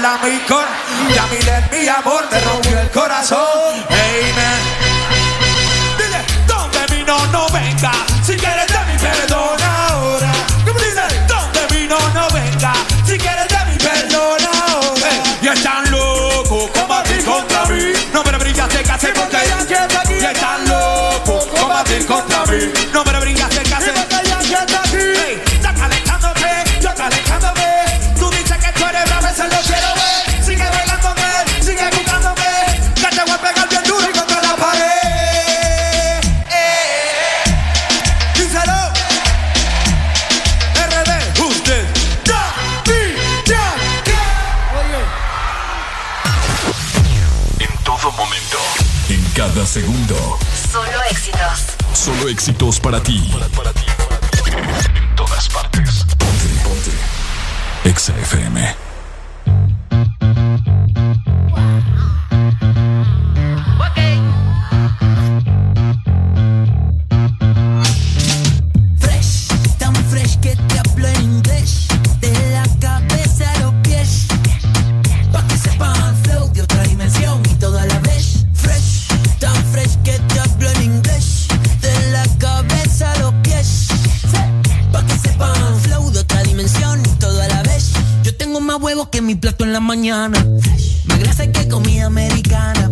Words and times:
a 0.00 0.18
mi 0.24 0.38
cor. 0.48 0.64
Y 1.06 1.18
a 1.18 1.26
mi 1.26 1.36
mi 1.78 1.86
amor 1.86 2.24
me 2.30 2.40
rompió 2.40 2.80
el 2.80 2.90
corazón. 2.90 3.74
Hey, 3.90 4.32
man. 4.34 4.60
Dile, 5.98 6.24
donde 6.46 6.96
vino 6.96 7.14
no 7.26 7.46
venga. 7.50 7.92
Si 8.24 8.34
quieres 8.34 8.68
de 8.68 8.78
mi 8.90 8.98
perdón 8.98 9.60
ahora. 9.60 10.32
¿Cómo 10.64 10.78
dice? 10.78 11.02
Donde 11.28 11.78
vino 11.78 11.98
no 12.14 12.26
venga. 12.30 12.72
Si 13.04 13.18
quieres 13.18 13.48
de 13.48 13.64
mi 13.70 13.76
perdón 13.76 14.40
ahora. 14.62 15.10
y 15.42 15.48
están 15.48 15.90
locos 15.90 16.70
combatir 16.70 17.22
contra 17.24 17.66
mí. 17.66 17.92
No 18.14 18.24
me 18.24 18.32
de 18.32 18.82
casa 18.84 19.08
porque 19.14 19.36
y 20.18 20.24
están 20.24 20.68
locos 20.68 21.46
combatir 21.48 22.06
contra 22.06 22.46
mí. 22.46 22.72
No 22.94 23.04
me 23.04 23.20
brillas 23.20 23.41
Éxitos 52.28 52.78
para 52.78 53.00
ti. 53.02 53.20
Para, 53.56 53.72
ti, 53.72 53.86
En 54.94 55.16
todas 55.16 55.48
partes. 55.48 56.04
Ponte, 56.18 56.48
ponte. 56.64 56.90
Exa 57.84 58.12
FM. 58.16 58.91
En 89.72 89.74
la 89.74 89.80
mañana. 89.80 90.46
Más 91.06 91.18
grasa 91.18 91.50
que 91.50 91.66
comida 91.66 92.06
americana. 92.06 92.90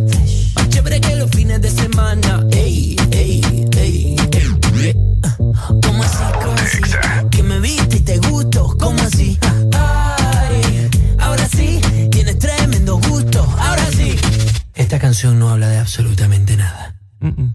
Más 0.55 0.69
chévere 0.71 0.99
que 1.01 1.15
los 1.17 1.31
fines 1.31 1.61
de 1.61 1.71
semana. 1.71 2.47
Ey, 2.53 2.97
ey, 3.11 3.43
ey, 3.77 4.17
ey. 4.83 4.97
¿Cómo 5.85 6.03
así? 6.03 6.25
¿Cómo 6.43 6.57
así? 6.57 6.81
Que 7.31 7.43
me 7.43 7.61
viste 7.61 7.97
y 7.99 8.01
te 8.01 8.19
gusto. 8.19 8.77
¿Cómo 8.79 8.99
así? 9.03 9.39
Ay, 9.75 10.89
ahora 11.19 11.47
sí, 11.49 11.81
tienes 12.11 12.39
tremendo 12.39 12.99
gusto. 13.09 13.41
Ahora 13.59 13.87
sí. 13.93 14.17
Esta 14.75 14.99
canción 14.99 15.39
no 15.39 15.51
habla 15.51 15.69
de 15.69 15.79
absolutamente 15.79 16.57
nada. 16.57 16.95
Fresh, 17.21 17.50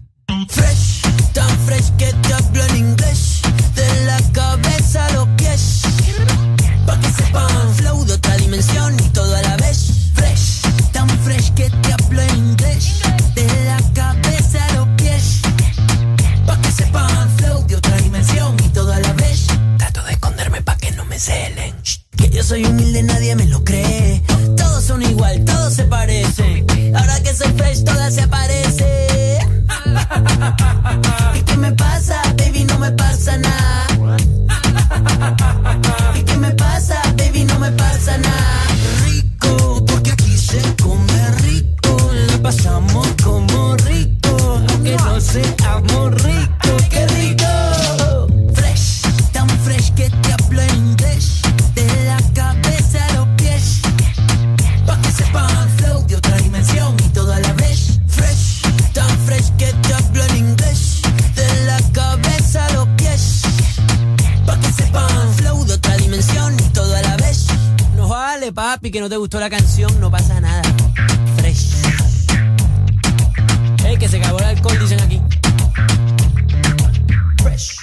gustó 69.26 69.40
la 69.40 69.50
canción, 69.50 70.00
no 70.00 70.08
pasa 70.08 70.40
nada. 70.40 70.62
Fresh. 71.38 71.82
Ey, 73.84 73.98
que 73.98 74.08
se 74.08 74.18
acabó 74.18 74.38
el 74.38 74.44
alcohol, 74.44 74.78
dicen 74.78 75.00
aquí. 75.00 75.20
Fresh. 77.42 77.76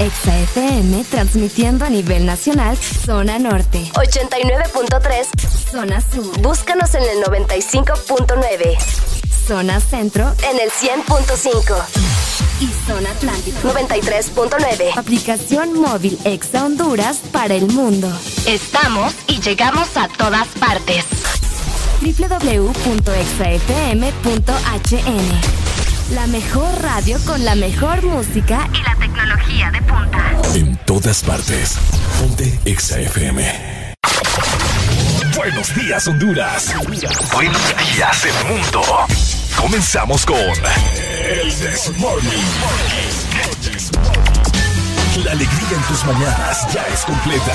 Exa 0.00 0.38
FM 0.38 1.02
transmitiendo 1.04 1.86
a 1.86 1.88
nivel 1.88 2.26
nacional, 2.26 2.76
zona 2.76 3.38
norte. 3.38 3.90
89.3, 3.94 5.70
zona 5.70 6.02
sur. 6.02 6.38
Búscanos 6.42 6.94
en 6.94 7.04
el 7.04 7.24
95.9. 7.24 8.76
Zona 9.48 9.80
centro 9.80 10.30
en 10.50 10.60
el 10.60 10.70
100.5. 10.70 11.84
Y 12.60 12.68
zona 12.86 13.10
atlántica 13.12 13.60
93.9. 13.62 14.98
Aplicación 14.98 15.72
móvil 15.72 16.18
Exa 16.24 16.66
Honduras 16.66 17.20
para 17.32 17.54
el 17.54 17.66
mundo. 17.68 18.12
Estamos 18.46 19.14
y 19.26 19.40
llegamos 19.40 19.96
a 19.96 20.06
todas 20.06 20.46
partes. 20.60 21.06
www.exafm.hn 22.02 23.34
La 26.14 26.26
mejor 26.26 26.82
radio 26.82 27.18
con 27.24 27.42
la 27.42 27.54
mejor 27.54 28.02
música 28.02 28.68
y 28.74 28.82
la 28.82 28.96
tecnología 28.96 29.70
de 29.70 29.80
punta. 29.80 30.32
En 30.54 30.76
todas 30.84 31.22
partes. 31.22 31.78
Ponte 32.20 32.60
Exa 32.66 33.00
FM. 33.00 33.94
Buenos 35.34 35.74
días, 35.74 36.06
Honduras. 36.06 36.74
Buenos 37.32 37.62
días, 37.94 38.24
el 38.26 38.44
mundo. 38.46 38.82
Comenzamos 39.56 40.26
con 40.26 40.36
El 40.36 41.58
Desmorning. 41.60 42.44
La 45.24 45.32
alegría 45.32 45.68
en 45.70 45.82
tus 45.84 46.04
mañanas 46.04 46.66
ya 46.74 46.84
es 46.92 47.04
completa. 47.04 47.54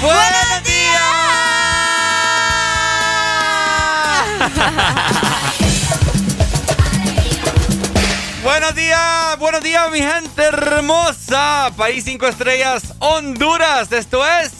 ¡Buenos 0.00 0.62
días! 0.64 0.78
buenos 8.44 8.74
días, 8.76 9.38
buenos 9.40 9.60
días, 9.62 9.90
mi 9.90 9.98
gente 9.98 10.42
hermosa. 10.42 11.72
País 11.76 12.04
5 12.04 12.28
estrellas, 12.28 12.94
Honduras. 13.00 13.90
Esto 13.90 14.24
es. 14.24 14.52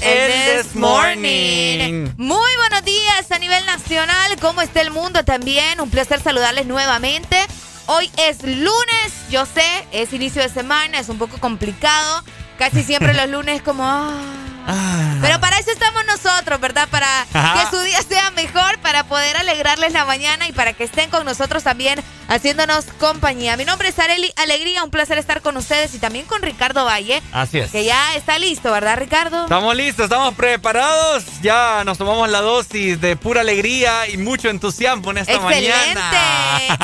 El 0.00 0.62
This 0.62 0.74
Morning. 0.74 2.08
Muy 2.16 2.56
buenos 2.56 2.82
días 2.82 3.30
a 3.30 3.38
nivel 3.38 3.66
nacional. 3.66 4.38
¿Cómo 4.40 4.62
está 4.62 4.80
el 4.80 4.92
mundo 4.92 5.26
también? 5.26 5.78
Un 5.78 5.90
placer 5.90 6.22
saludarles 6.22 6.64
nuevamente. 6.64 7.36
Hoy 7.84 8.10
es 8.16 8.42
lunes, 8.44 9.12
yo 9.30 9.44
sé, 9.44 9.86
es 9.92 10.14
inicio 10.14 10.40
de 10.40 10.48
semana, 10.48 11.00
es 11.00 11.10
un 11.10 11.18
poco 11.18 11.36
complicado. 11.38 12.24
Casi 12.56 12.82
siempre 12.82 13.12
los 13.20 13.28
lunes 13.28 13.60
como... 13.60 14.49
Ah. 14.72 15.16
Pero 15.20 15.40
para 15.40 15.58
eso 15.58 15.70
estamos 15.72 16.04
nosotros, 16.06 16.60
¿verdad? 16.60 16.88
Para 16.88 17.26
que 17.32 17.76
su 17.76 17.82
día 17.82 18.00
sea 18.02 18.30
mejor, 18.30 18.78
para 18.78 19.04
poder 19.04 19.36
alegrarles 19.36 19.92
la 19.92 20.04
mañana 20.04 20.46
y 20.46 20.52
para 20.52 20.72
que 20.72 20.84
estén 20.84 21.10
con 21.10 21.24
nosotros 21.24 21.64
también 21.64 22.00
haciéndonos 22.28 22.84
compañía. 22.98 23.56
Mi 23.56 23.64
nombre 23.64 23.88
es 23.88 23.98
Areli 23.98 24.32
Alegría, 24.36 24.84
un 24.84 24.90
placer 24.90 25.18
estar 25.18 25.42
con 25.42 25.56
ustedes 25.56 25.92
y 25.94 25.98
también 25.98 26.26
con 26.26 26.42
Ricardo 26.42 26.84
Valle. 26.84 27.20
Así 27.32 27.58
es. 27.58 27.70
Que 27.70 27.84
ya 27.84 28.14
está 28.14 28.38
listo, 28.38 28.70
¿verdad, 28.70 28.96
Ricardo? 28.96 29.42
Estamos 29.42 29.74
listos, 29.74 30.04
estamos 30.04 30.34
preparados. 30.34 31.24
Ya 31.42 31.82
nos 31.84 31.98
tomamos 31.98 32.28
la 32.28 32.40
dosis 32.40 33.00
de 33.00 33.16
pura 33.16 33.40
alegría 33.40 34.08
y 34.08 34.16
mucho 34.18 34.48
entusiasmo 34.48 35.10
en 35.10 35.18
esta 35.18 35.32
¡Excelente! 35.32 35.94
mañana. 35.94 36.60
¡Eh! 36.60 36.68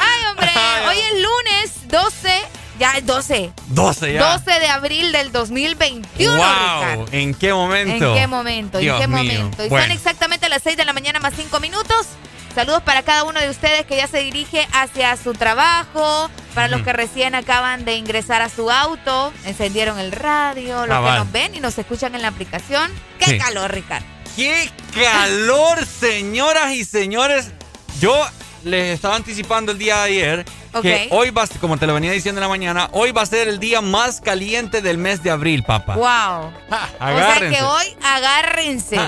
¡Ay, 0.00 0.26
hombre! 0.30 0.50
Hoy 0.88 0.98
es 0.98 1.12
lunes 1.22 1.88
12 1.88 2.57
ya 2.78 2.92
es 2.92 3.06
12. 3.06 3.52
12 3.68 4.12
ya. 4.12 4.32
12 4.32 4.60
de 4.60 4.68
abril 4.68 5.12
del 5.12 5.32
2021. 5.32 6.36
Wow. 6.36 7.06
¿En 7.12 7.34
qué 7.34 7.52
momento? 7.52 7.92
¿En 7.92 8.14
qué 8.14 8.26
momento? 8.26 8.78
¿En 8.78 8.98
qué 8.98 9.06
momento? 9.06 9.64
Y 9.64 9.68
son 9.68 9.90
exactamente 9.90 10.48
las 10.48 10.62
6 10.62 10.76
de 10.76 10.84
la 10.84 10.92
mañana 10.92 11.20
más 11.20 11.34
5 11.36 11.60
minutos. 11.60 12.06
Saludos 12.54 12.82
para 12.82 13.02
cada 13.02 13.24
uno 13.24 13.38
de 13.40 13.50
ustedes 13.50 13.86
que 13.86 13.96
ya 13.96 14.08
se 14.08 14.18
dirige 14.18 14.66
hacia 14.72 15.16
su 15.16 15.32
trabajo, 15.32 16.28
para 16.54 16.66
los 16.66 16.82
que 16.82 16.92
recién 16.92 17.34
acaban 17.36 17.84
de 17.84 17.94
ingresar 17.94 18.42
a 18.42 18.48
su 18.48 18.70
auto, 18.70 19.32
encendieron 19.44 19.98
el 20.00 20.10
radio, 20.10 20.86
los 20.86 20.98
que 20.98 21.18
nos 21.18 21.30
ven 21.30 21.54
y 21.54 21.60
nos 21.60 21.78
escuchan 21.78 22.14
en 22.16 22.22
la 22.22 22.28
aplicación. 22.28 22.90
¡Qué 23.20 23.38
calor, 23.38 23.72
Ricardo! 23.72 24.06
¡Qué 24.34 24.70
calor, 24.92 25.86
señoras 25.86 26.72
y 26.72 26.84
señores! 26.84 27.52
Yo 28.00 28.26
les 28.64 28.94
estaba 28.94 29.14
anticipando 29.14 29.70
el 29.72 29.78
día 29.78 29.96
de 29.98 30.02
ayer 30.02 30.44
que 30.82 31.08
hoy 31.10 31.30
va, 31.30 31.46
como 31.60 31.76
te 31.76 31.86
lo 31.86 31.94
venía 31.94 32.12
diciendo 32.12 32.40
en 32.40 32.42
la 32.42 32.48
mañana, 32.48 32.88
hoy 32.92 33.12
va 33.12 33.22
a 33.22 33.26
ser 33.26 33.48
el 33.48 33.58
día 33.58 33.80
más 33.80 34.20
caliente 34.20 34.82
del 34.82 34.98
mes 34.98 35.22
de 35.22 35.30
abril, 35.30 35.62
papá. 35.62 35.94
Wow. 35.94 36.06
o 37.00 37.18
sea 37.18 37.38
que 37.38 37.62
hoy 37.62 37.96
agárrense. 38.02 38.98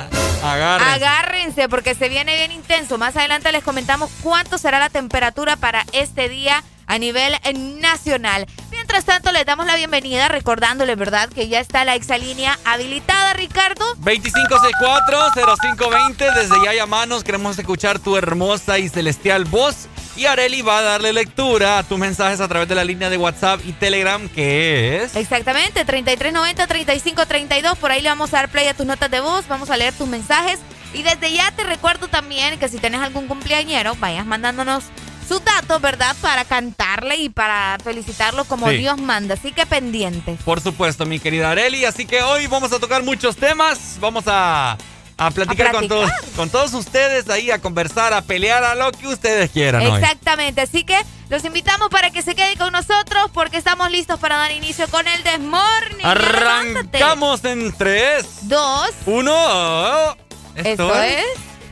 agárrense. 0.43 0.95
Agárrense 0.95 1.69
porque 1.69 1.95
se 1.95 2.09
viene 2.09 2.37
bien 2.37 2.53
intenso. 2.53 2.99
Más 2.99 3.17
adelante 3.17 3.53
les 3.53 3.63
comentamos 3.63 4.11
cuánto 4.23 4.59
será 4.59 4.79
la 4.79 4.91
temperatura 4.91 5.57
para 5.57 5.85
este 5.93 6.29
día 6.29 6.63
a 6.91 6.99
nivel 6.99 7.33
nacional. 7.81 8.47
Mientras 8.73 9.05
tanto, 9.05 9.31
les 9.31 9.47
damos 9.47 9.67
la 9.67 9.77
bienvenida 9.77 10.27
recordándoles, 10.27 10.99
¿verdad? 10.99 11.29
Que 11.29 11.47
ya 11.47 11.61
está 11.61 11.85
la 11.85 11.95
exalínea 11.95 12.59
habilitada, 12.65 13.33
Ricardo. 13.35 13.85
2564-0520. 13.99 16.35
Desde 16.35 16.65
ya 16.65 16.75
llamanos, 16.75 17.23
queremos 17.23 17.57
escuchar 17.57 18.01
tu 18.01 18.17
hermosa 18.17 18.81
y 18.81 18.89
celestial 18.89 19.45
voz. 19.45 19.87
Y 20.21 20.27
Areli 20.27 20.61
va 20.61 20.81
a 20.81 20.83
darle 20.83 21.15
lectura 21.15 21.79
a 21.79 21.83
tus 21.83 21.99
mensajes 21.99 22.43
a 22.43 22.49
través 22.49 22.69
de 22.69 22.75
la 22.75 22.85
línea 22.85 23.09
de 23.09 23.17
WhatsApp 23.17 23.63
y 23.65 23.73
Telegram, 23.73 24.29
que 24.29 25.03
es... 25.03 25.17
Exactamente, 25.17 25.87
3390-3532. 25.87 27.77
Por 27.77 27.91
ahí 27.91 28.03
le 28.03 28.11
vamos 28.11 28.35
a 28.35 28.37
dar 28.37 28.51
play 28.51 28.67
a 28.67 28.75
tus 28.75 28.85
notas 28.85 29.11
de 29.11 29.21
voz, 29.21 29.49
vamos 29.49 29.71
a 29.71 29.79
leer 29.79 29.95
tus 29.95 30.07
mensajes. 30.07 30.59
Y 30.93 31.03
desde 31.05 31.33
ya 31.33 31.51
te 31.53 31.65
recuerdo 31.65 32.09
también 32.09 32.59
que 32.59 32.69
si 32.69 32.77
tienes 32.77 33.01
algún 33.01 33.29
cumpleañero, 33.29 33.95
vayas 33.95 34.27
mandándonos 34.27 34.85
sus 35.27 35.43
datos, 35.43 35.81
¿verdad? 35.81 36.15
Para 36.21 36.45
cantarle 36.45 37.17
y 37.17 37.31
para 37.31 37.79
felicitarlo 37.83 38.45
como 38.45 38.69
Dios 38.69 39.01
manda. 39.01 39.37
Así 39.37 39.53
que 39.53 39.65
pendiente. 39.65 40.37
Por 40.45 40.61
supuesto, 40.61 41.07
mi 41.07 41.19
querida 41.19 41.51
Areli. 41.51 41.87
Así 41.87 42.05
que 42.05 42.21
hoy 42.21 42.47
vamos 42.47 42.75
a 42.75 42.79
tocar 42.79 43.03
muchos 43.03 43.37
temas. 43.37 43.97
Vamos 43.99 44.25
a, 44.27 44.77
a, 45.21 45.31
platicar, 45.31 45.73
Con, 45.73 45.87
todos, 45.87 46.11
con 46.35 46.49
todos 46.49 46.73
ustedes 46.73 47.29
ahí, 47.29 47.51
a 47.51 47.59
conversar, 47.59 48.15
a 48.15 48.23
pelear, 48.23 48.65
a 48.65 48.75
lo 48.75 48.91
que 48.91 49.07
ustedes 49.07 49.51
quieran. 49.51 49.83
Exactamente. 49.83 50.63
Así 50.63 50.83
que 50.83 50.97
los 51.29 51.45
invitamos 51.45 51.91
para 51.91 52.11
que 52.11 52.23
se 52.23 52.35
queden 52.35 52.57
con 52.57 52.73
nosotros 52.73 53.31
porque 53.35 53.59
estamos 53.59 53.91
listos 53.91 54.19
para 54.19 54.37
dar 54.37 54.51
inicio 54.53 54.89
con 54.89 55.07
el 55.07 55.23
Desmorning. 55.23 56.07
Arrancamos 56.07 57.45
en 57.45 57.71
3, 57.77 58.27
2, 58.43 58.91
1. 59.05 60.17
Esto, 60.57 61.03
es... 61.03 61.25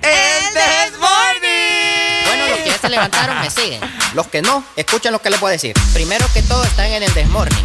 ¡El 0.02 0.54
Desmorning! 0.54 2.24
Bueno, 2.26 2.48
los 2.50 2.58
que 2.58 2.68
ya 2.68 2.78
se 2.78 2.88
levantaron 2.90 3.40
me 3.40 3.50
siguen. 3.50 3.80
Los 4.12 4.26
que 4.26 4.42
no, 4.42 4.62
escuchen 4.76 5.10
lo 5.10 5.22
que 5.22 5.30
les 5.30 5.42
a 5.42 5.48
decir. 5.48 5.74
Primero 5.94 6.26
que 6.34 6.42
todo 6.42 6.62
están 6.64 6.86
en 6.86 7.02
el 7.02 7.14
Desmorning. 7.14 7.64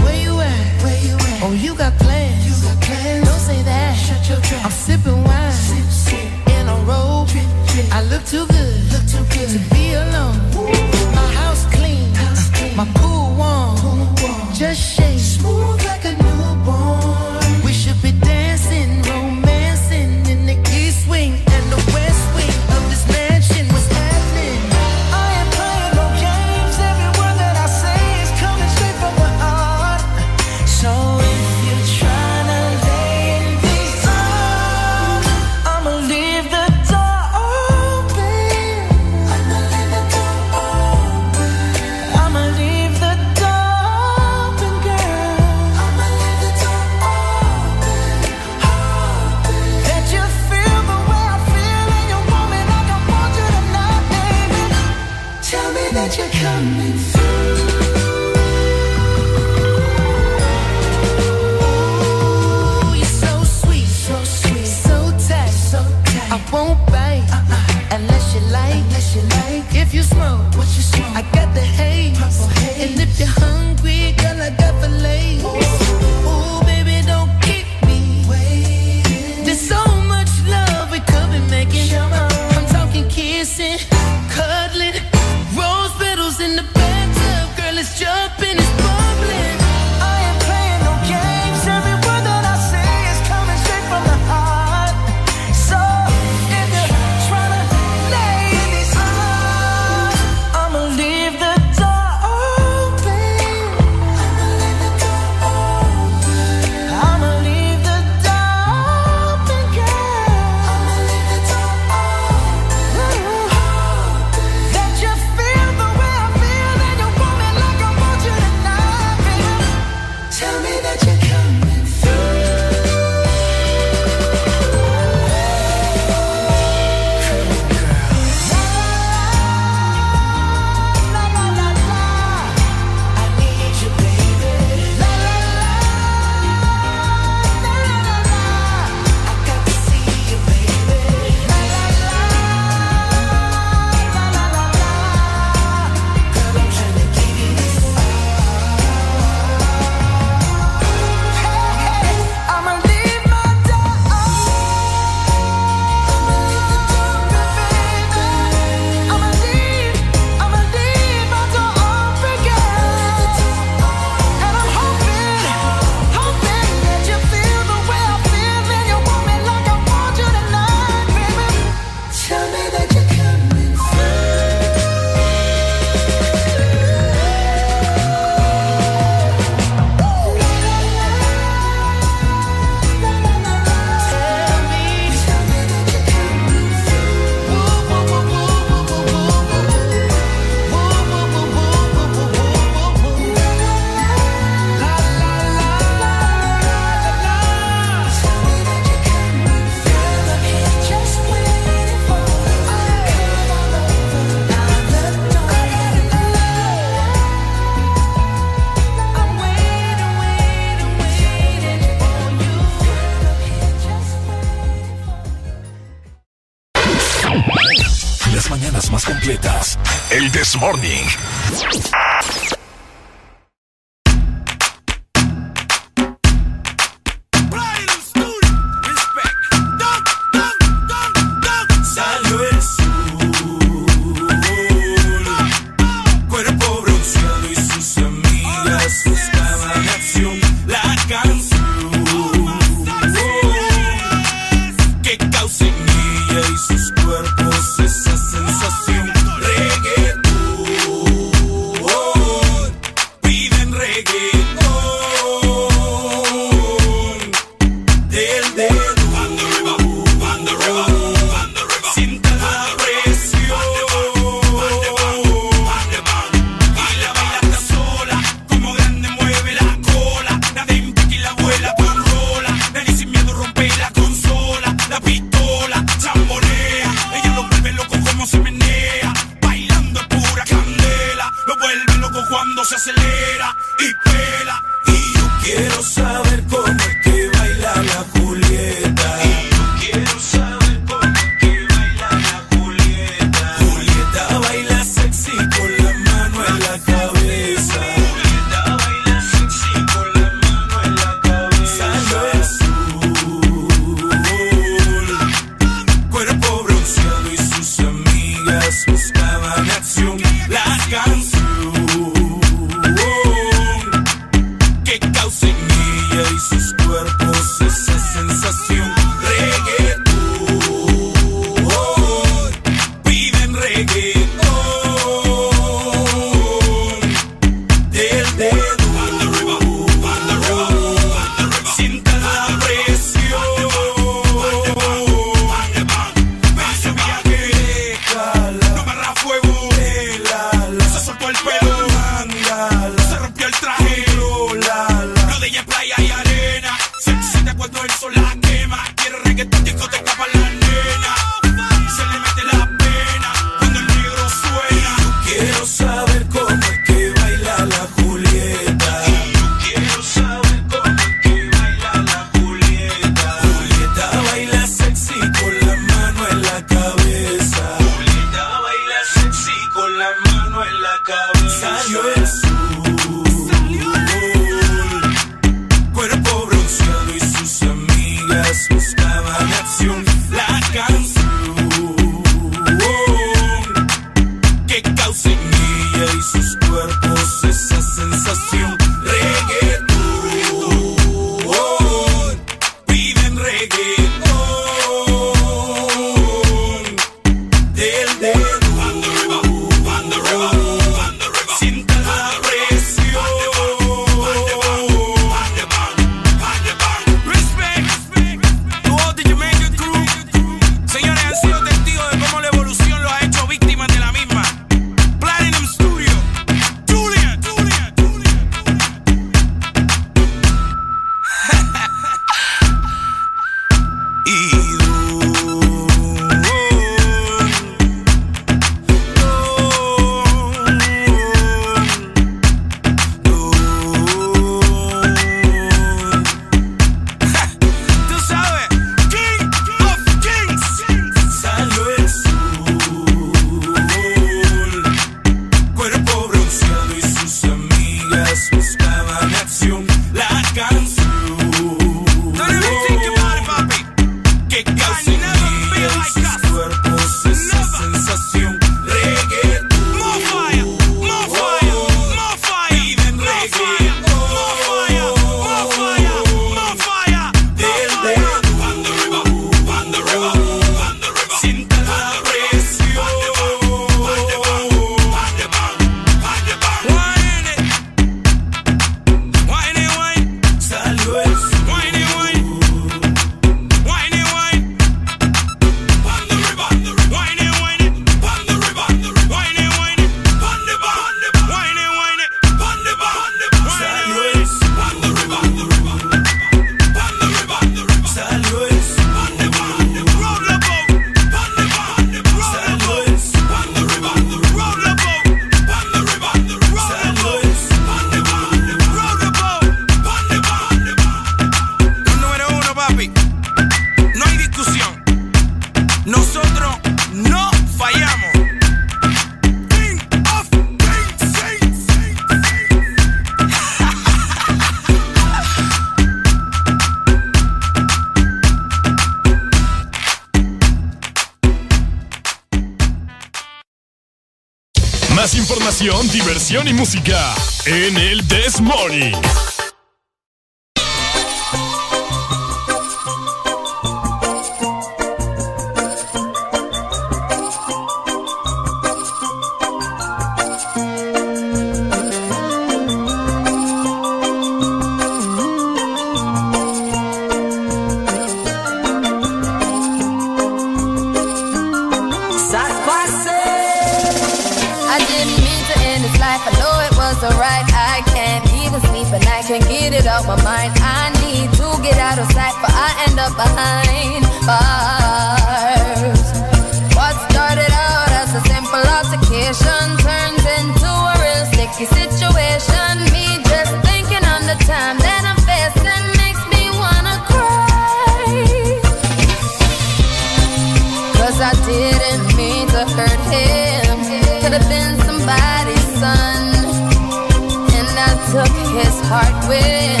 took 598.32 598.56
his 598.72 598.96
heart 599.12 599.36
when 599.44 600.00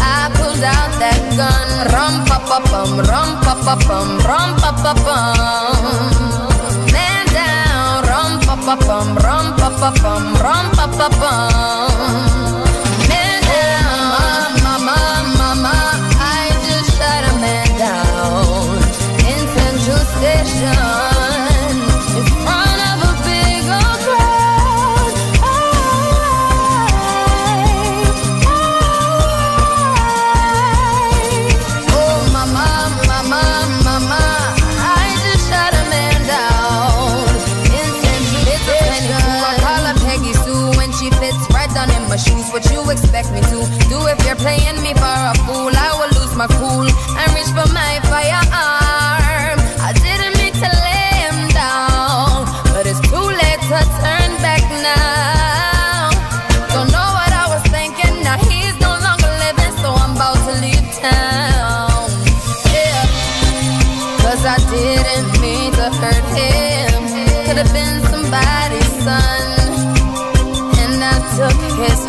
I 0.00 0.32
pulled 0.32 0.64
out 0.64 0.92
that 0.96 1.20
gun, 1.36 1.68
rum 1.92 2.24
pa 2.24 2.38
pa 2.48 2.58
bum, 2.64 2.96
rum 3.04 3.30
pa 3.44 3.52
pa 3.60 3.74
bum, 3.86 4.08
rum 4.24 4.56
pa 4.56 4.72
pa 4.72 4.92
bum. 5.04 6.08
Man 6.88 7.26
down, 7.36 8.08
rum 8.08 8.32
pa 8.40 8.56
pa 8.56 8.74
bum, 8.88 9.08
rum 9.20 9.46
pa 9.60 9.68
pa 9.68 9.90
bum, 10.00 10.24
rum 10.40 10.64
pa 10.72 10.86
pa 10.96 11.08
bum. 11.20 12.71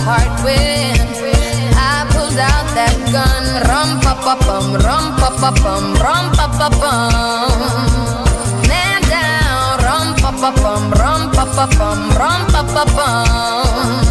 heart 0.04 0.34
when 0.44 0.96
I 1.80 2.06
pulled 2.12 2.38
out 2.38 2.68
that 2.76 2.96
gun. 3.16 3.44
Rum 3.70 3.90
pa 4.04 4.14
pa 4.20 4.36
bum, 4.46 4.76
rum 4.86 5.06
pa 5.20 5.30
pa 5.42 5.50
bum, 5.64 5.86
rum 6.04 6.26
pa 6.36 6.48
pa 6.60 6.68
bum. 6.82 7.60
Man 8.68 9.02
down, 9.08 9.80
rum 9.86 10.08
pa 10.22 10.32
pa 10.42 10.50
bum, 10.62 10.84
rum 11.00 11.22
pa 11.32 11.46
pa 11.56 11.66
bum, 11.80 12.00
rum 12.20 12.42
pa 12.52 12.62
pa 12.74 12.84
bum. 12.96 14.03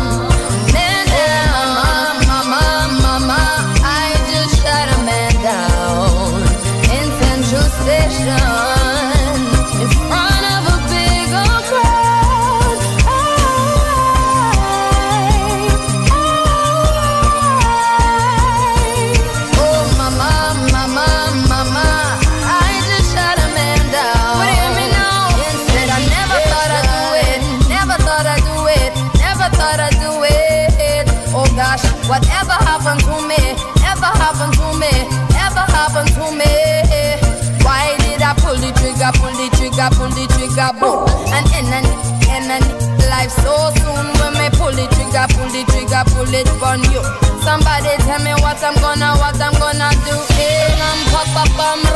boom, 40.80 41.08
and 41.35 41.46
enemy, 41.52 41.92
enemy, 42.28 42.72
life 43.08 43.32
so 43.42 43.72
soon. 43.80 44.06
When 44.20 44.32
me 44.38 44.48
pull 44.56 44.72
the 44.72 44.87
trigger, 44.94 45.26
pull 45.35 45.48
the 45.50 45.62
trigger, 45.72 46.04
pull 46.12 46.32
it 46.32 46.48
on 46.62 46.80
you. 46.92 47.02
Somebody 47.42 47.90
tell 48.06 48.22
me 48.22 48.32
what 48.38 48.62
I'm 48.62 48.74
gonna, 48.78 49.18
what 49.18 49.40
I'm 49.40 49.52
gonna 49.58 49.90
do. 50.06 50.16
Hey, 50.38 50.70
ram 50.78 50.98
pa 51.11 51.22
pa 51.35 51.44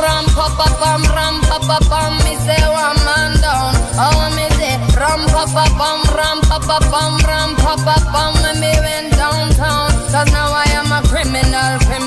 ram 0.03 0.25
pa 0.35 0.47
pa 0.59 0.67
ram 1.15 1.35
pa 1.41 1.57
pa. 1.87 1.99
Me 2.23 2.35
say 2.43 2.59
one 2.67 2.99
man 3.07 3.39
down, 3.39 3.71
oh 3.95 4.27
me 4.35 4.45
say 4.59 4.75
ram 4.99 5.23
pa 5.31 5.47
pa 5.47 5.63
ram 6.17 6.41
pa 6.41 6.59
pa 6.59 6.77
ram 7.25 7.55
pa 7.55 7.73
pa. 7.79 8.23
When 8.43 8.59
me 8.59 8.71
went 8.83 9.15
downtown, 9.15 9.91
cause 10.11 10.31
now 10.35 10.51
I 10.51 10.67
am 10.75 10.91
a 10.91 11.01
criminal, 11.07 11.79
criminal 11.87 12.06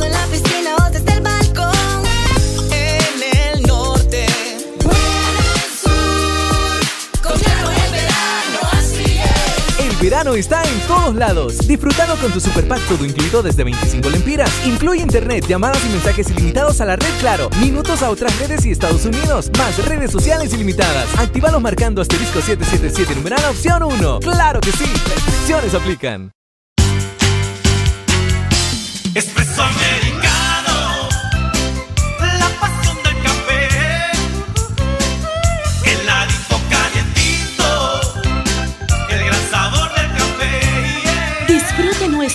verano 10.11 10.35
está 10.35 10.61
en 10.63 10.77
todos 10.87 11.15
lados. 11.15 11.57
Disfrutando 11.65 12.17
con 12.17 12.33
tu 12.33 12.41
super 12.41 12.67
pack 12.67 12.81
todo 12.89 13.05
incluido 13.05 13.41
desde 13.41 13.63
25 13.63 14.09
lempiras. 14.09 14.51
Incluye 14.65 15.01
internet, 15.01 15.45
llamadas 15.47 15.79
y 15.85 15.89
mensajes 15.89 16.29
ilimitados 16.31 16.81
a 16.81 16.85
la 16.85 16.97
red 16.97 17.11
Claro, 17.21 17.49
minutos 17.61 18.03
a 18.03 18.09
otras 18.09 18.37
redes 18.39 18.65
y 18.65 18.71
Estados 18.71 19.05
Unidos, 19.05 19.49
más 19.57 19.77
redes 19.85 20.11
sociales 20.11 20.53
ilimitadas. 20.53 21.07
Actívalos 21.17 21.61
marcando 21.61 22.01
asterisco 22.01 22.41
777 22.41 23.15
numeral 23.15 23.39
opción 23.49 23.83
1. 23.83 24.19
¡Claro 24.19 24.59
que 24.59 24.73
sí! 24.73 24.85
Restricciones 24.85 25.73
aplican. 25.75 26.33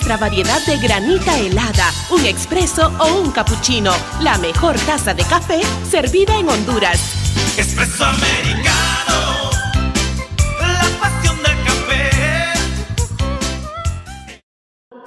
Nuestra 0.07 0.25
variedad 0.25 0.65
de 0.65 0.77
granita 0.77 1.37
helada, 1.37 1.91
un 2.11 2.25
expreso 2.25 2.93
o 2.97 3.19
un 3.19 3.31
cappuccino. 3.31 3.91
La 4.21 4.37
mejor 4.37 4.79
taza 4.79 5.13
de 5.13 5.23
café 5.25 5.59
servida 5.89 6.37
en 6.39 6.47
Honduras. 6.47 6.97
Espresso 7.57 8.05
americano, 8.05 9.51
la 10.61 10.99
pasión 11.01 11.35
del 11.43 11.63
café. 11.65 12.09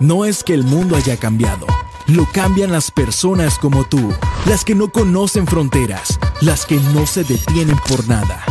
No 0.01 0.27
es 0.27 0.45
que 0.45 0.53
el 0.53 0.65
mundo 0.65 0.97
haya 0.97 1.17
cambiado, 1.17 1.67
lo 2.07 2.27
cambian 2.27 2.71
las 2.71 2.91
personas 2.91 3.59
como 3.59 3.85
tú, 3.85 4.13
las 4.45 4.67
que 4.67 4.75
no 4.75 4.93
conocen 4.93 5.47
fronteras, 5.47 6.19
las 6.43 6.67
que 6.67 6.77
no 6.77 7.07
se 7.07 7.25
detienen 7.25 7.79
por 7.89 8.07
nada, 8.07 8.45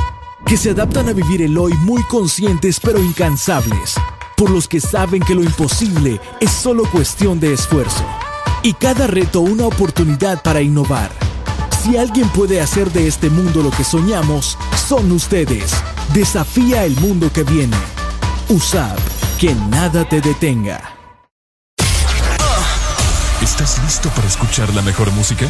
que 0.47 0.57
se 0.57 0.71
adaptan 0.71 1.09
a 1.09 1.13
vivir 1.13 1.43
el 1.43 1.55
hoy 1.59 1.73
muy 1.73 2.01
conscientes 2.05 2.79
pero 2.79 2.97
incansables, 2.97 3.97
por 4.39 4.49
los 4.51 4.69
que 4.69 4.79
saben 4.79 5.21
que 5.21 5.35
lo 5.35 5.43
imposible 5.43 6.21
es 6.39 6.49
solo 6.49 6.89
cuestión 6.89 7.41
de 7.41 7.53
esfuerzo, 7.53 8.05
y 8.63 8.73
cada 8.73 9.05
reto 9.05 9.41
una 9.41 9.65
oportunidad 9.65 10.41
para 10.41 10.61
innovar. 10.61 11.11
Si 11.83 11.97
alguien 11.97 12.29
puede 12.29 12.61
hacer 12.61 12.89
de 12.93 13.05
este 13.05 13.29
mundo 13.29 13.61
lo 13.61 13.69
que 13.69 13.83
soñamos, 13.83 14.57
son 14.87 15.11
ustedes. 15.11 15.73
Desafía 16.13 16.85
el 16.85 16.95
mundo 17.01 17.29
que 17.33 17.43
viene. 17.43 17.75
USAP, 18.47 18.97
que 19.39 19.53
nada 19.53 20.07
te 20.07 20.21
detenga. 20.21 20.95
¿Estás 23.41 23.77
listo 23.83 24.07
para 24.11 24.27
escuchar 24.27 24.73
la 24.73 24.81
mejor 24.81 25.11
música? 25.11 25.47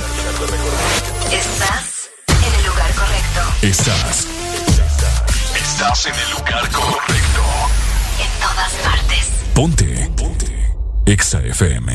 Estás 1.32 2.10
en 2.28 2.56
el 2.56 2.66
lugar 2.66 2.92
correcto. 2.96 3.42
Estás. 3.62 4.28
Estás 5.56 6.06
en 6.08 6.16
el 6.16 6.32
lugar 6.32 6.72
correcto. 6.72 7.39
Todas 8.70 8.82
partes. 8.84 9.32
Ponte. 9.54 10.12
Ponte. 10.16 10.48
Exa 11.06 11.40
FM. 11.42 11.92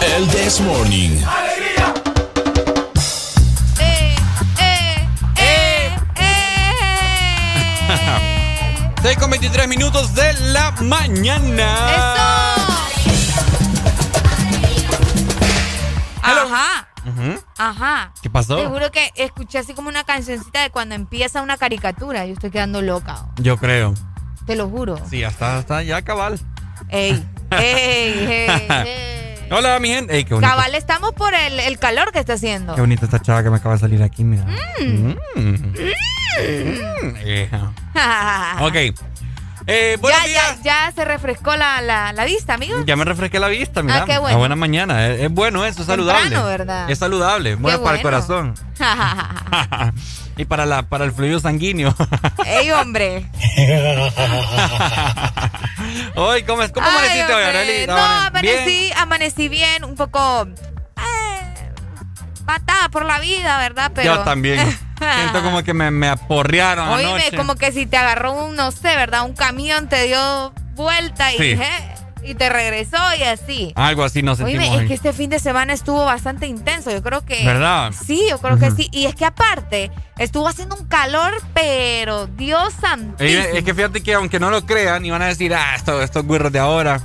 El 0.00 0.28
This 0.28 0.60
Morning. 0.60 1.18
Eh, 3.80 4.14
eh, 4.58 4.96
eh. 5.38 5.90
6 9.02 9.18
con 9.18 9.30
23 9.30 9.68
minutos 9.68 10.14
de 10.14 10.32
la 10.52 10.70
mañana. 10.82 12.61
Ajá. 16.22 16.88
Ujú. 17.04 17.42
Ajá. 17.58 18.12
¿Qué 18.22 18.30
pasó? 18.30 18.56
Te 18.56 18.66
juro 18.66 18.90
que 18.92 19.10
escuché 19.16 19.58
así 19.58 19.74
como 19.74 19.88
una 19.88 20.04
cancioncita 20.04 20.62
de 20.62 20.70
cuando 20.70 20.94
empieza 20.94 21.42
una 21.42 21.56
caricatura. 21.56 22.24
Yo 22.26 22.34
estoy 22.34 22.50
quedando 22.50 22.80
loca. 22.82 23.26
Yo 23.36 23.56
creo. 23.56 23.94
Te 24.46 24.56
lo 24.56 24.68
juro. 24.68 25.00
Sí, 25.10 25.22
hasta, 25.24 25.58
hasta 25.58 25.82
ya 25.82 26.02
cabal. 26.02 26.38
Ey, 26.88 27.24
ey, 27.50 27.58
ey, 28.28 28.68
ey. 28.86 29.48
Hola, 29.50 29.78
mi 29.80 29.88
gente. 29.88 30.16
Ey, 30.16 30.24
qué 30.24 30.34
bonito. 30.34 30.50
Cabal, 30.50 30.74
estamos 30.74 31.12
por 31.12 31.34
el, 31.34 31.60
el 31.60 31.78
calor 31.78 32.10
que 32.12 32.18
está 32.20 32.34
haciendo. 32.34 32.74
Qué 32.74 32.80
bonita 32.80 33.04
esta 33.04 33.20
chava 33.20 33.42
que 33.42 33.50
me 33.50 33.56
acaba 33.56 33.74
de 33.74 33.80
salir 33.80 34.02
aquí, 34.02 34.24
mira. 34.24 34.44
Mm. 34.80 35.14
Mm. 35.36 35.74
Mm, 36.42 37.16
hija. 37.28 37.72
Ok. 38.60 38.76
Eh, 39.66 39.98
ya, 40.02 40.24
días. 40.26 40.62
ya, 40.62 40.86
ya 40.86 40.92
se 40.92 41.04
refrescó 41.04 41.56
la, 41.56 41.80
la, 41.80 42.12
la 42.12 42.24
vista, 42.24 42.54
amigo. 42.54 42.84
Ya 42.84 42.96
me 42.96 43.04
refresqué 43.04 43.38
la 43.38 43.48
vista, 43.48 43.82
mira. 43.82 44.02
Ah, 44.02 44.04
qué 44.06 44.18
bueno. 44.18 44.36
A 44.36 44.38
buena 44.38 44.56
mañana. 44.56 45.06
Es, 45.08 45.20
es 45.20 45.30
bueno 45.30 45.64
eso, 45.64 45.82
es 45.82 45.86
saludable. 45.86 46.22
Temprano, 46.22 46.46
¿verdad? 46.46 46.90
Es 46.90 46.98
saludable, 46.98 47.54
bueno 47.54 47.82
para 47.82 47.96
el 47.96 48.02
corazón. 48.02 48.54
y 50.36 50.44
para 50.44 50.66
la 50.66 50.82
para 50.82 51.04
el 51.04 51.12
fluido 51.12 51.40
sanguíneo. 51.40 51.94
¡Ey, 52.46 52.70
hombre! 52.70 53.30
Hoy, 56.14 56.42
¿cómo, 56.44 56.62
es? 56.62 56.72
¿cómo 56.72 56.86
Ay, 56.86 56.96
amaneciste 56.96 57.34
hoy. 57.34 57.42
Arely? 57.44 57.86
No, 57.86 57.96
amanecí, 57.96 58.92
amanecí 58.96 59.48
bien, 59.48 59.84
un 59.84 59.94
poco 59.94 60.48
matada 62.52 62.88
por 62.90 63.04
la 63.04 63.18
vida, 63.20 63.58
¿verdad? 63.58 63.92
Pero 63.94 64.16
Yo 64.16 64.22
también. 64.22 64.58
Siento 64.98 65.42
como 65.42 65.62
que 65.64 65.74
me, 65.74 65.90
me 65.90 66.08
aporrearon 66.08 66.88
Oíme, 66.90 67.10
anoche. 67.10 67.36
como 67.36 67.56
que 67.56 67.72
si 67.72 67.86
te 67.86 67.96
agarró 67.96 68.32
un, 68.32 68.54
no 68.54 68.70
sé, 68.70 68.94
¿verdad? 68.96 69.24
Un 69.24 69.34
camión 69.34 69.88
te 69.88 70.04
dio 70.06 70.52
vuelta 70.74 71.32
y, 71.32 71.38
Sí. 71.38 71.44
eh, 71.60 71.94
y 72.24 72.34
te 72.34 72.48
regresó 72.48 72.98
y 73.18 73.24
así. 73.24 73.72
Algo 73.74 74.04
así 74.04 74.22
nos 74.22 74.38
sentimos. 74.38 74.64
Oíme, 74.68 74.82
es 74.82 74.88
que 74.88 74.94
este 74.94 75.12
fin 75.12 75.28
de 75.28 75.40
semana 75.40 75.72
estuvo 75.72 76.04
bastante 76.04 76.46
intenso. 76.46 76.92
Yo 76.92 77.02
creo 77.02 77.24
que. 77.24 77.44
¿Verdad? 77.44 77.92
Sí, 78.06 78.22
yo 78.30 78.38
creo 78.38 78.58
que 78.60 78.70
sí. 78.70 78.88
Y 78.92 79.06
es 79.06 79.16
que 79.16 79.24
aparte, 79.24 79.90
estuvo 80.18 80.46
haciendo 80.46 80.76
un 80.76 80.86
calor, 80.86 81.32
pero 81.52 82.28
Dios 82.28 82.72
santísimo. 82.80 83.16
Eh, 83.44 83.50
Es 83.58 83.64
que 83.64 83.74
fíjate 83.74 84.04
que 84.04 84.14
aunque 84.14 84.38
no 84.38 84.50
lo 84.50 84.64
crean, 84.64 85.04
iban 85.04 85.20
a 85.22 85.26
decir, 85.26 85.52
ah, 85.52 85.74
estos, 85.74 86.00
estos 86.04 86.24
güirros 86.24 86.52
de 86.52 86.60
ahora. 86.60 87.00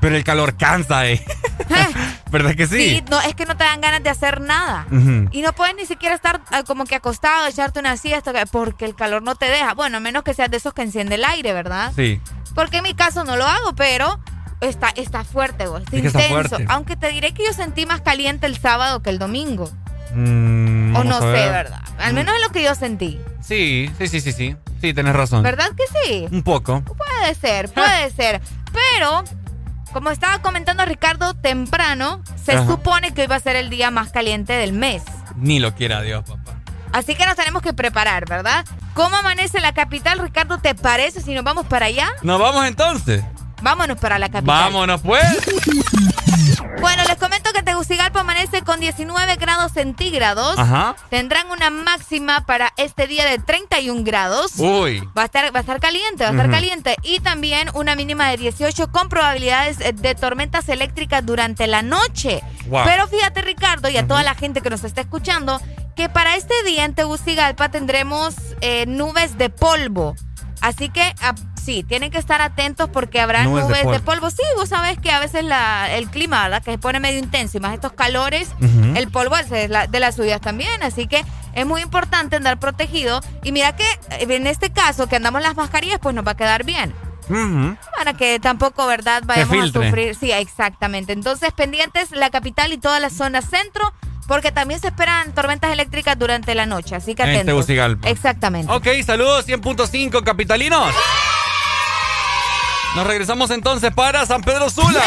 Pero 0.00 0.16
el 0.16 0.24
calor 0.24 0.56
cansa, 0.56 1.06
eh. 1.08 1.22
¿Verdad 2.30 2.54
que 2.54 2.66
sí? 2.66 2.76
Sí, 2.90 3.04
no, 3.10 3.20
es 3.20 3.34
que 3.34 3.44
no 3.44 3.56
te 3.56 3.64
dan 3.64 3.80
ganas 3.80 4.02
de 4.02 4.10
hacer 4.10 4.40
nada. 4.40 4.86
Y 5.32 5.42
no 5.42 5.52
puedes 5.52 5.74
ni 5.76 5.84
siquiera 5.86 6.14
estar 6.14 6.40
ah, 6.50 6.62
como 6.64 6.84
que 6.84 6.94
acostado, 6.94 7.46
echarte 7.46 7.80
una 7.80 7.96
siesta, 7.96 8.32
que- 8.32 8.46
porque 8.46 8.84
el 8.84 8.94
calor 8.94 9.22
no 9.22 9.34
te 9.34 9.46
deja. 9.46 9.74
Bueno, 9.74 9.98
a 9.98 10.00
menos 10.00 10.22
que 10.22 10.34
seas 10.34 10.50
de 10.50 10.56
esos 10.56 10.72
que 10.74 10.82
enciende 10.82 11.16
el 11.16 11.24
aire, 11.24 11.52
¿verdad? 11.52 11.92
Sí. 11.94 12.20
Porque 12.54 12.78
en 12.78 12.84
mi 12.84 12.94
caso 12.94 13.24
no 13.24 13.36
lo 13.36 13.46
hago, 13.46 13.74
pero 13.74 14.20
está, 14.60 14.88
está 14.90 15.24
fuerte, 15.24 15.66
güey. 15.66 15.82
Está 15.84 15.96
intenso. 15.96 16.28
fuerte. 16.28 16.64
Aunque 16.68 16.96
te 16.96 17.08
diré 17.08 17.32
que 17.32 17.44
yo 17.44 17.52
sentí 17.52 17.84
más 17.86 18.00
caliente 18.00 18.46
el 18.46 18.56
sábado 18.58 19.02
que 19.02 19.10
el 19.10 19.18
domingo. 19.18 19.70
Mm, 20.14 20.96
o 20.96 21.04
no 21.04 21.20
sé, 21.20 21.26
ver. 21.26 21.52
¿verdad? 21.52 21.80
Al 21.98 22.14
menos 22.14 22.34
es 22.34 22.42
lo 22.42 22.50
que 22.50 22.62
yo 22.62 22.74
sentí. 22.74 23.20
Sí, 23.42 23.90
sí, 23.98 24.08
sí, 24.08 24.20
sí, 24.20 24.32
sí. 24.32 24.56
Sí, 24.80 24.94
tienes 24.94 25.14
razón. 25.14 25.42
¿Verdad 25.42 25.70
que 25.76 25.84
sí? 26.04 26.26
Un 26.30 26.42
poco. 26.42 26.82
Puede 26.82 27.34
ser, 27.34 27.68
puede 27.72 28.10
ser. 28.10 28.40
Pero, 28.72 29.22
como 29.92 30.10
estaba 30.10 30.40
comentando 30.40 30.84
Ricardo 30.84 31.34
temprano, 31.34 32.22
se 32.42 32.52
Ajá. 32.52 32.66
supone 32.66 33.12
que 33.12 33.22
hoy 33.22 33.26
va 33.26 33.36
a 33.36 33.40
ser 33.40 33.56
el 33.56 33.70
día 33.70 33.90
más 33.90 34.10
caliente 34.10 34.52
del 34.54 34.72
mes. 34.72 35.02
Ni 35.36 35.58
lo 35.58 35.74
quiera 35.74 36.02
Dios, 36.02 36.24
papá. 36.24 36.52
Así 36.92 37.14
que 37.14 37.24
nos 37.26 37.36
tenemos 37.36 37.62
que 37.62 37.72
preparar, 37.72 38.26
¿verdad? 38.28 38.64
¿Cómo 38.94 39.16
amanece 39.16 39.60
la 39.60 39.72
capital, 39.72 40.18
Ricardo? 40.18 40.58
¿Te 40.58 40.74
parece 40.74 41.20
si 41.20 41.34
nos 41.34 41.44
vamos 41.44 41.66
para 41.66 41.86
allá? 41.86 42.08
¿Nos 42.22 42.40
vamos 42.40 42.66
entonces? 42.66 43.22
Vámonos 43.62 43.98
para 43.98 44.18
la 44.18 44.28
capital. 44.28 44.64
Vámonos, 44.64 45.00
pues. 45.00 45.24
Bueno, 46.80 47.02
les 47.04 47.16
comento 47.16 47.52
que 47.52 47.62
Tegucigalpa 47.62 48.20
amanece 48.20 48.62
con 48.62 48.80
19 48.80 49.36
grados 49.36 49.72
centígrados. 49.72 50.58
Ajá. 50.58 50.96
Tendrán 51.10 51.50
una 51.50 51.68
máxima 51.70 52.46
para 52.46 52.72
este 52.78 53.06
día 53.06 53.26
de 53.26 53.38
31 53.38 54.02
grados. 54.02 54.52
Uy. 54.56 55.06
Va 55.16 55.22
a 55.22 55.24
estar, 55.26 55.54
va 55.54 55.58
a 55.58 55.60
estar 55.60 55.78
caliente, 55.78 56.24
va 56.24 56.30
a 56.30 56.32
estar 56.32 56.50
caliente. 56.50 56.96
Y 57.02 57.20
también 57.20 57.68
una 57.74 57.94
mínima 57.96 58.28
de 58.30 58.38
18 58.38 58.90
con 58.90 59.08
probabilidades 59.08 59.78
de 59.78 60.14
tormentas 60.14 60.68
eléctricas 60.68 61.24
durante 61.24 61.66
la 61.66 61.82
noche. 61.82 62.42
Wow. 62.66 62.84
Pero 62.84 63.06
fíjate, 63.08 63.42
Ricardo, 63.42 63.90
y 63.90 63.98
a 63.98 64.06
toda 64.06 64.22
la 64.22 64.34
gente 64.34 64.62
que 64.62 64.70
nos 64.70 64.84
está 64.84 65.02
escuchando, 65.02 65.60
que 65.96 66.08
para 66.08 66.36
este 66.36 66.54
día 66.64 66.86
en 66.86 66.94
Tegucigalpa 66.94 67.70
tendremos 67.70 68.34
eh, 68.62 68.86
nubes 68.86 69.36
de 69.36 69.50
polvo. 69.50 70.16
Así 70.60 70.88
que 70.88 71.02
ah, 71.22 71.34
Sí, 71.60 71.84
tienen 71.84 72.10
que 72.10 72.18
estar 72.18 72.40
atentos 72.40 72.88
porque 72.88 73.20
habrá 73.20 73.44
nubes, 73.44 73.68
de, 73.68 74.00
polvo. 74.00 74.30
Sí, 74.30 74.42
vos 74.56 74.68
sabés 74.68 74.98
que 74.98 75.10
a 75.10 75.20
veces 75.20 75.44
la, 75.44 75.94
el 75.94 76.08
clima, 76.08 76.42
¿verdad? 76.44 76.62
Que 76.62 76.72
se 76.72 76.78
pone 76.78 77.00
medio 77.00 77.18
intenso 77.18 77.58
y 77.58 77.60
más 77.60 77.74
estos 77.74 77.92
calores, 77.92 78.48
el 78.94 79.08
polvo 79.08 79.36
es 79.36 79.50
de, 79.50 79.68
de 79.68 80.00
las 80.00 80.16
suyas 80.16 80.40
también. 80.40 80.82
Así 80.82 81.06
que 81.06 81.24
es 81.54 81.66
muy 81.66 81.82
importante 81.82 82.36
andar 82.36 82.58
protegido. 82.58 83.20
Y 83.42 83.52
mira 83.52 83.76
que 83.76 83.84
eh, 84.10 84.26
en 84.28 84.46
este 84.46 84.70
caso, 84.70 85.08
que 85.08 85.16
andamos 85.16 85.42
las 85.42 85.56
mascarillas, 85.56 85.98
pues 86.00 86.14
nos 86.14 86.26
va 86.26 86.32
a 86.32 86.36
quedar 86.36 86.64
bien. 86.64 86.92
Para 87.96 88.14
que 88.14 88.40
tampoco, 88.40 88.86
¿verdad? 88.86 89.22
Vayamos 89.24 89.70
a 89.70 89.72
sufrir. 89.72 90.16
Sí, 90.16 90.32
exactamente. 90.32 91.12
Entonces, 91.12 91.52
pendientes 91.52 92.10
la 92.10 92.30
capital 92.30 92.72
y 92.72 92.78
toda 92.78 92.98
la 92.98 93.08
zona 93.08 93.40
centro, 93.40 93.92
porque 94.26 94.50
también 94.50 94.80
se 94.80 94.88
esperan 94.88 95.32
tormentas 95.32 95.72
eléctricas 95.72 96.18
durante 96.18 96.54
la 96.54 96.66
noche. 96.66 96.96
Así 96.96 97.14
que 97.14 97.22
atentos. 97.22 97.46
Exactamente. 98.08 98.72
Ok, 98.72 98.86
saludos 99.04 99.46
100.5 99.46 100.24
capitalinos. 100.24 100.92
Nos 102.96 103.06
regresamos 103.06 103.50
entonces 103.50 103.92
para 103.94 104.26
San 104.26 104.42
Pedro 104.42 104.68
Sula. 104.68 105.02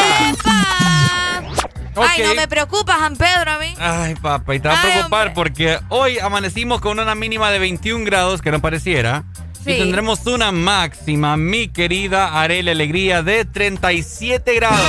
Ay, 1.95 2.23
no 2.23 2.33
me 2.35 2.47
preocupa, 2.47 2.97
San 2.97 3.15
Pedro, 3.15 3.51
a 3.51 3.57
mí. 3.59 3.75
Ay, 3.79 4.15
papá, 4.15 4.55
y 4.55 4.59
te 4.59 4.67
va 4.67 4.79
a 4.79 4.81
preocupar 4.81 5.33
porque 5.33 5.79
hoy 5.89 6.17
amanecimos 6.17 6.81
con 6.81 6.99
una 6.99 7.13
mínima 7.13 7.51
de 7.51 7.59
21 7.59 8.05
grados, 8.05 8.41
que 8.41 8.51
no 8.51 8.59
pareciera. 8.61 9.23
Y 9.65 9.77
tendremos 9.77 10.25
una 10.25 10.51
máxima, 10.51 11.37
mi 11.37 11.67
querida 11.69 12.41
Arela 12.41 12.71
Alegría, 12.71 13.21
de 13.21 13.45
37 13.45 14.55
grados. 14.55 14.79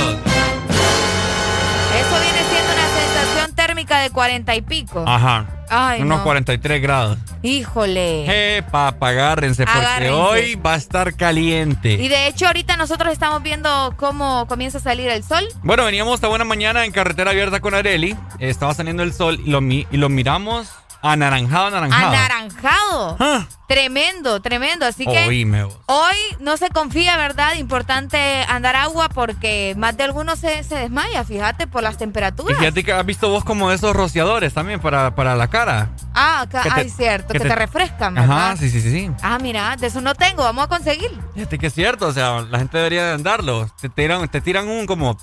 Eso 1.95 2.19
viene 2.21 2.39
siendo 2.49 2.73
una 2.73 2.87
sensación 2.89 3.55
térmica 3.55 3.99
de 3.99 4.09
40 4.09 4.55
y 4.55 4.61
pico. 4.61 5.03
Ajá. 5.07 5.45
Ay, 5.69 6.01
unos 6.01 6.21
43 6.21 6.81
grados. 6.81 7.17
Híjole. 7.45 8.25
Eh, 8.27 8.63
papá, 8.63 9.09
agárrense, 9.09 9.65
porque 9.65 10.09
hoy 10.09 10.55
va 10.55 10.73
a 10.73 10.77
estar 10.77 11.15
caliente. 11.15 11.93
Y 11.93 12.07
de 12.07 12.27
hecho, 12.27 12.47
ahorita 12.47 12.75
nosotros 12.75 13.13
estamos 13.13 13.43
viendo 13.43 13.93
cómo 13.97 14.47
comienza 14.47 14.79
a 14.79 14.81
salir 14.81 15.09
el 15.09 15.23
sol. 15.23 15.45
Bueno, 15.61 15.85
veníamos 15.85 16.15
esta 16.15 16.27
buena 16.27 16.43
mañana 16.43 16.85
en 16.85 16.91
carretera 16.91 17.31
abierta 17.31 17.59
con 17.59 17.75
Areli. 17.75 18.15
Estaba 18.39 18.73
saliendo 18.73 19.03
el 19.03 19.13
sol 19.13 19.39
y 19.45 19.51
lo, 19.51 19.61
y 19.61 19.85
lo 19.91 20.09
miramos 20.09 20.69
Anaranjado, 21.05 21.67
anaranjado. 21.67 22.07
Anaranjado. 22.07 23.17
Ah. 23.19 23.45
Tremendo, 23.67 24.41
tremendo. 24.41 24.85
Así 24.85 25.05
que 25.05 25.67
hoy 25.87 26.15
no 26.39 26.57
se 26.57 26.69
confía, 26.69 27.17
¿verdad? 27.17 27.55
Importante 27.55 28.17
andar 28.47 28.75
agua 28.75 29.09
porque 29.09 29.73
más 29.77 29.97
de 29.97 30.03
algunos 30.03 30.39
se, 30.39 30.63
desmaya, 30.63 31.23
fíjate, 31.23 31.65
por 31.65 31.81
las 31.81 31.97
temperaturas. 31.97 32.55
Y 32.55 32.59
fíjate 32.59 32.83
que 32.83 32.93
has 32.93 33.05
visto 33.05 33.29
vos 33.29 33.43
como 33.43 33.71
esos 33.71 33.95
rociadores 33.95 34.53
también 34.53 34.79
para, 34.79 35.15
para 35.15 35.35
la 35.35 35.47
cara. 35.47 35.89
Ah, 36.13 36.41
acá, 36.41 36.63
ay, 36.71 36.89
cierto, 36.89 37.33
que, 37.33 37.39
te, 37.39 37.55
refrescan, 37.55 38.13
¿verdad? 38.13 38.51
Ajá, 38.51 38.57
sí, 38.57 38.69
sí, 38.69 38.81
sí, 38.81 39.11
Ah, 39.21 39.39
mira, 39.41 39.75
de 39.77 39.87
eso 39.87 39.99
no 39.99 40.13
tengo, 40.13 40.43
vamos 40.43 40.65
a 40.65 40.67
conseguir. 40.67 41.11
Fíjate 41.33 41.57
que 41.57 41.67
es 41.67 41.73
cierto, 41.73 42.07
o 42.07 42.13
sea, 42.13 42.41
la 42.41 42.59
gente 42.59 42.77
debería 42.77 43.13
andarlo. 43.13 43.69
Te 43.81 43.89
tiran, 43.89 44.27
te 44.27 44.41
tiran 44.41 44.67
un 44.67 44.85
como... 44.85 45.17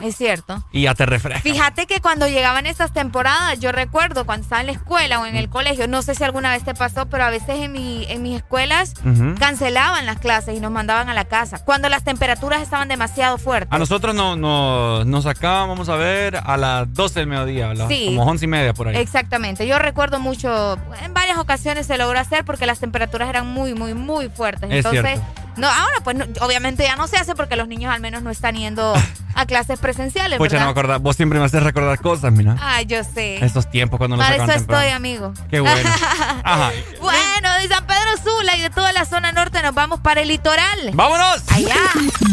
Es 0.00 0.16
cierto. 0.16 0.64
Y 0.72 0.82
ya 0.82 0.94
te 0.94 1.06
refresca. 1.06 1.42
Fíjate 1.42 1.86
que 1.86 2.00
cuando 2.00 2.26
llegaban 2.26 2.66
esas 2.66 2.92
temporadas, 2.92 3.60
yo 3.60 3.72
recuerdo 3.72 4.24
cuando 4.24 4.44
estaba 4.44 4.60
en 4.60 4.66
la 4.66 4.72
escuela 4.72 5.20
o 5.20 5.26
en 5.26 5.36
el 5.36 5.48
colegio, 5.48 5.86
no 5.88 6.02
sé 6.02 6.14
si 6.14 6.24
alguna 6.24 6.50
vez 6.50 6.64
te 6.64 6.74
pasó, 6.74 7.06
pero 7.06 7.24
a 7.24 7.30
veces 7.30 7.60
en, 7.60 7.72
mi, 7.72 8.06
en 8.08 8.22
mis 8.22 8.36
escuelas 8.36 8.94
cancelaban 9.38 10.06
las 10.06 10.18
clases 10.18 10.56
y 10.56 10.60
nos 10.60 10.70
mandaban 10.70 11.08
a 11.08 11.14
la 11.14 11.24
casa 11.24 11.62
cuando 11.64 11.88
las 11.88 12.04
temperaturas 12.04 12.62
estaban 12.62 12.88
demasiado 12.88 13.38
fuertes. 13.38 13.72
A 13.72 13.78
nosotros 13.78 14.14
no, 14.14 14.36
no, 14.36 15.04
nos 15.04 15.24
sacaban, 15.24 15.68
vamos 15.68 15.88
a 15.88 15.96
ver, 15.96 16.36
a 16.42 16.56
las 16.56 16.92
12 16.92 17.20
del 17.20 17.26
mediodía, 17.28 17.72
como 18.06 18.24
11 18.24 18.44
y 18.44 18.48
media 18.48 18.74
por 18.74 18.88
ahí. 18.88 18.96
Exactamente. 18.96 19.66
Yo 19.66 19.78
recuerdo 19.78 20.20
mucho, 20.20 20.78
en 21.02 21.14
varias 21.14 21.38
ocasiones 21.38 21.86
se 21.86 21.98
logró 21.98 22.18
hacer 22.18 22.44
porque 22.44 22.66
las 22.66 22.80
temperaturas 22.80 23.28
eran 23.28 23.46
muy, 23.46 23.74
muy, 23.74 23.94
muy 23.94 24.28
fuertes. 24.28 24.70
Entonces, 24.70 25.20
no, 25.56 25.68
ahora 25.68 25.96
pues 26.02 26.16
obviamente 26.40 26.84
ya 26.84 26.96
no 26.96 27.06
se 27.06 27.16
hace 27.16 27.34
porque 27.34 27.56
los 27.56 27.68
niños 27.68 27.92
al 27.92 28.00
menos 28.00 28.22
no 28.22 28.30
están 28.30 28.54
yendo 28.56 28.94
a 29.34 29.46
clases 29.46 29.78
presenciales. 29.78 30.38
Pucha, 30.38 30.58
no 30.58 30.66
me 30.66 30.70
acordaba. 30.70 30.98
Vos 30.98 31.16
siempre 31.16 31.38
me 31.38 31.44
haces 31.44 31.62
recordar 31.62 31.98
cosas, 32.00 32.32
mira. 32.32 32.56
Ay, 32.60 32.86
yo 32.86 33.02
sé. 33.04 33.44
Esos 33.44 33.70
tiempos 33.70 33.98
cuando 33.98 34.16
nos 34.16 34.26
Para 34.26 34.44
eso 34.44 34.52
estoy, 34.52 34.88
amigo. 34.88 35.32
Qué 35.50 35.60
bueno. 35.60 35.90
Ajá. 36.44 36.70
bueno, 37.00 37.54
de 37.60 37.68
San 37.68 37.86
Pedro 37.86 38.10
Sula 38.22 38.56
y 38.56 38.62
de 38.62 38.70
toda 38.70 38.92
la 38.92 39.04
zona 39.04 39.32
norte 39.32 39.62
nos 39.62 39.74
vamos 39.74 40.00
para 40.00 40.22
el 40.22 40.28
litoral. 40.28 40.90
¡Vámonos! 40.94 41.42
Allá, 41.48 41.76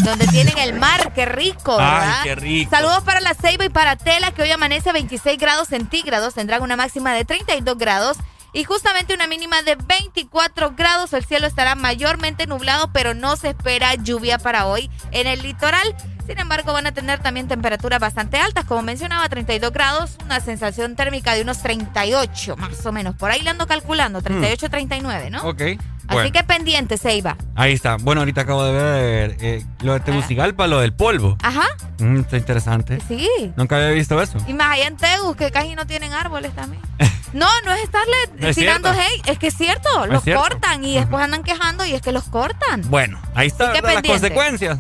donde 0.04 0.28
tienen 0.28 0.58
el 0.58 0.74
mar. 0.74 1.14
Qué 1.14 1.26
rico, 1.26 1.78
¿verdad? 1.78 2.20
Ay, 2.20 2.24
qué 2.24 2.36
rico. 2.36 2.72
Saludos 2.72 3.04
para 3.04 3.20
la 3.22 3.34
Ceiba 3.34 3.66
y 3.66 3.70
para 3.70 3.96
Tela, 3.96 4.32
que 4.32 4.42
hoy 4.44 4.52
amanece 4.52 4.90
a 4.90 4.94
26 4.94 5.38
grados 5.40 5.68
centígrados. 5.68 6.34
Tendrán 6.34 6.62
una 6.62 6.76
máxima 6.76 7.14
de 7.14 7.26
32 7.26 7.78
grados 7.78 8.18
y 8.54 8.64
justamente 8.64 9.14
una 9.14 9.28
mínima 9.28 9.62
de 9.62 9.76
24 9.76 10.74
grados. 10.76 11.14
El 11.14 11.26
cielo 11.26 11.48
estará 11.48 11.76
mayormente 11.76 12.48
nublado, 12.48 12.92
pero 12.92 13.14
no 13.14 13.36
se 13.36 13.50
espera 13.50 13.96
lluvia 13.96 14.38
para 14.38 14.66
hoy 14.66 14.90
en 15.12 15.28
el 15.28 15.42
litoral. 15.42 15.96
Sin 16.30 16.38
embargo, 16.38 16.74
van 16.74 16.86
a 16.86 16.92
tener 16.92 17.18
también 17.18 17.48
temperaturas 17.48 18.00
bastante 18.00 18.38
altas, 18.38 18.64
como 18.66 18.84
mencionaba, 18.84 19.28
32 19.28 19.74
grados, 19.74 20.16
una 20.24 20.40
sensación 20.40 20.96
térmica 20.96 21.34
de 21.34 21.42
unos 21.42 21.64
38, 21.64 22.56
más 22.56 22.86
o 22.86 22.92
menos. 22.92 23.16
Por 23.16 23.32
ahí 23.32 23.42
le 23.42 23.50
ando 23.50 23.66
calculando, 23.66 24.22
38, 24.22 24.70
39, 24.70 25.32
¿no? 25.32 25.42
Ok. 25.42 25.62
Así 26.08 26.30
que 26.30 26.44
pendiente, 26.44 26.98
Seiba. 26.98 27.36
Ahí 27.56 27.74
está. 27.74 27.98
Bueno, 27.98 28.22
ahorita 28.22 28.42
acabo 28.42 28.64
de 28.64 28.74
ver 28.74 29.38
eh, 29.40 29.66
lo 29.82 29.94
de 29.94 30.02
Tegucigalpa, 30.02 30.68
lo 30.68 30.82
del 30.82 30.94
polvo. 30.94 31.36
Ajá. 31.42 31.66
Mm, 31.98 32.20
está 32.20 32.38
interesante. 32.38 33.00
Sí. 33.08 33.28
Nunca 33.56 33.78
había 33.78 33.90
visto 33.90 34.22
eso. 34.22 34.38
Y 34.48 34.54
más 34.54 34.74
allá 34.74 34.86
en 34.86 34.98
Tegus, 34.98 35.36
que 35.36 35.50
casi 35.50 35.74
no 35.74 35.88
tienen 35.88 36.14
árboles 36.14 36.54
también. 36.54 36.84
no, 37.34 37.48
no 37.66 37.74
es 37.74 37.82
estarle 37.82 38.54
tirando 38.54 38.90
hate, 38.90 39.28
es 39.30 39.40
que 39.40 39.48
es 39.48 39.58
cierto, 39.58 40.06
los 40.06 40.24
cortan 40.24 40.86
y 40.86 40.94
después 40.94 41.24
andan 41.24 41.42
quejando 41.42 41.88
y 41.88 41.94
es 41.94 42.04
que 42.04 42.12
los 42.12 42.26
cortan. 42.26 42.84
Bueno, 42.88 43.20
ahí 43.34 43.48
están 43.48 43.74
las 43.74 44.04
consecuencias. 44.04 44.78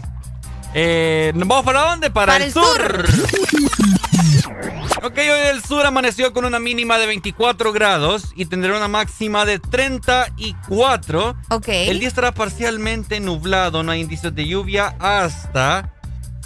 Eh, 0.74 1.32
¿Nos 1.36 1.48
vamos 1.48 1.66
para 1.66 1.82
dónde? 1.82 2.12
Para, 2.12 2.38
el, 2.38 2.52
sur. 2.52 3.06
Ok, 5.02 5.18
hoy 5.18 5.48
el 5.54 5.64
sur 5.64 5.86
amaneció 5.86 6.34
con 6.34 6.44
una 6.44 6.60
mínima 6.60 6.98
de 6.98 7.08
24 7.08 7.72
grados 7.72 8.34
y 8.36 8.46
tendrá 8.48 8.76
una 8.76 8.90
máxima 8.90 9.46
de 9.46 9.58
34. 9.58 11.38
Ok. 11.52 11.68
El 11.70 12.00
día 12.00 12.10
estará 12.10 12.34
parcialmente 12.34 13.22
nublado, 13.22 13.82
no 13.82 13.94
hay 13.94 14.02
indicios 14.02 14.36
de 14.36 14.46
lluvia 14.46 14.98
hasta 15.00 15.94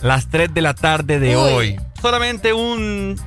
las 0.02 0.28
3 0.30 0.54
de 0.54 0.62
la 0.62 0.74
tarde 0.74 1.20
de 1.20 1.36
hoy. 1.36 1.80
Solamente 2.02 2.52
un 2.54 3.18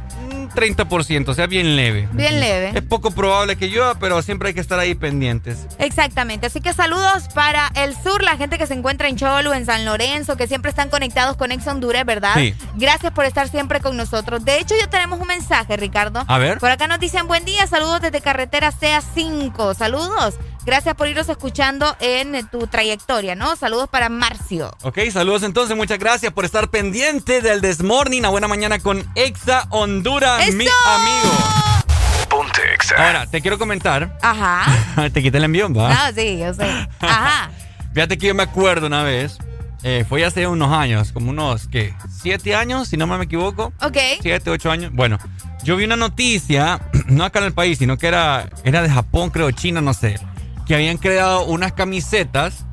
30%, 0.54 1.28
o 1.28 1.34
sea, 1.34 1.46
bien 1.46 1.76
leve. 1.76 2.08
Bien 2.12 2.40
leve. 2.40 2.72
Es 2.74 2.82
poco 2.82 3.10
probable 3.10 3.56
que 3.56 3.68
llueva, 3.68 3.98
pero 3.98 4.20
siempre 4.22 4.48
hay 4.48 4.54
que 4.54 4.60
estar 4.60 4.78
ahí 4.78 4.94
pendientes. 4.94 5.66
Exactamente. 5.78 6.46
Así 6.46 6.60
que 6.60 6.72
saludos 6.72 7.28
para 7.34 7.70
el 7.74 7.94
sur, 7.94 8.22
la 8.22 8.36
gente 8.36 8.58
que 8.58 8.66
se 8.66 8.74
encuentra 8.74 9.08
en 9.08 9.16
Cholo, 9.16 9.54
en 9.54 9.66
San 9.66 9.84
Lorenzo, 9.84 10.36
que 10.36 10.46
siempre 10.46 10.70
están 10.70 10.88
conectados 10.88 11.36
con 11.36 11.52
Ex 11.52 11.66
Honduras, 11.66 12.04
¿verdad? 12.04 12.34
Sí. 12.36 12.54
Gracias 12.74 13.12
por 13.12 13.24
estar 13.24 13.48
siempre 13.48 13.80
con 13.80 13.96
nosotros. 13.96 14.44
De 14.44 14.58
hecho, 14.58 14.74
ya 14.80 14.88
tenemos 14.88 15.20
un 15.20 15.26
mensaje, 15.28 15.76
Ricardo. 15.76 16.24
A 16.26 16.38
ver. 16.38 16.58
Por 16.58 16.70
acá 16.70 16.86
nos 16.86 17.00
dicen 17.00 17.26
buen 17.26 17.44
día, 17.44 17.66
saludos 17.66 18.00
desde 18.00 18.20
carretera 18.20 18.72
CA5. 18.72 19.74
Saludos. 19.74 20.34
Gracias 20.66 20.96
por 20.96 21.06
irnos 21.06 21.28
escuchando 21.28 21.96
en 22.00 22.44
tu 22.48 22.66
trayectoria, 22.66 23.36
¿no? 23.36 23.54
Saludos 23.54 23.88
para 23.88 24.08
Marcio. 24.08 24.76
Ok, 24.82 24.98
saludos 25.12 25.44
entonces. 25.44 25.76
Muchas 25.76 26.00
gracias 26.00 26.32
por 26.32 26.44
estar 26.44 26.70
pendiente 26.70 27.40
del 27.40 27.60
Desmorning. 27.60 28.24
A 28.24 28.30
buena 28.30 28.48
mañana 28.48 28.80
con 28.80 29.08
Exa 29.14 29.68
Honduras, 29.70 30.52
mi 30.54 30.66
amigo. 30.66 31.36
Ponte 32.28 32.74
Exa. 32.74 32.96
Ahora, 32.96 33.26
te 33.28 33.40
quiero 33.40 33.60
comentar. 33.60 34.18
Ajá. 34.20 35.08
te 35.12 35.22
quité 35.22 35.38
el 35.38 35.44
envión, 35.44 35.72
¿va? 35.72 35.94
No, 35.94 36.12
sí, 36.16 36.36
yo 36.36 36.52
sé. 36.52 36.64
Ajá. 36.98 37.48
Fíjate 37.94 38.18
que 38.18 38.26
yo 38.26 38.34
me 38.34 38.42
acuerdo 38.42 38.88
una 38.88 39.04
vez. 39.04 39.38
Eh, 39.84 40.04
fue 40.08 40.24
hace 40.24 40.48
unos 40.48 40.72
años, 40.72 41.12
como 41.12 41.30
unos, 41.30 41.68
¿qué? 41.68 41.94
¿Siete 42.10 42.56
años, 42.56 42.88
si 42.88 42.96
no 42.96 43.06
me 43.06 43.22
equivoco? 43.22 43.72
Ok. 43.82 43.98
Siete, 44.20 44.50
ocho 44.50 44.72
años. 44.72 44.90
Bueno, 44.92 45.18
yo 45.62 45.76
vi 45.76 45.84
una 45.84 45.94
noticia, 45.94 46.80
no 47.06 47.24
acá 47.24 47.38
en 47.38 47.44
el 47.44 47.52
país, 47.52 47.78
sino 47.78 47.96
que 47.96 48.08
era, 48.08 48.50
era 48.64 48.82
de 48.82 48.90
Japón, 48.90 49.30
creo, 49.30 49.52
China, 49.52 49.80
no 49.80 49.94
sé 49.94 50.18
que 50.66 50.74
habían 50.74 50.98
creado 50.98 51.44
unas 51.46 51.72
camisetas 51.72 52.64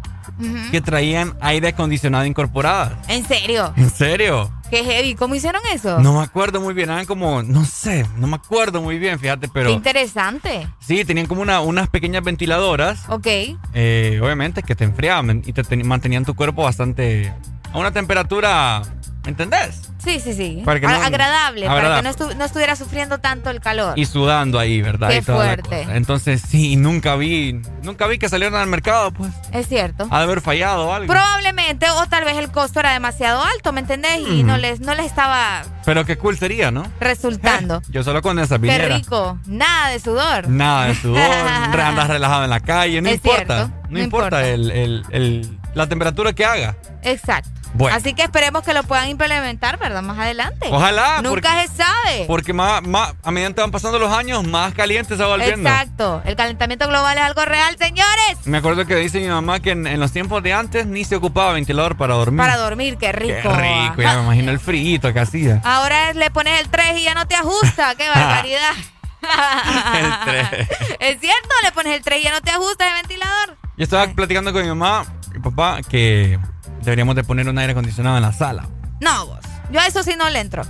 que 0.72 0.82
traían 0.82 1.36
aire 1.42 1.70
acondicionado 1.70 2.26
incorporado. 2.26 2.98
¿En 3.08 3.26
serio? 3.26 3.72
¿En 3.78 3.90
serio? 3.90 4.52
Qué 4.70 4.84
heavy. 4.84 5.14
¿Cómo 5.14 5.36
hicieron 5.36 5.62
eso? 5.72 6.00
No 6.00 6.14
me 6.18 6.24
acuerdo 6.24 6.60
muy 6.60 6.74
bien. 6.74 6.90
Eran 6.90 7.06
como, 7.06 7.44
no 7.44 7.64
sé, 7.64 8.06
no 8.18 8.26
me 8.26 8.38
acuerdo 8.38 8.82
muy 8.82 8.98
bien, 8.98 9.20
fíjate, 9.20 9.48
pero. 9.48 9.70
Qué 9.70 9.76
interesante. 9.76 10.68
Sí, 10.80 11.06
tenían 11.06 11.28
como 11.28 11.44
una, 11.44 11.62
unas 11.62 11.88
pequeñas 11.90 12.24
ventiladoras. 12.24 13.04
Ok. 13.10 13.28
Eh, 13.74 14.20
obviamente 14.24 14.64
que 14.64 14.74
te 14.76 14.84
enfriaban 14.86 15.44
y 15.46 15.54
te 15.54 15.84
mantenían 15.84 16.26
tu 16.26 16.34
cuerpo 16.34 16.64
bastante. 16.64 17.32
a 17.72 17.78
una 17.78 17.92
temperatura 17.92 18.82
¿Me 18.82 19.13
entendés? 19.26 19.90
Sí, 20.04 20.20
sí, 20.20 20.34
sí. 20.34 20.64
agradable, 20.66 21.66
para 21.66 22.02
que 22.02 22.36
no, 22.36 22.46
estuviera 22.46 22.76
sufriendo 22.76 23.20
tanto 23.20 23.50
el 23.50 23.62
calor. 23.62 23.98
Y 23.98 24.06
sudando 24.06 24.60
ahí, 24.60 24.82
¿verdad? 24.82 25.10
Qué 25.10 25.22
fuerte. 25.22 25.88
Entonces, 25.92 26.42
sí, 26.42 26.76
nunca 26.76 27.16
vi, 27.16 27.62
nunca 27.82 28.08
vi 28.08 28.18
que 28.18 28.30
salieron 28.30 28.60
al 28.60 28.68
mercado, 28.68 29.12
pues. 29.12 29.32
Es 29.52 29.68
cierto. 29.68 30.08
Ha 30.10 30.18
de 30.20 30.24
haber 30.24 30.42
fallado 30.42 30.94
algo. 30.94 31.12
Probablemente, 31.12 31.90
o 31.90 32.08
tal 32.08 32.26
vez 32.26 32.38
el 32.38 32.52
costo 32.52 32.80
era 32.80 32.92
demasiado 32.94 33.44
alto, 33.44 33.72
¿me 33.72 33.80
entendés? 33.80 34.20
Y 34.28 34.44
no, 34.44 34.58
les, 34.58 34.80
no 34.80 34.94
les 34.94 35.06
estaba... 35.06 35.64
Pero 35.86 36.06
qué 36.06 36.18
cool 36.18 36.38
sería, 36.38 36.72
¿no? 36.72 36.86
Resultando. 37.00 37.82
Yo 37.90 38.04
solo 38.04 38.22
con 38.22 38.40
esa 38.40 38.58
viniera. 38.58 38.88
Qué 38.88 38.94
rico. 38.96 39.40
Nada 39.46 39.90
de 39.90 40.00
sudor. 40.00 40.48
Nada 40.50 40.88
de 40.88 40.96
sudor. 40.96 41.20
andas 41.84 42.08
relajado 42.08 42.44
en 42.44 42.50
la 42.50 42.60
calle, 42.60 43.02
no 43.02 43.10
importa. 43.10 43.72
no, 43.90 44.00
importa, 44.00 44.48
El, 44.48 44.72
el 44.72 45.60
la 45.74 45.88
temperatura 45.88 46.34
que 46.34 46.46
haga. 46.46 46.76
Exacto. 47.02 47.50
Así 47.92 48.14
que 48.14 48.24
esperemos 48.24 48.64
que 48.64 48.74
lo 48.74 48.84
puedan 48.84 49.10
implementar, 49.10 49.80
¿verdad? 49.80 50.02
Más 50.02 50.18
adelante. 50.20 50.68
Ojalá. 50.70 51.22
Nunca 51.22 51.62
se 51.62 51.76
sabe. 51.76 52.26
Porque 52.28 52.54
más, 52.54 52.82
a 53.24 53.32
medida 53.32 53.54
que 53.54 53.62
van 53.62 53.72
pasando 53.72 54.00
los 54.00 54.12
años, 54.12 54.46
más 54.46 54.74
caliente 54.74 55.16
se 55.16 55.22
va 55.22 55.30
volviendo. 55.30 55.70
Exacto. 55.70 56.22
El 56.26 56.36
calentamiento 56.36 56.88
global 56.88 57.18
es 57.18 57.24
algo 57.24 57.46
real, 57.46 57.76
señores. 57.78 58.46
Me 58.46 58.58
acuerdo 58.58 58.86
que 58.86 58.96
dice 58.96 59.20
mi 59.20 59.28
mamá 59.28 59.60
que 59.60 59.72
en, 59.72 60.00
los 60.00 60.12
tiempos 60.12 60.44
de 60.44 60.54
antes 60.54 60.86
ni 60.86 61.04
se 61.04 61.16
ocupaba 61.16 61.54
ventilador 61.54 61.98
para 61.98 62.16
dormir. 62.16 62.38
Para 62.38 62.58
dormir, 62.58 62.98
qué 62.98 63.12
rico. 63.12 63.34
Qué 63.42 63.50
rico, 63.50 64.02
ya 64.02 64.18
me 64.18 64.24
imagino 64.24 64.52
el 64.52 64.60
frío 64.60 65.00
que 65.02 65.20
hacía. 65.20 65.62
Ahora 65.64 66.14
le 66.14 66.30
pones 66.30 66.60
el 66.60 66.70
3 66.70 66.98
y 66.98 67.04
ya 67.04 67.14
no 67.14 67.28
te 67.28 67.36
ajusta. 67.36 67.96
¡Qué 67.96 68.08
barbaridad! 68.08 68.74
el 69.96 70.48
3. 70.50 70.70
¿Es 71.00 71.20
cierto? 71.20 71.50
Le 71.64 71.72
pones 71.72 71.96
el 71.96 72.04
3 72.04 72.20
y 72.20 72.24
ya 72.24 72.32
no 72.32 72.42
te 72.42 72.52
ajusta 72.52 72.88
el 72.88 72.94
ventilador. 73.02 73.58
Yo 73.78 73.84
estaba 73.84 74.08
platicando 74.08 74.54
con 74.54 74.62
mi 74.62 74.68
mamá 74.68 75.06
y 75.36 75.40
papá 75.40 75.80
que 75.82 76.40
Deberíamos 76.84 77.16
de 77.16 77.24
poner 77.24 77.48
un 77.48 77.58
aire 77.58 77.72
acondicionado 77.72 78.18
en 78.18 78.24
la 78.24 78.34
sala. 78.34 78.68
No, 79.00 79.28
vos. 79.28 79.40
Yo 79.72 79.80
a 79.80 79.88
eso 79.88 80.04
sí 80.04 80.14
no 80.18 80.30
le 80.30 80.40
entro. 80.40 80.64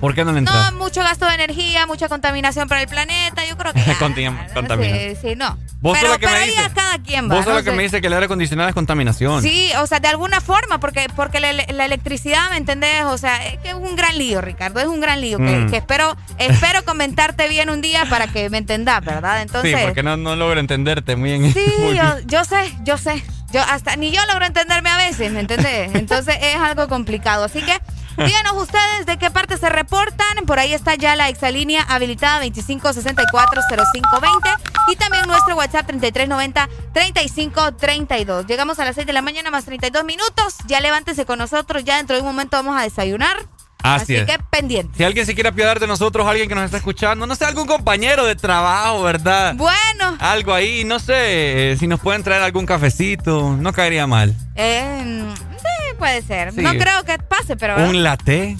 ¿Por 0.00 0.14
qué 0.14 0.24
no 0.24 0.32
le 0.32 0.38
entras? 0.38 0.72
No, 0.72 0.78
mucho 0.78 1.00
gasto 1.00 1.26
de 1.26 1.34
energía, 1.34 1.86
mucha 1.86 2.08
contaminación 2.08 2.68
para 2.68 2.80
el 2.82 2.88
planeta. 2.88 3.44
Yo 3.48 3.56
creo 3.56 3.72
que. 3.72 3.82
contaminación. 3.98 5.16
Sí, 5.16 5.16
sí, 5.20 5.36
no. 5.36 5.58
¿Vos 5.80 5.96
pero, 6.00 6.18
que 6.18 6.26
me 6.26 6.40
dice, 6.40 6.60
cada 6.74 6.98
quien 6.98 7.30
va. 7.30 7.36
Vos 7.36 7.44
sos 7.44 7.54
la 7.54 7.62
que 7.62 7.70
me 7.70 7.84
dice 7.84 8.00
que 8.00 8.08
el 8.08 8.12
aire 8.12 8.26
acondicionado 8.26 8.68
es 8.68 8.74
contaminación. 8.74 9.42
Sí, 9.42 9.70
o 9.80 9.86
sea, 9.86 10.00
de 10.00 10.08
alguna 10.08 10.40
forma, 10.40 10.80
porque, 10.80 11.06
porque 11.14 11.38
la, 11.38 11.50
electricidad, 11.50 12.50
¿me 12.50 12.56
entendés? 12.56 13.04
O 13.04 13.16
sea, 13.16 13.46
es 13.46 13.58
que 13.58 13.68
es 13.68 13.74
un 13.74 13.94
gran 13.94 14.18
lío, 14.18 14.40
Ricardo. 14.40 14.80
Es 14.80 14.86
un 14.86 15.00
gran 15.00 15.20
lío. 15.20 15.38
Que, 15.38 15.44
mm. 15.44 15.74
espero, 15.74 16.16
espero 16.38 16.84
comentarte 16.84 17.48
bien 17.48 17.70
un 17.70 17.80
día 17.80 18.06
para 18.10 18.26
que 18.26 18.50
me 18.50 18.58
entendás, 18.58 19.04
¿verdad? 19.04 19.42
Entonces. 19.42 19.76
Sí, 19.76 19.84
porque 19.84 20.02
no, 20.02 20.16
no 20.16 20.34
logro 20.36 20.58
entenderte 20.58 21.16
muy 21.16 21.38
bien. 21.38 21.54
Sí, 21.58 21.96
yo, 21.96 22.20
yo 22.26 22.44
sé, 22.44 22.72
yo 22.84 22.98
sé. 22.98 23.22
Yo 23.50 23.62
hasta 23.62 23.96
ni 23.96 24.10
yo 24.10 24.20
logro 24.26 24.44
entenderme 24.44 24.90
a 24.90 24.98
veces, 24.98 25.32
¿me 25.32 25.40
entendés? 25.40 25.94
Entonces 26.00 26.36
es 26.40 26.56
algo 26.56 26.88
complicado. 26.88 27.44
Así 27.44 27.62
que 27.62 27.80
díganos 28.24 28.54
ustedes 28.54 29.06
de 29.06 29.16
qué 29.18 29.30
parte 29.30 29.56
se 29.56 29.68
reportan. 29.68 30.44
Por 30.46 30.58
ahí 30.58 30.74
está 30.74 30.96
ya 30.96 31.14
la 31.16 31.28
exalínea 31.28 31.82
habilitada 31.82 32.44
25640520 32.44 34.58
y 34.88 34.96
también 34.96 35.26
nuestro 35.26 35.56
WhatsApp 35.56 35.88
3390-3532. 35.90 38.46
Llegamos 38.46 38.78
a 38.78 38.84
las 38.84 38.94
6 38.96 39.06
de 39.06 39.12
la 39.12 39.22
mañana 39.22 39.50
más 39.50 39.64
32 39.64 40.04
minutos. 40.04 40.56
Ya 40.66 40.80
levántese 40.80 41.24
con 41.24 41.38
nosotros. 41.38 41.84
Ya 41.84 41.96
dentro 41.96 42.16
de 42.16 42.22
un 42.22 42.28
momento 42.28 42.56
vamos 42.56 42.78
a 42.78 42.82
desayunar. 42.82 43.36
Así, 43.82 44.14
que 44.14 44.38
pendiente. 44.50 44.96
Si 44.96 45.04
alguien 45.04 45.24
se 45.24 45.34
quiere 45.34 45.50
apiadar 45.50 45.78
de 45.78 45.86
nosotros, 45.86 46.26
alguien 46.26 46.48
que 46.48 46.54
nos 46.54 46.64
está 46.64 46.78
escuchando, 46.78 47.26
no 47.26 47.34
sé, 47.34 47.44
algún 47.44 47.66
compañero 47.66 48.24
de 48.26 48.34
trabajo, 48.34 49.02
¿verdad? 49.02 49.54
Bueno. 49.54 50.16
Algo 50.18 50.52
ahí, 50.52 50.84
no 50.84 50.98
sé, 50.98 51.72
eh, 51.72 51.76
si 51.76 51.86
nos 51.86 52.00
pueden 52.00 52.22
traer 52.22 52.42
algún 52.42 52.66
cafecito, 52.66 53.56
no 53.56 53.72
caería 53.72 54.06
mal. 54.06 54.34
Eh, 54.56 55.24
sí, 55.56 55.94
puede 55.98 56.22
ser. 56.22 56.54
No 56.54 56.70
creo 56.72 57.04
que 57.04 57.18
pase, 57.18 57.56
pero... 57.56 57.76
Un 57.76 58.02
latte. 58.02 58.56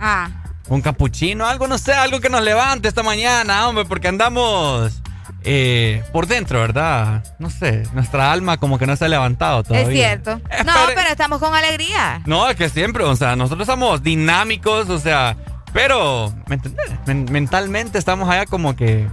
Ah. 0.00 0.28
Un 0.68 0.80
capuchino, 0.80 1.46
algo, 1.46 1.68
no 1.68 1.76
sé, 1.76 1.92
algo 1.92 2.20
que 2.20 2.30
nos 2.30 2.42
levante 2.42 2.88
esta 2.88 3.02
mañana, 3.02 3.68
hombre, 3.68 3.84
porque 3.84 4.08
andamos 4.08 5.02
eh, 5.44 6.02
por 6.12 6.26
dentro, 6.26 6.60
¿verdad? 6.60 7.24
No 7.38 7.50
sé, 7.50 7.84
nuestra 7.92 8.32
alma 8.32 8.56
como 8.56 8.78
que 8.78 8.86
no 8.86 8.96
se 8.96 9.04
ha 9.04 9.08
levantado 9.08 9.62
todavía. 9.62 9.88
Es 9.88 10.22
cierto. 10.22 10.40
No, 10.64 10.72
pero 10.94 11.10
estamos 11.10 11.40
con 11.40 11.54
alegría. 11.54 12.22
No, 12.26 12.48
es 12.48 12.56
que 12.56 12.68
siempre, 12.68 13.04
o 13.04 13.14
sea, 13.16 13.36
nosotros 13.36 13.66
somos 13.66 14.02
dinámicos, 14.02 14.88
o 14.88 14.98
sea, 14.98 15.36
pero, 15.72 16.32
¿me 16.46 16.54
entiendes? 16.54 17.30
mentalmente 17.30 17.98
estamos 17.98 18.30
allá 18.30 18.46
como 18.46 18.74
que 18.76 19.08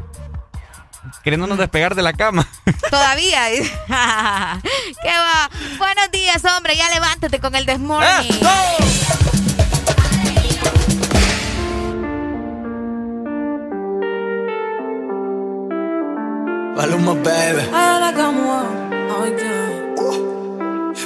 queriéndonos 1.24 1.58
despegar 1.58 1.96
de 1.96 2.04
la 2.04 2.14
cama. 2.14 2.48
Todavía. 2.90 3.50
¿Qué 3.50 5.10
va? 5.10 5.50
Buenos 5.78 6.12
días, 6.12 6.44
hombre, 6.46 6.76
ya 6.78 6.90
levántate 6.90 7.40
con 7.40 7.56
el 7.56 7.66
desmorning. 7.66 8.40
Paloma, 16.82 17.14
baby. 17.14 17.62
Habla 17.72 18.12
como 18.12 18.66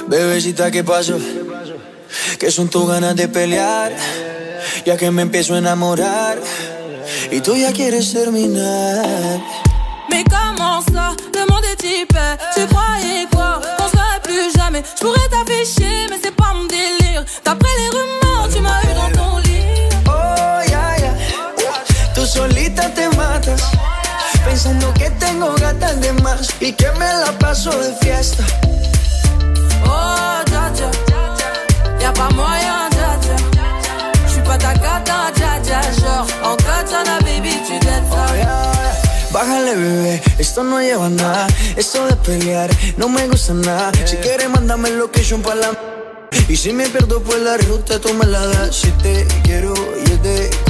Bebecita, 0.08 0.70
¿qué 0.70 0.82
pasó? 0.82 1.18
Que 2.38 2.50
son 2.50 2.70
tus 2.70 2.88
ganas 2.88 3.14
de 3.14 3.28
pelear. 3.28 3.92
Ya 4.86 4.96
que 4.96 5.10
me 5.10 5.20
empiezo 5.20 5.54
a 5.54 5.58
enamorar. 5.58 6.38
Y 7.30 7.42
tú 7.42 7.56
ya 7.56 7.74
quieres 7.74 8.10
terminar. 8.10 9.38
Mais 10.08 10.24
comment 10.24 10.80
ça, 10.90 11.14
le 11.34 11.44
monde 11.52 11.66
est 11.70 11.76
type 11.76 12.18
Tu 12.54 12.66
croyais 12.68 13.26
quoi? 13.30 13.60
On 13.78 13.88
serait 13.90 14.20
plus 14.22 14.56
jamais 14.56 14.82
Je 14.94 15.00
pourrais 15.04 15.28
t'afficher 15.28 16.06
mais 16.08 16.18
c'est 16.22 16.34
pas 16.34 16.54
mon 16.54 16.64
délire 16.64 17.24
D'après 17.44 17.68
les 17.80 17.88
rumeurs 17.88 18.48
tu 18.50 18.60
m'as 18.60 18.80
eu 18.84 18.94
dans 18.94 19.20
ton 19.20 19.38
lit 19.38 19.88
Oh 20.06 20.70
yeah 20.70 20.96
yeah 21.00 21.14
Tú 22.14 22.24
solita 22.24 22.88
te 22.94 23.14
matas 23.16 23.62
Pensando 24.46 24.94
que 24.94 25.10
tengo 25.10 25.54
gatas 25.56 26.00
de 26.00 26.12
más 26.22 26.48
y 26.60 26.72
que 26.72 26.90
me 26.92 27.06
la 27.06 27.32
paso 27.38 27.70
de 27.78 27.92
fiesta. 27.96 28.44
Oh, 29.84 30.40
ya, 30.50 30.72
ya, 30.72 30.90
y'a 32.00 32.12
pas 32.14 32.32
moyen, 32.32 32.88
ya, 32.96 33.18
ya. 33.26 33.36
J'suis 34.28 34.42
pas 34.46 34.56
ta 34.56 34.72
gata, 34.74 35.32
ya, 35.36 35.60
ya, 35.62 35.80
genre. 36.00 36.32
En 36.44 36.56
katana, 36.64 37.18
baby, 37.20 37.60
tu. 37.66 37.74
Oh, 37.74 39.32
Bájale, 39.32 39.74
bebé, 39.74 40.22
esto 40.38 40.62
no 40.62 40.80
lleva 40.80 41.08
nada. 41.10 41.48
Esto 41.76 42.06
de 42.06 42.16
pelear 42.16 42.70
no 42.96 43.08
me 43.08 43.26
gusta 43.26 43.52
nada. 43.52 43.92
Si 44.04 44.16
quieres, 44.16 44.48
mándame 44.48 44.90
location 44.90 45.42
para 45.42 45.56
la. 45.56 45.70
Y 46.48 46.56
si 46.56 46.72
me 46.72 46.88
pierdo 46.88 47.20
por 47.20 47.38
la 47.40 47.56
ruta, 47.58 47.98
tú 47.98 48.14
me 48.14 48.24
la 48.24 48.46
das. 48.46 48.76
Si 48.76 48.90
te 48.92 49.26
quiero 49.42 49.74
y 49.74 50.12
es 50.12 50.65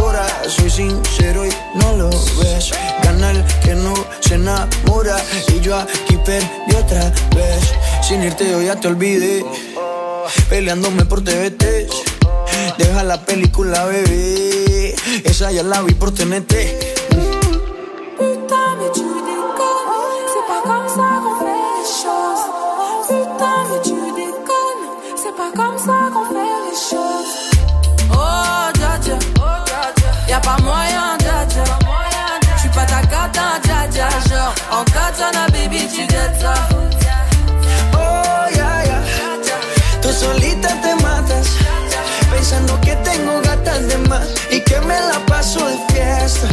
soy 0.48 0.70
sincero 0.70 1.46
y 1.46 1.50
no 1.74 1.96
lo 1.96 2.10
ves. 2.10 2.72
Gana 3.02 3.44
que 3.62 3.74
no 3.74 3.94
se 4.20 4.34
enamora. 4.34 5.16
Y 5.54 5.60
yo 5.60 5.76
aquí 5.76 6.16
perdí 6.24 6.74
otra 6.76 7.12
vez. 7.34 7.72
Sin 8.02 8.22
irte 8.22 8.48
yo 8.50 8.62
ya 8.62 8.76
te 8.76 8.88
olvidé. 8.88 9.44
Peleándome 10.48 11.04
por 11.04 11.22
TVT. 11.22 11.88
Deja 12.78 13.02
la 13.02 13.24
película, 13.24 13.84
bebé. 13.84 14.94
Esa 15.24 15.50
ya 15.52 15.62
la 15.62 15.82
vi 15.82 15.94
por 15.94 16.12
TNT. 16.12 16.95
Ça. 35.90 36.54
Oh, 37.94 38.54
yeah. 38.54 39.02
Tú 40.00 40.08
solita 40.12 40.68
te 40.80 40.94
matas. 41.02 41.48
Pensando 42.30 42.80
que 42.80 42.94
tengo 42.96 43.40
gatas 43.42 43.86
de 43.88 43.98
más 44.08 44.26
y 44.50 44.60
que 44.60 44.80
me 44.80 45.00
la 45.00 45.18
paso 45.26 45.60
de 45.66 45.76
fiesta. 45.92 46.48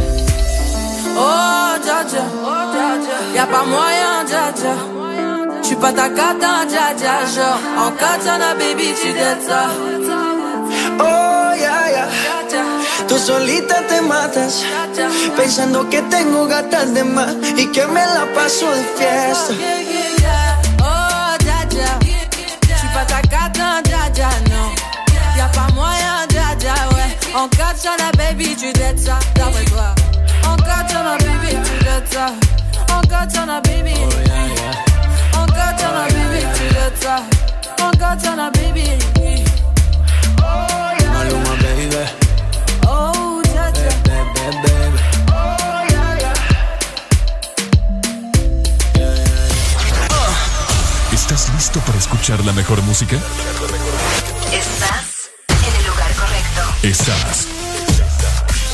Oh, 1.17 1.75
dja 1.83 2.03
dja. 2.03 2.25
Y'a 3.35 3.45
pas 3.47 3.65
moyen, 3.65 4.25
dja 4.27 4.51
dja. 4.51 4.75
J'suis 5.63 5.75
pas 5.75 5.93
ta 5.93 6.09
cata, 6.09 6.65
dja 6.65 6.93
dja, 6.97 7.25
genre 7.33 7.59
En 7.79 8.57
baby, 8.57 8.93
tu 9.01 9.09
ça 9.47 9.69
Oh, 10.99 11.53
yeah, 11.55 11.89
yeah 11.91 12.42
Tú 13.07 13.17
solita 13.17 13.75
te 13.87 14.01
matas 14.01 14.63
Pensando 15.35 15.89
que 15.89 16.01
tengo 16.03 16.47
gatas 16.47 16.93
de 16.93 17.03
más 17.03 17.33
Y 17.57 17.67
que 17.67 17.85
me 17.87 18.05
la 18.05 18.25
paso 18.33 18.69
de 18.71 18.83
fiesta. 18.97 19.53
Oh, 20.81 21.35
J'suis 21.39 22.89
pas 22.93 23.05
ta 23.05 23.21
cata, 23.21 23.81
dja 23.83 24.09
dja, 24.13 24.29
non 24.49 24.71
Y'a 25.37 25.47
pas 25.49 25.71
moyen, 25.73 26.27
ouais 26.95 27.17
En 27.35 27.47
katana, 27.49 28.11
baby, 28.17 28.55
tu 28.55 28.71
dettes 28.73 28.99
ça 28.99 29.19
D'après 29.35 29.65
toi 29.65 29.95
En 30.45 30.55
katana, 30.57 31.17
baby, 31.17 31.57
tu 31.63 31.83
dettes 31.83 32.13
ça 32.13 32.27
En 32.93 33.01
katana, 33.07 33.61
baby. 33.61 33.93
Oh. 34.03 34.23
Katana 38.05 38.49
baby, 38.51 38.73
tu 38.73 39.13
baby. 39.13 39.52
¿Estás 51.33 51.51
listo 51.55 51.79
para 51.79 51.97
escuchar 51.97 52.45
la 52.45 52.53
mejor 52.53 52.79
música? 52.83 53.15
Estás 54.51 55.31
en 55.49 55.75
el 55.79 55.87
lugar 55.87 56.13
correcto. 56.13 56.61
Estás. 56.83 57.47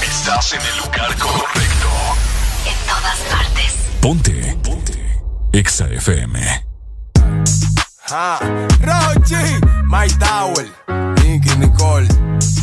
Estás 0.02 0.52
en 0.52 0.60
el 0.60 0.78
lugar 0.80 1.16
correcto. 1.18 1.88
En 2.66 2.76
todas 2.86 3.18
partes. 3.32 3.74
Ponte. 4.02 4.58
Ponte. 4.62 5.22
Exa 5.54 5.88
FM. 5.88 6.66
Ah, 8.12 8.40
Rochi, 8.82 9.36
My 9.86 10.10
Tower, 10.18 10.70
Nicky, 11.24 11.56
Nicole. 11.56 12.10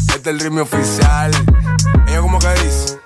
Este 0.08 0.18
es 0.18 0.26
el 0.26 0.40
ritmo 0.40 0.60
oficial. 0.60 1.30
Ella 2.06 2.20
como 2.20 2.38
que 2.38 2.52
dice. 2.62 3.05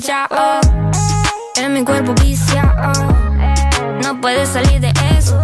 Chao. 0.00 0.60
En 1.56 1.74
mi 1.74 1.84
cuerpo 1.84 2.14
viciado. 2.14 2.92
No 4.02 4.18
puedes 4.20 4.48
salir 4.48 4.80
de 4.80 4.92
eso. 5.18 5.38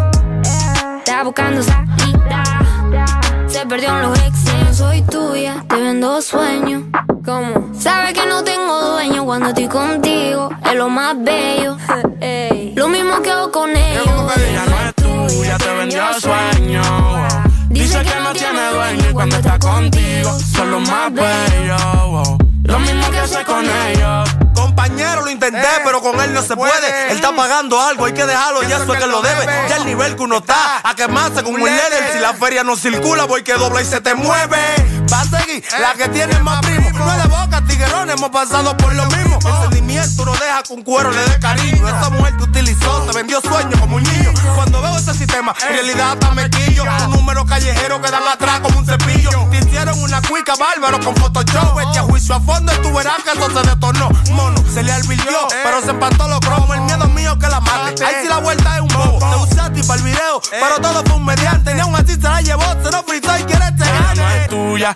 Está 0.98 1.22
buscando 1.24 1.62
salida. 1.62 2.42
Se 3.48 3.66
perdió 3.66 3.88
en 3.96 4.02
los 4.02 4.18
exes. 4.20 4.76
Soy 4.76 5.02
tuya, 5.02 5.62
te 5.68 5.76
vendo 5.76 6.22
sueños. 6.22 6.84
¿Cómo? 7.24 7.70
Sabe 7.78 8.14
que 8.14 8.24
no 8.26 8.42
tengo 8.44 8.92
dueño 8.92 9.24
cuando 9.26 9.48
estoy 9.48 9.68
contigo. 9.68 10.48
Es 10.64 10.74
lo 10.74 10.88
más 10.88 11.14
bello. 11.22 11.76
Lo 12.76 12.88
mismo 12.88 13.20
que 13.22 13.30
hago 13.30 13.50
con 13.50 13.70
ellos. 13.70 14.06
Ella 14.36 14.64
no 14.66 14.88
es 14.88 14.94
tuya, 15.32 15.58
te 15.58 15.74
vendió 15.74 16.02
sueños. 16.20 16.86
Dice 17.68 18.02
que 18.02 18.20
no 18.22 18.32
tiene 18.32 18.70
dueño 18.70 19.10
y 19.10 19.12
cuando 19.12 19.36
está 19.36 19.58
contigo 19.58 20.38
son 20.38 20.70
los 20.70 20.88
más 20.88 21.12
bellos. 21.12 22.45
Lo 22.66 22.78
mismo 22.80 23.10
que 23.10 23.18
hace 23.18 23.44
con 23.44 23.64
ellos. 23.64 24.28
Compañero, 24.54 25.22
lo 25.22 25.30
intenté, 25.30 25.60
eh, 25.60 25.80
pero 25.84 26.00
con 26.00 26.20
él 26.20 26.32
no 26.32 26.42
se 26.42 26.56
puede. 26.56 27.10
Él 27.10 27.16
está 27.16 27.34
pagando 27.34 27.80
algo, 27.80 28.04
hay 28.06 28.12
que 28.12 28.24
dejarlo, 28.24 28.62
ya 28.62 28.76
eso 28.78 28.92
es 28.92 29.00
que 29.00 29.06
lo 29.06 29.22
debe. 29.22 29.46
Ya 29.68 29.76
el 29.76 29.86
nivel 29.86 30.16
que 30.16 30.22
uno 30.22 30.38
está, 30.38 30.80
a 30.82 30.94
quemarse 30.96 31.42
con 31.42 31.54
un 31.54 31.60
líder. 31.60 32.12
Si 32.12 32.18
la 32.18 32.34
feria 32.34 32.64
no 32.64 32.76
circula, 32.76 33.24
voy 33.24 33.42
que 33.42 33.54
dobla 33.54 33.82
y 33.82 33.84
se 33.84 34.00
te 34.00 34.14
mueve. 34.14 34.58
Va 35.12 35.20
a 35.20 35.24
seguir 35.24 35.62
la 35.80 35.94
que 35.94 36.08
tiene 36.08 36.38
más 36.40 36.60
primo. 36.60 36.90
No 36.90 37.12
es 37.12 37.22
de 37.22 37.28
boca, 37.28 37.62
tiguerón, 37.66 38.10
hemos 38.10 38.30
pasado 38.30 38.76
por 38.76 38.94
lo 38.94 39.06
mismo. 39.06 39.38
El 39.44 39.62
sentimiento 39.62 40.24
no 40.24 40.32
deja 40.32 40.62
con 40.66 40.82
cuero 40.82 41.10
le 41.10 41.22
dé 41.28 41.38
cariño. 41.38 41.88
Esa 41.88 42.10
mujer 42.10 42.36
te 42.36 42.44
utilizó, 42.44 43.02
te 43.02 43.16
vendió 43.16 43.40
sueños 43.40 43.78
como 43.80 43.96
un 43.96 44.02
niño. 44.02 44.32
Cuando 44.54 44.82
veo 44.82 44.96
ese 44.96 45.14
sistema, 45.14 45.54
en 45.62 45.74
realidad 45.74 46.12
hasta 46.12 46.30
me 46.32 46.50
quillo. 46.50 46.84
Un 46.84 47.10
número 47.12 47.44
callejero 47.46 48.00
que 48.00 48.10
dan 48.10 48.26
atrás 48.26 48.60
como 48.60 48.78
un 48.78 48.86
cepillo. 48.86 49.30
Te 49.50 49.58
hicieron 49.58 50.00
una 50.02 50.20
cuica 50.22 50.54
bárbaro 50.56 50.98
con 51.00 51.14
Photoshop. 51.16 51.78
Este 51.80 52.00
juicio 52.00 52.34
a 52.34 52.40
fondo 52.40 52.72
y 52.72 52.82
tú 52.82 52.92
verás 52.92 53.22
que 53.22 53.38
eso 53.38 53.48
se 53.50 53.68
detornó. 53.68 54.08
Mono, 54.32 54.62
se 54.72 54.82
le 54.82 54.92
advirtió, 54.92 55.48
pero 55.62 55.80
se 55.82 55.90
empató 55.90 56.28
los 56.28 56.40
cromos. 56.40 56.76
El 56.76 56.82
miedo 56.82 57.08
mío 57.08 57.38
que 57.38 57.48
la 57.48 57.60
mate. 57.60 58.04
Ahí 58.04 58.14
sí 58.22 58.28
la 58.28 58.38
vuelta 58.38 58.76
es 58.76 58.80
un 58.80 58.88
bobo. 58.88 59.18
Te 59.18 59.52
usé 59.52 59.60
a 59.60 59.72
ti 59.72 59.82
para 59.82 60.00
el 60.00 60.04
video, 60.04 60.40
pero 60.50 60.80
todo 60.80 61.02
fue 61.04 61.16
un 61.16 61.24
mediante. 61.24 61.74
Ni 61.74 61.80
aún 61.80 61.94
así 61.94 62.14
se 62.14 62.20
la 62.20 62.40
llevó, 62.40 62.64
se 62.82 62.90
lo 62.90 63.02
fritó 63.04 63.36
y 63.38 63.44
quiere 63.44 63.66
te 63.72 63.84
gane. 63.84 64.42
Es 64.42 64.48
tuya, 64.48 64.95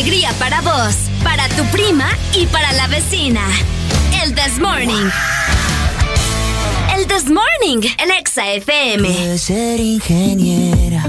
Alegría 0.00 0.32
para 0.38 0.62
vos, 0.62 0.96
para 1.22 1.46
tu 1.50 1.62
prima 1.64 2.08
y 2.34 2.46
para 2.46 2.72
la 2.72 2.86
vecina. 2.86 3.42
El 4.22 4.34
This 4.34 4.58
Morning. 4.58 5.10
El 6.96 7.06
This 7.06 7.26
Morning, 7.26 7.86
el 7.98 8.10
Exa 8.18 8.50
FM. 8.50 9.06
Puede 9.06 9.36
ser 9.36 9.78
ingeniera. 9.78 11.04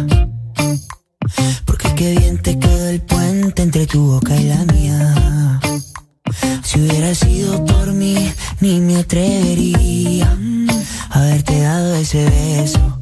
Porque 1.63 1.95
qué 1.95 2.15
bien 2.19 2.41
te 2.41 2.59
quedó 2.59 2.89
el 2.89 3.01
puente 3.03 3.61
entre 3.61 3.87
tu 3.87 4.11
boca 4.11 4.35
y 4.35 4.43
la 4.43 4.65
mía. 4.73 5.61
Si 6.61 6.81
hubiera 6.81 7.15
sido 7.15 7.63
por 7.63 7.93
mí, 7.93 8.29
ni 8.59 8.81
me 8.81 8.97
atrevería 8.97 10.37
a 11.11 11.17
haberte 11.17 11.61
dado 11.61 11.95
ese 11.95 12.25
beso 12.25 13.01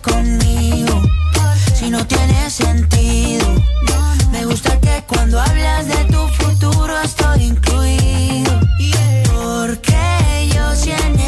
conmigo, 0.00 1.02
si 1.74 1.90
no 1.90 2.06
tiene 2.06 2.50
sentido. 2.50 3.46
Me 4.32 4.44
gusta 4.44 4.80
que 4.80 5.02
cuando 5.06 5.40
hablas 5.40 5.86
de 5.86 6.04
tu 6.04 6.26
futuro 6.28 7.00
estoy 7.00 7.44
incluido. 7.44 8.60
Porque 9.32 10.50
yo 10.54 10.74
si 10.74 10.90
en 10.90 11.20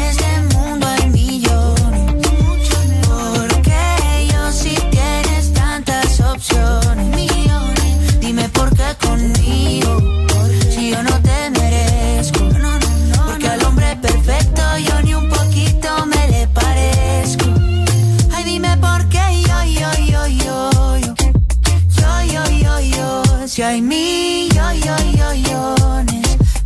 Si 23.53 23.61
hay 23.61 23.83
millones, 23.83 24.89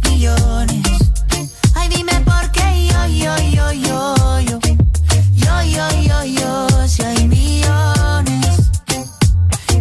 millones. 0.10 0.88
Ay, 1.76 1.90
dime 1.90 2.14
por 2.22 2.50
qué 2.52 2.88
yo, 2.88 3.08
yo, 3.08 3.36
yo, 3.52 3.74
yo, 3.74 4.40
yo. 4.40 4.60
Yo, 5.34 5.64
yo, 6.02 6.24
yo, 6.24 6.88
si 6.88 7.04
hay 7.04 7.28
millones, 7.28 8.72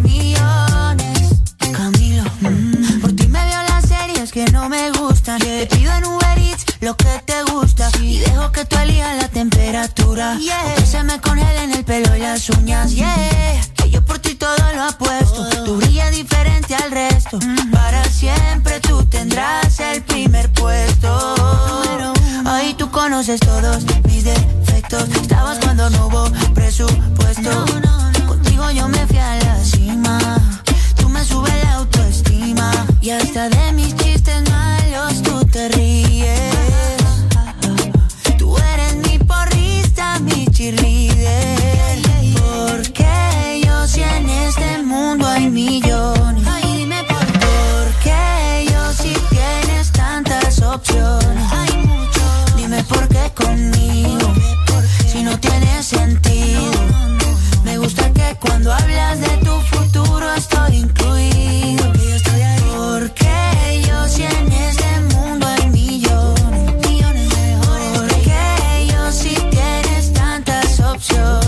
millones. 0.03 1.29
Camilo, 1.71 2.23
mm, 2.41 2.99
por 2.99 3.13
ti 3.15 3.25
me 3.29 3.39
veo 3.39 3.63
las 3.69 3.87
series 3.87 4.33
que 4.33 4.43
no 4.51 4.67
me 4.67 4.91
gustan. 4.91 5.39
Yeah. 5.39 5.65
Te 5.65 5.77
pido 5.77 5.93
en 5.93 6.03
Uber 6.03 6.37
Eats 6.37 6.65
lo 6.81 6.97
que 6.97 7.21
te 7.25 7.41
gusta. 7.53 7.89
Y 8.01 8.17
dejo 8.17 8.51
que 8.51 8.65
tú 8.65 8.75
elijas 8.79 9.15
la 9.15 9.29
temperatura. 9.29 10.37
Yeah. 10.39 10.75
Que 10.75 10.85
se 10.85 11.01
me 11.03 11.21
congelen 11.21 11.71
el 11.71 11.85
pelo 11.85 12.17
y 12.17 12.19
las 12.19 12.49
uñas, 12.49 12.93
yeah 12.93 13.76
todo 14.55 14.73
lo 14.73 14.83
apuesto. 14.83 15.49
Tú 15.65 15.77
brillas 15.77 16.11
diferente 16.11 16.75
al 16.75 16.91
resto. 16.91 17.39
Para 17.71 18.03
siempre 18.05 18.79
tú 18.79 19.03
tendrás 19.05 19.79
el 19.79 20.01
primer 20.03 20.51
puesto. 20.53 21.35
Ahí 22.45 22.73
tú 22.75 22.89
conoces 22.89 23.39
todos 23.39 23.83
mis 24.05 24.23
defectos. 24.23 25.09
Estabas 25.21 25.57
cuando 25.59 25.89
no 25.89 26.07
hubo 26.07 26.23
presupuesto. 26.53 27.65
Contigo 28.27 28.71
yo 28.71 28.87
me 28.87 29.05
fui 29.07 29.17
a 29.17 29.35
la 29.35 29.57
cima. 29.63 30.17
Tú 30.95 31.09
me 31.09 31.23
subes 31.23 31.53
la 31.63 31.73
autoestima. 31.75 32.71
Y 33.01 33.09
hasta 33.09 33.49
de 33.49 33.73
mis 33.73 33.95
chistes 33.95 34.41
malos 34.49 35.21
tú 35.23 35.43
te 35.45 35.67
mundo 45.17 45.27
hay 45.29 45.49
millones. 45.49 46.43
¿Por 46.47 47.93
qué 48.03 48.67
yo 48.69 48.93
si 48.93 49.13
tienes 49.29 49.91
tantas 49.91 50.61
opciones? 50.61 51.51
Dime 52.55 52.83
por 52.83 53.07
qué 53.07 53.31
conmigo, 53.33 54.33
si 55.07 55.23
no 55.23 55.39
tiene 55.39 55.81
sentido. 55.81 56.71
Me 57.63 57.77
gusta 57.79 58.11
que 58.13 58.37
cuando 58.39 58.71
hablas 58.71 59.19
de 59.19 59.37
tu 59.37 59.59
futuro 59.61 60.31
estoy 60.33 60.77
incluido. 60.77 61.85
Porque 62.75 63.81
yo 63.87 64.07
si 64.07 64.23
en 64.23 64.51
este 64.51 65.01
mundo 65.15 65.47
hay 65.47 65.69
millones, 65.69 66.87
millones 66.87 67.33
Porque 67.95 68.87
yo 68.91 69.11
si 69.11 69.35
tienes 69.49 70.13
tantas 70.13 70.79
opciones, 70.79 71.46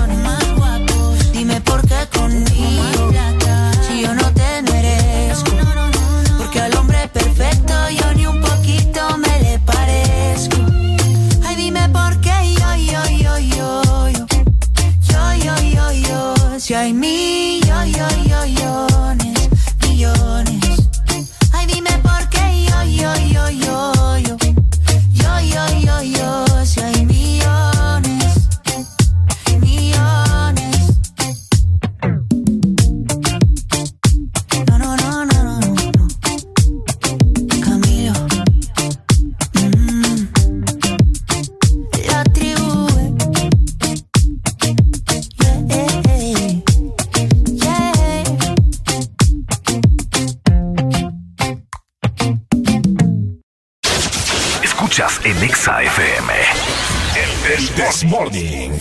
This 57.59 58.05
Morning. 58.05 58.71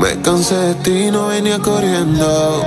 Me 0.00 0.22
cansé 0.22 0.54
de 0.54 0.74
ti, 0.76 1.10
no 1.10 1.26
venía 1.26 1.58
corriendo. 1.58 2.62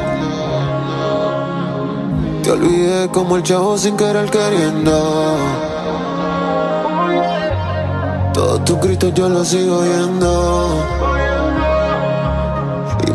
Te 2.44 2.52
olvidé 2.52 3.08
como 3.08 3.38
el 3.38 3.44
chavo 3.44 3.78
sin 3.78 3.96
querer 3.96 4.30
queriendo. 4.30 5.38
Todos 8.34 8.66
tus 8.66 8.82
gritos 8.82 9.14
yo 9.14 9.30
los 9.30 9.48
sigo 9.48 9.78
oyendo. 9.78 10.99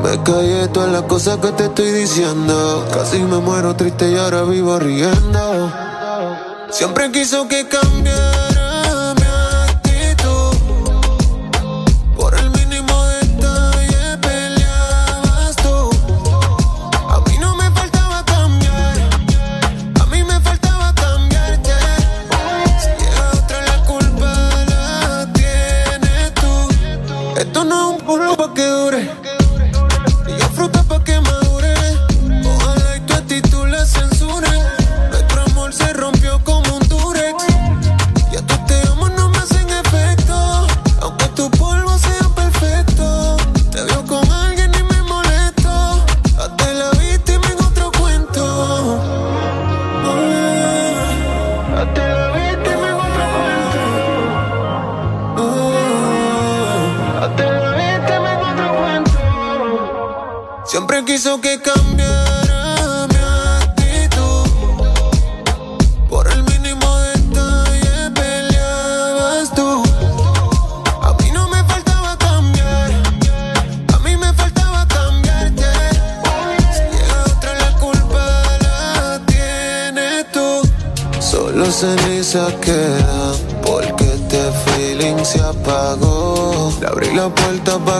Me 0.05 0.23
callé 0.23 0.69
todas 0.69 0.93
las 0.93 1.03
cosas 1.05 1.39
que 1.39 1.51
te 1.53 1.65
estoy 1.65 1.91
diciendo. 1.91 2.87
Casi 2.93 3.21
me 3.21 3.39
muero 3.39 3.75
triste 3.75 4.11
y 4.11 4.17
ahora 4.17 4.43
vivo 4.43 4.79
riendo. 4.79 5.73
Siempre 6.69 7.11
quiso 7.11 7.49
que 7.49 7.67
cambiara 7.67 8.34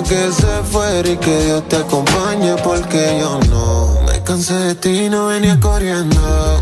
que 0.09 0.31
se 0.33 0.63
fuera 0.71 1.09
y 1.09 1.17
que 1.17 1.45
Dios 1.45 1.69
te 1.69 1.77
acompañe 1.77 2.55
porque 2.63 3.19
yo 3.21 3.41
no. 3.49 3.99
Me 4.07 4.23
cansé 4.23 4.55
de 4.55 4.75
ti, 4.75 5.09
no 5.09 5.27
venía 5.29 5.59
corriendo. 5.59 6.59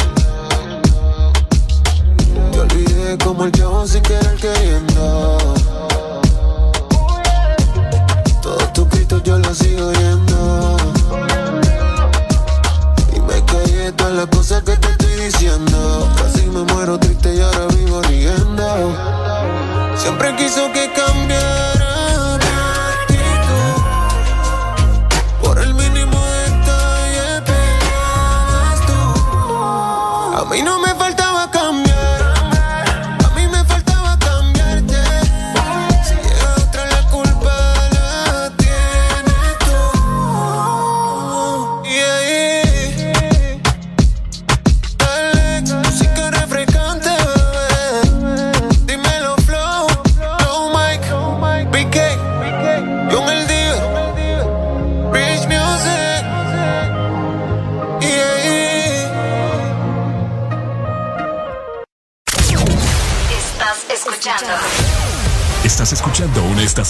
Te 2.53 2.61
olvidé 2.61 3.19
como 3.19 3.45
el 3.45 3.53
chavo 3.53 3.87
sin 3.87 4.03
querer 4.03 4.37
queriendo. 4.37 5.39
Todos 8.43 8.73
tus 8.73 8.89
gritos 8.91 9.23
yo 9.25 9.39
los 9.39 9.59
sigo 9.59 9.89
oyendo. 9.89 10.77
Y 13.17 13.21
me 13.21 13.45
callé 13.45 13.93
todas 13.93 14.15
las 14.15 14.27
cosas 14.27 14.63
que 14.63 14.77
te 14.77 14.89
estoy 14.89 15.15
diciendo. 15.27 16.09
Casi 16.17 16.47
me 16.47 16.63
muero 16.73 16.99
triste 16.99 17.35
y 17.35 17.41
ahora 17.41 17.67
vivo 17.75 18.03
riendo. 18.03 18.97
Siempre 19.97 20.37
quiso 20.37 20.71
que 20.73 20.91
cambiara 20.93 21.82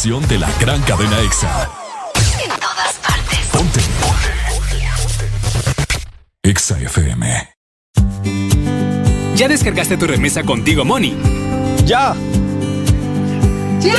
estación 0.02 0.26
de 0.26 0.36
la 0.36 0.50
gran 0.58 0.82
cadena 0.82 1.20
EXA. 1.20 1.70
En 2.42 2.50
todas 2.58 2.98
partes. 3.06 3.38
Ponte. 3.52 3.80
EXA 6.42 6.80
FM. 6.80 7.54
¿Ya 9.36 9.46
descargaste 9.46 9.96
tu 9.96 10.08
remesa 10.08 10.42
contigo, 10.42 10.84
Money? 10.84 11.16
¡Ya! 11.84 12.16
¡Ya! 13.78 13.94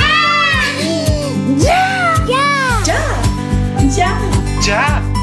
¡Ya! 1.57 2.13
¡Ya! 2.27 2.99
¡Ya! 3.95 4.19
¡Ya! 4.61 5.22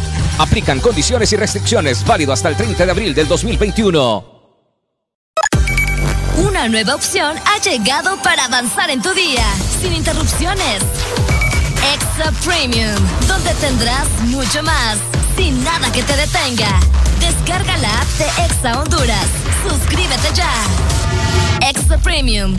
Aplican 0.37 0.79
condiciones 0.79 1.31
y 1.33 1.35
restricciones 1.35 2.05
válido 2.05 2.33
hasta 2.33 2.49
el 2.49 2.55
30 2.55 2.85
de 2.85 2.91
abril 2.91 3.13
del 3.13 3.27
2021. 3.27 4.31
Una 6.37 6.67
nueva 6.67 6.95
opción 6.95 7.37
ha 7.45 7.61
llegado 7.61 8.17
para 8.23 8.45
avanzar 8.45 8.89
en 8.89 9.01
tu 9.01 9.13
día, 9.13 9.45
sin 9.81 9.93
interrupciones. 9.93 10.81
Extra 11.93 12.31
Premium, 12.43 12.95
donde 13.27 13.53
tendrás 13.55 14.07
mucho 14.25 14.63
más, 14.63 14.97
sin 15.35 15.63
nada 15.63 15.91
que 15.91 16.03
te 16.03 16.15
detenga. 16.15 16.79
Descarga 17.19 17.77
la 17.77 18.01
app 18.01 18.07
de 18.17 18.45
Exa 18.45 18.79
Honduras. 18.79 19.27
Suscríbete 19.67 20.33
ya. 20.33 20.51
Extra 21.69 21.97
Premium. 21.99 22.57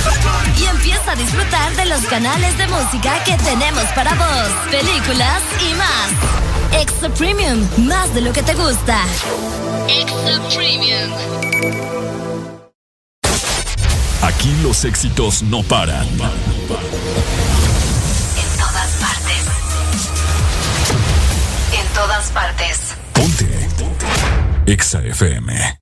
Y 0.59 0.65
empieza 0.67 1.13
a 1.13 1.17
disfrutar 1.17 1.75
de 1.75 1.87
los 1.87 2.03
canales 2.03 2.57
de 2.59 2.67
música 2.69 3.23
que 3.25 3.37
tenemos 3.39 3.85
para 3.95 4.15
vos, 4.15 4.49
películas 4.71 5.43
y 5.69 5.75
más. 5.75 6.52
Extra 6.81 7.09
Premium, 7.11 7.67
más 7.79 8.15
de 8.15 8.21
lo 8.21 8.33
que 8.33 8.43
te 8.43 8.55
gusta. 8.55 9.05
Extra 9.89 10.41
Premium. 10.55 11.11
Aquí 14.23 14.55
los 14.63 14.85
éxitos 14.85 15.43
no 15.43 15.63
paran. 15.63 16.07
En 16.07 16.19
todas 18.59 18.91
partes. 19.01 19.45
En 21.79 21.87
todas 21.95 22.31
partes. 22.31 22.95
EXA 24.67 25.01
FM. 25.03 25.82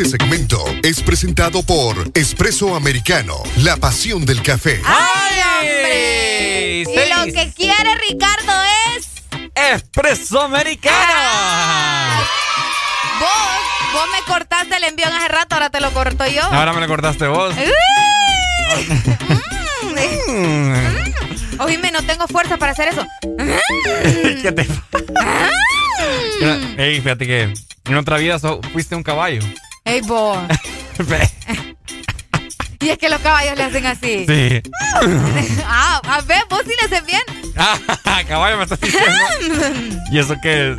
Este 0.00 0.16
segmento 0.16 0.64
es 0.82 1.02
presentado 1.02 1.62
por 1.62 1.94
Espresso 2.14 2.74
Americano, 2.74 3.34
la 3.58 3.76
pasión 3.76 4.24
del 4.24 4.42
café. 4.42 4.80
¡Ay, 4.82 5.40
hombre! 5.58 6.78
Y 6.78 6.84
lo 6.86 7.24
que 7.34 7.52
quiere 7.52 7.94
Ricardo 8.08 8.52
es. 8.96 9.08
¡Espresso 9.54 10.40
americano! 10.40 10.96
Vos, 13.20 13.92
vos 13.92 14.06
me 14.18 14.24
cortaste 14.32 14.74
el 14.76 14.84
envío 14.84 15.04
hace 15.06 15.28
rato, 15.28 15.56
ahora 15.56 15.68
te 15.68 15.82
lo 15.82 15.90
corto 15.90 16.26
yo. 16.26 16.44
Ahora 16.44 16.72
me 16.72 16.80
lo 16.80 16.88
cortaste 16.88 17.26
vos. 17.26 17.54
Mm. 20.28 21.60
Oíme, 21.60 21.90
no 21.90 22.02
tengo 22.02 22.26
fuerza 22.28 22.56
para 22.56 22.72
hacer 22.72 22.88
eso. 22.88 23.04
¿Qué 24.42 24.52
te 24.52 24.66
Ey, 26.82 27.00
fíjate 27.00 27.26
que 27.26 27.52
en 27.84 27.96
otra 27.96 28.16
vida 28.18 28.38
so- 28.38 28.60
fuiste 28.72 28.94
un 28.94 29.02
caballo. 29.02 29.40
Ey, 29.84 30.00
vos. 30.02 30.38
Y 32.82 32.88
es 32.88 32.96
que 32.96 33.10
los 33.10 33.20
caballos 33.20 33.58
le 33.58 33.64
hacen 33.64 33.84
así. 33.84 34.24
Sí. 34.26 34.62
ah, 35.66 36.00
a 36.02 36.22
ver, 36.22 36.44
vos 36.48 36.62
sí 36.64 36.72
le 36.80 36.86
haces 36.86 37.04
bien. 37.04 37.20
Ah, 37.54 37.78
caballo 38.26 38.56
me 38.56 38.62
estás 38.62 38.80
diciendo. 38.80 39.10
¿Y 40.10 40.18
eso 40.18 40.34
qué 40.42 40.70
es? 40.70 40.76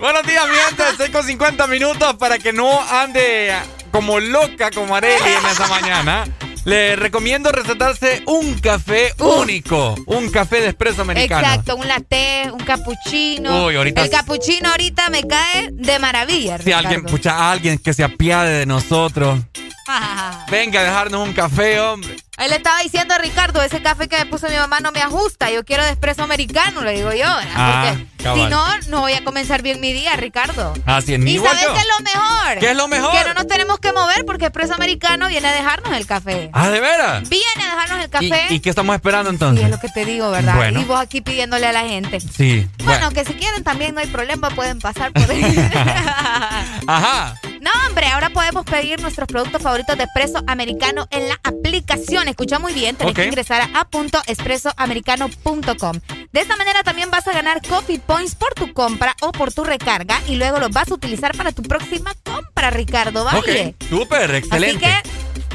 Buenos 0.00 0.26
días, 0.26 0.48
mi 0.48 0.56
gente. 0.66 0.82
Estoy 0.90 1.10
con 1.10 1.22
50 1.24 1.68
minutos 1.68 2.16
para 2.16 2.40
que 2.40 2.52
no 2.52 2.82
ande 2.90 3.54
como 3.92 4.18
loca 4.18 4.72
como 4.72 4.96
Areli 4.96 5.30
en 5.30 5.46
esa 5.46 5.68
mañana. 5.68 6.24
Le 6.64 6.96
recomiendo 6.96 7.52
recetarse 7.52 8.22
un 8.26 8.54
café 8.58 9.12
único. 9.18 9.94
Un 10.06 10.30
café 10.30 10.60
de 10.62 10.68
espresso 10.68 11.02
americano. 11.02 11.46
Exacto, 11.46 11.76
un 11.76 11.86
latte, 11.86 12.50
un 12.50 12.58
cappuccino. 12.60 13.66
Uy, 13.66 13.76
ahorita- 13.76 14.02
El 14.04 14.10
cappuccino 14.10 14.70
ahorita 14.70 15.10
me 15.10 15.22
cae 15.24 15.68
de 15.72 15.98
maravilla. 15.98 16.56
Si 16.58 16.72
alguien, 16.72 17.04
pucha, 17.04 17.50
alguien 17.52 17.76
que 17.78 17.92
se 17.92 18.02
apiade 18.02 18.60
de 18.60 18.66
nosotros. 18.66 19.40
Ah. 19.86 20.46
Venga 20.50 20.80
a 20.80 20.84
dejarnos 20.84 21.26
un 21.28 21.32
café, 21.34 21.80
hombre. 21.80 22.16
Él 22.36 22.50
le 22.50 22.56
estaba 22.56 22.80
diciendo 22.80 23.14
a 23.14 23.18
Ricardo, 23.18 23.62
ese 23.62 23.80
café 23.80 24.08
que 24.08 24.16
me 24.18 24.26
puso 24.26 24.48
mi 24.48 24.56
mamá 24.56 24.80
no 24.80 24.90
me 24.90 25.00
ajusta, 25.00 25.50
yo 25.52 25.64
quiero 25.64 25.84
de 25.84 25.90
espresso 25.90 26.24
americano, 26.24 26.80
le 26.82 26.96
digo 26.96 27.12
yo. 27.12 27.26
Ah, 27.28 27.94
Porque 28.16 28.40
si 28.40 28.46
no, 28.48 28.66
no 28.88 29.02
voy 29.02 29.12
a 29.12 29.22
comenzar 29.22 29.62
bien 29.62 29.80
mi 29.80 29.92
día, 29.92 30.16
Ricardo. 30.16 30.72
Así 30.84 31.14
es, 31.14 31.20
ni 31.20 31.34
¿Y 31.34 31.38
sabes 31.38 31.62
yo. 31.62 31.72
qué 31.72 31.78
es 31.78 31.86
lo 31.96 32.04
mejor? 32.04 32.58
¿Qué 32.58 32.70
es 32.72 32.76
lo 32.76 32.88
mejor? 32.88 33.12
Que 33.12 33.28
no 33.28 33.34
nos 33.34 33.46
tenemos 33.46 33.78
que 33.78 33.92
mover 33.92 34.24
porque 34.26 34.46
espresso 34.46 34.74
americano 34.74 35.28
viene 35.28 35.46
a 35.46 35.52
dejarnos 35.52 35.92
el 35.96 36.06
café. 36.06 36.50
Ah, 36.52 36.70
¿de 36.70 36.80
veras? 36.80 37.28
Viene 37.28 37.44
a 37.62 37.74
dejarnos 37.76 37.98
el 38.00 38.06
¿Y, 38.06 38.30
café. 38.30 38.46
y 38.54 38.58
qué 38.60 38.70
estamos 38.70 38.96
esperando 38.96 39.30
Sí, 39.30 39.34
entonces? 39.36 39.64
es 39.66 39.70
lo 39.70 39.78
que 39.78 39.88
te 39.90 40.04
digo, 40.04 40.28
¿verdad? 40.32 40.56
Bueno. 40.56 40.80
Y 40.80 40.84
vos 40.86 40.98
aquí 40.98 41.20
pidiéndole 41.20 41.68
a 41.68 41.72
la 41.72 41.82
gente. 41.84 42.18
Sí. 42.18 42.68
Bueno, 42.82 43.10
que 43.12 43.24
si 43.24 43.34
quieren 43.34 43.62
también 43.62 43.94
no 43.94 44.00
hay 44.00 44.08
problema, 44.08 44.50
pueden 44.50 44.80
pasar 44.80 45.12
por 45.12 45.30
ahí. 45.30 45.44
Ajá. 46.88 47.36
No, 47.64 47.70
hombre, 47.88 48.06
ahora 48.08 48.28
podemos 48.28 48.66
pedir 48.66 49.00
nuestros 49.00 49.26
productos 49.26 49.62
favoritos 49.62 49.96
de 49.96 50.04
Espresso 50.04 50.42
Americano 50.46 51.08
en 51.10 51.30
la 51.30 51.40
aplicación. 51.42 52.28
Escucha 52.28 52.58
muy 52.58 52.74
bien, 52.74 52.94
tenés 52.94 53.14
que 53.14 53.24
ingresar 53.24 53.62
a 53.62 53.70
a.espressoamericano.com. 53.80 56.00
De 56.30 56.40
esta 56.40 56.56
manera 56.56 56.82
también 56.82 57.10
vas 57.10 57.26
a 57.26 57.32
ganar 57.32 57.62
coffee 57.66 57.98
points 57.98 58.34
por 58.34 58.52
tu 58.52 58.74
compra 58.74 59.16
o 59.22 59.32
por 59.32 59.50
tu 59.50 59.64
recarga 59.64 60.20
y 60.28 60.36
luego 60.36 60.58
los 60.58 60.72
vas 60.72 60.90
a 60.90 60.94
utilizar 60.94 61.34
para 61.34 61.52
tu 61.52 61.62
próxima 61.62 62.12
compra, 62.22 62.68
Ricardo. 62.68 63.24
¿Vale? 63.24 63.76
Súper, 63.88 64.34
excelente. 64.34 64.84
Así 64.84 65.02
que 65.02 65.08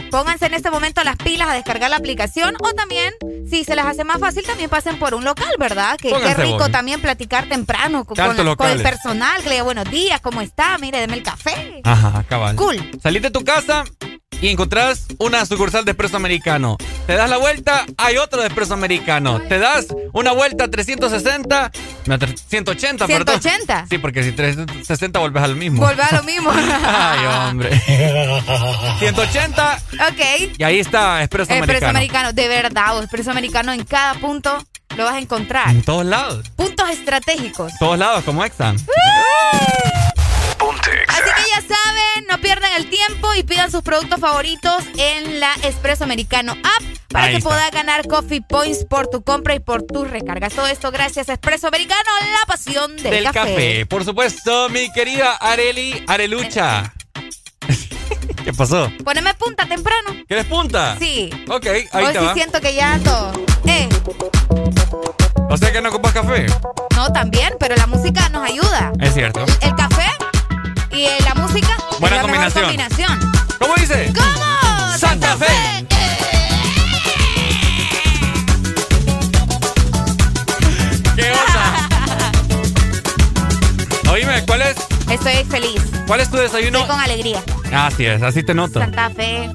pónganse 0.10 0.48
en 0.48 0.54
este 0.54 0.72
momento 0.72 1.04
las 1.04 1.18
pilas 1.18 1.50
a 1.50 1.54
descargar 1.54 1.90
la 1.90 1.98
aplicación 1.98 2.56
o 2.60 2.74
también, 2.74 3.14
si 3.50 3.64
se 3.64 3.76
les 3.76 3.86
hace 3.86 4.04
más 4.04 4.20
fácil, 4.20 4.44
también 4.46 4.70
pasen 4.70 5.00
por 5.00 5.14
un 5.14 5.24
local, 5.24 5.54
¿verdad? 5.58 5.98
Que 5.98 6.10
qué 6.10 6.34
rico 6.34 6.60
vos. 6.60 6.72
también 6.72 7.02
platicar 7.02 7.48
temprano 7.48 8.06
con, 8.06 8.18
el 8.20 8.82
personal, 8.82 9.42
que 9.42 9.50
le 9.50 9.56
diga 9.56 9.64
buenos 9.64 9.90
días, 9.90 10.22
¿cómo 10.22 10.42
está? 10.42 10.78
Mire, 10.78 11.00
deme 11.00 11.16
el 11.16 11.24
café. 11.24 11.82
Ajá, 11.84 12.24
cabal. 12.28 12.56
Cool. 12.56 12.78
Salís 13.02 13.22
de 13.22 13.32
tu 13.32 13.44
casa 13.44 13.86
y 14.42 14.48
encontrás 14.50 15.06
una 15.18 15.46
sucursal 15.46 15.86
de 15.86 15.92
Expreso 15.92 16.18
Americano. 16.18 16.78
Te 17.08 17.16
das 17.16 17.30
la 17.30 17.38
vuelta, 17.38 17.86
hay 17.98 18.18
otro 18.18 18.42
de 18.42 18.48
Expreso 18.48 18.74
Americano. 18.74 19.42
Te 19.42 19.60
das 19.60 19.88
una 20.14 20.32
vuelta 20.32 20.70
360, 20.70 21.72
no, 22.06 22.18
180, 22.18 23.06
180. 23.08 23.88
Sí, 23.90 23.98
porque 23.98 24.24
si 24.24 24.32
360 24.32 25.20
volvés 25.20 25.44
a 25.44 25.48
lo 25.48 25.56
mismo. 25.56 25.86
Volvés 25.86 26.12
a 26.12 26.16
lo 26.18 26.24
mismo. 26.24 26.52
Ay, 26.86 27.50
hombre. 27.50 27.80
180. 29.00 29.82
Ok. 30.10 30.56
Y 30.58 30.64
ahí 30.64 30.80
está 30.80 31.24
Expreso 31.24 31.52
Americano. 31.52 31.74
Expreso 31.74 31.90
Americano, 31.90 32.34
de 32.34 32.48
verdad, 32.48 32.98
o 32.98 33.02
Expreso 33.02 33.32
Americano 33.32 33.74
en 33.74 33.84
cada 33.84 34.14
punto 34.16 34.58
lo 34.96 35.06
vas 35.06 35.16
a 35.16 35.20
encontrar. 35.20 35.70
En 35.70 35.84
todos 35.84 36.06
lados. 36.06 36.50
Puntos 36.56 36.90
estratégicos. 36.90 37.74
Todos 37.80 37.98
lados, 37.98 38.24
como 38.24 38.44
Exxon. 38.44 38.78
Así 40.64 41.22
que 41.24 41.50
ya 41.50 41.62
saben, 41.62 42.26
no 42.30 42.38
pierdan 42.42 42.72
el 42.78 42.90
tiempo 42.90 43.34
y 43.36 43.44
pidan 43.44 43.72
sus 43.72 43.82
productos 43.82 44.20
favoritos 44.20 44.84
en 44.98 45.40
la 45.40 45.54
Expreso 45.64 46.04
Americano 46.04 46.52
App 46.54 46.84
para 47.10 47.26
Ahí 47.26 47.32
que 47.32 47.38
está. 47.38 47.50
puedas 47.50 47.72
ganar 47.72 48.08
Coffee 48.08 48.42
Points 48.42 48.86
por 48.86 49.08
tu 49.08 49.24
compra 49.24 49.56
y 49.56 49.60
por 49.60 49.84
tus 49.84 50.10
recargas. 50.10 50.54
Todo 50.54 50.68
esto 50.68 50.92
gracias 50.92 51.30
a 51.30 51.34
Expreso 51.34 51.68
Americano, 51.68 52.02
la 52.40 52.46
pasión 52.46 52.96
del, 52.98 53.12
Del 53.12 53.32
café. 53.32 53.86
Por 53.86 54.04
supuesto, 54.06 54.70
mi 54.70 54.92
querida 54.92 55.34
Areli 55.36 56.04
Arelucha. 56.08 56.94
¿Qué 58.44 58.54
pasó? 58.54 58.92
Poneme 59.04 59.34
punta 59.36 59.66
temprano. 59.66 60.12
¿Quieres 60.28 60.46
punta? 60.46 60.98
Sí. 61.00 61.30
Ok, 61.50 61.66
ahí 61.68 61.88
Hoy 62.06 62.14
te 62.14 62.20
sí 62.20 62.26
va. 62.26 62.34
siento 62.34 62.62
que 62.62 62.74
ya 62.74 63.00
todo. 63.04 63.32
Eh, 63.66 63.88
O 65.50 65.58
sea 65.58 65.72
que 65.72 65.82
no 65.82 65.90
ocupas 65.90 66.14
café. 66.14 66.46
no, 66.96 67.12
también, 67.12 67.54
pero 67.60 67.76
la 67.76 67.88
música 67.88 68.30
nos 68.30 68.48
ayuda. 68.48 68.92
Es 69.02 69.14
cierto. 69.14 69.46
El 69.62 69.76
café 69.76 70.06
y 70.92 71.04
eh, 71.04 71.18
la 71.24 71.36
música 71.36 71.70
Buena 72.00 72.18
la 72.18 72.22
combinación. 72.24 72.64
combinación. 72.66 73.32
¿Cómo 73.60 73.76
dice? 73.76 74.12
¿Cómo? 74.16 74.98
Santa 74.98 75.38
Fe. 75.38 75.86
¿Qué 81.16 81.32
onda? 81.32 81.90
Oíme, 84.12 84.44
¿cuál 84.46 84.62
es, 84.64 84.76
Estoy 85.10 85.44
feliz. 85.46 85.82
¿cuál 86.08 86.20
es 86.22 86.30
tu 86.30 86.38
desayuno? 86.38 86.80
Estoy 86.80 86.96
con 86.96 87.04
alegría. 87.04 87.44
Así 87.74 88.06
es, 88.06 88.22
así 88.22 88.44
te 88.44 88.54
noto. 88.54 88.80
Santa 88.80 89.10
Fe. 89.10 89.50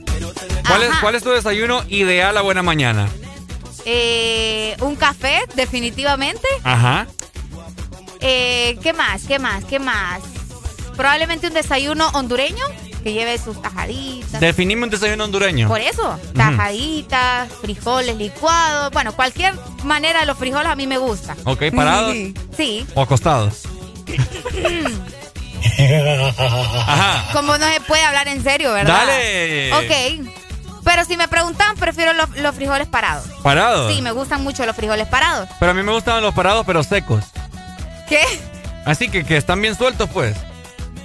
¿Cuál 0.66 0.82
es. 0.82 0.90
¿Cuál 1.00 1.14
es 1.14 1.22
tu 1.22 1.30
desayuno 1.30 1.82
ideal 1.88 2.36
a 2.36 2.40
buena 2.42 2.62
mañana? 2.62 3.08
Eh, 3.84 4.76
un 4.80 4.96
café, 4.96 5.42
definitivamente. 5.54 6.46
Ajá. 6.62 7.06
Eh, 8.20 8.78
¿Qué 8.82 8.92
más? 8.94 9.22
¿Qué 9.24 9.38
más? 9.38 9.64
¿Qué 9.64 9.78
más? 9.78 10.20
Probablemente 10.96 11.46
un 11.48 11.54
desayuno 11.54 12.08
hondureño 12.14 12.64
que 13.02 13.12
lleve 13.12 13.36
sus 13.38 13.60
tajaditas. 13.60 14.40
Definime 14.40 14.84
un 14.84 14.90
desayuno 14.90 15.24
hondureño. 15.24 15.68
Por 15.68 15.80
eso, 15.80 16.18
tajaditas, 16.34 17.50
frijoles 17.60 18.16
licuados. 18.16 18.90
Bueno, 18.92 19.12
cualquier 19.14 19.54
manera 19.82 20.20
de 20.20 20.26
los 20.26 20.38
frijoles 20.38 20.68
a 20.68 20.76
mí 20.76 20.86
me 20.86 20.96
gusta. 20.98 21.36
Ok, 21.44 21.64
parados 21.74 22.14
Sí. 22.56 22.86
o 22.94 23.02
acostados. 23.02 23.62
Ajá. 26.86 27.32
Como 27.32 27.56
no 27.58 27.66
se 27.66 27.80
puede 27.80 28.02
hablar 28.04 28.28
en 28.28 28.42
serio, 28.42 28.72
¿verdad? 28.72 29.06
Dale. 29.06 29.72
Ok. 29.74 30.28
Pero 30.84 31.04
si 31.06 31.16
me 31.16 31.28
preguntan, 31.28 31.76
prefiero 31.76 32.12
los, 32.12 32.28
los 32.36 32.54
frijoles 32.54 32.86
parados. 32.86 33.26
Parados. 33.42 33.92
Sí, 33.94 34.02
me 34.02 34.12
gustan 34.12 34.42
mucho 34.44 34.66
los 34.66 34.76
frijoles 34.76 35.08
parados. 35.08 35.48
Pero 35.58 35.72
a 35.72 35.74
mí 35.74 35.82
me 35.82 35.92
gustan 35.92 36.22
los 36.22 36.34
parados, 36.34 36.64
pero 36.66 36.82
secos. 36.82 37.24
¿Qué? 38.08 38.20
Así 38.84 39.08
que, 39.08 39.24
que 39.24 39.38
están 39.38 39.62
bien 39.62 39.74
sueltos, 39.74 40.10
pues. 40.10 40.36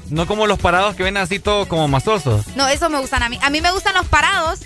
No 0.09 0.25
como 0.27 0.47
los 0.47 0.59
parados 0.59 0.95
que 0.95 1.03
vienen 1.03 1.21
así 1.23 1.39
todos 1.39 1.67
como 1.67 1.87
masosos. 1.87 2.47
No, 2.55 2.67
esos 2.67 2.89
me 2.89 2.99
gustan 2.99 3.23
a 3.23 3.29
mí. 3.29 3.37
A 3.41 3.49
mí 3.49 3.61
me 3.61 3.71
gustan 3.71 3.93
los 3.95 4.07
parados 4.07 4.59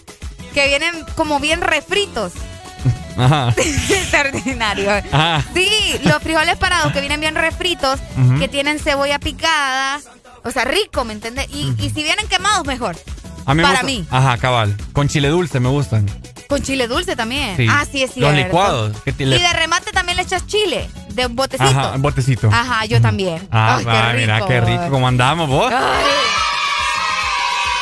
que 0.53 0.67
vienen 0.67 1.05
como 1.15 1.39
bien 1.39 1.61
refritos. 1.61 2.33
Ajá. 3.17 3.53
es 3.57 4.13
ordinario. 4.13 4.89
Ajá. 5.11 5.43
Sí, 5.53 5.69
los 6.03 6.21
frijoles 6.23 6.57
parados 6.57 6.91
que 6.93 6.99
vienen 6.99 7.19
bien 7.19 7.35
refritos, 7.35 7.99
que 8.39 8.47
tienen 8.47 8.79
cebolla 8.79 9.19
picada. 9.19 10.01
O 10.43 10.51
sea, 10.51 10.65
rico, 10.65 11.05
¿me 11.05 11.13
entiendes? 11.13 11.47
Y, 11.49 11.73
y 11.79 11.89
si 11.89 12.03
vienen 12.03 12.27
quemados, 12.27 12.65
mejor. 12.65 12.97
A 13.45 13.53
mí 13.53 13.57
me 13.57 13.63
Para 13.63 13.81
gusta- 13.81 13.85
mí. 13.85 14.05
Ajá, 14.09 14.37
cabal. 14.37 14.75
Con 14.93 15.07
chile 15.07 15.27
dulce 15.29 15.59
me 15.59 15.69
gustan. 15.69 16.05
Con 16.47 16.61
chile 16.61 16.87
dulce 16.87 17.15
también. 17.15 17.55
Sí. 17.57 17.67
Ah, 17.69 17.85
sí, 17.89 18.03
es 18.03 18.13
cierto. 18.13 18.31
Los 18.31 18.43
licuados. 18.45 18.97
Que 19.03 19.11
te- 19.13 19.23
Y 19.23 19.27
de 19.29 19.53
remate 19.53 19.91
también 19.91 20.17
le 20.17 20.23
echas 20.23 20.45
chile. 20.47 20.89
De 21.13 21.25
un 21.25 21.35
botecito. 21.35 21.69
Ajá, 21.69 21.93
botecito. 21.97 22.49
Ajá, 22.51 22.85
yo 22.85 22.99
también. 23.01 23.47
Ah, 23.51 23.77
Ay, 23.77 23.85
va, 23.85 24.11
qué 24.11 24.17
mira 24.17 24.35
rico. 24.37 24.47
qué 24.47 24.61
rico 24.61 24.89
como 24.89 25.07
andamos 25.07 25.47
vos. 25.49 25.71
Ay. 25.71 26.05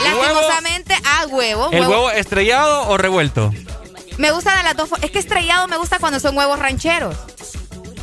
Lastimosamente, 0.03 0.95
ah, 1.05 1.25
huevo. 1.29 1.69
¿El 1.71 1.81
huevo 1.87 2.11
estrellado 2.11 2.89
o 2.89 2.97
revuelto? 2.97 3.53
Me 4.17 4.31
gusta 4.31 4.57
de 4.57 4.63
las 4.63 4.75
dos. 4.75 4.89
Es 5.01 5.11
que 5.11 5.19
estrellado 5.19 5.67
me 5.67 5.77
gusta 5.77 5.99
cuando 5.99 6.19
son 6.19 6.35
huevos 6.37 6.59
rancheros. 6.59 7.15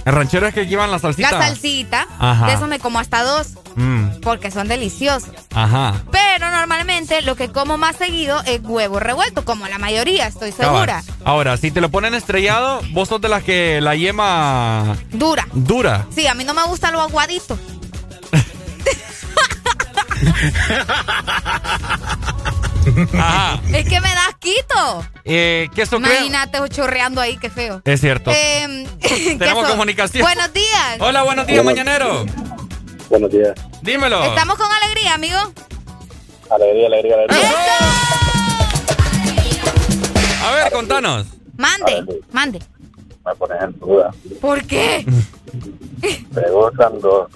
El 0.09 0.15
ranchero 0.15 0.47
es 0.47 0.55
que 0.55 0.67
llevan 0.67 0.91
la 0.91 0.99
salsita. 0.99 1.31
La 1.33 1.39
salsita. 1.47 2.07
Ajá. 2.19 2.47
De 2.47 2.55
eso 2.55 2.67
me 2.67 2.79
como 2.79 2.99
hasta 2.99 3.23
dos. 3.23 3.49
Mm, 3.77 4.21
Porque 4.23 4.51
son 4.51 4.67
deliciosos. 4.67 5.29
ajá. 5.55 5.95
Pero 6.11 6.51
normalmente 6.51 7.21
lo 7.23 7.37
que 7.37 7.51
como 7.51 7.77
más 7.79 7.97
seguido 7.97 8.41
es 8.47 8.61
huevo 8.65 8.99
revuelto, 9.01 9.45
como 9.45 9.67
la 9.69 9.79
mayoría, 9.79 10.27
estoy 10.27 10.51
segura. 10.53 11.03
Cabal. 11.03 11.05
Ahora, 11.25 11.57
si 11.59 11.71
te 11.71 11.81
lo 11.83 11.91
ponen 11.91 12.15
estrellado, 12.15 12.81
vos 12.93 13.09
sos 13.09 13.21
de 13.21 13.29
las 13.29 13.43
que 13.45 13.81
la 13.83 13.95
yema 13.95 14.97
Dura. 15.11 15.47
dura. 15.53 16.07
Sí, 16.15 16.27
a 16.27 16.33
mí 16.35 16.45
no 16.45 16.55
me 16.55 16.63
gusta 16.65 16.91
lo 16.91 17.01
aguadito. 17.03 17.59
Ajá. 23.15 23.61
Es 23.73 23.89
que 23.89 24.01
me 24.01 24.09
das 24.09 24.35
quito. 24.39 25.05
Eh, 25.25 25.69
crema. 25.75 26.09
Imagínate 26.09 26.59
chorreando 26.71 27.21
ahí, 27.21 27.37
qué 27.39 27.51
feo. 27.51 27.83
Es 27.85 28.01
cierto. 28.01 28.31
Em, 28.35 28.87
Tenemos 29.39 29.65
queso. 29.65 29.71
comunicación. 29.71 30.23
Buenos 30.23 30.53
días. 30.53 30.97
Hola, 31.01 31.23
buenos 31.23 31.47
días, 31.47 31.65
mañanero. 31.65 32.25
Buenos 33.11 33.31
días. 33.31 33.55
Dímelo. 33.83 34.23
Estamos 34.25 34.57
con 34.57 34.71
alegría, 34.71 35.15
amigo. 35.15 35.39
Alegría, 36.51 36.87
alegría, 36.87 37.15
alegría. 37.15 37.51
A 40.45 40.51
ver, 40.53 40.73
contanos. 40.73 41.27
Mande, 41.57 42.05
mande. 42.33 42.59
Me 43.27 43.35
pones 43.35 43.63
en 43.63 43.79
duda. 43.79 44.11
¿Por 44.41 44.65
qué? 44.65 45.05
Me 46.31 46.51
gustan 46.51 47.01
dos 47.01 47.31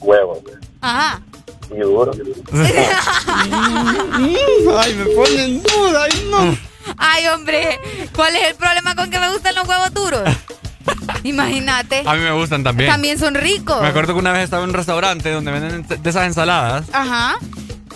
huevos 0.00 0.38
Ajá. 0.80 1.20
Ay, 4.78 4.94
me 4.94 5.04
ponen 5.14 5.38
en 5.40 5.62
duda. 5.62 6.04
Ay, 6.04 6.28
no. 6.30 6.56
Ay, 6.96 7.26
hombre, 7.28 7.78
¿cuál 8.14 8.34
es 8.36 8.48
el 8.48 8.54
problema 8.56 8.94
con 8.94 9.10
que 9.10 9.18
me 9.18 9.30
gustan 9.30 9.54
los 9.54 9.68
huevos 9.68 9.92
duros? 9.92 10.22
Imagínate. 11.24 12.02
A 12.06 12.14
mí 12.14 12.20
me 12.20 12.32
gustan 12.32 12.64
también. 12.64 12.90
También 12.90 13.18
son 13.18 13.34
ricos. 13.34 13.80
Me 13.82 13.88
acuerdo 13.88 14.14
que 14.14 14.20
una 14.20 14.32
vez 14.32 14.44
estaba 14.44 14.62
en 14.62 14.70
un 14.70 14.74
restaurante 14.74 15.30
donde 15.30 15.50
venden 15.52 15.86
de 15.86 16.10
esas 16.10 16.26
ensaladas 16.26 16.86
Ajá. 16.92 17.36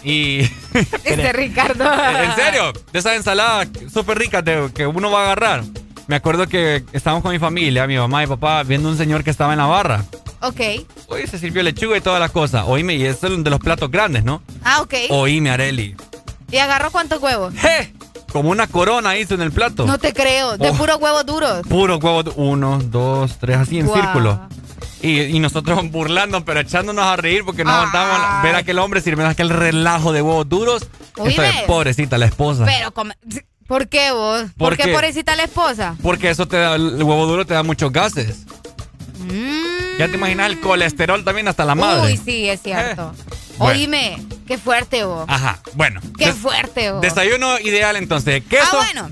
y... 0.05 0.41
Este 1.05 1.33
Ricardo. 1.33 1.85
¿En 1.85 2.35
serio? 2.35 2.73
De 2.93 2.99
esas 2.99 3.15
ensaladas 3.17 3.69
súper 3.93 4.19
ricas 4.19 4.45
de- 4.45 4.71
que 4.75 4.87
uno 4.87 5.11
va 5.11 5.21
a 5.21 5.23
agarrar. 5.25 5.65
Me 6.07 6.17
acuerdo 6.17 6.47
que 6.47 6.85
estábamos 6.93 7.23
con 7.23 7.33
mi 7.33 7.39
familia, 7.39 7.87
mi 7.87 7.97
mamá 7.97 8.25
y 8.25 8.27
papá, 8.27 8.63
viendo 8.65 8.89
un 8.89 8.97
señor 8.99 9.23
que 9.25 9.31
estaba 9.31 9.53
en 9.53 9.59
la 9.59 9.67
barra. 9.67 10.05
Ok. 10.41 10.61
Oye, 11.13 11.27
se 11.27 11.39
sirvió 11.39 11.63
lechuga 11.63 11.97
y 11.97 12.01
todas 12.01 12.19
las 12.21 12.31
cosas. 12.31 12.65
Oíme, 12.67 12.95
y 12.95 13.05
es 13.05 13.23
el 13.23 13.45
de 13.45 13.51
los 13.51 13.61
platos 13.61 13.91
grandes, 13.91 14.25
¿no? 14.25 14.43
Ah, 14.65 14.81
ok. 14.81 14.95
Oíme, 15.11 15.51
Areli. 15.51 15.95
¿Y 16.51 16.57
agarró 16.57 16.91
cuántos 16.91 17.21
huevos? 17.23 17.53
Como 18.33 18.49
una 18.51 18.67
corona 18.67 19.17
hizo 19.19 19.35
en 19.35 19.43
el 19.43 19.53
plato. 19.53 19.85
No 19.87 19.99
te 19.99 20.15
creo. 20.15 20.57
De 20.57 20.71
Oh. 20.71 20.75
puros 20.75 20.97
huevos 21.01 21.27
duros. 21.27 21.61
Puro 21.69 21.99
huevo. 21.99 22.33
Uno, 22.37 22.79
dos, 22.83 23.37
tres, 23.39 23.59
así 23.59 23.79
en 23.79 23.93
círculo. 23.93 24.41
Y, 25.03 25.21
y 25.21 25.39
nosotros 25.39 25.79
burlando, 25.91 26.45
pero 26.45 26.61
echándonos 26.61 27.05
a 27.05 27.17
reír 27.17 27.45
porque 27.45 27.63
no 27.65 27.71
aguantábamos 27.73 28.43
ver 28.43 28.55
a 28.55 28.59
aquel 28.59 28.79
hombre 28.79 29.01
sirviendo 29.03 29.31
aquel 29.31 29.51
relajo 29.51 30.13
de 30.13 30.23
huevos 30.23 30.49
duros. 30.49 30.89
Oíme. 31.19 31.31
Entonces, 31.35 31.63
pobrecita 31.67 32.17
la 32.17 32.25
esposa. 32.27 32.65
Pero, 32.65 32.93
come- 32.95 33.17
¿por 33.67 33.89
qué 33.89 34.13
vos? 34.13 34.45
¿Por 34.57 34.77
¿Por, 34.77 34.77
qué 34.79 34.93
pobrecita 34.93 35.37
la 35.37 35.43
esposa? 35.45 35.97
Porque 36.03 36.31
eso 36.31 36.49
te 36.49 36.57
da, 36.57 36.75
el 36.77 37.03
huevo 37.03 37.27
duro 37.27 37.45
te 37.45 37.53
da 37.53 37.63
muchos 37.63 37.93
gases. 37.93 38.45
Mm. 39.19 39.72
Ya 39.99 40.09
te 40.09 40.17
imaginas 40.17 40.47
el 40.51 40.61
colesterol 40.61 41.25
también 41.25 41.49
hasta 41.49 41.65
la 41.65 41.75
madre. 41.75 42.13
Uy, 42.13 42.17
sí, 42.17 42.49
es 42.49 42.63
cierto. 42.63 43.13
Bueno. 43.59 43.79
Oíme, 43.79 44.17
qué 44.47 44.59
fuerte 44.59 45.05
vos. 45.05 45.27
Ajá, 45.29 45.59
bueno. 45.75 46.01
Qué 46.19 46.33
fuerte 46.33 46.91
vos. 46.93 47.01
Desayuno 47.03 47.59
ideal 47.61 47.97
entonces. 47.97 48.43
Queso, 48.49 48.65
Ah, 48.73 48.77
bueno. 48.77 49.11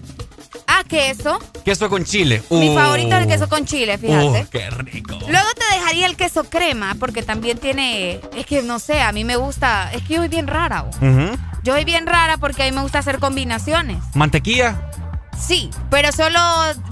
Ah, 0.66 0.82
queso. 0.88 1.38
queso 1.64 1.88
con 1.90 2.04
chile. 2.04 2.42
Mi 2.50 2.70
Uh. 2.70 2.74
favorito 2.74 3.14
es 3.16 3.22
el 3.22 3.28
queso 3.28 3.48
con 3.48 3.64
chile, 3.66 3.98
fíjate. 3.98 4.24
Uh, 4.42 4.48
qué 4.50 4.70
rico. 4.70 5.18
Luego 5.28 5.48
te 5.56 5.76
dejaría 5.78 6.06
el 6.06 6.16
queso 6.16 6.44
crema, 6.44 6.96
porque 6.98 7.22
también 7.22 7.58
tiene. 7.58 8.20
Es 8.34 8.46
que 8.46 8.62
no 8.62 8.78
sé, 8.78 9.00
a 9.02 9.12
mí 9.12 9.24
me 9.24 9.36
gusta. 9.36 9.92
Es 9.92 10.02
que 10.02 10.14
yo 10.14 10.20
soy 10.20 10.28
bien 10.28 10.46
rara. 10.46 10.82
vos. 10.82 10.96
Ujú. 10.96 11.36
Yo 11.62 11.74
soy 11.74 11.84
bien 11.84 12.06
rara 12.06 12.38
porque 12.38 12.62
a 12.62 12.66
mí 12.66 12.72
me 12.72 12.82
gusta 12.82 13.00
hacer 13.00 13.18
combinaciones. 13.18 13.98
Mantequilla. 14.14 14.90
Sí, 15.38 15.70
pero 15.90 16.10
solo. 16.12 16.38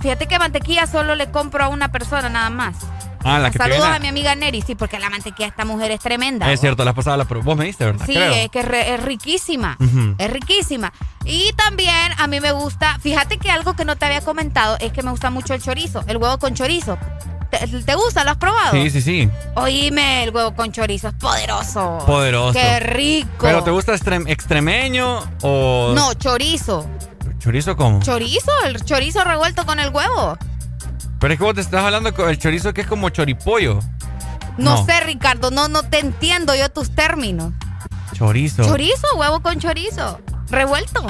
Fíjate 0.03 0.27
que 0.27 0.39
mantequilla 0.39 0.87
solo 0.87 1.15
le 1.15 1.31
compro 1.31 1.65
a 1.65 1.69
una 1.69 1.91
persona 1.91 2.29
nada 2.29 2.51
más. 2.51 2.77
Ah, 3.25 3.39
la 3.39 3.51
que 3.51 3.59
Saludos 3.59 3.83
a 3.85 3.99
mi 3.99 4.09
amiga 4.09 4.35
Neri, 4.35 4.63
sí, 4.63 4.75
porque 4.75 4.99
la 4.99 5.11
mantequilla 5.11 5.47
de 5.47 5.51
esta 5.51 5.65
mujer 5.65 5.91
es 5.91 6.01
tremenda. 6.01 6.51
Es 6.53 6.61
cierto, 6.61 6.85
la 6.85 6.93
pasada 6.95 7.17
la. 7.17 7.25
Vos 7.25 7.57
me 7.57 7.65
diste, 7.65 7.85
¿verdad? 7.85 8.07
Sí, 8.07 8.15
Creo. 8.15 8.33
es 8.33 8.49
que 8.51 8.61
es, 8.61 8.65
re- 8.65 8.95
es 8.95 9.03
riquísima. 9.03 9.77
Es 10.19 10.31
riquísima. 10.33 10.93
Y 11.25 11.53
también 11.55 12.13
a 12.17 12.27
mí 12.27 12.41
me 12.41 12.53
gusta, 12.53 12.99
fíjate 13.01 13.39
que 13.39 13.51
algo 13.51 13.75
que 13.75 13.85
no 13.85 13.97
te 13.97 14.07
había 14.07 14.21
comentado 14.21 14.77
es 14.81 14.93
que 14.93 15.03
me 15.03 15.11
gusta 15.11 15.31
mucho 15.31 15.55
el 15.55 15.63
chorizo, 15.63 16.05
el 16.07 16.17
huevo 16.17 16.39
con 16.39 16.55
chorizo. 16.55 16.97
¿Te, 17.51 17.67
te 17.67 17.95
gusta? 17.95 18.25
¿Lo 18.25 18.33
has 18.33 18.37
probado? 18.37 18.73
Sí, 18.73 18.91
sí, 18.91 19.01
sí. 19.01 19.29
Oíme, 19.57 20.23
el 20.25 20.35
huevo 20.35 20.55
con 20.55 20.71
chorizo 20.71 21.09
es 21.09 21.15
poderoso. 21.15 21.99
Poderoso. 22.07 22.53
Qué 22.59 22.79
rico. 22.81 23.29
¿Pero 23.41 23.65
te 23.65 23.71
gusta 23.71 23.95
extrem- 23.95 24.29
extremeño 24.29 25.21
o...? 25.43 25.93
No, 25.95 26.13
chorizo. 26.15 26.87
¿Chorizo 27.39 27.75
cómo? 27.77 28.01
Chorizo, 28.03 28.51
el 28.67 28.85
chorizo 28.85 29.25
revuelto 29.25 29.65
con 29.65 29.81
el 29.81 29.89
huevo. 29.91 30.37
Pero 31.21 31.33
es 31.35 31.39
que 31.39 31.45
vos 31.45 31.55
te 31.55 31.61
estás 31.61 31.85
hablando 31.85 32.15
con 32.15 32.29
el 32.29 32.39
chorizo 32.39 32.73
que 32.73 32.83
es 32.83 32.87
como 32.87 33.09
choripollo. 33.11 33.81
No, 34.57 34.77
No. 34.77 34.85
sé, 34.87 35.01
Ricardo, 35.01 35.51
no, 35.51 35.69
no 35.69 35.83
te 35.85 35.99
entiendo 36.01 36.55
yo 36.55 36.69
tus 36.71 36.91
términos. 36.95 37.53
Chorizo. 38.13 38.65
Chorizo, 38.65 39.07
huevo 39.17 39.41
con 39.41 39.59
chorizo. 39.61 40.21
Revuelto. 40.51 41.07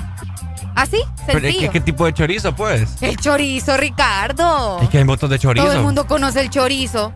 Así, 0.75 0.99
Pero 1.27 1.39
es 1.39 1.45
sencillo. 1.45 1.61
que, 1.61 1.71
¿qué 1.71 1.81
tipo 1.81 2.05
de 2.07 2.13
chorizo, 2.15 2.55
pues? 2.55 3.03
El 3.03 3.17
chorizo, 3.17 3.77
Ricardo. 3.77 4.79
Es 4.83 4.89
que 4.91 4.99
hay 4.99 5.05
motos 5.05 5.29
de 5.31 5.39
chorizo. 5.39 5.67
Todo 5.67 5.75
el 5.77 5.83
mundo 5.83 6.07
conoce 6.07 6.41
el 6.41 6.51
chorizo. 6.51 7.13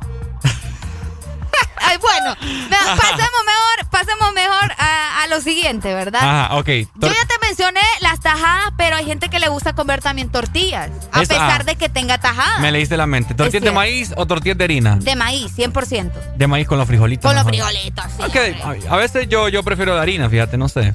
Ay, 1.85 1.99
bueno, 1.99 2.35
me- 2.41 2.77
pasemos 2.97 3.43
mejor, 3.47 3.91
pasemos 3.91 4.33
mejor 4.35 4.73
a, 4.79 5.23
a 5.23 5.27
lo 5.29 5.41
siguiente, 5.41 5.95
¿verdad? 5.95 6.21
Ajá, 6.23 6.57
ok. 6.57 6.67
Yo 6.69 7.09
ya 7.09 7.27
te 7.27 7.35
mencioné 7.47 7.81
las 8.01 8.21
tajadas, 8.21 8.73
pero 8.77 8.97
hay 8.97 9.05
gente 9.07 9.29
que 9.29 9.39
le 9.39 9.49
gusta 9.49 9.75
comer 9.75 10.01
también 10.01 10.31
tortillas, 10.31 10.91
a 11.13 11.23
Es- 11.23 11.29
pesar 11.29 11.61
ah. 11.61 11.65
de 11.65 11.77
que 11.77 11.89
tenga 11.89 12.19
tajadas. 12.19 12.61
Me 12.61 12.71
leíste 12.73 12.97
la 12.97 13.07
mente. 13.07 13.35
¿Tortillas 13.35 13.63
de 13.63 13.73
maíz 13.73 14.13
o 14.17 14.27
tortillas 14.27 14.59
de 14.59 14.65
harina? 14.65 14.97
De 14.97 15.17
maíz, 15.17 15.53
100%. 15.57 16.11
De 16.37 16.47
maíz 16.47 16.67
con 16.67 16.79
los 16.79 16.87
frijolitos. 16.87 17.29
Con 17.29 17.35
los 17.37 17.45
mejor. 17.45 17.69
frijolitos, 17.71 18.05
sí. 18.17 18.23
Ok, 18.23 18.87
a 18.91 18.97
veces 18.97 19.29
yo, 19.29 19.49
yo 19.49 19.63
prefiero 19.63 19.95
de 19.95 20.01
harina, 20.01 20.29
fíjate, 20.31 20.57
no 20.57 20.69
sé. 20.69 20.81
Eh, 20.89 20.95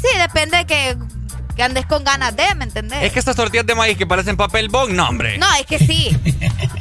sí, 0.00 0.18
depende 0.18 0.58
de 0.58 0.66
que, 0.66 0.96
que 1.60 1.64
andes 1.64 1.84
con 1.84 2.04
ganas 2.04 2.34
de, 2.34 2.54
¿me 2.54 2.64
entendés? 2.64 3.02
Es 3.02 3.12
que 3.12 3.18
estas 3.18 3.36
tortillas 3.36 3.66
de 3.66 3.74
maíz 3.74 3.98
que 3.98 4.06
parecen 4.06 4.34
papel 4.34 4.70
bong, 4.70 4.92
no, 4.92 5.06
hombre. 5.06 5.36
No, 5.36 5.46
es 5.60 5.66
que 5.66 5.78
sí. 5.78 6.08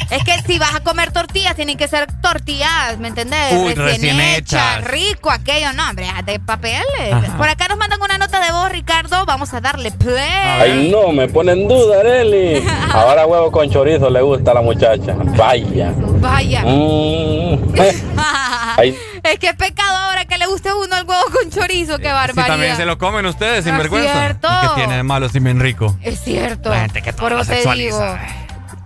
es 0.09 0.23
que 0.23 0.41
si 0.47 0.57
vas 0.57 0.73
a 0.73 0.79
comer 0.79 1.11
tortillas, 1.11 1.53
tienen 1.57 1.77
que 1.77 1.89
ser 1.89 2.07
tortillas, 2.21 2.97
¿me 2.97 3.09
entendés? 3.09 3.51
Uy, 3.51 3.73
recién 3.73 4.21
hechas. 4.21 4.85
rico, 4.85 5.31
aquello, 5.31 5.73
no, 5.73 5.89
hombre, 5.89 6.07
de 6.25 6.39
papel. 6.39 6.81
Ajá. 7.11 7.35
Por 7.35 7.49
acá 7.49 7.67
nos 7.67 7.77
mandan 7.77 8.01
una 8.01 8.17
nota 8.17 8.39
de 8.39 8.53
voz, 8.53 8.71
Ricardo. 8.71 9.25
Vamos 9.25 9.53
a 9.53 9.59
darle 9.59 9.91
play. 9.91 10.15
Ay, 10.15 10.89
no, 10.89 11.11
me 11.11 11.27
pone 11.27 11.51
en 11.51 11.67
duda, 11.67 11.99
Areli. 11.99 12.65
Ahora 12.93 13.27
huevo 13.27 13.51
con 13.51 13.69
chorizo 13.69 14.09
le 14.09 14.21
gusta 14.21 14.51
a 14.51 14.53
la 14.53 14.61
muchacha. 14.61 15.13
Vaya. 15.35 15.91
Vaya. 16.21 16.63
Mm. 16.63 17.73
Ay. 18.77 18.95
Es 19.23 19.39
que 19.39 19.47
es 19.49 19.55
pecado 19.55 19.95
ahora 19.97 20.25
que 20.25 20.37
le 20.37 20.45
guste 20.47 20.69
a 20.69 20.75
uno 20.75 20.95
el 20.97 21.05
huevo 21.05 21.23
con 21.31 21.49
chorizo, 21.51 21.97
qué 21.97 22.07
Si 22.07 22.11
barbaridad. 22.13 22.47
también 22.47 22.75
se 22.77 22.85
lo 22.85 22.97
comen 22.97 23.25
ustedes, 23.25 23.63
sin 23.63 23.73
Es 23.73 23.79
vergüenza. 23.79 24.13
cierto. 24.13 24.47
¿Y 24.47 24.67
qué 24.67 24.75
tiene 24.75 24.95
de 24.97 25.03
malo 25.03 25.29
si 25.29 25.39
bien 25.39 25.59
rico? 25.59 25.97
Es 26.01 26.19
cierto. 26.21 26.69
La 26.69 26.81
gente 26.81 27.01
que 27.01 27.11
todo 27.13 27.21
Por 27.21 27.31
lo 27.33 27.39
te 27.39 27.55
sexualiza. 27.55 28.13
digo. 28.13 28.17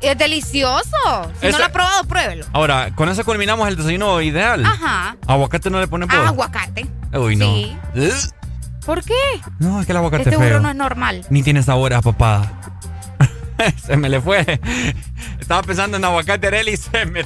Es 0.01 0.17
delicioso. 0.17 1.31
Si 1.39 1.47
no 1.47 1.57
lo 1.57 1.65
ha 1.65 1.69
probado, 1.69 2.03
pruébelo. 2.03 2.45
Ahora, 2.51 2.91
con 2.93 3.07
eso 3.07 3.23
culminamos 3.23 3.67
el 3.69 3.77
desayuno 3.77 4.19
ideal. 4.21 4.65
Ajá. 4.65 5.15
¿Aguacate 5.27 5.69
no 5.69 5.79
le 5.79 5.87
ponen 5.87 6.09
vos? 6.09 6.17
Aguacate. 6.17 6.85
Uy, 7.13 7.37
no. 7.37 7.45
Sí. 7.55 7.77
¿Por 8.85 9.01
qué? 9.01 9.13
No, 9.59 9.79
es 9.79 9.85
que 9.85 9.93
el 9.93 9.97
aguacate 9.99 10.23
Este 10.23 10.35
es 10.35 10.37
feo. 10.41 10.49
burro 10.49 10.59
no 10.61 10.69
es 10.69 10.75
normal. 10.75 11.25
Ni 11.29 11.41
tiene 11.41 11.63
sabor 11.63 11.93
a 11.93 12.01
papada. 12.01 12.51
se 13.85 13.97
me 13.97 14.09
le 14.09 14.19
fue. 14.21 14.59
Estaba 15.39 15.61
pensando 15.63 15.97
en 15.97 16.05
aguacate 16.05 16.47
Areli 16.47 16.71
y 16.71 16.77
se 16.77 17.05
me, 17.05 17.23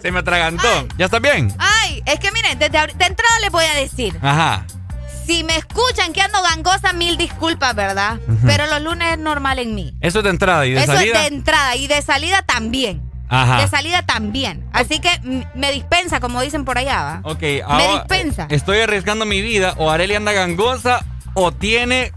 se 0.00 0.10
me 0.12 0.20
atragantó. 0.20 0.68
¿Ya 0.98 1.06
está 1.06 1.18
bien? 1.18 1.52
Ay, 1.58 2.02
es 2.06 2.18
que 2.20 2.30
miren, 2.32 2.58
desde 2.58 2.78
de 2.94 3.04
entrada 3.04 3.40
les 3.40 3.50
voy 3.50 3.64
a 3.64 3.74
decir. 3.74 4.16
Ajá. 4.22 4.64
Si 5.26 5.44
me 5.44 5.56
escuchan 5.56 6.12
que 6.12 6.22
ando 6.22 6.42
gangosa, 6.42 6.92
mil 6.92 7.16
disculpas, 7.16 7.74
¿verdad? 7.76 8.18
Pero 8.46 8.66
los 8.66 8.82
lunes 8.82 9.12
es 9.12 9.18
normal 9.18 9.58
en 9.60 9.74
mí. 9.74 9.94
Eso 10.00 10.18
es 10.18 10.24
de 10.24 10.30
entrada 10.30 10.66
y 10.66 10.72
de 10.72 10.82
Eso 10.82 10.92
salida. 10.94 11.18
es 11.24 11.30
de 11.30 11.36
entrada 11.36 11.76
y 11.76 11.86
de 11.86 12.02
salida 12.02 12.42
también. 12.42 13.02
Ajá. 13.28 13.60
De 13.60 13.68
salida 13.68 14.02
también. 14.04 14.64
Así 14.72 14.98
que 14.98 15.46
me 15.54 15.70
dispensa, 15.70 16.18
como 16.18 16.40
dicen 16.40 16.64
por 16.64 16.78
allá, 16.78 17.02
¿va? 17.02 17.20
Ok, 17.30 17.42
Me 17.42 17.62
ahora 17.62 17.92
dispensa. 18.00 18.46
estoy 18.50 18.80
arriesgando 18.80 19.24
mi 19.24 19.40
vida. 19.40 19.74
O 19.76 19.88
Areli 19.88 20.16
anda 20.16 20.32
gangosa 20.32 21.04
o 21.34 21.52
tiene 21.52 22.12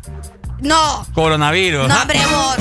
No. 0.62 1.06
coronavirus. 1.14 1.88
No, 1.88 2.02
hombre, 2.02 2.20
vos. 2.32 2.58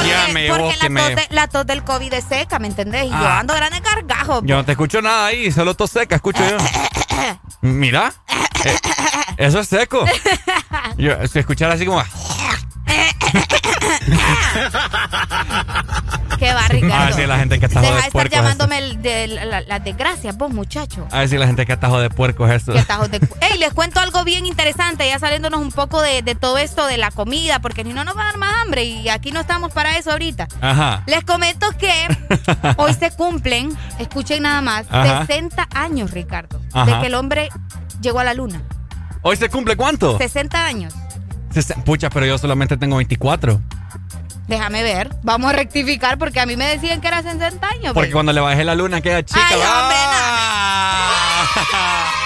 Porque, 0.00 0.76
la, 0.82 0.88
me- 0.88 1.00
tos 1.00 1.08
de- 1.16 1.28
la 1.30 1.48
tos 1.48 1.66
del 1.66 1.84
COVID 1.84 2.12
es 2.14 2.24
seca, 2.24 2.58
¿me 2.58 2.66
entendés? 2.68 3.04
Y 3.06 3.10
yo 3.10 3.14
Ah. 3.16 3.40
ando 3.40 3.54
grande 3.54 3.80
cargajo. 3.80 4.40
Yo 4.44 4.56
no 4.56 4.64
te 4.64 4.72
escucho 4.72 5.00
nada 5.02 5.26
ahí, 5.26 5.50
solo 5.52 5.74
tos 5.74 5.90
seca, 5.90 6.16
escucho 6.16 6.42
yo. 6.48 6.56
Mira, 7.62 8.12
eh, 8.64 8.74
eso 9.36 9.60
es 9.60 9.68
seco. 9.68 10.04
Yo, 10.96 11.26
si 11.28 11.38
escuchar 11.38 11.70
así 11.70 11.84
como. 11.86 12.02
Qué 16.38 16.54
va, 16.54 16.68
Ricardo. 16.68 16.94
A 16.94 17.04
ver 17.06 17.14
si 17.14 17.26
la 17.26 17.38
gente 17.38 17.60
que 17.60 17.68
Deja 17.68 17.80
de 17.80 17.88
estar 17.88 18.12
puercos. 18.12 18.36
llamándome 18.38 18.78
el 18.78 19.02
de 19.02 19.26
la- 19.28 19.44
la- 19.44 19.60
las 19.60 19.84
desgracias, 19.84 20.36
vos, 20.36 20.50
muchacho. 20.52 21.06
A 21.10 21.18
ver 21.20 21.28
si 21.28 21.36
la 21.36 21.46
gente 21.46 21.66
que 21.66 21.72
atajo 21.72 22.00
de 22.00 22.08
puercos 22.08 22.50
es 22.50 22.64
tajos 22.86 23.10
de 23.10 23.18
Ey, 23.40 23.58
les 23.58 23.72
cuento 23.74 24.00
algo 24.00 24.24
bien 24.24 24.46
interesante, 24.46 25.06
ya 25.06 25.18
saliéndonos 25.18 25.60
un 25.60 25.70
poco 25.70 26.00
de, 26.00 26.22
de 26.22 26.34
todo 26.34 26.56
esto 26.58 26.86
de 26.86 26.96
la 26.96 27.10
comida, 27.10 27.60
porque 27.60 27.82
si 27.84 27.92
no 27.92 28.04
nos 28.04 28.16
va 28.16 28.22
a 28.22 28.26
dar 28.26 28.38
más 28.38 28.54
hambre 28.62 28.84
y 28.84 29.08
aquí 29.10 29.32
no 29.32 29.40
estamos 29.40 29.72
para 29.72 29.96
eso 29.98 30.12
ahorita. 30.12 30.48
Ajá. 30.62 31.02
Les 31.06 31.24
comento 31.24 31.66
que 31.78 31.92
hoy 32.78 32.94
se 32.94 33.10
cumplen, 33.10 33.76
escuchen 33.98 34.42
nada 34.44 34.62
más, 34.62 34.86
Ajá. 34.90 35.26
60 35.26 35.68
años, 35.74 36.10
Ricardo, 36.10 36.60
Ajá. 36.72 36.86
de 36.94 37.00
que 37.00 37.06
el 37.08 37.14
hombre 37.14 37.50
llegó 38.00 38.20
a 38.20 38.24
la 38.24 38.32
luna. 38.34 38.62
¿Hoy 39.22 39.36
se 39.36 39.50
cumple 39.50 39.76
cuánto? 39.76 40.16
60 40.16 40.64
años. 40.64 40.94
Pucha, 41.84 42.10
pero 42.10 42.26
yo 42.26 42.38
solamente 42.38 42.76
tengo 42.76 42.96
24. 42.96 43.60
Déjame 44.46 44.82
ver, 44.82 45.10
vamos 45.22 45.50
a 45.50 45.52
rectificar 45.54 46.18
porque 46.18 46.40
a 46.40 46.46
mí 46.46 46.56
me 46.56 46.66
decían 46.66 47.00
que 47.00 47.08
era 47.08 47.22
60 47.22 47.68
años. 47.68 47.94
Porque 47.94 48.08
baby. 48.08 48.12
cuando 48.12 48.32
le 48.32 48.40
bajé 48.40 48.64
la 48.64 48.74
luna 48.74 49.00
queda 49.00 49.24
chica. 49.24 49.40
Ay, 49.48 49.60
hombre, 49.60 49.96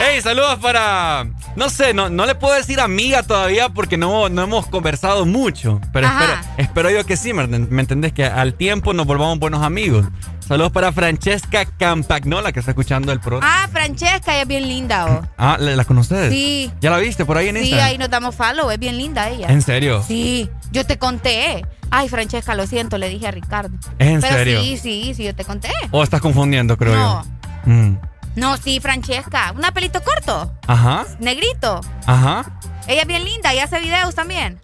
Hey, 0.00 0.20
saludos 0.20 0.58
para. 0.60 1.26
No 1.54 1.68
sé, 1.70 1.94
no, 1.94 2.08
no 2.08 2.26
le 2.26 2.34
puedo 2.34 2.54
decir 2.54 2.80
amiga 2.80 3.22
todavía 3.22 3.68
porque 3.68 3.96
no, 3.96 4.28
no 4.28 4.42
hemos 4.42 4.66
conversado 4.66 5.26
mucho. 5.26 5.80
Pero 5.92 6.06
espero, 6.08 6.32
espero 6.56 6.90
yo 6.90 7.04
que 7.06 7.16
sí, 7.16 7.32
¿me, 7.32 7.46
me 7.46 7.82
entendés? 7.82 8.12
Que 8.12 8.24
al 8.24 8.54
tiempo 8.54 8.94
nos 8.94 9.06
volvamos 9.06 9.38
buenos 9.38 9.62
amigos. 9.62 10.06
Saludos 10.40 10.72
para 10.72 10.92
Francesca 10.92 11.64
Campagnola 11.66 12.52
que 12.52 12.58
está 12.58 12.72
escuchando 12.72 13.12
el 13.12 13.20
programa. 13.20 13.64
Ah, 13.64 13.68
Francesca, 13.68 14.32
ella 14.32 14.42
es 14.42 14.48
bien 14.48 14.66
linda, 14.66 15.06
oh. 15.06 15.22
Ah, 15.38 15.56
¿la, 15.60 15.76
la 15.76 15.84
conoces? 15.84 16.32
Sí. 16.32 16.70
¿Ya 16.80 16.90
la 16.90 16.98
viste 16.98 17.24
por 17.24 17.36
ahí 17.36 17.48
en 17.48 17.56
Sí, 17.56 17.62
Instagram? 17.62 17.88
ahí 17.88 17.98
nos 17.98 18.10
damos 18.10 18.34
follow, 18.34 18.70
es 18.70 18.78
bien 18.78 18.96
linda 18.98 19.28
ella. 19.28 19.46
¿En 19.48 19.62
serio? 19.62 20.02
Sí, 20.06 20.50
yo 20.72 20.84
te 20.84 20.98
conté. 20.98 21.64
Ay, 21.90 22.08
Francesca, 22.08 22.54
lo 22.54 22.66
siento, 22.66 22.98
le 22.98 23.08
dije 23.08 23.28
a 23.28 23.30
Ricardo. 23.30 23.76
¿Es 23.98 24.08
en 24.08 24.20
Pero 24.20 24.34
serio? 24.34 24.60
sí, 24.62 24.76
sí, 24.78 25.12
sí, 25.14 25.24
yo 25.24 25.34
te 25.34 25.44
conté. 25.44 25.70
¿O 25.90 26.02
estás 26.02 26.20
confundiendo, 26.20 26.76
creo 26.76 26.94
No. 26.96 27.22
yo? 27.66 27.70
Mm. 27.72 27.98
No, 28.36 28.56
sí, 28.56 28.80
Francesca. 28.80 29.52
Un 29.54 29.62
pelito 29.74 30.02
corto, 30.02 30.52
Ajá, 30.66 31.04
negrito. 31.20 31.80
ajá. 32.06 32.44
Ella 32.88 33.02
es 33.02 33.06
bien 33.06 33.24
linda 33.24 33.52
y 33.54 33.58
hace 33.60 33.78
videos 33.80 34.14
también. 34.14 34.60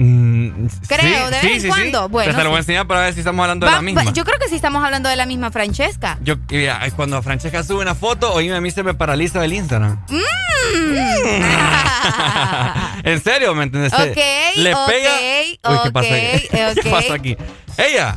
Mm, 0.00 0.68
Creo, 0.86 1.00
sí, 1.00 1.08
de 1.08 1.30
vez 1.30 1.40
sí, 1.40 1.52
en 1.66 1.68
cuando. 1.68 2.04
Sí. 2.04 2.08
Bueno, 2.12 2.32
Te 2.36 2.44
lo 2.44 2.50
voy 2.50 2.58
a 2.58 2.60
enseñar 2.60 2.86
para 2.86 3.00
ver 3.00 3.14
si 3.14 3.18
estamos 3.20 3.42
hablando 3.42 3.66
de 3.66 3.72
la 3.72 3.82
misma. 3.82 4.04
va- 4.04 4.12
yo 4.12 4.24
creo 4.24 4.38
que 4.38 4.48
sí 4.48 4.54
estamos 4.54 4.84
hablando 4.84 5.08
de 5.08 5.16
la 5.16 5.26
misma 5.26 5.50
Francesca. 5.50 6.18
Yo, 6.22 6.36
cuando 6.94 7.20
Francesca 7.22 7.64
sube 7.64 7.82
una 7.82 7.96
foto, 7.96 8.32
oíme, 8.32 8.54
a 8.54 8.60
mí 8.60 8.70
se 8.70 8.84
me 8.84 8.94
paraliza 8.94 9.44
el 9.44 9.54
Instagram. 9.54 9.98
Mm. 10.08 10.18
¿En 13.04 13.22
serio? 13.22 13.54
¿Me 13.54 13.64
entiendes? 13.64 13.92
Ok, 13.92 14.16
Le 14.56 14.74
ok, 14.74 14.86
pega. 14.86 15.10
Uy, 15.70 15.78
¿qué 15.84 15.92
pasa 15.92 16.14
aquí? 16.14 16.46
ok, 16.46 16.78
¿Qué 16.82 16.90
pasa 16.90 17.14
aquí? 17.14 17.36
Ella. 17.76 18.16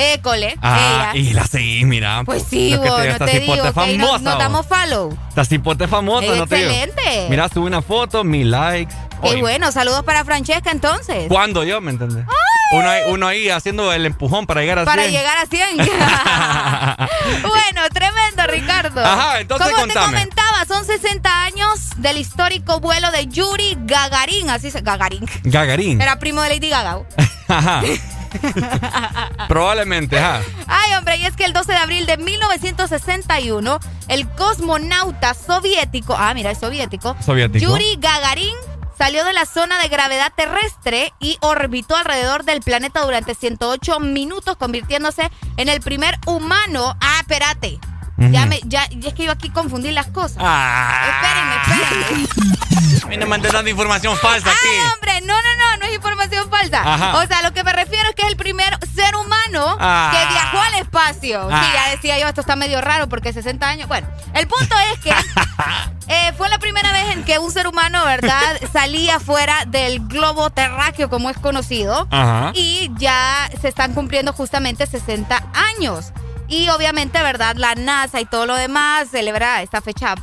École, 0.00 0.56
Ah, 0.62 1.10
ella. 1.14 1.20
y 1.30 1.32
la 1.32 1.46
seguí, 1.46 1.84
mira. 1.84 2.22
Pues 2.24 2.44
sí, 2.48 2.74
vos, 2.76 2.84
te 2.84 2.88
no 2.90 2.98
esta 3.12 3.26
te 3.26 3.40
digo, 3.40 3.54
es 3.54 3.62
nos, 3.64 3.74
famosa. 3.74 3.98
nos 3.98 4.34
vos. 4.34 4.38
damos 4.38 4.66
follow. 4.66 5.18
Esta 5.28 5.44
cipote 5.44 5.84
es 5.84 5.90
famosa, 5.90 6.34
no 6.34 6.46
te 6.46 6.56
digo. 6.56 6.70
excelente. 6.70 7.26
Mira, 7.28 7.48
sube 7.48 7.66
una 7.66 7.82
foto, 7.82 8.24
mi 8.24 8.44
likes. 8.44 8.94
Qué 9.22 9.36
bueno, 9.36 9.70
saludos 9.70 10.02
para 10.04 10.24
Francesca 10.24 10.70
entonces. 10.70 11.28
¿Cuándo 11.28 11.62
yo, 11.64 11.80
me 11.80 11.90
entendés? 11.90 12.24
Uno 12.72 12.88
ahí, 12.88 13.02
uno 13.08 13.26
ahí 13.26 13.50
haciendo 13.50 13.92
el 13.92 14.06
empujón 14.06 14.46
para 14.46 14.60
llegar 14.60 14.78
a 14.78 14.84
Para 14.84 15.02
100. 15.02 15.12
llegar 15.12 15.36
a 15.38 15.46
100. 15.46 15.76
bueno, 17.42 17.82
tremendo, 17.92 18.46
Ricardo. 18.46 19.04
Ajá, 19.04 19.40
entonces 19.40 19.72
Como 19.74 19.86
te 19.88 19.94
comentaba, 19.94 20.64
son 20.66 20.84
60 20.84 21.42
años 21.42 21.90
del 21.96 22.16
histórico 22.18 22.78
vuelo 22.80 23.10
de 23.10 23.26
Yuri 23.26 23.76
Gagarin. 23.80 24.50
Así 24.50 24.70
se. 24.70 24.80
Gagarin. 24.82 25.28
Gagarín. 25.42 26.00
Era 26.00 26.18
primo 26.18 26.42
de 26.42 26.48
Lady 26.50 26.70
Gaga. 26.70 27.00
Ajá. 27.48 27.82
Probablemente, 29.48 30.18
ajá. 30.18 30.42
Ay, 30.66 30.94
hombre, 30.94 31.16
y 31.16 31.26
es 31.26 31.36
que 31.36 31.44
el 31.44 31.52
12 31.52 31.72
de 31.72 31.78
abril 31.78 32.06
de 32.06 32.16
1961, 32.16 33.78
el 34.08 34.28
cosmonauta 34.30 35.34
soviético, 35.34 36.14
ah, 36.16 36.32
mira, 36.34 36.50
es 36.50 36.58
soviético, 36.58 37.16
Soviético. 37.24 37.66
Yuri 37.66 37.96
Gagarin 37.98 38.54
salió 38.96 39.24
de 39.24 39.32
la 39.32 39.46
zona 39.46 39.80
de 39.80 39.88
gravedad 39.88 40.32
terrestre 40.36 41.12
y 41.20 41.38
orbitó 41.40 41.96
alrededor 41.96 42.44
del 42.44 42.60
planeta 42.60 43.02
durante 43.02 43.34
108 43.34 43.98
minutos, 44.00 44.56
convirtiéndose 44.56 45.30
en 45.56 45.68
el 45.68 45.80
primer 45.80 46.18
humano. 46.26 46.96
Ah, 47.00 47.16
espérate. 47.20 47.78
Ya 48.20 48.44
me, 48.46 48.60
ya, 48.64 48.84
es 48.84 49.14
que 49.14 49.24
yo 49.24 49.32
aquí 49.32 49.48
confundí 49.50 49.90
las 49.92 50.08
cosas. 50.08 50.38
Ah. 50.40 51.06
Espérenme, 51.08 51.56
espérenme. 51.56 52.28
Me 53.08 53.16
mandando 53.26 53.56
dando 53.56 53.70
información 53.70 54.16
falsa 54.16 54.50
aquí. 54.50 54.68
Ay, 54.70 54.92
hombre, 54.94 55.20
no, 55.22 55.34
no, 55.34 55.56
no, 55.56 55.76
no 55.78 55.84
es 55.86 55.94
información 55.94 56.48
falsa. 56.48 57.16
O 57.16 57.26
sea, 57.26 57.42
lo 57.42 57.52
que 57.52 57.64
me 57.64 57.72
refiero 57.72 58.08
es 58.08 58.14
que 58.14 58.22
es 58.22 58.28
el 58.28 58.36
primer 58.36 58.78
ser 58.94 59.16
humano 59.16 59.76
ah. 59.80 60.12
que 60.12 60.32
viajó 60.32 60.60
al 60.60 60.74
espacio. 60.74 61.42
Sí, 61.42 61.66
ya 61.72 61.84
ah. 61.86 61.90
decía 61.90 62.18
yo, 62.20 62.28
esto 62.28 62.40
está 62.40 62.54
medio 62.54 62.80
raro 62.80 63.08
porque 63.08 63.32
60 63.32 63.68
años. 63.68 63.88
Bueno, 63.88 64.06
el 64.34 64.46
punto 64.46 64.74
es 64.92 65.00
que 65.00 65.10
eh, 66.08 66.32
fue 66.36 66.48
la 66.48 66.58
primera 66.58 66.92
vez 66.92 67.10
en 67.10 67.24
que 67.24 67.38
un 67.38 67.50
ser 67.50 67.66
humano, 67.66 68.04
¿verdad?, 68.04 68.60
salía 68.72 69.18
fuera 69.18 69.64
del 69.66 70.06
globo 70.06 70.50
terráqueo, 70.50 71.10
como 71.10 71.30
es 71.30 71.38
conocido. 71.38 72.06
Y 72.54 72.90
ya 72.96 73.50
se 73.60 73.68
están 73.68 73.92
cumpliendo 73.92 74.32
justamente 74.32 74.86
60 74.86 75.48
años. 75.52 76.12
Y 76.50 76.68
obviamente, 76.68 77.22
¿verdad? 77.22 77.54
La 77.56 77.76
NASA 77.76 78.20
y 78.20 78.24
todo 78.24 78.44
lo 78.44 78.56
demás 78.56 79.08
celebra 79.08 79.62
esta 79.62 79.80
fecha 79.80 80.16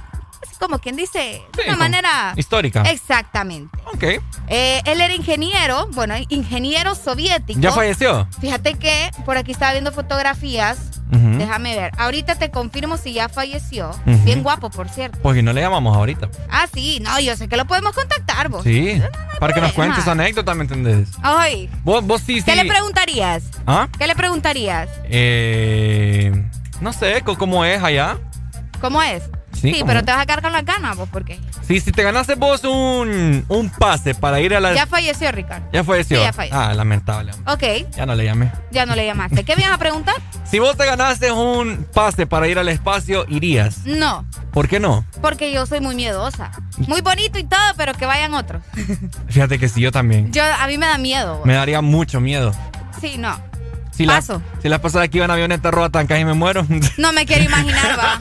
como 0.60 0.80
quien 0.80 0.96
dice, 0.96 1.42
de 1.56 1.64
una 1.68 1.78
manera 1.78 2.34
histórica. 2.36 2.84
Exactamente. 2.84 3.78
Ok. 3.94 4.04
Eh, 4.48 4.82
él 4.86 5.02
era 5.02 5.14
ingeniero, 5.14 5.88
bueno, 5.94 6.16
ingeniero 6.30 6.96
soviético. 6.96 7.60
¿Ya 7.60 7.72
falleció? 7.72 8.28
Fíjate 8.42 8.74
que 8.76 9.12
por 9.26 9.38
aquí 9.38 9.52
estaba 9.52 9.72
viendo 9.74 9.92
fotografías. 9.92 10.92
Déjame 11.10 11.76
ver. 11.76 11.92
Ahorita 11.98 12.36
te 12.36 12.52
confirmo 12.52 12.98
si 12.98 13.14
ya 13.14 13.30
falleció. 13.30 13.92
Bien 14.06 14.44
guapo, 14.44 14.70
por 14.70 14.90
cierto. 14.90 15.18
Pues 15.22 15.38
y 15.38 15.42
no 15.42 15.54
le 15.54 15.62
llamamos 15.62 15.96
ahorita. 15.96 16.30
Ah, 16.50 16.66
sí. 16.74 17.00
No, 17.02 17.20
yo 17.20 17.36
sé 17.38 17.48
que 17.48 17.56
lo 17.56 17.66
podemos 17.66 17.94
contactar, 17.94 18.50
vos. 18.50 18.64
Sí. 18.64 19.02
para 19.40 19.54
que 19.54 19.62
nos 19.62 19.72
cuentes 19.74 20.08
anécdotas, 20.08 20.56
¿me 20.56 20.64
entendés? 20.64 21.10
Ay. 21.22 21.70
Vos, 21.84 22.04
vos 22.04 22.22
sí, 22.22 22.40
sí. 22.40 22.44
¿Qué 22.44 22.56
le 22.56 22.66
preguntarías? 22.66 23.44
¿Ah? 23.66 23.88
¿Qué 23.98 24.06
le 24.08 24.16
preguntarías? 24.16 24.90
Eh. 25.06 26.50
No 26.82 26.92
sé, 26.94 27.24
¿cómo 27.24 27.64
es 27.64 27.82
allá? 27.82 28.18
¿Cómo 28.82 29.02
es? 29.02 29.24
Sí, 29.60 29.84
pero 29.86 30.03
te 30.03 30.12
vas 30.12 30.26
a 30.28 30.41
con 30.41 30.51
las 30.51 30.66
ganas, 30.66 30.95
vos, 30.95 31.10
¿por 31.10 31.26
qué? 31.26 31.39
Sí, 31.68 31.80
si 31.80 31.91
te 31.91 32.03
ganaste 32.03 32.36
vos 32.36 32.64
un, 32.64 33.43
un 33.47 33.70
pase 33.70 34.14
para 34.14 34.39
ir 34.39 34.53
a 34.53 34.60
la... 34.60 34.74
Ya 34.74 34.86
falleció, 34.86 35.32
Ricardo. 35.32 35.68
¿Ya 35.74 35.84
falleció? 35.84 36.18
Sí, 36.18 36.24
ya 36.24 36.34
falleció. 36.34 36.60
Ah, 36.60 36.74
lamentable. 36.74 37.32
Ok. 37.47 37.64
Ya 37.95 38.05
no 38.05 38.16
le 38.16 38.26
llamé. 38.26 38.51
Ya 38.72 38.86
no 38.86 38.95
le 38.95 39.05
llamaste. 39.05 39.43
¿Qué 39.43 39.55
me 39.55 39.64
ibas 39.64 39.74
a 39.74 39.78
preguntar? 39.78 40.16
si 40.45 40.60
vos 40.60 40.78
te 40.78 40.86
ganaste 40.86 41.32
un 41.32 41.88
pase 41.93 42.28
para 42.28 42.47
ir 42.47 42.60
al 42.60 42.70
espacio, 42.70 43.26
¿irías? 43.28 43.86
No. 43.86 44.26
¿Por 44.51 44.68
qué 44.68 44.80
no? 44.80 45.05
Porque 45.22 45.51
yo 45.51 45.66
soy 45.66 45.82
muy 45.82 45.95
miedosa. 45.95 46.51
Muy 46.88 47.01
bonito 47.01 47.39
y 47.39 47.43
todo, 47.43 47.60
pero 47.76 47.93
que 47.93 48.05
vayan 48.05 48.34
otros. 48.34 48.62
Fíjate 49.28 49.58
que 49.60 49.70
sí, 49.70 49.82
yo 49.82 49.91
también. 49.91 50.32
Yo, 50.32 50.43
a 50.43 50.68
mí 50.68 50.78
me 50.78 50.86
da 50.86 50.97
miedo. 50.97 51.41
Me 51.45 51.53
daría 51.53 51.82
mucho 51.82 52.20
miedo. 52.20 52.53
Sí, 53.01 53.16
no. 53.18 53.47
Si 53.98 54.06
Paso. 54.06 54.34
La, 54.54 54.62
si 54.62 54.70
la 54.70 54.80
pasada 54.80 55.06
aquí 55.06 55.18
iba 55.18 55.26
en 55.26 55.32
avioneta 55.32 55.72
roja 55.72 55.89
tan 55.89 56.06
casi 56.06 56.24
me 56.24 56.34
muero. 56.34 56.66
No 56.98 57.12
me 57.14 57.26
quiero 57.26 57.45
imaginar, 57.45 57.98
va. 57.98 58.20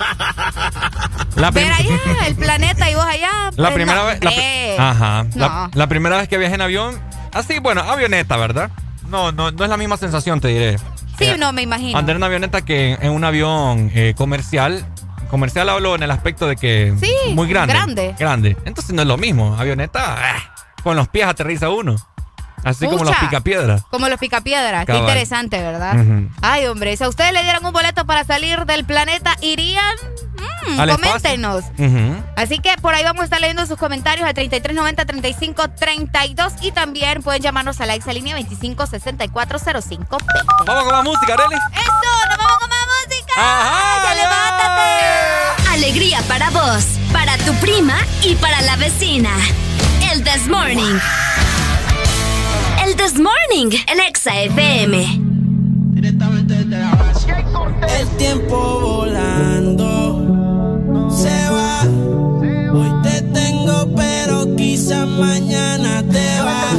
La 1.37 1.51
Ver 1.51 1.71
allá, 1.71 1.99
el 2.27 2.35
planeta 2.35 2.91
y 2.91 2.95
vos 2.95 3.05
allá. 3.05 3.51
La 3.57 3.69
pues 3.69 3.75
primera 3.75 4.05
vez. 4.05 4.21
ajá. 4.79 5.27
La, 5.75 5.87
primera 5.87 6.17
vez 6.17 6.29
que 6.29 6.39
viajé 6.39 6.55
en 6.55 6.63
avión. 6.63 6.99
Así, 7.33 7.59
bueno, 7.59 7.83
avioneta, 7.83 8.39
¿verdad? 8.39 8.71
No, 9.11 9.33
no, 9.33 9.51
no 9.51 9.65
es 9.65 9.71
la 9.71 9.77
misma 9.77 9.99
sensación, 9.99 10.41
te 10.41 10.49
diré. 10.49 10.79
Sí, 11.19 11.25
eh, 11.25 11.37
no, 11.39 11.53
me 11.53 11.61
imagino. 11.63 11.99
Andar 11.99 12.13
en 12.13 12.19
una 12.19 12.27
avioneta 12.27 12.63
que 12.63 12.97
en 13.01 13.13
un 13.13 13.25
avión 13.25 13.91
eh, 13.95 14.15
comercial. 14.17 14.87
Comercial 15.29 15.69
hablo 15.69 15.95
en 15.95 16.03
el 16.03 16.11
aspecto 16.11 16.47
de 16.47 16.57
que. 16.57 16.95
Sí. 17.01 17.35
Muy 17.35 17.49
grande. 17.49 17.75
Grande. 17.75 18.15
Grande. 18.19 18.57
Entonces 18.65 18.95
no 18.95 19.03
es 19.03 19.09
lo 19.09 19.19
mismo. 19.19 19.57
Avioneta, 19.59 20.17
eh, 20.37 20.43
con 20.83 20.97
los 20.97 21.09
pies 21.09 21.27
aterriza 21.27 21.69
uno. 21.69 21.97
Así 22.65 22.87
como 22.87 23.05
los 23.05 23.17
picapiedras. 23.17 23.83
Como 23.91 24.09
los 24.09 24.19
picapiedras. 24.19 24.87
Qué 24.87 24.97
interesante, 24.97 25.63
¿verdad? 25.63 25.97
Ay, 26.43 26.67
hombre, 26.67 26.97
si 26.97 27.05
a 27.05 27.09
ustedes 27.09 27.33
le 27.33 27.43
dieran 27.43 27.65
un 27.65 27.73
boleto 27.73 28.05
para 28.07 28.25
salir 28.25 28.65
del 28.67 28.85
planeta, 28.85 29.37
¿irían? 29.41 29.97
Mm, 30.69 30.89
coméntenos. 30.91 31.65
Así 32.37 32.59
que 32.59 32.75
por 32.81 32.95
ahí 32.95 33.05
vamos 33.05 33.23
a 33.23 33.25
estar 33.25 33.41
leyendo 33.41 33.65
sus 33.67 33.79
comentarios 33.79 34.27
al 34.27 34.35
3390-3532 34.35 36.53
y 36.63 36.73
también 36.73 37.23
pueden 37.23 37.41
llamarnos 37.43 37.81
a 37.81 37.87
la 37.87 37.95
exalínea 37.95 38.35
256405. 38.37 40.19
Vamos 40.67 40.85
con 40.85 40.93
más 40.93 41.05
música, 41.05 41.35
Arely. 41.35 41.55
Eso, 41.55 42.29
nos 42.29 42.39
vamos 42.39 42.59
con 42.59 42.69
más 42.69 42.79
música. 43.07 43.33
Ajá, 43.37 44.05
ya, 44.05 44.15
levántate. 44.15 45.71
Alegría 45.73 46.21
para 46.29 46.51
vos, 46.51 46.85
para 47.13 47.37
tu 47.39 47.53
prima 47.55 47.97
y 48.23 48.35
para 48.37 48.61
la 48.63 48.77
vecina. 48.77 49.31
El 50.13 50.23
This 50.25 50.47
Morning. 50.49 50.99
This 52.97 53.19
Morning, 53.19 53.71
el 53.89 54.01
Exa 54.01 54.41
FM. 54.43 55.07
Directamente 55.95 56.55
desde 56.55 56.79
la 56.79 56.95
base. 56.95 57.31
El 58.01 58.09
tiempo 58.17 58.81
volando 58.81 60.25
se 61.11 61.51
va. 61.51 61.83
Hoy 62.73 62.91
te 63.03 63.23
tengo, 63.23 63.95
pero 63.95 64.57
quizá 64.57 65.05
mañana 65.07 66.03
te 66.11 66.41
vas. 66.41 66.75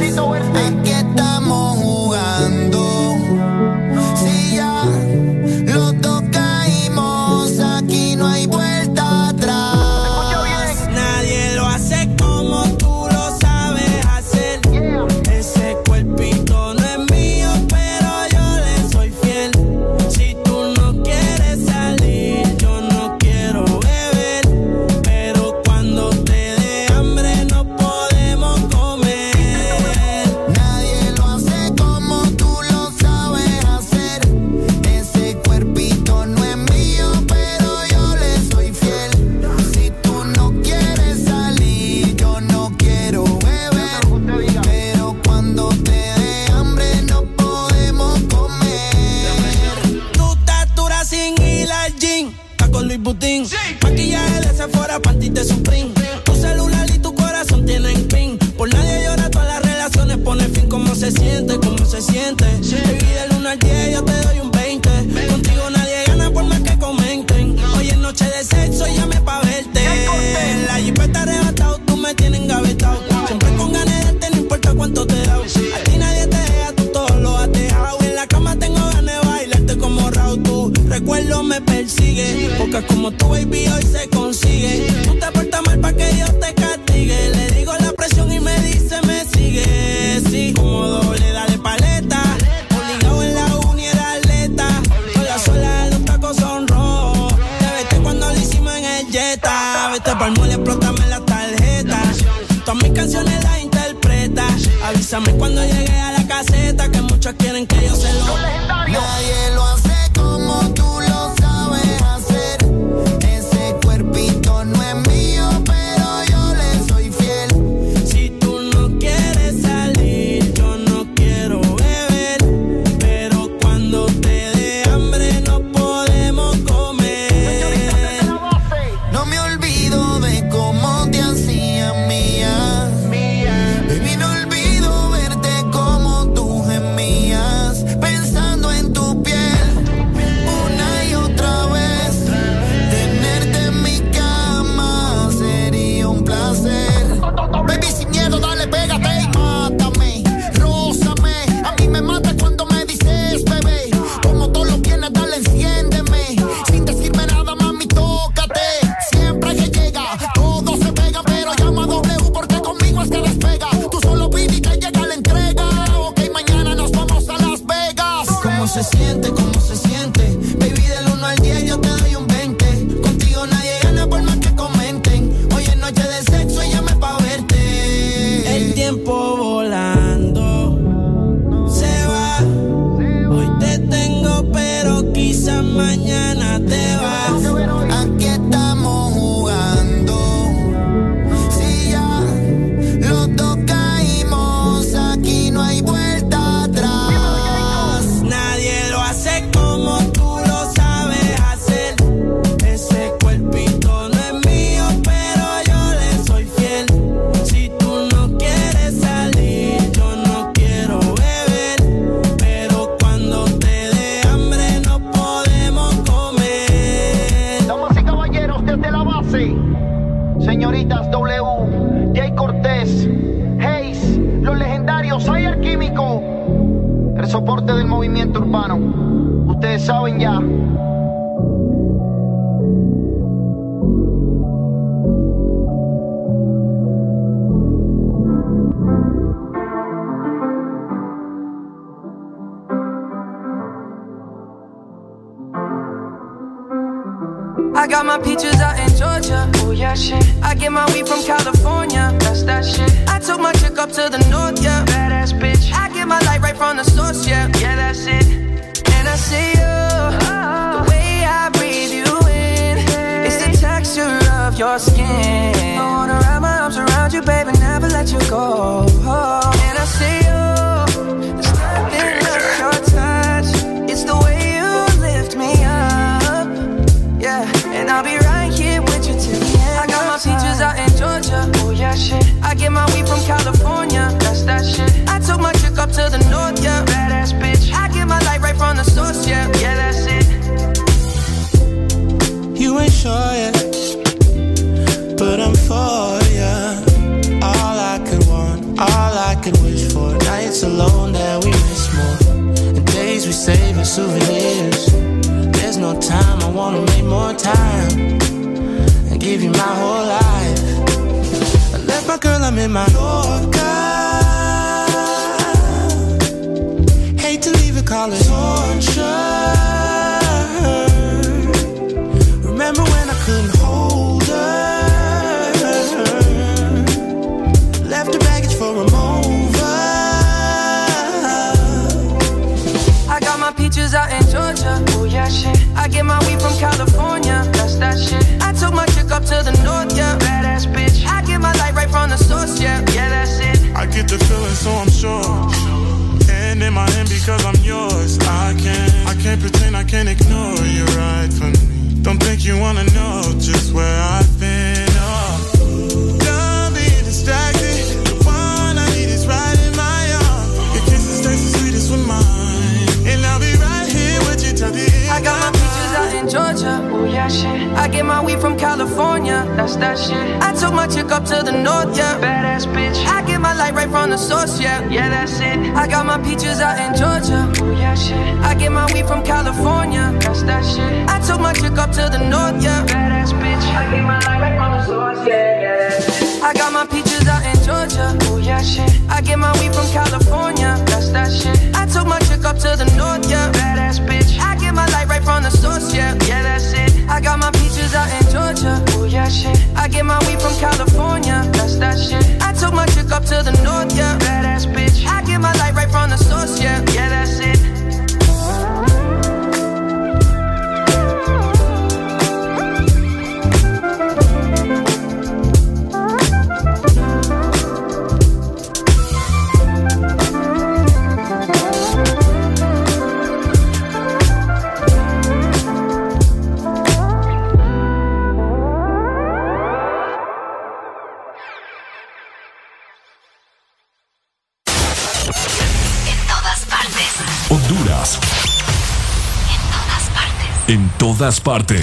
Todas 441.28 441.40
partes. 441.42 441.77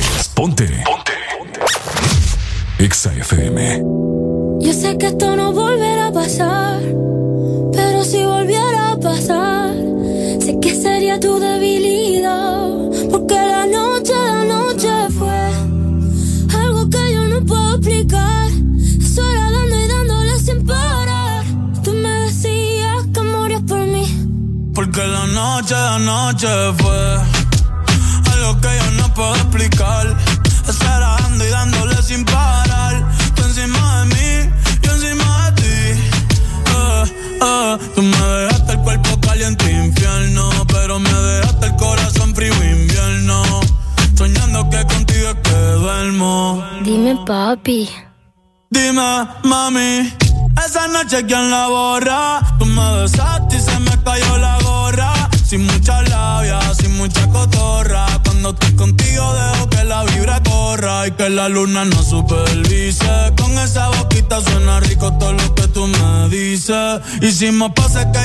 Noche, 51.05 51.23
¿quién 51.27 51.51
la 51.51 51.67
borra? 51.67 52.41
Tú 52.57 52.65
me 52.65 53.01
besaste 53.01 53.57
y 53.57 53.61
se 53.61 53.79
me 53.79 53.91
cayó 54.03 54.37
la 54.37 54.57
gorra. 54.63 55.13
Sin 55.45 55.63
mucha 55.63 56.01
labia, 56.01 56.59
sin 56.73 56.97
mucha 56.97 57.29
cotorra. 57.29 58.07
Cuando 58.23 58.49
estoy 58.49 58.73
contigo, 58.73 59.31
dejo 59.35 59.69
que 59.69 59.83
la 59.83 60.03
vibra 60.03 60.41
corra 60.41 61.05
y 61.05 61.11
que 61.11 61.29
la 61.29 61.47
luna 61.47 61.85
no 61.85 62.01
supervise. 62.01 63.05
Con 63.39 63.51
esa 63.59 63.89
boquita 63.89 64.41
suena 64.41 64.79
rico 64.79 65.13
todo 65.19 65.33
lo 65.33 65.53
que 65.53 65.67
tú 65.67 65.85
me 65.85 66.29
dices. 66.29 67.01
Hicimos 67.21 67.73
pase 67.75 67.99
que 68.11 68.24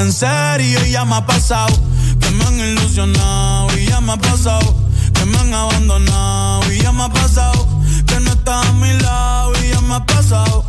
en 0.00 0.12
serio. 0.12 0.84
Ya 0.86 1.04
me 1.04 1.16
ha 1.16 1.26
pasado 1.26 1.74
que 2.20 2.30
me 2.30 2.44
han 2.44 2.58
ilusionado. 2.58 3.78
Y 3.78 3.86
ya 3.86 4.00
me 4.00 4.12
ha 4.12 4.16
pasado 4.16 4.74
que 5.14 5.24
me 5.26 5.38
han 5.38 5.54
abandonado. 5.54 6.72
Y 6.72 6.78
ya 6.82 6.92
me 6.92 7.04
ha 7.04 7.08
pasado 7.08 7.66
que 8.06 8.20
no 8.20 8.30
está 8.30 8.60
a 8.60 8.72
mi 8.74 8.92
lado. 9.00 9.52
Y 9.62 9.70
ya 9.70 9.80
me 9.82 9.94
ha 9.94 10.04
pasado. 10.04 10.64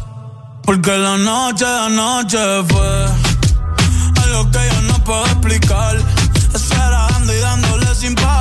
Porque 0.63 0.97
la 0.97 1.17
noche 1.17 1.65
de 1.65 1.79
anoche 1.79 2.37
fue 2.69 3.05
algo 4.23 4.51
que 4.51 4.59
yo 4.71 4.81
no 4.81 5.03
puedo 5.03 5.25
explicar. 5.25 5.97
Esperando 6.53 7.33
y 7.33 7.39
dándole 7.39 7.95
sin 7.95 8.15
parar. 8.15 8.40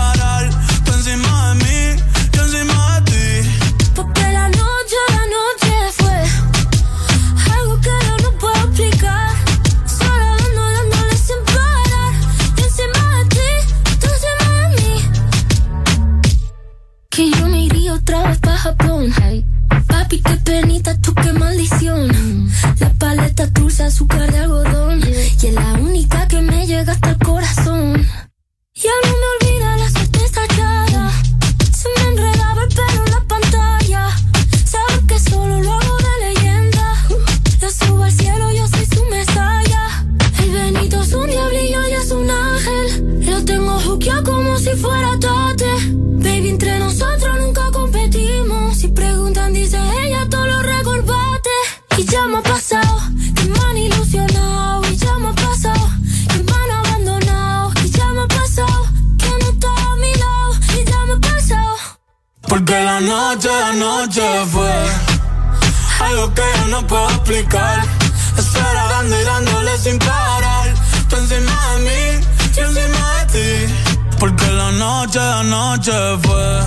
Estar 68.40 68.74
dando 68.88 69.20
y 69.20 69.24
dándole 69.24 69.76
sin 69.76 69.98
parar. 69.98 70.74
Tú 71.10 71.16
encima 71.16 71.74
de 71.74 71.80
mí, 71.84 72.26
yo 72.56 72.62
encima 72.64 73.24
de 73.26 73.26
ti. 73.34 73.74
Porque 74.18 74.46
la 74.46 74.72
noche, 74.72 75.18
la 75.18 75.42
noche 75.42 75.92
fue 76.22 76.60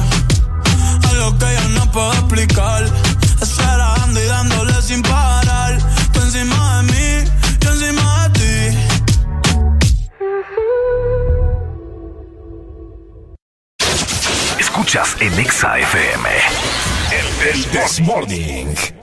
lo 1.17 1.35
que 1.39 1.45
yo 1.45 1.69
no 1.69 1.91
puedo 1.91 2.13
explicar. 2.13 2.83
Esperando 3.41 4.21
y 4.21 4.25
dándole 4.25 4.81
sin 4.83 5.01
parar. 5.01 5.79
Tú 6.13 6.21
encima 6.21 6.77
de 6.77 6.83
mí, 6.91 7.31
yo 7.59 7.71
encima 7.71 8.29
de 8.29 8.39
ti. 8.39 8.77
Escuchas 14.59 15.15
en 15.19 15.39
Exa 15.39 15.79
FM. 15.79 16.29
El 17.49 17.65
This 17.71 17.99
Morning. 18.01 19.02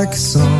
like 0.00 0.14
a 0.14 0.16
song 0.16 0.59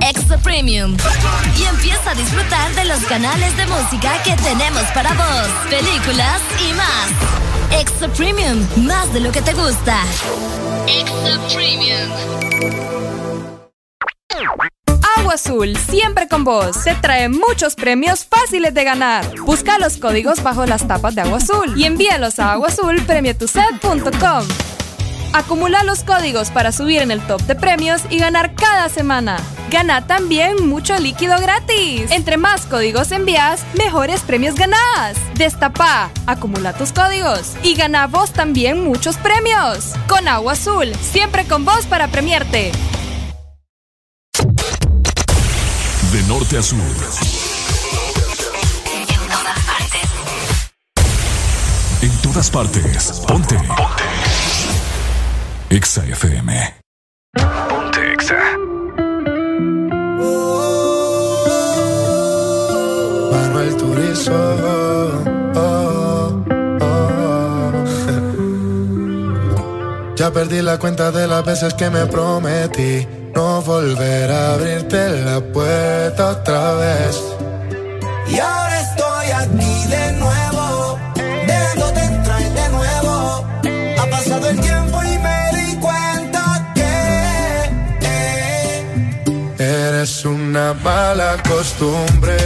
Extra 0.00 0.38
Premium. 0.38 0.96
Y 1.58 1.64
empieza 1.64 2.10
a 2.10 2.14
disfrutar 2.14 2.74
de 2.74 2.84
los 2.84 3.00
canales 3.04 3.56
de 3.56 3.66
música 3.66 4.22
que 4.22 4.34
tenemos 4.36 4.82
para 4.94 5.12
vos, 5.14 5.48
películas 5.70 6.40
y 6.60 6.72
más. 6.74 7.80
Extra 7.80 8.08
Premium, 8.08 8.66
más 8.76 9.12
de 9.12 9.20
lo 9.20 9.32
que 9.32 9.42
te 9.42 9.52
gusta. 9.54 9.98
Extra 10.86 11.38
Premium. 11.52 12.10
Agua 15.18 15.34
Azul, 15.34 15.76
siempre 15.76 16.26
con 16.28 16.44
vos. 16.44 16.84
Te 16.84 16.94
trae 16.96 17.28
muchos 17.28 17.74
premios 17.74 18.24
fáciles 18.24 18.74
de 18.74 18.84
ganar. 18.84 19.24
Busca 19.40 19.78
los 19.78 19.96
códigos 19.96 20.42
bajo 20.42 20.66
las 20.66 20.86
tapas 20.88 21.14
de 21.14 21.20
Agua 21.22 21.38
Azul 21.38 21.74
y 21.76 21.84
envíalos 21.84 22.38
a 22.38 22.52
aguazulpremiotuset.com. 22.52 24.48
Acumula 25.34 25.82
los 25.82 26.04
códigos 26.04 26.50
para 26.50 26.72
subir 26.72 27.00
en 27.00 27.10
el 27.10 27.26
top 27.26 27.40
de 27.42 27.54
premios 27.54 28.02
y 28.10 28.18
ganar 28.18 28.54
cada 28.54 28.90
semana. 28.90 29.38
Gana 29.70 30.06
también 30.06 30.68
mucho 30.68 30.98
líquido 30.98 31.38
gratis. 31.40 32.10
Entre 32.10 32.36
más 32.36 32.66
códigos 32.66 33.12
envías, 33.12 33.64
mejores 33.78 34.20
premios 34.20 34.56
ganás. 34.56 35.16
Destapa, 35.34 36.10
acumula 36.26 36.74
tus 36.74 36.92
códigos 36.92 37.54
y 37.62 37.74
gana 37.74 38.06
vos 38.08 38.32
también 38.32 38.84
muchos 38.84 39.16
premios. 39.16 39.94
Con 40.06 40.28
Agua 40.28 40.52
Azul, 40.52 40.92
siempre 41.00 41.46
con 41.46 41.64
vos 41.64 41.86
para 41.86 42.08
premiarte. 42.08 42.70
De 46.12 46.22
norte 46.28 46.58
a 46.58 46.62
sur. 46.62 46.78
En 48.92 49.06
todas 49.30 49.60
partes. 49.64 50.02
En 52.02 52.18
todas 52.20 52.50
partes. 52.50 53.22
Ponte. 53.26 53.56
Ponte. 53.56 54.11
Exa 55.72 56.02
FM. 56.04 56.52
Ponte 57.32 58.12
Exa. 58.12 58.40
Manuel 63.32 63.76
Turizo. 63.78 64.40
oh, 65.56 66.44
oh. 66.82 67.72
Ya 70.14 70.30
perdí 70.30 70.60
la 70.60 70.78
cuenta 70.78 71.10
de 71.10 71.26
las 71.26 71.42
veces 71.42 71.72
que 71.72 71.88
me 71.88 72.04
prometí 72.04 73.08
no 73.34 73.62
volver 73.62 74.30
a 74.30 74.52
abrirte 74.52 75.08
la 75.24 75.40
puerta 75.40 76.32
otra 76.32 76.74
vez. 76.74 77.18
Y 78.28 78.38
ahora 78.38 78.78
estoy 78.78 79.30
aquí 79.42 79.84
de 79.88 80.12
nuevo, 80.20 80.98
dejándote 81.46 82.00
entrar 82.04 82.42
de 82.42 82.68
nuevo. 82.68 83.46
Ha 83.98 84.06
pasado 84.10 84.50
el 84.50 84.60
tiempo 84.60 85.02
y 85.02 85.11
Eres 90.02 90.24
una 90.24 90.74
mala 90.74 91.40
costumbre. 91.48 92.36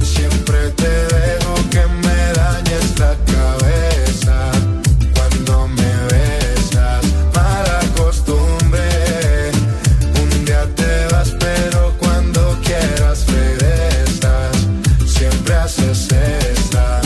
Siempre 0.00 0.70
te 0.76 0.88
dejo 0.88 1.54
que 1.68 1.84
me 2.04 2.32
dañes 2.32 2.96
la 2.96 3.12
cabeza. 3.32 4.36
Cuando 5.16 5.66
me 5.66 5.92
besas, 6.12 7.04
mala 7.34 7.80
costumbre. 7.96 9.50
Un 10.22 10.44
día 10.44 10.64
te 10.76 11.12
vas, 11.12 11.30
pero 11.40 11.92
cuando 11.98 12.56
quieras 12.62 13.26
regresas. 13.26 14.54
Siempre 15.08 15.54
haces 15.56 16.06
esta. 16.12 17.00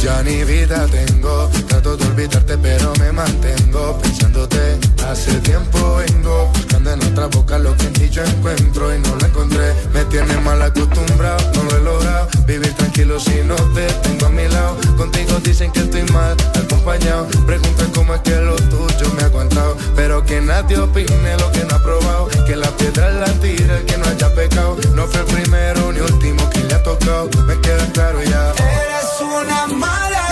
Ya 0.00 0.22
ni 0.22 0.44
vida 0.44 0.86
tengo. 0.86 1.50
Trato 1.66 1.96
de 1.96 2.06
olvidarte, 2.06 2.56
pero 2.56 2.92
me 3.00 3.10
mantengo 3.10 3.61
Hace 4.42 5.38
tiempo 5.40 5.96
vengo 5.98 6.50
buscando 6.52 6.90
en 6.90 7.00
otra 7.04 7.26
boca 7.26 7.58
lo 7.58 7.76
que 7.76 7.86
en 7.86 7.92
ti 7.92 8.08
yo 8.10 8.24
encuentro 8.24 8.92
y 8.92 8.98
no 8.98 9.14
lo 9.14 9.26
encontré. 9.26 9.72
Me 9.92 10.04
tiene 10.06 10.36
mal 10.38 10.60
acostumbrado, 10.60 11.38
no 11.54 11.62
lo 11.62 11.76
he 11.76 11.80
logrado. 11.80 12.28
Vivir 12.44 12.74
tranquilo 12.74 13.20
si 13.20 13.40
no 13.44 13.54
te 13.72 13.86
tengo 14.02 14.26
a 14.26 14.30
mi 14.30 14.48
lado. 14.48 14.76
Contigo 14.96 15.38
dicen 15.44 15.70
que 15.70 15.80
estoy 15.80 16.02
mal 16.12 16.36
acompañado. 16.56 17.28
Preguntan 17.46 17.90
cómo 17.92 18.14
es 18.14 18.20
que 18.22 18.34
lo 18.34 18.56
tuyo 18.56 19.12
me 19.14 19.22
ha 19.22 19.26
aguantado. 19.26 19.76
Pero 19.94 20.24
que 20.24 20.40
nadie 20.40 20.76
opine 20.76 21.36
lo 21.38 21.52
que 21.52 21.64
no 21.64 21.76
ha 21.76 21.82
probado. 21.82 22.28
Que 22.44 22.56
la 22.56 22.70
piedra 22.76 23.12
la 23.12 23.32
tira 23.34 23.76
el 23.76 23.84
que 23.84 23.96
no 23.96 24.06
haya 24.06 24.34
pecado. 24.34 24.76
No 24.96 25.06
fue 25.06 25.20
el 25.20 25.26
primero 25.26 25.92
ni 25.92 26.00
último 26.00 26.50
que 26.50 26.64
le 26.64 26.74
ha 26.74 26.82
tocado. 26.82 27.30
Me 27.46 27.60
queda 27.60 27.86
claro 27.92 28.20
ya. 28.24 28.50
eres 28.50 29.20
una 29.20 29.66
mala 29.68 30.31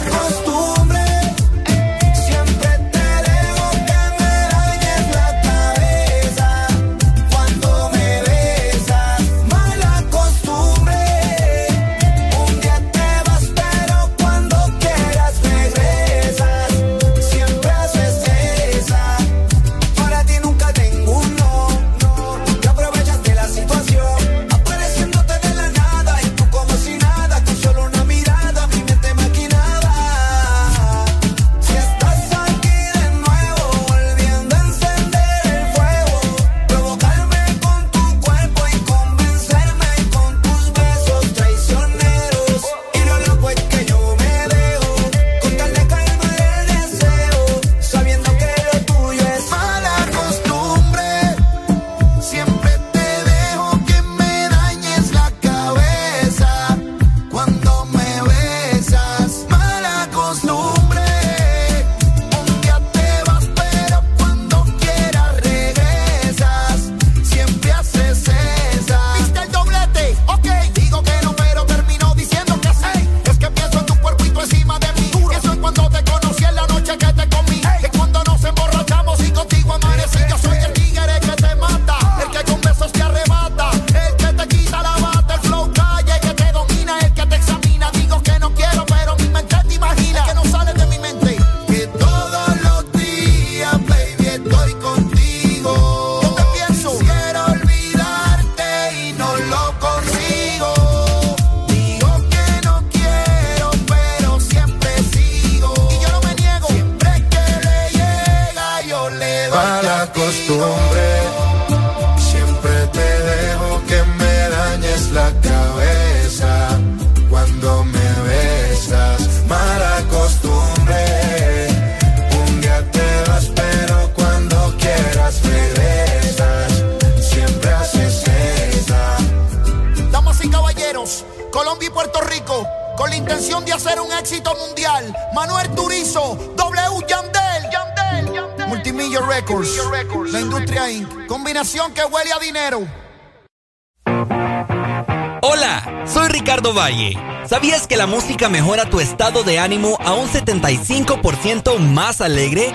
estado 149.40 149.44
de 149.44 149.58
ánimo 149.58 149.96
a 150.00 150.14
un 150.14 150.28
75% 150.28 151.78
más 151.78 152.20
alegre? 152.20 152.74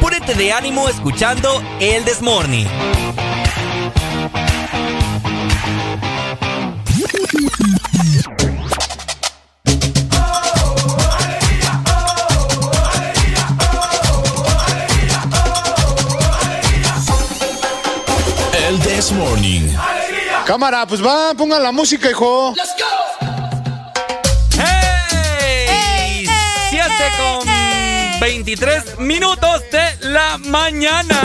Púrete 0.00 0.34
de 0.34 0.52
ánimo 0.52 0.88
escuchando 0.88 1.62
El 1.80 2.04
Desmorning. 2.04 2.66
El 18.68 18.80
This 18.80 19.12
Morning. 19.12 19.68
Cámara, 20.46 20.86
pues 20.86 21.04
va, 21.04 21.34
pongan 21.34 21.62
la 21.62 21.72
música, 21.72 22.08
hijo. 22.08 22.54
23 28.20 28.98
minutos 28.98 29.62
de 29.70 30.08
la 30.08 30.38
mañana. 30.38 31.20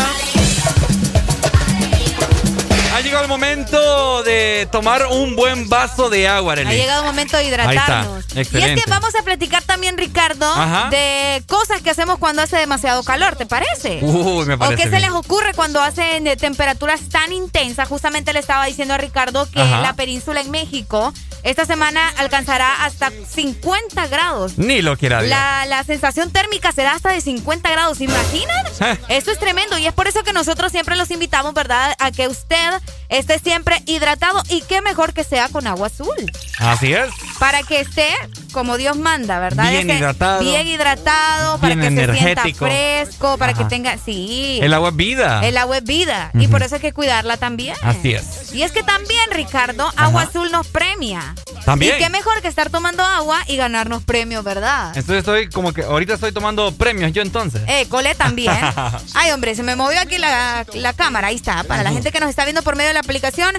Ha 3.12 3.16
llegado 3.16 3.24
el 3.26 3.40
momento 3.42 4.24
de 4.24 4.70
tomar 4.72 5.06
un 5.08 5.36
buen 5.36 5.68
vaso 5.68 6.10
de 6.10 6.30
agua, 6.30 6.54
Arely. 6.54 6.70
Ha 6.70 6.74
llegado 6.74 7.02
el 7.02 7.08
momento 7.08 7.36
de 7.36 7.44
Ahí 7.44 7.50
hidratarnos. 7.50 8.24
está. 8.34 8.58
Y 8.58 8.64
es 8.64 8.82
que 8.86 8.90
vamos 8.90 9.14
a 9.20 9.24
platicar 9.24 9.62
también, 9.64 9.98
Ricardo, 9.98 10.50
Ajá. 10.50 10.88
de 10.92 11.44
cosas 11.46 11.82
que 11.82 11.90
hacemos 11.90 12.20
cuando 12.20 12.42
hace 12.42 12.56
demasiado 12.56 13.04
calor, 13.04 13.36
¿te 13.36 13.46
parece? 13.46 14.00
Uy, 14.02 14.46
me 14.46 14.54
¿O 14.54 14.60
parece 14.60 14.84
qué 14.84 14.90
se 14.90 15.02
les 15.02 15.12
ocurre 15.12 15.52
cuando 15.54 15.82
hacen 15.82 16.26
eh, 16.26 16.38
temperaturas 16.38 17.02
tan 17.10 17.34
intensas? 17.34 17.90
Justamente 17.90 18.32
le 18.32 18.40
estaba 18.40 18.66
diciendo 18.66 18.94
a 18.94 18.98
Ricardo 18.98 19.46
que 19.52 19.62
Ajá. 19.62 19.82
la 19.82 19.92
península 19.94 20.40
en 20.40 20.50
México 20.50 21.14
esta 21.44 21.66
semana 21.66 22.08
alcanzará 22.18 22.86
hasta 22.86 23.12
50 23.12 24.08
grados. 24.08 24.58
Ni 24.58 24.82
lo 24.82 24.96
quiera 24.96 25.20
Dios. 25.22 25.32
La, 25.32 25.66
la 25.66 25.84
sensación 25.84 26.32
térmica 26.32 26.72
será 26.72 26.94
hasta 26.94 27.12
de 27.12 27.20
50 27.20 27.70
grados, 27.72 27.98
¿se 27.98 28.06
imaginan? 28.06 28.66
Eso 29.10 29.32
es 29.32 29.40
tremendo 29.40 29.78
y 29.78 29.88
es 29.88 29.94
por 29.94 30.08
eso 30.08 30.24
que 30.24 30.34
nosotros 30.34 30.72
siempre 30.72 30.96
los 30.96 31.10
invitamos, 31.12 31.54
¿verdad? 31.54 31.94
A 32.00 32.12
que 32.12 32.28
usted 32.28 32.70
esté 33.12 33.38
siempre 33.40 33.84
hidratado 33.86 34.42
y 34.50 34.62
qué 34.62 34.82
mejor 34.82 35.14
que 35.14 35.24
sea 35.24 35.50
con 35.50 35.68
agua 35.68 35.88
azul. 35.88 36.16
Así 36.58 36.94
es. 36.94 37.10
Para 37.40 37.62
que 37.64 37.82
esté 37.82 38.08
como 38.52 38.78
Dios 38.78 38.98
manda, 38.98 39.40
¿verdad? 39.40 39.70
Bien 39.70 39.90
hidratado. 39.90 40.42
Bien 40.42 40.68
hidratado, 40.68 41.60
para 41.60 41.76
que 41.76 41.86
energético. 41.86 42.66
se 42.66 42.72
sienta 42.72 43.06
fresco, 43.06 43.38
para 43.38 43.54
Ajá. 43.54 43.64
que 43.64 43.70
tenga... 43.70 43.98
Sí. 43.98 44.60
El 44.62 44.74
agua 44.74 44.90
es 44.90 44.96
vida. 44.96 45.42
El 45.46 45.58
agua 45.58 45.78
es 45.78 45.84
vida 45.84 46.32
y 46.34 46.48
por 46.48 46.64
eso 46.64 46.76
hay 46.76 46.82
que 46.82 46.94
cuidarla 46.94 47.38
también. 47.38 47.76
Así 47.82 48.14
es. 48.14 48.54
Y 48.54 48.64
es 48.64 48.72
que 48.72 48.84
también, 48.84 49.22
Ricardo, 49.32 49.92
Agua 49.96 50.24
Azul 50.24 50.52
nos 50.52 50.68
premia. 50.68 51.36
También. 51.66 51.96
Y 51.96 52.04
qué 52.04 52.10
mejor 52.10 52.42
que 52.42 52.48
estar 52.48 52.70
tomando 52.70 53.04
agua 53.04 53.40
y 53.48 53.56
ganarnos 53.56 54.04
premios, 54.04 54.44
¿verdad? 54.44 54.88
Entonces 54.96 55.20
estoy 55.20 55.50
como 55.50 55.74
que 55.74 55.84
ahorita 55.84 56.16
estoy 56.16 56.32
tomando 56.32 56.74
premios 56.74 57.12
yo 57.14 57.22
entonces. 57.22 57.62
Eh, 57.68 57.86
Cole 57.88 58.16
también. 58.16 58.54
Ay, 59.14 59.32
hombre, 59.32 59.56
se 59.56 59.64
me 59.64 59.76
movió 59.76 60.00
aquí 60.00 60.18
la, 60.18 60.66
la 60.74 60.94
cámara. 60.94 61.28
Ahí 61.28 61.36
está. 61.36 61.64
Para 61.64 61.84
la 61.84 61.92
gente 61.92 62.12
que 62.12 62.20
nos 62.20 62.30
está 62.30 62.44
viendo 62.44 62.64
por 62.64 62.76
medio 62.76 62.90
de 62.90 62.96
la 62.96 63.01
aplicación, 63.02 63.56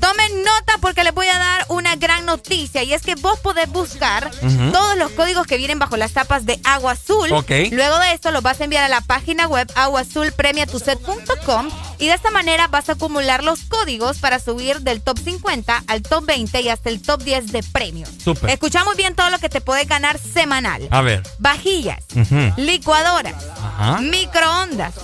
tomen 0.00 0.42
nota 0.44 0.74
porque 0.80 1.04
les 1.04 1.14
voy 1.14 1.26
a 1.28 1.38
dar 1.38 1.64
una 1.68 1.96
gran 1.96 2.24
noticia. 2.26 2.82
Y 2.82 2.92
es 2.92 3.02
que 3.02 3.14
vos 3.16 3.38
podés 3.40 3.68
buscar 3.70 4.30
todos 4.72 4.96
los 4.96 5.10
códigos 5.12 5.46
que 5.46 5.56
vienen 5.56 5.78
bajo 5.78 5.96
las 5.96 6.12
tapas 6.12 6.44
de 6.46 6.60
Agua 6.64 6.92
Azul. 6.92 7.28
Luego 7.28 7.98
de 7.98 8.12
esto 8.12 8.30
los 8.30 8.42
vas 8.42 8.60
a 8.60 8.64
enviar 8.64 8.84
a 8.84 8.88
la 8.88 9.00
página 9.00 9.46
web 9.48 9.70
aguazulpremiatuset.com 9.74 11.68
y 11.98 12.06
de 12.08 12.14
esta 12.14 12.30
manera 12.30 12.68
vas 12.68 12.88
a 12.88 12.92
acumular 12.92 13.42
los 13.42 13.60
códigos 13.64 14.18
para 14.18 14.38
subir 14.38 14.80
del 14.80 15.00
top 15.00 15.18
50 15.18 15.84
al 15.86 16.02
top 16.02 16.26
20 16.26 16.60
y 16.60 16.68
hasta 16.68 16.90
el 16.90 17.00
top 17.00 17.22
10 17.22 17.52
de 17.52 17.62
premios. 17.62 18.10
Súper. 18.22 18.50
Escuchamos 18.50 18.96
bien 18.96 19.14
todo 19.14 19.30
lo 19.30 19.38
que 19.38 19.48
te 19.48 19.60
puede 19.60 19.84
ganar 19.84 20.18
semanal. 20.18 20.86
A 20.90 21.00
ver. 21.00 21.22
Vajillas, 21.38 22.04
licuadoras, 22.56 23.34
Ajá. 23.78 24.00
microondas, 24.00 24.94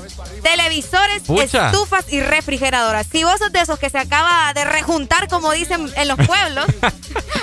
televisores, 0.43 1.23
Pucha. 1.23 1.71
estufas 1.71 2.13
y 2.13 2.21
refrigeradoras. 2.21 3.07
Si 3.11 3.25
vos 3.25 3.39
sos 3.39 3.53
de 3.53 3.61
esos 3.61 3.79
que 3.79 3.89
se 3.91 3.99
acaba 3.99 4.53
de 4.55 4.65
rejuntar, 4.83 5.29
como 5.29 5.53
dicen 5.53 5.89
en 5.97 6.09
los 6.09 6.17
pueblos, 6.17 6.67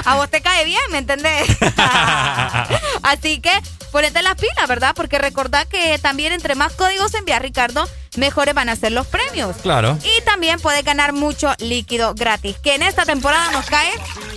a 0.06 0.16
vos 0.16 0.30
te 0.30 0.42
cae 0.42 0.66
bien, 0.66 0.82
¿me 0.92 0.98
entendés? 0.98 1.48
Así 3.02 3.40
que 3.40 3.52
ponete 3.94 4.22
las 4.22 4.36
pilas, 4.36 4.68
¿verdad? 4.68 4.94
Porque 4.94 5.18
recordá 5.18 5.64
que 5.66 5.98
también 6.00 6.34
entre 6.34 6.56
más 6.56 6.74
códigos 6.74 7.14
envías, 7.14 7.42
Ricardo, 7.42 7.88
mejores 8.18 8.54
van 8.54 8.68
a 8.68 8.76
ser 8.76 8.92
los 8.92 9.08
premios. 9.08 9.56
Claro. 9.62 9.98
Y 10.04 10.22
también 10.26 10.60
puedes 10.60 10.84
ganar 10.84 11.14
mucho 11.14 11.54
líquido 11.60 12.14
gratis, 12.14 12.58
que 12.62 12.76
en 12.76 12.84
esta 12.84 13.06
temporada 13.06 13.52
nos 13.52 13.66
cae 13.68 13.92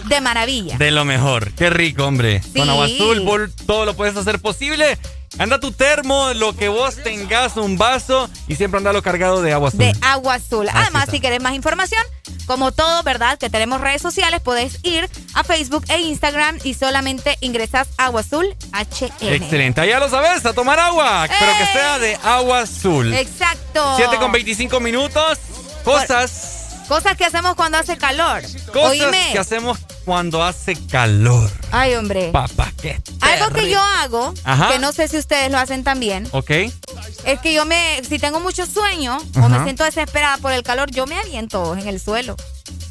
de 0.04 0.20
maravilla. 0.20 0.78
De 0.78 0.92
lo 0.92 1.04
mejor. 1.04 1.52
Qué 1.54 1.70
rico, 1.70 2.06
hombre. 2.06 2.40
Con 2.56 2.70
agua 2.70 2.84
azul, 2.86 3.52
todo 3.66 3.84
lo 3.84 3.94
puedes 3.94 4.16
hacer 4.16 4.40
posible. 4.40 4.96
Anda 5.38 5.58
tu 5.58 5.72
termo, 5.72 6.32
lo 6.34 6.54
que 6.54 6.68
vos 6.68 6.96
tengas, 7.02 7.56
un 7.56 7.78
vaso 7.78 8.28
y 8.48 8.56
siempre 8.56 8.78
andalo 8.78 9.02
cargado 9.02 9.40
de 9.40 9.52
agua 9.52 9.68
azul. 9.68 9.78
de 9.80 9.94
agua 10.02 10.34
azul. 10.34 10.68
Así 10.68 10.78
Además, 10.78 11.02
está. 11.04 11.12
si 11.12 11.20
querés 11.20 11.40
más 11.40 11.54
información, 11.54 12.02
como 12.46 12.70
todo, 12.72 13.02
¿verdad? 13.02 13.38
Que 13.38 13.48
tenemos 13.48 13.80
redes 13.80 14.02
sociales, 14.02 14.40
podés 14.40 14.78
ir 14.82 15.08
a 15.34 15.42
Facebook 15.42 15.84
e 15.88 15.98
Instagram 16.00 16.58
y 16.64 16.74
solamente 16.74 17.38
ingresas 17.40 17.88
agua 17.96 18.20
azul 18.20 18.46
HN. 18.72 19.10
Excelente. 19.32 19.86
Ya 19.88 19.98
lo 19.98 20.10
sabes, 20.10 20.44
a 20.44 20.52
tomar 20.52 20.78
agua. 20.78 21.26
Pero 21.28 21.52
que 21.58 21.66
sea 21.66 21.98
de 21.98 22.16
agua 22.22 22.60
azul. 22.60 23.12
Exacto. 23.14 23.94
7 23.96 24.16
con 24.18 24.32
25 24.32 24.80
minutos. 24.80 25.38
Cosas. 25.84 26.58
Cosas 26.88 27.16
que 27.16 27.24
hacemos 27.24 27.54
cuando 27.54 27.78
hace 27.78 27.96
calor. 27.96 28.42
Cosas 28.72 28.90
Oíme. 28.90 29.30
que 29.32 29.38
hacemos 29.38 29.78
cuando 30.04 30.42
hace 30.42 30.74
calor. 30.86 31.50
Ay, 31.70 31.94
hombre. 31.94 32.30
Papá, 32.32 32.72
qué 32.80 33.00
Algo 33.20 33.50
que 33.54 33.70
yo 33.70 33.80
hago, 33.80 34.34
Ajá. 34.44 34.68
que 34.70 34.78
no 34.78 34.92
sé 34.92 35.08
si 35.08 35.16
ustedes 35.18 35.50
lo 35.50 35.58
hacen 35.58 35.84
también, 35.84 36.28
Ok. 36.32 36.50
es 36.50 37.40
que 37.42 37.52
yo 37.54 37.64
me, 37.64 38.02
si 38.08 38.18
tengo 38.18 38.40
mucho 38.40 38.66
sueño 38.66 39.18
o 39.40 39.48
me 39.48 39.62
siento 39.64 39.84
desesperada 39.84 40.38
por 40.38 40.52
el 40.52 40.62
calor, 40.62 40.90
yo 40.90 41.06
me 41.06 41.18
aviento 41.18 41.74
en 41.76 41.86
el 41.88 42.00
suelo. 42.00 42.36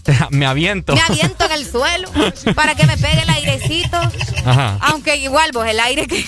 Me 0.32 0.48
aviento. 0.48 0.96
Me 0.96 1.02
aviento 1.02 1.46
en 1.46 1.52
el 1.52 1.70
suelo 1.70 2.10
para 2.56 2.74
que 2.74 2.88
me 2.88 2.98
pegue 2.98 3.22
el 3.22 3.30
airecito. 3.30 3.98
Ajá. 4.46 4.78
Aunque 4.82 5.16
igual, 5.18 5.52
vos, 5.54 5.66
el 5.68 5.80
aire 5.80 6.08
que. 6.08 6.26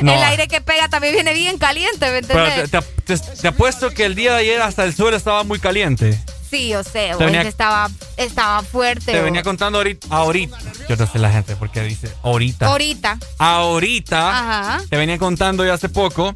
No. 0.00 0.12
El 0.14 0.22
aire 0.22 0.46
que 0.46 0.60
pega 0.60 0.88
también 0.88 1.12
viene 1.14 1.32
bien 1.34 1.58
caliente, 1.58 2.10
¿me 2.12 2.22
Pero 2.22 2.46
entendés? 2.46 2.70
te, 2.70 2.82
te- 2.82 3.18
te- 3.18 3.36
te 3.42 3.48
apuesto 3.48 3.90
que 3.90 4.04
el 4.04 4.14
día 4.14 4.32
de 4.34 4.38
ayer 4.40 4.62
hasta 4.62 4.84
el 4.84 4.94
suelo 4.94 5.16
estaba 5.16 5.42
muy 5.42 5.58
caliente. 5.58 6.18
Sí, 6.54 6.68
yo 6.68 6.84
sé, 6.84 7.10
venía- 7.18 7.42
estaba, 7.42 7.90
estaba 8.16 8.62
fuerte. 8.62 9.06
Te 9.06 9.16
vos. 9.16 9.24
venía 9.24 9.42
contando 9.42 9.78
ahorita. 9.78 10.06
Ahorita. 10.10 10.56
Yo 10.88 10.96
no 10.96 11.06
sé 11.06 11.18
la 11.18 11.30
gente 11.32 11.56
porque 11.56 11.82
dice 11.82 12.08
ahorita. 12.22 12.66
Ahorita. 12.66 13.18
Ahorita. 13.38 14.30
Ajá. 14.30 14.84
Te 14.88 14.96
venía 14.96 15.18
contando 15.18 15.64
ya 15.66 15.74
hace 15.74 15.88
poco 15.88 16.34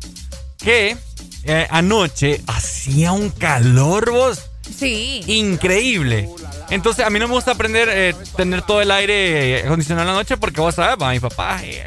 que 0.59 0.97
eh, 1.45 1.66
anoche 1.70 2.43
hacía 2.49 3.12
un 3.12 3.31
calor, 3.31 4.11
vos. 4.11 4.40
Sí. 4.77 5.23
Increíble. 5.27 6.28
Entonces, 6.70 7.05
a 7.07 7.11
mí 7.11 7.19
no 7.19 7.28
me 7.28 7.35
gusta 7.35 7.53
aprender, 7.53 7.89
eh, 7.90 8.15
tener 8.36 8.62
todo 8.62 8.82
el 8.82 8.90
aire 8.90 9.62
acondicionado 9.65 10.09
en 10.09 10.15
la 10.15 10.20
noche 10.20 10.36
porque 10.36 10.61
vos 10.61 10.74
sabes, 10.74 10.97
va, 11.01 11.11
mi 11.12 11.20
papá, 11.20 11.61
eh, 11.62 11.86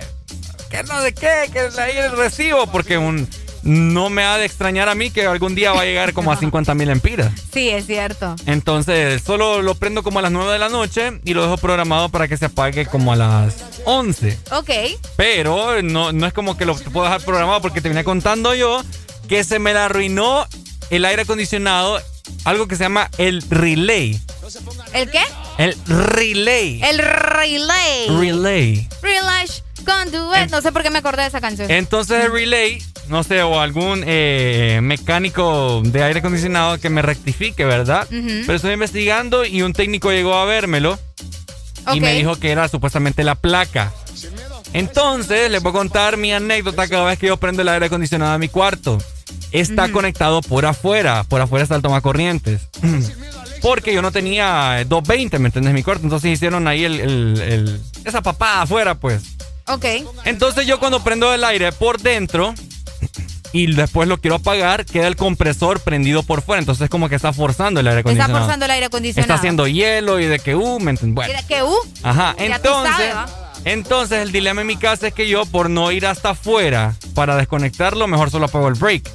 que 0.69 0.81
no 0.83 1.01
de 1.01 1.13
qué, 1.13 1.49
que 1.51 1.59
el 1.65 1.77
aire 1.79 2.09
recibo, 2.09 2.65
porque 2.67 2.97
un, 2.97 3.29
no 3.63 4.09
me 4.09 4.23
ha 4.23 4.37
de 4.37 4.45
extrañar 4.45 4.89
a 4.89 4.95
mí 4.95 5.11
que 5.11 5.25
algún 5.25 5.55
día 5.55 5.73
va 5.73 5.81
a 5.81 5.85
llegar 5.85 6.13
como 6.13 6.31
a 6.31 6.37
50 6.37 6.73
mil 6.75 6.89
empiras. 6.89 7.31
Sí, 7.53 7.69
es 7.69 7.85
cierto. 7.85 8.35
Entonces, 8.45 9.21
solo 9.23 9.61
lo 9.61 9.75
prendo 9.75 10.03
como 10.03 10.19
a 10.19 10.21
las 10.21 10.31
9 10.31 10.51
de 10.51 10.59
la 10.59 10.69
noche 10.69 11.19
y 11.23 11.33
lo 11.33 11.43
dejo 11.43 11.57
programado 11.57 12.09
para 12.09 12.27
que 12.27 12.37
se 12.37 12.45
apague 12.45 12.85
como 12.85 13.13
a 13.13 13.15
las 13.15 13.55
11. 13.85 14.39
Ok. 14.51 14.69
Pero 15.15 15.81
no, 15.81 16.11
no 16.11 16.27
es 16.27 16.33
como 16.33 16.57
que 16.57 16.65
lo 16.65 16.75
puedo 16.75 17.05
dejar 17.05 17.21
programado 17.21 17.61
porque 17.61 17.81
te 17.81 17.89
venía 17.89 18.03
contando 18.03 18.55
yo 18.55 18.81
que 19.27 19.43
se 19.43 19.59
me 19.59 19.73
la 19.73 19.85
arruinó 19.85 20.45
el 20.89 21.05
aire 21.05 21.21
acondicionado, 21.21 22.01
algo 22.43 22.67
que 22.67 22.75
se 22.75 22.83
llama 22.83 23.09
el 23.17 23.41
relay. 23.49 24.19
¿El 24.93 25.09
qué? 25.09 25.21
El 25.57 25.75
relay. 25.85 26.81
El 26.83 26.97
relay. 26.97 28.07
Relay. 28.09 28.89
Relay 29.01 29.47
conduit. 29.83 30.49
No 30.51 30.61
sé 30.61 30.71
por 30.71 30.83
qué 30.83 30.89
me 30.89 30.99
acordé 30.99 31.23
de 31.23 31.27
esa 31.29 31.41
canción. 31.41 31.69
Entonces 31.71 32.25
el 32.25 32.31
relay, 32.31 32.81
no 33.09 33.23
sé, 33.23 33.41
o 33.43 33.59
algún 33.59 34.03
eh, 34.05 34.79
mecánico 34.81 35.81
de 35.85 36.03
aire 36.03 36.19
acondicionado 36.19 36.79
que 36.79 36.89
me 36.89 37.01
rectifique, 37.01 37.65
¿verdad? 37.65 38.07
Pero 38.09 38.53
estoy 38.55 38.73
investigando 38.73 39.45
y 39.45 39.61
un 39.61 39.73
técnico 39.73 40.11
llegó 40.11 40.35
a 40.35 40.45
vérmelo 40.45 40.97
y 41.93 41.99
me 41.99 42.13
dijo 42.17 42.35
que 42.37 42.51
era 42.51 42.67
supuestamente 42.67 43.23
la 43.23 43.35
placa. 43.35 43.91
Entonces, 44.73 45.51
les 45.51 45.61
voy 45.61 45.71
a 45.71 45.73
contar 45.73 46.15
mi 46.17 46.31
anécdota 46.31 46.87
cada 46.87 47.05
vez 47.05 47.19
que 47.19 47.27
yo 47.27 47.37
prendo 47.37 47.61
el 47.61 47.67
aire 47.69 47.87
acondicionado 47.87 48.31
de 48.33 48.37
mi 48.39 48.47
cuarto. 48.47 48.97
Está 49.51 49.87
conectado 49.91 50.41
por 50.41 50.65
afuera, 50.65 51.25
por 51.25 51.41
afuera 51.41 51.63
está 51.63 51.75
el 51.75 51.81
tomacorrientes. 51.81 52.61
Porque 53.61 53.93
yo 53.93 54.01
no 54.01 54.11
tenía 54.11 54.81
eh, 54.81 54.85
220, 54.85 55.37
¿me 55.39 55.49
entiendes? 55.49 55.73
Mi 55.73 55.83
cuarto. 55.83 56.03
Entonces 56.03 56.31
hicieron 56.31 56.67
ahí 56.67 56.83
el, 56.85 56.99
el- 56.99 57.41
el- 57.41 57.81
esa 58.05 58.21
papada 58.21 58.63
afuera, 58.63 58.95
pues. 58.95 59.21
Ok. 59.67 59.85
Entonces 60.25 60.65
yo 60.65 60.79
cuando 60.79 61.03
prendo 61.03 61.33
el 61.33 61.43
aire 61.43 61.71
por 61.71 62.01
dentro, 62.01 62.53
y 63.53 63.73
después 63.73 64.07
lo 64.07 64.19
quiero 64.19 64.37
apagar, 64.37 64.85
queda 64.85 65.07
el 65.07 65.15
compresor 65.15 65.81
prendido 65.81 66.23
por 66.23 66.41
fuera. 66.41 66.59
Entonces 66.59 66.89
como 66.89 67.09
que 67.09 67.15
está 67.15 67.33
forzando 67.33 67.79
el 67.79 67.87
aire 67.87 68.01
acondicionado. 68.01 68.33
Está 68.33 68.45
forzando 68.45 68.65
el 68.65 68.71
aire 68.71 68.85
acondicionado. 68.85 69.25
Está 69.25 69.35
haciendo 69.35 69.67
hielo 69.67 70.19
y 70.19 70.25
de 70.25 70.39
que, 70.39 70.55
uh, 70.55 70.79
me 70.79 70.93
bueno. 70.93 71.33
Y 71.33 71.35
de 71.35 71.43
que, 71.47 71.63
uh. 71.63 71.77
Ajá, 72.03 72.35
entonces... 72.37 73.13
entonces 73.65 74.19
el 74.19 74.31
dilema 74.31 74.61
en 74.61 74.67
mi 74.67 74.77
casa 74.77 75.07
es 75.07 75.13
que 75.13 75.27
yo 75.27 75.45
por 75.45 75.69
no 75.69 75.91
ir 75.91 76.05
hasta 76.05 76.31
afuera 76.31 76.95
para 77.13 77.35
desconectarlo, 77.35 78.07
mejor 78.07 78.31
solo 78.31 78.45
apago 78.45 78.67
el 78.67 78.75
break. 78.75 79.09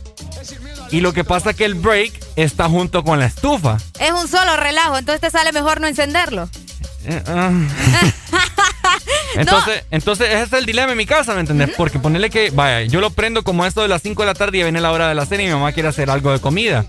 Y 0.90 1.01
lo 1.01 1.12
que 1.12 1.24
pasa 1.24 1.51
es 1.51 1.56
que 1.56 1.64
el 1.64 1.74
break 1.74 2.12
está 2.36 2.68
junto 2.68 3.02
con 3.02 3.18
la 3.18 3.27
estufa. 3.27 3.78
Es 3.98 4.12
un 4.12 4.28
solo 4.28 4.56
relajo, 4.56 4.98
entonces 4.98 5.20
te 5.20 5.31
sale 5.31 5.51
mejor 5.52 5.81
no 5.81 5.89
encenderlo. 5.89 6.48
Eh, 7.06 7.22
ah. 7.26 7.52
entonces, 9.36 9.84
entonces 9.90 10.28
ese 10.28 10.42
es 10.42 10.52
el 10.52 10.66
dilema 10.66 10.92
en 10.92 10.98
mi 10.98 11.06
casa, 11.06 11.34
¿me 11.34 11.40
entendés? 11.40 11.70
Porque 11.76 11.98
ponerle 11.98 12.30
que, 12.30 12.50
vaya, 12.50 12.82
yo 12.82 13.00
lo 13.00 13.10
prendo 13.10 13.44
como 13.44 13.64
esto 13.64 13.82
de 13.82 13.88
las 13.88 14.02
5 14.02 14.22
de 14.22 14.26
la 14.26 14.34
tarde 14.34 14.58
y 14.58 14.62
viene 14.62 14.80
la 14.80 14.90
hora 14.90 15.08
de 15.08 15.14
la 15.14 15.24
cena 15.24 15.44
y 15.44 15.46
mi 15.46 15.52
mamá 15.52 15.72
quiere 15.72 15.88
hacer 15.88 16.10
algo 16.10 16.32
de 16.32 16.40
comida. 16.40 16.84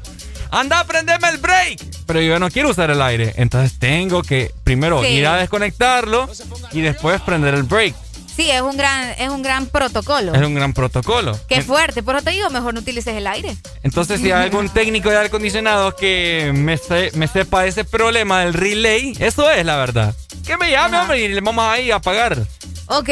Anda 0.49 0.80
a 0.80 0.85
prenderme 0.85 1.30
el 1.30 1.38
break. 1.38 1.80
Pero 2.06 2.22
yo 2.22 2.39
no 2.39 2.49
quiero 2.49 2.69
usar 2.69 2.89
el 2.89 3.02
aire. 3.02 3.34
Entonces 3.35 3.77
tengo 3.77 4.23
que 4.23 4.52
primero 4.64 5.06
ir 5.06 5.27
a 5.27 5.35
desconectarlo 5.35 6.30
y 6.72 6.81
después 6.81 7.22
prender 7.22 7.53
el 7.53 7.64
break. 7.64 7.94
Sí, 8.38 8.52
es 8.52 8.62
un 8.62 8.78
gran, 8.78 9.10
es 9.18 9.30
un 9.30 9.42
gran 9.42 9.66
protocolo. 9.66 10.36
Es 10.36 10.42
un 10.46 10.54
gran 10.54 10.72
protocolo. 10.72 11.38
Qué 11.50 11.64
fuerte, 11.64 12.04
por 12.04 12.16
eso 12.16 12.26
te 12.26 12.30
digo, 12.30 12.52
mejor 12.52 12.76
no 12.76 12.82
utilices 12.82 13.16
el 13.16 13.26
aire. 13.26 13.58
Entonces, 13.82 14.22
si 14.22 14.32
hay 14.32 14.44
algún 14.44 14.70
técnico 14.74 15.10
de 15.10 15.16
aire 15.16 15.30
acondicionado 15.30 15.96
que 15.96 16.52
me, 16.54 16.80
me 17.16 17.28
sepa 17.28 17.66
ese 17.66 17.84
problema 17.84 18.42
del 18.42 18.54
relay, 18.54 19.18
eso 19.18 19.50
es 19.50 19.66
la 19.66 19.78
verdad. 19.78 20.14
Que 20.46 20.56
me 20.56 20.70
llame, 20.70 21.00
hombre, 21.00 21.20
y 21.20 21.30
le 21.30 21.42
vamos 21.42 21.66
ahí 21.68 21.90
a 21.90 22.00
pagar. 22.00 22.46
Ok, 22.90 23.10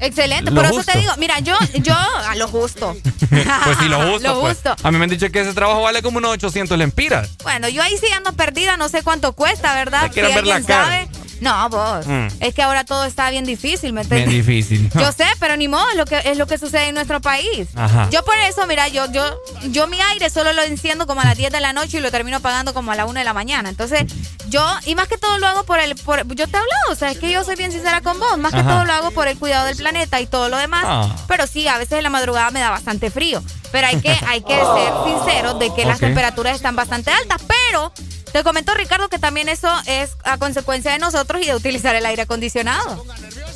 excelente. 0.00 0.52
Por 0.52 0.66
eso 0.66 0.84
te 0.84 0.98
digo, 0.98 1.12
mira, 1.16 1.40
yo, 1.40 1.56
yo, 1.82 1.94
a 1.94 2.34
lo 2.36 2.46
justo. 2.46 2.94
pues 3.30 3.78
sí, 3.80 3.88
lo 3.88 3.98
justo. 4.12 4.28
lo 4.28 4.40
pues. 4.42 4.58
justo. 4.58 4.76
A 4.82 4.90
mí 4.92 4.98
me 4.98 5.04
han 5.04 5.10
dicho 5.10 5.30
que 5.30 5.40
ese 5.40 5.54
trabajo 5.54 5.80
vale 5.80 6.02
como 6.02 6.18
unos 6.18 6.32
800 6.32 6.76
lempiras. 6.76 7.30
Bueno, 7.42 7.70
yo 7.70 7.82
ahí 7.82 7.96
sí 7.96 8.12
ando 8.12 8.34
perdida, 8.34 8.76
no 8.76 8.90
sé 8.90 9.02
cuánto 9.02 9.32
cuesta, 9.32 9.74
¿verdad? 9.74 10.10
Si 10.12 10.20
alguien 10.20 10.64
sabe. 10.64 11.08
No, 11.40 11.68
vos. 11.68 12.06
Mm. 12.06 12.28
Es 12.40 12.54
que 12.54 12.62
ahora 12.62 12.84
todo 12.84 13.04
está 13.04 13.30
bien 13.30 13.44
difícil, 13.44 13.92
¿me 13.92 14.02
entiendes? 14.02 14.28
Bien 14.28 14.46
difícil. 14.46 14.90
Yo 14.94 15.12
sé, 15.16 15.24
pero 15.38 15.56
ni 15.56 15.68
modo, 15.68 15.88
es 15.90 15.96
lo 15.96 16.04
que, 16.04 16.20
es 16.24 16.38
lo 16.38 16.46
que 16.46 16.58
sucede 16.58 16.88
en 16.88 16.94
nuestro 16.94 17.20
país. 17.20 17.68
Ajá. 17.74 18.08
Yo 18.10 18.24
por 18.24 18.36
eso, 18.48 18.66
mira, 18.66 18.88
yo, 18.88 19.10
yo, 19.12 19.22
yo 19.70 19.86
mi 19.86 20.00
aire 20.00 20.30
solo 20.30 20.52
lo 20.52 20.62
enciendo 20.62 21.06
como 21.06 21.20
a 21.20 21.24
las 21.24 21.36
10 21.36 21.52
de 21.52 21.60
la 21.60 21.72
noche 21.72 21.98
y 21.98 22.00
lo 22.00 22.10
termino 22.10 22.40
pagando 22.40 22.74
como 22.74 22.92
a 22.92 22.96
la 22.96 23.04
1 23.04 23.18
de 23.18 23.24
la 23.24 23.34
mañana. 23.34 23.68
Entonces, 23.68 24.04
yo, 24.48 24.64
y 24.84 24.94
más 24.94 25.08
que 25.08 25.18
todo 25.18 25.38
lo 25.38 25.46
hago 25.46 25.64
por 25.64 25.78
el, 25.78 25.94
por, 25.96 26.26
yo 26.34 26.46
te 26.46 26.56
he 26.56 26.60
hablado, 26.60 26.90
o 26.90 26.94
sea, 26.94 27.10
es 27.10 27.18
que 27.18 27.30
yo 27.30 27.44
soy 27.44 27.56
bien 27.56 27.72
sincera 27.72 28.00
con 28.00 28.18
vos, 28.18 28.38
más 28.38 28.52
que 28.52 28.62
todo 28.62 28.84
lo 28.84 28.92
hago 28.92 29.10
por 29.10 29.28
el 29.28 29.38
cuidado 29.38 29.66
del 29.66 29.76
planeta 29.76 30.20
y 30.20 30.26
todo 30.26 30.48
lo 30.48 30.56
demás. 30.58 30.84
Ah. 30.86 31.16
Pero 31.28 31.46
sí, 31.46 31.68
a 31.68 31.78
veces 31.78 31.98
en 31.98 32.04
la 32.04 32.10
madrugada 32.10 32.50
me 32.50 32.60
da 32.60 32.70
bastante 32.70 33.10
frío. 33.10 33.42
Pero 33.72 33.88
hay 33.88 34.00
que, 34.00 34.16
hay 34.26 34.40
que 34.42 34.54
ser 34.54 34.92
sinceros 35.04 35.58
de 35.58 35.74
que 35.74 35.84
las 35.84 36.00
temperaturas 36.00 36.56
están 36.56 36.76
bastante 36.76 37.10
altas, 37.10 37.42
pero 37.46 37.92
te 38.32 38.42
comentó 38.42 38.74
Ricardo 38.74 39.08
que 39.08 39.18
también 39.18 39.48
eso 39.48 39.70
es 39.86 40.16
a 40.24 40.38
consecuencia 40.38 40.92
de 40.92 40.98
nosotros 40.98 41.42
y 41.42 41.46
de 41.46 41.54
utilizar 41.54 41.94
el 41.94 42.06
aire 42.06 42.22
acondicionado. 42.22 43.04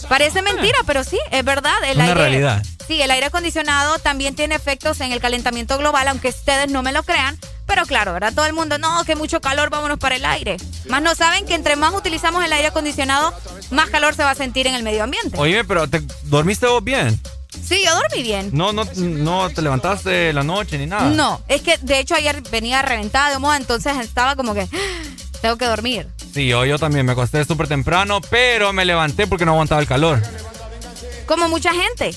Parece 0.09 0.43
mentira, 0.43 0.79
pero 0.87 1.05
sí, 1.05 1.19
es 1.31 1.45
verdad. 1.45 1.75
El 1.85 1.99
Una 1.99 2.15
realidad. 2.15 2.63
Sí, 2.87 3.01
el 3.01 3.11
aire 3.11 3.27
acondicionado 3.27 3.99
también 4.01 4.35
tiene 4.35 4.57
efectos 4.57 5.01
en 5.01 5.13
el 5.13 5.21
calentamiento 5.21 5.79
global, 5.79 6.09
aunque 6.09 6.29
ustedes 6.29 6.71
no 6.71 6.83
me 6.83 6.93
lo 6.93 7.03
crean. 7.05 7.39
Pero 7.67 7.87
claro, 7.87 8.13
¿verdad? 8.13 8.33
Todo 8.35 8.47
el 8.47 8.53
mundo, 8.53 8.79
no, 8.79 9.05
que 9.05 9.15
mucho 9.15 9.41
calor, 9.41 9.71
vámonos 9.71 9.99
para 9.99 10.17
el 10.17 10.25
aire. 10.25 10.57
Más 10.89 11.01
no 11.01 11.15
saben 11.15 11.47
que 11.47 11.55
entre 11.55 11.77
más 11.77 11.95
utilizamos 11.95 12.45
el 12.45 12.53
aire 12.53 12.67
acondicionado, 12.69 13.33
más 13.71 13.91
calor 13.91 14.17
se 14.17 14.25
va 14.25 14.33
a 14.33 14.35
sentir 14.35 14.67
en 14.67 14.75
el 14.75 14.83
medio 14.83 15.05
ambiente. 15.05 15.39
Oye, 15.39 15.63
pero 15.63 15.89
¿te 15.89 16.03
dormiste 16.25 16.67
vos 16.67 16.83
bien? 16.83 17.21
Sí, 17.53 17.83
yo 17.85 17.95
dormí 17.95 18.23
bien. 18.23 18.51
No, 18.53 18.73
no, 18.73 18.85
no 18.97 19.51
te 19.51 19.63
levantaste 19.63 20.33
la 20.33 20.43
noche 20.43 20.79
ni 20.79 20.87
nada. 20.87 21.11
No, 21.11 21.41
es 21.49 21.63
que 21.63 21.79
de 21.79 21.99
hecho 21.99 22.15
ayer 22.15 22.43
venía 22.51 22.83
reventada 22.83 23.31
de 23.31 23.39
moda, 23.39 23.57
entonces 23.57 23.97
estaba 23.99 24.37
como 24.37 24.55
que 24.55 24.69
tengo 25.41 25.57
que 25.57 25.67
dormir. 25.67 26.09
Sí, 26.33 26.47
yo, 26.47 26.65
yo 26.65 26.79
también 26.79 27.07
me 27.07 27.13
acosté 27.13 27.45
súper 27.45 27.67
temprano, 27.69 28.21
pero 28.31 28.73
me 28.73 28.85
levanté 28.85 29.27
porque 29.27 29.45
no 29.45 29.53
aguantaba 29.53 29.81
el 29.81 29.87
calor. 29.87 30.21
Como 31.27 31.49
mucha 31.49 31.73
gente. 31.73 32.15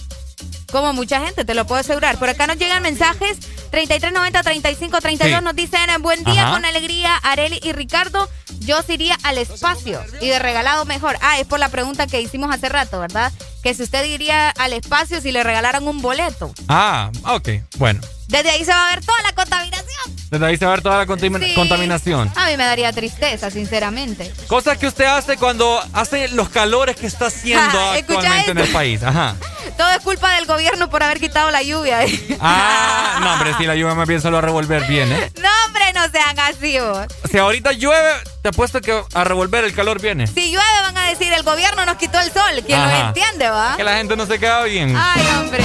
Como 0.74 0.92
mucha 0.92 1.24
gente, 1.24 1.46
te 1.46 1.54
lo 1.54 1.68
puedo 1.68 1.82
asegurar. 1.82 2.18
Por 2.18 2.30
acá 2.30 2.48
nos 2.48 2.58
llegan 2.58 2.82
mensajes 2.82 3.38
3390-3532 3.72 5.44
nos 5.44 5.56
dicen 5.56 5.80
buen 6.02 6.24
día 6.24 6.50
con 6.50 6.66
alegría 6.66 7.16
Areli 7.18 7.60
y 7.62 7.74
Ricardo. 7.74 8.28
Yo 8.60 8.80
iría 8.88 9.16
al 9.22 9.38
espacio 9.38 10.04
y 10.20 10.30
de 10.30 10.40
regalado 10.40 10.86
mejor. 10.86 11.18
Ah, 11.22 11.38
es 11.40 11.46
por 11.46 11.60
la 11.60 11.70
pregunta 11.70 12.08
que 12.08 12.22
hicimos 12.22 12.52
hace 12.52 12.70
rato, 12.70 13.00
¿verdad? 13.00 13.32
Que 13.62 13.76
si 13.76 13.84
usted 13.84 14.04
iría 14.06 14.50
al 14.50 14.74
espacio 14.74 15.22
si 15.22 15.32
le 15.32 15.44
regalaran 15.44 15.88
un 15.88 16.02
boleto. 16.02 16.52
Ah, 16.68 17.12
ok, 17.24 17.50
bueno. 17.78 18.02
Desde 18.34 18.50
ahí 18.50 18.66
se 18.66 18.72
va 18.74 18.88
a 18.88 18.96
ver 18.96 19.06
toda 19.06 19.22
la 19.22 19.32
contaminación. 19.34 20.16
Desde 20.32 20.46
ahí 20.48 20.58
se 20.58 20.66
va 20.66 20.72
a 20.72 20.76
ver 20.76 20.82
toda 20.82 20.98
la 20.98 21.06
contaminación. 21.06 22.32
A 22.36 22.48
mí 22.48 22.58
me 22.58 22.66
daría 22.66 22.92
tristeza, 22.92 23.52
sinceramente. 23.52 24.34
Cosas 24.48 24.80
que 24.80 24.88
usted 24.88 25.06
hace 25.06 25.38
cuando 25.38 25.80
hace 25.94 26.30
los 26.30 26.50
calores 26.50 26.96
que 26.96 27.06
está 27.06 27.28
haciendo 27.28 27.80
actualmente 27.80 28.50
en 28.50 28.58
el 28.58 28.70
país. 28.70 29.04
Ajá. 29.04 29.36
Todo 29.78 29.88
es 29.92 30.00
culpa 30.00 30.34
del 30.34 30.48
gobierno 30.48 30.90
por 30.90 31.04
haber 31.04 31.20
quitado 31.20 31.52
la 31.52 31.62
lluvia. 31.62 32.00
Ah, 32.46 33.20
no, 33.22 33.34
hombre, 33.34 33.54
si 33.58 33.66
la 33.66 33.76
lluvia 33.76 33.94
me 33.94 34.08
pienso 34.08 34.32
lo 34.32 34.40
a 34.40 34.42
revolver 34.42 34.86
bien, 34.86 35.12
¿eh? 35.12 35.32
No, 35.40 35.50
hombre, 35.68 35.94
no 35.94 36.10
sean 36.10 36.38
así 36.40 36.80
vos. 36.80 37.06
Si 37.32 37.38
ahorita 37.38 37.72
llueve, 37.72 38.14
te 38.42 38.50
apuesto 38.50 38.82
que 38.82 39.02
a 39.14 39.24
revolver 39.24 39.64
el 39.64 39.74
calor 39.74 40.02
viene. 40.02 40.26
Si 40.28 40.52
llueve, 40.52 40.82
van 40.82 40.98
a 40.98 41.10
decir, 41.10 41.32
el 41.32 41.44
gobierno 41.44 41.86
nos 41.86 41.98
quitó 41.98 42.20
el 42.20 42.34
sol. 42.34 42.64
¿Quién 42.66 42.82
lo 42.82 43.08
entiende, 43.08 43.50
va? 43.50 43.78
Que 43.78 43.84
la 43.84 43.98
gente 43.98 44.16
no 44.18 44.26
se 44.26 44.40
queda 44.40 44.64
bien. 44.64 44.96
Ay, 44.98 45.26
hombre. 45.38 45.64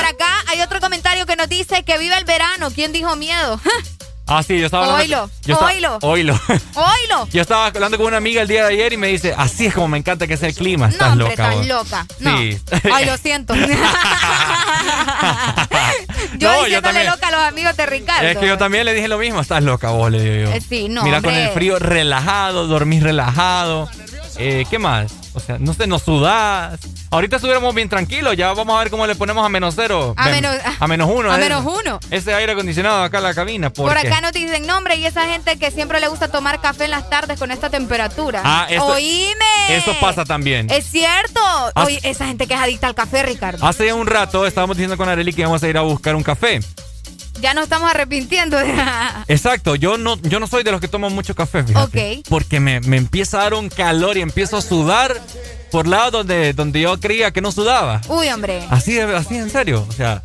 Por 0.00 0.08
acá 0.08 0.32
hay 0.48 0.62
otro 0.62 0.80
comentario 0.80 1.26
que 1.26 1.36
nos 1.36 1.46
dice 1.48 1.82
que 1.82 1.98
vive 1.98 2.16
el 2.16 2.24
verano. 2.24 2.70
¿Quién 2.70 2.90
dijo 2.90 3.16
miedo? 3.16 3.60
Ah, 4.26 4.42
sí, 4.42 4.58
yo 4.58 4.64
estaba 4.66 4.84
hablando. 4.84 5.24
Oilo, 5.24 5.30
yo 5.44 5.58
oilo. 5.58 5.98
Oilo. 6.02 6.40
Oilo. 6.74 7.28
Yo 7.32 7.42
estaba 7.42 7.66
hablando 7.66 7.98
con 7.98 8.06
una 8.06 8.16
amiga 8.18 8.42
el 8.42 8.48
día 8.48 8.64
de 8.64 8.74
ayer 8.74 8.92
y 8.92 8.96
me 8.96 9.08
dice, 9.08 9.34
así 9.36 9.66
es 9.66 9.74
como 9.74 9.88
me 9.88 9.98
encanta 9.98 10.28
que 10.28 10.36
sea 10.36 10.48
el 10.48 10.54
clima. 10.54 10.88
Estás 10.88 11.16
no, 11.16 11.24
hombre, 11.24 11.36
loca. 11.36 11.50
Estás 11.50 11.66
loca. 11.66 12.06
No. 12.20 12.38
Sí. 12.38 12.56
Ay, 12.94 13.06
lo 13.06 13.18
siento. 13.18 13.54
yo 16.38 16.48
no, 16.48 16.68
yo 16.68 16.80
también. 16.80 17.06
loca 17.06 17.26
a 17.26 17.30
los 17.32 17.40
amigos 17.40 17.76
de 17.76 17.86
Ricardo. 17.86 18.24
Es 18.26 18.38
que 18.38 18.46
yo 18.46 18.56
también 18.56 18.84
le 18.84 18.94
dije 18.94 19.08
lo 19.08 19.18
mismo. 19.18 19.40
Estás 19.40 19.64
loca 19.64 19.90
vos, 19.90 20.12
le 20.12 20.22
digo 20.22 20.50
yo. 20.50 20.56
Eh, 20.56 20.60
sí, 20.60 20.88
no, 20.88 21.02
Mira, 21.02 21.20
con 21.20 21.34
el 21.34 21.48
frío 21.50 21.80
relajado, 21.80 22.68
dormís 22.68 23.02
relajado. 23.02 23.90
Eh, 24.38 24.64
¿Qué 24.70 24.78
más? 24.78 25.12
O 25.32 25.40
sea, 25.40 25.58
no 25.58 25.74
sé, 25.74 25.86
no 25.86 25.98
sudás. 25.98 26.80
Ahorita 27.10 27.36
estuviéramos 27.36 27.74
bien 27.74 27.88
tranquilos. 27.88 28.36
Ya 28.36 28.52
vamos 28.52 28.76
a 28.76 28.80
ver 28.80 28.90
cómo 28.90 29.06
le 29.06 29.14
ponemos 29.14 29.44
a 29.44 29.48
menos 29.48 29.74
cero. 29.76 30.14
A, 30.16 30.28
menos, 30.28 30.56
a 30.78 30.86
menos 30.86 31.10
uno. 31.12 31.32
A 31.32 31.38
menos 31.38 31.64
uno. 31.64 32.00
Ese 32.10 32.34
aire 32.34 32.52
acondicionado 32.52 33.02
acá 33.02 33.18
en 33.18 33.24
la 33.24 33.34
cabina. 33.34 33.70
Por 33.72 33.96
acá 33.96 34.20
no 34.20 34.32
te 34.32 34.40
dicen 34.40 34.66
nombre 34.66 34.96
y 34.96 35.06
esa 35.06 35.26
gente 35.26 35.58
que 35.58 35.70
siempre 35.70 36.00
le 36.00 36.08
gusta 36.08 36.28
tomar 36.28 36.60
café 36.60 36.84
en 36.84 36.90
las 36.90 37.08
tardes 37.08 37.38
con 37.38 37.50
esta 37.50 37.70
temperatura. 37.70 38.42
Ah, 38.44 38.66
eso, 38.68 38.86
Oíme. 38.86 39.34
Eso 39.68 39.94
pasa 40.00 40.24
también. 40.24 40.68
Es 40.70 40.86
cierto. 40.86 41.40
Oye, 41.76 42.00
esa 42.02 42.26
gente 42.26 42.46
que 42.46 42.54
es 42.54 42.60
adicta 42.60 42.88
al 42.88 42.94
café, 42.94 43.22
Ricardo. 43.22 43.64
Hace 43.66 43.92
un 43.92 44.06
rato 44.06 44.46
estábamos 44.46 44.76
diciendo 44.76 44.96
con 44.96 45.08
Areli 45.08 45.32
que 45.32 45.42
íbamos 45.42 45.62
a 45.62 45.68
ir 45.68 45.78
a 45.78 45.82
buscar 45.82 46.16
un 46.16 46.22
café 46.22 46.60
ya 47.40 47.54
nos 47.54 47.64
estamos 47.64 47.90
arrepintiendo. 47.90 48.58
Exacto, 49.28 49.74
yo 49.74 49.98
no, 49.98 50.16
yo 50.22 50.40
no 50.40 50.46
soy 50.46 50.62
de 50.62 50.72
los 50.72 50.80
que 50.80 50.88
toman 50.88 51.12
mucho 51.12 51.34
café, 51.34 51.64
fíjate. 51.64 52.18
Ok. 52.18 52.26
Porque 52.28 52.60
me, 52.60 52.80
me, 52.80 52.96
empieza 52.96 53.40
a 53.40 53.42
dar 53.44 53.54
un 53.54 53.68
calor 53.68 54.16
y 54.16 54.20
empiezo 54.20 54.56
a 54.56 54.62
sudar 54.62 55.20
por 55.70 55.86
lados 55.86 56.12
donde, 56.12 56.52
donde 56.52 56.80
yo 56.80 56.98
creía 56.98 57.30
que 57.30 57.40
no 57.40 57.52
sudaba. 57.52 58.00
Uy, 58.08 58.28
hombre. 58.28 58.64
Así, 58.70 58.98
así 58.98 59.36
en 59.36 59.50
serio, 59.50 59.86
o 59.88 59.92
sea, 59.92 60.22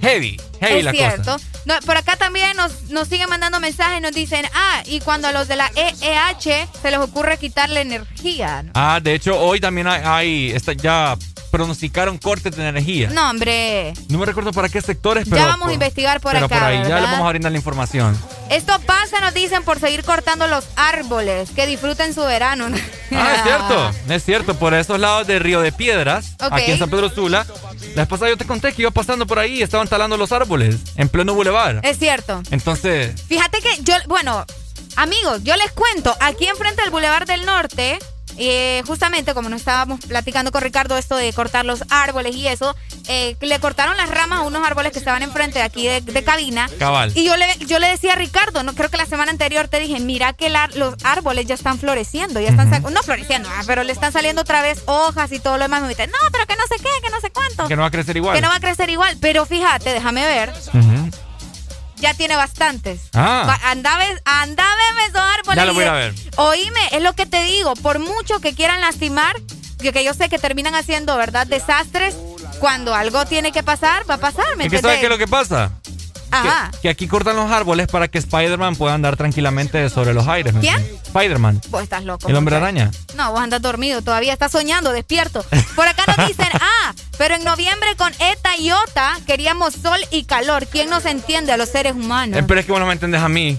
heavy, 0.00 0.40
heavy 0.60 0.78
es 0.78 0.84
la 0.84 0.92
cierto. 0.92 1.36
por 1.84 1.96
acá 1.96 2.16
también 2.16 2.56
nos, 2.56 2.90
nos 2.90 3.08
siguen 3.08 3.28
mandando 3.28 3.60
mensajes, 3.60 4.00
nos 4.00 4.12
dicen, 4.12 4.46
ah, 4.54 4.82
y 4.86 5.00
cuando 5.00 5.28
a 5.28 5.32
los 5.32 5.48
de 5.48 5.56
la 5.56 5.70
EEH 5.74 6.68
se 6.80 6.90
les 6.90 7.00
ocurre 7.00 7.38
quitarle 7.38 7.80
energía. 7.80 8.64
Ah, 8.74 9.00
de 9.02 9.14
hecho, 9.14 9.38
hoy 9.38 9.60
también 9.60 9.86
hay, 9.86 10.02
hay 10.04 10.50
está 10.52 10.72
ya 10.72 11.16
pronosticaron 11.56 12.18
cortes 12.18 12.54
de 12.54 12.68
energía. 12.68 13.08
No, 13.08 13.30
hombre. 13.30 13.94
No 14.10 14.18
me 14.18 14.26
recuerdo 14.26 14.52
para 14.52 14.68
qué 14.68 14.82
sectores, 14.82 15.24
pero. 15.24 15.40
Ya 15.40 15.46
vamos 15.46 15.68
a 15.68 15.72
investigar 15.72 16.20
por 16.20 16.32
pero 16.32 16.50
por 16.50 16.62
ahí, 16.62 16.76
ya 16.86 17.00
le 17.00 17.06
vamos 17.06 17.26
a 17.26 17.28
brindar 17.30 17.50
la 17.50 17.56
información. 17.56 18.14
Esto 18.50 18.78
pasa, 18.80 19.20
nos 19.20 19.32
dicen, 19.32 19.62
por 19.64 19.80
seguir 19.80 20.04
cortando 20.04 20.46
los 20.48 20.66
árboles. 20.76 21.50
Que 21.56 21.66
disfruten 21.66 22.12
su 22.12 22.20
verano. 22.20 22.66
Ah, 23.10 23.34
es 23.36 23.42
cierto. 23.42 23.90
Es 24.16 24.24
cierto. 24.24 24.54
Por 24.58 24.74
esos 24.74 25.00
lados 25.00 25.26
de 25.26 25.38
Río 25.38 25.62
de 25.62 25.72
Piedras, 25.72 26.36
aquí 26.38 26.72
en 26.72 26.78
San 26.78 26.90
Pedro 26.90 27.08
Sula. 27.08 27.46
La 27.94 28.02
vez 28.02 28.08
pasada 28.08 28.30
yo 28.30 28.36
te 28.36 28.44
conté 28.44 28.74
que 28.74 28.82
iba 28.82 28.90
pasando 28.90 29.26
por 29.26 29.38
ahí 29.38 29.58
y 29.58 29.62
estaban 29.62 29.88
talando 29.88 30.18
los 30.18 30.32
árboles 30.32 30.76
en 30.96 31.08
pleno 31.08 31.32
bulevar. 31.34 31.80
Es 31.84 31.98
cierto. 31.98 32.42
Entonces. 32.50 33.22
Fíjate 33.22 33.60
que 33.60 33.82
yo, 33.82 33.94
bueno, 34.08 34.44
amigos, 34.96 35.42
yo 35.42 35.56
les 35.56 35.72
cuento, 35.72 36.14
aquí 36.20 36.46
enfrente 36.46 36.82
del 36.82 36.90
Boulevard 36.90 37.26
del 37.26 37.46
Norte 37.46 37.98
eh, 38.38 38.82
justamente 38.86 39.34
como 39.34 39.48
nos 39.48 39.60
estábamos 39.60 40.00
platicando 40.00 40.52
con 40.52 40.62
Ricardo 40.62 40.96
esto 40.96 41.16
de 41.16 41.32
cortar 41.32 41.64
los 41.64 41.84
árboles 41.90 42.36
y 42.36 42.46
eso, 42.48 42.74
eh, 43.08 43.36
le 43.40 43.58
cortaron 43.60 43.96
las 43.96 44.10
ramas 44.10 44.40
a 44.40 44.42
unos 44.42 44.66
árboles 44.66 44.92
que 44.92 44.98
estaban 44.98 45.22
enfrente 45.22 45.58
de 45.58 45.64
aquí 45.64 45.86
de, 45.86 46.24
cabina. 46.24 46.68
Cabal. 46.78 47.12
Y 47.14 47.24
yo 47.24 47.36
le, 47.36 47.46
yo 47.66 47.78
le 47.78 47.88
decía 47.88 48.14
a 48.14 48.16
Ricardo, 48.16 48.62
no 48.62 48.74
creo 48.74 48.90
que 48.90 48.96
la 48.96 49.06
semana 49.06 49.30
anterior 49.30 49.68
te 49.68 49.78
dije, 49.78 50.00
mira 50.00 50.32
que 50.32 50.50
los 50.74 50.94
árboles 51.04 51.46
ya 51.46 51.54
están 51.54 51.78
floreciendo, 51.78 52.40
ya 52.40 52.48
están, 52.48 52.70
no 52.70 53.02
floreciendo, 53.02 53.48
ah, 53.50 53.62
pero 53.66 53.84
le 53.84 53.92
están 53.92 54.12
saliendo 54.12 54.42
otra 54.42 54.62
vez 54.62 54.82
hojas 54.86 55.30
y 55.32 55.38
todo 55.38 55.56
lo 55.56 55.64
demás. 55.64 55.82
Me 55.82 55.88
dice, 55.88 56.06
no, 56.06 56.18
pero 56.32 56.46
que 56.46 56.56
no 56.56 56.66
sé 56.68 56.82
qué, 56.82 56.90
que 57.02 57.10
no 57.10 57.20
sé 57.20 57.30
cuánto. 57.30 57.68
Que 57.68 57.76
no 57.76 57.82
va 57.82 57.88
a 57.88 57.90
crecer 57.90 58.16
igual. 58.16 58.34
Que 58.34 58.42
no 58.42 58.48
va 58.48 58.56
a 58.56 58.60
crecer 58.60 58.90
igual. 58.90 59.16
Pero 59.20 59.46
fíjate, 59.46 59.92
déjame 59.92 60.24
ver. 60.24 60.52
Ya 61.96 62.14
tiene 62.14 62.36
bastantes. 62.36 63.00
Ah. 63.14 63.58
Andame, 63.64 64.04
andame 64.24 64.82
esos 65.08 65.20
árboles. 65.20 65.56
Ya 65.56 65.64
lo 65.64 65.74
voy 65.74 65.84
a 65.84 65.92
ver. 65.92 66.14
Oíme, 66.36 66.80
es 66.92 67.02
lo 67.02 67.14
que 67.14 67.26
te 67.26 67.42
digo. 67.44 67.74
Por 67.74 67.98
mucho 67.98 68.40
que 68.40 68.54
quieran 68.54 68.80
lastimar, 68.80 69.36
que, 69.78 69.92
que 69.92 70.04
yo 70.04 70.14
sé 70.14 70.28
que 70.28 70.38
terminan 70.38 70.74
haciendo, 70.74 71.16
¿verdad? 71.16 71.46
Desastres. 71.46 72.14
Cuando 72.60 72.94
algo 72.94 73.26
tiene 73.26 73.52
que 73.52 73.62
pasar, 73.62 74.08
va 74.08 74.14
a 74.14 74.18
pasar. 74.18 74.44
¿me 74.56 74.66
¿Y 74.66 74.70
sabes 74.70 74.98
qué 74.98 75.06
es 75.06 75.10
lo 75.10 75.18
que 75.18 75.28
pasa? 75.28 75.72
Que, 76.82 76.88
aquí 76.88 77.06
cortan 77.06 77.36
los 77.36 77.50
árboles 77.50 77.86
para 77.88 78.08
que 78.08 78.18
Spider-Man 78.18 78.76
pueda 78.76 78.94
andar 78.94 79.16
tranquilamente 79.16 79.88
sobre 79.90 80.12
los 80.12 80.26
aires. 80.26 80.54
¿Quién? 80.60 80.76
Spider-Man. 81.06 81.60
Vos 81.68 81.82
estás 81.82 82.04
loco. 82.04 82.28
El 82.28 82.36
hombre 82.36 82.56
araña. 82.56 82.90
No, 83.14 83.32
vos 83.32 83.40
andas 83.40 83.62
dormido, 83.62 84.02
todavía 84.02 84.32
estás 84.32 84.52
soñando, 84.52 84.92
despierto. 84.92 85.44
Por 85.74 85.86
acá 85.88 86.04
nos 86.16 86.26
dicen, 86.28 86.48
ah, 86.52 86.94
pero 87.18 87.34
en 87.34 87.44
noviembre 87.44 87.88
con 87.96 88.12
ETA 88.14 88.56
y 88.58 88.72
OTA 88.72 89.18
queríamos 89.26 89.74
sol 89.74 89.98
y 90.10 90.24
calor. 90.24 90.66
¿Quién 90.66 90.90
nos 90.90 91.04
entiende 91.06 91.52
a 91.52 91.56
los 91.56 91.68
seres 91.68 91.92
humanos? 91.92 92.38
Eh, 92.38 92.44
pero 92.46 92.60
es 92.60 92.66
que 92.66 92.72
vos 92.72 92.80
no 92.80 92.86
me 92.86 92.92
entendés 92.92 93.20
a 93.20 93.28
mí. 93.28 93.58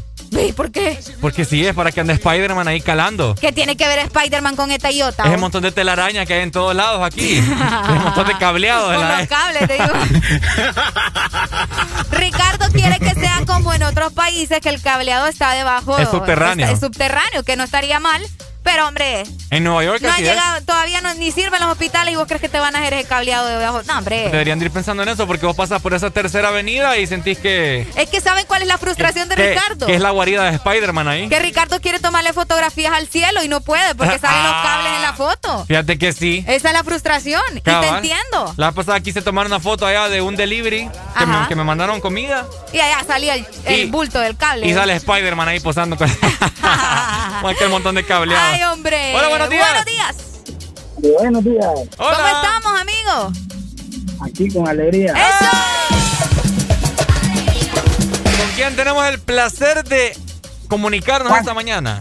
¿Por 0.55 0.71
qué? 0.71 0.99
Porque 1.21 1.45
sí, 1.45 1.65
es 1.65 1.73
para 1.73 1.91
que 1.91 2.01
ande 2.01 2.13
Spider-Man 2.13 2.67
ahí 2.67 2.81
calando. 2.81 3.35
¿Qué 3.39 3.51
tiene 3.51 3.77
que 3.77 3.87
ver 3.87 3.99
Spider-Man 3.99 4.55
con 4.55 4.71
esta 4.71 4.91
iota? 4.91 5.23
Es 5.23 5.35
un 5.35 5.39
montón 5.39 5.63
de 5.63 5.71
telaraña 5.71 6.25
que 6.25 6.33
hay 6.33 6.41
en 6.41 6.51
todos 6.51 6.75
lados 6.75 7.05
aquí. 7.05 7.37
es 7.37 7.47
un 7.47 8.03
montón 8.03 8.27
de 8.27 8.37
cableados. 8.37 8.95
Con 8.95 9.07
los 9.07 9.27
cables, 9.27 9.67
te 9.67 9.73
digo. 9.73 9.85
Ricardo 12.11 12.65
quiere 12.71 12.99
que 12.99 13.13
sea 13.13 13.43
como 13.45 13.73
en 13.73 13.83
otros 13.83 14.13
países, 14.13 14.59
que 14.59 14.69
el 14.69 14.81
cableado 14.81 15.27
está 15.27 15.53
debajo. 15.53 15.97
Es 15.97 16.09
subterráneo. 16.09 16.67
Es 16.67 16.79
subterráneo, 16.79 17.43
que 17.43 17.55
no 17.55 17.63
estaría 17.63 17.99
mal. 17.99 18.21
Pero, 18.67 18.85
hombre. 18.85 19.23
En 19.49 19.63
Nueva 19.63 19.81
York 19.85 20.01
no 20.01 20.11
ha 20.11 20.17
llegado, 20.17 20.61
todavía 20.65 20.99
no, 20.99 21.13
ni 21.13 21.31
sirven 21.31 21.61
los 21.61 21.71
hospitales 21.71 22.13
y 22.13 22.17
vos 22.17 22.27
crees 22.27 22.41
que 22.41 22.49
te 22.49 22.59
van 22.59 22.75
a 22.75 22.79
hacer 22.79 22.95
el 22.95 23.07
cableado 23.07 23.47
de 23.47 23.55
abajo. 23.55 23.81
No, 23.87 23.97
hombre. 23.97 24.23
Deberían 24.29 24.61
ir 24.61 24.71
pensando 24.71 25.03
en 25.03 25.09
eso 25.09 25.25
porque 25.25 25.45
vos 25.45 25.55
pasas 25.55 25.81
por 25.81 25.93
esa 25.93 26.09
tercera 26.09 26.49
avenida 26.49 26.97
y 26.97 27.07
sentís 27.07 27.37
que. 27.37 27.87
Es 27.95 28.09
que 28.09 28.19
saben 28.19 28.45
cuál 28.45 28.63
es 28.63 28.67
la 28.67 28.77
frustración 28.77 29.29
de 29.29 29.37
Ricardo. 29.37 29.85
Que 29.85 29.95
es 29.95 30.01
la 30.01 30.09
guarida 30.09 30.43
de 30.43 30.57
Spider-Man 30.57 31.07
ahí. 31.07 31.29
Que 31.29 31.39
Ricardo 31.39 31.79
quiere 31.79 31.99
tomarle 31.99 32.33
fotografías 32.33 32.91
al 32.91 33.07
cielo 33.07 33.41
y 33.41 33.47
no 33.47 33.61
puede 33.61 33.95
porque 33.95 34.19
salen 34.19 34.43
los 34.43 34.61
cables 34.61 34.91
en 34.97 35.01
la 35.01 35.13
foto. 35.13 35.65
Fíjate 35.65 35.97
que 35.97 36.11
sí. 36.11 36.43
Esa 36.45 36.67
es 36.67 36.73
la 36.73 36.83
frustración. 36.83 37.41
Y 37.55 37.61
te 37.61 37.71
entiendo. 37.71 38.53
La 38.57 38.73
pasada 38.73 38.99
quise 38.99 39.21
tomar 39.21 39.45
una 39.45 39.61
foto 39.61 39.85
allá 39.85 40.09
de 40.09 40.21
un 40.21 40.35
delivery 40.35 40.89
que 41.47 41.55
me, 41.55 41.63
mandaron 41.63 42.01
comida. 42.01 42.45
Y 42.73 42.81
allá 42.81 43.01
salía 43.07 43.35
el, 43.65 43.87
bulto 43.89 44.19
del 44.19 44.35
cable. 44.35 44.67
Y 44.67 44.73
sale 44.73 44.93
Spider-Man 44.93 45.47
ahí 45.47 45.61
posando 45.61 45.95
con, 45.95 46.09
con 47.41 47.49
aquel 47.49 47.69
montón 47.69 47.95
de 47.95 48.03
cableado. 48.03 48.56
Ay, 48.57 48.63
hombre. 48.63 49.13
Hola, 49.15 49.27
buenos 49.29 49.49
días. 49.51 49.67
Buenos 49.67 49.85
días. 49.85 50.15
Buenos 50.97 51.43
días. 51.43 51.65
¿Cómo 51.95 52.09
estamos, 52.09 52.81
amigo? 52.81 53.31
Aquí 54.19 54.51
con 54.51 54.67
alegría. 54.67 55.13
¡Eso! 55.13 55.51
¿Con 58.23 58.49
quién 58.55 58.75
tenemos 58.75 59.05
el 59.09 59.19
placer 59.19 59.83
de 59.83 60.17
comunicarnos 60.67 61.37
esta 61.37 61.53
mañana? 61.53 61.99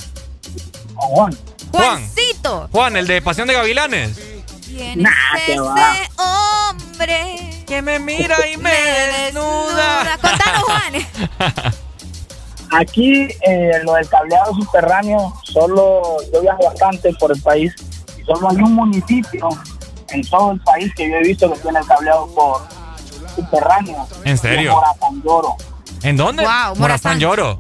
Juan. 0.95 1.37
Juancito. 1.73 2.71
Juan, 2.73 2.97
el 2.97 3.07
de 3.07 3.21
Pasión 3.21 3.49
de 3.49 3.53
Gavilanes. 3.53 4.19
¿Quién 4.65 5.07
es 5.07 5.13
ese 5.43 5.61
hombre 6.17 7.65
que 7.67 7.83
me 7.83 7.99
mira 7.99 8.49
y 8.49 8.57
me, 8.57 8.71
desnuda? 9.25 10.19
Contanos, 10.23 10.63
Juan. 10.63 11.75
Aquí, 12.73 13.29
eh, 13.47 13.81
lo 13.85 13.95
del 13.95 14.09
cableado 14.09 14.55
subterráneo, 14.55 15.33
solo 15.45 16.03
yo 16.33 16.41
viajo 16.41 16.65
bastante 16.65 17.13
por 17.15 17.33
el 17.33 17.41
país 17.41 17.75
y 18.19 18.25
solo 18.25 18.51
hay 18.51 18.57
un 18.57 18.75
municipio 18.75 19.49
en 20.11 20.23
todo 20.29 20.53
el 20.53 20.61
país 20.61 20.93
que 20.95 21.09
yo 21.09 21.17
he 21.17 21.23
visto 21.23 21.53
que 21.53 21.59
tiene 21.61 21.79
el 21.79 21.87
cableado 21.87 22.27
por 22.35 22.63
subterráneo. 23.35 24.07
¿En 24.25 24.39
serio? 24.39 24.75
Morazán 24.75 25.23
Lloro. 25.23 25.57
¿En 26.03 26.17
dónde? 26.17 26.43
Wow, 26.43 26.77
Morazán 26.77 27.19
Lloro. 27.19 27.57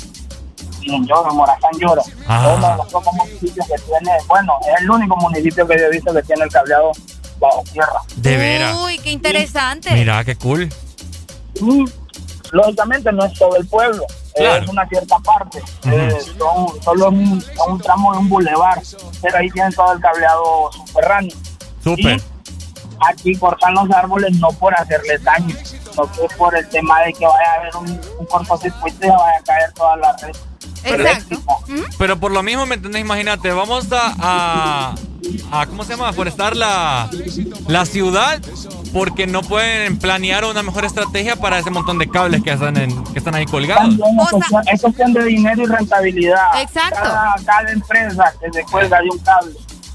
Sí, 0.80 0.94
en 0.94 1.06
Lloro, 1.06 1.34
Morazán 1.34 1.72
Lloro. 1.78 2.02
Ah. 2.26 2.54
uno 2.56 2.70
de 2.70 2.76
los 2.76 2.92
pocos 2.92 3.14
municipios 3.14 3.66
que 3.66 3.74
tiene, 3.82 4.10
bueno, 4.28 4.54
es 4.62 4.82
el 4.82 4.90
único 4.90 5.16
municipio 5.16 5.66
que 5.66 5.78
yo 5.78 5.84
he 5.84 5.90
visto 5.90 6.12
que 6.12 6.22
tiene 6.22 6.44
el 6.44 6.50
cableado 6.50 6.92
bajo 7.38 7.62
tierra. 7.72 8.00
De 8.16 8.36
veras. 8.36 8.76
Uy, 8.84 8.98
qué 8.98 9.10
interesante. 9.10 9.92
Mira, 9.92 10.24
qué 10.24 10.36
cool. 10.36 10.68
Y, 11.54 11.84
lógicamente 12.52 13.12
no 13.12 13.24
es 13.24 13.38
todo 13.38 13.56
el 13.56 13.66
pueblo 13.66 14.04
es 14.36 14.68
una 14.68 14.86
cierta 14.88 15.18
parte. 15.18 15.62
Eh, 15.84 16.18
son, 16.38 16.82
solo 16.82 17.08
un, 17.08 17.44
un, 17.68 17.80
tramo 17.80 18.12
de 18.12 18.18
un 18.18 18.28
bulevar, 18.28 18.80
pero 19.22 19.38
ahí 19.38 19.50
tienen 19.50 19.72
todo 19.72 19.92
el 19.92 20.00
cableado 20.00 20.70
subterráneo. 20.72 21.36
Súper. 21.82 22.20
Aquí 23.08 23.34
cortan 23.36 23.74
los 23.74 23.90
árboles 23.90 24.38
no 24.38 24.48
por 24.52 24.74
hacerles 24.74 25.22
daño, 25.22 25.54
sino 25.62 26.10
que 26.12 26.34
por 26.36 26.56
el 26.56 26.66
tema 26.68 27.02
de 27.02 27.12
que 27.12 27.26
vaya 27.26 27.52
a 27.52 27.60
haber 27.60 27.76
un, 27.76 28.00
un 28.18 28.26
cortocircuito 28.26 29.06
y 29.06 29.10
vaya 29.10 29.38
a 29.38 29.44
caer 29.44 29.72
toda 29.72 29.96
la 29.96 30.16
red. 30.16 30.36
Exacto. 30.86 31.42
Pero 31.98 32.18
por 32.18 32.32
lo 32.32 32.42
mismo, 32.42 32.66
¿me 32.66 32.76
entendés? 32.76 33.00
Imagínate, 33.00 33.50
vamos 33.50 33.88
a, 33.92 34.94
a, 35.50 35.66
¿cómo 35.66 35.84
se 35.84 35.96
llama? 35.96 36.12
Forestar 36.12 36.56
la, 36.56 37.10
la 37.68 37.84
ciudad 37.86 38.40
porque 38.92 39.26
no 39.26 39.42
pueden 39.42 39.98
planear 39.98 40.44
una 40.44 40.62
mejor 40.62 40.84
estrategia 40.84 41.36
para 41.36 41.58
ese 41.58 41.70
montón 41.70 41.98
de 41.98 42.08
cables 42.08 42.42
que 42.42 42.52
están, 42.52 42.76
en, 42.76 43.04
que 43.04 43.18
están 43.18 43.34
ahí 43.34 43.44
colgados. 43.46 43.94
es 44.72 44.80
cuestión 44.80 45.12
de 45.12 45.24
dinero 45.24 45.62
y 45.62 45.66
rentabilidad. 45.66 46.60
Exacto. 46.60 47.00
Cada, 47.44 47.72
empresa 47.72 48.32
que 48.40 48.50
se 48.52 48.62
cuelga 48.64 49.00
de 49.00 49.08
un 49.10 49.18
cable, 49.18 49.54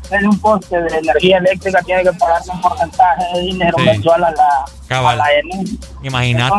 de 0.10 0.28
un 0.28 0.40
poste 0.40 0.82
de 0.82 0.98
energía 0.98 1.38
eléctrica, 1.38 1.82
tiene 1.82 2.04
que 2.04 2.14
pagar 2.14 2.42
un 2.54 2.62
porcentaje 2.62 3.24
de 3.34 3.42
dinero 3.42 3.78
mensual 3.80 4.24
a 4.24 4.32
la, 4.32 5.00
a 5.10 5.16
la 5.16 5.26
Imagínate. 6.04 6.56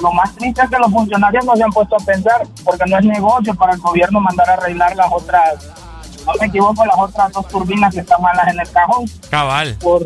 Lo 0.00 0.12
más 0.12 0.34
triste 0.34 0.62
es 0.62 0.70
que 0.70 0.78
los 0.78 0.90
funcionarios 0.90 1.44
no 1.44 1.56
se 1.56 1.62
han 1.62 1.70
puesto 1.70 1.96
a 1.96 2.04
pensar, 2.04 2.46
porque 2.64 2.84
no 2.86 2.98
es 2.98 3.04
negocio 3.04 3.54
para 3.54 3.74
el 3.74 3.80
gobierno 3.80 4.20
mandar 4.20 4.50
a 4.50 4.54
arreglar 4.54 4.94
las 4.96 5.10
otras 5.12 5.66
no 6.26 6.32
me 6.40 6.46
equivoco, 6.46 6.84
las 6.84 6.98
otras 6.98 7.32
dos 7.32 7.48
turbinas 7.48 7.94
que 7.94 8.00
están 8.00 8.20
malas 8.20 8.48
en 8.48 8.60
el 8.60 8.70
cajón. 8.70 9.06
Cabal. 9.30 9.76
Por, 9.80 10.04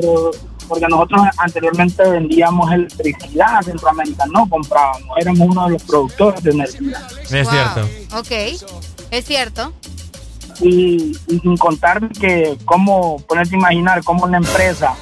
porque 0.68 0.86
nosotros 0.88 1.22
anteriormente 1.38 2.08
vendíamos 2.08 2.70
electricidad 2.72 3.58
a 3.58 3.62
Centroamérica, 3.62 4.24
no 4.26 4.48
comprábamos, 4.48 5.18
éramos 5.18 5.48
uno 5.48 5.66
de 5.66 5.72
los 5.72 5.82
productores 5.82 6.42
de 6.42 6.50
energía. 6.52 7.06
Es 7.22 7.48
cierto. 7.48 7.88
Ok, 8.16 8.30
es 9.10 9.24
cierto. 9.24 9.72
Y, 10.60 11.14
sin 11.26 11.56
contar 11.56 12.08
que 12.10 12.56
cómo, 12.64 13.18
ponerte 13.26 13.56
a 13.56 13.58
imaginar 13.58 14.04
cómo 14.04 14.24
una 14.24 14.38
empresa 14.38 14.94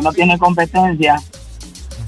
no 0.00 0.12
tiene 0.12 0.38
competencia 0.38 1.20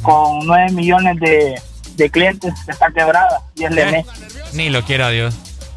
con 0.02 0.46
nueve 0.46 0.72
millones 0.72 1.20
de, 1.20 1.60
de 2.00 2.10
clientes 2.10 2.54
está 2.66 2.90
quebrada 2.90 3.42
y 3.54 3.64
es 3.64 3.72
eh, 3.76 4.04
Ni 4.54 4.70
lo 4.70 4.82
quiera 4.84 5.10
Dios. 5.10 5.34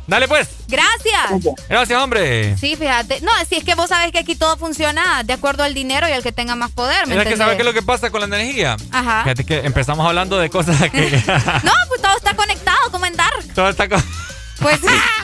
Dale 0.07 0.27
pues. 0.27 0.49
Gracias. 0.67 1.55
Gracias, 1.69 2.01
hombre. 2.01 2.57
Sí, 2.57 2.75
fíjate. 2.75 3.21
No, 3.21 3.31
si 3.47 3.55
es 3.55 3.63
que 3.63 3.75
vos 3.75 3.89
sabés 3.89 4.11
que 4.11 4.19
aquí 4.19 4.35
todo 4.35 4.57
funciona 4.57 5.23
de 5.23 5.33
acuerdo 5.33 5.63
al 5.63 5.73
dinero 5.73 6.07
y 6.09 6.11
al 6.11 6.23
que 6.23 6.31
tenga 6.31 6.55
más 6.55 6.71
poder. 6.71 7.07
¿me 7.07 7.15
que 7.23 7.37
sabes 7.37 7.55
qué 7.55 7.61
es 7.61 7.65
lo 7.65 7.73
que 7.73 7.81
pasa 7.81 8.09
con 8.09 8.19
la 8.21 8.27
energía? 8.27 8.75
Ajá. 8.91 9.23
Fíjate 9.23 9.45
que 9.45 9.59
empezamos 9.59 10.05
hablando 10.05 10.37
de 10.39 10.49
cosas 10.49 10.77
que... 10.89 11.09
no, 11.63 11.71
pues 11.87 12.01
todo 12.01 12.17
está 12.17 12.35
conectado, 12.35 12.91
como 12.91 13.05
en 13.05 13.15
Dark. 13.15 13.53
Todo 13.55 13.69
está 13.69 13.87
Pues 13.87 14.81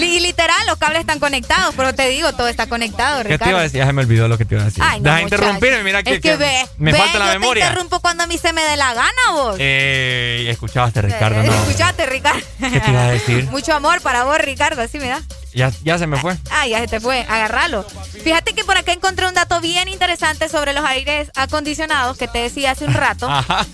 y 0.00 0.20
literal, 0.20 0.56
los 0.66 0.78
cables 0.78 1.00
están 1.00 1.18
conectados, 1.18 1.74
pero 1.76 1.94
te 1.94 2.08
digo, 2.08 2.32
todo 2.32 2.48
está 2.48 2.66
conectado, 2.66 3.22
Ricardo. 3.22 3.38
¿Qué 3.38 3.44
te 3.44 3.50
iba 3.50 3.58
a 3.60 3.62
decir? 3.62 3.78
Ya 3.78 3.86
se 3.86 3.92
me 3.92 4.02
olvidó 4.02 4.28
lo 4.28 4.38
que 4.38 4.44
te 4.44 4.54
iba 4.54 4.62
a 4.62 4.66
decir. 4.66 4.82
Ay, 4.84 5.00
no, 5.00 5.10
Deja 5.10 5.22
interrumpirme, 5.22 5.82
mira 5.82 6.02
que, 6.02 6.20
que, 6.20 6.36
ve, 6.36 6.66
me 6.78 6.92
falta 6.92 7.18
la 7.18 7.26
yo 7.26 7.40
memoria. 7.40 7.64
Te 7.64 7.70
interrumpo 7.70 8.00
cuando 8.00 8.24
a 8.24 8.26
mí 8.26 8.38
se 8.38 8.52
me 8.52 8.62
dé 8.62 8.76
la 8.76 8.94
gana, 8.94 9.32
vos. 9.32 9.56
Eh, 9.58 10.46
escuchaste, 10.48 11.02
Ricardo, 11.02 11.42
no. 11.42 11.52
Escuchaste, 11.52 12.06
Ricardo. 12.06 12.40
¿Qué 12.58 12.80
te 12.80 12.90
iba 12.90 13.04
a 13.04 13.10
decir? 13.10 13.44
Mucho 13.50 13.74
amor 13.74 14.00
para 14.00 14.24
vos, 14.24 14.38
Ricardo, 14.38 14.82
así 14.82 14.98
me 14.98 15.08
da. 15.08 15.22
Ya, 15.54 15.72
ya 15.82 15.98
se 15.98 16.06
me 16.06 16.18
fue. 16.18 16.36
Ah, 16.50 16.66
ya 16.66 16.78
se 16.80 16.88
te 16.88 17.00
fue. 17.00 17.20
Agárralo. 17.28 17.84
Fíjate 18.22 18.54
que 18.54 18.64
por 18.64 18.76
acá 18.76 18.92
encontré 18.92 19.26
un 19.26 19.34
dato 19.34 19.60
bien 19.60 19.88
interesante 19.88 20.48
sobre 20.48 20.72
los 20.72 20.84
aires 20.84 21.30
acondicionados 21.34 22.18
que 22.18 22.28
te 22.28 22.38
decía 22.38 22.72
hace 22.72 22.84
un 22.84 22.94
rato. 22.94 23.28
Ajá. 23.30 23.66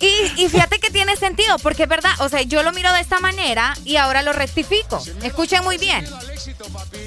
Y, 0.00 0.48
fíjate 0.48 0.78
que 0.78 0.90
tiene 0.90 1.16
sentido, 1.16 1.58
porque 1.58 1.84
es 1.84 1.88
verdad, 1.88 2.12
o 2.20 2.28
sea, 2.28 2.42
yo 2.42 2.62
lo 2.62 2.72
miro 2.72 2.92
de 2.92 3.00
esta 3.00 3.20
manera 3.20 3.74
y 3.84 3.96
ahora 3.96 4.22
lo 4.22 4.32
rectifico. 4.32 5.02
Escuchen 5.22 5.64
muy 5.64 5.78
bien. 5.78 6.06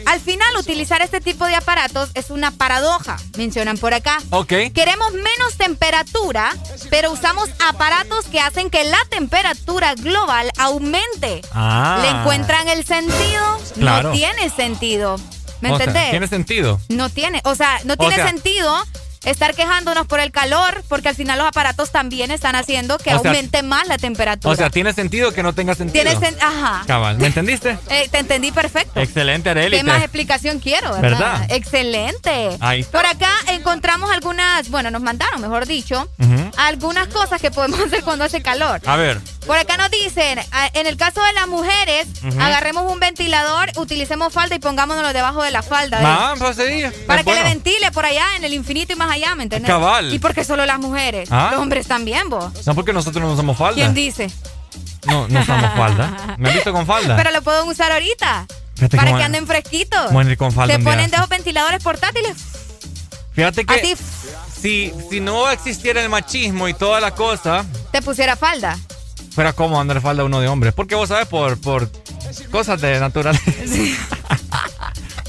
Al 0.05 0.19
final, 0.19 0.55
utilizar 0.57 1.01
este 1.01 1.22
tipo 1.22 1.45
de 1.45 1.55
aparatos 1.55 2.09
es 2.13 2.30
una 2.30 2.51
paradoja, 2.51 3.18
mencionan 3.38 3.77
por 3.77 3.93
acá. 3.93 4.18
Ok. 4.30 4.53
Queremos 4.73 5.13
menos 5.13 5.55
temperatura, 5.57 6.55
pero 6.89 7.11
usamos 7.11 7.49
aparatos 7.68 8.26
que 8.26 8.39
hacen 8.39 8.69
que 8.69 8.84
la 8.84 8.99
temperatura 9.09 9.95
global 9.95 10.49
aumente. 10.57 11.41
Ah. 11.53 11.99
¿Le 12.01 12.09
encuentran 12.09 12.68
el 12.68 12.85
sentido? 12.85 13.59
Claro. 13.76 14.09
No 14.09 14.15
tiene 14.15 14.49
sentido. 14.49 15.18
¿Me 15.61 15.69
entendés? 15.69 16.09
¿Tiene 16.09 16.27
sentido? 16.27 16.80
No 16.89 17.09
tiene, 17.09 17.41
o 17.45 17.55
sea, 17.55 17.80
no 17.84 17.95
tiene 17.95 18.15
sentido 18.15 18.84
estar 19.23 19.53
quejándonos 19.56 20.07
por 20.07 20.19
el 20.19 20.31
calor, 20.31 20.84
porque 20.88 21.10
al 21.10 21.15
final 21.15 21.38
los 21.38 21.48
aparatos 21.48 21.91
también 21.91 22.31
están 22.31 22.56
haciendo 22.56 22.98
que 22.98 23.11
aumente 23.11 23.64
más 23.64 23.88
la 23.88 23.98
temperatura. 23.98 24.52
O 24.52 24.56
sea, 24.56 24.69
tiene 24.69 24.93
sentido 24.93 25.31
que 25.31 25.43
no 25.43 25.53
tenga 25.53 25.76
sentido. 25.76 26.03
Tiene 26.03 26.19
sen 26.19 26.35
Ajá. 26.41 26.84
Cabal, 26.88 27.18
¿me 27.18 27.27
entendiste? 27.27 27.77
Eh, 27.91 28.07
te 28.10 28.19
entendí 28.19 28.52
perfecto. 28.52 28.99
Excelente, 29.02 29.49
Arely. 29.49 29.77
¿Qué 29.77 29.84
más 29.84 30.02
explicación 30.02 30.60
quiero, 30.60 30.93
verdad? 30.93 31.02
¿verdad? 31.19 31.45
Excelente. 31.49 32.56
Ahí. 32.61 32.84
Por 32.84 33.06
acá 33.06 33.30
encontramos 33.49 34.10
algunas, 34.11 34.69
bueno, 34.69 34.91
nos 34.91 35.02
mandaron, 35.02 35.41
mejor 35.41 35.65
dicho, 35.65 36.10
algunas 36.57 37.07
cosas 37.07 37.41
que 37.41 37.52
podemos 37.52 37.80
hacer 37.85 38.03
cuando 38.03 38.23
hace 38.23 38.41
calor. 38.41 38.81
A 38.85 38.95
ver. 38.95 39.19
Por 39.45 39.57
acá 39.57 39.76
nos 39.76 39.89
dicen, 39.91 40.39
en 40.73 40.88
el 40.88 40.95
caso 40.95 41.22
de 41.23 41.34
las 41.34 41.48
mujeres, 41.48 42.07
agarremos 42.39 42.89
un 42.89 42.99
ventilador, 42.99 43.72
utilicemos 43.76 44.31
falda 44.31 44.56
y 44.56 44.60
pongámonos 44.60 45.14
debajo 45.14 45.43
de 45.43 45.52
la 45.52 45.64
falda. 45.64 45.99
Ah, 46.02 46.35
pues 46.38 46.56
sí. 46.56 46.84
Para 47.07 47.23
que 47.23 47.34
le 47.34 47.43
ventile 47.43 47.91
por 47.91 48.06
allá 48.06 48.26
en 48.38 48.45
el 48.45 48.53
infinito 48.53 48.93
y 48.93 48.95
más 48.95 49.11
allá, 49.12 49.36
¿me 49.36 49.44
entiendes? 49.44 49.70
Cabal. 49.70 50.14
¿Y 50.14 50.20
por 50.20 50.34
qué 50.34 50.44
solo 50.44 50.66
las 50.66 50.80
mujeres? 50.80 51.30
¿Ah? 51.32 51.50
Los 51.52 51.62
hombres 51.62 51.88
también, 51.88 52.30
vos. 52.30 52.52
No, 52.66 52.76
porque 52.76 52.94
nosotros 52.94 53.24
no 53.24 53.34
usamos 53.34 53.58
falda. 53.58 53.76
¿Quién 53.76 53.94
dice? 53.94 54.30
No, 55.06 55.28
no 55.28 55.40
usamos 55.40 55.72
falda. 55.76 56.36
¿Me 56.38 56.50
han 56.50 56.56
visto 56.56 56.72
con 56.72 56.86
falda? 56.86 57.16
Pero 57.16 57.32
lo 57.32 57.42
pueden 57.42 57.68
usar 57.68 57.92
ahorita. 57.92 58.46
para 58.96 59.18
que 59.18 59.24
anden 59.24 59.48
fresquitos. 59.48 60.12
Bueno, 60.12 60.36
con 60.38 60.52
falda. 60.52 60.76
Se 60.76 60.80
ponen 60.82 61.10
de 61.10 61.18
esos 61.18 61.30
ventiladores 61.30 61.84
portátiles. 61.84 62.38
Fíjate 63.34 63.66
que 63.66 63.98
si, 64.62 64.94
si 65.10 65.20
no 65.20 65.50
existiera 65.50 66.02
el 66.02 66.10
machismo 66.10 66.68
y 66.68 66.74
toda 66.74 67.00
la 67.00 67.12
cosa... 67.12 67.66
Te 67.92 68.02
pusiera 68.02 68.36
falda. 68.36 68.78
Fuera 69.34 69.54
como 69.54 69.80
andar 69.80 70.02
falda 70.02 70.24
uno 70.26 70.42
de 70.42 70.48
hombres. 70.48 70.74
Porque 70.74 70.96
vos 70.96 71.08
sabes, 71.10 71.28
por, 71.28 71.60
por 71.60 71.90
cosas 72.52 72.82
de 72.82 73.00
naturaleza. 73.00 73.44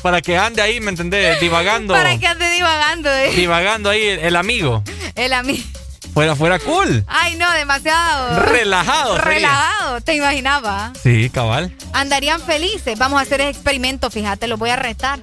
Para 0.02 0.20
que 0.20 0.36
ande 0.36 0.60
ahí, 0.60 0.80
¿me 0.80 0.90
entendés? 0.90 1.40
Divagando. 1.40 1.94
Para 1.94 2.18
que 2.18 2.26
ande 2.26 2.50
divagando, 2.50 3.08
eh. 3.08 3.30
Divagando 3.36 3.88
ahí 3.88 4.02
el, 4.02 4.34
amigo. 4.34 4.82
El 5.14 5.32
amigo. 5.32 5.62
Fuera, 6.12 6.34
fuera 6.34 6.58
cool. 6.58 7.04
Ay, 7.06 7.36
no, 7.36 7.50
demasiado. 7.52 8.40
Relajado. 8.40 9.18
Relajado, 9.18 10.00
te 10.00 10.14
imaginaba. 10.16 10.92
Sí, 11.00 11.30
cabal. 11.30 11.74
Andarían 11.92 12.40
felices. 12.40 12.98
Vamos 12.98 13.20
a 13.20 13.22
hacer 13.22 13.40
ese 13.40 13.50
experimento, 13.50 14.10
fíjate, 14.10 14.48
los 14.48 14.58
voy 14.58 14.70
a 14.70 14.76
restar. 14.76 15.20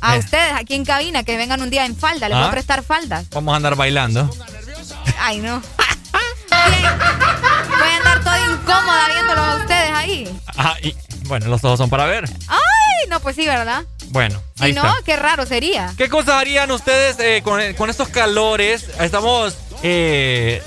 A 0.00 0.16
eh. 0.16 0.20
ustedes 0.20 0.52
aquí 0.54 0.74
en 0.74 0.84
cabina 0.84 1.24
que 1.24 1.36
vengan 1.36 1.60
un 1.60 1.68
día 1.68 1.84
en 1.84 1.96
falda, 1.96 2.28
les 2.28 2.38
voy 2.38 2.46
a 2.46 2.48
ah. 2.48 2.52
prestar 2.52 2.82
faldas. 2.84 3.28
Vamos 3.30 3.52
a 3.52 3.56
andar 3.56 3.74
bailando. 3.74 4.30
Ay, 5.18 5.40
no. 5.40 5.60
Voy 6.50 7.88
a 7.88 7.96
andar 7.96 8.20
toda 8.22 8.38
incómoda 8.38 9.08
viéndolos 9.08 9.44
a 9.44 9.56
ustedes 9.56 9.90
ahí. 9.92 10.40
Ah, 10.56 10.76
y, 10.82 10.94
bueno, 11.24 11.48
los 11.48 11.62
ojos 11.64 11.78
son 11.78 11.90
para 11.90 12.06
ver. 12.06 12.24
Ay, 12.48 13.08
no, 13.08 13.20
pues 13.20 13.36
sí, 13.36 13.44
¿verdad? 13.46 13.84
Bueno, 14.10 14.42
ahí 14.58 14.72
no, 14.72 14.82
qué 15.04 15.16
raro 15.16 15.46
sería. 15.46 15.94
¿Qué 15.96 16.08
cosas 16.08 16.34
harían 16.34 16.70
ustedes 16.72 17.16
eh, 17.20 17.42
con, 17.44 17.90
estos 17.90 18.08
calores? 18.08 18.88
Estamos, 19.00 19.56
eh, 19.84 20.60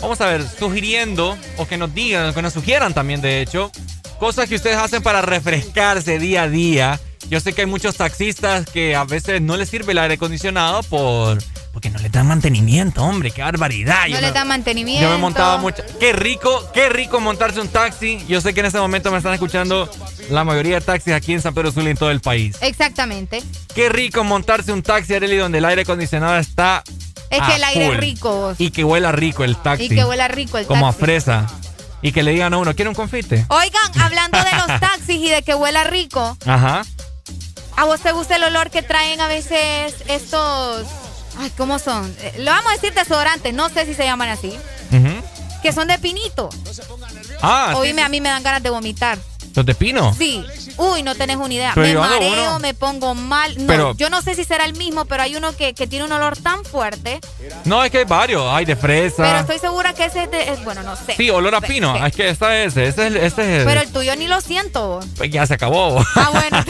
vamos 0.00 0.20
a 0.20 0.26
ver, 0.26 0.44
sugiriendo, 0.48 1.36
o 1.56 1.66
que 1.66 1.76
nos 1.76 1.92
digan, 1.92 2.32
que 2.32 2.42
nos 2.42 2.52
sugieran 2.52 2.94
también, 2.94 3.20
de 3.20 3.40
hecho, 3.40 3.72
cosas 4.20 4.48
que 4.48 4.54
ustedes 4.54 4.76
hacen 4.76 5.02
para 5.02 5.20
refrescarse 5.20 6.20
día 6.20 6.44
a 6.44 6.48
día. 6.48 7.00
Yo 7.28 7.40
sé 7.40 7.52
que 7.52 7.62
hay 7.62 7.66
muchos 7.66 7.96
taxistas 7.96 8.66
que 8.70 8.94
a 8.94 9.02
veces 9.02 9.42
no 9.42 9.56
les 9.56 9.68
sirve 9.68 9.90
el 9.90 9.98
aire 9.98 10.14
acondicionado 10.14 10.84
por 10.84 11.38
porque 11.76 11.90
no 11.90 11.98
le 11.98 12.08
dan 12.08 12.26
mantenimiento, 12.26 13.04
hombre, 13.04 13.30
qué 13.30 13.42
barbaridad. 13.42 14.08
No 14.08 14.18
le 14.18 14.32
dan 14.32 14.48
mantenimiento. 14.48 15.02
Yo 15.02 15.10
me 15.10 15.18
montaba 15.18 15.58
mucho. 15.58 15.82
Qué 16.00 16.14
rico, 16.14 16.66
qué 16.72 16.88
rico 16.88 17.20
montarse 17.20 17.60
un 17.60 17.68
taxi. 17.68 18.24
Yo 18.26 18.40
sé 18.40 18.54
que 18.54 18.60
en 18.60 18.66
este 18.66 18.78
momento 18.78 19.10
me 19.10 19.18
están 19.18 19.34
escuchando 19.34 19.86
la 20.30 20.42
mayoría 20.42 20.76
de 20.76 20.80
taxis 20.80 21.12
aquí 21.12 21.34
en 21.34 21.42
San 21.42 21.52
Pedro 21.52 21.70
Sula 21.70 21.88
y 21.88 21.90
en 21.90 21.98
todo 21.98 22.10
el 22.10 22.22
país. 22.22 22.56
Exactamente. 22.62 23.42
Qué 23.74 23.90
rico 23.90 24.24
montarse 24.24 24.72
un 24.72 24.82
taxi, 24.82 25.16
Arely, 25.16 25.36
donde 25.36 25.58
el 25.58 25.66
aire 25.66 25.82
acondicionado 25.82 26.38
está. 26.38 26.82
Es 27.28 27.42
que 27.42 27.56
el 27.56 27.64
aire 27.64 27.88
es 27.88 27.96
rico. 27.98 28.54
Y 28.56 28.70
que 28.70 28.82
huela 28.82 29.12
rico 29.12 29.44
el 29.44 29.58
taxi. 29.58 29.84
Y 29.84 29.88
que 29.90 30.02
huela 30.02 30.28
rico 30.28 30.56
el 30.56 30.64
taxi. 30.64 30.80
Como 30.80 30.88
a 30.88 30.94
fresa. 30.94 31.46
Y 32.00 32.10
que 32.10 32.22
le 32.22 32.30
digan 32.30 32.54
a 32.54 32.56
uno, 32.56 32.74
¿quiere 32.74 32.88
un 32.88 32.94
confite? 32.94 33.44
Oigan, 33.50 34.00
hablando 34.00 34.38
de 34.38 34.52
los 34.52 34.80
taxis 34.80 35.16
y 35.16 35.28
de 35.28 35.42
que 35.42 35.54
huela 35.54 35.84
rico. 35.84 36.38
Ajá. 36.46 36.86
¿A 37.76 37.84
vos 37.84 38.00
te 38.00 38.12
gusta 38.12 38.36
el 38.36 38.44
olor 38.44 38.70
que 38.70 38.80
traen 38.80 39.20
a 39.20 39.28
veces 39.28 39.94
estos 40.08 40.86
Ay, 41.38 41.50
¿cómo 41.56 41.78
son? 41.78 42.14
Eh, 42.20 42.34
lo 42.38 42.50
vamos 42.50 42.70
a 42.72 42.74
decir 42.74 42.94
desodorantes, 42.94 43.52
no 43.54 43.68
sé 43.68 43.84
si 43.86 43.94
se 43.94 44.04
llaman 44.04 44.28
así. 44.30 44.52
Que 45.62 45.72
son 45.72 45.88
de 45.88 45.98
pinito. 45.98 46.48
Ah, 47.42 47.74
Oíme, 47.76 48.02
a 48.02 48.08
mí 48.08 48.20
me 48.20 48.28
dan 48.28 48.42
ganas 48.42 48.62
de 48.62 48.70
vomitar. 48.70 49.18
¿Los 49.54 49.66
de 49.66 49.74
pino? 49.74 50.14
Sí. 50.14 50.44
Uy, 50.78 51.02
no 51.02 51.14
tenés 51.14 51.36
una 51.36 51.52
idea. 51.52 51.72
me 51.74 51.94
mareo, 51.94 52.58
me 52.58 52.74
pongo 52.74 53.14
mal. 53.14 53.54
No, 53.66 53.94
yo 53.94 54.10
no 54.10 54.22
sé 54.22 54.34
si 54.34 54.44
será 54.44 54.64
el 54.64 54.74
mismo, 54.74 55.04
pero 55.04 55.22
hay 55.22 55.36
uno 55.36 55.54
que, 55.56 55.72
tiene 55.72 56.04
un 56.04 56.12
olor 56.12 56.36
tan 56.36 56.64
fuerte. 56.64 57.20
No, 57.64 57.84
es 57.84 57.90
que 57.90 57.98
hay 57.98 58.04
varios. 58.04 58.44
Hay 58.52 58.64
de 58.64 58.76
fresa. 58.76 59.22
Pero 59.22 59.38
estoy 59.38 59.58
segura 59.58 59.94
que 59.94 60.04
ese 60.06 60.24
es 60.24 60.30
de. 60.30 60.58
bueno, 60.64 60.82
no 60.82 60.96
sé. 60.96 61.14
Sí, 61.16 61.30
olor 61.30 61.54
a 61.54 61.60
pino. 61.60 61.96
Es 62.04 62.14
que 62.14 62.28
esta 62.28 62.56
es. 62.58 62.76
Este 62.76 63.06
es, 63.06 63.14
este 63.14 63.58
es 63.58 63.64
Pero 63.64 63.80
el 63.80 63.92
tuyo 63.92 64.14
ni 64.16 64.26
lo 64.26 64.40
siento. 64.40 65.00
Pues 65.16 65.30
ya 65.30 65.46
se 65.46 65.54
acabó. 65.54 66.04
Ah, 66.14 66.30
bueno. 66.32 66.64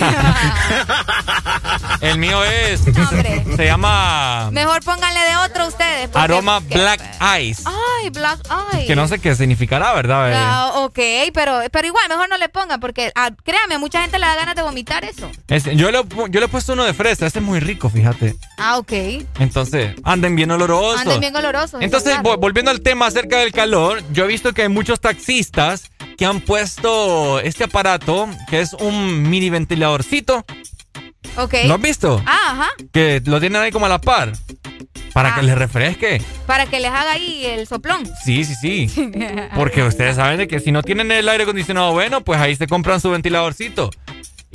el 2.01 2.19
mío 2.19 2.45
es. 2.45 2.81
Se 3.57 3.65
llama. 3.65 4.51
Mejor 4.53 4.83
pónganle 4.83 5.21
de 5.21 5.37
otro 5.37 5.67
ustedes. 5.67 6.11
Aroma 6.15 6.61
Black 6.61 7.01
Ice. 7.41 7.63
Ay, 7.65 8.11
Black 8.11 8.41
Ice. 8.75 8.87
Que 8.87 8.97
no 8.97 9.09
sé 9.09 9.19
qué 9.19 9.35
significará, 9.35 9.93
¿verdad? 9.95 10.33
Ah, 10.35 10.73
ok, 10.77 10.99
pero, 11.33 11.61
pero 11.71 11.87
igual, 11.87 12.09
mejor 12.09 12.29
no 12.29 12.37
le 12.37 12.49
pongan 12.49 12.81
porque, 12.81 13.13
ah, 13.15 13.31
créame, 13.45 13.77
a 13.77 13.79
mucha 13.97 14.03
gente 14.03 14.19
le 14.19 14.27
da 14.27 14.37
ganas 14.37 14.55
de 14.55 14.63
vomitar 14.63 15.05
eso. 15.05 15.31
yo, 15.75 15.91
le, 15.91 16.03
yo 16.31 16.41
le 16.41 16.47
he 16.47 16.49
puesto 16.49 16.75
uno 16.75 16.85
de 16.85 16.93
fresa, 16.93 17.27
este 17.27 17.39
es 17.39 17.45
muy 17.45 17.61
rico, 17.61 17.89
fíjate. 17.89 18.37
Ah, 18.59 18.79
ok. 18.79 18.93
Entonces, 19.39 19.95
anden 20.05 20.37
bien 20.37 20.51
olorosos. 20.51 21.01
Anden 21.01 21.21
bien 21.21 21.35
olorosos. 21.35 21.81
Entonces, 21.81 22.17
volviendo 22.23 22.71
al 22.71 22.81
tema 22.81 23.07
acerca 23.07 23.39
del 23.39 23.53
calor, 23.53 24.03
yo 24.13 24.25
he 24.25 24.29
visto 24.29 24.53
que 24.53 24.63
hay 24.63 24.69
muchos 24.69 25.01
taxistas 25.01 25.91
que 26.19 26.27
han 26.27 26.41
puesto 26.41 27.41
este 27.41 27.65
aparato, 27.65 28.29
que 28.49 28.61
es 28.61 28.75
un 28.75 29.23
mini 29.29 29.51
ventiladorcito. 29.51 30.45
Ok. 31.37 31.55
¿Lo 31.67 31.75
has 31.75 31.81
visto? 31.81 32.23
Ah, 32.27 32.51
ajá. 32.53 32.69
Que 32.93 33.23
lo 33.25 33.41
tienen 33.41 33.61
ahí 33.63 33.71
como 33.71 33.87
a 33.87 33.89
la 33.89 34.01
par. 34.01 34.33
Para 35.17 35.35
que 35.35 35.41
ah. 35.41 35.45
les 35.45 35.57
refresque. 35.57 36.21
Para 36.47 36.67
que 36.67 36.79
les 36.79 36.91
haga 36.91 37.13
ahí 37.13 37.47
el 37.47 37.67
soplón. 37.67 38.07
Sí, 38.23 38.45
sí, 38.45 38.55
sí. 38.55 39.11
Porque 39.57 39.83
ustedes 39.83 40.17
saben 40.17 40.37
de 40.37 40.47
que 40.47 40.61
si 40.61 40.73
no 40.73 40.83
tienen 40.83 41.11
el 41.11 41.27
aire 41.27 41.45
acondicionado 41.45 41.93
bueno, 41.93 42.21
pues 42.21 42.39
ahí 42.39 42.55
se 42.55 42.67
compran 42.67 43.01
su 43.01 43.09
ventiladorcito. 43.09 43.89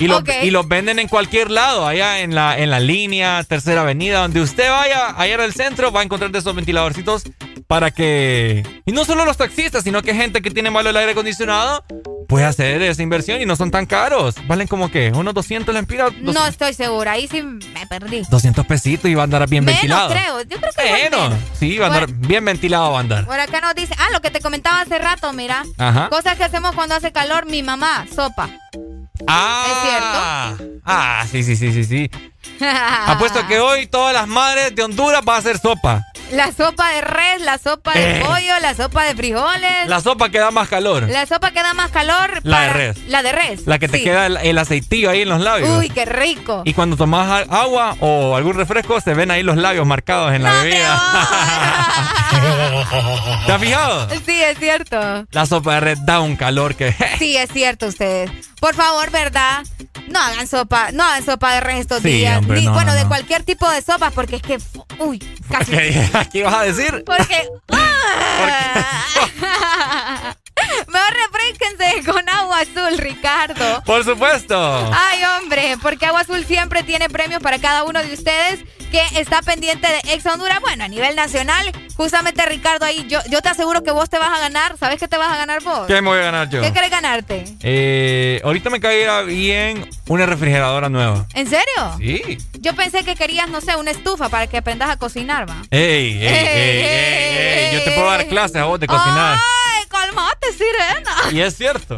Y 0.04 0.08
los, 0.08 0.22
y 0.42 0.50
los 0.50 0.68
venden 0.68 0.98
en 0.98 1.08
cualquier 1.08 1.50
lado, 1.50 1.86
allá 1.86 2.20
en 2.20 2.34
la, 2.34 2.58
en 2.58 2.70
la 2.70 2.80
línea, 2.80 3.44
tercera 3.44 3.82
avenida, 3.82 4.20
donde 4.20 4.40
usted 4.40 4.70
vaya, 4.70 5.14
allá 5.16 5.34
en 5.34 5.40
el 5.40 5.54
centro, 5.54 5.92
va 5.92 6.00
a 6.00 6.02
encontrar 6.04 6.30
de 6.30 6.38
esos 6.38 6.54
ventiladorcitos 6.54 7.24
para 7.66 7.90
que... 7.90 8.62
Y 8.84 8.92
no 8.92 9.04
solo 9.04 9.24
los 9.24 9.36
taxistas, 9.36 9.84
sino 9.84 10.02
que 10.02 10.14
gente 10.14 10.42
que 10.42 10.50
tiene 10.50 10.70
malo 10.70 10.90
el 10.90 10.96
aire 10.96 11.12
acondicionado 11.12 11.84
puede 12.32 12.46
hacer 12.46 12.80
esa 12.80 13.02
inversión 13.02 13.42
y 13.42 13.46
no 13.46 13.56
son 13.56 13.70
tan 13.70 13.84
caros. 13.84 14.36
Valen 14.46 14.66
como 14.66 14.90
que 14.90 15.12
unos 15.14 15.34
200 15.34 15.74
lempiras. 15.74 16.12
No 16.20 16.46
estoy 16.46 16.72
segura, 16.72 17.12
ahí 17.12 17.28
sí 17.28 17.42
me 17.42 17.86
perdí. 17.86 18.22
200 18.30 18.66
pesitos 18.66 19.10
y 19.10 19.14
va 19.14 19.22
a 19.22 19.24
andar 19.24 19.46
bien 19.50 19.64
menos, 19.64 19.80
ventilado. 19.80 20.10
creo, 20.10 20.40
yo 20.40 20.56
creo 20.56 20.72
que 20.72 21.08
bueno, 21.10 21.36
sí, 21.58 21.76
va 21.76 21.86
a 21.86 21.88
andar 21.88 22.10
bien 22.10 22.42
ventilado 22.44 22.92
va 22.92 22.96
a 22.96 23.00
andar. 23.00 23.26
Por 23.26 23.38
acá 23.38 23.60
nos 23.60 23.74
dice, 23.74 23.94
ah, 23.98 24.08
lo 24.12 24.22
que 24.22 24.30
te 24.30 24.40
comentaba 24.40 24.80
hace 24.80 24.98
rato, 24.98 25.30
mira. 25.34 25.62
Ajá. 25.76 26.08
Cosas 26.08 26.38
que 26.38 26.44
hacemos 26.44 26.74
cuando 26.74 26.94
hace 26.94 27.12
calor, 27.12 27.44
mi 27.44 27.62
mamá, 27.62 28.06
sopa. 28.14 28.48
Ah, 29.26 29.66
¿Es 29.68 30.56
cierto? 30.58 30.80
Ah, 30.84 31.26
sí, 31.30 31.42
sí, 31.42 31.56
sí, 31.56 31.72
sí, 31.72 31.84
sí. 31.84 32.10
Apuesto 33.06 33.46
que 33.46 33.60
hoy 33.60 33.86
todas 33.86 34.14
las 34.14 34.28
madres 34.28 34.74
de 34.74 34.82
Honduras 34.82 35.24
van 35.24 35.36
a 35.36 35.38
hacer 35.38 35.58
sopa. 35.58 36.04
La 36.32 36.50
sopa 36.50 36.88
de 36.92 37.02
res, 37.02 37.42
la 37.42 37.58
sopa 37.58 37.92
de 37.92 38.20
eh. 38.20 38.22
pollo, 38.24 38.58
la 38.62 38.74
sopa 38.74 39.04
de 39.04 39.14
frijoles. 39.14 39.86
La 39.86 40.00
sopa 40.00 40.30
que 40.30 40.38
da 40.38 40.50
más 40.50 40.66
calor. 40.66 41.02
La 41.10 41.26
sopa 41.26 41.50
que 41.50 41.62
da 41.62 41.74
más 41.74 41.90
calor. 41.90 42.40
La 42.42 42.62
de 42.62 42.72
res. 42.72 42.98
La 43.08 43.22
de 43.22 43.32
res. 43.32 43.66
La 43.66 43.78
que 43.78 43.86
te 43.86 44.02
queda 44.02 44.26
el, 44.26 44.56
aceitillo 44.58 45.10
ahí 45.10 45.20
en 45.22 45.28
los 45.28 45.42
labios. 45.42 45.68
Uy, 45.78 45.90
qué 45.90 46.06
rico. 46.06 46.62
Y 46.64 46.72
cuando 46.72 46.96
tomas 46.96 47.46
agua 47.50 47.96
o 48.00 48.34
algún 48.34 48.54
refresco, 48.54 48.98
se 49.02 49.12
ven 49.12 49.30
ahí 49.30 49.42
los 49.42 49.58
labios 49.58 49.86
marcados 49.86 50.32
en 50.32 50.42
la 50.42 50.54
bebida. 50.54 51.02
¿Te 53.46 53.52
has 53.52 53.60
fijado? 53.60 54.08
Sí, 54.24 54.42
es 54.42 54.58
cierto. 54.58 55.26
La 55.32 55.44
sopa 55.44 55.74
de 55.74 55.80
res 55.80 56.06
da 56.06 56.20
un 56.20 56.36
calor 56.36 56.74
que. 56.76 56.94
sí, 57.18 57.36
es 57.36 57.50
cierto, 57.52 57.88
ustedes. 57.88 58.30
Por 58.58 58.74
favor, 58.74 59.10
¿verdad? 59.10 59.64
No 60.08 60.18
hagan 60.18 60.46
sopa, 60.46 60.92
no 60.92 61.04
hagan 61.04 61.24
sopa 61.24 61.52
de 61.54 61.60
res 61.60 61.80
estos 61.80 62.02
días. 62.02 62.31
Ni, 62.40 62.68
bueno, 62.68 62.94
de 62.94 63.06
cualquier 63.06 63.42
tipo 63.42 63.68
de 63.70 63.82
sopa, 63.82 64.10
porque 64.10 64.36
es 64.36 64.42
que. 64.42 64.58
Uy, 64.98 65.18
casi. 65.50 65.72
¿Qué 66.32 66.42
vas 66.42 66.54
a 66.54 66.62
decir? 66.62 67.04
Porque. 67.04 67.48
Mejor 67.72 68.50
con 72.06 72.28
agua 72.28 72.60
azul, 72.60 72.98
Ricardo. 72.98 73.82
Por 73.84 74.04
supuesto. 74.04 74.56
Ay, 74.56 75.20
hombre. 75.24 75.76
Porque 75.82 76.06
Agua 76.06 76.20
Azul 76.20 76.44
siempre 76.44 76.82
tiene 76.82 77.08
premios 77.08 77.42
para 77.42 77.58
cada 77.58 77.84
uno 77.84 78.02
de 78.02 78.12
ustedes 78.12 78.60
que 78.90 79.00
está 79.20 79.40
pendiente 79.40 79.88
de 79.88 80.14
Ex 80.14 80.26
Honduras. 80.26 80.60
Bueno, 80.60 80.84
a 80.84 80.88
nivel 80.88 81.16
nacional, 81.16 81.72
justamente 81.96 82.44
Ricardo 82.44 82.84
ahí, 82.84 83.06
yo, 83.08 83.20
yo 83.30 83.40
te 83.40 83.48
aseguro 83.48 83.82
que 83.82 83.90
vos 83.90 84.10
te 84.10 84.18
vas 84.18 84.36
a 84.36 84.40
ganar. 84.40 84.76
¿Sabes 84.78 84.98
qué 84.98 85.08
te 85.08 85.16
vas 85.16 85.32
a 85.32 85.36
ganar 85.36 85.62
vos? 85.62 85.86
¿Qué 85.86 86.00
me 86.02 86.08
voy 86.08 86.18
a 86.18 86.22
ganar 86.22 86.48
yo? 86.50 86.60
¿Qué 86.60 86.72
querés 86.72 86.90
ganarte? 86.90 87.44
Eh, 87.62 88.40
ahorita 88.44 88.70
me 88.70 88.80
caería 88.80 89.22
bien 89.22 89.88
una 90.08 90.26
refrigeradora 90.26 90.88
nueva. 90.88 91.26
¿En 91.34 91.46
serio? 91.48 91.64
Sí. 91.98 92.38
Yo 92.60 92.74
pensé 92.74 93.02
que 93.04 93.16
querías, 93.16 93.48
no 93.48 93.60
sé, 93.60 93.76
una 93.76 93.90
estufa 93.90 94.28
para 94.28 94.46
que 94.46 94.58
aprendas 94.58 94.90
a 94.90 94.98
cocinar, 94.98 95.48
va. 95.48 95.62
Ey, 95.70 96.18
ey, 96.18 96.26
ey, 96.26 96.82
ey, 96.84 97.74
Yo 97.74 97.84
te 97.84 97.90
puedo 97.92 98.10
dar 98.10 98.26
clases 98.26 98.56
a 98.56 98.64
vos 98.64 98.78
de 98.78 98.86
cocinar. 98.86 99.38
Calmate, 99.92 100.52
sirena. 100.52 101.30
Y 101.30 101.40
es 101.40 101.56
cierto. 101.56 101.96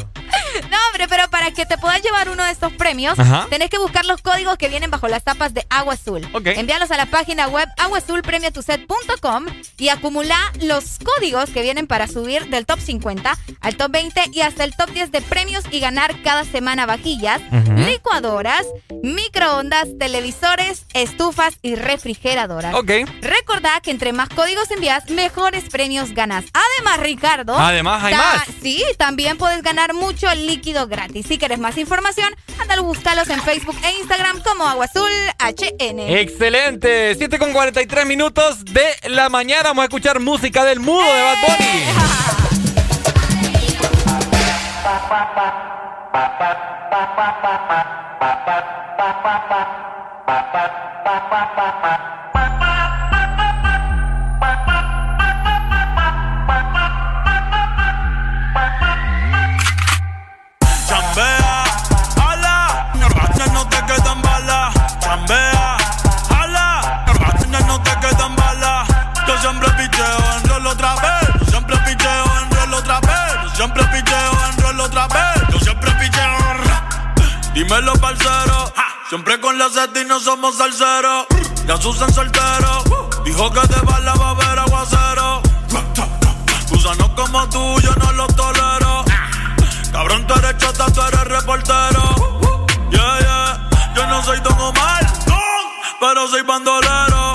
No, 0.69 0.77
hombre, 0.87 1.07
pero 1.07 1.29
para 1.29 1.51
que 1.51 1.65
te 1.65 1.77
puedas 1.77 2.01
llevar 2.01 2.29
uno 2.29 2.43
de 2.43 2.51
estos 2.51 2.73
premios, 2.73 3.17
tenés 3.49 3.69
que 3.69 3.77
buscar 3.77 4.05
los 4.05 4.21
códigos 4.21 4.57
que 4.57 4.69
vienen 4.69 4.89
bajo 4.91 5.07
las 5.07 5.23
tapas 5.23 5.53
de 5.53 5.65
Agua 5.69 5.93
Azul. 5.95 6.27
Envíalos 6.45 6.91
a 6.91 6.97
la 6.97 7.05
página 7.07 7.47
web 7.47 7.67
aguazulpremiatuset.com 7.77 9.45
y 9.77 9.89
acumula 9.89 10.37
los 10.61 10.99
códigos 10.99 11.49
que 11.49 11.61
vienen 11.61 11.87
para 11.87 12.07
subir 12.07 12.49
del 12.49 12.65
top 12.65 12.79
50 12.79 13.37
al 13.61 13.77
top 13.77 13.91
20 13.91 14.21
y 14.31 14.41
hasta 14.41 14.63
el 14.63 14.75
top 14.75 14.89
10 14.91 15.11
de 15.11 15.21
premios 15.21 15.63
y 15.71 15.79
ganar 15.79 16.21
cada 16.23 16.43
semana 16.43 16.85
vajillas, 16.85 17.41
licuadoras, 17.85 18.65
microondas, 19.03 19.87
televisores, 19.99 20.85
estufas 20.93 21.57
y 21.61 21.75
refrigeradoras. 21.75 22.73
Ok. 22.75 22.91
Recordá 23.21 23.79
que 23.81 23.91
entre 23.91 24.13
más 24.13 24.29
códigos 24.29 24.69
envías, 24.71 25.09
mejores 25.09 25.65
premios 25.69 26.11
ganas. 26.11 26.45
Además, 26.53 26.99
Ricardo. 26.99 27.57
Además, 27.57 28.03
hay 28.03 28.13
más. 28.15 28.43
Sí, 28.61 28.83
también 28.97 29.37
puedes 29.37 29.61
ganar 29.61 29.93
mucho 29.93 30.27
líquido 30.45 30.87
gratis. 30.87 31.25
Si 31.27 31.37
quieres 31.37 31.59
más 31.59 31.77
información, 31.77 32.35
ándalo, 32.59 32.83
búscalos 32.83 33.29
en 33.29 33.41
Facebook 33.41 33.75
e 33.83 33.99
Instagram 33.99 34.41
como 34.43 34.65
Agua 34.67 34.85
Azul 34.85 35.11
HN. 35.39 35.99
Excelente. 35.99 37.15
7 37.15 37.39
con 37.39 37.53
43 37.53 38.05
minutos 38.05 38.65
de 38.65 38.85
la 39.09 39.29
mañana. 39.29 39.69
Vamos 39.69 39.83
a 39.83 39.85
escuchar 39.85 40.19
música 40.19 40.63
del 40.65 40.79
mudo 40.79 41.03
de 41.03 41.21
Bad 41.21 41.35
Chambea, 41.45 41.93
balas. 65.15 65.27
Chambea, 65.27 65.77
ala, 66.29 67.05
no 67.67 67.81
te 67.81 67.91
quedan 67.99 68.35
balas. 68.35 68.87
Yo 69.27 69.37
siempre 69.39 69.69
picheo 69.71 70.37
en 70.37 70.49
rol 70.49 70.67
otra 70.67 70.95
vez. 70.95 71.39
Yo 71.39 71.45
siempre 71.45 71.77
picheo 71.77 72.25
en 72.41 72.51
rol 72.51 72.73
otra 72.73 72.99
vez. 72.99 73.43
Yo 73.43 73.55
siempre 73.55 73.83
picheo 73.85 74.31
en 74.49 74.61
rol 74.61 74.79
otra 74.81 75.07
vez. 75.07 75.47
Yo 75.51 75.59
siempre 75.59 75.91
picheo. 75.91 76.35
Dímelo, 77.53 77.93
parcero. 77.93 78.73
Siempre 79.09 79.39
con 79.39 79.57
la 79.57 79.69
sed 79.69 80.05
no 80.07 80.19
somos 80.19 80.57
salseros. 80.57 81.27
Ya 81.65 81.77
Susan 81.77 82.13
soltero. 82.13 82.83
Dijo 83.23 83.49
que 83.51 83.61
de 83.61 83.81
bala 83.81 84.13
va 84.15 84.27
a 84.27 84.29
haber 84.31 84.59
aguacero. 84.59 85.41
Gusanos 86.69 87.09
como 87.15 87.47
tú, 87.49 87.79
yo 87.81 87.95
no 87.95 88.11
los 88.11 88.35
tolero. 88.35 89.05
Cabrón, 89.91 90.27
tú 90.27 90.33
eres 90.33 90.57
chota, 90.57 90.85
tú 90.91 91.01
eres 91.01 91.23
reportero. 91.23 92.35
Yeah, 92.91 93.24
no 94.15 94.23
soy 94.23 94.39
Don 94.39 94.59
Omar, 94.59 95.05
pero 95.99 96.27
soy 96.27 96.41
bandolero. 96.43 97.33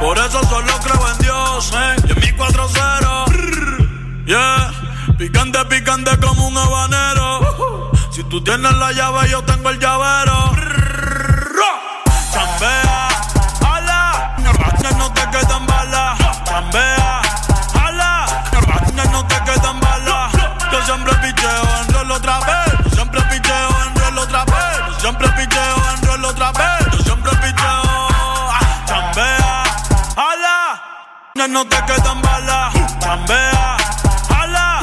Por 0.00 0.18
eso 0.18 0.42
solo 0.44 0.72
creo 0.82 1.08
en 1.12 1.18
Dios, 1.18 1.72
eh. 1.72 1.96
Y 2.08 2.12
en 2.12 2.18
mi 2.20 2.32
4-0. 2.32 4.24
Yeah. 4.26 4.72
Picante, 5.16 5.64
picante 5.66 6.18
como 6.18 6.48
un 6.48 6.58
habanero. 6.58 7.92
Si 8.10 8.24
tú 8.24 8.42
tienes 8.42 8.72
la 8.72 8.90
llave, 8.92 9.30
yo 9.30 9.44
tengo 9.44 9.70
el 9.70 9.78
llavero. 9.78 10.54
Ala. 31.44 31.48
No 31.48 31.64
te 31.66 31.76
quedan 31.86 32.22
balas. 32.22 32.74
Chambea, 33.00 33.76
ala. 34.30 34.80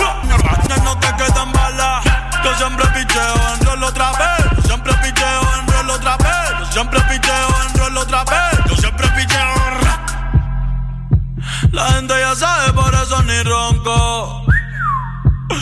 No 0.83 0.97
te 0.99 1.07
quedan 1.15 1.51
balas. 1.51 2.05
Yo 2.43 2.55
siempre 2.55 2.85
picheo 2.87 3.53
en 3.53 3.65
rol 3.65 3.83
otra 3.83 4.11
vez. 4.11 4.55
Yo 4.55 4.61
siempre 4.63 4.93
picheo 5.03 5.41
en 5.59 5.67
rol 5.67 5.89
otra 5.89 6.17
vez. 6.17 6.59
Yo 6.59 6.65
siempre 6.71 7.01
picheo 7.01 7.47
en 7.67 7.79
rol 7.79 7.97
otra 7.97 8.23
vez. 8.23 8.59
Yo 8.69 8.75
siempre 8.75 9.07
picheo. 9.09 9.41
La 11.71 11.85
gente 11.93 12.13
ya 12.19 12.35
sabe, 12.35 12.73
por 12.73 12.93
eso 12.93 13.23
ni 13.23 13.43
ronco. 13.43 14.45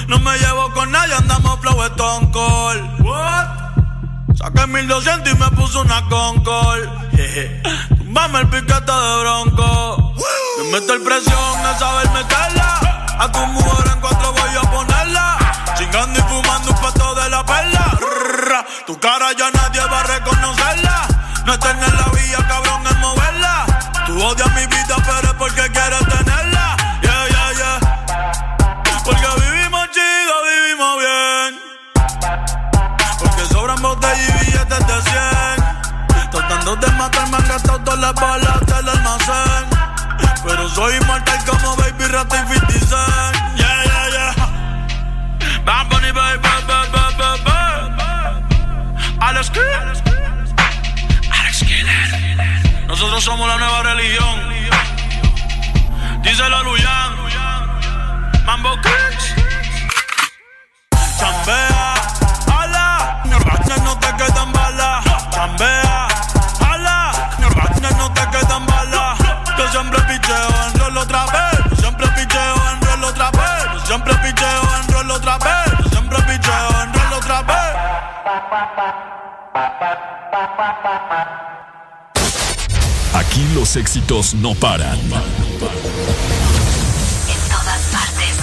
No 0.07 0.19
me 0.19 0.37
llevo 0.39 0.73
con 0.73 0.91
nadie, 0.91 1.13
andamos 1.13 1.59
flow 1.59 1.83
Stone 1.83 2.31
Cold. 2.31 3.01
What? 3.01 3.47
Saqué 4.35 4.67
1200 4.67 5.33
y 5.33 5.35
me 5.37 5.49
puso 5.51 5.81
una 5.81 6.01
Concord. 6.09 6.89
Tumbame 8.09 8.39
el 8.39 8.49
piquete 8.49 8.91
de 8.91 9.19
bronco. 9.21 10.15
Me 10.57 10.71
meto 10.71 10.93
el 10.93 11.01
presión 11.03 11.63
a 11.63 11.77
saber 11.77 12.09
meterla. 12.09 13.05
A 13.19 13.31
tu 13.31 13.37
mujer 13.37 13.91
en 13.93 14.01
cuatro 14.01 14.33
voy 14.33 14.55
a 14.57 14.61
ponerla. 14.71 15.37
Chingando 15.77 16.19
y 16.19 16.23
fumando 16.23 16.71
un 16.71 16.77
pato 16.77 17.13
de 17.13 17.29
la 17.29 17.45
perla. 17.45 18.65
Tu 18.87 18.99
cara 18.99 19.31
ya 19.37 19.51
nadie 19.51 19.81
va 19.81 19.99
a 19.99 20.03
reconocerla. 20.05 21.07
No 21.45 21.53
estén 21.53 21.77
en 21.83 21.95
la 21.97 22.07
vía, 22.07 22.47
cabrón, 22.47 22.81
en 22.89 22.99
moverla. 22.99 23.65
Tú 24.07 24.23
odias 24.23 24.55
mi 24.55 24.65
vida, 24.65 24.95
pero 25.05 25.27
es 25.27 25.33
porque 25.37 25.71
quieres 25.71 26.07
tenerla. 26.07 26.77
Yeah, 27.03 27.27
yeah, 27.27 27.53
yeah. 27.53 28.85
Porque 29.05 29.27
vivimos 29.39 29.87
chido, 29.91 30.33
vivimos 30.49 30.97
bien. 30.97 31.61
Porque 33.19 33.45
sobran 33.53 33.79
botellas 33.83 34.29
y 34.29 34.45
billetes 34.45 34.87
de 34.87 35.01
100. 35.11 35.58
Tratando 36.31 36.75
de 36.75 36.91
matarme 36.91 37.37
han 37.37 37.47
gastado 37.47 37.79
todas 37.79 37.99
las 37.99 38.13
balas 38.15 38.65
del 38.65 38.89
almacén. 38.89 39.65
Pero 40.45 40.69
soy 40.69 40.95
inmortal 40.95 41.39
como 41.45 41.75
Baby 41.77 42.05
Rata 42.05 42.35
y 42.35 42.53
50 42.53 42.73
Cent. 42.73 43.35
Yeah, 43.57 43.83
yeah, 43.83 44.09
yeah. 44.09 44.33
Bad 45.65 45.87
Bunny, 45.89 46.11
baby, 46.11 46.39
baby, 46.41 46.73
baby, 46.91 47.43
baby. 47.45 47.59
Alex 49.19 49.49
Killer. 49.51 49.93
Alex 51.31 51.59
Killer. 51.59 52.87
Nosotros 52.87 53.23
somos 53.23 53.47
la 53.47 53.57
nueva 53.57 53.83
religión. 53.83 54.39
Díselo 56.23 56.57
a 56.57 56.63
Luyan. 56.63 57.11
Mambo 58.45 58.75
Kicks. 58.81 59.35
Chambea, 61.19 61.93
ala. 62.59 63.23
No 63.83 63.97
te 63.99 64.07
quedan 64.17 64.51
balas. 64.53 65.05
Chambea, 65.31 65.88
Aquí 83.13 83.47
los 83.53 83.75
éxitos 83.75 84.33
no 84.33 84.55
paran. 84.55 84.97
En 84.97 85.11
todas 87.49 87.81
partes. 87.91 88.37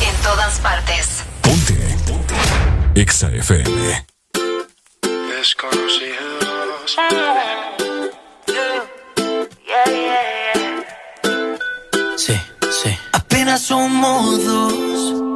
En 0.00 0.16
todas 0.22 0.58
partes. 0.58 1.24
Ponte. 1.42 1.96
Exa 2.94 3.28
FM. 3.28 4.06
Desconocidos. 5.38 6.96
Sí, 12.16 12.40
sí. 12.82 12.98
Apenas 13.12 13.60
somos 13.62 14.44
dos 14.44 15.35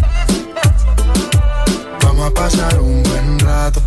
vamos 2.21 2.39
a 2.39 2.43
pasar 2.43 2.79
un 2.79 3.01
buen 3.01 3.39
rato. 3.39 3.81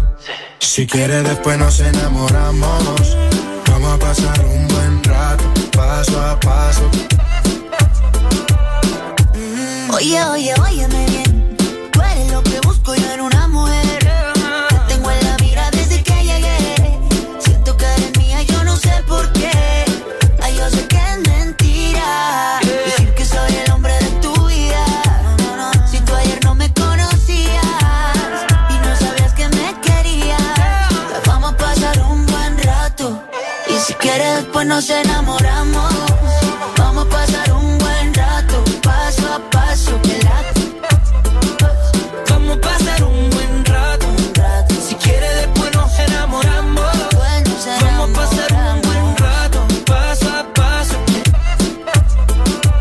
Si 0.59 0.87
quieres 0.87 1.23
después 1.23 1.57
nos 1.57 1.79
enamoramos, 1.79 3.17
vamos 3.71 3.95
a 3.95 3.99
pasar 3.99 4.45
un 4.45 4.67
buen 4.67 5.05
rato, 5.05 5.45
paso 5.71 6.21
a 6.21 6.41
paso. 6.41 6.91
Oye, 9.93 10.25
oye, 10.25 10.55
óyeme 10.61 11.07
bien 11.07 11.24
después 34.65 34.67
nos 34.67 34.91
enamoramos. 34.91 35.93
Vamos 36.79 37.07
a 37.07 37.09
pasar 37.11 37.53
un 37.53 37.79
buen 37.79 38.15
rato, 38.15 38.65
paso 38.83 39.23
a 39.35 39.51
paso. 39.51 40.01
que 40.03 40.19
la- 40.23 40.43
Vamos 42.31 42.57
a 42.57 42.61
pasar 42.61 43.03
un 43.05 43.31
buen 43.31 43.65
rato. 43.65 44.07
Si 44.89 44.95
quieres, 44.97 45.35
después 45.37 45.75
nos 45.75 45.99
enamoramos. 45.99 46.97
Vamos 47.83 48.11
a 48.11 48.21
pasar 48.21 48.53
un 48.53 48.83
buen 48.83 49.17
rato, 49.17 49.67
paso 49.87 50.29
a 50.31 50.45
paso. 50.55 50.97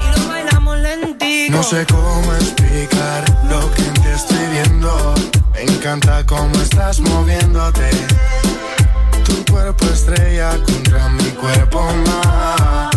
Y 0.01 0.19
lo 0.19 0.27
bailamos 0.29 0.77
lentito. 0.79 1.51
No 1.57 1.63
sé 1.63 1.85
cómo 1.85 2.33
explicar 2.33 3.23
lo 3.49 3.71
que 3.73 3.81
en 3.83 3.93
ti 3.95 4.09
estoy 4.15 4.45
viendo. 4.51 5.15
Me 5.53 5.63
encanta 5.63 6.25
cómo 6.25 6.55
estás 6.61 6.99
moviéndote. 6.99 7.89
Tu 9.25 9.51
cuerpo 9.51 9.85
estrella 9.85 10.51
contra 10.65 11.07
mi 11.09 11.22
cuerpo 11.43 11.81
más. 12.07 12.89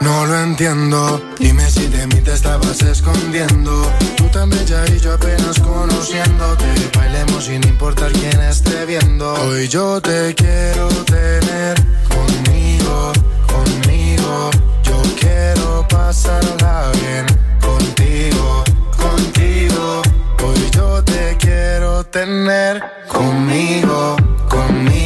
No 0.00 0.26
lo 0.26 0.40
entiendo. 0.40 1.22
Dime 1.38 1.70
si 1.70 1.86
de 1.86 2.06
mí 2.08 2.20
te 2.20 2.32
estabas 2.32 2.82
escondiendo. 2.82 3.72
Tú 4.16 4.24
tan 4.28 4.50
bella 4.50 4.84
y 4.92 4.98
yo 4.98 5.14
apenas 5.14 5.58
conociéndote. 5.60 6.66
Bailemos 6.96 7.44
sin 7.44 7.62
importar 7.68 8.10
quién 8.12 8.40
esté 8.40 8.86
viendo. 8.86 9.34
Hoy 9.34 9.68
yo 9.68 10.00
te 10.00 10.34
quiero 10.34 10.88
tener 11.16 11.74
conmigo, 12.16 13.12
conmigo. 13.54 14.50
Yo 14.82 15.00
quiero 15.20 15.86
pasarla 15.88 16.90
bien 17.00 17.26
contigo, 17.60 18.64
contigo. 18.96 20.02
Hoy 20.44 20.70
yo 20.72 21.04
te 21.04 21.36
quiero 21.38 22.02
tener 22.04 22.82
conmigo, 23.06 24.16
conmigo. 24.48 24.96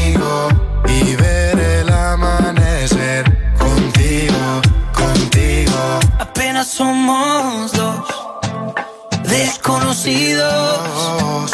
Somos 6.71 7.73
dos 7.73 8.07
desconocidos. 9.25 11.51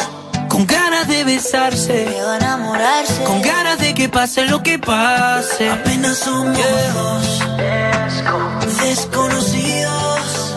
Con 0.49 0.67
ganas 0.67 1.09
de 1.09 1.25
besarse. 1.25 2.07
enamorarse. 2.37 3.25
Con 3.25 3.41
ganas 3.41 3.79
de 3.79 3.95
que 3.95 4.09
pase 4.09 4.47
lo 4.47 4.63
que 4.63 4.79
pase. 4.79 5.71
Apenas 5.71 6.19
somos 6.19 6.59
dos 6.95 7.41
desconocidos. 8.83 10.55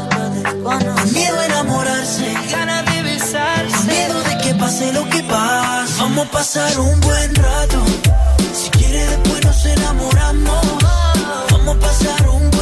Con 0.63 0.79
miedo 1.13 1.39
a 1.39 1.45
enamorarse. 1.45 2.33
Ganas 2.51 2.85
de 2.93 3.03
besarse. 3.03 3.75
Con 3.75 3.87
miedo 3.87 4.21
de 4.23 4.37
que 4.39 4.55
pase 4.55 4.91
lo 4.93 5.09
que 5.09 5.23
pase. 5.23 5.93
Vamos 5.99 6.27
a 6.27 6.31
pasar 6.31 6.79
un 6.79 6.99
buen 6.99 7.33
rato. 7.35 7.81
Si 8.53 8.69
quieres 8.71 9.09
después 9.09 9.45
nos 9.45 9.65
enamoramos. 9.65 10.65
Vamos 11.51 11.77
a 11.77 11.79
pasar 11.79 12.29
un 12.29 12.51
buen 12.51 12.58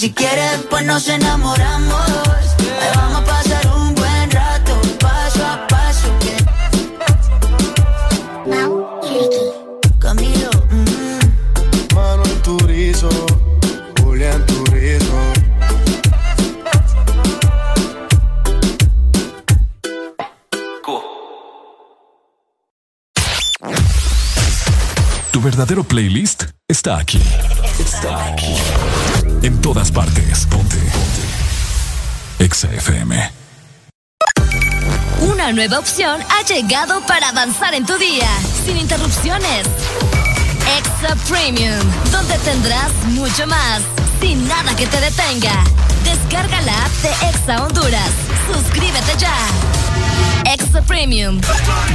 si 0.00 0.12
quieres 0.14 0.52
después 0.52 0.82
nos 0.86 1.06
enamoramos. 1.10 2.08
Ay, 2.08 2.88
vamos 2.96 3.20
a 3.20 3.24
pasar 3.26 3.66
un 3.76 3.94
buen 3.94 4.30
rato, 4.30 4.80
paso 4.98 5.44
a 5.44 5.66
paso. 5.66 6.08
Camilo, 9.98 10.50
Manuel 11.94 12.42
Turizo, 12.42 13.10
Julián 14.00 14.46
Turizo. 14.46 15.20
Tu 25.30 25.40
verdadero 25.42 25.84
playlist 25.84 26.44
está 26.66 26.96
aquí. 26.96 27.20
Está 27.78 28.32
aquí. 28.32 28.56
En 29.42 29.58
todas 29.62 29.90
partes. 29.90 30.46
Ponte. 30.46 30.76
Ponte. 30.76 32.44
Exa 32.44 32.68
FM. 32.74 33.32
Una 35.20 35.52
nueva 35.52 35.78
opción 35.78 36.20
ha 36.28 36.42
llegado 36.44 37.00
para 37.06 37.30
avanzar 37.30 37.74
en 37.74 37.86
tu 37.86 37.96
día, 37.96 38.28
sin 38.64 38.76
interrupciones. 38.76 39.66
Extra 40.78 41.16
Premium, 41.28 41.78
donde 42.10 42.38
tendrás 42.38 42.92
mucho 43.06 43.46
más, 43.46 43.80
sin 44.20 44.46
nada 44.46 44.76
que 44.76 44.86
te 44.86 45.00
detenga. 45.00 45.64
Descarga 46.04 46.60
la 46.62 46.84
app 46.84 46.92
de 47.02 47.10
Exa 47.28 47.64
Honduras. 47.64 48.10
Suscríbete 48.52 49.16
ya. 49.18 49.34
Extra 50.52 50.82
Premium. 50.82 51.40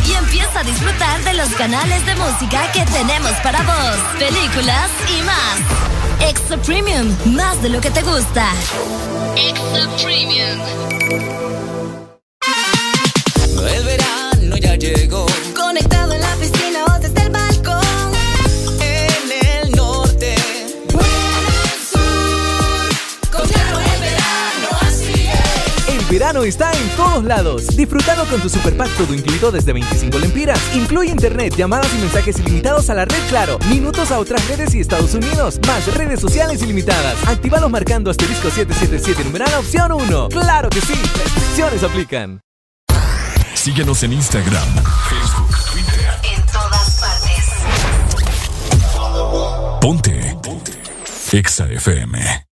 Y 0.08 0.14
empieza 0.14 0.60
a 0.60 0.64
disfrutar 0.64 1.24
de 1.24 1.34
los 1.34 1.50
canales 1.50 2.06
de 2.06 2.16
música 2.16 2.72
que 2.72 2.84
tenemos 2.86 3.34
para 3.44 3.62
vos, 3.62 3.98
películas 4.18 4.90
y 5.18 5.22
más. 5.24 6.05
Extra 6.20 6.58
Premium, 6.58 7.16
más 7.36 7.62
de 7.62 7.70
lo 7.70 7.82
que 7.82 7.92
te 7.92 8.02
gusta. 8.02 8.52
Extra 9.36 9.88
Premium. 10.02 10.60
El 13.74 13.84
verano 13.84 14.58
ya 14.58 14.76
llegó. 14.76 15.26
Conectado 15.56 16.14
en 16.14 16.22
la 16.22 16.36
piscina 16.36 16.55
verano 26.16 26.44
está 26.46 26.72
en 26.72 26.88
todos 26.96 27.26
lados. 27.26 27.76
Disfrutalo 27.76 28.24
con 28.28 28.40
tu 28.40 28.48
super 28.48 28.78
pack 28.78 28.90
todo 28.96 29.14
incluido 29.14 29.52
desde 29.52 29.74
25 29.74 30.18
lempiras. 30.18 30.58
Incluye 30.74 31.12
internet, 31.12 31.54
llamadas 31.58 31.94
y 31.94 31.98
mensajes 31.98 32.40
ilimitados 32.40 32.90
a 32.90 32.94
la 32.94 33.04
red 33.04 33.20
Claro, 33.28 33.60
minutos 33.70 34.12
a 34.12 34.20
otras 34.20 34.48
redes 34.48 34.74
y 34.76 34.80
Estados 34.80 35.14
Unidos, 35.14 35.60
más 35.68 35.94
redes 35.94 36.22
sociales 36.22 36.62
ilimitadas. 36.62 37.16
Actívalos 37.28 37.70
marcando 37.70 38.12
asterisco 38.12 38.50
777 38.50 39.26
numeral 39.26 39.54
opción 39.56 39.92
1. 39.92 40.30
¡Claro 40.30 40.70
que 40.70 40.80
sí! 40.80 40.94
Restricciones 40.94 41.84
aplican. 41.84 42.40
Síguenos 43.54 44.02
en 44.04 44.14
Instagram, 44.14 44.68
Facebook, 45.10 45.54
Twitter. 45.74 46.12
En 46.34 46.46
todas 46.46 47.02
partes. 47.02 47.46
Ponte. 49.82 50.38
Ponte. 50.42 50.72
Exa 51.34 51.66
FM. 51.70 52.45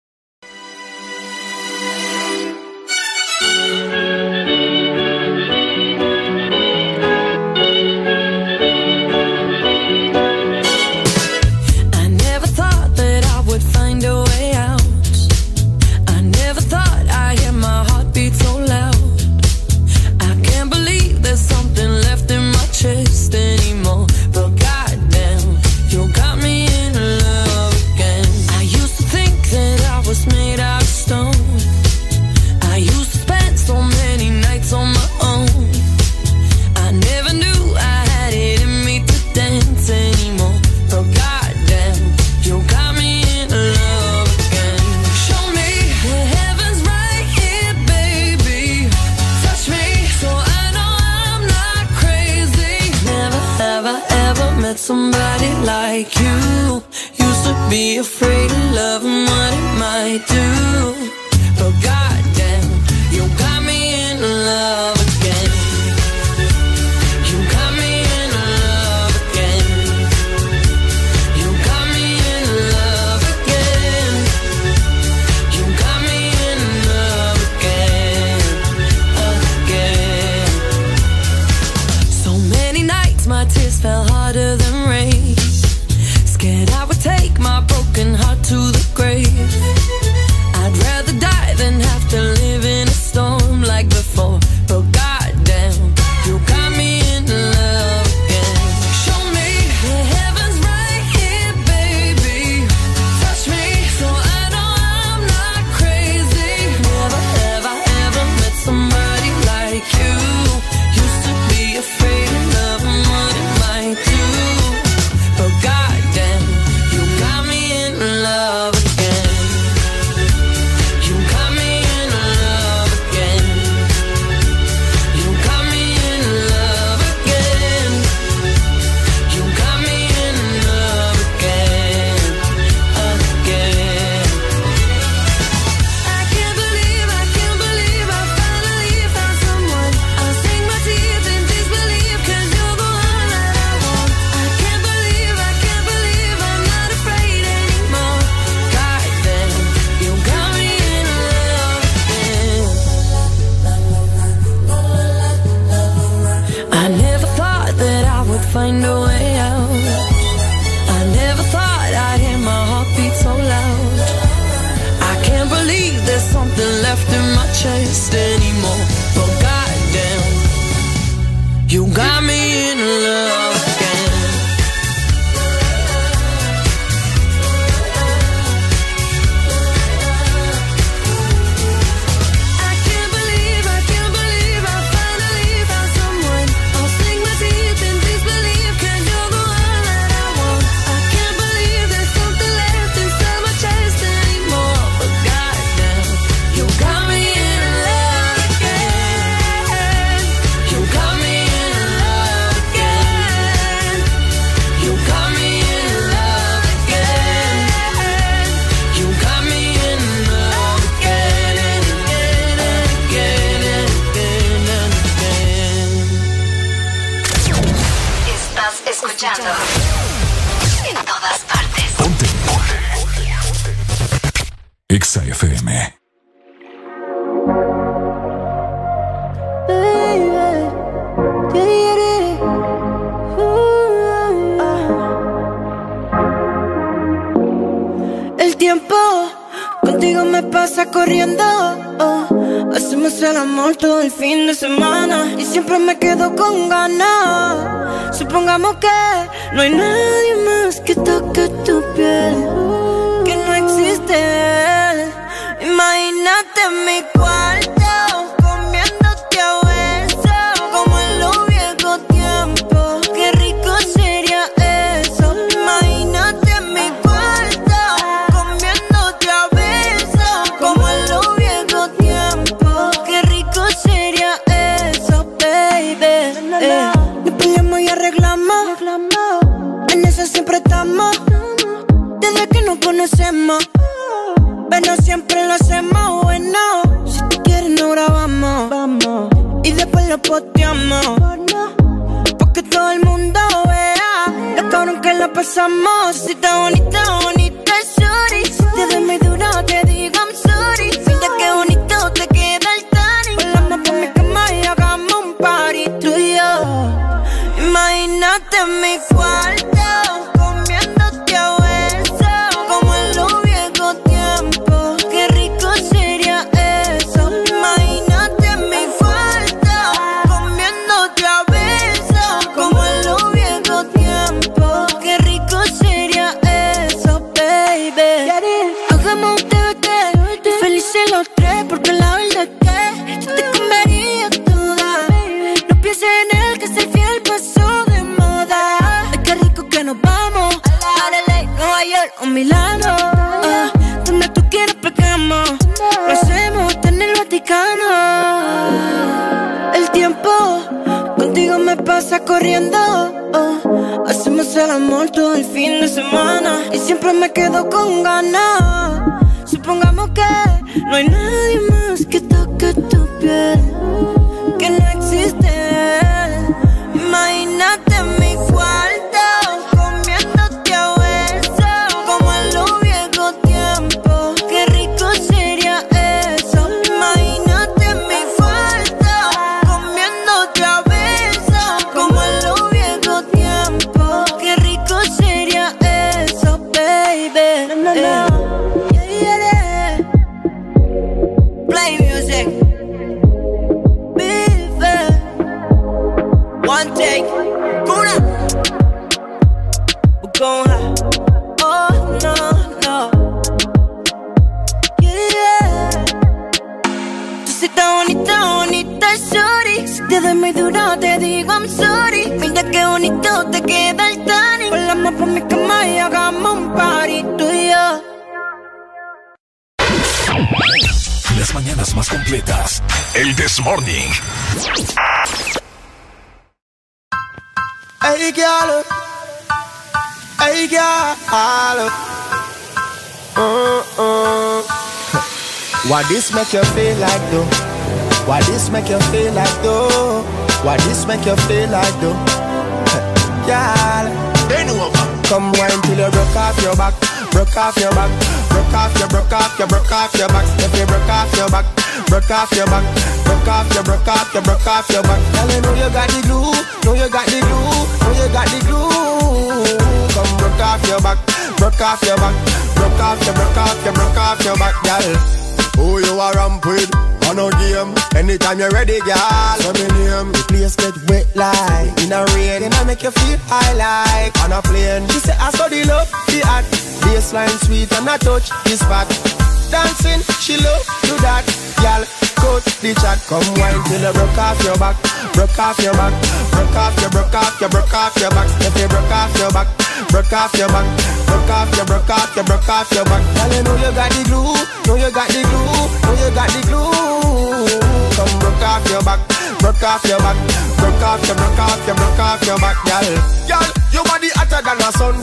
Off 490.54 490.60
your 490.60 490.68
back, 490.70 490.86
broke 491.26 491.50
off 491.50 491.76
your, 491.76 491.86
broke 491.86 492.10
off 492.10 492.36
your, 492.36 492.46
broke 492.46 492.70
off 492.70 492.92
your 492.92 493.06
back. 493.06 493.22
Girl, 493.36 493.54
you 493.54 493.64
know 493.64 493.76
you 493.76 493.92
got 493.96 494.12
the 494.12 494.24
glue, 494.30 494.54
know 494.86 494.96
you 494.96 495.12
got 495.12 495.28
the 495.30 495.42
glue, 495.42 495.66
know 496.06 496.14
you 496.14 496.30
got 496.34 496.50
the 496.50 496.62
glue. 496.70 497.80
Come 498.14 498.40
broke 498.40 498.62
off 498.62 498.86
your 498.90 499.02
back, 499.02 499.20
broke 499.60 499.84
off 499.84 500.06
your 500.06 500.20
back, 500.20 500.38
broke 500.78 501.02
off 501.02 501.26
your, 501.26 501.36
broke 501.36 501.60
off 501.60 501.88
your, 501.88 501.96
broke 501.96 502.20
off 502.20 502.46
your 502.46 502.58
back, 502.60 502.78
girl. 502.86 503.02
Girl, 503.50 503.68
your 503.92 504.04
body 504.06 504.30
hotter 504.36 504.62
than 504.62 504.78
a 504.78 504.92
suntan. 504.94 505.23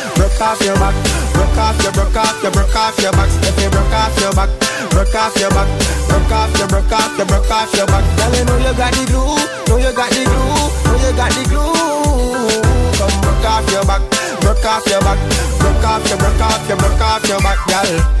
broke 0.21 0.41
off 0.41 0.61
your 0.61 0.77
back, 0.77 0.93
broke 1.33 1.57
off 1.57 1.81
your, 1.81 1.91
broke 1.97 2.15
off 2.15 2.43
your, 2.43 2.51
broke 2.51 2.75
off 2.75 2.97
your 3.01 3.11
back. 3.11 3.29
If 3.41 3.57
you 3.57 3.69
broke 3.73 3.93
off 3.93 4.13
your 4.21 4.33
back. 4.37 4.49
Broke 4.91 5.15
off 5.15 5.35
your 5.39 5.49
back, 5.49 5.67
broke 6.09 6.31
off 6.31 6.57
your, 6.57 6.67
broke 6.67 6.91
off 6.91 7.17
your, 7.17 7.25
broke 7.25 7.49
off 7.49 7.73
your 7.73 7.87
back. 7.87 8.03
Girl, 8.17 8.35
you 8.35 8.45
know 8.45 8.57
you 8.57 8.73
got 8.75 8.91
the 8.91 9.05
glue, 9.07 9.39
know 9.67 9.77
you 9.77 9.95
got 9.95 10.09
the 10.11 10.23
glue, 10.25 10.67
know 10.85 10.97
you 10.99 11.15
got 11.15 11.31
the 11.31 11.43
glue. 11.47 12.61
Come 12.99 13.21
broke 13.21 13.45
off 13.45 13.71
your 13.71 13.85
back, 13.85 14.01
broke 14.41 14.65
off 14.65 14.85
your 14.85 14.99
back, 14.99 15.17
broke 15.59 15.85
off 15.85 16.07
your, 16.09 16.17
broke 16.17 16.41
off 16.41 16.67
your, 16.67 16.77
broke 16.77 17.01
off 17.01 17.27
your 17.27 17.39
back, 17.39 17.57
girl. 17.67 18.20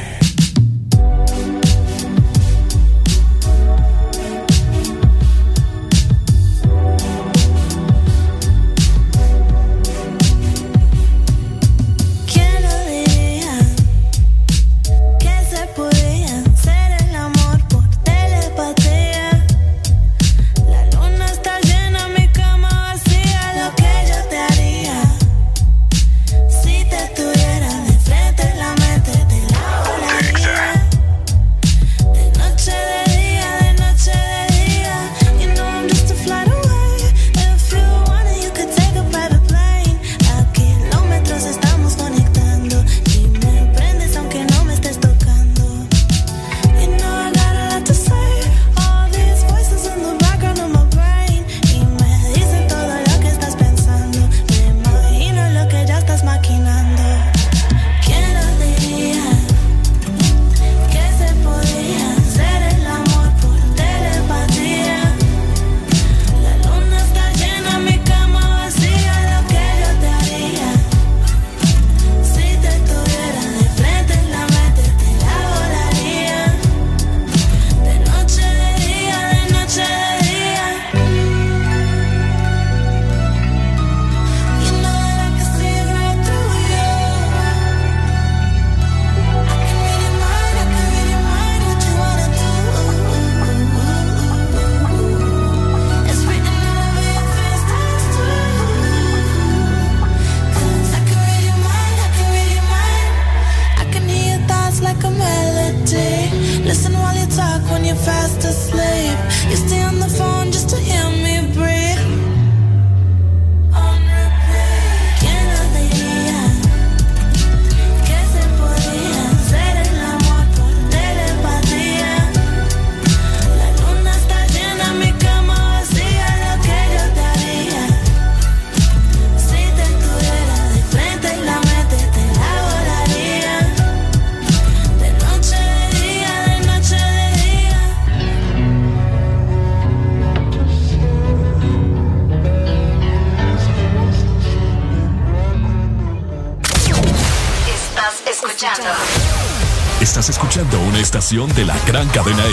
de 151.31 151.63
la 151.63 151.77
gran 151.87 152.09
cadena 152.09 152.45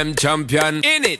them 0.00 0.14
champion 0.14 0.76
in 0.76 1.04
it. 1.04 1.19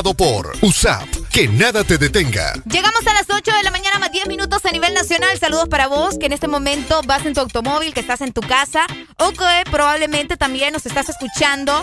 Presentado 0.00 0.14
por 0.14 0.52
USAP. 0.62 1.08
Que 1.30 1.48
nada 1.48 1.84
te 1.84 1.98
detenga. 1.98 2.54
Llegamos 2.64 3.06
a 3.06 3.14
las 3.14 3.26
8 3.28 3.52
de 3.52 3.62
la 3.62 3.70
mañana 3.70 3.98
más 3.98 4.12
10 4.12 4.28
minutos 4.28 4.64
a 4.64 4.70
nivel 4.70 4.94
nacional. 4.94 5.38
Saludos 5.38 5.68
para 5.68 5.86
vos 5.86 6.18
que 6.18 6.26
en 6.26 6.32
este 6.32 6.48
momento 6.48 7.00
vas 7.06 7.24
en 7.26 7.34
tu 7.34 7.40
automóvil, 7.40 7.92
que 7.92 8.00
estás 8.00 8.20
en 8.20 8.32
tu 8.32 8.40
casa 8.40 8.86
o 9.18 9.30
que 9.30 9.70
probablemente 9.70 10.36
también 10.36 10.72
nos 10.72 10.86
estás 10.86 11.08
escuchando 11.08 11.82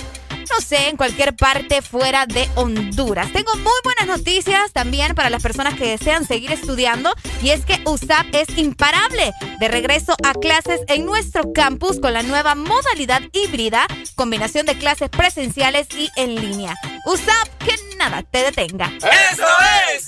no 0.50 0.62
sé, 0.62 0.88
en 0.88 0.98
cualquier 0.98 1.36
parte 1.36 1.82
fuera 1.82 2.26
de 2.26 2.50
Honduras. 2.56 3.32
Tengo 3.34 3.54
muy 3.58 3.80
noticias 4.08 4.72
también 4.72 5.14
para 5.14 5.30
las 5.30 5.44
personas 5.44 5.76
que 5.76 5.90
desean 5.90 6.26
seguir 6.26 6.52
estudiando 6.52 7.14
y 7.42 7.50
es 7.50 7.66
que 7.66 7.82
USAP 7.86 8.26
es 8.34 8.58
imparable 8.58 9.34
de 9.60 9.68
regreso 9.68 10.16
a 10.24 10.34
clases 10.34 10.82
en 10.88 11.06
nuestro 11.06 11.54
campus 11.54 12.00
con 12.00 12.14
la 12.14 12.24
nueva 12.24 12.56
modalidad 12.56 13.22
híbrida, 13.34 13.86
combinación 14.16 14.66
de 14.66 14.78
clases 14.78 15.10
presenciales 15.10 15.88
y 15.96 16.10
en 16.16 16.36
línea. 16.36 16.76
USAP, 17.06 17.48
que 17.60 17.76
nada 17.98 18.24
te 18.24 18.44
detenga. 18.44 18.92
¡Eso 18.98 19.48
es! 19.94 20.07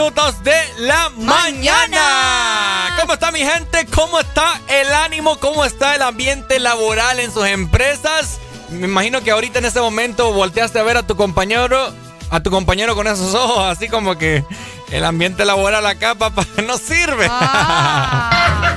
Minutos 0.00 0.44
de 0.44 0.52
la 0.80 1.08
mañana. 1.16 2.94
¿Cómo 3.00 3.14
está 3.14 3.32
mi 3.32 3.38
gente? 3.40 3.86
¿Cómo 3.86 4.20
está 4.20 4.60
el 4.68 4.92
ánimo? 4.92 5.38
¿Cómo 5.40 5.64
está 5.64 5.94
el 5.94 6.02
ambiente 6.02 6.60
laboral 6.60 7.18
en 7.18 7.32
sus 7.32 7.46
empresas? 7.46 8.36
Me 8.68 8.88
imagino 8.88 9.22
que 9.22 9.30
ahorita 9.30 9.58
en 9.58 9.64
este 9.64 9.80
momento 9.80 10.34
volteaste 10.34 10.78
a 10.78 10.82
ver 10.82 10.98
a 10.98 11.06
tu 11.06 11.16
compañero, 11.16 11.94
a 12.30 12.40
tu 12.40 12.50
compañero 12.50 12.94
con 12.94 13.06
esos 13.06 13.34
ojos, 13.34 13.64
así 13.64 13.88
como 13.88 14.18
que 14.18 14.44
el 14.90 15.02
ambiente 15.02 15.46
laboral 15.46 15.86
acá, 15.86 16.14
papá, 16.14 16.44
no 16.66 16.76
sirve. 16.76 17.26
Ah. 17.30 18.76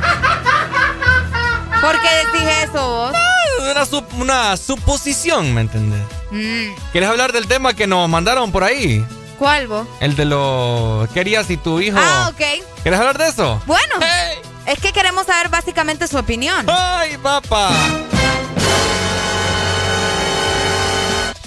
¿Por 1.81 1.99
qué 1.99 2.07
decís 2.31 2.49
eso 2.63 2.87
vos? 2.87 3.13
Una, 3.71 3.85
sup- 3.85 4.13
una 4.21 4.55
suposición, 4.55 5.53
¿me 5.53 5.59
entendés? 5.61 6.01
Mm, 6.31 6.73
¿Quieres 6.93 7.09
hablar 7.09 7.33
del 7.33 7.45
tema 7.45 7.73
que 7.73 7.87
nos 7.87 8.07
mandaron 8.07 8.53
por 8.53 8.63
ahí? 8.63 9.05
¿Cuál 9.39 9.67
vos? 9.67 9.87
El 10.01 10.17
de 10.17 10.25
lo... 10.25 11.07
¿Qué 11.13 11.21
harías 11.21 11.47
si 11.47 11.55
tu 11.55 11.79
hijo... 11.79 11.97
Ah, 11.97 12.29
ok. 12.29 12.41
¿Quieres 12.83 12.99
hablar 12.99 13.17
de 13.17 13.29
eso? 13.29 13.61
Bueno, 13.65 13.95
es 14.65 14.79
que 14.79 14.91
queremos 14.91 15.27
saber 15.27 15.47
básicamente 15.47 16.07
su 16.09 16.17
opinión. 16.17 16.65
¡Ay, 16.69 17.17
papá! 17.17 17.71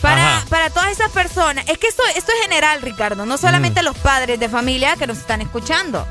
Para, 0.01 0.43
para 0.49 0.71
todas 0.71 0.91
esas 0.91 1.11
personas, 1.13 1.67
es 1.69 1.77
que 1.77 1.87
esto, 1.87 2.03
esto 2.17 2.33
es 2.33 2.43
general, 2.43 2.81
Ricardo, 2.81 3.27
no 3.27 3.37
solamente 3.37 3.83
los 3.83 3.97
padres 3.99 4.41
de 4.41 4.49
familia 4.49 4.97
que 4.97 5.07
nos 5.07 5.19
están 5.19 5.43
escuchando, 5.43 6.05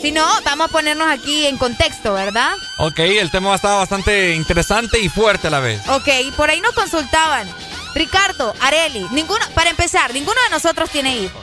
sino 0.00 0.24
vamos 0.44 0.68
a 0.68 0.70
ponernos 0.70 1.08
aquí 1.08 1.46
en 1.46 1.56
contexto, 1.56 2.12
¿verdad? 2.12 2.52
Ok, 2.78 3.00
el 3.00 3.30
tema 3.32 3.54
estaba 3.54 3.78
bastante 3.78 4.34
interesante 4.36 5.00
y 5.00 5.08
fuerte 5.08 5.48
a 5.48 5.50
la 5.50 5.60
vez. 5.60 5.80
Ok, 5.88 6.08
por 6.36 6.50
ahí 6.50 6.60
nos 6.60 6.72
consultaban. 6.72 7.48
Ricardo, 7.98 8.54
Areli, 8.60 9.06
ninguno, 9.10 9.44
para 9.54 9.70
empezar, 9.70 10.14
ninguno 10.14 10.40
de 10.44 10.50
nosotros 10.50 10.88
tiene 10.88 11.16
hijos. 11.16 11.42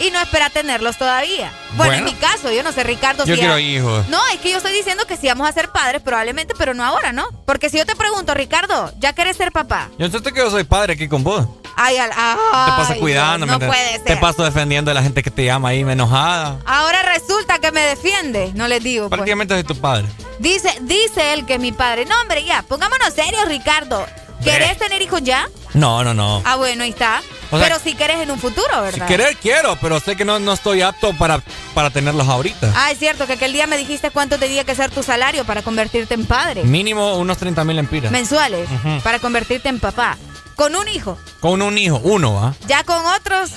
Y 0.00 0.10
no 0.10 0.20
espera 0.20 0.50
tenerlos 0.50 0.98
todavía. 0.98 1.50
Bueno, 1.76 1.94
en 1.94 2.04
mi 2.04 2.12
caso, 2.14 2.52
yo 2.52 2.62
no 2.62 2.72
sé, 2.72 2.82
Ricardo, 2.84 3.24
Yo 3.24 3.34
si 3.34 3.40
quiero 3.40 3.58
hijos. 3.58 4.06
No, 4.08 4.20
es 4.34 4.40
que 4.40 4.50
yo 4.50 4.58
estoy 4.58 4.72
diciendo 4.74 5.06
que 5.06 5.16
sí 5.16 5.26
vamos 5.28 5.48
a 5.48 5.52
ser 5.52 5.70
padres 5.70 6.02
probablemente, 6.02 6.52
pero 6.58 6.74
no 6.74 6.84
ahora, 6.84 7.12
¿no? 7.12 7.24
Porque 7.46 7.70
si 7.70 7.78
yo 7.78 7.86
te 7.86 7.96
pregunto, 7.96 8.34
Ricardo, 8.34 8.92
¿ya 8.98 9.14
quieres 9.14 9.36
ser 9.38 9.52
papá? 9.52 9.88
Yo 9.96 10.10
sé 10.10 10.20
que 10.20 10.38
yo 10.40 10.50
soy 10.50 10.64
padre 10.64 10.94
aquí 10.94 11.08
con 11.08 11.22
vos. 11.24 11.46
Ay, 11.76 11.96
al, 11.96 12.10
Te 12.10 12.16
paso 12.16 12.92
ay, 12.92 13.00
cuidando, 13.00 13.46
no, 13.46 13.58
¿me 13.58 13.66
puede 13.66 13.92
ser. 13.92 14.04
Te 14.04 14.16
paso 14.18 14.44
defendiendo 14.44 14.90
a 14.90 14.94
la 14.94 15.02
gente 15.02 15.22
que 15.22 15.30
te 15.30 15.44
llama 15.44 15.70
ahí 15.70 15.80
enojada. 15.80 16.58
Ahora 16.66 17.02
resulta 17.02 17.58
que 17.58 17.72
me 17.72 17.80
defiende, 17.80 18.52
no 18.54 18.68
les 18.68 18.82
digo. 18.82 19.08
pues. 19.08 19.18
Prácticamente 19.18 19.54
soy 19.54 19.64
tu 19.64 19.76
padre. 19.80 20.06
Dice, 20.40 20.70
dice 20.82 21.32
él 21.32 21.46
que 21.46 21.54
es 21.54 21.60
mi 21.60 21.72
padre. 21.72 22.04
No, 22.04 22.20
hombre, 22.20 22.44
ya, 22.44 22.62
pongámonos 22.62 23.14
serios, 23.14 23.46
Ricardo. 23.48 24.04
¿Querés 24.44 24.78
tener 24.78 25.02
hijos 25.02 25.22
ya? 25.22 25.48
No, 25.74 26.04
no, 26.04 26.14
no. 26.14 26.42
Ah, 26.44 26.56
bueno, 26.56 26.84
ahí 26.84 26.90
está. 26.90 27.20
O 27.50 27.58
sea, 27.58 27.66
pero 27.68 27.78
si 27.80 27.94
querés 27.94 28.18
en 28.20 28.30
un 28.30 28.38
futuro, 28.38 28.68
Si 28.74 28.80
¿verdad? 28.92 29.06
querer 29.06 29.36
quiero, 29.36 29.76
pero 29.80 30.00
sé 30.00 30.16
que 30.16 30.24
no, 30.24 30.38
no 30.38 30.52
estoy 30.52 30.82
apto 30.82 31.12
para, 31.16 31.40
para 31.74 31.90
tenerlos 31.90 32.28
ahorita. 32.28 32.72
Ah, 32.76 32.90
es 32.90 32.98
cierto 32.98 33.26
que 33.26 33.34
aquel 33.34 33.52
día 33.52 33.66
me 33.66 33.76
dijiste 33.76 34.10
cuánto 34.10 34.38
tenía 34.38 34.64
que 34.64 34.74
ser 34.74 34.90
tu 34.90 35.02
salario 35.02 35.44
para 35.44 35.62
convertirte 35.62 36.14
en 36.14 36.26
padre. 36.26 36.64
Mínimo 36.64 37.16
unos 37.16 37.38
30 37.38 37.64
mil 37.64 37.78
empiras. 37.78 38.12
Mensuales, 38.12 38.68
para 39.02 39.18
convertirte 39.18 39.68
en 39.68 39.80
papá. 39.80 40.16
Con 40.56 40.76
un 40.76 40.86
hijo. 40.88 41.18
Con 41.40 41.62
un 41.62 41.76
hijo, 41.78 42.00
uno, 42.04 42.38
¿ah? 42.44 42.54
Ya 42.68 42.84
con 42.84 43.04
otros. 43.06 43.50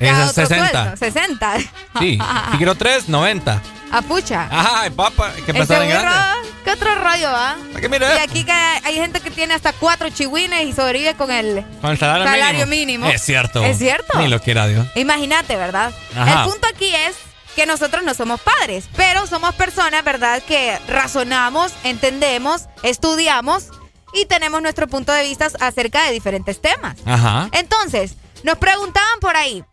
Es 0.00 0.08
Ya 0.08 0.22
a 0.22 0.30
otro 0.30 0.46
60. 0.46 0.72
sueldo, 0.72 0.96
60. 0.96 1.58
Sí. 1.98 2.18
si 2.50 2.56
quiero 2.56 2.74
tres, 2.74 3.08
90. 3.08 3.62
A 3.92 4.02
pucha. 4.02 4.48
Ay, 4.50 4.90
papá, 4.90 5.32
hay 5.36 5.42
que 5.42 5.52
pensar 5.52 5.82
en 5.82 5.88
grande. 5.90 6.48
¿Qué 6.64 6.70
otro 6.72 6.94
rollo, 6.94 7.28
ah? 7.28 7.56
Y 7.80 8.18
aquí 8.20 8.44
que 8.44 8.52
hay 8.52 8.94
gente 8.94 9.20
que 9.20 9.30
tiene 9.30 9.54
hasta 9.54 9.72
cuatro 9.72 10.08
chihuines 10.10 10.66
y 10.66 10.72
sobrevive 10.72 11.14
con 11.14 11.30
el 11.30 11.64
Con 11.80 11.90
el 11.90 11.98
salario, 11.98 12.24
salario 12.26 12.66
mínimo. 12.66 13.06
mínimo. 13.06 13.08
Es 13.08 13.22
cierto. 13.22 13.62
Es 13.64 13.78
cierto. 13.78 14.18
Ni 14.18 14.28
lo 14.28 14.40
quiera 14.40 14.66
Dios. 14.68 14.86
Imagínate, 14.94 15.56
¿verdad? 15.56 15.92
Ajá. 16.16 16.44
El 16.44 16.50
punto 16.50 16.66
aquí 16.72 16.94
es 16.94 17.16
que 17.56 17.66
nosotros 17.66 18.02
no 18.04 18.14
somos 18.14 18.40
padres, 18.40 18.88
pero 18.96 19.26
somos 19.26 19.54
personas, 19.54 20.04
¿verdad? 20.04 20.40
Que 20.46 20.78
razonamos, 20.86 21.72
entendemos, 21.82 22.66
estudiamos 22.82 23.68
y 24.14 24.26
tenemos 24.26 24.62
nuestro 24.62 24.86
punto 24.86 25.12
de 25.12 25.24
vista 25.24 25.48
acerca 25.60 26.04
de 26.04 26.12
diferentes 26.12 26.60
temas. 26.60 26.96
Ajá. 27.06 27.48
Entonces, 27.52 28.14
nos 28.44 28.56
preguntaban 28.58 29.18
por 29.20 29.36
ahí, 29.36 29.64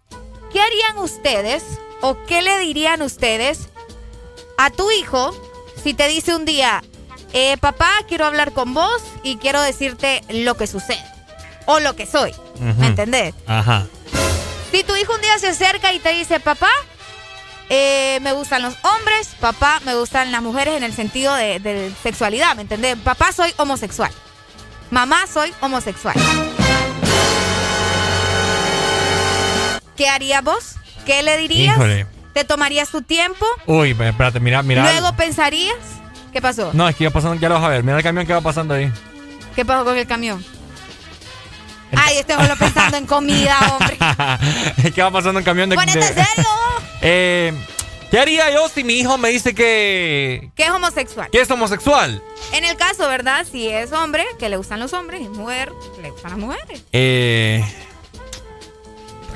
¿qué 0.52 0.62
harían 0.62 0.98
ustedes 0.98 1.64
o 2.02 2.18
qué 2.26 2.42
le 2.42 2.60
dirían 2.60 3.02
ustedes 3.02 3.70
a 4.58 4.70
tu 4.70 4.90
hijo 4.92 5.36
si 5.84 5.94
te 5.94 6.08
dice 6.08 6.36
un 6.36 6.46
día, 6.46 6.84
eh, 7.34 7.58
papá, 7.58 7.92
quiero 8.08 8.26
hablar 8.26 8.52
con 8.52 8.74
vos 8.74 9.02
y 9.24 9.38
quiero 9.38 9.62
decirte 9.62 10.24
lo 10.30 10.56
que 10.56 10.68
sucede 10.68 11.04
o 11.66 11.80
lo 11.80 11.96
que 11.96 12.06
soy? 12.06 12.34
¿Me 12.60 12.88
entendés? 12.88 13.36
Ajá. 13.46 13.86
Si 14.72 14.84
tu 14.84 14.96
hijo 14.96 15.14
un 15.14 15.22
día 15.22 15.38
se 15.40 15.48
acerca 15.48 15.94
y 15.94 16.00
te 16.00 16.12
dice, 16.12 16.40
papá, 16.40 16.70
eh, 17.70 18.20
me 18.22 18.34
gustan 18.34 18.62
los 18.62 18.76
hombres, 18.84 19.30
papá, 19.40 19.82
me 19.86 19.96
gustan 19.96 20.32
las 20.32 20.42
mujeres 20.42 20.76
en 20.76 20.84
el 20.84 20.94
sentido 20.94 21.34
de, 21.36 21.60
de 21.60 21.92
sexualidad, 22.02 22.56
¿me 22.56 22.64
entendés? 22.64 22.98
Papá, 22.98 23.32
soy 23.32 23.54
homosexual. 23.58 24.12
Mamá, 24.90 25.26
soy 25.28 25.54
homosexual. 25.62 26.16
¿Qué 29.98 30.08
harías 30.08 30.44
vos? 30.44 30.76
¿Qué 31.06 31.24
le 31.24 31.38
dirías? 31.38 31.76
Híjole. 31.76 32.06
¿Te 32.34 32.44
tomarías 32.44 32.90
tu 32.90 33.02
tiempo? 33.02 33.46
Uy, 33.66 33.92
espérate, 34.00 34.40
mira, 34.40 34.62
mira. 34.64 34.84
¿Luego 34.84 35.14
pensarías? 35.16 35.76
¿Qué 36.32 36.42
pasó? 36.42 36.70
No, 36.74 36.88
es 36.88 36.96
que 36.96 37.06
iba 37.06 37.12
pasando, 37.12 37.36
ya 37.42 37.50
lo 37.50 37.56
vas 37.56 37.64
a 37.64 37.70
ver. 37.70 37.84
Mira 37.84 37.98
el 37.98 38.04
camión 38.04 38.26
que 38.28 38.34
va 38.34 38.42
pasando 38.42 38.76
ahí. 38.76 38.92
¿Qué 39.56 39.66
pasó 39.66 39.84
con 39.84 39.98
el 39.98 40.06
camión? 40.06 40.44
Ay, 41.96 42.18
este 42.18 42.34
solo 42.36 42.56
pensando 42.58 42.98
en 42.98 43.06
comida, 43.08 43.58
hombre. 43.80 43.98
es 44.84 44.94
que 44.94 45.02
va 45.02 45.10
pasando 45.10 45.40
un 45.40 45.46
camión 45.46 45.70
de. 45.70 45.76
Ponete 45.76 46.00
de- 46.00 46.06
serio. 46.14 46.50
Eh, 47.02 47.54
¿Qué 48.10 48.20
haría 48.20 48.52
yo 48.52 48.68
si 48.70 48.84
mi 48.84 48.94
hijo 48.96 49.18
me 49.20 49.30
dice 49.30 49.54
que, 49.54 50.50
¿Qué 50.56 50.64
es 50.64 50.70
homosexual? 50.72 51.30
que 51.32 51.42
es 51.42 51.52
homosexual? 51.52 52.24
En 52.54 52.64
el 52.66 52.76
caso, 52.76 53.08
¿verdad? 53.08 53.46
Si 53.50 53.68
es 53.68 53.92
hombre, 53.92 54.26
que 54.40 54.50
le 54.50 54.58
gustan 54.58 54.80
los 54.80 54.94
hombres, 54.94 55.22
y 55.22 55.28
mujer, 55.30 55.72
que 55.96 56.02
le 56.02 56.10
gustan 56.10 56.32
las 56.32 56.40
mujeres. 56.40 56.82
Eh, 56.92 57.64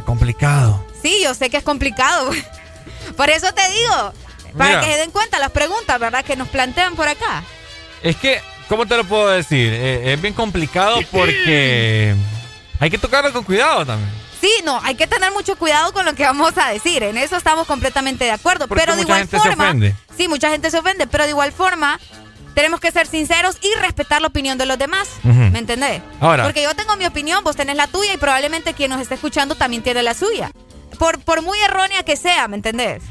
complicado. 0.03 0.85
Sí, 1.01 1.19
yo 1.23 1.33
sé 1.33 1.49
que 1.49 1.57
es 1.57 1.63
complicado. 1.63 2.31
Por 3.17 3.29
eso 3.29 3.51
te 3.53 3.61
digo, 3.71 4.13
para 4.57 4.69
Mira. 4.69 4.81
que 4.81 4.91
se 4.93 4.97
den 4.99 5.11
cuenta 5.11 5.39
las 5.39 5.51
preguntas, 5.51 5.99
¿verdad? 5.99 6.23
Que 6.23 6.35
nos 6.35 6.47
plantean 6.49 6.95
por 6.95 7.07
acá. 7.07 7.43
Es 8.03 8.15
que, 8.15 8.41
¿cómo 8.67 8.85
te 8.85 8.97
lo 8.97 9.03
puedo 9.03 9.29
decir? 9.29 9.71
Eh, 9.73 10.13
es 10.13 10.21
bien 10.21 10.33
complicado 10.33 10.99
porque 11.11 12.15
Hay 12.79 12.89
que 12.89 12.97
tocarlo 12.97 13.31
con 13.33 13.43
cuidado 13.43 13.85
también. 13.85 14.09
Sí, 14.39 14.51
no, 14.65 14.79
hay 14.83 14.95
que 14.95 15.05
tener 15.05 15.31
mucho 15.31 15.55
cuidado 15.55 15.93
con 15.93 16.03
lo 16.05 16.15
que 16.15 16.23
vamos 16.23 16.57
a 16.57 16.69
decir. 16.69 17.03
En 17.03 17.15
eso 17.17 17.35
estamos 17.37 17.67
completamente 17.67 18.25
de 18.25 18.31
acuerdo. 18.31 18.67
pero 18.67 18.93
de 18.95 19.03
mucha 19.03 19.03
igual 19.03 19.19
gente 19.19 19.37
forma. 19.37 19.55
se 19.55 19.69
ofende. 19.69 19.95
Sí, 20.17 20.27
mucha 20.27 20.49
gente 20.49 20.71
se 20.71 20.79
ofende, 20.79 21.05
pero 21.07 21.25
de 21.25 21.29
igual 21.29 21.51
forma. 21.51 21.99
Tenemos 22.55 22.79
que 22.79 22.91
ser 22.91 23.07
sinceros 23.07 23.57
y 23.61 23.79
respetar 23.79 24.21
la 24.21 24.27
opinión 24.27 24.57
de 24.57 24.65
los 24.65 24.77
demás. 24.77 25.07
¿Me 25.23 25.57
entendés? 25.59 26.01
Ahora. 26.19 26.43
Porque 26.43 26.63
yo 26.63 26.73
tengo 26.75 26.95
mi 26.97 27.05
opinión, 27.05 27.43
vos 27.43 27.55
tenés 27.55 27.75
la 27.75 27.87
tuya 27.87 28.13
y 28.13 28.17
probablemente 28.17 28.73
quien 28.73 28.89
nos 28.91 28.99
esté 29.01 29.15
escuchando 29.15 29.55
también 29.55 29.83
tiene 29.83 30.03
la 30.03 30.13
suya. 30.13 30.51
Por, 30.99 31.19
por 31.19 31.41
muy 31.41 31.57
errónea 31.61 32.03
que 32.03 32.15
sea, 32.17 32.47
¿me 32.47 32.57
entendés? 32.57 33.01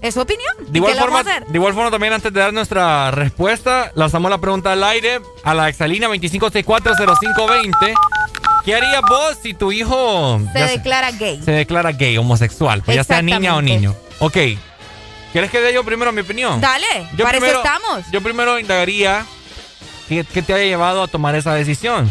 Es 0.00 0.14
su 0.14 0.20
opinión. 0.20 0.52
De 0.68 0.78
igual, 0.78 0.92
¿Qué 0.92 1.00
le 1.00 1.00
vamos 1.06 1.16
forma, 1.16 1.30
a 1.30 1.34
hacer? 1.36 1.48
de 1.48 1.58
igual 1.58 1.74
forma, 1.74 1.90
también 1.90 2.12
antes 2.12 2.32
de 2.32 2.38
dar 2.40 2.52
nuestra 2.52 3.10
respuesta, 3.10 3.90
lanzamos 3.94 4.30
la 4.30 4.38
pregunta 4.38 4.72
al 4.72 4.84
aire 4.84 5.20
a 5.44 5.54
la 5.54 5.68
exalina 5.68 6.08
25640520. 6.08 7.94
¿Qué 8.64 8.74
harías 8.74 9.00
vos 9.08 9.36
si 9.42 9.54
tu 9.54 9.72
hijo 9.72 10.40
Se 10.52 10.58
declara 10.58 11.10
gay. 11.12 11.40
se 11.42 11.52
declara 11.52 11.92
gay, 11.92 12.18
homosexual? 12.18 12.82
Pues 12.84 12.96
ya 12.96 13.04
sea 13.04 13.22
niña 13.22 13.56
o 13.56 13.62
niño. 13.62 13.94
Ok. 14.20 14.36
¿Quieres 15.32 15.50
que 15.50 15.60
dé 15.60 15.72
yo 15.74 15.84
primero 15.84 16.10
mi 16.12 16.22
opinión? 16.22 16.60
Dale, 16.60 16.86
Yo 17.16 17.24
para 17.24 17.38
eso 17.38 17.46
estamos. 17.46 18.04
Yo 18.10 18.20
primero 18.22 18.58
indagaría 18.58 19.26
qué, 20.08 20.24
qué 20.24 20.42
te 20.42 20.54
haya 20.54 20.64
llevado 20.64 21.02
a 21.02 21.08
tomar 21.08 21.34
esa 21.34 21.54
decisión. 21.54 22.10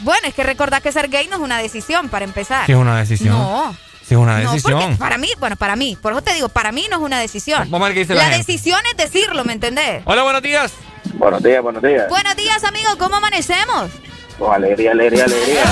Bueno, 0.00 0.26
es 0.26 0.34
que 0.34 0.42
recordar 0.42 0.82
que 0.82 0.90
ser 0.92 1.08
gay 1.08 1.28
no 1.28 1.36
es 1.36 1.42
una 1.42 1.58
decisión, 1.58 2.08
para 2.08 2.24
empezar. 2.24 2.66
Si 2.66 2.72
es 2.72 2.78
una 2.78 2.98
decisión. 2.98 3.38
No. 3.38 3.74
Si 4.06 4.14
es 4.14 4.20
una 4.20 4.38
No, 4.40 4.52
decisión. 4.52 4.80
porque 4.80 4.96
para 4.96 5.16
mí, 5.16 5.28
bueno, 5.38 5.56
para 5.56 5.76
mí, 5.76 5.96
por 6.00 6.12
eso 6.12 6.20
te 6.22 6.34
digo, 6.34 6.48
para 6.50 6.72
mí 6.72 6.86
no 6.90 6.96
es 6.96 7.02
una 7.02 7.18
decisión. 7.20 7.70
Vamos 7.70 7.86
a 7.86 7.88
ver 7.88 7.94
qué 7.94 8.00
dice 8.00 8.14
la 8.14 8.24
la 8.24 8.34
gente. 8.34 8.52
decisión 8.52 8.80
es 8.90 8.96
decirlo, 8.98 9.44
¿me 9.44 9.52
entendés? 9.54 10.02
Hola, 10.04 10.22
buenos 10.24 10.42
días. 10.42 10.72
Buenos 11.14 11.42
días, 11.42 11.62
buenos 11.62 11.82
días. 11.82 12.08
Buenos 12.10 12.36
días, 12.36 12.64
amigo, 12.64 12.90
¿cómo 12.98 13.16
amanecemos? 13.16 13.90
Con 14.38 14.52
alegría, 14.52 14.90
alegría, 14.90 15.24
alegría. 15.24 15.62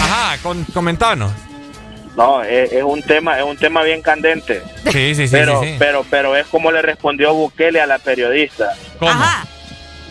Ajá, 0.00 0.38
con, 0.42 0.64
comentanos. 0.64 1.30
No, 2.16 2.42
es, 2.42 2.72
es 2.72 2.82
un 2.82 3.02
tema, 3.02 3.38
es 3.38 3.44
un 3.44 3.56
tema 3.56 3.82
bien 3.82 4.00
candente. 4.00 4.62
Sí, 4.90 5.14
sí, 5.14 5.26
sí. 5.26 5.32
pero, 5.32 5.60
sí, 5.60 5.68
sí. 5.68 5.76
pero, 5.78 6.04
pero 6.08 6.36
es 6.36 6.46
como 6.46 6.70
le 6.70 6.82
respondió 6.82 7.34
Bukele 7.34 7.80
a 7.80 7.86
la 7.86 7.98
periodista. 7.98 8.72
¿Cómo? 8.98 9.12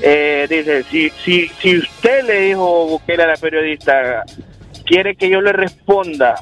Eh, 0.01 0.47
dice, 0.49 0.83
si, 0.83 1.09
si, 1.23 1.49
si 1.61 1.77
usted 1.77 2.25
le 2.25 2.41
dijo 2.41 2.87
Bukele 2.87 3.23
a 3.23 3.27
la 3.27 3.37
periodista, 3.37 4.23
quiere 4.85 5.15
que 5.15 5.29
yo 5.29 5.41
le 5.41 5.53
responda 5.53 6.35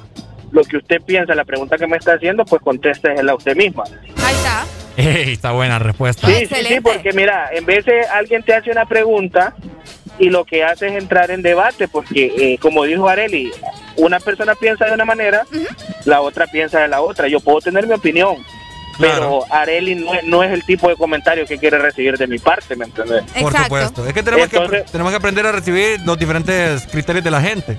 lo 0.51 0.63
que 0.63 0.77
usted 0.77 1.01
piensa, 1.01 1.35
la 1.35 1.45
pregunta 1.45 1.77
que 1.77 1.87
me 1.87 1.97
está 1.97 2.13
haciendo, 2.13 2.43
pues 2.45 2.61
contéstesela 2.61 3.35
usted 3.35 3.55
misma. 3.55 3.83
Ahí 4.17 4.35
está. 4.35 4.65
Ey, 4.97 5.33
está 5.33 5.51
buena 5.51 5.79
respuesta. 5.79 6.27
Sí, 6.27 6.45
sí, 6.47 6.55
sí, 6.65 6.79
porque 6.81 7.13
mira, 7.13 7.49
en 7.53 7.65
vez 7.65 7.85
de 7.85 8.01
alguien 8.05 8.43
te 8.43 8.53
hace 8.53 8.71
una 8.71 8.85
pregunta 8.85 9.55
y 10.19 10.29
lo 10.29 10.43
que 10.43 10.63
hace 10.63 10.87
es 10.87 10.93
entrar 10.93 11.31
en 11.31 11.41
debate, 11.41 11.87
porque 11.87 12.33
eh, 12.37 12.57
como 12.59 12.83
dijo 12.83 13.07
Areli, 13.07 13.51
una 14.05 14.19
persona 14.19 14.55
piensa 14.55 14.85
de 14.85 14.93
una 14.93 15.05
manera, 15.05 15.45
la 16.05 16.21
otra 16.21 16.47
piensa 16.47 16.79
de 16.79 16.87
la 16.87 17.01
otra. 17.01 17.27
Yo 17.27 17.39
puedo 17.39 17.59
tener 17.61 17.87
mi 17.87 17.93
opinión, 17.93 18.37
pero 18.99 19.43
Areli 19.49 19.95
no, 19.95 20.13
es- 20.13 20.23
no 20.23 20.43
es 20.43 20.51
el 20.51 20.63
tipo 20.65 20.89
de 20.89 20.95
comentario 20.95 21.45
que 21.45 21.57
quiere 21.57 21.77
recibir 21.79 22.17
de 22.17 22.27
mi 22.27 22.37
parte, 22.39 22.75
¿me 22.75 22.85
entiendes? 22.85 23.23
Por 23.39 23.55
supuesto. 23.55 24.05
Es 24.05 24.13
que 24.13 24.23
tenemos, 24.23 24.47
que 24.49 24.57
Entonces- 24.57 24.91
tenemos 24.91 25.11
que 25.11 25.17
aprender 25.17 25.45
a 25.45 25.51
recibir 25.51 25.99
los 26.05 26.17
diferentes 26.19 26.85
criterios 26.87 27.23
de 27.23 27.31
la 27.31 27.41
gente. 27.41 27.77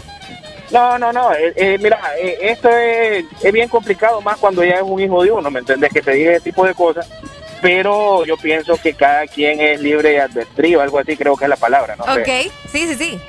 No, 0.71 0.99
no, 0.99 1.13
no. 1.13 1.35
eh, 1.35 1.53
eh, 1.55 1.79
mira, 1.83 2.01
eh, 2.19 2.39
esto 2.43 2.69
es, 2.71 3.27
es 3.43 3.53
bien 3.53 3.69
complicado 3.69 4.23
más 4.23 4.39
cuando 4.39 4.65
ya 4.65 4.77
es 4.77 4.83
un 4.83 4.99
hijo 5.01 5.23
de 5.23 5.31
uno, 5.31 5.51
¿me 5.51 5.59
entiendes? 5.61 5.93
Que 5.93 6.01
te 6.01 6.13
diga 6.13 6.33
ese 6.33 6.41
tipo 6.41 6.65
de 6.67 6.73
cosas. 6.75 7.07
Pero 7.61 8.25
yo 8.25 8.37
pienso 8.39 8.77
que 8.83 8.95
cada 8.95 9.27
quien 9.27 9.61
es 9.61 9.81
libre 9.81 10.11
de 10.11 10.21
albedrío, 10.23 10.81
algo 10.81 10.99
así 10.99 11.17
creo 11.17 11.37
que 11.37 11.45
es 11.45 11.49
la 11.51 11.57
palabra, 11.57 11.95
¿no? 11.97 12.05
sé. 12.15 12.21
Ok, 12.23 12.53
sí, 12.73 12.89
sí, 12.89 12.95
sí. 12.97 13.21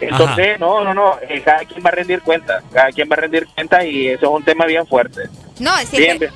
Entonces, 0.00 0.58
no, 0.58 0.82
no, 0.84 0.94
no. 0.94 1.18
eh, 1.28 1.42
cada 1.44 1.58
quien 1.64 1.84
va 1.84 1.88
a 1.88 1.92
rendir 1.92 2.22
cuenta. 2.22 2.62
Cada 2.72 2.90
quien 2.92 3.08
va 3.10 3.14
a 3.14 3.20
rendir 3.20 3.46
cuenta 3.54 3.84
y 3.84 4.08
eso 4.08 4.26
es 4.26 4.32
un 4.32 4.44
tema 4.44 4.64
bien 4.66 4.86
fuerte. 4.86 5.22
No, 5.58 5.76
es 5.78 5.90
Bien, 5.90 6.18
que, 6.18 6.26
bien. 6.26 6.32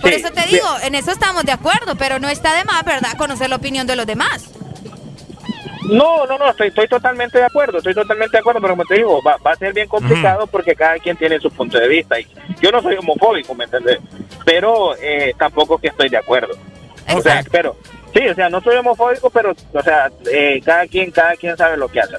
por 0.00 0.10
Sí, 0.10 0.16
eso 0.16 0.28
te 0.28 0.40
bien. 0.42 0.50
digo, 0.50 0.68
en 0.84 0.94
eso 0.94 1.10
estamos 1.10 1.44
de 1.44 1.52
acuerdo, 1.52 1.94
pero 1.96 2.18
no 2.18 2.28
está 2.28 2.54
de 2.54 2.64
más, 2.64 2.84
¿verdad? 2.84 3.16
Conocer 3.18 3.50
la 3.50 3.56
opinión 3.56 3.86
de 3.86 3.96
los 3.96 4.06
demás. 4.06 4.50
No, 5.88 6.24
no, 6.26 6.38
no, 6.38 6.48
estoy, 6.50 6.68
estoy 6.68 6.86
totalmente 6.86 7.38
de 7.38 7.44
acuerdo, 7.44 7.78
estoy 7.78 7.92
totalmente 7.92 8.30
de 8.36 8.38
acuerdo, 8.38 8.60
pero 8.60 8.74
como 8.74 8.84
te 8.84 8.94
digo, 8.94 9.20
va, 9.26 9.36
va 9.44 9.50
a 9.50 9.56
ser 9.56 9.72
bien 9.74 9.88
complicado 9.88 10.46
porque 10.46 10.76
cada 10.76 10.96
quien 10.98 11.16
tiene 11.16 11.40
su 11.40 11.50
punto 11.50 11.76
de 11.76 11.88
vista. 11.88 12.20
Y 12.20 12.26
yo 12.60 12.70
no 12.70 12.80
soy 12.80 12.94
homofóbico, 12.96 13.52
¿me 13.56 13.64
entiendes? 13.64 13.98
Pero 14.44 14.94
eh, 15.02 15.34
tampoco 15.36 15.78
que 15.78 15.88
estoy 15.88 16.08
de 16.08 16.18
acuerdo. 16.18 16.54
O 17.12 17.20
sea, 17.20 17.42
pero, 17.50 17.76
sí, 18.14 18.28
o 18.28 18.34
sea, 18.34 18.48
no 18.48 18.60
soy 18.60 18.76
homofóbico, 18.76 19.30
pero, 19.30 19.52
o 19.72 19.82
sea, 19.82 20.10
eh, 20.30 20.60
cada 20.64 20.86
quien 20.86 21.10
cada 21.10 21.34
quien 21.36 21.56
sabe 21.56 21.76
lo 21.76 21.88
que 21.88 22.00
hace. 22.00 22.14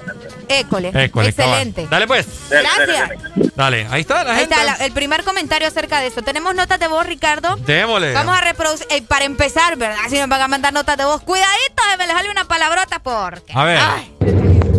École. 0.48 0.90
École, 0.94 1.28
Excelente. 1.28 1.82
cabal. 1.84 1.90
Dale 1.90 2.06
pues. 2.06 2.26
Gracias. 2.50 3.54
Dale, 3.56 3.86
ahí 3.90 4.00
está 4.02 4.24
la 4.24 4.32
Ahí 4.32 4.40
gente. 4.40 4.54
está 4.54 4.64
la- 4.78 4.84
el 4.84 4.92
primer 4.92 5.22
comentario 5.24 5.68
acerca 5.68 6.00
de 6.00 6.08
eso. 6.08 6.22
Tenemos 6.22 6.54
notas 6.54 6.78
de 6.80 6.88
voz, 6.88 7.06
Ricardo. 7.06 7.56
Démosle. 7.66 8.12
Vamos 8.12 8.36
a 8.36 8.40
reproducir. 8.40 8.86
eh, 8.90 9.02
para 9.02 9.24
empezar, 9.24 9.76
¿verdad? 9.76 9.96
Si 10.08 10.18
nos 10.18 10.28
van 10.28 10.42
a 10.42 10.48
mandar 10.48 10.72
notas 10.72 10.96
de 10.96 11.04
voz, 11.04 11.22
cuidadito, 11.22 11.82
me 11.98 12.06
les 12.06 12.14
sale 12.16 12.30
una 12.30 12.44
palabrota 12.44 12.98
porque. 12.98 13.52
A 13.54 13.64
ver. 13.64 13.78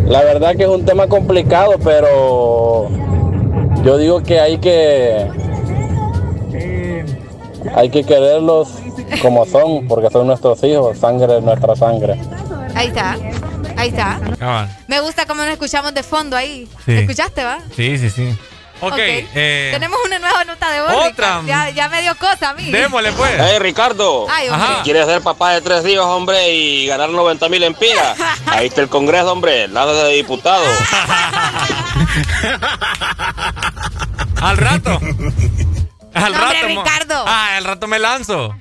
La 0.06 0.22
verdad 0.22 0.54
que 0.56 0.62
es 0.64 0.68
un 0.68 0.84
tema 0.84 1.08
complicado, 1.08 1.74
pero 1.82 2.88
yo 3.82 3.98
digo 3.98 4.22
que 4.22 4.38
hay 4.40 4.58
que 4.58 5.26
hay 7.76 7.90
que 7.90 8.02
quererlos 8.04 8.70
como 9.22 9.46
son, 9.46 9.86
porque 9.86 10.10
son 10.10 10.26
nuestros 10.26 10.62
hijos, 10.64 10.98
sangre 10.98 11.34
de 11.34 11.40
nuestra 11.42 11.76
sangre. 11.76 12.20
Ahí 12.74 12.88
está. 12.88 13.16
Ahí 13.76 13.88
está. 13.90 14.18
Cabal. 14.38 14.68
Me 14.88 15.00
gusta 15.00 15.26
cómo 15.26 15.42
nos 15.42 15.52
escuchamos 15.52 15.94
de 15.94 16.02
fondo 16.02 16.36
ahí. 16.36 16.68
Sí. 16.84 16.92
¿Escuchaste, 16.92 17.44
va? 17.44 17.58
Sí, 17.76 17.96
sí, 17.98 18.10
sí. 18.10 18.36
Ok, 18.80 18.92
Ok. 18.92 18.98
eh, 18.98 19.70
Tenemos 19.72 19.98
una 20.04 20.18
nueva 20.18 20.44
nota 20.44 20.70
de 20.70 20.82
voz. 20.82 20.92
otra. 21.10 21.40
Ya, 21.46 21.70
ya 21.70 21.88
me 21.88 22.02
dio 22.02 22.14
cosa 22.16 22.50
a 22.50 22.54
mí. 22.54 22.70
démosle 22.70 23.10
pues. 23.12 23.32
Hey 23.38 23.58
Ricardo, 23.58 24.26
Ay. 24.28 24.48
¿quieres 24.84 25.06
ser 25.06 25.22
papá 25.22 25.52
de 25.52 25.62
tres 25.62 25.86
hijos, 25.86 26.04
hombre, 26.04 26.52
y 26.54 26.86
ganar 26.86 27.08
90 27.08 27.48
mil 27.48 27.62
empiras? 27.62 28.18
Ahí 28.46 28.66
está 28.66 28.82
el 28.82 28.90
Congreso, 28.90 29.32
hombre, 29.32 29.66
lado 29.68 29.94
de 30.04 30.12
diputado. 30.14 30.62
Al 34.42 34.56
rato. 34.58 35.00
Al 36.16 36.32
No, 36.32 36.38
rato. 36.40 36.66
Ricardo. 36.66 37.24
Ah, 37.26 37.56
al 37.56 37.64
rato 37.64 37.86
me 37.86 37.98
lanzo. 37.98 38.56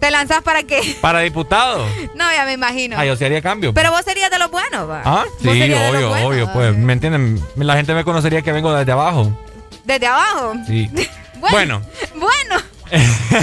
¿Te 0.00 0.10
lanzas 0.10 0.42
para 0.42 0.62
qué? 0.62 0.96
Para 1.00 1.20
diputado. 1.20 1.86
No, 2.14 2.30
ya 2.32 2.44
me 2.44 2.52
imagino. 2.52 2.96
Ah, 2.98 3.04
yo 3.04 3.16
sí 3.16 3.24
haría 3.24 3.40
cambio. 3.42 3.72
Pero 3.72 3.90
vos 3.90 4.02
serías 4.04 4.30
de 4.30 4.38
los 4.38 4.50
buenos, 4.50 4.88
va. 4.88 5.02
Ah, 5.04 5.24
sí, 5.40 5.48
obvio, 5.48 5.78
buenos, 5.88 6.22
obvio, 6.22 6.46
va. 6.46 6.52
pues, 6.52 6.76
¿me 6.76 6.92
entienden? 6.92 7.42
La 7.56 7.76
gente 7.76 7.94
me 7.94 8.04
conocería 8.04 8.42
que 8.42 8.52
vengo 8.52 8.72
desde 8.74 8.92
abajo. 8.92 9.36
Desde 9.84 10.06
abajo. 10.06 10.54
Sí. 10.66 10.90
Bueno. 11.50 11.80
Bueno. 12.16 12.56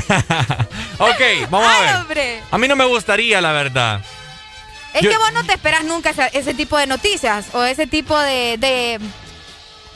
Ok, 1.00 1.50
vamos 1.50 1.68
a 1.68 1.82
ver. 1.82 1.96
hombre. 1.96 2.42
A 2.52 2.58
mí 2.58 2.68
no 2.68 2.76
me 2.76 2.86
gustaría, 2.86 3.42
la 3.42 3.52
verdad. 3.52 4.02
Es 4.94 5.02
Yo- 5.02 5.10
que 5.12 5.18
vos 5.18 5.32
no 5.34 5.44
te 5.44 5.54
esperas 5.54 5.84
nunca 5.84 6.10
ese, 6.12 6.30
ese 6.34 6.54
tipo 6.54 6.78
de 6.78 6.88
noticias 6.88 7.48
o 7.54 7.64
ese 7.64 7.88
tipo 7.88 8.18
de, 8.20 8.58
de, 8.60 9.00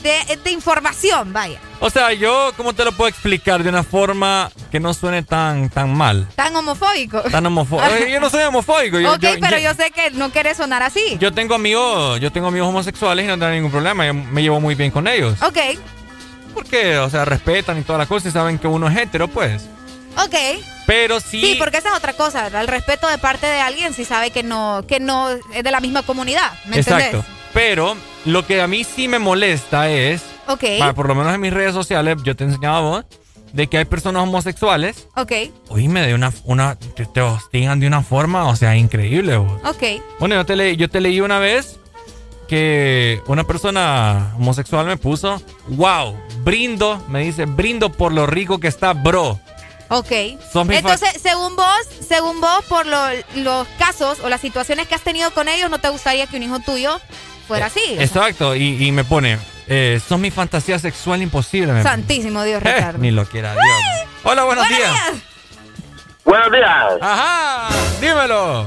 de, 0.04 0.36
de 0.44 0.52
información, 0.52 1.32
vaya. 1.34 1.60
O 1.80 1.90
sea, 1.90 2.14
yo, 2.14 2.52
¿cómo 2.58 2.74
te 2.74 2.86
lo 2.86 2.92
puedo 2.92 3.08
explicar 3.10 3.64
de 3.64 3.70
una 3.70 3.84
forma 3.84 4.52
que 4.72 4.80
no 4.80 4.94
suene 4.94 5.24
tan, 5.24 5.70
tan 5.70 5.94
mal? 5.96 6.28
Tan 6.36 6.56
homofóbico. 6.56 7.22
Tan 7.22 7.46
homofóbico. 7.46 8.06
Yo 8.12 8.20
no 8.20 8.30
soy 8.30 8.44
homofóbico. 8.44 9.00
Yo, 9.00 9.14
ok, 9.14 9.20
yo- 9.22 9.30
pero 9.40 9.58
yo- 9.58 9.70
yo 9.72 9.74
sé 9.76 9.92
que 9.92 10.12
no 10.12 10.32
querés 10.32 10.58
sonar 10.58 10.84
así. 10.84 11.18
yo 11.20 11.32
tengo 11.34 11.56
amigos, 11.56 12.20
yo 12.20 12.32
tengo 12.32 12.48
amigos 12.48 12.70
homosexuales 12.70 13.26
y 13.26 13.28
no 13.28 13.38
tengo 13.40 13.52
ningún 13.52 13.72
problema. 13.72 14.06
Yo 14.06 14.14
me 14.14 14.42
llevo 14.42 14.60
muy 14.60 14.76
bien 14.76 14.92
con 14.92 15.08
ellos. 15.08 15.42
Ok, 15.42 15.58
Porque, 16.54 16.98
o 16.98 17.10
sea, 17.10 17.24
respetan 17.26 17.80
y 17.80 17.82
todas 17.84 18.00
las 18.00 18.08
cosas 18.08 18.28
y 18.30 18.32
saben 18.32 18.60
que 18.60 18.68
uno 18.68 18.90
es 18.90 18.98
hetero, 18.98 19.28
pues. 19.28 19.64
ok. 20.18 20.36
Pero 20.86 21.20
sí. 21.22 21.40
Sí, 21.40 21.56
porque 21.58 21.78
esa 21.78 21.90
es 21.90 21.96
otra 21.96 22.14
cosa, 22.14 22.44
¿verdad? 22.44 22.62
El 22.62 22.68
respeto 22.68 23.08
de 23.08 23.18
parte 23.18 23.48
de 23.48 23.62
alguien 23.62 23.94
si 23.94 24.04
sabe 24.04 24.32
que 24.32 24.44
no, 24.44 24.84
que 24.88 25.00
no 25.00 25.30
es 25.30 25.64
de 25.64 25.72
la 25.72 25.80
misma 25.80 26.02
comunidad. 26.04 26.52
¿Me 26.66 26.78
Exacto. 26.78 27.06
entendés? 27.06 27.32
Pero 27.54 27.96
lo 28.26 28.46
que 28.46 28.62
a 28.62 28.68
mí 28.68 28.84
sí 28.84 29.08
me 29.08 29.20
molesta 29.20 29.90
es, 29.90 30.22
Ok, 30.48 30.64
por 30.96 31.08
lo 31.08 31.16
menos 31.16 31.34
en 31.34 31.42
mis 31.42 31.54
redes 31.54 31.74
sociales, 31.74 32.18
yo 32.24 32.36
te 32.36 32.44
enseñaba 32.44 32.78
a 32.78 32.82
vos, 32.82 33.06
de 33.54 33.68
que 33.68 33.78
hay 33.78 33.86
personas 33.86 34.24
homosexuales, 34.24 35.08
ok, 35.16 35.32
oíme, 35.70 36.06
de 36.08 36.14
una, 36.14 36.32
una, 36.46 36.76
te, 36.76 37.06
te 37.06 37.22
hostigan 37.22 37.80
de 37.82 37.88
una 37.88 38.02
forma, 38.02 38.48
o 38.48 38.56
sea, 38.56 38.76
increíble, 38.78 39.36
vos. 39.38 39.60
ok. 39.66 39.84
Bueno, 40.20 40.36
yo 40.36 40.46
te, 40.46 40.56
leí, 40.56 40.78
yo 40.78 40.90
te 40.90 41.02
leí 41.02 41.20
una 41.20 41.38
vez 41.40 41.78
que 42.48 43.22
una 43.28 43.44
persona 43.46 44.34
homosexual 44.38 44.86
me 44.86 44.98
puso, 44.98 45.42
wow, 45.70 46.18
brindo, 46.44 47.02
me 47.08 47.24
dice, 47.24 47.46
brindo 47.46 47.92
por 47.92 48.12
lo 48.14 48.26
rico 48.26 48.60
que 48.60 48.68
está, 48.68 48.94
bro. 48.94 49.40
Ok. 49.90 50.12
Entonces, 50.78 51.22
según 51.22 51.56
vos, 51.58 51.88
según 52.08 52.40
vos, 52.42 52.64
por 52.70 52.86
lo- 52.86 52.98
los 53.36 53.68
casos 53.78 54.20
o 54.22 54.30
las 54.30 54.40
situaciones 54.42 54.88
que 54.88 54.96
has 54.96 55.02
tenido 55.02 55.32
con 55.32 55.50
ellos, 55.50 55.70
no 55.70 55.80
te 55.80 55.90
gustaría 55.90 56.28
que 56.28 56.38
un 56.38 56.44
hijo 56.44 56.60
tuyo 56.60 57.00
fuera 57.52 57.66
así. 57.68 57.82
Exacto, 58.00 58.56
y, 58.56 58.86
y 58.88 58.92
me 58.92 59.04
pone, 59.04 59.38
eh, 59.68 60.00
son 60.08 60.22
mi 60.22 60.32
fantasía 60.32 60.80
sexual 60.80 61.22
imposible. 61.22 61.82
Santísimo 61.84 62.44
Dios, 62.44 62.62
Eh, 62.64 62.74
Ricardo. 62.76 63.00
ni 63.00 63.12
lo 63.12 63.26
quiera 63.26 63.52
Dios. 63.54 63.64
Hola, 64.24 64.44
buenos, 64.46 64.68
días. 64.70 64.92
Buenos 66.24 66.52
días. 66.52 66.94
Ajá, 67.02 67.70
dímelo. 68.00 68.66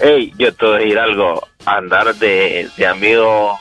Hey, 0.00 0.32
yo 0.38 0.54
te 0.54 0.64
voy 0.66 0.74
a 0.74 0.78
decir 0.78 0.98
algo. 0.98 1.46
Andar 1.66 2.14
de, 2.16 2.68
de 2.76 2.86
amigo 2.86 3.58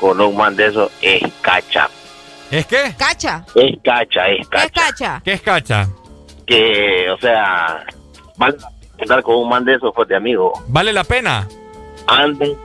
con 0.00 0.20
un 0.20 0.36
man 0.36 0.56
de 0.56 0.66
eso 0.66 0.90
es 1.00 1.22
cacha. 1.40 1.88
¿Es 2.50 2.66
qué? 2.66 2.94
¿Cacha? 2.98 3.44
Es 3.54 3.76
cacha, 3.84 4.26
es 4.28 4.48
¿Qué 4.48 4.56
es 4.56 4.62
cacha. 4.72 4.82
cacha? 4.82 5.22
¿Qué 5.24 5.32
es 5.34 5.40
cacha? 5.40 5.88
Que, 6.46 7.08
o 7.10 7.18
sea, 7.18 7.84
vale 8.36 8.56
la 8.58 8.68
pena 8.68 9.02
andar 9.02 9.22
con 9.22 9.36
un 9.36 9.48
man 9.48 9.64
de 9.64 9.74
esos, 9.76 9.92
pues 9.94 10.08
de 10.08 10.16
amigo. 10.16 10.52
¿Vale 10.66 10.92
la 10.92 11.04
pena? 11.04 11.46
Anden 12.06 12.56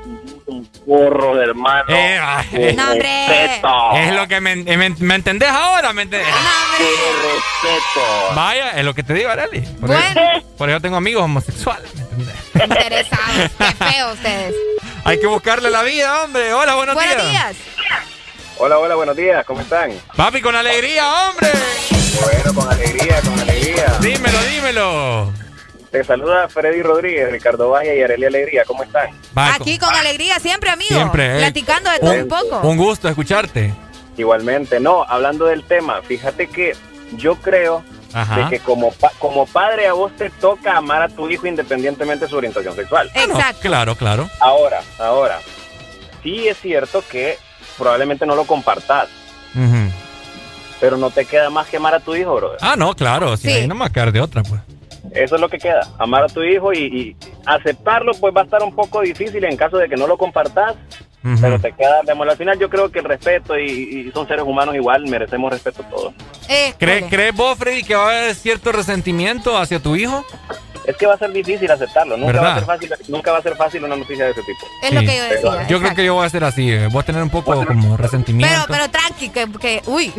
un 0.47 0.65
porro, 0.85 1.41
hermano. 1.41 1.85
Eh, 1.89 2.19
eh. 2.53 2.73
No, 2.77 2.93
respeto. 2.93 3.91
Es 3.95 4.13
lo 4.13 4.27
que 4.27 4.39
me, 4.41 4.55
me, 4.55 4.89
me 4.89 5.15
entendés 5.15 5.49
ahora, 5.49 5.91
¿me 5.93 6.03
entendés? 6.03 6.27
Con 6.77 6.85
respeto. 7.31 8.35
Vaya, 8.35 8.71
es 8.71 8.85
lo 8.85 8.93
que 8.93 9.03
te 9.03 9.13
digo, 9.13 9.29
Arely. 9.29 9.61
Por, 9.61 9.89
Bueno. 9.89 10.21
eso, 10.35 10.47
por 10.57 10.69
eso 10.69 10.79
tengo 10.81 10.97
amigos 10.97 11.23
homosexuales, 11.23 11.89
¿me 11.95 12.01
entendés? 12.03 12.35
Interesados. 12.53 13.51
Qué 13.57 13.85
feo 13.85 14.13
ustedes. 14.13 14.55
Hay 15.03 15.19
que 15.19 15.27
buscarle 15.27 15.69
la 15.69 15.83
vida, 15.83 16.23
hombre. 16.23 16.53
Hola, 16.53 16.75
buenos, 16.75 16.95
Buenos 16.95 17.29
días. 17.29 17.55
Hola, 18.57 18.77
hola, 18.77 18.95
buenos 18.95 19.15
días, 19.17 19.43
¿cómo 19.45 19.61
están? 19.61 19.91
Papi, 20.15 20.41
con 20.41 20.55
alegría, 20.55 21.27
hombre. 21.29 21.51
Bueno, 22.21 22.53
con 22.53 22.71
alegría, 22.71 23.19
con 23.21 23.39
alegría. 23.39 23.97
Dímelo, 23.99 24.43
dímelo. 24.43 25.44
Te 25.95 26.03
saluda 26.03 26.49
Freddy 26.49 26.81
Rodríguez, 26.81 27.31
Ricardo 27.31 27.69
Valle 27.69 27.97
y 27.97 28.01
Arelia 28.03 28.27
Alegría, 28.27 28.65
¿cómo 28.65 28.83
están? 28.83 29.11
Aquí 29.33 29.77
con 29.79 29.95
alegría, 29.95 30.37
siempre, 30.41 30.69
amigo. 30.69 30.89
Siempre, 30.93 31.35
eh. 31.35 31.37
Platicando 31.37 31.89
de 31.89 31.99
todo 31.99 32.11
un 32.13 32.27
poco. 32.27 32.67
Un 32.67 32.75
gusto 32.75 33.07
escucharte. 33.07 33.73
Igualmente, 34.17 34.81
no, 34.81 35.03
hablando 35.07 35.45
del 35.45 35.63
tema, 35.63 36.01
fíjate 36.01 36.47
que 36.47 36.75
yo 37.13 37.37
creo 37.37 37.81
Ajá. 38.11 38.39
de 38.39 38.49
que 38.49 38.59
como, 38.59 38.91
pa- 38.91 39.13
como 39.19 39.45
padre 39.45 39.87
a 39.87 39.93
vos 39.93 40.11
te 40.17 40.29
toca 40.29 40.75
amar 40.75 41.01
a 41.01 41.07
tu 41.07 41.29
hijo 41.29 41.47
independientemente 41.47 42.25
de 42.25 42.29
su 42.29 42.35
orientación 42.35 42.75
sexual. 42.75 43.09
Exacto. 43.15 43.61
Claro, 43.61 43.95
claro. 43.95 44.29
Ahora, 44.41 44.81
ahora, 44.99 45.39
sí 46.23 46.45
es 46.49 46.57
cierto 46.59 47.05
que 47.09 47.37
probablemente 47.77 48.25
no 48.25 48.35
lo 48.35 48.43
compartas, 48.43 49.07
pero 50.81 50.97
no 50.97 51.09
te 51.09 51.23
queda 51.23 51.49
más 51.49 51.67
que 51.67 51.77
amar 51.77 51.93
a 51.95 52.01
tu 52.01 52.13
hijo, 52.17 52.35
brother. 52.35 52.57
Ah, 52.61 52.75
no, 52.77 52.93
claro. 52.95 53.37
Si 53.37 53.47
Sí. 53.47 53.53
ahí 53.53 53.67
no 53.67 53.75
me 53.75 53.79
va 53.81 53.85
a 53.87 53.91
quedar 53.93 54.11
de 54.11 54.19
otra, 54.19 54.43
pues. 54.43 54.59
Eso 55.15 55.35
es 55.35 55.41
lo 55.41 55.49
que 55.49 55.57
queda, 55.57 55.87
amar 55.97 56.23
a 56.25 56.27
tu 56.27 56.43
hijo 56.43 56.73
y, 56.73 56.79
y 56.79 57.15
aceptarlo 57.45 58.11
pues 58.19 58.35
va 58.35 58.41
a 58.41 58.43
estar 58.43 58.61
un 58.63 58.75
poco 58.75 59.01
difícil 59.01 59.43
en 59.45 59.55
caso 59.57 59.77
de 59.77 59.87
que 59.87 59.95
no 59.95 60.07
lo 60.07 60.17
compartas, 60.17 60.75
pero 61.41 61.59
te 61.59 61.71
queda, 61.71 62.01
digamos, 62.01 62.27
al 62.27 62.37
final 62.37 62.59
yo 62.59 62.69
creo 62.69 62.91
que 62.91 62.99
el 62.99 63.05
respeto 63.05 63.57
y, 63.57 63.63
y 64.07 64.11
son 64.11 64.27
seres 64.27 64.43
humanos 64.45 64.75
igual, 64.75 65.07
merecemos 65.07 65.51
respeto 65.51 65.83
todos. 65.89 66.13
Eh, 66.49 66.73
¿Cree- 66.79 67.01
ole. 67.03 67.09
¿Crees 67.09 67.35
vos, 67.35 67.57
Freddy, 67.57 67.83
que 67.83 67.95
va 67.95 68.03
a 68.11 68.19
haber 68.19 68.35
cierto 68.35 68.71
resentimiento 68.71 69.57
hacia 69.57 69.79
tu 69.79 69.95
hijo? 69.95 70.23
Es 70.85 70.95
que 70.97 71.07
va 71.07 71.15
a 71.15 71.17
ser 71.17 71.31
difícil 71.31 71.71
aceptarlo, 71.71 72.15
nunca 72.15 72.39
va, 72.41 72.51
a 72.51 72.55
ser 72.59 72.65
fácil, 72.65 72.93
nunca 73.07 73.31
va 73.31 73.39
a 73.39 73.41
ser 73.41 73.55
fácil 73.55 73.83
una 73.83 73.95
noticia 73.95 74.25
de 74.25 74.31
ese 74.31 74.41
tipo. 74.43 74.59
Es 74.83 74.93
lo 74.93 74.99
que 74.99 75.17
yo 75.17 75.23
decía. 75.23 75.67
Yo 75.67 75.79
creo 75.79 75.95
que 75.95 76.05
yo 76.05 76.13
voy 76.13 76.25
a 76.27 76.29
ser 76.29 76.43
así. 76.43 76.71
eh. 76.71 76.87
Voy 76.91 76.99
a 77.01 77.03
tener 77.05 77.23
un 77.23 77.31
poco 77.31 77.65
como 77.65 77.97
resentimiento. 77.97 78.53
Pero, 78.67 78.67
pero 78.67 78.91
tranqui, 78.91 79.29
que, 79.29 79.47
que 79.59 79.81
uy, 79.87 80.09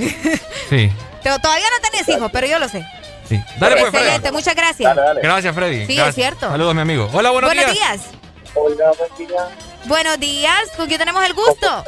Sí, 0.70 0.90
todavía 1.22 1.66
no 1.70 1.88
tenés 1.90 2.08
hijos, 2.08 2.30
pero 2.32 2.48
yo 2.48 2.58
lo 2.58 2.68
sé. 2.68 2.84
Sí. 3.28 3.42
Dale, 3.58 3.76
pues, 3.76 3.92
Excelente, 3.94 4.20
Freddy. 4.20 4.32
muchas 4.32 4.54
gracias. 4.54 4.96
Gracias, 5.22 5.54
Freddy. 5.54 5.86
Sí, 5.86 5.94
Gracias. 5.96 6.08
es 6.08 6.14
cierto. 6.14 6.48
Saludos, 6.48 6.74
mi 6.74 6.80
amigo. 6.80 7.08
Hola, 7.12 7.30
buenos, 7.30 7.50
Buenos 7.54 7.72
días. 7.72 8.00
días. 8.02 8.20
Hola, 8.54 8.90
buen 8.98 9.28
día. 9.28 9.48
Buenos 9.84 10.18
días. 10.20 10.70
¿Con 10.76 10.86
quién 10.86 10.98
tenemos 10.98 11.24
el 11.24 11.34
gusto? 11.34 11.84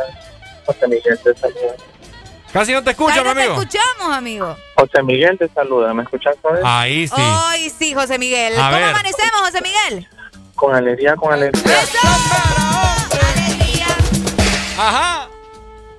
José 0.66 0.86
Miguel 0.88 1.18
te 1.24 1.34
saluda. 1.34 1.74
Casi 2.52 2.72
no 2.72 2.82
te 2.82 2.90
escucho, 2.90 3.12
mi 3.16 3.24
no 3.28 3.34
te 3.34 3.42
amigo. 3.42 3.54
escuchamos, 3.60 4.16
amigo. 4.16 4.56
José 4.76 5.02
Miguel 5.02 5.36
te 5.38 5.48
saluda, 5.48 5.92
¿me 5.92 6.02
escuchas 6.02 6.34
hoy? 6.42 6.58
Ahí 6.64 7.06
sí. 7.08 7.14
Ay, 7.16 7.70
sí, 7.70 7.94
José 7.94 8.18
Miguel. 8.18 8.54
A 8.54 8.56
¿Cómo 8.56 8.70
ver. 8.72 8.82
amanecemos, 8.84 9.40
José 9.40 9.60
Miguel? 9.62 10.08
Con 10.54 10.74
alegría, 10.74 11.14
con 11.16 11.32
alegría. 11.32 11.78
Alegría. 13.36 13.86
Ajá. 14.78 15.28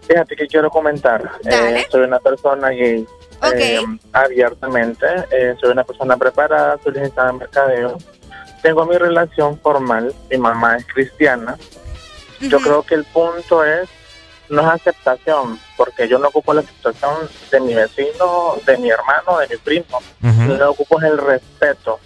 Fíjate 0.07 0.35
que 0.35 0.47
quiero 0.47 0.69
comentar. 0.69 1.21
Dale. 1.43 1.81
Eh, 1.81 1.87
soy 1.91 2.01
una 2.01 2.19
persona 2.19 2.69
gay. 2.69 3.05
Eh, 3.41 3.85
abiertamente. 4.13 5.05
Eh, 5.31 5.55
soy 5.59 5.71
una 5.71 5.83
persona 5.83 6.17
preparada, 6.17 6.77
soy 6.83 6.93
licenciada 6.93 7.29
en 7.31 7.37
mercadeo. 7.37 7.97
Tengo 8.61 8.85
mi 8.85 8.97
relación 8.97 9.59
formal. 9.59 10.13
Mi 10.29 10.37
mamá 10.37 10.77
es 10.77 10.85
cristiana. 10.85 11.57
Yo 12.41 12.59
creo 12.59 12.83
que 12.83 12.95
el 12.95 13.03
punto 13.05 13.63
es 13.63 13.89
no 14.49 14.61
es 14.61 14.67
aceptación, 14.67 15.59
porque 15.77 16.07
yo 16.07 16.17
no 16.17 16.29
ocupo 16.29 16.53
la 16.53 16.61
aceptación 16.61 17.29
de 17.51 17.59
mi 17.59 17.73
vecino, 17.75 18.55
de 18.65 18.77
mi 18.77 18.89
hermano, 18.89 19.37
de 19.37 19.47
mi 19.47 19.57
primo. 19.57 19.99
Ujú. 20.23 20.41
Lo 20.47 20.57
que 20.57 20.63
ocupo 20.63 20.97
es 20.99 21.03
el 21.05 21.17
respeto, 21.19 21.99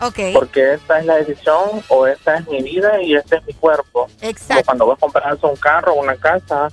Ok. 0.00 0.18
porque 0.32 0.74
esta 0.74 1.00
es 1.00 1.06
la 1.06 1.16
decisión 1.16 1.82
o 1.88 2.06
esta 2.06 2.36
es 2.36 2.46
mi 2.48 2.62
vida 2.62 3.02
y 3.02 3.16
este 3.16 3.36
es 3.38 3.46
mi 3.46 3.52
cuerpo. 3.54 4.06
Como 4.06 4.30
Exacto. 4.30 4.62
cuando 4.66 4.86
vos 4.86 4.98
compras 5.00 5.42
un 5.42 5.56
carro, 5.56 5.94
una 5.94 6.14
casa 6.16 6.68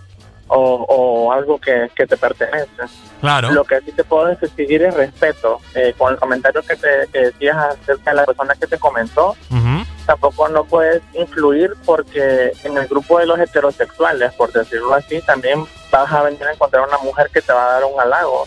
o, 0.47 0.85
o 0.87 1.31
algo 1.31 1.59
que, 1.59 1.89
que 1.95 2.05
te 2.05 2.17
pertenece. 2.17 2.69
Claro. 3.21 3.51
Lo 3.51 3.63
que 3.63 3.81
sí 3.81 3.91
te 3.91 4.03
puedo 4.03 4.29
exigir 4.29 4.83
es 4.83 4.93
respeto. 4.93 5.59
Eh, 5.73 5.93
con 5.97 6.13
el 6.13 6.19
comentario 6.19 6.61
que, 6.61 6.75
te, 6.75 7.07
que 7.11 7.19
decías 7.19 7.57
acerca 7.57 8.11
de 8.11 8.15
la 8.17 8.25
persona 8.25 8.53
que 8.55 8.67
te 8.67 8.77
comentó, 8.77 9.35
tampoco 10.05 10.47
no 10.49 10.63
puedes 10.65 11.01
influir 11.13 11.73
porque 11.85 12.51
en 12.63 12.77
el 12.77 12.87
grupo 12.87 13.19
de 13.19 13.25
los 13.25 13.39
heterosexuales, 13.39 14.33
por 14.33 14.51
decirlo 14.51 14.93
así, 14.93 15.21
también 15.21 15.65
vas 15.91 16.11
a 16.11 16.23
venir 16.23 16.43
a 16.43 16.53
encontrar 16.53 16.87
una 16.87 16.97
mujer 16.99 17.29
que 17.33 17.41
te 17.41 17.51
va 17.51 17.65
a 17.67 17.71
dar 17.73 17.83
un 17.85 17.99
halago. 17.99 18.45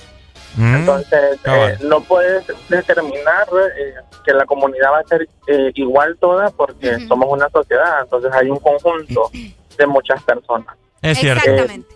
Mm. 0.56 0.74
Entonces, 0.76 1.40
cabal. 1.42 1.72
eh, 1.72 1.78
no 1.82 2.00
puedes 2.00 2.44
determinar 2.68 3.46
eh, 3.76 3.94
que 4.24 4.32
la 4.32 4.44
comunidad 4.46 4.92
va 4.92 4.98
a 5.00 5.04
ser 5.04 5.28
eh, 5.46 5.70
igual 5.74 6.16
toda 6.18 6.50
porque 6.50 6.98
somos 7.06 7.28
una 7.30 7.48
sociedad, 7.50 8.00
entonces 8.02 8.32
hay 8.32 8.50
un 8.50 8.58
conjunto 8.58 9.30
de 9.78 9.86
muchas 9.86 10.22
personas. 10.22 10.74
Es 11.02 11.18
cierto. 11.18 11.42
Exactamente. 11.48 11.94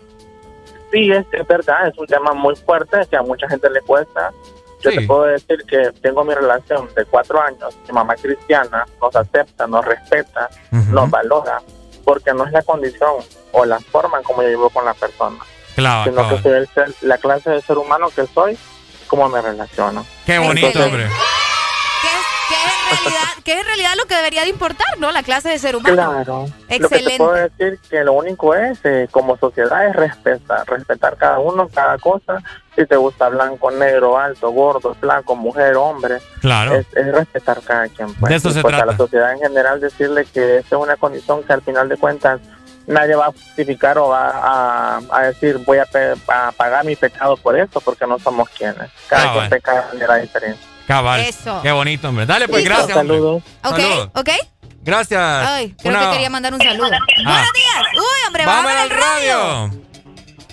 Sí, 0.91 1.11
es, 1.11 1.25
es 1.31 1.47
verdad, 1.47 1.87
es 1.87 1.97
un 1.97 2.05
tema 2.07 2.33
muy 2.33 2.55
fuerte 2.55 2.97
que 3.09 3.17
a 3.17 3.21
mucha 3.23 3.47
gente 3.49 3.69
le 3.69 3.81
cuesta. 3.81 4.31
Yo 4.81 4.91
Sí. 4.91 4.97
te 4.97 5.07
puedo 5.07 5.23
decir 5.23 5.63
que 5.67 5.91
tengo 6.01 6.23
mi 6.23 6.33
relación 6.33 6.87
de 6.95 7.05
cuatro 7.05 7.41
años, 7.41 7.75
mi 7.87 7.93
mamá 7.93 8.15
cristiana 8.15 8.85
nos 9.01 9.15
acepta, 9.15 9.65
nos 9.65 9.83
respeta, 9.85 10.49
Ujú. 10.71 10.91
nos 10.91 11.09
valora, 11.09 11.61
porque 12.03 12.33
no 12.33 12.45
es 12.45 12.51
la 12.51 12.61
condición 12.63 13.13
o 13.53 13.65
la 13.65 13.79
forma 13.79 14.17
en 14.17 14.23
como 14.23 14.43
yo 14.43 14.49
vivo 14.49 14.69
con 14.69 14.83
la 14.85 14.93
persona, 14.93 15.37
Claro, 15.75 16.11
sino 16.11 16.21
que 16.23 16.27
cabal. 16.35 16.43
soy 16.43 16.51
el 16.51 16.67
ser- 16.67 16.93
la 17.01 17.17
clase 17.17 17.49
de 17.51 17.61
ser 17.61 17.77
humano 17.77 18.09
que 18.13 18.27
soy, 18.27 18.57
cómo 19.07 19.29
me 19.29 19.41
relaciono. 19.41 20.05
Qué 20.25 20.37
bonito, 20.39 20.67
Excelente. 20.67 20.95
hombre. 21.05 21.09
Realidad, 22.97 23.27
qué 23.43 23.53
es 23.53 23.59
en 23.59 23.65
realidad 23.65 23.91
lo 23.97 24.05
que 24.05 24.15
debería 24.15 24.41
de 24.43 24.49
importar, 24.49 24.87
¿no? 24.99 25.11
La 25.11 25.23
clase 25.23 25.49
de 25.49 25.59
ser 25.59 25.75
humano. 25.75 25.95
Claro. 25.95 26.45
Lo 26.45 26.45
que 26.47 26.67
te 26.67 26.75
Excelente. 26.75 27.17
puedo 27.17 27.33
decir 27.33 27.79
que 27.89 28.03
lo 28.03 28.13
único 28.13 28.53
es, 28.55 28.79
eh, 28.83 29.07
como 29.11 29.37
sociedad, 29.37 29.87
es 29.87 29.95
respetar, 29.95 30.65
respetar 30.67 31.17
cada 31.17 31.39
uno, 31.39 31.67
cada 31.73 31.97
cosa. 31.97 32.41
Si 32.75 32.85
te 32.87 32.95
gusta 32.95 33.29
blanco, 33.29 33.69
negro, 33.69 34.17
alto, 34.17 34.49
gordo, 34.51 34.95
flaco, 34.95 35.35
mujer, 35.35 35.75
hombre, 35.75 36.17
Claro. 36.41 36.75
es, 36.75 36.87
es 36.95 37.11
respetar 37.13 37.61
cada 37.61 37.87
quien. 37.87 38.13
pues. 38.15 38.29
De 38.29 38.35
eso 38.37 38.49
se 38.51 38.61
pues, 38.61 38.73
A 38.73 38.77
trata. 38.77 38.91
la 38.91 38.97
sociedad 38.97 39.31
en 39.33 39.39
general 39.39 39.79
decirle 39.79 40.25
que 40.25 40.57
esa 40.57 40.75
es 40.75 40.81
una 40.81 40.95
condición 40.95 41.43
que 41.43 41.53
al 41.53 41.61
final 41.61 41.87
de 41.87 41.97
cuentas 41.97 42.39
nadie 42.87 43.15
va 43.15 43.27
a 43.27 43.31
justificar 43.31 43.97
o 43.99 44.09
va 44.09 44.29
a, 44.33 45.01
a 45.11 45.21
decir 45.21 45.57
voy 45.59 45.77
a, 45.77 45.85
pe- 45.85 46.15
a 46.27 46.51
pagar 46.51 46.83
mi 46.83 46.95
pecado 46.95 47.37
por 47.37 47.57
eso, 47.57 47.79
porque 47.79 48.05
no 48.07 48.17
somos 48.19 48.49
quienes. 48.49 48.89
Cada 49.07 49.21
Ah, 49.21 49.25
quien 49.25 49.33
bueno. 49.35 49.49
peca 49.51 49.73
de 49.75 49.87
manera 49.93 50.15
diferente. 50.15 50.59
Cabal. 50.93 51.21
Eso. 51.21 51.59
Qué 51.63 51.71
bonito, 51.71 52.09
hombre. 52.09 52.25
Dale, 52.27 52.47
pues, 52.47 52.61
Listo. 52.63 52.75
gracias. 52.75 52.97
Saludos. 52.97 53.43
¿Ok? 53.63 53.71
Saludos. 53.77 54.09
¿Ok? 54.13 54.29
Gracias. 54.83 55.21
Ay, 55.21 55.73
creo 55.81 55.91
Una- 55.97 56.05
que 56.05 56.11
quería 56.11 56.29
mandar 56.29 56.53
un 56.53 56.61
saludo. 56.61 56.91
Ah. 56.93 56.99
Buenos 57.23 57.53
días. 57.53 57.83
Uy, 57.95 58.27
hombre, 58.27 58.45
Vamos 58.45 58.71
al 58.71 58.89
radio. 58.89 59.01
radio. 59.69 59.83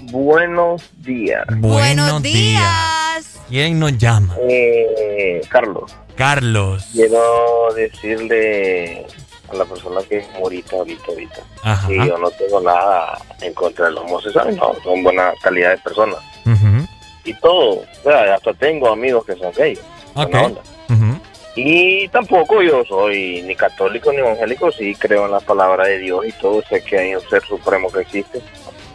Buenos 0.03 0.83
días. 1.03 1.45
Buenos 1.59 2.23
días. 2.23 3.39
¿Quién 3.49 3.79
nos 3.79 3.99
llama? 3.99 4.35
Eh, 4.49 5.41
Carlos. 5.51 5.93
Carlos. 6.17 6.87
Quiero 6.93 7.69
decirle 7.75 9.07
a 9.51 9.55
la 9.57 9.65
persona 9.65 10.01
que 10.09 10.19
es 10.19 10.27
morita 10.39 10.77
ahorita, 10.77 11.05
ahorita, 11.09 11.41
Ajá. 11.65 11.89
que 11.89 11.97
yo 11.97 12.17
no 12.19 12.31
tengo 12.31 12.61
nada 12.61 13.19
en 13.41 13.53
contra 13.53 13.87
de 13.87 13.93
los 13.93 14.05
homosexuales, 14.05 14.57
no, 14.57 14.75
son 14.85 15.03
buena 15.03 15.33
calidad 15.43 15.71
de 15.73 15.79
personas. 15.79 16.19
Ujú. 16.47 16.87
Y 17.25 17.35
todo, 17.35 17.81
o 17.81 17.85
sea, 18.05 18.35
hasta 18.35 18.55
tengo 18.55 18.91
amigos 18.91 19.25
que 19.27 19.35
son 19.37 19.53
gays. 19.57 19.81
Ok. 20.15 20.31
buena 20.31 20.43
onda. 20.47 20.63
Ujú. 20.89 21.21
Y 21.57 22.09
tampoco 22.09 22.63
yo 22.63 22.85
soy 22.85 23.43
ni 23.43 23.55
católico 23.57 24.13
ni 24.13 24.19
evangélico, 24.19 24.71
sí 24.73 24.95
creo 24.95 25.27
en 25.27 25.33
la 25.33 25.41
palabra 25.41 25.85
de 25.87 25.99
Dios 25.99 26.25
y 26.27 26.33
todo, 26.33 26.63
sé 26.69 26.83
que 26.83 26.99
hay 26.99 27.15
un 27.15 27.23
ser 27.29 27.43
supremo 27.43 27.91
que 27.91 28.01
existe. 28.01 28.41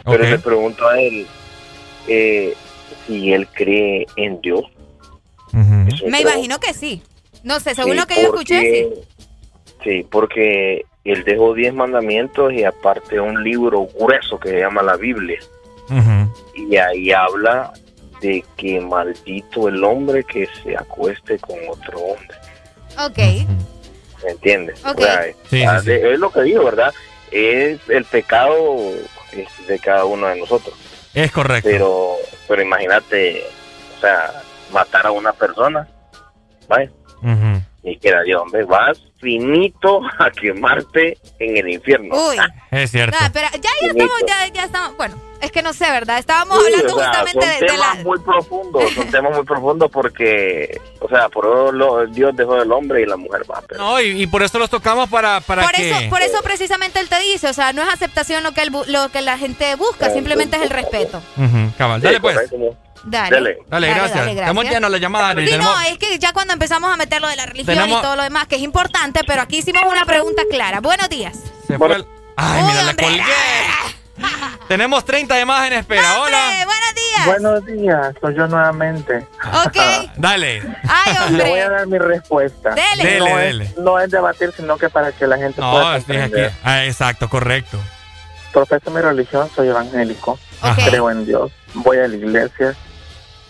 Pero 0.04 0.24
Ok. 0.24 0.30
le 0.30 0.38
pregunto 0.38 0.86
a 0.88 1.00
él 1.00 1.26
eh, 2.08 2.54
si 3.06 3.32
él 3.32 3.46
cree 3.48 4.06
en 4.16 4.40
Dios. 4.40 4.62
Me 5.52 5.88
creo. 6.18 6.20
imagino 6.20 6.58
que 6.58 6.72
sí. 6.74 7.02
No 7.42 7.60
sé, 7.60 7.74
según 7.74 7.92
Sí, 7.92 7.98
lo 7.98 8.06
que 8.06 8.14
yo 8.16 8.22
escuché, 8.22 8.60
sí. 8.60 8.82
porque- 8.88 9.06
Sí, 9.84 10.06
porque 10.10 10.84
él 11.04 11.22
dejó 11.24 11.54
10 11.54 11.72
mandamientos 11.72 12.52
y 12.52 12.64
aparte 12.64 13.20
un 13.20 13.44
libro 13.44 13.86
grueso 13.98 14.40
que 14.40 14.48
se 14.48 14.58
llama 14.60 14.82
la 14.82 14.96
Biblia. 14.96 15.38
Y 16.56 16.76
ahí 16.76 17.12
habla 17.12 17.72
de 18.20 18.44
que 18.56 18.80
maldito 18.80 19.68
el 19.68 19.82
hombre 19.84 20.24
que 20.24 20.48
se 20.62 20.76
acueste 20.76 21.38
con 21.38 21.56
otro 21.68 21.98
hombre. 22.00 22.36
Ok. 22.98 23.18
¿Me 24.24 24.30
entiendes? 24.30 24.84
Ok. 24.84 24.98
O 24.98 25.02
sea, 25.02 25.22
Sí, 25.50 25.62
ah, 25.64 25.78
sí, 25.80 25.84
sí. 25.86 25.90
de- 25.92 26.14
es 26.14 26.18
lo 26.18 26.30
que 26.30 26.42
digo, 26.42 26.64
¿verdad? 26.64 26.92
Es 27.30 27.78
el 27.88 28.04
pecado 28.04 28.92
de 29.68 29.78
cada 29.78 30.04
uno 30.04 30.26
de 30.28 30.36
nosotros. 30.36 30.74
Es 31.14 31.30
correcto. 31.32 31.68
Pero, 31.70 32.16
pero 32.48 32.62
imagínate, 32.62 33.44
o 33.96 34.00
sea, 34.00 34.32
matar 34.72 35.06
a 35.06 35.10
una 35.10 35.32
persona, 35.32 35.86
¿vale? 36.68 36.90
Y 37.82 37.96
quedaría, 37.98 38.38
hombre, 38.40 38.64
vas 38.64 38.98
finito 39.20 40.00
a 40.18 40.30
quemarte 40.30 41.16
en 41.38 41.56
el 41.56 41.68
infierno. 41.70 42.14
Uy. 42.28 42.36
Es 42.70 42.90
cierto. 42.90 43.16
Pero 43.32 43.46
ya, 43.54 43.60
ya 43.80 43.86
estamos, 43.88 44.20
ya, 44.26 44.46
ya 44.52 44.64
estamos, 44.64 44.96
bueno, 44.96 45.20
es 45.46 45.52
que 45.52 45.62
no 45.62 45.72
sé, 45.72 45.90
¿verdad? 45.90 46.18
Estábamos 46.18 46.58
hablando 46.58 46.94
o 46.94 46.98
sea, 46.98 47.06
justamente 47.08 47.32
son 47.32 47.40
de, 47.40 47.54
de 47.60 47.66
temas 47.72 47.96
la... 47.98 48.04
muy 48.04 48.18
profundos, 48.20 48.92
son 48.92 49.10
temas 49.10 49.36
muy 49.36 49.44
profundos 49.44 49.90
porque, 49.90 50.80
o 51.00 51.08
sea, 51.08 51.28
por 51.28 51.46
eso 51.46 51.72
lo- 51.72 52.06
Dios 52.06 52.36
dejó 52.36 52.60
el 52.60 52.70
hombre 52.70 53.02
y 53.02 53.06
la 53.06 53.16
mujer 53.16 53.42
va. 53.50 53.62
Pero 53.66 53.80
No, 53.80 54.00
y, 54.00 54.22
y 54.22 54.26
por 54.26 54.42
eso 54.42 54.58
los 54.58 54.68
tocamos 54.70 55.08
para, 55.08 55.40
para 55.40 55.62
Por 55.62 55.72
que... 55.72 55.90
eso, 55.90 56.10
por 56.10 56.20
eso 56.22 56.42
precisamente 56.42 57.00
él 57.00 57.08
te 57.08 57.18
dice, 57.20 57.48
o 57.48 57.52
sea, 57.52 57.72
no 57.72 57.82
es 57.82 57.88
aceptación 57.88 58.42
lo 58.42 58.52
que, 58.52 58.62
él 58.62 58.72
bu- 58.72 58.86
lo 58.86 59.08
que 59.10 59.22
la 59.22 59.38
gente 59.38 59.74
busca, 59.76 60.10
simplemente 60.10 60.56
es 60.56 60.62
el 60.62 60.70
respeto. 60.70 61.22
Ujú, 61.36 61.72
cabal. 61.78 62.00
Dale, 62.00 62.16
Sí, 62.16 62.20
pues. 62.20 62.34
correcto. 62.34 62.56
Dale. 63.08 63.30
Dale, 63.30 63.58
Dale, 63.68 63.86
gracias. 63.88 64.14
dale, 64.14 64.34
gracias. 64.34 64.38
Estamos 64.40 64.64
llenos 64.64 64.90
la 64.90 64.98
llamada. 64.98 65.30
Sí, 65.30 65.44
Tenemos- 65.44 65.64
no, 65.66 65.80
es 65.82 65.96
que 65.98 66.18
ya 66.18 66.32
cuando 66.32 66.54
empezamos 66.54 66.92
a 66.92 66.96
meter 66.96 67.20
lo 67.22 67.28
de 67.28 67.36
la 67.36 67.46
religión 67.46 67.76
Tenemos- 67.76 68.00
y 68.00 68.02
todo 68.02 68.16
lo 68.16 68.22
demás, 68.24 68.48
que 68.48 68.56
es 68.56 68.62
importante, 68.62 69.20
pero 69.24 69.42
aquí 69.42 69.58
hicimos 69.58 69.82
una 69.88 70.04
pregunta 70.04 70.42
clara. 70.50 70.80
Buenos 70.80 71.08
días. 71.08 71.38
se 71.68 71.78
fue 71.78 71.94
el- 71.94 72.06
Ay, 72.36 72.62
mira, 72.64 72.82
la 72.82 72.94
colgué. 72.96 73.22
Tenemos 74.68 75.04
30 75.04 75.38
llamadas 75.38 75.68
en 75.68 75.72
espera. 75.74 76.20
Hola. 76.20 76.50
buenos 76.64 76.94
días. 76.94 77.26
Buenos 77.26 77.66
días, 77.66 78.14
soy 78.20 78.34
yo 78.34 78.46
nuevamente. 78.48 79.26
Ok. 79.66 79.76
Dale. 80.16 80.62
Ay, 80.88 81.34
Le 81.36 81.48
voy 81.50 81.58
a 81.60 81.70
dar 81.70 81.86
mi 81.86 81.98
respuesta. 81.98 82.70
Dele. 82.74 83.18
no, 83.18 83.36
Dele, 83.36 83.64
es, 83.64 83.76
no 83.78 83.98
es 84.00 84.10
debatir, 84.10 84.52
sino 84.56 84.76
que 84.76 84.88
para 84.88 85.12
que 85.12 85.26
la 85.26 85.36
gente 85.36 85.60
No, 85.60 85.70
pueda 85.72 85.94
aquí. 85.94 86.04
comprender. 86.06 86.52
Ah, 86.64 86.84
exacto, 86.84 87.28
correcto. 87.28 87.78
Profeso 88.52 88.90
mi 88.90 89.00
religión, 89.00 89.48
soy 89.54 89.68
evangélico. 89.68 90.38
Creo 90.88 91.10
en 91.10 91.26
Dios. 91.26 91.52
Voy 91.74 91.98
a 91.98 92.08
la 92.08 92.16
iglesia. 92.16 92.74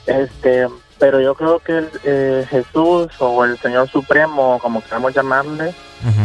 Este, 0.07 0.67
pero 0.99 1.20
yo 1.20 1.35
creo 1.35 1.59
que 1.61 1.78
el, 1.78 1.91
eh, 2.05 2.47
Jesús 2.51 3.09
o 3.19 3.45
el 3.45 3.59
Señor 3.61 3.89
Supremo, 3.91 4.59
como 4.61 4.83
queramos 4.83 5.15
llamarle, 5.15 5.75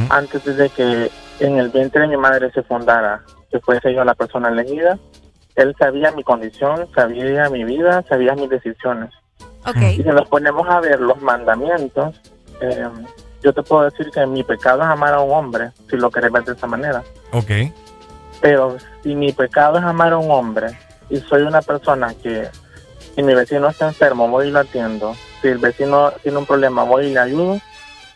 antes 0.09 0.43
de 0.45 0.69
que 0.69 1.11
en 1.39 1.57
el 1.57 1.69
vientre 1.69 2.01
de 2.01 2.07
mi 2.07 2.17
madre 2.17 2.51
se 2.51 2.61
fundara, 2.63 3.21
que 3.51 3.59
fuese 3.59 3.93
yo 3.93 4.03
la 4.03 4.15
persona 4.15 4.49
elegida, 4.49 4.97
él 5.55 5.75
sabía 5.77 6.11
mi 6.11 6.23
condición, 6.23 6.87
sabía 6.95 7.49
mi 7.49 7.63
vida, 7.63 8.03
sabía 8.07 8.33
mis 8.35 8.49
decisiones. 8.49 9.09
Y 9.75 9.97
si 9.97 10.03
nos 10.03 10.27
ponemos 10.27 10.67
a 10.67 10.79
ver 10.79 10.99
los 10.99 11.21
mandamientos, 11.21 12.19
eh, 12.61 12.87
yo 13.43 13.53
te 13.53 13.61
puedo 13.63 13.83
decir 13.83 14.09
que 14.11 14.25
mi 14.25 14.43
pecado 14.43 14.81
es 14.81 14.87
amar 14.87 15.13
a 15.13 15.19
un 15.19 15.31
hombre, 15.31 15.71
si 15.89 15.97
lo 15.97 16.09
querés 16.09 16.31
ver 16.31 16.43
de 16.43 16.53
esa 16.53 16.67
manera. 16.67 17.03
Ok. 17.31 17.51
Pero 18.39 18.77
si 19.03 19.13
mi 19.13 19.31
pecado 19.33 19.77
es 19.77 19.83
amar 19.83 20.13
a 20.13 20.17
un 20.17 20.31
hombre 20.31 20.77
y 21.09 21.17
soy 21.17 21.43
una 21.43 21.61
persona 21.61 22.13
que 22.13 22.49
si 23.15 23.21
mi 23.21 23.35
vecino 23.35 23.67
está 23.67 23.87
enfermo, 23.87 24.27
voy 24.29 24.47
y 24.47 24.51
lo 24.51 24.59
atiendo. 24.59 25.15
Si 25.41 25.47
el 25.47 25.57
vecino 25.57 26.11
tiene 26.23 26.37
un 26.37 26.45
problema, 26.45 26.83
voy 26.83 27.07
y 27.07 27.13
le 27.13 27.19
ayudo. 27.19 27.59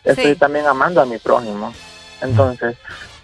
Estoy 0.04 0.36
también 0.36 0.66
amando 0.66 1.00
a 1.00 1.06
mi 1.06 1.18
prójimo. 1.18 1.72
Entonces, 2.22 2.76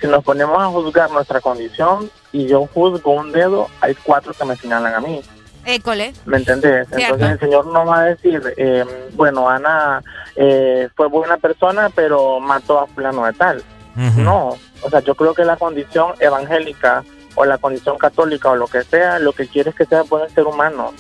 si 0.03 0.09
nos 0.09 0.25
ponemos 0.25 0.61
a 0.61 0.67
juzgar 0.67 1.11
nuestra 1.13 1.41
condición 1.41 2.11
y 2.33 2.47
yo 2.47 2.67
juzgo 2.75 3.13
un 3.13 3.31
dedo, 3.31 3.69
hay 3.81 3.95
cuatro 3.95 4.35
que 4.35 4.45
me 4.45 4.57
señalan 4.57 4.95
a 4.95 5.01
mí. 5.01 5.23
École. 5.65 6.13
¿Me 6.25 6.39
entendés? 6.39 6.89
Cierto. 6.89 7.15
Entonces 7.15 7.31
el 7.31 7.39
Señor 7.39 7.67
no 7.67 7.87
va 7.87 8.01
a 8.01 8.05
decir, 8.07 8.43
eh, 8.57 8.85
bueno, 9.13 9.49
Ana 9.49 10.03
eh, 10.35 10.89
fue 10.97 11.07
buena 11.07 11.37
persona, 11.37 11.89
pero 11.95 12.41
mató 12.41 12.81
a 12.81 12.89
fulano 12.89 13.25
de 13.25 13.33
tal. 13.33 13.63
No, 13.95 14.57
o 14.83 14.91
sea, 14.91 15.01
yo 15.01 15.15
creo 15.15 15.35
que 15.35 15.45
la 15.45 15.57
condición 15.57 16.15
evangélica 16.19 17.05
o 17.35 17.45
la 17.45 17.59
condición 17.59 17.99
católica 17.99 18.51
o 18.51 18.57
lo 18.57 18.67
que 18.67 18.83
sea, 18.83 19.19
lo 19.19 19.33
que 19.33 19.47
quiere 19.47 19.71
es 19.71 19.77
que 19.77 19.85
seas 19.85 20.09
buen 20.09 20.29
ser 20.31 20.47
humano, 20.47 20.95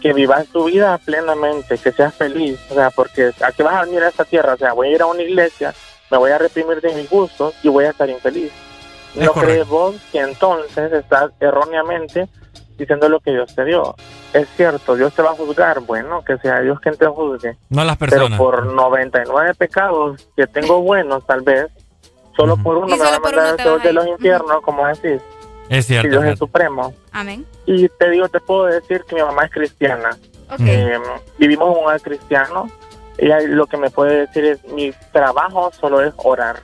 que 0.00 0.12
vivas 0.12 0.46
tu 0.46 0.64
vida 0.64 0.96
plenamente, 0.98 1.76
que 1.78 1.92
seas 1.92 2.14
feliz, 2.14 2.58
o 2.70 2.74
sea, 2.74 2.90
porque 2.90 3.32
¿a 3.42 3.52
qué 3.52 3.62
vas 3.64 3.74
a 3.74 3.84
venir 3.84 4.04
a 4.04 4.08
esta 4.08 4.24
tierra? 4.24 4.54
O 4.54 4.56
sea, 4.56 4.72
voy 4.72 4.88
a 4.88 4.92
ir 4.92 5.02
a 5.02 5.06
una 5.06 5.22
iglesia, 5.22 5.74
me 6.10 6.18
voy 6.18 6.30
a 6.30 6.38
reprimir 6.38 6.80
de 6.80 6.94
mis 6.94 7.08
gustos 7.08 7.54
y 7.62 7.68
voy 7.68 7.84
a 7.84 7.90
estar 7.90 8.08
infeliz. 8.08 8.52
Es 9.14 9.24
¿No 9.24 9.32
correcto. 9.32 9.40
crees 9.52 9.68
vos 9.68 9.96
que 10.12 10.20
entonces 10.20 10.92
estás 10.92 11.30
erróneamente 11.40 12.28
diciendo 12.76 13.08
lo 13.08 13.20
que 13.20 13.32
Dios 13.32 13.54
te 13.54 13.64
dio? 13.64 13.94
Es 14.32 14.46
cierto, 14.56 14.94
Dios 14.94 15.14
te 15.14 15.22
va 15.22 15.30
a 15.30 15.34
juzgar, 15.34 15.80
bueno, 15.80 16.22
que 16.24 16.36
sea 16.38 16.60
Dios 16.60 16.78
quien 16.80 16.96
te 16.96 17.06
juzgue. 17.06 17.56
No 17.70 17.84
las 17.84 17.96
Pero 17.96 18.10
personas. 18.10 18.38
por 18.38 18.66
99 18.66 19.54
pecados 19.54 20.28
que 20.36 20.46
tengo 20.46 20.82
buenos, 20.82 21.26
tal 21.26 21.40
vez, 21.42 21.66
solo 22.36 22.56
por 22.58 22.76
uno 22.76 22.94
Y 22.94 22.98
me 22.98 23.04
va 23.04 23.16
a 23.16 23.20
mandar 23.20 23.60
a 23.60 23.78
de 23.78 23.92
los 23.92 24.06
infiernos, 24.06 24.60
como 24.62 24.86
decís. 24.86 25.20
Es 25.68 25.86
cierto. 25.86 26.08
Dios 26.08 26.24
es 26.24 26.38
supremo. 26.38 26.94
Amén. 27.12 27.44
Y 27.66 27.88
te 27.88 28.10
digo, 28.10 28.28
te 28.28 28.40
puedo 28.40 28.66
decir 28.66 29.04
que 29.08 29.16
mi 29.16 29.22
mamá 29.22 29.44
es 29.44 29.50
cristiana. 29.50 30.10
Ok. 30.50 30.60
Eh, 30.60 30.98
vivimos 31.38 31.68
en 31.72 31.78
un 31.78 31.84
hogar 31.84 32.00
cristiano. 32.00 32.70
Ella 33.18 33.40
lo 33.40 33.66
que 33.66 33.76
me 33.76 33.90
puede 33.90 34.26
decir 34.26 34.44
es, 34.44 34.64
mi 34.64 34.92
trabajo 35.12 35.70
solo 35.78 36.02
es 36.02 36.14
orar. 36.16 36.60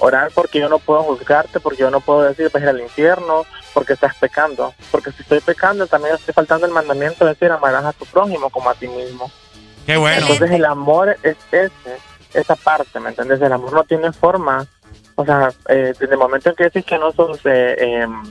Orar 0.00 0.30
porque 0.34 0.60
yo 0.60 0.68
no 0.68 0.78
puedo 0.78 1.02
juzgarte, 1.02 1.60
porque 1.60 1.80
yo 1.80 1.90
no 1.90 2.00
puedo 2.00 2.22
decir, 2.22 2.50
vas 2.52 2.62
a 2.62 2.64
ir 2.64 2.68
al 2.68 2.80
infierno, 2.80 3.44
porque 3.74 3.94
estás 3.94 4.14
pecando. 4.16 4.74
Porque 4.90 5.12
si 5.12 5.22
estoy 5.22 5.40
pecando, 5.40 5.86
también 5.86 6.14
estoy 6.14 6.34
faltando 6.34 6.66
el 6.66 6.72
mandamiento 6.72 7.24
de 7.24 7.32
decir, 7.32 7.50
amarás 7.50 7.84
a 7.84 7.92
tu 7.92 8.04
prójimo 8.06 8.50
como 8.50 8.70
a 8.70 8.74
ti 8.74 8.86
mismo. 8.88 9.30
Qué 9.86 9.96
bueno. 9.96 10.20
Entonces 10.20 10.50
el 10.50 10.64
amor 10.64 11.16
es 11.22 11.36
ese, 11.52 11.98
esa 12.34 12.56
parte, 12.56 12.98
¿me 13.00 13.10
entiendes? 13.10 13.40
El 13.40 13.52
amor 13.52 13.72
no 13.72 13.84
tiene 13.84 14.12
forma. 14.12 14.66
O 15.14 15.24
sea, 15.24 15.48
eh, 15.68 15.94
desde 15.98 16.12
el 16.12 16.18
momento 16.18 16.50
en 16.50 16.56
que 16.56 16.64
decís 16.64 16.84
que 16.84 16.98
no 16.98 17.12
sos, 17.12 17.40
eh, 17.44 17.76
em, 17.78 18.22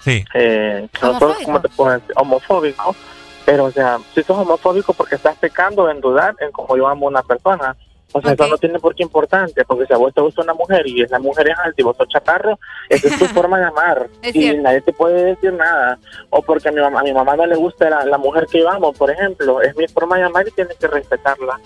Sí. 0.00 0.24
eh, 0.34 0.88
que 0.92 1.06
no 1.06 1.18
sos, 1.18 1.36
¿cómo 1.44 1.60
te 1.60 1.68
puedo 1.68 1.92
decir? 1.92 2.12
Homofóbico. 2.16 2.96
Pero, 3.44 3.64
o 3.64 3.70
sea, 3.70 3.98
si 4.14 4.22
sos 4.22 4.38
homofóbico 4.38 4.92
porque 4.92 5.16
estás 5.16 5.36
pecando 5.36 5.90
en 5.90 6.00
dudar 6.00 6.34
en 6.40 6.52
cómo 6.52 6.76
yo 6.76 6.86
amo 6.86 7.06
a 7.06 7.10
una 7.10 7.22
persona. 7.22 7.76
O 8.14 8.20
sea, 8.20 8.32
eso 8.32 8.46
no 8.46 8.58
tiene 8.58 8.78
por 8.78 8.94
qué 8.94 9.02
importante, 9.02 9.64
porque 9.64 9.86
si 9.86 9.94
a 9.94 9.96
vos 9.96 10.12
te 10.12 10.20
gusta 10.20 10.42
una 10.42 10.52
mujer 10.52 10.86
y 10.86 11.00
esa 11.00 11.18
mujer 11.18 11.48
es 11.48 11.58
alta 11.58 11.80
y 11.80 11.82
vos 11.82 11.96
sos 11.96 12.08
chaparro, 12.08 12.58
esa 12.90 13.08
es 13.08 13.18
tu 13.18 13.24
forma 13.34 13.58
de 13.58 13.64
amar. 13.64 14.06
Es 14.20 14.36
y 14.36 14.40
cierto. 14.42 14.62
nadie 14.62 14.82
te 14.82 14.92
puede 14.92 15.24
decir 15.24 15.54
nada. 15.54 15.98
O 16.28 16.42
porque 16.42 16.68
a 16.68 16.72
mi 16.72 16.80
mamá, 16.82 17.00
a 17.00 17.04
mi 17.04 17.14
mamá 17.14 17.36
no 17.36 17.46
le 17.46 17.56
gusta 17.56 17.88
la, 17.88 18.04
la 18.04 18.18
mujer 18.18 18.46
que 18.50 18.58
yo 18.60 18.70
amo, 18.70 18.92
por 18.92 19.10
ejemplo. 19.10 19.62
Es 19.62 19.74
mi 19.76 19.88
forma 19.88 20.18
de 20.18 20.24
amar 20.24 20.46
y 20.46 20.50
tienes 20.50 20.76
que 20.76 20.88
respetarla. 20.88 21.58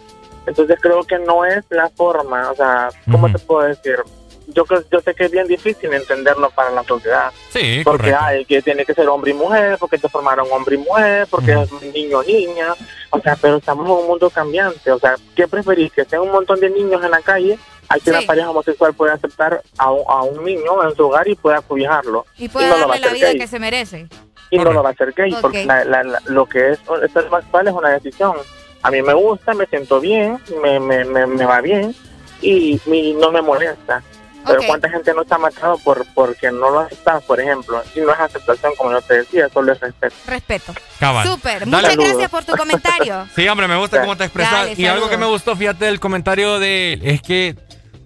Entonces 0.47 0.79
creo 0.81 1.03
que 1.03 1.19
no 1.19 1.45
es 1.45 1.65
la 1.71 1.89
forma, 1.91 2.51
o 2.51 2.55
sea, 2.55 2.91
¿cómo 3.11 3.31
te 3.31 3.39
puedo 3.41 3.67
decir? 3.67 3.97
Yo 4.49 4.65
creo, 4.65 4.83
yo 4.93 5.01
sé 5.01 5.15
que 5.15 5.25
es 5.25 5.31
bien 5.31 5.47
difícil 5.49 5.93
entenderlo 5.93 6.51
para 6.51 6.71
la 6.71 6.85
sociedad. 6.85 7.33
Sí, 7.51 7.81
Porque 7.85 8.11
correcto. 8.13 8.25
hay 8.25 8.45
que 8.45 8.63
tiene 8.63 8.85
que 8.85 8.95
ser 8.95 9.09
hombre 9.09 9.33
y 9.33 9.35
mujer, 9.35 9.77
porque 9.79 9.99
te 9.99 10.09
formaron 10.09 10.47
hombre 10.53 10.77
y 10.77 10.79
mujer, 10.79 11.27
porque 11.31 11.53
es 11.53 11.73
niño 11.93 12.19
o 12.19 12.23
niña. 12.23 12.75
O 13.11 13.21
sea, 13.21 13.37
pero 13.37 13.57
estamos 13.57 13.87
en 13.87 13.93
un 13.93 14.07
mundo 14.07 14.31
cambiante. 14.31 14.91
O 14.93 14.99
sea, 14.99 15.17
¿qué 15.35 15.49
preferís? 15.49 15.93
Que 15.93 16.03
estén 16.03 16.21
un 16.21 16.31
montón 16.31 16.61
de 16.61 16.71
niños 16.71 17.03
en 17.05 17.11
la 17.11 17.21
calle, 17.23 17.59
hay 17.89 18.01
que 18.01 18.11
una 18.11 18.23
pareja 18.23 18.51
homosexual 18.51 18.95
puede 18.95 19.13
aceptar 19.13 19.63
a 19.79 19.91
un, 19.91 20.03
a 20.09 20.23
un 20.23 20.45
niño 20.45 20.89
en 20.89 20.95
su 20.97 21.07
hogar 21.07 21.27
y 21.29 21.35
pueda 21.35 21.61
cuidarlo. 21.61 22.25
Y 22.39 22.49
puede 22.49 22.69
no 22.69 22.79
lo 22.79 22.89
va 22.89 22.95
darle 22.95 23.07
a 23.07 23.09
la 23.11 23.15
vida 23.15 23.29
gay. 23.31 23.39
que 23.39 23.47
se 23.49 23.59
merece. 23.59 24.07
Y 24.51 24.59
no 24.59 24.73
lo 24.73 24.83
va 24.85 24.91
a 24.91 24.93
hacer 24.93 25.13
gay, 25.13 25.33
Ok. 25.33 25.41
porque 25.41 25.65
la- 25.67 25.85
la- 25.85 26.05
la- 26.05 26.23
lo 26.27 26.47
que 26.47 26.71
es 26.71 26.79
ser 27.13 27.27
homosexual 27.27 27.67
es 27.69 27.75
una 27.75 27.89
decisión. 27.91 28.37
A 28.83 28.91
mí 28.93 29.03
me 29.03 29.13
gusta, 29.15 29.55
me 29.55 29.67
siento 29.67 29.99
bien, 30.01 30.39
me, 30.63 30.79
me, 30.79 31.05
me, 31.05 31.27
me 31.27 31.45
va 31.47 31.61
bien 31.61 31.93
y, 32.41 32.81
y 32.87 33.13
no 33.15 33.33
me 33.33 33.43
molesta. 33.43 34.03
Pero 34.47 34.63
cuánta 34.67 34.89
gente 34.91 35.13
no 35.15 35.23
está 35.23 35.39
matado 35.39 35.79
por 35.79 36.07
porque 36.15 36.51
no 36.51 36.71
lo 36.71 36.81
aceptas, 36.81 37.23
por 37.25 37.41
ejemplo. 37.41 37.83
Y 37.95 38.01
no 38.01 38.13
es 38.13 38.21
aceptación, 38.21 38.73
como 38.77 38.93
yo 38.93 39.01
te 39.03 39.19
decía, 39.19 39.49
solo 39.53 39.73
es 39.73 39.81
respeto. 39.81 40.15
Respeto. 40.27 40.75
Cabal. 41.01 41.27
Súper. 41.27 41.61
Dale. 41.61 41.67
Muchas 41.71 41.91
Saludos. 41.91 42.09
gracias 42.11 42.31
por 42.31 42.45
tu 42.45 42.57
comentario. 42.57 43.27
Sí, 43.37 43.49
hombre, 43.49 43.69
me 43.69 43.77
gusta 43.77 44.01
cómo 44.01 44.17
te 44.17 44.25
expresas. 44.25 44.79
Y 44.79 44.87
algo 44.87 45.09
que 45.09 45.17
me 45.17 45.27
gustó, 45.27 45.57
fíjate, 45.57 45.85
del 45.87 46.01
comentario 46.01 46.59
de 46.59 46.95
él, 46.95 47.01
es 47.05 47.21
que 47.23 47.57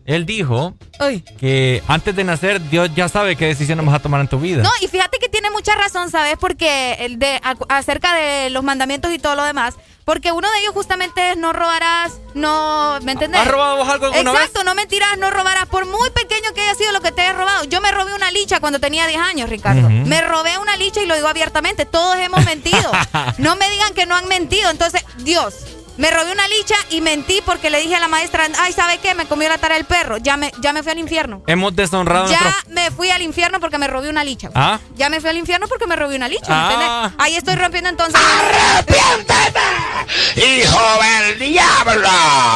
él 0.07 0.27
dijo 0.27 0.75
Uy. 0.99 1.20
que 1.39 1.83
antes 1.86 2.17
de 2.17 2.25
nacer, 2.25 2.60
Dios 2.69 2.91
ya 2.97 3.09
sabe 3.09 3.36
qué 3.36 3.47
decisiones 3.47 3.85
vas 3.86 3.94
a 3.94 3.99
tomar 4.01 4.20
en 4.20 4.28
tu 4.28 4.41
vida. 4.41 4.62
No, 4.62 4.70
y 4.81 4.89
fíjate 4.89 5.19
que 5.19 5.28
tiene 5.28 5.51
mucha 5.51 5.75
razón, 5.77 6.10
¿sabes? 6.10 6.36
Porque 6.41 6.94
el 7.01 7.19
de 7.19 7.41
ac- 7.43 7.65
acerca 7.69 8.15
de 8.17 8.51
los 8.51 8.65
mandamientos 8.65 9.12
y 9.12 9.19
todo 9.19 9.36
lo 9.36 9.44
demás, 9.44 9.75
porque 10.05 10.33
uno 10.33 10.51
de 10.51 10.59
ellos 10.61 10.75
justamente 10.75 11.31
es 11.31 11.37
no 11.37 11.53
robarás, 11.53 12.19
no, 12.35 12.99
¿me 13.03 13.12
entendés? 13.12 13.41
¿Has 13.41 13.49
robado 13.49 13.77
vos 13.77 13.89
algo 13.89 14.07
alguna 14.07 14.33
Exacto, 14.33 14.65
no 14.65 14.75
mentirás, 14.75 15.19
no 15.19 15.31
robarás, 15.31 15.67
por 15.67 15.87
muy 15.87 16.11
pequeño 16.11 16.53
que 16.55 16.62
haya 16.62 16.75
sido 16.75 16.93
lo 16.93 17.01
que 17.01 17.12
te 17.12 17.23
hayas 17.23 17.37
robado. 17.37 17.65
Yo 17.65 17.81
me 17.81 17.91
robé 17.93 18.15
una 18.15 18.31
licha 18.31 18.61
cuando 18.61 18.79
tenía 18.81 19.07
10 19.07 19.20
años, 19.20 19.51
Ricardo. 19.51 19.89
Me 19.89 20.20
robé 20.23 20.59
una 20.59 20.77
licha 20.77 21.01
y 21.03 21.07
lo 21.07 21.15
digo 21.15 21.29
abiertamente, 21.29 21.87
todos 21.87 22.17
hemos 22.17 22.45
mentido. 22.45 22.91
no 23.39 23.57
me 23.57 23.70
digan 23.70 23.95
que 23.95 24.07
no 24.07 24.17
han 24.17 24.27
mentido. 24.29 24.70
Entonces, 24.70 25.05
Dios, 25.19 25.55
Me 25.97 26.10
robé 26.10 26.33
una 26.33 26.47
licha 26.49 26.77
y 26.91 27.01
mentí 27.01 27.43
porque 27.44 27.69
le 27.70 27.81
dije 27.81 27.97
a 27.97 28.01
la 28.01 28.09
maestra, 28.09 28.47
ay, 28.60 28.73
¿sabe 28.73 28.99
qué? 28.99 29.15
Me 29.15 29.27
comió 29.27 29.49
la 29.49 29.59
tara 29.59 29.75
del 29.75 29.85
perro. 29.85 30.17
Ya 30.17 30.36
me, 30.36 30.52
ya 30.60 30.73
me 30.73 30.83
fui 30.83 30.93
al 30.93 30.99
infierno. 30.99 31.43
Hemos 31.47 31.77
deshonrado 31.77 32.31
Ya 32.31 32.41
nuestro... 32.41 32.73
me 32.75 32.91
fui 32.91 33.10
al 33.10 33.23
infierno 33.23 33.60
porque 33.60 33.78
me 33.78 33.86
robé 33.86 34.09
una 34.09 34.25
licha. 34.25 34.51
¿Ah? 34.55 34.78
Ya 34.97 35.09
me 35.10 35.20
fui 35.20 35.31
al 35.31 35.36
infierno 35.36 35.67
porque 35.69 35.86
me 35.86 35.97
robé 35.97 36.17
una 36.17 36.28
licha. 36.28 36.47
Ah. 36.49 36.70
¿entendés? 36.73 37.15
Ahí 37.19 37.36
estoy 37.36 37.55
rompiendo 37.57 37.91
entonces. 37.91 38.20
¡Hijo 40.36 40.81
del 41.02 41.39
diablo! 41.39 42.09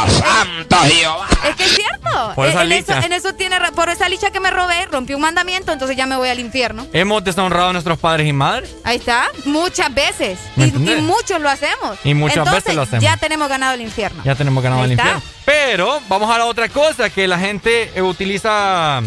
¡Santo 0.09 0.77
Jehová! 0.87 1.27
Es 1.49 1.57
que 1.57 1.65
es 1.65 1.75
cierto. 1.75 2.33
Por 2.35 2.49
esa 2.49 2.63
en, 2.63 2.73
eso, 2.73 2.95
licha. 2.95 3.07
en 3.07 3.13
eso 3.13 3.35
tiene, 3.35 3.57
por 3.75 3.89
esa 3.89 4.09
licha 4.09 4.31
que 4.31 4.41
me 4.41 4.51
robé, 4.51 4.87
rompí 4.87 5.15
un 5.15 5.21
mandamiento, 5.21 5.73
entonces 5.73 5.97
ya 5.97 6.07
me 6.07 6.17
voy 6.17 6.29
al 6.29 6.39
infierno. 6.39 6.87
Hemos 6.93 7.25
deshonrado 7.25 7.71
a 7.71 7.73
nuestros 7.73 7.99
padres 7.99 8.27
y 8.29 8.33
madres. 8.33 8.71
Ahí 8.85 8.97
está, 8.97 9.29
muchas 9.45 9.93
veces. 9.93 10.39
¿Me 10.57 10.67
Y, 10.67 10.73
muchos 11.03 11.41
lo 11.41 11.49
hacemos. 11.51 11.99
Y 12.05 12.15
muchas 12.15 12.39
Entonces, 12.39 12.65
veces 12.65 12.77
lo 12.77 12.83
hacemos. 12.83 13.03
Ya 13.03 13.17
tenemos 13.17 13.34
ganado 13.39 13.75
el 13.75 13.81
infierno. 13.83 14.23
Ya 14.25 14.35
tenemos 14.35 14.63
ganado 14.63 14.83
Ahí 14.83 14.93
el 14.93 14.99
está. 14.99 15.15
infierno. 15.15 15.35
Pero 15.45 16.01
vamos 16.09 16.31
a 16.35 16.39
la 16.39 16.47
otra 16.47 16.69
cosa, 16.69 17.11
que 17.11 17.27
la 17.29 17.39
gente 17.39 17.91
eh, 17.95 18.03
utiliza 18.03 19.03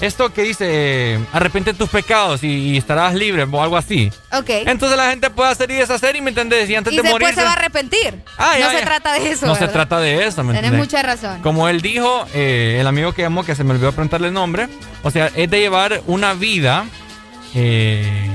esto 0.00 0.32
que 0.32 0.42
dice, 0.42 0.64
eh, 0.68 1.18
arrepiente 1.32 1.74
tus 1.74 1.88
pecados 1.88 2.42
y, 2.42 2.48
y 2.48 2.76
estarás 2.76 3.14
libre 3.14 3.44
o 3.44 3.62
algo 3.62 3.76
así. 3.76 4.10
Ok. 4.32 4.48
Entonces 4.66 4.98
la 4.98 5.10
gente 5.10 5.30
puede 5.30 5.50
hacer 5.50 5.70
y 5.70 5.74
deshacer 5.74 6.16
y 6.16 6.20
me 6.20 6.30
entendés, 6.30 6.68
y 6.68 6.74
antes 6.74 6.92
y 6.92 6.96
de 6.96 7.02
después 7.02 7.22
morir... 7.22 7.34
se 7.36 7.44
va 7.44 7.50
a 7.50 7.52
arrepentir. 7.52 8.20
Ah, 8.36 8.58
ya, 8.58 8.64
no 8.66 8.70
se 8.72 8.78
ya. 8.80 8.84
trata 8.84 9.12
de 9.12 9.30
eso. 9.30 9.46
No 9.46 9.54
se 9.54 9.68
trata 9.68 10.00
de 10.00 10.26
eso, 10.26 10.42
¿me 10.42 10.56
entendés? 10.56 10.78
mucha 10.80 11.02
razón. 11.02 11.40
Como 11.42 11.68
él 11.68 11.80
dijo, 11.82 12.26
eh, 12.34 12.78
el 12.80 12.86
amigo 12.88 13.12
que 13.12 13.22
llamó, 13.22 13.44
que 13.44 13.54
se 13.54 13.62
me 13.62 13.72
olvidó 13.74 13.92
preguntarle 13.92 14.26
el 14.28 14.34
nombre, 14.34 14.68
o 15.04 15.10
sea, 15.12 15.30
es 15.36 15.48
de 15.48 15.60
llevar 15.60 16.02
una 16.08 16.34
vida 16.34 16.84
eh, 17.54 18.28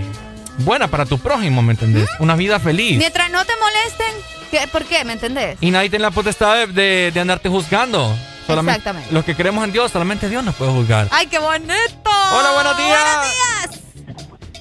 buena 0.58 0.88
para 0.88 1.06
tu 1.06 1.18
prójimo, 1.20 1.62
¿me 1.62 1.74
entendés? 1.74 2.10
Una 2.20 2.36
vida 2.36 2.60
feliz. 2.60 2.98
Mientras 2.98 3.30
no 3.32 3.46
te 3.46 3.54
molesten, 3.58 4.14
¿qué- 4.52 4.68
¿por 4.68 4.84
qué? 4.86 5.04
¿Me 5.06 5.14
entendés? 5.14 5.58
Y 5.62 5.72
nadie 5.72 5.90
tiene 5.90 6.04
la 6.04 6.12
potestad 6.12 6.56
de, 6.56 6.68
de- 6.68 7.12
de 7.12 7.20
andarte 7.20 7.50
juzgando. 7.50 8.16
Solamente 8.46 8.78
Exactamente. 8.80 9.14
Los 9.14 9.26
que 9.26 9.36
creemos 9.36 9.64
en 9.66 9.72
Dios, 9.74 9.92
solamente 9.92 10.30
Dios 10.30 10.42
nos 10.44 10.56
puede 10.56 10.72
juzgar. 10.72 11.08
¡Ay, 11.12 11.28
qué 11.28 11.38
bonito! 11.40 11.74
Hola, 12.06 12.52
buenos 12.54 12.78
días. 12.78 13.00
Buenos 13.00 13.28
días. 13.28 13.82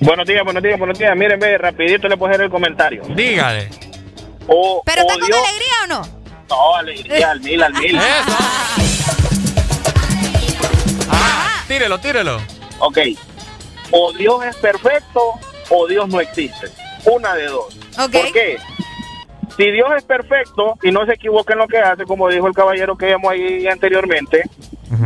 Buenos 0.00 0.26
días, 0.26 0.44
buenos 0.44 0.62
días, 0.62 0.78
buenos 0.78 0.98
días. 0.98 1.16
Miren, 1.16 1.38
ve, 1.38 1.56
rapidito 1.56 2.08
le 2.08 2.16
puedo 2.16 2.32
hacer 2.32 2.44
el 2.44 2.50
comentario. 2.50 3.02
Dígale. 3.14 3.70
O, 4.48 4.82
¿Pero 4.84 5.02
o 5.02 5.06
está 5.06 5.18
con 5.20 5.26
Dios- 5.28 5.38
alegría 5.38 5.74
o 5.84 5.86
no? 5.86 6.02
No, 6.48 6.76
alegría, 6.76 7.30
al 7.30 7.40
mil, 7.40 7.62
al 7.62 7.72
mil. 7.74 7.98
Tírelo, 11.68 11.98
tírelo. 11.98 12.40
Ok. 12.78 12.98
O 13.90 14.12
Dios 14.12 14.44
es 14.44 14.56
perfecto 14.56 15.20
o 15.70 15.86
Dios 15.86 16.08
no 16.08 16.20
existe. 16.20 16.68
Una 17.04 17.34
de 17.34 17.46
dos. 17.46 17.76
Ok. 17.98 18.12
¿Por 18.12 18.32
qué? 18.32 18.56
Si 19.56 19.70
Dios 19.70 19.88
es 19.96 20.04
perfecto 20.04 20.74
y 20.82 20.90
no 20.90 21.06
se 21.06 21.14
equivoca 21.14 21.54
en 21.54 21.60
lo 21.60 21.68
que 21.68 21.78
hace, 21.78 22.04
como 22.04 22.28
dijo 22.28 22.46
el 22.46 22.54
caballero 22.54 22.96
que 22.96 23.06
vimos 23.06 23.32
ahí 23.32 23.66
anteriormente, 23.66 24.42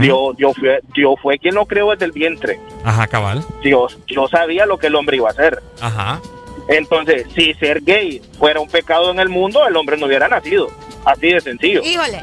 Dios, 0.01 0.37
Dios, 0.37 0.57
fue, 0.59 0.81
Dios 0.95 1.15
fue 1.23 1.39
quien 1.39 1.55
lo 1.55 1.67
creó 1.67 1.91
desde 1.91 2.07
el 2.07 2.13
vientre. 2.13 2.59
Ajá, 2.85 3.07
cabal. 3.07 3.45
Dios, 3.63 3.99
Dios 4.07 4.31
sabía 4.31 4.67
lo 4.67 4.79
que 4.79 4.89
el 4.89 4.97
hombre 4.97 5.19
iba 5.19 5.29
a 5.29 5.33
hacer. 5.33 5.63
Ajá. 5.81 6.21
Entonces, 6.69 7.27
si 7.35 7.55
ser 7.55 7.83
gay 7.83 8.21
fuera 8.39 8.61
un 8.61 8.69
pecado 8.69 9.11
en 9.11 9.21
el 9.21 9.29
mundo, 9.29 9.67
el 9.67 9.77
hombre 9.77 9.97
no 9.97 10.07
hubiera 10.07 10.29
nacido. 10.29 10.69
Así 11.05 11.29
de 11.29 11.41
sencillo. 11.41 11.83
Híjole. 11.83 12.23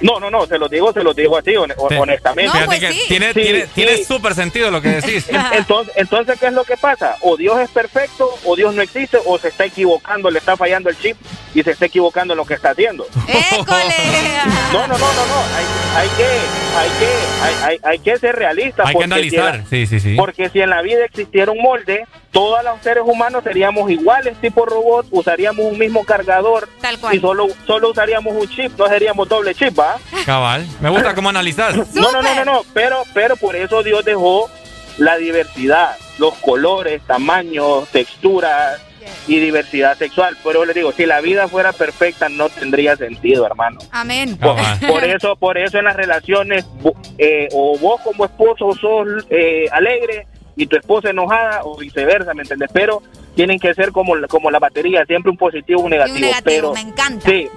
No, 0.00 0.18
no, 0.20 0.30
no, 0.30 0.46
se 0.46 0.58
lo 0.58 0.68
digo, 0.68 0.92
se 0.92 1.02
lo 1.02 1.14
digo 1.14 1.38
así, 1.38 1.54
hon- 1.56 1.72
honestamente. 1.98 2.52
Que 2.80 2.88
tiene, 3.08 3.32
Sí, 3.32 3.40
tiene, 3.40 3.60
sí. 3.62 3.70
tiene 3.74 4.04
súper 4.04 4.34
sentido 4.34 4.70
lo 4.70 4.82
que 4.82 4.88
decís. 4.88 5.26
Entonces, 5.52 5.94
entonces, 5.96 6.38
¿qué 6.40 6.46
es 6.46 6.52
lo 6.52 6.64
que 6.64 6.76
pasa? 6.76 7.16
O 7.20 7.36
Dios 7.36 7.58
es 7.60 7.70
perfecto, 7.70 8.28
o 8.44 8.56
Dios 8.56 8.74
no 8.74 8.82
existe, 8.82 9.18
o 9.24 9.38
se 9.38 9.48
está 9.48 9.64
equivocando, 9.64 10.30
le 10.30 10.38
está 10.38 10.56
fallando 10.56 10.90
el 10.90 10.98
chip 10.98 11.16
y 11.54 11.62
se 11.62 11.70
está 11.70 11.86
equivocando 11.86 12.34
en 12.34 12.38
lo 12.38 12.44
que 12.44 12.54
está 12.54 12.70
haciendo. 12.70 13.06
No, 14.72 14.86
no, 14.88 14.98
no, 14.98 14.98
no, 14.98 15.26
no. 15.26 15.40
Hay, 15.56 15.64
hay 15.96 16.08
que, 16.16 16.24
hay 16.76 16.90
que, 16.98 17.08
hay, 17.42 17.54
hay, 17.62 17.78
hay 17.82 17.98
que 18.00 18.18
ser 18.18 18.34
realistas. 18.34 18.86
Hay 18.86 18.94
que 18.94 18.98
porque 18.98 19.06
si 19.30 19.36
analizar. 19.36 19.54
en 19.54 19.60
la- 19.62 19.66
Sí, 19.70 19.86
sí, 19.86 20.00
sí. 20.00 20.14
Porque 20.16 20.48
si 20.48 20.60
en 20.60 20.70
la 20.70 20.82
vida 20.82 21.04
existiera 21.04 21.52
un 21.52 21.62
molde, 21.62 22.06
todos 22.32 22.62
los 22.64 22.80
seres 22.82 23.04
humanos 23.06 23.44
seríamos 23.44 23.88
iguales, 23.90 24.36
tipo 24.40 24.66
robot, 24.66 25.06
usaríamos 25.10 25.64
un 25.64 25.78
mismo 25.78 26.04
cargador 26.04 26.68
Tal 26.80 26.98
cual. 26.98 27.14
y 27.14 27.20
solo, 27.20 27.46
solo 27.66 27.90
usaríamos 27.90 28.34
un 28.34 28.48
chip, 28.48 28.76
no 28.76 28.88
seríamos 28.88 29.28
doble 29.28 29.54
chip, 29.54 29.78
¿va? 29.78 29.83
Cabal. 30.24 30.66
Me 30.80 30.90
gusta 30.90 31.14
cómo 31.14 31.28
analizar. 31.28 31.74
No, 31.94 32.12
no, 32.12 32.22
no, 32.22 32.34
no, 32.34 32.44
no, 32.44 32.62
pero, 32.72 33.02
pero 33.12 33.36
por 33.36 33.56
eso 33.56 33.82
Dios 33.82 34.04
dejó 34.04 34.50
la 34.98 35.16
diversidad, 35.16 35.96
los 36.18 36.34
colores, 36.34 37.02
tamaños, 37.06 37.88
texturas 37.88 38.80
y 39.26 39.38
diversidad 39.38 39.96
sexual. 39.96 40.36
Pero 40.42 40.64
le 40.64 40.74
digo, 40.74 40.92
si 40.92 41.06
la 41.06 41.20
vida 41.20 41.48
fuera 41.48 41.72
perfecta 41.72 42.28
no 42.28 42.48
tendría 42.48 42.96
sentido, 42.96 43.46
hermano. 43.46 43.78
Amén. 43.90 44.36
Por, 44.36 44.56
por 44.86 45.04
eso, 45.04 45.36
por 45.36 45.58
eso 45.58 45.78
en 45.78 45.84
las 45.84 45.96
relaciones, 45.96 46.66
eh, 47.18 47.48
o 47.52 47.78
vos 47.78 48.00
como 48.02 48.24
esposo 48.24 48.72
sos 48.74 49.26
eh, 49.30 49.66
alegre 49.70 50.26
y 50.56 50.66
tu 50.66 50.76
esposa 50.76 51.10
enojada 51.10 51.60
o 51.64 51.76
viceversa, 51.76 52.34
¿me 52.34 52.42
entiendes? 52.42 52.70
Pero 52.72 53.02
tienen 53.34 53.58
que 53.58 53.74
ser 53.74 53.90
como, 53.92 54.14
la- 54.16 54.28
como 54.28 54.50
la 54.50 54.58
batería, 54.58 55.04
siempre 55.06 55.30
un 55.30 55.36
positivo 55.36 55.80
y 55.80 55.84
un 55.84 55.88
Y 55.88 55.96
negativo. 55.96 56.16
un 56.16 56.20
negativo, 56.22 56.44
pero, 56.44 56.72
me 56.74 56.80
encanta. 56.80 57.28
Sí, 57.28 57.48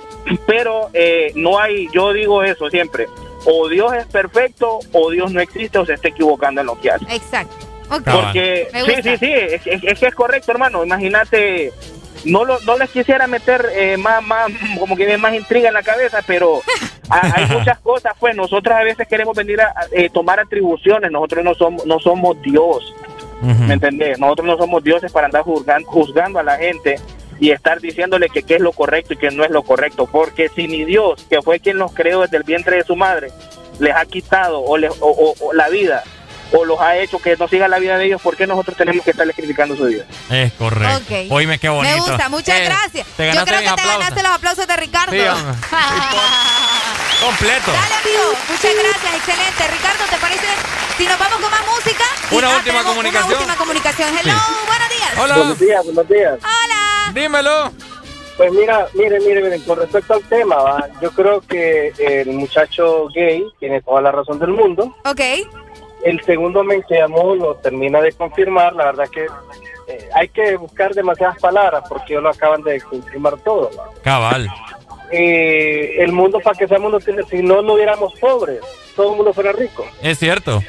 pero 0.48 0.90
eh, 0.93 1.32
no 1.35 1.59
hay, 1.59 1.88
yo 1.93 2.11
digo 2.14 2.42
eso 2.43 2.69
siempre, 2.69 3.08
o 3.45 3.69
Dios 3.69 3.93
es 3.93 4.06
perfecto 4.08 4.80
o 4.92 5.11
Dios 5.11 5.32
no 5.32 5.40
existe 5.40 5.77
o 5.77 5.85
se 5.85 5.93
está 5.93 6.08
equivocando 6.09 6.61
en 6.61 6.67
lo 6.67 6.80
que 6.80 6.92
hace. 6.92 7.06
Exacto. 7.16 7.56
Porque 7.88 8.67
sí, 8.85 8.93
sí, 9.01 9.17
sí, 9.17 9.32
es, 9.32 9.66
es- 9.67 9.84
es 9.84 10.00
que 10.00 10.08
es 10.08 10.16
correcto, 10.16 10.51
hermano. 10.51 10.84
Imagínate, 10.84 11.72
no 12.27 12.45
lo, 12.45 12.59
no 12.61 12.77
les 12.77 12.89
quisiera 12.89 13.27
meter 13.27 13.65
eh, 13.73 13.97
más, 13.97 14.23
más, 14.23 14.51
como 14.80 14.95
que 14.95 15.17
más 15.17 15.33
intriga 15.33 15.67
en 15.69 15.73
la 15.73 15.83
cabeza, 15.83 16.19
pero 16.27 16.61
ha- 17.09 17.31
hay 17.35 17.45
muchas 17.47 17.80
cosas. 17.80 18.14
Pues 18.19 18.35
nosotros 18.35 18.75
a 18.75 18.83
veces 18.83 19.07
queremos 19.07 19.35
venir 19.35 19.59
a, 19.61 19.73
eh, 19.91 20.09
tomar 20.09 20.39
atribuciones. 20.39 21.11
Nosotros 21.11 21.43
no 21.43 21.53
somos, 21.56 21.85
no 21.85 21.99
somos 21.99 22.41
Dios, 22.41 22.93
¿me 23.41 23.73
entendés? 23.73 24.19
Nosotros 24.19 24.47
no 24.47 24.57
somos 24.57 24.83
dioses 24.83 25.11
para 25.11 25.25
andar 25.27 25.43
juzgando, 25.43 25.88
juzgando 25.89 26.39
a 26.39 26.43
la 26.43 26.57
gente 26.57 26.99
y 27.39 27.51
estar 27.51 27.80
diciéndole 27.80 28.30
que 28.30 28.41
qué 28.43 28.56
es 28.56 28.61
lo 28.61 28.72
correcto 28.72 29.14
y 29.14 29.17
qué 29.17 29.30
no 29.31 29.43
es 29.43 29.51
lo 29.51 29.61
correcto. 29.64 30.07
Porque 30.07 30.49
si 30.49 30.67
ni 30.67 30.85
Dios, 30.85 31.25
que 31.30 31.41
fue 31.41 31.59
quien 31.59 31.77
los 31.77 31.93
creó 31.93 32.22
desde 32.22 32.38
el 32.38 32.43
vientre 32.43 32.77
de 32.77 32.83
su 32.83 32.95
madre, 32.95 33.30
les 33.80 33.95
ha 33.95 34.06
quitado 34.06 34.61
o, 34.61 34.75
les- 34.77 34.91
o- 35.01 35.11
o- 35.11 35.35
o 35.45 35.53
la 35.53 35.69
vida 35.69 36.03
o 36.51 36.66
los 36.66 36.80
ha 36.80 36.98
hecho 36.98 37.17
que 37.19 37.35
no 37.38 37.48
siga 37.48 37.67
la 37.67 37.80
vida 37.80 37.98
de 37.98 38.06
ellos, 38.06 38.22
¿por 38.22 38.35
qué 38.38 38.45
nosotros 38.48 38.77
tenemos 38.77 39.03
que 39.03 39.11
estarles 39.11 39.35
criticando 39.35 39.76
su 39.76 39.85
vida? 39.85 40.06
Es 40.30 40.53
correcto. 40.53 40.98
Ok. 40.98 41.32
Oíme, 41.32 41.59
qué 41.59 41.69
bonito. 41.69 41.95
Me 41.95 42.00
gusta, 42.01 42.30
muchas 42.30 42.59
Eh, 42.59 42.66
gracias. 42.66 43.08
Te 43.17 43.24
Yo 43.24 43.30
ganaste 43.30 43.50
creo 43.50 43.59
que 43.59 43.66
te 43.66 43.69
aplausos. 43.72 44.00
ganaste 44.00 44.24
los 44.24 44.32
aplausos 44.32 44.67
de 44.67 44.77
Ricardo. 44.77 45.11
Sí. 45.11 45.19
Completo. 47.24 47.72
Dale, 47.72 47.95
amigo. 47.95 48.34
Muchas 48.50 48.74
gracias. 48.74 49.16
Excelente. 49.16 49.67
Ricardo, 49.76 50.03
¿te 50.09 50.17
parece 50.17 50.45
si 50.98 51.06
nos 51.08 51.19
vamos 51.19 51.40
con 51.40 51.51
más 51.51 51.61
música? 51.67 52.03
Una 52.32 52.53
ah, 52.53 52.58
última 52.58 52.84
comunicación. 52.84 53.30
Una 53.30 53.38
última 53.40 53.56
comunicación. 53.56 54.09
Hello, 54.17 54.34
Sí. 54.34 54.53
buenos 54.67 54.90
días. 54.90 55.11
Hola. 55.17 55.35
Buenos 55.38 55.59
días, 55.59 55.84
buenos 55.85 56.08
días. 56.09 56.34
Hola. 56.42 57.11
Dímelo. 57.14 57.72
Pues 58.38 58.51
mira, 58.51 58.88
mire, 58.93 59.19
mire, 59.19 59.42
miren, 59.42 59.61
con 59.64 59.80
respecto 59.80 60.14
al 60.14 60.22
tema, 60.26 60.58
¿va? 60.58 60.88
yo 61.01 61.09
creo 61.11 61.42
que 61.42 61.92
el 61.98 62.27
muchacho 62.34 63.08
gay 63.08 63.43
tiene 63.59 63.82
toda 63.82 64.00
la 64.01 64.11
razón 64.11 64.38
del 64.38 64.50
mundo. 64.50 64.95
Ok. 65.06 65.22
El 66.03 66.22
segundo 66.24 66.64
men 66.64 66.84
que 66.88 66.95
llamó 66.95 67.35
lo 67.35 67.56
termina 67.56 68.00
de 68.01 68.11
confirmar, 68.14 68.74
la 68.74 68.85
verdad 68.85 69.06
que 69.11 69.26
eh, 69.88 70.09
hay 70.14 70.30
que 70.30 70.56
buscar 70.58 70.93
demasiadas 70.93 71.40
palabras 71.40 71.84
porque 71.90 72.14
ellos 72.14 72.24
lo 72.24 72.30
acaban 72.30 72.61
de 72.64 72.80
confirmar 72.82 73.38
todo. 73.38 73.69
Cabal. 74.03 74.48
Eh, 75.11 75.95
el 76.03 76.11
mundo 76.11 76.40
para 76.40 76.58
que 76.58 76.67
sea 76.67 76.80
mundo 76.80 77.00
tiene, 77.00 77.24
si 77.24 77.42
no, 77.42 77.61
no 77.61 77.74
hubiéramos 77.74 78.14
pobres, 78.19 78.59
todo 78.95 79.11
el 79.11 79.17
mundo 79.17 79.34
fuera 79.34 79.51
rico. 79.53 79.85
Es 80.01 80.19
cierto. 80.19 80.61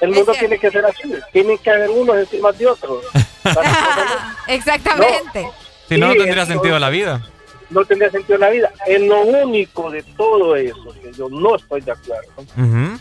El 0.00 0.10
mundo 0.12 0.32
tiene 0.32 0.58
que 0.58 0.70
ser 0.70 0.84
así, 0.84 1.12
tienen 1.32 1.58
que 1.58 1.70
haber 1.70 1.90
unos 1.90 2.16
encima 2.16 2.52
de 2.52 2.66
otros. 2.66 3.04
Exactamente. 4.46 5.48
Si 5.88 5.96
no, 5.96 6.08
no 6.08 6.14
tendría 6.14 6.42
eso- 6.42 6.52
sentido 6.52 6.78
la 6.78 6.90
vida. 6.90 7.22
no 7.70 7.84
tendría 7.84 8.10
sentido 8.10 8.34
en 8.36 8.40
la 8.40 8.50
vida. 8.50 8.72
En 8.86 9.08
lo 9.08 9.20
único 9.22 9.90
de 9.90 10.02
todo 10.02 10.56
eso 10.56 10.94
que 11.02 11.12
yo 11.12 11.28
no 11.28 11.56
estoy 11.56 11.80
de 11.82 11.92
acuerdo 11.92 12.30
Ujú. 12.56 12.98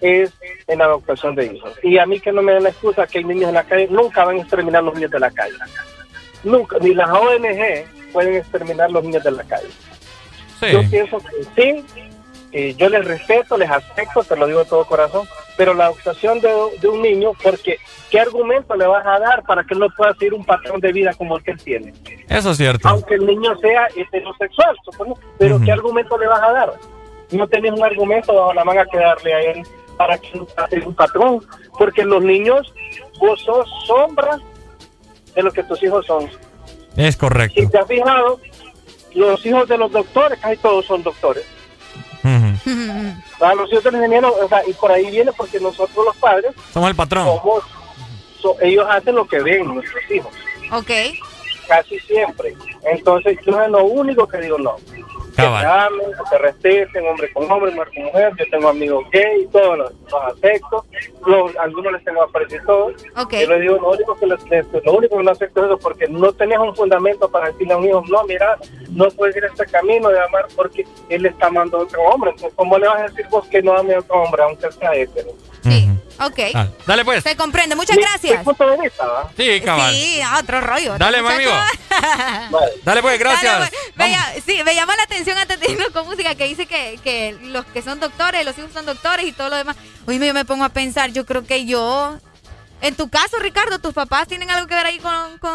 Es 0.00 0.32
en 0.66 0.78
la 0.78 0.86
adoptación 0.86 1.34
de 1.34 1.46
hijos. 1.46 1.72
Y 1.82 1.98
a 1.98 2.06
mí 2.06 2.20
que 2.20 2.32
no 2.32 2.42
me 2.42 2.52
den 2.52 2.64
la 2.64 2.70
excusa 2.70 3.06
que 3.06 3.18
hay 3.18 3.24
niños 3.24 3.48
en 3.48 3.54
la 3.54 3.64
calle, 3.64 3.88
nunca 3.90 4.24
van 4.24 4.36
a 4.36 4.40
exterminar 4.40 4.82
los 4.82 4.94
niños 4.94 5.10
de 5.10 5.20
la 5.20 5.30
calle. 5.30 5.54
Nunca, 6.44 6.76
ni 6.80 6.94
las 6.94 7.10
ONG 7.10 8.12
pueden 8.12 8.36
exterminar 8.36 8.90
los 8.90 9.02
niños 9.02 9.24
de 9.24 9.30
la 9.30 9.44
calle. 9.44 9.68
Yo 10.72 10.80
pienso 10.90 11.18
que 11.18 11.44
sí, 11.54 11.84
que 12.50 12.74
yo 12.74 12.88
les 12.88 13.04
respeto, 13.04 13.56
les 13.56 13.70
acepto, 13.70 14.24
te 14.24 14.36
lo 14.36 14.46
digo 14.46 14.60
de 14.60 14.64
todo 14.64 14.86
corazón, 14.86 15.26
pero 15.56 15.74
la 15.74 15.86
adoptación 15.86 16.40
de, 16.40 16.48
de 16.80 16.88
un 16.88 17.02
niño, 17.02 17.32
porque 17.42 17.78
¿qué 18.10 18.20
argumento 18.20 18.74
le 18.74 18.86
vas 18.86 19.06
a 19.06 19.18
dar 19.18 19.42
para 19.42 19.64
que 19.64 19.74
él 19.74 19.80
no 19.80 19.88
pueda 19.90 20.14
seguir 20.14 20.34
un 20.34 20.44
patrón 20.44 20.80
de 20.80 20.92
vida 20.92 21.12
como 21.14 21.36
el 21.36 21.44
que 21.44 21.50
él 21.52 21.62
tiene? 21.62 21.92
Eso 22.28 22.50
es 22.52 22.56
cierto. 22.56 22.88
aunque 22.88 23.14
el 23.14 23.26
niño 23.26 23.56
sea 23.58 23.88
heterosexual, 23.94 24.76
supongo, 24.84 25.18
pero 25.38 25.60
¿qué 25.60 25.72
argumento 25.72 26.16
le 26.18 26.26
vas 26.26 26.42
a 26.42 26.52
dar? 26.52 26.72
No 27.30 27.46
tenés 27.48 27.72
un 27.72 27.82
argumento 27.82 28.34
bajo 28.34 28.54
la 28.54 28.64
manga 28.64 28.86
que 28.86 28.98
darle 28.98 29.34
a 29.34 29.40
él 29.40 29.66
para 29.96 30.18
que 30.18 30.38
pase 30.54 30.80
un 30.80 30.94
patrón, 30.94 31.44
porque 31.78 32.04
los 32.04 32.22
niños, 32.22 32.72
vos 33.18 33.40
sos 33.42 33.68
sombra 33.86 34.38
de 35.34 35.42
lo 35.42 35.50
que 35.50 35.62
tus 35.64 35.82
hijos 35.82 36.06
son. 36.06 36.28
Es 36.96 37.16
correcto. 37.16 37.60
Si 37.60 37.68
te 37.68 37.78
has 37.78 37.86
fijado, 37.86 38.40
los 39.14 39.44
hijos 39.44 39.68
de 39.68 39.78
los 39.78 39.90
doctores, 39.90 40.38
casi 40.38 40.56
todos 40.58 40.84
son 40.86 41.02
doctores. 41.02 41.44
A 43.40 43.54
los 43.54 43.70
hijos 43.70 43.84
de 43.84 43.90
los 43.90 44.00
ingenieros, 44.00 44.34
o 44.42 44.48
sea, 44.48 44.62
y 44.66 44.72
por 44.72 44.90
ahí 44.90 45.10
viene 45.10 45.32
porque 45.32 45.60
nosotros 45.60 46.04
los 46.04 46.16
padres 46.16 46.52
somos 46.72 46.90
el 46.90 46.96
patrón. 46.96 47.26
Somos, 47.26 47.64
ellos 48.60 48.86
hacen 48.88 49.14
lo 49.14 49.26
que 49.26 49.40
ven 49.40 49.66
nuestros 49.66 50.10
hijos. 50.10 50.32
Ok. 50.72 50.90
Casi 51.68 51.98
siempre. 52.00 52.54
Entonces, 52.84 53.38
yo 53.44 53.60
es 53.60 53.70
lo 53.70 53.84
único 53.84 54.26
que 54.26 54.38
digo, 54.38 54.58
no. 54.58 54.76
Que 55.36 55.42
se 55.42 55.48
amen, 55.48 56.00
que 56.00 56.28
se 56.30 56.38
respeten, 56.38 57.06
hombre 57.06 57.30
con 57.32 57.50
hombre, 57.50 57.70
mujer 57.72 57.90
con 57.94 58.04
mujer. 58.04 58.32
Yo 58.38 58.44
tengo 58.50 58.68
amigos 58.68 59.04
gay, 59.12 59.46
todos 59.52 59.78
los, 59.78 59.92
aspectos. 60.24 60.84
Los, 61.26 61.54
algunos 61.56 61.92
les 61.92 62.04
tengo 62.04 62.22
aprecio. 62.22 62.92
Okay. 63.16 63.42
Yo 63.42 63.50
les 63.50 63.60
digo, 63.60 63.76
lo 63.76 63.90
único, 63.90 64.16
que 64.16 64.26
les, 64.26 64.84
lo 64.84 64.92
único 64.92 65.18
que 65.18 65.22
no 65.22 65.30
acepto 65.30 65.60
es 65.60 65.66
eso, 65.66 65.78
porque 65.78 66.08
no 66.08 66.32
tenés 66.32 66.58
un 66.58 66.74
fundamento 66.74 67.28
para 67.30 67.48
decirle 67.48 67.74
a 67.74 67.76
un 67.76 67.84
hijo, 67.84 68.02
no, 68.08 68.24
mira, 68.24 68.56
no 68.90 69.08
puedes 69.10 69.36
ir 69.36 69.44
a 69.44 69.48
este 69.48 69.66
camino 69.66 70.08
de 70.08 70.20
amar 70.20 70.46
porque 70.56 70.86
él 71.10 71.26
está 71.26 71.48
amando 71.48 71.78
a 71.78 71.80
otro 71.82 72.02
hombre. 72.02 72.30
Entonces, 72.30 72.54
¿cómo 72.56 72.78
le 72.78 72.88
vas 72.88 73.00
a 73.00 73.02
decir 73.02 73.26
vos 73.30 73.46
que 73.48 73.62
no 73.62 73.76
ame 73.76 73.94
a 73.94 73.98
otro 73.98 74.22
hombre, 74.22 74.42
aunque 74.42 74.72
sea 74.72 74.94
hetero? 74.94 75.30
Sí. 75.62 75.95
Ok. 76.20 76.38
Dale, 76.86 77.04
pues. 77.04 77.22
Se 77.22 77.36
comprende. 77.36 77.76
Muchas 77.76 77.96
gracias. 77.96 78.42
punto 78.42 78.68
de 78.68 78.76
vista, 78.78 79.06
¿va? 79.06 79.30
Sí, 79.36 79.60
cabal. 79.60 79.94
Sí, 79.94 80.20
otro 80.38 80.60
rollo. 80.60 80.98
Dale, 80.98 81.22
mi 81.22 81.28
amigo. 81.28 81.52
Dale, 82.84 83.02
pues, 83.02 83.18
gracias. 83.18 83.70
Dale, 83.96 84.16
pues. 84.32 84.44
sí, 84.44 84.62
me 84.64 84.74
llama 84.74 84.96
la 84.96 85.02
atención 85.02 85.36
antes 85.38 85.60
de 85.60 85.72
irnos 85.72 85.88
con 85.90 86.06
música 86.06 86.34
que 86.34 86.44
dice 86.46 86.66
que, 86.66 86.98
que 87.02 87.36
los 87.42 87.64
que 87.66 87.82
son 87.82 88.00
doctores, 88.00 88.44
los 88.44 88.56
hijos 88.58 88.72
son 88.72 88.86
doctores 88.86 89.26
y 89.26 89.32
todo 89.32 89.50
lo 89.50 89.56
demás. 89.56 89.76
Oye, 90.06 90.24
yo 90.24 90.34
me 90.34 90.44
pongo 90.44 90.64
a 90.64 90.68
pensar, 90.68 91.12
yo 91.12 91.26
creo 91.26 91.44
que 91.44 91.66
yo 91.66 92.18
en 92.86 92.94
tu 92.94 93.08
caso, 93.08 93.38
Ricardo, 93.40 93.78
¿tus 93.78 93.92
papás 93.92 94.28
tienen 94.28 94.50
algo 94.50 94.66
que 94.66 94.74
ver 94.74 94.86
ahí 94.86 94.98
con, 94.98 95.38
con 95.38 95.52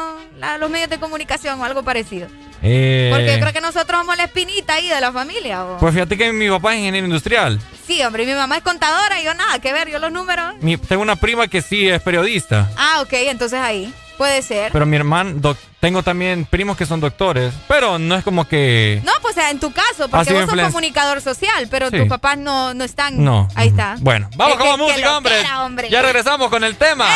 los 0.59 0.69
medios 0.69 0.89
de 0.89 0.99
comunicación 0.99 1.59
o 1.59 1.63
algo 1.65 1.83
parecido? 1.83 2.27
Eh, 2.63 3.09
Porque 3.11 3.33
yo 3.33 3.39
creo 3.39 3.53
que 3.53 3.61
nosotros 3.61 3.99
somos 4.01 4.17
la 4.17 4.25
espinita 4.25 4.75
ahí 4.75 4.87
de 4.87 5.01
la 5.01 5.11
familia. 5.11 5.65
Pues 5.79 5.93
fíjate 5.93 6.17
que 6.17 6.31
mi 6.31 6.49
papá 6.49 6.73
es 6.73 6.79
ingeniero 6.79 7.07
industrial. 7.07 7.59
Sí, 7.87 8.03
hombre, 8.03 8.23
y 8.23 8.27
mi 8.27 8.33
mamá 8.33 8.57
es 8.57 8.63
contadora 8.63 9.19
y 9.19 9.25
yo 9.25 9.33
nada 9.33 9.59
que 9.59 9.73
ver, 9.73 9.89
yo 9.89 9.99
los 9.99 10.11
números. 10.11 10.53
tengo 10.87 11.01
una 11.01 11.15
prima 11.15 11.47
que 11.47 11.61
sí 11.61 11.89
es 11.89 12.01
periodista. 12.01 12.69
Ah, 12.77 13.01
ok, 13.01 13.13
entonces 13.13 13.59
ahí. 13.59 13.93
Puede 14.17 14.41
ser. 14.41 14.71
Pero 14.71 14.85
mi 14.85 14.95
hermano, 14.95 15.55
tengo 15.79 16.03
también 16.03 16.45
primos 16.45 16.77
que 16.77 16.85
son 16.85 16.99
doctores, 16.99 17.53
pero 17.67 17.97
no 17.97 18.15
es 18.15 18.23
como 18.23 18.47
que... 18.47 19.01
No, 19.03 19.11
pues 19.21 19.35
en 19.37 19.59
tu 19.59 19.71
caso, 19.71 20.07
porque 20.09 20.33
vos 20.33 20.49
sos 20.49 20.61
comunicador 20.61 21.21
social, 21.21 21.67
pero 21.69 21.89
tus 21.89 22.07
papás 22.07 22.37
no, 22.37 22.73
no 22.73 22.83
están... 22.83 23.23
No. 23.23 23.47
Ahí 23.55 23.69
está. 23.69 23.95
Bueno, 23.99 24.29
vamos 24.35 24.57
con 24.57 24.67
la 24.67 24.77
música, 24.77 25.17
hombre. 25.65 25.89
Ya 25.89 26.01
regresamos 26.01 26.49
con 26.49 26.63
el 26.63 26.75
tema. 26.75 27.07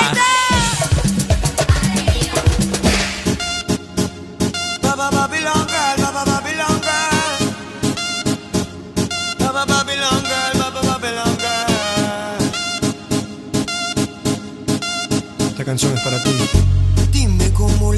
Esta 15.56 15.64
canción 15.64 15.93
es 15.93 16.01
para 16.01 16.22
ti. 16.22 16.65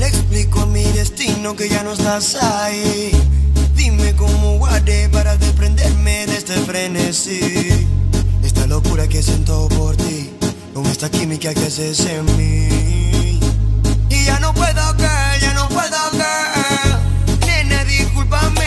Explico 0.07 0.65
mi 0.67 0.83
destino 0.93 1.55
que 1.55 1.67
ya 1.67 1.83
no 1.83 1.91
estás 1.93 2.35
ahí. 2.35 3.11
Dime 3.75 4.15
cómo 4.15 4.57
guardé 4.57 5.09
para 5.09 5.35
desprenderme 5.37 6.25
de 6.27 6.37
este 6.37 6.53
frenesí. 6.53 7.85
Esta 8.43 8.65
locura 8.67 9.07
que 9.07 9.21
siento 9.21 9.67
por 9.69 9.95
ti, 9.97 10.29
con 10.73 10.85
esta 10.85 11.09
química 11.09 11.53
que 11.53 11.65
haces 11.65 11.99
en 12.01 12.25
mí. 12.37 13.39
Y 14.09 14.23
ya 14.25 14.39
no 14.39 14.53
puedo 14.53 14.97
caer, 14.97 15.41
ya 15.41 15.53
no 15.53 15.67
puedo 15.67 15.99
caer. 16.17 16.99
Nena, 17.45 17.83
discúlpame 17.83 18.66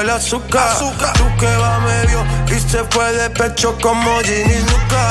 El 0.00 0.10
azúcar. 0.10 0.76
Tú 0.78 0.92
que 1.38 1.56
va 1.56 1.78
medio 1.78 2.24
y 2.48 2.58
se 2.60 2.82
fue 2.84 3.12
de 3.12 3.30
pecho 3.30 3.76
como 3.80 4.20
Ginny 4.20 4.58
Luca. 4.60 5.04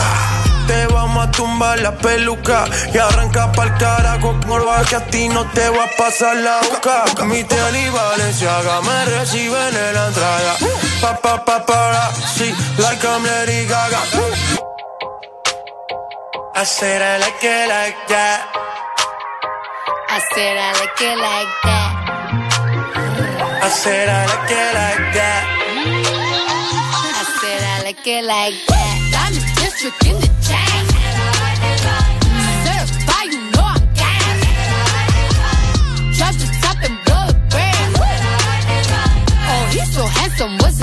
Te 0.67 0.87
vamos 0.87 1.27
a 1.27 1.31
tumbar 1.31 1.79
la 1.79 1.95
peluca 1.97 2.65
y 2.93 2.97
arranca 2.97 3.51
pa'l 3.51 3.77
carajo 3.77 4.33
morba 4.47 4.81
que 4.83 4.95
a 4.95 5.05
ti 5.05 5.29
no 5.29 5.45
te 5.51 5.69
va 5.69 5.85
a 5.85 5.89
pasar 5.97 6.35
la 6.37 6.59
boca. 6.61 7.05
Mi 7.25 7.43
tele 7.43 7.81
y 7.81 7.89
Valenciaga 7.89 8.81
me 8.81 9.05
reciben 9.05 9.75
en 9.75 9.93
la 9.93 10.07
entrada. 10.07 10.55
Pa 11.01 11.15
pa 11.17 11.43
pa 11.45 11.65
para, 11.65 12.11
sí, 12.35 12.53
like 12.77 13.05
I'm 13.05 13.23
Lady 13.23 13.65
Gaga. 13.65 13.99
I 16.55 16.65
said 16.65 17.01
I 17.01 17.19
like 17.19 17.43
it 17.43 17.67
like 17.69 18.07
that. 18.09 18.41
I 20.09 20.19
said 20.33 20.57
I 20.57 20.71
like 20.79 21.01
it 21.01 21.17
like 21.17 21.49
that. 21.62 21.62
Said 23.73 24.07
I 24.07 24.25
like 24.25 24.51
it 24.51 24.73
like 24.79 25.13
that. 25.17 25.43
I 27.05 27.23
said 27.41 27.61
I 27.63 27.83
like 27.83 28.07
it 28.07 28.23
like 28.23 28.55
that. 28.67 28.95
Diamond 29.11 29.47
district 29.59 30.05
in 30.05 30.15
the 30.21 30.29
chain. 30.39 30.85
Certified, 32.63 33.33
you 33.33 33.41
know 33.51 33.65
I'm 33.75 33.83
gas. 33.99 34.39
Drop 36.15 36.33
the 36.39 36.47
top 36.63 36.79
and 36.87 36.97
blow 37.03 37.23
the 37.27 37.35
brand. 37.49 37.91
Oh, 39.49 39.63
he's 39.73 39.89
so 39.93 40.05
handsome, 40.05 40.53
what's 40.59 40.82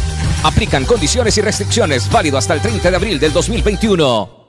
Aplican 0.43 0.85
condiciones 0.85 1.37
y 1.37 1.41
restricciones 1.41 2.09
válido 2.11 2.37
hasta 2.37 2.53
el 2.53 2.61
30 2.61 2.89
de 2.89 2.95
abril 2.95 3.19
del 3.19 3.31
2021. 3.31 4.41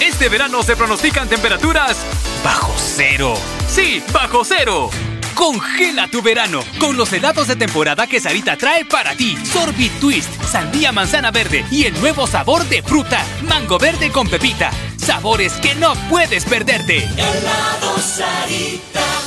Este 0.00 0.28
verano 0.28 0.62
se 0.62 0.76
pronostican 0.76 1.28
temperaturas 1.28 1.96
bajo 2.42 2.72
cero. 2.76 3.34
Sí, 3.68 4.02
bajo 4.12 4.44
cero. 4.44 4.90
Congela 5.34 6.08
tu 6.08 6.22
verano 6.22 6.60
con 6.78 6.96
los 6.96 7.12
helados 7.12 7.48
de 7.48 7.56
temporada 7.56 8.06
que 8.06 8.20
Sarita 8.20 8.56
trae 8.56 8.84
para 8.84 9.14
ti. 9.16 9.36
Sorbit 9.44 9.92
Twist, 9.98 10.30
sandía 10.44 10.92
manzana 10.92 11.30
verde 11.30 11.64
y 11.70 11.84
el 11.84 12.00
nuevo 12.00 12.26
sabor 12.26 12.64
de 12.68 12.82
fruta, 12.82 13.24
mango 13.42 13.78
verde 13.78 14.10
con 14.12 14.28
pepita. 14.28 14.70
Sabores 14.96 15.54
que 15.54 15.74
no 15.74 15.94
puedes 16.08 16.44
perderte. 16.44 16.98
Helado 16.98 17.98
Sarita. 17.98 19.23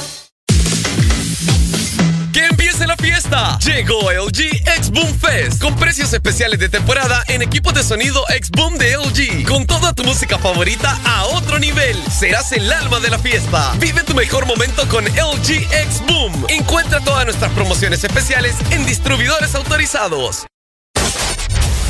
¡Que 2.78 2.84
empiece 2.84 2.88
la 2.88 2.98
fiesta! 2.98 3.58
Llegó 3.60 4.12
LG 4.12 4.62
X 4.78 4.92
Boom 4.92 5.20
Fest 5.20 5.60
con 5.62 5.76
precios 5.78 6.14
especiales 6.14 6.60
de 6.60 6.70
temporada 6.70 7.24
en 7.28 7.42
equipos 7.42 7.74
de 7.74 7.82
sonido 7.82 8.24
X 8.30 8.52
Boom 8.52 8.78
de 8.78 8.96
LG. 8.96 9.48
Con 9.48 9.66
toda 9.66 9.94
tu 9.94 10.04
música 10.04 10.38
favorita 10.38 10.96
a 11.04 11.26
otro 11.26 11.58
nivel. 11.58 11.98
Serás 12.12 12.52
el 12.52 12.72
alma 12.72 13.00
de 13.00 13.10
la 13.10 13.18
fiesta. 13.18 13.74
Vive 13.80 14.04
tu 14.04 14.14
mejor 14.14 14.46
momento 14.46 14.88
con 14.90 15.06
LG 15.06 15.68
X 15.72 16.04
Boom. 16.08 16.46
Encuentra 16.50 17.00
todas 17.00 17.26
nuestras 17.26 17.52
promociones 17.54 18.04
especiales 18.04 18.56
en 18.70 18.86
distribuidores 18.86 19.56
autorizados. 19.56 20.46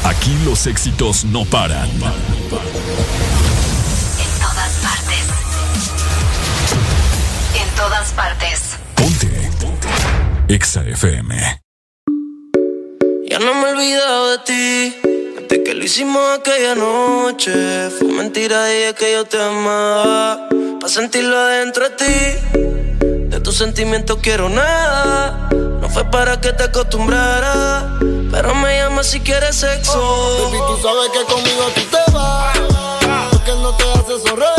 Aquí 0.06 0.38
los 0.45 0.67
éxitos 0.67 1.25
no 1.25 1.43
paran. 1.45 1.90
En 1.90 1.99
todas 4.40 4.72
partes. 4.82 5.25
En 7.61 7.75
todas 7.75 8.11
partes. 8.14 8.77
EXA 10.50 10.82
FM. 10.88 11.61
Ya 13.26 13.40
no 13.40 13.53
me 13.56 13.67
he 13.67 13.72
olvidado 13.74 14.32
de 14.32 14.38
ti. 14.45 14.98
Desde 15.42 15.64
que 15.64 15.74
lo 15.74 15.84
hicimos 15.84 16.22
aquella 16.40 16.74
noche. 16.74 17.90
Fue 17.90 18.08
mentira 18.08 18.72
ella 18.72 18.93
que 18.93 19.11
yo 19.11 19.26
te 19.26 19.42
amaba. 19.42 20.48
Pa' 20.80 20.88
sentirlo 20.88 21.35
adentro 21.38 21.90
de 21.90 21.95
ti. 21.98 22.58
De 23.30 23.42
tus 23.42 23.58
sentimientos 23.58 24.19
quiero 24.22 24.48
nada. 24.48 25.50
No 25.82 25.90
fue 25.90 26.06
para 26.06 26.40
que 26.40 26.53
te 26.53 26.64
acostumbrara. 26.64 28.00
Pero 28.32 28.56
me 28.56 28.77
llama 28.77 29.03
si 29.03 29.19
quieres 29.19 29.58
sexo. 29.58 30.50
Baby, 30.50 30.59
tú 30.66 30.82
sabes 30.82 31.09
que 31.11 31.34
conmigo 31.34 31.64
tú 31.76 31.82
te 31.92 32.11
vas. 32.14 32.58
Porque 33.32 33.51
no 33.51 33.76
te 33.76 33.84
hace 33.84 34.26
sonreír. 34.26 34.57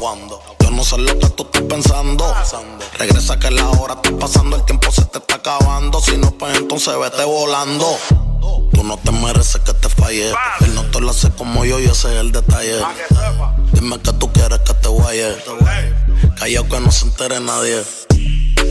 Yo 0.00 0.70
no 0.70 0.82
sé 0.82 0.96
lo 0.96 1.18
que 1.18 1.28
tú 1.28 1.42
estás 1.42 1.62
pensando. 1.62 2.34
Regresa 2.98 3.38
que 3.38 3.50
la 3.50 3.68
hora 3.68 3.94
está 3.94 4.16
pasando. 4.18 4.56
El 4.56 4.64
tiempo 4.64 4.90
se 4.90 5.04
te 5.04 5.18
está 5.18 5.34
acabando. 5.34 6.00
Si 6.00 6.16
no, 6.16 6.30
pues 6.30 6.56
entonces 6.56 6.98
vete 6.98 7.22
volando. 7.24 7.86
Tú 8.72 8.82
no 8.82 8.96
te 8.96 9.12
mereces 9.12 9.60
que 9.60 9.74
te 9.74 9.90
falle. 9.90 10.30
Él 10.60 10.74
no 10.74 10.84
te 10.84 11.00
lo 11.00 11.10
hace 11.10 11.30
como 11.32 11.66
yo 11.66 11.78
y 11.78 11.84
ese 11.84 12.14
es 12.14 12.20
el 12.20 12.32
detalle. 12.32 12.80
Dime 13.72 14.00
que 14.00 14.12
tú 14.14 14.32
quieres 14.32 14.60
que 14.60 14.72
te 14.72 14.88
guaye. 14.88 15.36
Callao 16.38 16.66
que 16.66 16.80
no 16.80 16.90
se 16.90 17.04
entere 17.04 17.38
nadie. 17.40 17.84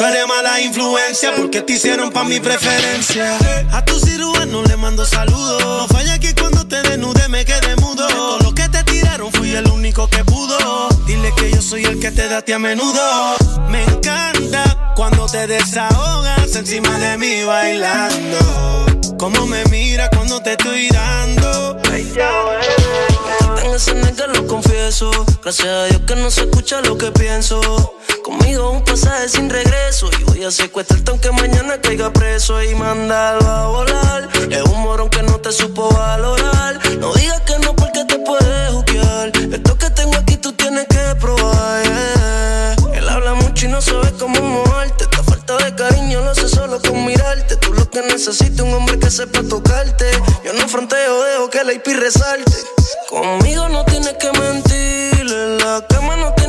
Tú 0.00 0.06
eres 0.06 0.26
mala 0.26 0.58
influencia 0.62 1.34
porque 1.36 1.60
te 1.60 1.74
hicieron 1.74 2.10
pa' 2.10 2.24
mi 2.24 2.40
preferencia. 2.40 3.36
A 3.70 3.84
tu 3.84 4.00
cirujano 4.00 4.62
le 4.62 4.74
mando 4.78 5.04
saludos. 5.04 5.62
No 5.62 5.86
falla 5.88 6.18
que 6.18 6.34
cuando 6.34 6.66
te 6.66 6.80
desnude 6.80 7.28
me 7.28 7.44
quede 7.44 7.76
mudo. 7.76 8.06
Todo 8.06 8.38
lo 8.38 8.54
que 8.54 8.66
te 8.70 8.82
tiraron 8.84 9.30
fui 9.30 9.54
el 9.54 9.68
único 9.68 10.08
que 10.08 10.24
pudo. 10.24 10.88
Dile 11.06 11.30
que 11.36 11.50
yo 11.50 11.60
soy 11.60 11.84
el 11.84 12.00
que 12.00 12.10
te 12.12 12.28
da 12.28 12.38
a 12.38 12.42
ti 12.42 12.52
a 12.52 12.58
menudo. 12.58 13.36
Me 13.68 13.84
encanta 13.84 14.94
cuando 14.96 15.26
te 15.26 15.46
desahogas 15.46 16.56
encima 16.56 16.98
de 16.98 17.18
mí 17.18 17.44
bailando. 17.44 18.38
Cómo 19.18 19.46
me 19.46 19.62
mira 19.66 20.08
cuando 20.08 20.40
te 20.40 20.52
estoy 20.52 20.88
dando. 20.88 21.78
En 23.62 23.74
ese 23.74 23.92
nega 23.96 24.28
lo 24.28 24.46
confieso. 24.46 25.10
Gracias 25.42 25.68
a 25.68 25.84
Dios 25.84 26.00
que 26.06 26.16
no 26.16 26.30
se 26.30 26.40
escucha 26.40 26.80
lo 26.80 26.96
que 26.96 27.12
pienso. 27.12 27.99
Conmigo 28.24 28.70
un 28.70 28.84
pasaje 28.84 29.28
sin 29.28 29.48
regreso. 29.48 30.10
Y 30.18 30.24
voy 30.24 30.44
a 30.44 30.50
secuestrarte 30.50 31.10
aunque 31.10 31.30
mañana 31.32 31.80
caiga 31.80 32.12
preso 32.12 32.62
y 32.62 32.74
mandarlo 32.74 33.48
a 33.48 33.66
volar. 33.68 34.28
Es 34.50 34.62
un 34.62 34.82
morón 34.82 35.08
que 35.08 35.22
no 35.22 35.38
te 35.40 35.52
supo 35.52 35.88
valorar. 35.92 36.78
No 36.98 37.12
digas 37.14 37.40
que 37.42 37.58
no 37.58 37.74
porque 37.74 38.04
te 38.04 38.18
puedes 38.18 38.70
juzgar. 38.72 39.32
Esto 39.52 39.78
que 39.78 39.90
tengo 39.90 40.16
aquí 40.16 40.36
tú 40.36 40.52
tienes 40.52 40.86
que 40.86 41.14
probar. 41.20 41.82
Él 42.94 43.08
habla 43.08 43.34
mucho 43.34 43.66
y 43.66 43.68
no 43.68 43.80
sabe 43.80 44.12
cómo 44.18 44.40
moverte. 44.40 45.04
Esta 45.04 45.22
falta 45.22 45.56
de 45.58 45.74
cariño 45.74 46.20
lo 46.20 46.30
hace 46.30 46.48
solo 46.48 46.80
con 46.80 47.04
mirarte. 47.04 47.56
Tú 47.56 47.72
lo 47.72 47.88
que 47.90 48.02
necesitas 48.02 48.60
un 48.60 48.74
hombre 48.74 48.98
que 48.98 49.10
sepa 49.10 49.42
tocarte. 49.42 50.10
Yo 50.44 50.52
no 50.52 50.68
fronteo, 50.68 51.22
dejo 51.24 51.50
que 51.50 51.64
la 51.64 51.72
IP 51.72 51.86
resalte. 51.88 52.52
Conmigo 53.08 53.68
no 53.68 53.84
tienes 53.84 54.14
que 54.14 54.30
mentir. 54.38 54.80
En 55.20 55.58
la 55.58 55.84
cama 55.88 56.16
no 56.16 56.32
tienes 56.34 56.39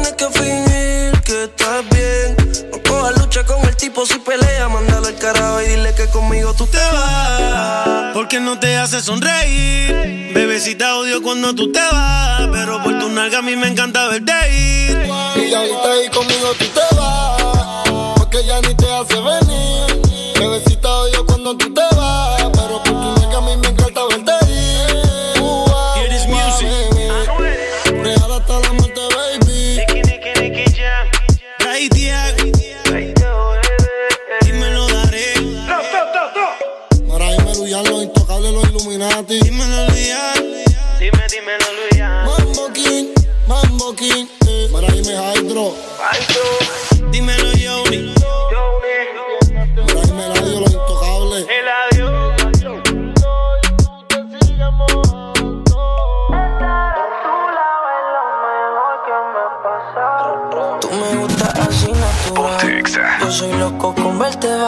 estás 1.43 1.83
bien. 1.89 2.35
No 2.71 2.81
cojas 2.83 3.17
lucha 3.19 3.43
con 3.45 3.63
el 3.67 3.75
tipo 3.75 4.05
si 4.05 4.19
pelea. 4.19 4.67
Mándalo 4.69 5.07
al 5.07 5.15
carajo 5.17 5.61
y 5.61 5.65
dile 5.67 5.93
que 5.95 6.07
conmigo 6.07 6.53
tú 6.53 6.65
te 6.67 6.77
vas. 6.77 8.13
Porque 8.13 8.39
no 8.39 8.59
te 8.59 8.77
hace 8.77 9.01
sonreír. 9.01 10.31
Bebecita 10.33 10.95
odio 10.95 11.21
cuando 11.21 11.53
tú 11.53 11.71
te 11.71 11.79
vas. 11.79 12.47
Pero 12.51 12.81
por 12.83 12.99
tu 12.99 13.09
nalga 13.09 13.39
a 13.39 13.41
mí 13.41 13.55
me 13.55 13.67
encanta 13.67 14.07
verte 14.07 14.31
ir. 14.53 14.97
Y 15.35 15.53
ahorita 15.53 15.91
ahí 15.91 16.09
conmigo 16.09 16.53
tú 16.59 16.65
te 16.65 16.95
vas, 16.95 18.15
porque 18.17 18.43
ya 18.45 18.61
ni 18.61 18.73
te 18.75 18.89
hace 18.91 19.15
venir. 19.15 20.37
Bebecita 20.39 20.89
odio 20.89 21.25
cuando 21.25 21.55
tú 21.57 21.73
te 21.73 21.81
vas, 21.81 21.90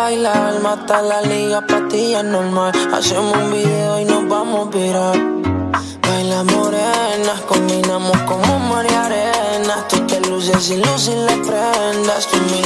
bailar. 0.03 0.59
Mata 0.61 1.01
la 1.01 1.21
liga, 1.21 1.59
patilla 1.61 2.21
normal. 2.23 2.71
Hacemos 2.93 3.35
un 3.37 3.51
video 3.51 3.99
y 4.01 4.05
nos 4.05 4.27
vamos 4.27 4.67
a 4.67 4.77
virar. 4.77 5.17
Baila 6.07 6.43
morenas, 6.53 7.39
combinamos 7.51 8.17
como 8.29 8.59
mar 8.69 8.85
y 8.89 8.93
arena. 9.05 9.75
Tú 9.89 9.97
te 10.07 10.19
luces 10.29 10.69
y 10.71 10.77
luces 10.77 11.15
le 11.27 11.35
prendas. 11.47 12.27
Tú 12.29 12.37
mi. 12.51 12.61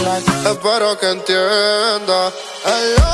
Espero 0.51 0.97
que 0.99 1.07
entienda. 1.17 2.19
Hello, 2.69 3.07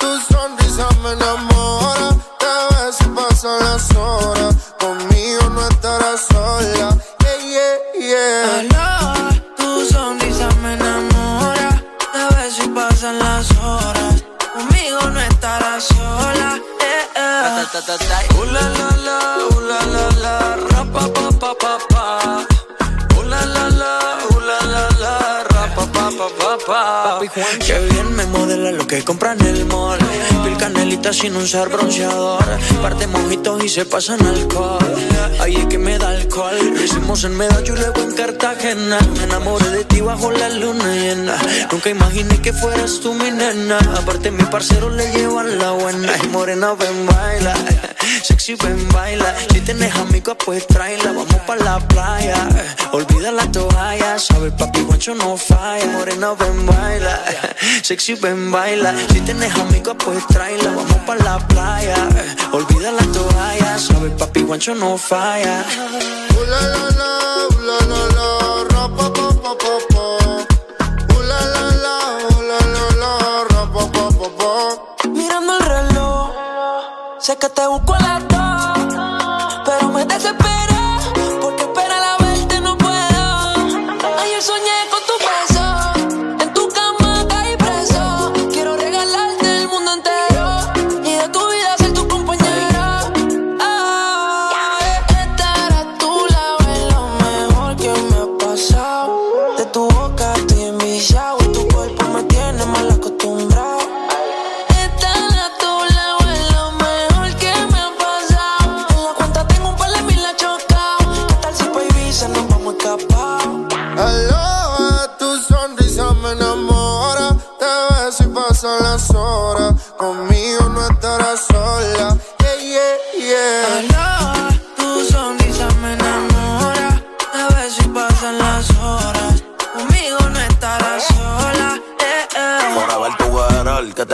tu 0.00 0.10
sonrisa 0.32 0.86
me 1.02 1.10
enamora. 1.18 2.08
Te 2.40 2.54
ves 2.70 2.96
y 3.04 3.08
pasan 3.16 3.58
las 3.66 3.96
horas. 3.96 4.54
Conmigo 4.78 5.42
no 5.54 5.62
estarás 5.68 6.20
sola. 6.30 6.88
Yeah, 7.22 7.78
yeah, 7.98 8.60
yeah. 8.62 8.69
Eh. 17.72 18.34
Uh, 18.34 18.44
la, 18.50 18.60
la, 18.78 18.88
la, 19.06 19.18
uh, 19.46 19.60
la, 19.60 19.78
la, 19.94 20.06
la, 20.22 20.56
ra, 20.56 20.84
pa, 20.92 21.06
pa, 21.14 21.54
pa, 21.54 21.78
pa, 21.88 22.04
la, 23.30 23.44
la, 23.44 23.68
la, 23.68 23.92
uh, 24.28 24.40
la, 24.40 24.58
la, 24.72 24.88
la, 24.98 25.14
pa, 25.76 25.86
pa, 25.86 26.10
pa, 26.38 26.49
pa. 26.66 27.20
Qué 27.66 27.78
bien 27.90 28.14
me 28.14 28.26
modela 28.26 28.72
lo 28.72 28.86
que 28.86 29.02
compra 29.04 29.32
en 29.32 29.40
el 29.42 29.64
mall. 29.66 29.98
Pil 30.44 30.56
canelita 30.56 31.12
sin 31.12 31.36
usar 31.36 31.68
bronceador. 31.68 32.44
Parte 32.82 33.06
mojitos 33.06 33.64
y 33.64 33.68
se 33.68 33.84
pasan 33.84 34.24
alcohol. 34.24 34.78
Ahí 35.40 35.56
es 35.56 35.66
que 35.66 35.78
me 35.78 35.98
da 35.98 36.08
alcohol. 36.08 36.56
Lo 36.74 36.82
hicimos 36.82 37.24
en 37.24 37.36
Medallo 37.36 37.74
y 37.74 37.78
luego 37.78 38.00
en 38.02 38.12
Cartagena. 38.12 38.98
Me 39.16 39.24
enamoré 39.24 39.68
de 39.70 39.84
ti 39.84 40.00
bajo 40.00 40.30
la 40.30 40.48
luna 40.48 40.94
llena. 40.94 41.36
Nunca 41.70 41.90
imaginé 41.90 42.40
que 42.40 42.52
fueras 42.52 43.00
tú 43.00 43.14
mi 43.14 43.30
nena. 43.30 43.78
Aparte, 43.96 44.30
mi 44.30 44.44
parcero 44.44 44.90
le 44.90 45.10
llevan 45.12 45.58
la 45.58 45.72
buena. 45.72 46.12
Y 46.22 46.28
morena, 46.28 46.74
ven, 46.74 47.06
baila. 47.06 47.54
Sexy, 48.22 48.54
ven, 48.56 48.88
baila. 48.92 49.34
Si 49.52 49.60
tienes 49.60 49.94
amigos, 49.96 50.36
pues 50.44 50.66
tráela. 50.66 51.12
Vamos 51.12 51.40
pa' 51.46 51.56
la 51.56 51.78
playa. 51.78 52.48
Olvida 52.92 53.30
la 53.32 53.50
toalla. 53.50 54.18
Sabe, 54.18 54.50
papi, 54.50 54.80
guancho 54.82 55.14
no 55.14 55.36
falla. 55.36 55.86
Morena, 55.86 56.32
ven, 56.34 56.49
baila. 56.66 57.14
Sexy, 57.82 58.14
ven, 58.14 58.50
baila. 58.50 58.94
Si 59.12 59.20
tienes 59.20 59.54
amigos, 59.56 59.96
pues 60.04 60.26
tráela. 60.26 60.70
Vamos 60.76 61.00
pa' 61.06 61.16
la 61.16 61.38
playa. 61.48 61.96
Olvida 62.52 62.92
la 62.92 63.04
toalla. 63.12 63.78
Sabe, 63.78 64.10
papi, 64.10 64.42
guancho 64.42 64.74
no 64.74 64.96
falla. 64.98 65.64
Ooh 66.36 66.44
la 66.52 66.60
la 66.74 66.84
la, 67.00 67.12
la 67.66 67.78
la 67.90 68.00
la, 68.16 68.28
ra 68.70 68.84
pa 68.96 69.06
pa 69.12 69.26
pa 69.42 69.52
pa 69.92 70.06
la 71.30 71.40
la 71.54 71.64
la, 71.84 71.96
la 72.48 72.58
la 72.74 72.84
la, 73.02 73.12
ra 73.50 73.62
pa 73.74 73.82
pa 73.94 74.04
pa 74.18 74.28
pa. 74.38 74.52
Mirando 75.08 75.52
el 75.58 75.64
reloj, 75.74 76.30
sé 77.20 77.36
que 77.36 77.48
te 77.48 77.66
busco 77.66 77.94
a 77.94 78.00
las 78.00 78.20
dos, 78.28 79.62
pero 79.66 79.88
me 79.90 80.04
desespera 80.06 80.49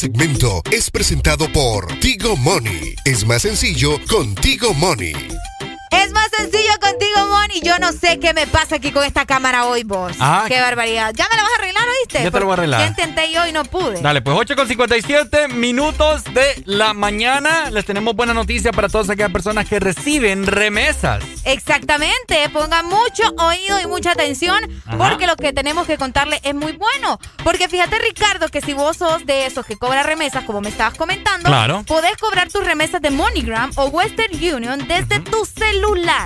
Segmento 0.00 0.62
es 0.72 0.90
presentado 0.90 1.46
por 1.52 1.86
Tigo 2.00 2.34
Money. 2.34 2.94
Es 3.04 3.26
más 3.26 3.42
sencillo 3.42 3.98
con 4.08 4.34
Tigo 4.34 4.72
Money. 4.72 5.12
Es 5.90 6.12
más 6.12 6.28
sencillo 6.36 6.72
contigo, 6.80 7.26
Moni. 7.28 7.60
Yo 7.62 7.78
no 7.80 7.90
sé 7.92 8.20
qué 8.20 8.32
me 8.32 8.46
pasa 8.46 8.76
aquí 8.76 8.92
con 8.92 9.02
esta 9.04 9.26
cámara 9.26 9.64
hoy, 9.66 9.82
vos. 9.82 10.12
Ah, 10.20 10.44
qué 10.46 10.60
barbaridad. 10.60 11.12
¿Ya 11.14 11.28
me 11.28 11.36
la 11.36 11.42
vas 11.42 11.52
a 11.52 11.62
arreglar, 11.62 11.84
oíste? 12.00 12.22
Ya 12.22 12.30
te 12.30 12.38
lo 12.38 12.46
voy 12.46 12.52
a 12.52 12.54
arreglar. 12.54 12.80
Ya 12.80 12.86
intenté 12.86 13.32
yo 13.32 13.44
y 13.46 13.52
no 13.52 13.64
pude. 13.64 14.00
Dale, 14.00 14.22
pues 14.22 14.36
8 14.38 14.54
con 14.54 14.68
57 14.68 15.48
minutos 15.48 16.22
de 16.24 16.62
la 16.66 16.94
mañana. 16.94 17.70
Les 17.70 17.84
tenemos 17.84 18.14
buena 18.14 18.32
noticia 18.34 18.70
para 18.72 18.88
todas 18.88 19.10
aquellas 19.10 19.32
personas 19.32 19.68
que 19.68 19.80
reciben 19.80 20.46
remesas. 20.46 21.24
Exactamente, 21.44 22.48
pongan 22.52 22.86
mucho 22.86 23.24
oído 23.38 23.80
y 23.80 23.86
mucha 23.86 24.12
atención 24.12 24.62
Ajá. 24.86 24.96
porque 24.96 25.26
lo 25.26 25.34
que 25.34 25.52
tenemos 25.52 25.86
que 25.88 25.98
contarle 25.98 26.40
es 26.44 26.54
muy 26.54 26.72
bueno. 26.72 27.18
Porque 27.42 27.68
fíjate, 27.68 27.98
Ricardo, 27.98 28.48
que 28.48 28.60
si 28.60 28.74
vos 28.74 28.96
sos 28.98 29.26
de 29.26 29.46
esos 29.46 29.66
que 29.66 29.76
cobra 29.76 30.04
remesas, 30.04 30.44
como 30.44 30.60
me 30.60 30.68
estabas 30.68 30.94
comentando, 30.96 31.48
Claro. 31.48 31.82
podés 31.84 32.16
cobrar 32.16 32.48
tus 32.48 32.64
remesas 32.64 33.02
de 33.02 33.10
MoneyGram 33.10 33.72
o 33.74 33.86
Western 33.86 34.34
Union 34.36 34.86
desde 34.86 35.18
tu 35.18 35.44
celular. 35.44 35.79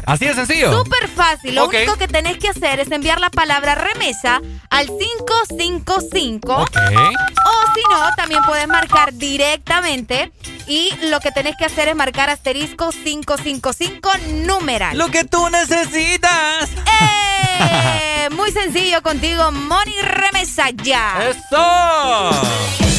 Así 0.07 0.27
de 0.27 0.35
sencillo. 0.35 0.73
Súper 0.73 1.09
fácil. 1.09 1.55
Lo 1.55 1.67
único 1.67 1.97
que 1.97 2.09
tenés 2.09 2.39
que 2.39 2.49
hacer 2.49 2.81
es 2.81 2.91
enviar 2.91 3.21
la 3.21 3.31
palabra 3.31 3.75
remesa 3.75 4.41
al 4.71 4.87
555. 4.87 6.53
Ok. 6.55 6.77
O 6.77 7.75
si 7.75 7.83
no, 7.91 8.15
también 8.17 8.43
puedes 8.45 8.69
marcar 8.69 9.13
directamente. 9.15 10.33
Y 10.67 10.91
lo 11.11 11.21
que 11.21 11.31
tenés 11.31 11.57
que 11.57 11.67
hacer 11.67 11.89
es 11.89 11.97
marcar 11.97 12.31
asterisco 12.31 12.91
555 12.91 14.11
numeral. 14.47 14.97
Lo 14.97 15.09
que 15.09 15.25
tú 15.25 15.49
necesitas. 15.51 16.71
¡Eh! 17.03 18.29
Muy 18.33 18.51
sencillo 18.51 19.03
contigo, 19.03 19.53
Money 19.53 20.01
Remesa 20.03 20.71
ya. 20.71 21.31
¡Eso! 21.31 22.94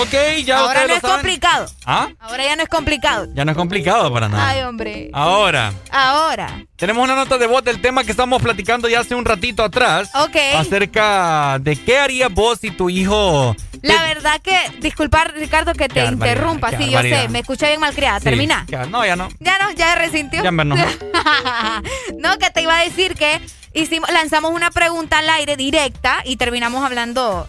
Ok, 0.00 0.14
ya 0.44 0.58
Ahora 0.58 0.86
no 0.86 0.94
es 0.94 1.00
saben. 1.00 1.16
complicado. 1.16 1.66
¿Ah? 1.84 2.08
Ahora 2.20 2.44
ya 2.44 2.56
no 2.56 2.62
es 2.62 2.68
complicado. 2.68 3.26
Ya 3.34 3.44
no 3.44 3.50
es 3.50 3.56
complicado 3.56 4.12
para 4.12 4.28
nada. 4.28 4.48
Ay, 4.48 4.62
hombre. 4.62 5.10
Ahora, 5.12 5.72
Ahora. 5.90 6.64
tenemos 6.76 7.02
una 7.04 7.14
nota 7.16 7.38
de 7.38 7.46
voz 7.46 7.64
del 7.64 7.80
tema 7.80 8.04
que 8.04 8.10
estamos 8.12 8.40
platicando 8.42 8.88
ya 8.88 9.00
hace 9.00 9.14
un 9.14 9.24
ratito 9.24 9.62
atrás. 9.64 10.10
Ok. 10.14 10.36
Acerca 10.56 11.58
de 11.60 11.76
qué 11.76 11.98
harías 11.98 12.32
vos 12.32 12.58
si 12.60 12.70
tu 12.70 12.90
hijo... 12.90 13.56
La 13.82 14.02
verdad 14.02 14.40
que, 14.42 14.56
disculpar, 14.80 15.34
Ricardo, 15.34 15.72
que 15.72 15.88
te 15.88 16.04
interrumpa. 16.04 16.70
Sí, 16.76 16.90
yo 16.90 17.00
sé, 17.00 17.28
me 17.28 17.40
escuché 17.40 17.68
bien 17.68 17.80
malcriada. 17.80 18.18
Sí, 18.18 18.24
Termina. 18.24 18.64
ya, 18.68 18.86
no, 18.86 19.06
ya 19.06 19.14
no. 19.14 19.28
Ya 19.38 19.56
no, 19.60 19.70
ya 19.72 19.94
resintió. 19.94 20.42
Ya, 20.42 20.48
hombre, 20.48 20.64
no. 20.64 20.74
no, 22.18 22.38
que 22.38 22.50
te 22.50 22.62
iba 22.62 22.76
a 22.76 22.82
decir 22.82 23.14
que 23.14 23.40
hicimos, 23.74 24.10
lanzamos 24.10 24.52
una 24.52 24.70
pregunta 24.72 25.18
al 25.18 25.30
aire 25.30 25.56
directa 25.56 26.22
y 26.24 26.36
terminamos 26.36 26.84
hablando, 26.84 27.46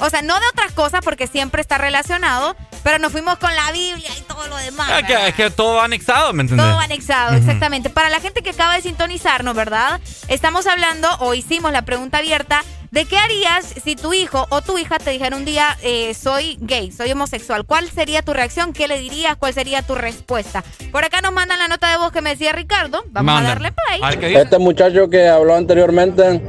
o 0.00 0.10
sea, 0.10 0.22
no 0.22 0.34
de 0.38 0.46
otras 0.52 0.72
cosas 0.72 1.00
porque 1.02 1.26
siempre 1.26 1.60
está 1.60 1.76
relacionado, 1.76 2.54
pero 2.84 2.98
nos 3.00 3.10
fuimos 3.10 3.36
con 3.38 3.54
la 3.54 3.72
Biblia 3.72 4.08
y 4.16 4.20
todo 4.22 4.46
lo 4.46 4.56
demás. 4.56 4.88
Es 4.90 5.06
que, 5.06 5.12
¿verdad? 5.12 5.28
es 5.28 5.34
que 5.34 5.50
todo 5.50 5.74
va 5.76 5.84
anexado, 5.86 6.32
¿me 6.32 6.42
entiendes? 6.42 6.66
Todo 6.66 6.78
anexado, 6.78 7.30
Ujú. 7.32 7.38
exactamente. 7.40 7.90
Para 7.90 8.08
la 8.08 8.20
gente 8.20 8.42
que 8.42 8.50
acaba 8.50 8.76
de 8.76 8.82
sintonizarnos, 8.82 9.56
¿verdad? 9.56 10.00
Estamos 10.28 10.66
hablando 10.68 11.08
o 11.18 11.34
hicimos 11.34 11.72
la 11.72 11.82
pregunta 11.82 12.18
abierta 12.18 12.62
de 12.92 13.04
qué 13.06 13.18
harías 13.18 13.66
si 13.84 13.96
tu 13.96 14.14
hijo 14.14 14.46
o 14.50 14.62
tu 14.62 14.78
hija 14.78 14.98
te 14.98 15.10
dijera 15.10 15.36
un 15.36 15.44
día, 15.44 15.76
eh, 15.82 16.14
soy 16.14 16.56
gay, 16.60 16.92
soy 16.92 17.10
homosexual. 17.10 17.64
¿Cuál 17.66 17.90
sería 17.90 18.22
tu 18.22 18.32
reacción? 18.32 18.72
¿Qué 18.72 18.86
le 18.86 19.00
dirías? 19.00 19.36
¿Cuál 19.36 19.52
sería 19.52 19.82
tu 19.82 19.96
respuesta? 19.96 20.62
Por 20.92 21.04
acá 21.04 21.20
nos 21.20 21.32
mandan 21.32 21.58
la 21.58 21.66
nota 21.66 21.90
de 21.90 21.98
voz 21.98 22.12
que 22.12 22.22
me 22.22 22.30
decía 22.30 22.52
Ricardo. 22.52 23.02
Vamos 23.10 23.34
Manda. 23.34 23.50
a 23.50 23.54
darle 23.54 23.72
play. 23.72 24.00
A 24.02 24.10
ver 24.10 24.20
qué 24.20 24.28
dice. 24.28 24.42
Este 24.42 24.58
muchacho 24.58 25.10
que 25.10 25.28
habló 25.28 25.56
anteriormente, 25.56 26.40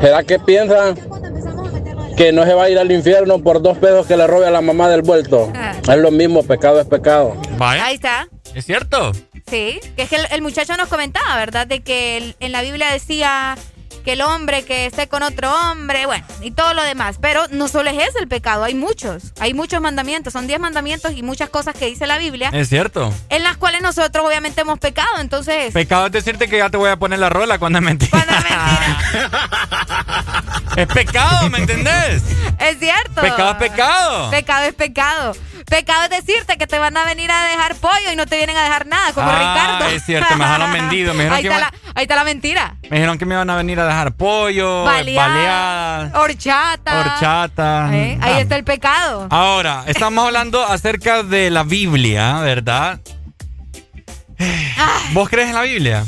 ¿será 0.00 0.24
que 0.24 0.38
piensa 0.40 0.94
que 2.16 2.32
no 2.32 2.44
se 2.44 2.54
va 2.54 2.64
a 2.64 2.70
ir 2.70 2.78
al 2.78 2.90
infierno 2.92 3.38
por 3.40 3.60
dos 3.62 3.76
pesos 3.78 4.06
que 4.06 4.16
le 4.16 4.26
robe 4.26 4.46
a 4.46 4.50
la 4.50 4.60
mamá 4.60 4.88
del 4.88 5.02
vuelto? 5.02 5.52
Ah. 5.54 5.74
Es 5.80 5.98
lo 5.98 6.10
mismo, 6.10 6.42
pecado 6.44 6.80
es 6.80 6.86
pecado. 6.86 7.36
Vaya. 7.58 7.84
Ahí 7.86 7.94
está. 7.96 8.28
¿Es 8.54 8.64
cierto? 8.66 9.12
Sí, 9.50 9.80
que 9.96 10.02
es 10.02 10.08
que 10.08 10.16
el, 10.16 10.26
el 10.30 10.42
muchacho 10.42 10.76
nos 10.76 10.88
comentaba, 10.88 11.36
¿verdad? 11.36 11.66
De 11.66 11.80
que 11.82 12.16
el- 12.16 12.36
en 12.40 12.52
la 12.52 12.62
Biblia 12.62 12.90
decía 12.90 13.56
que 14.04 14.12
el 14.12 14.20
hombre 14.20 14.64
que 14.64 14.84
esté 14.86 15.08
con 15.08 15.22
otro 15.22 15.50
hombre, 15.70 16.04
bueno, 16.04 16.24
y 16.42 16.50
todo 16.50 16.74
lo 16.74 16.82
demás. 16.82 17.16
Pero 17.20 17.42
no 17.50 17.68
solo 17.68 17.88
es 17.90 17.96
ese 18.08 18.18
el 18.20 18.28
pecado, 18.28 18.62
hay 18.64 18.74
muchos. 18.74 19.32
Hay 19.40 19.54
muchos 19.54 19.80
mandamientos, 19.80 20.32
son 20.34 20.46
10 20.46 20.60
mandamientos 20.60 21.12
y 21.16 21.22
muchas 21.22 21.48
cosas 21.48 21.74
que 21.74 21.86
dice 21.86 22.06
la 22.06 22.18
Biblia, 22.18 22.50
Es 22.52 22.68
cierto. 22.68 23.12
en 23.30 23.42
las 23.42 23.56
cuales 23.56 23.80
nosotros 23.80 24.24
obviamente 24.26 24.60
hemos 24.60 24.78
pecado. 24.78 25.08
Entonces, 25.20 25.72
Pecado 25.72 26.06
es 26.06 26.12
decirte 26.12 26.48
que 26.48 26.58
ya 26.58 26.68
te 26.70 26.76
voy 26.76 26.90
a 26.90 26.96
poner 26.96 27.18
la 27.18 27.30
rola 27.30 27.58
cuando 27.58 27.78
es 27.78 27.84
mentira. 27.84 28.18
es 28.18 28.26
pecado, 30.88 31.48
¿me 31.50 31.58
entendés? 31.58 32.22
es 32.58 32.78
cierto. 32.78 33.20
Pecado 33.20 33.50
es 33.52 33.56
pecado. 33.56 34.30
Pecado 34.30 34.64
es 34.66 34.74
pecado. 34.74 35.32
Pecado 35.66 36.02
es 36.04 36.10
decirte 36.10 36.58
que 36.58 36.66
te 36.66 36.78
van 36.78 36.94
a 36.96 37.04
venir 37.06 37.30
a 37.30 37.42
dejar 37.46 37.74
pollo 37.76 38.12
y 38.12 38.16
no 38.16 38.26
te 38.26 38.36
vienen 38.36 38.54
a 38.56 38.62
dejar 38.64 38.86
nada, 38.86 39.12
como 39.14 39.30
Ah, 39.30 39.38
Ricardo. 39.78 39.94
es 39.96 40.04
cierto, 40.04 40.36
me 40.36 40.44
dejaron 40.44 40.72
vendido, 40.72 41.14
me 41.14 41.24
dijeron 41.24 41.36
ahí, 41.36 41.42
que 41.42 41.48
está 41.48 41.58
iba- 41.60 41.70
la, 41.70 41.92
ahí 41.94 42.02
está 42.02 42.16
la 42.16 42.24
mentira. 42.24 42.76
Me 42.90 42.96
dijeron 42.98 43.16
que 43.16 43.24
me 43.24 43.34
iban 43.34 43.48
a 43.48 43.56
venir 43.56 43.80
a 43.80 43.86
dejar 43.86 44.12
pollo, 44.12 44.84
Baleada, 44.84 45.28
baleadas, 45.28 46.14
horchata. 46.16 47.00
horchata. 47.00 47.88
¿Eh? 47.94 48.18
Ahí 48.20 48.34
Ah. 48.34 48.40
está 48.40 48.56
el 48.56 48.64
pecado. 48.64 49.26
Ahora, 49.30 49.84
estamos 49.86 50.26
hablando 50.26 50.62
acerca 50.66 51.22
de 51.22 51.48
la 51.50 51.62
Biblia, 51.62 52.40
¿verdad? 52.40 53.00
¿Vos 55.12 55.28
crees 55.30 55.48
en 55.48 55.54
la 55.54 55.62
Biblia? 55.62 56.04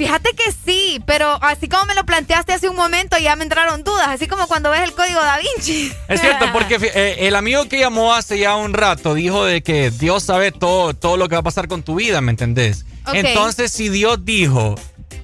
Fíjate 0.00 0.30
que 0.30 0.50
sí, 0.64 1.02
pero 1.04 1.38
así 1.42 1.68
como 1.68 1.84
me 1.84 1.94
lo 1.94 2.06
planteaste 2.06 2.54
hace 2.54 2.70
un 2.70 2.74
momento, 2.74 3.18
ya 3.18 3.36
me 3.36 3.44
entraron 3.44 3.84
dudas. 3.84 4.08
Así 4.08 4.28
como 4.28 4.46
cuando 4.46 4.70
ves 4.70 4.80
el 4.80 4.94
código 4.94 5.20
da 5.20 5.36
Vinci. 5.36 5.92
Es 6.08 6.22
cierto, 6.22 6.46
porque 6.54 6.78
eh, 6.80 7.16
el 7.28 7.36
amigo 7.36 7.68
que 7.68 7.78
llamó 7.78 8.14
hace 8.14 8.38
ya 8.38 8.56
un 8.56 8.72
rato 8.72 9.12
dijo 9.12 9.44
de 9.44 9.62
que 9.62 9.90
Dios 9.90 10.22
sabe 10.22 10.52
todo, 10.52 10.94
todo 10.94 11.18
lo 11.18 11.28
que 11.28 11.34
va 11.34 11.40
a 11.40 11.42
pasar 11.42 11.68
con 11.68 11.82
tu 11.82 11.96
vida, 11.96 12.22
¿me 12.22 12.30
entendés? 12.30 12.86
Entonces, 13.12 13.72
si 13.72 13.90
Dios 13.90 14.24
dijo 14.24 14.74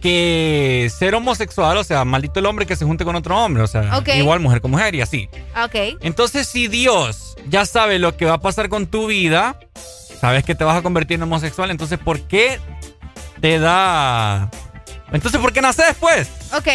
que 0.02 0.92
ser 0.94 1.14
homosexual, 1.14 1.78
o 1.78 1.82
sea, 1.82 2.05
maldito 2.05 2.40
el 2.40 2.44
hombre 2.44 2.66
que 2.66 2.76
se 2.76 2.84
junte 2.84 3.06
con 3.06 3.16
otro 3.16 3.34
hombre, 3.42 3.62
o 3.62 3.66
sea, 3.66 4.02
igual 4.14 4.40
mujer 4.40 4.60
con 4.60 4.72
mujer 4.72 4.94
y 4.94 5.00
así. 5.00 5.30
Ok. 5.64 5.96
Entonces, 6.02 6.48
si 6.48 6.68
Dios 6.68 7.34
ya 7.48 7.64
sabe 7.64 7.98
lo 7.98 8.14
que 8.18 8.26
va 8.26 8.34
a 8.34 8.40
pasar 8.42 8.68
con 8.68 8.86
tu 8.86 9.06
vida, 9.06 9.58
sabes 10.20 10.44
que 10.44 10.55
te 10.55 10.64
vas 10.64 10.76
a 10.76 10.82
convertir 10.82 11.14
en 11.14 11.22
homosexual, 11.22 11.70
entonces, 11.70 11.98
¿por 11.98 12.20
qué 12.28 12.60
te 13.40 13.58
da... 13.58 14.50
Entonces, 15.12 15.40
¿por 15.40 15.52
qué 15.52 15.60
naces, 15.62 15.96
pues? 15.98 16.28
Ok. 16.52 16.68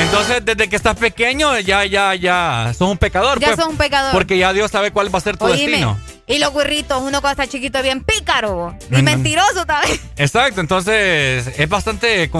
Entonces, 0.00 0.44
desde 0.44 0.68
que 0.68 0.76
estás 0.76 0.96
pequeño, 0.96 1.58
ya, 1.58 1.84
ya, 1.84 2.14
ya, 2.14 2.72
sos 2.76 2.88
un 2.88 2.98
pecador. 2.98 3.40
Ya 3.40 3.48
pues, 3.48 3.58
sos 3.58 3.68
un 3.68 3.76
pecador. 3.76 4.12
Porque 4.12 4.38
ya 4.38 4.52
Dios 4.52 4.70
sabe 4.70 4.92
cuál 4.92 5.12
va 5.12 5.18
a 5.18 5.22
ser 5.22 5.36
tu 5.36 5.46
Oíme, 5.46 5.58
destino. 5.58 5.98
Y 6.28 6.38
los 6.38 6.52
guirritos, 6.54 7.00
uno 7.00 7.20
cuando 7.22 7.42
está 7.42 7.46
chiquito 7.46 7.78
es 7.78 7.84
bien 7.84 8.04
pícaro 8.04 8.76
y 8.90 9.02
mentiroso 9.02 9.64
también. 9.64 9.98
Exacto, 10.16 10.60
entonces 10.60 11.46
es 11.58 11.68
bastante 11.68 12.30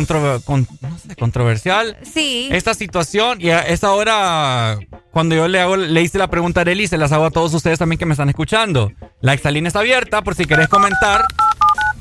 controversial 1.19 1.97
sí. 2.03 2.49
esta 2.53 2.75
situación 2.75 3.41
y 3.41 3.49
a 3.49 3.61
esta 3.61 3.93
hora 3.93 4.79
cuando 5.11 5.35
yo 5.35 5.49
le 5.49 5.61
hago 5.61 5.77
le 5.77 6.03
hice 6.03 6.19
la 6.19 6.29
pregunta 6.29 6.61
a 6.61 6.63
Arely, 6.63 6.87
se 6.87 6.99
las 6.99 7.13
hago 7.13 7.25
a 7.25 7.31
todos 7.31 7.55
ustedes 7.55 7.79
también 7.79 7.99
que 7.99 8.05
me 8.05 8.13
están 8.13 8.29
escuchando. 8.29 8.93
La 9.23 9.33
exalina 9.33 9.69
está 9.69 9.81
abierta 9.81 10.23
por 10.23 10.35
si 10.35 10.45
querés 10.45 10.69
comentar 10.69 11.25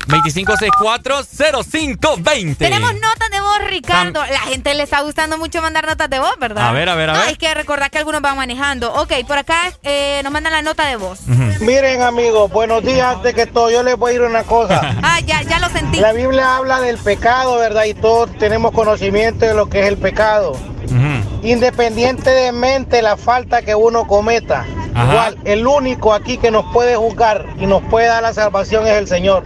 2564-0520. 0.08 2.56
Tenemos 2.56 2.94
notas 2.94 3.30
de 3.30 3.40
voz, 3.40 3.58
Ricardo. 3.68 4.24
La 4.24 4.40
gente 4.40 4.74
le 4.74 4.82
está 4.82 5.02
gustando 5.02 5.38
mucho 5.38 5.60
mandar 5.60 5.86
notas 5.86 6.08
de 6.08 6.18
voz, 6.18 6.32
¿verdad? 6.40 6.68
A 6.68 6.72
ver, 6.72 6.88
a 6.88 6.94
ver, 6.94 7.10
a 7.10 7.12
no, 7.12 7.18
ver. 7.18 7.28
Hay 7.28 7.36
que 7.36 7.52
recordar 7.52 7.90
que 7.90 7.98
algunos 7.98 8.22
van 8.22 8.34
manejando. 8.36 8.94
Ok, 8.94 9.12
por 9.26 9.36
acá 9.38 9.60
eh, 9.82 10.22
nos 10.24 10.32
mandan 10.32 10.54
la 10.54 10.62
nota 10.62 10.86
de 10.86 10.96
voz. 10.96 11.26
Miren, 11.60 12.00
amigos, 12.02 12.50
buenos 12.50 12.82
días. 12.82 13.16
Antes 13.16 13.34
que 13.34 13.44
todo, 13.46 13.70
yo 13.70 13.82
les 13.82 13.98
voy 13.98 14.12
a 14.12 14.14
ir 14.14 14.22
una 14.22 14.44
cosa. 14.44 14.96
ah, 15.02 15.20
ya, 15.20 15.42
ya 15.42 15.58
lo 15.58 15.68
sentí. 15.68 15.98
La 15.98 16.12
Biblia 16.12 16.56
habla 16.56 16.80
del 16.80 16.96
pecado, 16.96 17.58
¿verdad? 17.58 17.84
Y 17.84 17.92
todos 17.94 18.30
tenemos 18.38 18.72
conocimiento 18.72 19.44
de 19.44 19.52
lo 19.54 19.68
que 19.68 19.80
es 19.80 19.88
el 19.88 19.98
pecado. 19.98 20.56
Independientemente 21.42 22.96
de 22.96 23.02
la 23.02 23.18
falta 23.18 23.60
que 23.62 23.74
uno 23.74 24.06
cometa. 24.06 24.64
Igual, 24.90 25.38
el 25.44 25.66
único 25.66 26.12
aquí 26.12 26.38
que 26.38 26.50
nos 26.50 26.64
puede 26.72 26.96
juzgar 26.96 27.44
y 27.60 27.66
nos 27.66 27.82
puede 27.84 28.06
dar 28.06 28.22
la 28.22 28.32
salvación 28.32 28.86
es 28.86 28.94
el 28.94 29.06
Señor. 29.06 29.44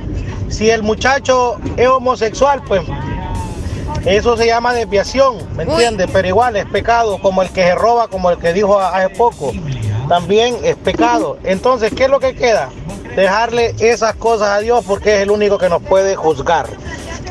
Si 0.52 0.70
el 0.70 0.82
muchacho 0.82 1.56
es 1.76 1.88
homosexual, 1.88 2.62
pues 2.68 2.82
eso 4.04 4.36
se 4.36 4.46
llama 4.46 4.74
desviación, 4.74 5.38
¿me 5.56 5.62
entiendes? 5.62 6.08
Pero 6.12 6.28
igual 6.28 6.56
es 6.56 6.66
pecado, 6.66 7.18
como 7.20 7.42
el 7.42 7.50
que 7.50 7.62
se 7.62 7.74
roba, 7.74 8.08
como 8.08 8.30
el 8.30 8.38
que 8.38 8.52
dijo 8.52 8.78
hace 8.78 9.08
poco. 9.10 9.52
También 10.08 10.58
es 10.62 10.76
pecado. 10.76 11.38
Entonces, 11.44 11.92
¿qué 11.94 12.04
es 12.04 12.10
lo 12.10 12.20
que 12.20 12.34
queda? 12.34 12.68
Dejarle 13.16 13.74
esas 13.78 14.14
cosas 14.16 14.48
a 14.48 14.58
Dios 14.58 14.84
porque 14.86 15.16
es 15.16 15.22
el 15.22 15.30
único 15.30 15.56
que 15.58 15.68
nos 15.68 15.82
puede 15.82 16.16
juzgar. 16.16 16.66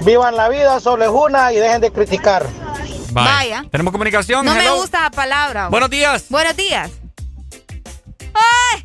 Vivan 0.04 0.36
la 0.36 0.50
vida, 0.50 0.80
solo 0.80 1.04
es 1.04 1.12
una 1.12 1.54
y 1.54 1.58
dejen 1.58 1.82
de 1.82 1.92
criticar. 1.92 2.46
Vaya. 3.12 3.66
¿Tenemos 3.70 3.92
comunicación? 3.92 4.46
No 4.46 4.56
me 4.56 4.70
gusta 4.72 5.02
la 5.02 5.12
palabra. 5.12 5.68
Buenos 5.68 5.90
días. 5.90 6.26
Buenos 6.30 6.56
días. 6.56 7.01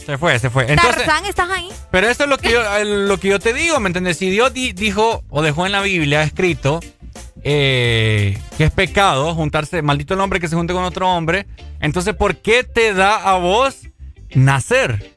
Se 0.05 0.19
fue, 0.19 0.39
se 0.39 0.51
fue. 0.51 0.71
Entonces, 0.71 1.05
Tarzán, 1.05 1.27
¿estás 1.27 1.51
ahí? 1.51 1.69
Pero 1.91 2.09
eso 2.09 2.25
es 2.25 2.29
lo 2.31 2.39
que 2.39 2.51
yo, 2.53 2.63
lo 2.85 3.19
que 3.19 3.29
yo 3.29 3.39
te 3.41 3.53
digo, 3.53 3.81
¿me 3.81 3.89
entiendes? 3.89 4.19
Si 4.19 4.31
Dios 4.31 4.53
dijo 4.55 5.25
o 5.29 5.43
dejó 5.43 5.67
en 5.67 5.73
la 5.73 5.81
Biblia 5.81 6.23
escrito 6.23 6.81
eh, 7.43 8.39
que 8.57 8.65
es 8.65 8.71
pecado 8.71 9.35
juntarse, 9.35 9.83
maldito 9.83 10.15
el 10.15 10.21
hombre 10.21 10.39
que 10.41 10.49
se 10.49 10.57
junte 10.57 10.73
con 10.73 10.85
otro 10.85 11.09
hombre, 11.09 11.47
entonces 11.81 12.15
¿por 12.15 12.37
qué 12.37 12.63
te 12.65 12.95
da 12.95 13.17
a 13.17 13.37
vos 13.39 13.79
nacer? 14.35 15.15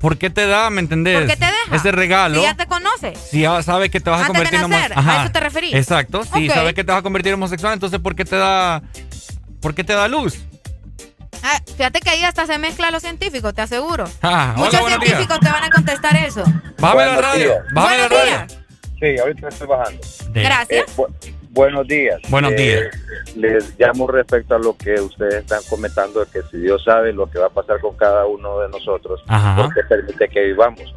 ¿Por 0.00 0.16
qué 0.16 0.30
te 0.30 0.46
da, 0.46 0.70
me 0.70 0.80
entendés? 0.80 1.18
¿Por 1.18 1.28
qué 1.28 1.36
te 1.36 1.46
deja? 1.46 1.76
Ese 1.76 1.90
regalo. 1.90 2.36
Si 2.36 2.42
ya 2.42 2.54
te 2.54 2.66
conoce. 2.66 3.14
Si 3.16 3.40
ya 3.40 3.60
sabe 3.62 3.90
que 3.90 4.00
te 4.00 4.10
vas 4.10 4.22
a 4.22 4.26
convertir 4.28 4.58
en 4.60 4.64
homosexual. 4.64 5.08
¿A 5.08 5.22
eso 5.24 5.32
te 5.32 5.40
referís? 5.40 5.74
Exacto. 5.74 6.24
Si 6.24 6.48
Ok. 6.48 6.54
sabe 6.54 6.74
que 6.74 6.84
te 6.84 6.92
vas 6.92 7.00
a 7.00 7.02
convertir 7.02 7.30
en 7.30 7.34
homosexual, 7.34 7.74
entonces 7.74 7.98
¿por 7.98 8.14
qué 8.14 8.24
te 8.24 8.36
da, 8.36 8.82
por 9.60 9.74
qué 9.74 9.82
te 9.82 9.92
da 9.94 10.06
luz? 10.06 10.38
Ah, 11.42 11.60
fíjate 11.76 12.00
que 12.00 12.10
ahí 12.10 12.24
hasta 12.24 12.46
se 12.46 12.58
mezcla 12.58 12.90
los 12.90 13.02
científicos, 13.02 13.54
te 13.54 13.62
aseguro. 13.62 14.04
Ah, 14.22 14.54
Muchos 14.56 14.80
científicos 14.86 15.38
te 15.40 15.50
van 15.50 15.64
a 15.64 15.70
contestar 15.70 16.16
eso. 16.16 16.42
Bájame 16.78 17.06
la 17.06 17.16
radio. 17.20 17.54
Bájame 17.72 17.98
la 17.98 18.08
radio. 18.08 18.46
Sí, 19.00 19.18
ahorita 19.18 19.48
estoy 19.48 19.66
bajando. 19.68 20.00
Gracias. 20.32 20.80
Eh, 20.88 20.92
bu- 20.96 21.14
buenos 21.50 21.86
días. 21.86 22.20
Buenos 22.28 22.52
Eh, 22.52 22.56
días. 22.56 23.36
Les 23.36 23.78
llamo 23.78 24.06
respecto 24.08 24.56
a 24.56 24.58
lo 24.58 24.76
que 24.76 24.94
ustedes 25.00 25.34
están 25.34 25.60
comentando, 25.70 26.24
de 26.24 26.30
que 26.30 26.42
si 26.50 26.56
Dios 26.58 26.82
sabe 26.84 27.12
lo 27.12 27.30
que 27.30 27.38
va 27.38 27.46
a 27.46 27.50
pasar 27.50 27.78
con 27.80 27.96
cada 27.96 28.26
uno 28.26 28.58
de 28.60 28.68
nosotros, 28.70 29.22
Ajá. 29.28 29.62
porque 29.62 29.82
permite 29.88 30.28
que 30.28 30.40
vivamos. 30.40 30.94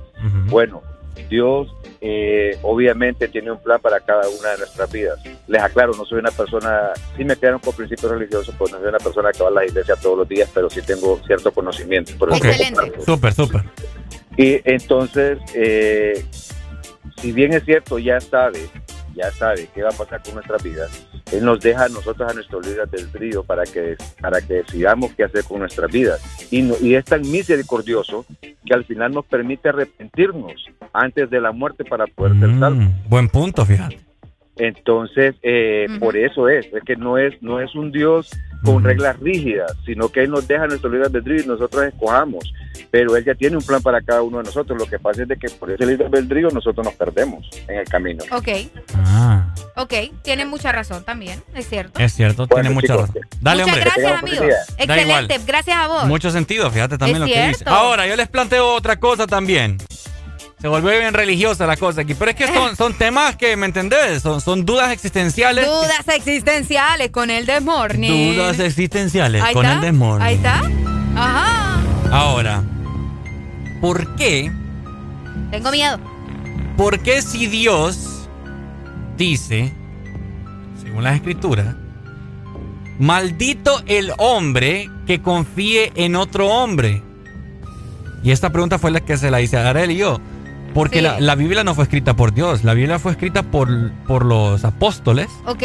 Bueno, 0.48 0.82
Dios 1.30 1.74
eh, 2.02 2.58
obviamente 2.64 3.28
tiene 3.28 3.52
un 3.52 3.60
plan 3.62 3.80
para 3.80 4.00
cada 4.00 4.28
una 4.28 4.50
de 4.50 4.58
nuestras 4.60 4.92
vidas. 4.92 5.20
Les 5.48 5.62
aclaro, 5.62 5.94
no 5.96 6.06
soy 6.06 6.20
una 6.20 6.32
persona, 6.32 6.92
sí 7.16 7.24
me 7.24 7.36
quedaron 7.36 7.60
por 7.60 7.76
principios 7.76 8.12
religiosos, 8.12 8.54
pues 8.58 8.72
no 8.72 8.80
soy 8.80 8.88
una 8.88 8.98
persona 8.98 9.32
que 9.32 9.44
va 9.44 9.50
a 9.50 9.52
la 9.52 9.66
iglesia 9.66 9.96
todos 9.96 10.18
los 10.18 10.28
días, 10.28 10.50
pero 10.54 10.70
sí 10.70 10.82
tengo 10.82 11.20
cierto 11.26 11.52
conocimiento. 11.52 12.12
Por 12.18 12.34
eso 12.34 12.38
Ok. 12.38 12.56
comparto. 12.70 13.06
Súper, 13.06 13.34
súper. 13.34 13.62
Y 14.38 14.62
entonces, 14.64 15.38
eh, 15.54 16.26
si 17.22 17.32
bien 17.32 17.54
es 17.54 17.64
cierto, 17.66 18.00
ya 18.00 18.20
sabe, 18.20 18.60
ya 19.16 19.32
sabe 19.32 19.68
qué 19.74 19.84
va 19.84 19.90
a 19.90 19.94
pasar 19.94 20.22
con 20.24 20.36
nuestras 20.36 20.64
vidas, 20.64 21.08
Él 21.32 21.44
nos 21.46 21.60
deja 21.60 21.86
a 21.86 21.90
nosotros 21.90 22.30
a 22.30 22.34
nuestros 22.34 22.66
líderes 22.66 22.92
del 22.92 23.12
trío 23.12 23.44
para 23.44 23.64
que, 23.64 23.96
para 24.22 24.42
que 24.42 24.56
decidamos 24.56 25.12
qué 25.16 25.24
hacer 25.24 25.44
con 25.44 25.60
nuestras 25.60 25.92
vidas. 25.92 26.22
Y, 26.52 26.62
no- 26.62 26.76
y 26.82 26.96
es 26.96 27.06
tan 27.06 27.22
misericordioso 27.22 28.26
que 28.42 28.74
al 28.74 28.86
final 28.86 29.12
nos 29.14 29.26
permite 29.26 29.70
arrepentirnos 29.70 30.54
antes 30.94 31.30
de 31.30 31.42
la 31.42 31.52
muerte 31.52 31.84
para 31.86 32.06
poder 32.08 32.40
ser 32.40 32.60
salvos. 32.60 32.84
Mm, 32.86 33.10
buen 33.10 33.30
punto, 33.30 33.66
fíjate. 33.66 34.00
Entonces, 34.58 35.36
eh, 35.42 35.88
por 36.00 36.16
eso 36.18 36.50
es, 36.50 36.66
es 36.74 36.84
que 36.84 36.96
no 36.96 37.18
es, 37.18 37.42
no 37.42 37.60
es 37.60 37.74
un 37.76 37.92
Dios 37.92 38.30
con 38.64 38.84
reglas 38.84 39.20
rígidas, 39.20 39.74
sino 39.86 40.10
que 40.10 40.22
Él 40.24 40.30
nos 40.32 40.48
deja 40.48 40.68
nuestro 40.68 40.90
libre 40.90 41.08
albedrío 41.08 41.42
y 41.44 41.48
nosotros 41.48 41.84
escojamos. 41.86 42.54
Pero 42.90 43.16
Él 43.16 43.24
ya 43.26 43.34
tiene 43.36 43.58
un 43.58 43.64
plan 43.64 43.82
para 43.82 44.02
cada 44.02 44.22
uno 44.22 44.38
de 44.38 44.44
nosotros. 44.44 44.78
Lo 44.78 44.86
que 44.86 45.00
pasa 45.00 45.24
es 45.24 45.28
de 45.28 45.38
que 45.38 45.48
por 45.50 45.72
ese 45.72 45.86
libre 45.86 46.06
albedrío 46.06 46.50
nosotros 46.50 46.86
nos 46.86 46.94
perdemos 46.96 47.48
en 47.68 47.78
el 47.80 47.86
camino. 47.88 48.24
Ok, 48.32 48.48
Ah, 48.96 49.54
ok. 49.76 49.94
Tiene 50.22 50.46
mucha 50.46 50.72
razón 50.72 51.04
también, 51.04 51.42
es 51.54 51.68
cierto. 51.68 52.00
es 52.00 52.14
cierto, 52.14 52.48
tiene 52.48 52.70
mucha 52.70 52.96
razón. 52.96 53.16
Dale, 53.42 53.64
Muchas 53.64 53.78
hombre. 53.78 53.92
gracias, 53.96 54.22
amigo. 54.24 54.44
Da 54.88 55.02
igual. 55.02 55.24
Excelente, 55.26 55.52
gracias 55.52 55.78
a 55.78 55.88
vos. 55.88 56.06
Mucho 56.06 56.32
sentido, 56.32 56.70
fíjate 56.72 56.98
también 56.98 57.24
Es 57.24 57.30
lo 57.30 57.36
que 57.36 57.48
dice. 57.48 57.64
Ahora, 57.68 58.08
yo 58.08 58.16
les 58.16 58.28
planteo 58.28 58.74
otra 58.76 59.00
cosa 59.00 59.28
también. 59.28 59.78
Se 60.62 60.68
volvió 60.68 60.92
bien 60.92 61.16
religiosa 61.16 61.66
la 61.66 61.76
cosa 61.76 62.02
aquí. 62.02 62.14
Pero 62.14 62.30
es 62.30 62.38
que 62.38 62.48
son, 62.48 62.76
son 62.76 62.94
temas 62.94 63.36
que, 63.36 63.58
¿me 63.58 63.66
entendés? 63.66 64.22
Son, 64.22 64.40
son 64.42 64.64
dudas 64.64 64.92
existenciales. 64.92 65.66
Dudas 65.66 66.08
existenciales 66.08 67.10
con 67.10 67.32
el 67.32 67.48
Desmorning. 67.48 68.36
Dudas 68.36 68.60
existenciales 68.60 69.44
con 69.54 69.66
está, 69.66 69.74
el 69.74 69.82
desmorning. 69.82 70.28
Ahí 70.28 70.36
está. 70.36 70.62
Ajá. 71.16 71.82
Ahora, 72.12 72.62
¿por 73.82 74.16
qué? 74.16 74.52
Tengo 75.50 75.72
miedo. 75.72 76.00
¿Por 76.78 77.00
qué 77.00 77.24
si 77.24 77.48
Dios 77.48 78.30
dice, 79.18 79.74
según 80.84 81.04
las 81.04 81.16
escrituras, 81.16 81.76
maldito 83.00 83.82
el 83.88 84.14
hombre 84.20 84.92
que 85.08 85.24
confíe 85.24 85.92
en 85.96 86.16
otro 86.16 86.50
hombre? 86.50 87.02
Y 88.24 88.30
esta 88.30 88.52
pregunta 88.52 88.78
fue 88.78 88.92
la 88.92 89.00
que 89.00 89.18
se 89.18 89.32
la 89.32 89.42
hice 89.42 89.58
a 89.58 89.68
Arel 89.68 89.90
y 89.90 89.98
yo. 89.98 90.22
Porque 90.74 90.98
Sí. 91.00 91.04
la, 91.04 91.20
la 91.20 91.36
Biblia 91.36 91.64
no 91.64 91.76
fue 91.76 91.84
escrita 91.84 92.16
por 92.16 92.34
Dios, 92.34 92.64
la 92.64 92.74
Biblia 92.74 92.98
fue 93.00 93.12
escrita 93.12 93.44
por, 93.44 93.92
por 94.08 94.26
los 94.26 94.64
apóstoles, 94.64 95.28
Ok, 95.46 95.64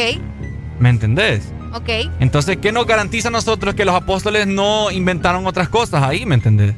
¿me 0.81 0.89
entendés? 0.91 1.53
ok. 1.73 1.89
Entonces, 2.21 2.57
¿qué 2.57 2.73
nos 2.73 2.87
garantiza 2.87 3.29
a 3.29 3.31
nosotros 3.31 3.75
que 3.75 3.85
los 3.85 3.95
apóstoles 3.95 4.47
no 4.47 4.91
inventaron 4.91 5.47
otras 5.47 5.69
cosas 5.69 6.03
ahí, 6.03 6.27
¿me 6.27 6.35
entendés? 6.35 6.75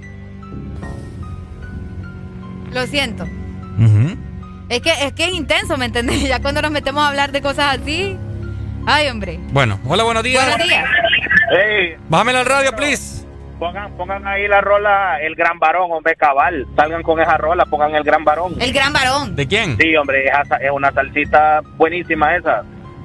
Lo 2.72 2.86
siento. 2.86 3.24
Es 4.68 4.82
que, 4.82 4.90
es 5.06 5.12
que 5.14 5.24
es 5.24 5.32
intenso, 5.34 5.76
¿me 5.78 5.86
entendés? 5.86 6.22
Ya 6.28 6.40
cuando 6.42 6.60
nos 6.62 6.70
metemos 6.70 7.02
a 7.02 7.08
hablar 7.08 7.32
de 7.32 7.40
cosas 7.40 7.78
así. 7.80 8.16
Ay, 8.86 9.08
hombre. 9.08 9.40
Bueno, 9.52 9.78
hola, 9.86 10.02
buenos 10.04 10.22
días. 10.22 10.46
Buenos 10.46 10.66
días. 10.68 10.84
Hey, 11.50 11.94
Bájamela 12.08 12.40
al 12.40 12.46
radio, 12.46 12.72
please. 12.76 13.17
Pongan, 13.58 13.92
pongan 13.96 14.26
ahí 14.26 14.46
la 14.48 14.60
rola 14.60 15.18
El 15.20 15.34
Gran 15.34 15.58
Varón, 15.58 15.90
hombre, 15.92 16.14
cabal. 16.16 16.66
Salgan 16.76 17.02
con 17.02 17.20
esa 17.20 17.36
rola, 17.36 17.64
pongan 17.66 17.94
El 17.94 18.04
Gran 18.04 18.24
Varón. 18.24 18.54
El 18.60 18.72
gran 18.72 18.92
varón. 18.92 19.34
¿De 19.36 19.46
quién? 19.46 19.76
Sí, 19.78 19.94
hombre, 19.96 20.26
esa- 20.26 20.56
es 20.56 20.70
una 20.70 20.92
salsita 20.92 21.60
buenísima 21.76 22.36
esa. 22.36 22.62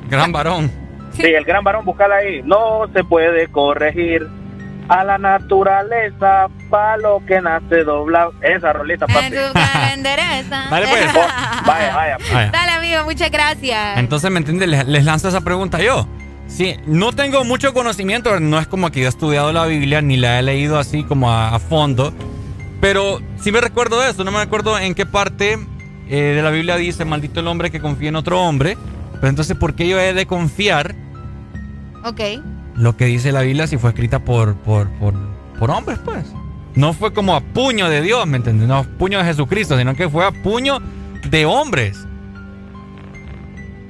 Gran 0.10 0.32
varón. 0.32 0.72
Sí, 1.14 1.24
El 1.24 1.44
Gran 1.46 1.64
Varón, 1.64 1.86
búscala 1.86 2.16
ahí. 2.18 2.42
No 2.44 2.88
se 2.94 3.04
puede 3.04 3.48
corregir 3.48 4.28
a 4.90 5.04
la 5.04 5.18
naturaleza 5.18 6.48
para 6.70 6.98
lo 6.98 7.22
que 7.26 7.40
nace 7.40 7.84
doblado. 7.84 8.34
Esa 8.42 8.74
rolita, 8.74 9.08
papi. 9.08 9.26
En 9.28 9.32
tu 9.34 9.54
cara 9.54 9.94
endereza. 9.94 10.66
Dale, 10.70 10.88
pues. 10.90 11.14
Vaya, 11.66 11.96
vaya. 11.96 12.18
Vaya. 12.34 12.52
Dale, 12.52 12.72
amigo, 12.74 13.04
muchas 13.06 13.32
gracias. 13.32 13.98
Entonces, 13.98 14.30
¿me 14.32 14.40
entiendes? 14.40 14.68
Les, 14.70 14.88
les 14.88 15.06
lanzo 15.06 15.30
esa 15.30 15.42
pregunta 15.42 15.80
yo. 15.80 16.08
Sí, 16.48 16.76
no 16.86 17.12
tengo 17.14 17.44
mucho 17.44 17.74
conocimiento, 17.74 18.40
no 18.40 18.60
es 18.60 18.68
como 18.68 18.92
que 18.92 19.00
yo 19.00 19.06
he 19.08 19.10
estudiado 19.10 19.52
la 19.52 19.66
Biblia 19.66 20.02
ni 20.02 20.18
la 20.18 20.40
he 20.40 20.44
leído 20.44 20.78
así 20.78 21.04
como 21.04 21.32
a, 21.32 21.56
a 21.56 21.60
fondo, 21.60 22.14
pero 22.80 23.20
sí 23.42 23.52
me 23.52 23.60
recuerdo 23.62 24.00
de 24.02 24.12
eso, 24.12 24.24
no 24.24 24.32
me 24.32 24.40
acuerdo 24.40 24.78
en 24.78 24.94
qué 24.94 25.06
parte 25.06 25.58
eh, 26.10 26.16
de 26.36 26.42
la 26.44 26.52
Biblia 26.52 26.76
dice, 26.76 27.06
maldito 27.06 27.40
el 27.40 27.48
hombre 27.48 27.72
que 27.72 27.80
confía 27.80 28.10
en 28.10 28.16
otro 28.18 28.40
hombre, 28.42 28.78
pero 29.16 29.30
entonces, 29.30 29.58
¿por 29.58 29.74
qué 29.74 29.88
yo 29.88 30.00
he 30.00 30.14
de 30.14 30.26
confiar 30.28 30.94
Ok. 32.04 32.20
lo 32.76 32.98
que 32.98 33.06
dice 33.06 33.32
la 33.32 33.42
Biblia 33.42 33.66
si 33.66 33.78
fue 33.78 33.90
escrita 33.92 34.20
por, 34.20 34.56
por, 34.58 34.90
por, 35.00 35.14
por 35.58 35.72
hombres, 35.72 35.98
pues? 36.06 36.26
No 36.76 36.94
fue 36.94 37.14
como 37.14 37.36
a 37.36 37.42
puño 37.42 37.90
de 37.90 38.02
Dios, 38.02 38.28
¿me 38.28 38.38
entiendes? 38.38 38.68
No 38.68 38.76
a 38.78 38.84
puño 38.84 39.18
de 39.20 39.24
Jesucristo, 39.26 39.78
sino 39.78 39.96
que 39.96 40.10
fue 40.10 40.26
a 40.26 40.32
puño 40.32 40.80
de 41.30 41.46
hombres, 41.46 41.98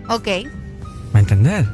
Ok. 0.08 0.28
¿me 1.14 1.20
entendés? 1.20 1.66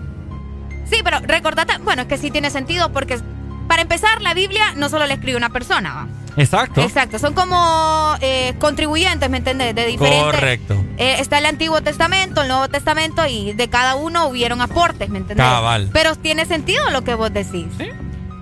Sí, 0.90 1.02
pero 1.04 1.20
recordate, 1.20 1.78
bueno, 1.80 2.04
es 2.04 2.08
que 2.08 2.18
sí 2.18 2.32
tiene 2.32 2.50
sentido 2.50 2.92
porque 2.92 3.20
para 3.68 3.82
empezar 3.84 4.22
la 4.22 4.34
Biblia 4.34 4.74
no 4.76 4.90
solo 4.90 5.06
la 5.06 5.14
escribe 5.14 5.38
una 5.38 5.50
persona, 5.50 5.94
¿va? 5.94 6.08
Exacto. 6.38 6.82
Exacto, 6.82 7.20
son 7.20 7.34
como 7.34 8.16
eh, 8.22 8.54
contribuyentes, 8.60 9.30
¿me 9.30 9.38
entendés? 9.38 9.76
De 9.76 9.86
diferentes. 9.86 10.34
Correcto. 10.34 10.84
Eh, 10.98 11.18
está 11.20 11.38
el 11.40 11.46
Antiguo 11.46 11.82
Testamento, 11.82 12.42
el 12.42 12.48
Nuevo 12.48 12.68
Testamento 12.70 13.26
y 13.28 13.54
de 13.54 13.70
cada 13.70 13.96
uno 13.96 14.28
hubieron 14.28 14.62
aportes, 14.62 15.10
¿me 15.10 15.20
entendés? 15.20 15.46
Cabal. 15.46 15.90
Pero 15.92 16.16
tiene 16.16 16.46
sentido 16.46 16.90
lo 16.92 17.04
que 17.04 17.16
vos 17.16 17.34
decís. 17.34 17.68
¿Sí? 17.78 17.90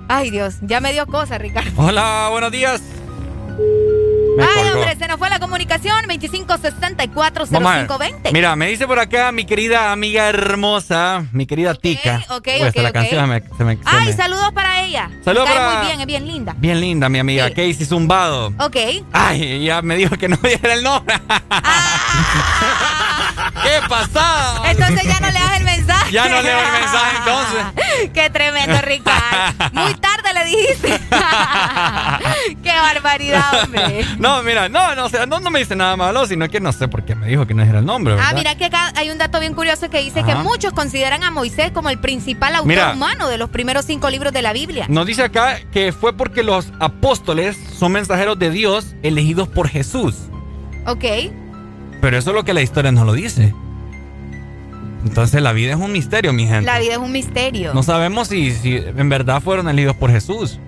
Ay, 0.08 0.30
Dios, 0.30 0.56
ya 0.62 0.80
me 0.80 0.94
dio 0.94 1.06
cosa, 1.08 1.38
Ricardo. 1.38 1.72
Hola, 1.76 2.28
buenos 2.32 2.52
días. 2.52 2.82
Ay, 4.40 4.70
hombre, 4.70 4.96
se 4.98 5.08
nos 5.08 5.18
fue 5.18 5.30
la 5.30 5.40
comunicación 5.40 5.96
25640520. 6.08 8.32
Mira, 8.34 8.56
me 8.56 8.68
dice 8.68 8.88
por 8.88 9.00
acá 9.00 9.32
mi 9.32 9.46
querida 9.46 9.92
amiga 9.92 10.28
hermosa, 10.30 11.26
mi 11.32 11.46
querida 11.46 11.74
Tica. 11.76 12.24
Ok, 12.30 12.44
Pues, 12.60 12.70
ok, 12.70 12.76
la 12.84 12.90
ok. 12.90 12.94
canción 12.94 13.30
me- 13.30 13.44
se 13.58 13.64
me- 13.64 13.76
se 13.76 13.82
Ay, 13.86 14.08
me- 14.08 14.14
saludos 14.14 14.52
para 14.54 14.82
ella. 14.82 15.10
Saludos 15.24 15.48
para- 15.50 15.78
muy 15.78 15.86
bien, 15.88 16.00
es 16.02 16.06
bien 16.08 16.28
linda. 16.28 16.56
Bien 16.58 16.80
linda, 16.80 17.10
mi 17.10 17.20
amiga 17.20 17.50
Casey 17.50 17.86
Zumbado. 17.86 18.48
Ok. 18.60 18.76
Ay, 19.14 19.64
ya 19.66 19.82
me 19.82 19.96
dijo 19.96 20.16
que 20.18 20.28
no 20.28 20.38
diera 20.44 20.74
el 20.74 20.84
nombre. 20.84 21.16
¿Qué 23.64 23.88
pasada? 23.88 24.70
Entonces 24.70 25.04
ya 25.04 25.20
no 25.20 25.28
le 25.28 25.40
das 25.40 25.58
el 25.58 25.64
mensaje. 25.64 26.12
Ya 26.12 26.30
no 26.30 26.42
leo 26.42 26.60
el 26.60 26.72
mensaje 26.82 27.18
entonces. 27.18 28.12
Qué 28.14 28.30
tremendo, 28.30 28.82
Ricardo. 28.82 29.70
Muy 29.74 29.94
tarde 29.96 30.34
le 30.34 30.46
dijiste. 30.46 31.00
Qué 32.64 32.72
barbaridad, 32.72 33.64
hombre. 33.64 34.06
No, 34.18 34.44
mira, 34.44 34.70
no, 34.70 34.96
no, 34.96 35.06
o 35.06 35.10
sea, 35.10 35.26
no, 35.26 35.40
no 35.40 35.50
me 35.50 35.60
dice 35.60 35.76
nada 35.76 35.96
malo, 35.96 36.26
sino 36.26 36.48
que 36.50 36.60
no 36.60 36.72
sé 36.72 36.88
por 36.88 37.04
qué 37.04 37.16
me 37.16 37.28
dijo 37.28 37.46
que 37.46 37.54
no 37.54 37.62
dijera 37.62 37.80
el 37.80 37.86
nombre, 37.86 38.16
¿verdad? 38.16 38.30
Ah, 38.32 38.36
mira 38.36 38.56
que 38.56 38.66
acá 38.66 38.92
hay 38.96 39.10
un 39.10 39.18
dato 39.18 39.40
bien 39.40 39.54
curioso 39.54 39.90
que 39.90 40.00
dice 40.00 40.24
que 40.24 40.36
muchos 40.36 40.74
consideran 40.74 41.24
a 41.24 41.32
Moisés 41.32 41.72
como 41.72 41.90
el 41.90 42.00
principal 42.00 42.56
autor 42.56 42.68
Mira. 42.68 42.94
humano 42.94 43.28
de 43.28 43.38
los 43.38 43.50
primeros 43.50 43.86
cinco 43.86 44.10
libros 44.10 44.34
de 44.34 44.42
la 44.42 44.54
Biblia. 44.54 44.86
Nos 44.90 45.06
dice 45.06 45.24
acá 45.24 45.60
que 45.72 45.92
fue 45.92 46.16
porque 46.16 46.44
los 46.44 46.72
apóstoles 46.80 47.58
son 47.78 47.92
mensajeros 47.92 48.38
de 48.40 48.50
Dios 48.52 48.96
elegidos 49.04 49.48
por 49.48 49.68
Jesús. 49.70 50.16
Ok. 50.86 51.04
Pero 52.02 52.18
eso 52.18 52.30
es 52.32 52.36
lo 52.36 52.44
que 52.44 52.54
la 52.54 52.62
historia 52.62 52.92
nos 52.92 53.06
lo 53.06 53.14
dice. 53.14 53.54
Entonces 55.06 55.42
la 55.42 55.54
vida 55.54 55.72
es 55.72 55.78
un 55.78 55.92
misterio, 55.92 56.34
mi 56.34 56.46
gente. 56.48 56.66
La 56.66 56.80
vida 56.80 56.94
es 56.94 56.98
un 56.98 57.12
misterio. 57.12 57.74
No 57.74 57.84
sabemos 57.84 58.28
si, 58.28 58.52
si 58.52 58.76
en 58.76 59.10
verdad 59.10 59.42
fueron 59.42 59.70
elegidos 59.70 59.96
por 59.96 60.12
Jesús. 60.12 60.60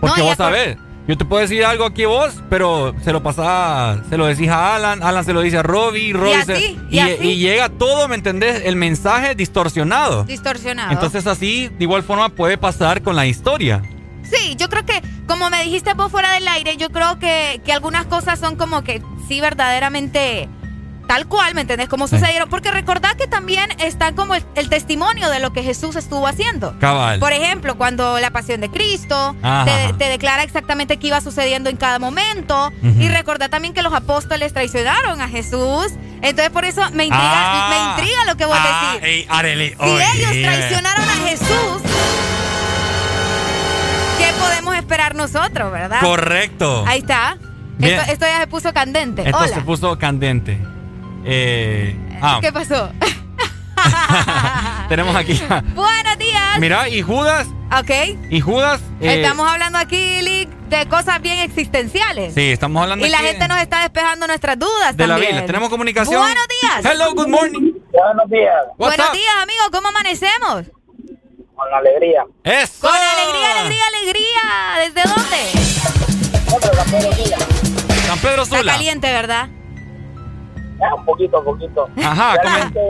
Porque 0.00 0.20
No, 0.20 0.26
vos 0.26 0.36
sabés, 0.36 0.76
yo 1.06 1.16
te 1.16 1.24
puedo 1.24 1.40
decir 1.42 1.64
algo 1.64 1.84
aquí 1.84 2.04
vos, 2.04 2.34
pero 2.50 2.94
se 3.02 3.12
lo 3.12 3.22
pasás, 3.22 4.00
se 4.10 4.18
lo 4.18 4.26
decís 4.26 4.48
a 4.48 4.74
Alan, 4.74 5.02
Alan 5.02 5.24
se 5.24 5.32
lo 5.32 5.40
dice 5.40 5.58
a 5.58 5.62
Robbie, 5.62 6.12
Robbie 6.12 6.34
así, 6.34 6.52
se- 6.52 6.76
y 6.90 6.98
así. 6.98 7.26
y 7.26 7.36
llega 7.36 7.68
todo, 7.68 8.08
¿me 8.08 8.16
entendés? 8.16 8.62
El 8.64 8.76
mensaje 8.76 9.34
distorsionado. 9.34 10.24
Distorsionado. 10.24 10.92
Entonces 10.92 11.26
así, 11.26 11.68
de 11.78 11.84
igual 11.84 12.02
forma, 12.02 12.28
puede 12.30 12.58
pasar 12.58 13.02
con 13.02 13.16
la 13.16 13.26
historia. 13.26 13.82
Sí, 14.24 14.56
yo 14.56 14.68
creo 14.68 14.84
que, 14.84 15.00
como 15.26 15.50
me 15.50 15.62
dijiste 15.64 15.94
vos 15.94 16.10
fuera 16.10 16.32
del 16.32 16.46
aire, 16.48 16.76
yo 16.76 16.90
creo 16.90 17.18
que, 17.18 17.60
que 17.64 17.72
algunas 17.72 18.06
cosas 18.06 18.38
son 18.38 18.56
como 18.56 18.82
que 18.82 19.02
sí 19.28 19.40
verdaderamente 19.40 20.48
tal 21.06 21.26
cual, 21.26 21.54
¿me 21.54 21.60
entendés? 21.60 21.88
Como 21.90 22.08
Sí. 22.08 22.16
sucedieron. 22.16 22.48
Porque 22.48 22.70
recordad 22.70 23.14
que 23.16 23.26
también 23.26 23.68
está 23.78 24.12
como 24.14 24.34
el, 24.36 24.44
el 24.54 24.70
testimonio 24.70 25.28
de 25.28 25.38
lo 25.38 25.52
que 25.52 25.62
Jesús 25.62 25.96
estuvo 25.96 26.26
haciendo. 26.26 26.78
Cabal. 26.78 27.18
Por 27.20 27.32
ejemplo, 27.34 27.76
cuando 27.76 28.18
la 28.20 28.30
pasión 28.30 28.62
de 28.62 28.70
Cristo 28.70 29.36
te, 29.66 29.92
te 29.98 30.08
declara 30.08 30.42
exactamente 30.44 30.96
qué 30.98 31.08
iba 31.08 31.20
sucediendo 31.20 31.68
en 31.68 31.76
cada 31.76 31.98
momento. 31.98 32.72
Y 32.82 33.08
recordad 33.08 33.50
también 33.50 33.74
que 33.74 33.82
los 33.82 33.92
apóstoles 33.92 34.54
traicionaron 34.54 35.20
a 35.20 35.28
Jesús. 35.28 35.88
Entonces, 36.22 36.48
por 36.50 36.64
eso 36.64 36.80
me 36.92 37.04
intriga, 37.04 37.18
Ah. 37.20 37.94
me 37.96 38.02
intriga 38.02 38.24
lo 38.24 38.36
que 38.38 38.46
vos 38.46 38.56
Ah, 38.58 38.96
decís. 38.98 39.26
Arely, 39.28 39.68
Si 39.78 40.18
ellos 40.18 40.30
traicionaron 40.42 41.04
a 41.04 41.28
Jesús, 41.28 41.82
nosotros, 45.12 45.70
verdad? 45.72 46.00
Correcto. 46.00 46.84
Ahí 46.86 47.00
está. 47.00 47.36
Bien. 47.78 47.98
Esto, 47.98 48.12
esto 48.12 48.26
ya 48.26 48.38
se 48.40 48.46
puso 48.46 48.72
candente. 48.72 49.22
Esto 49.22 49.36
Hola. 49.38 49.48
se 49.48 49.60
puso 49.62 49.98
candente. 49.98 50.58
Eh, 51.24 51.96
ah, 52.22 52.38
¿Qué 52.40 52.52
pasó? 52.52 52.90
tenemos 54.88 55.14
aquí. 55.16 55.40
Buenos 55.74 56.18
días. 56.18 56.58
Mira, 56.58 56.88
y 56.88 57.02
Judas, 57.02 57.46
Ok. 57.78 57.90
y 58.30 58.40
Judas. 58.40 58.80
eh, 59.00 59.20
Estamos 59.22 59.50
hablando 59.50 59.78
aquí, 59.78 60.22
Lick, 60.22 60.48
de 60.68 60.86
cosas 60.88 61.20
bien 61.20 61.38
existenciales. 61.40 62.34
Sí, 62.34 62.50
estamos 62.52 62.82
hablando 62.82 63.04
Y 63.06 63.10
la 63.10 63.18
gente 63.18 63.46
nos 63.48 63.58
está 63.58 63.80
despejando 63.82 64.26
nuestras 64.26 64.58
dudas 64.58 64.96
de 64.96 65.06
la 65.06 65.14
también. 65.14 65.32
Biblia. 65.32 65.46
Tenemos 65.46 65.68
comunicación. 65.70 66.20
Buenos 66.20 66.46
días. 66.60 66.84
Hello, 66.92 67.14
good 67.14 67.28
morning. 67.28 67.72
Buenos 67.92 68.30
días. 68.30 68.54
What's 68.78 68.96
Buenos 68.96 69.06
up? 69.08 69.12
días, 69.14 69.34
amigos. 69.42 69.68
¿Cómo 69.72 69.88
amanecemos? 69.88 70.64
Con 71.54 71.72
alegría. 71.72 72.24
Eso. 72.42 72.80
Con 72.88 72.90
alegría, 72.96 73.60
alegría, 73.60 73.86
alegría. 73.86 74.90
¿Desde 74.90 75.02
dónde? 75.08 76.54
San 78.06 78.18
Pedro 78.18 78.42
Está 78.42 78.58
Sula. 78.58 78.72
caliente, 78.72 79.12
¿verdad? 79.12 79.48
Un 80.96 81.04
poquito, 81.04 81.38
un 81.38 81.44
poquito. 81.44 81.88
Ajá, 82.04 82.34
Realmente, 82.42 82.80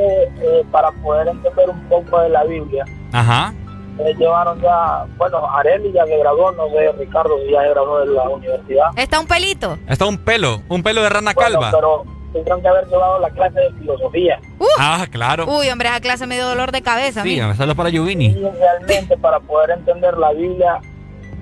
eh, 0.40 0.64
para 0.72 0.90
poder 0.90 1.28
entender 1.28 1.68
un 1.70 1.80
poco 1.88 2.18
de 2.20 2.28
la 2.30 2.42
Biblia, 2.44 2.84
Ajá. 3.12 3.52
eh, 4.00 4.14
llevaron 4.18 4.60
ya, 4.60 5.04
bueno, 5.16 5.48
Areli 5.50 5.92
ya 5.92 6.04
se 6.04 6.16
graduó, 6.16 6.50
no 6.52 6.68
sé, 6.70 6.92
Ricardo 6.98 7.36
si 7.44 7.52
ya 7.52 7.62
se 7.62 7.68
graduó 7.70 8.00
de 8.00 8.06
la 8.06 8.22
universidad. 8.24 8.86
Está 8.96 9.20
un 9.20 9.26
pelito. 9.26 9.78
Está 9.86 10.06
un 10.06 10.18
pelo, 10.18 10.62
un 10.68 10.82
pelo 10.82 11.02
de 11.02 11.08
rana 11.10 11.32
Bueno, 11.34 11.60
calva. 11.60 11.70
pero 11.70 12.04
tendrán 12.34 12.60
que 12.60 12.68
haber 12.68 12.86
llevado 12.88 13.18
la 13.20 13.30
clase 13.30 13.58
de 13.60 13.72
filosofía. 13.78 14.38
Ah, 14.78 15.06
claro. 15.10 15.46
Uy, 15.48 15.70
hombre, 15.70 15.88
esa 15.88 16.00
clase 16.00 16.26
me 16.26 16.34
dio 16.34 16.46
dolor 16.46 16.70
de 16.72 16.82
cabeza. 16.82 17.22
Sí, 17.22 17.40
me 17.40 17.54
sale 17.54 17.74
para 17.74 17.88
Yuvini. 17.88 18.26
Y 18.26 18.42
realmente 18.58 19.16
para 19.16 19.40
poder 19.40 19.70
entender 19.70 20.18
la 20.18 20.32
Biblia, 20.32 20.80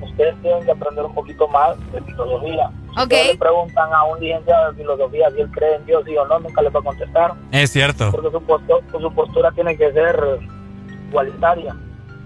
ustedes 0.02 0.40
tienen 0.42 0.64
que 0.64 0.70
aprender 0.70 1.04
un 1.04 1.14
poquito 1.14 1.48
más 1.48 1.76
de 1.92 2.00
filosofía. 2.02 2.70
Si 2.94 3.00
Ok. 3.00 3.02
ustedes 3.04 3.26
le 3.32 3.38
preguntan 3.38 3.92
a 3.92 4.04
un 4.04 4.20
licenciado 4.20 4.70
de 4.70 4.76
filosofía 4.78 5.30
si 5.30 5.40
él 5.40 5.50
cree 5.50 5.74
en 5.76 5.86
Dios 5.86 6.02
sí 6.06 6.16
o 6.16 6.26
no, 6.26 6.38
nunca 6.40 6.60
les 6.62 6.74
va 6.74 6.80
a 6.80 6.82
contestar. 6.84 7.32
Es 7.50 7.70
cierto. 7.72 8.10
Porque 8.12 8.30
su, 8.30 8.42
posto- 8.42 8.82
su 9.00 9.12
postura 9.14 9.50
tiene 9.52 9.76
que 9.76 9.90
ser 9.92 10.16
igualitaria. 11.08 11.74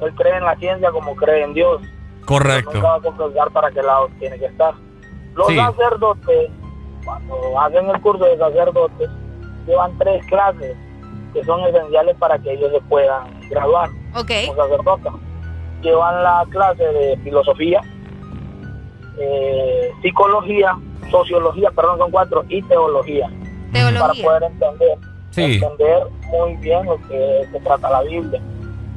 Él 0.01 0.12
cree 0.15 0.36
en 0.36 0.45
la 0.45 0.57
ciencia 0.57 0.91
como 0.91 1.15
cree 1.17 1.45
en 1.45 1.55
Dios. 1.55 1.81
Correcto. 2.25 2.73
Nunca 2.75 2.89
va 2.89 2.95
a 2.97 3.51
para 3.51 3.70
qué 3.70 3.83
lado 3.83 4.09
tiene 4.19 4.39
que 4.39 4.47
estar. 4.47 4.75
Los 5.35 5.47
Sí. 5.49 5.57
sacerdotes, 5.57 6.51
cuando 7.07 7.59
hacen 7.60 7.89
el 7.89 8.01
curso 8.02 8.25
de 8.26 8.36
sacerdotes, 8.36 9.09
llevan 9.67 9.97
tres 9.99 10.26
clases 10.26 10.76
que 11.33 11.43
son 11.44 11.60
esenciales 11.65 12.15
para 12.18 12.39
que 12.39 12.52
ellos 12.52 12.70
se 12.73 12.81
puedan 12.83 13.25
graduar 13.49 13.89
Ok. 14.15 14.31
como 14.49 14.62
sacerdotes. 14.62 15.12
Llevan 15.83 16.23
la 16.23 16.44
clase 16.51 16.83
de 16.85 17.17
filosofía, 17.25 17.81
eh, 19.18 19.91
psicología, 20.02 20.76
sociología, 21.10 21.70
perdón, 21.70 21.99
son 21.99 22.10
cuatro, 22.10 22.44
y 22.49 22.62
teología. 22.62 23.28
Para 23.73 23.91
Teología. 23.91 24.25
poder 24.25 24.43
entender, 24.44 24.99
Sí. 25.31 25.43
entender 25.55 26.07
muy 26.31 26.57
bien 26.57 26.85
lo 26.86 26.97
que 27.09 27.47
se 27.52 27.60
trata 27.60 27.91
la 27.91 28.02
Biblia. 28.02 28.41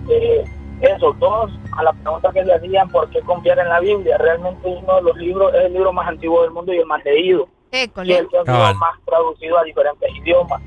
Eh, 0.09 0.43
esos 0.81 1.17
dos, 1.19 1.51
a 1.77 1.83
la 1.83 1.93
pregunta 1.93 2.31
que 2.33 2.43
le 2.43 2.53
hacían, 2.53 2.89
¿por 2.89 3.09
qué 3.09 3.19
confiar 3.21 3.59
en 3.59 3.69
la 3.69 3.79
Biblia? 3.81 4.17
Realmente 4.17 4.67
uno 4.67 4.95
de 4.95 5.01
los 5.01 5.17
libros 5.17 5.53
es 5.53 5.65
el 5.65 5.73
libro 5.73 5.91
más 5.93 6.07
antiguo 6.07 6.41
del 6.43 6.51
mundo 6.51 6.73
y 6.73 6.77
el 6.77 6.85
más 6.85 7.03
leído. 7.03 7.47
Y 7.71 8.13
el 8.13 8.27
que 8.27 8.43
más 8.45 8.99
traducido 9.05 9.57
a 9.57 9.63
diferentes 9.63 10.09
idiomas. 10.15 10.61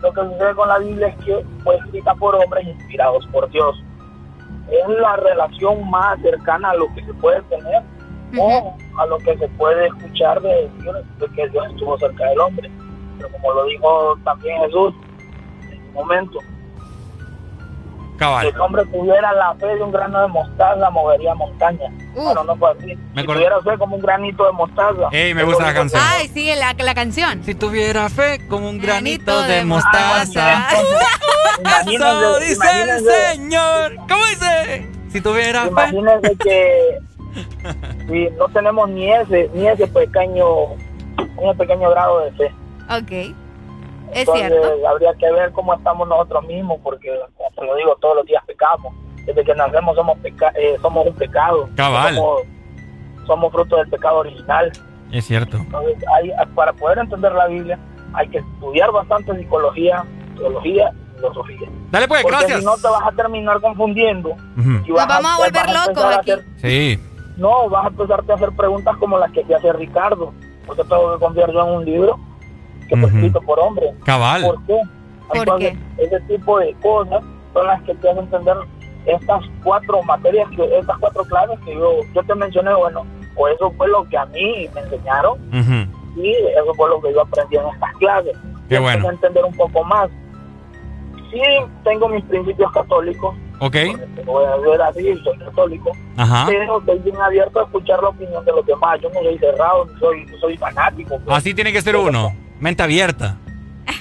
Lo 0.00 0.12
que 0.12 0.22
sucede 0.22 0.54
con 0.54 0.68
la 0.68 0.78
Biblia 0.78 1.08
es 1.08 1.24
que 1.24 1.44
fue 1.62 1.76
escrita 1.76 2.14
por 2.14 2.34
hombres 2.34 2.66
inspirados 2.66 3.26
por 3.26 3.50
Dios. 3.50 3.82
Es 4.70 4.88
la 5.00 5.16
relación 5.16 5.90
más 5.90 6.20
cercana 6.22 6.70
a 6.70 6.74
lo 6.74 6.86
que 6.94 7.04
se 7.04 7.12
puede 7.14 7.42
tener 7.42 7.82
o 8.38 8.76
a 8.98 9.06
lo 9.06 9.18
que 9.18 9.36
se 9.36 9.48
puede 9.48 9.88
escuchar 9.88 10.40
de 10.40 10.70
Dios, 10.80 10.96
de 11.18 11.28
que 11.28 11.48
Dios 11.48 11.66
estuvo 11.70 11.98
cerca 11.98 12.24
del 12.28 12.40
hombre. 12.40 12.70
Pero 13.18 13.30
como 13.32 13.52
lo 13.52 13.64
dijo 13.66 14.16
también 14.24 14.60
Jesús 14.62 14.94
en 15.70 15.82
un 15.88 15.92
momento, 15.92 16.38
si 18.42 18.46
el 18.48 18.60
hombre 18.60 18.84
tuviera 18.86 19.32
la 19.32 19.54
fe 19.54 19.66
de 19.66 19.82
un 19.82 19.90
grano 19.92 20.20
de 20.20 20.28
mostaza, 20.28 20.90
movería 20.90 21.34
montañas. 21.34 21.90
Bueno, 22.14 22.44
no 22.44 22.54
fue 22.56 22.70
así. 22.72 22.86
Me 22.86 23.22
si 23.22 23.26
acordé- 23.26 23.34
tuviera 23.34 23.60
fe 23.62 23.78
como 23.78 23.96
un 23.96 24.02
granito 24.02 24.44
de 24.44 24.52
mostaza. 24.52 25.08
Ey, 25.12 25.32
me 25.34 25.42
gusta 25.44 25.64
la 25.64 25.74
canción. 25.74 26.02
Ay, 26.04 26.28
sí, 26.28 26.50
la, 26.56 26.74
la 26.74 26.94
canción. 26.94 27.42
Si 27.44 27.54
tuviera 27.54 28.08
fe 28.10 28.46
como 28.48 28.68
un 28.68 28.78
granito 28.78 29.24
Granito 29.32 29.42
de 29.48 29.54
de 29.56 29.64
mostaza. 29.64 30.68
Eso 31.90 32.38
dice 32.40 32.82
el 32.82 33.04
Señor. 33.04 33.96
¿Cómo 34.08 34.24
dice? 34.26 34.86
Si 35.10 35.20
tuviera 35.20 35.62
fe. 35.62 35.68
Imagínense 35.68 36.36
que 36.36 36.98
si 38.08 38.28
no 38.36 38.48
tenemos 38.48 38.88
ni 38.90 39.10
ese, 39.12 39.50
ni 39.54 39.66
ese 39.66 39.86
pequeño, 39.86 40.46
un 41.36 41.56
pequeño 41.56 41.90
grado 41.90 42.20
de 42.24 42.32
fe. 42.32 42.54
Ok. 42.90 43.34
Es 44.12 44.20
Entonces 44.20 44.48
cierto. 44.48 44.88
habría 44.88 45.14
que 45.14 45.30
ver 45.32 45.52
cómo 45.52 45.74
estamos 45.74 46.08
nosotros 46.08 46.44
mismos, 46.46 46.78
porque 46.82 47.08
como 47.36 47.50
te 47.50 47.64
lo 47.64 47.76
digo, 47.76 47.96
todos 48.00 48.16
los 48.16 48.26
días 48.26 48.42
pecamos. 48.46 48.92
Desde 49.26 49.44
que 49.44 49.54
nacemos 49.54 49.94
somos 49.94 50.18
peca 50.18 50.50
eh, 50.56 50.76
somos 50.82 51.06
un 51.06 51.14
pecado. 51.14 51.68
Cabal. 51.76 52.14
Somos, 52.16 52.42
somos 53.26 53.52
fruto 53.52 53.76
del 53.76 53.88
pecado 53.88 54.18
original. 54.18 54.72
Es 55.12 55.24
cierto. 55.26 55.56
Entonces, 55.58 55.96
hay, 56.14 56.32
para 56.54 56.72
poder 56.72 56.98
entender 56.98 57.32
la 57.32 57.46
Biblia 57.46 57.78
hay 58.14 58.28
que 58.28 58.38
estudiar 58.38 58.90
bastante 58.90 59.36
psicología, 59.36 60.04
teología 60.36 60.90
y 61.12 61.16
filosofía. 61.16 61.68
Dale 61.90 62.08
pues, 62.08 62.22
Porque 62.22 62.36
gracias. 62.38 62.58
si 62.60 62.64
no 62.64 62.74
te 62.76 62.88
vas 62.88 63.02
a 63.06 63.12
terminar 63.12 63.60
confundiendo. 63.60 64.30
Ujú. 64.30 64.70
y 64.86 64.90
vas 64.92 65.06
Nos 65.06 65.08
vamos 65.08 65.30
a 65.32 65.36
volver 65.36 65.66
vas 65.66 65.86
locos 65.88 66.04
a 66.04 66.14
aquí. 66.18 66.30
hacer- 66.32 66.44
Sí. 66.56 66.98
No, 67.36 67.68
vas 67.68 67.84
a 67.84 67.88
empezarte 67.88 68.32
a 68.32 68.34
hacer 68.34 68.50
preguntas 68.56 68.96
como 68.98 69.16
las 69.18 69.30
que 69.32 69.44
te 69.44 69.54
hace 69.54 69.72
Ricardo, 69.72 70.32
porque 70.66 70.82
tengo 70.84 71.12
que 71.14 71.20
confiar 71.20 71.50
yo 71.52 71.62
en 71.66 71.72
un 71.74 71.84
libro 71.84 72.18
que 72.90 72.96
fue 72.96 73.08
escrito 73.08 73.40
por 73.42 73.58
hombres. 73.60 73.90
Cabal. 74.04 74.42
¿Por 74.42 74.66
qué? 74.66 74.80
Entonces, 75.32 75.74
ese 75.98 76.20
tipo 76.22 76.58
de 76.58 76.74
cosas 76.82 77.22
son 77.54 77.66
las 77.66 77.80
que 77.82 77.94
te 77.94 78.10
hacen 78.10 78.24
entender 78.24 78.56
estas 79.06 79.42
cuatro 79.64 80.02
materias, 80.02 80.48
que 80.56 80.78
estas 80.78 80.98
cuatro 80.98 81.24
claves 81.24 81.58
que 81.64 81.72
yo, 81.74 82.00
yo 82.14 82.22
te 82.24 82.34
mencioné, 82.34 82.74
bueno, 82.74 83.06
o 83.36 83.48
eso 83.48 83.70
fue 83.76 83.88
lo 83.88 84.04
que 84.08 84.18
a 84.18 84.26
mí 84.26 84.68
me 84.74 84.80
enseñaron 84.82 85.38
y 86.16 86.30
eso 86.32 86.74
fue 86.74 86.88
lo 86.90 87.00
que 87.00 87.12
yo 87.12 87.22
aprendí 87.22 87.56
en 87.56 87.66
estas 87.68 87.94
clases. 87.98 88.36
Qué 88.68 88.74
Yo 88.76 88.82
bueno. 88.82 89.08
entender 89.10 89.44
un 89.44 89.54
poco 89.54 89.82
más. 89.84 90.10
Sí, 91.30 91.40
tengo 91.84 92.08
mis 92.08 92.24
principios 92.24 92.70
católicos, 92.72 93.34
Ok. 93.60 93.76
voy 94.24 94.44
a 94.44 94.56
ver 94.56 94.82
así, 94.82 95.14
soy 95.22 95.38
católico, 95.38 95.92
Ajá. 96.16 96.44
pero 96.48 96.80
estoy 96.80 96.98
bien 96.98 97.16
abierto 97.20 97.60
a 97.60 97.64
escuchar 97.64 98.02
la 98.02 98.08
opinión 98.08 98.44
de 98.44 98.50
los 98.52 98.66
demás. 98.66 99.00
Yo 99.00 99.08
no 99.10 99.20
soy 99.20 99.38
cerrado, 99.38 99.84
no 99.84 99.98
soy, 100.00 100.26
no 100.26 100.38
soy 100.38 100.56
fanático. 100.58 101.18
pues. 101.24 101.36
Así 101.36 101.54
tiene 101.54 101.72
que 101.72 101.80
ser 101.82 101.94
uno. 101.96 102.32
Mente 102.60 102.82
abierta. 102.82 103.36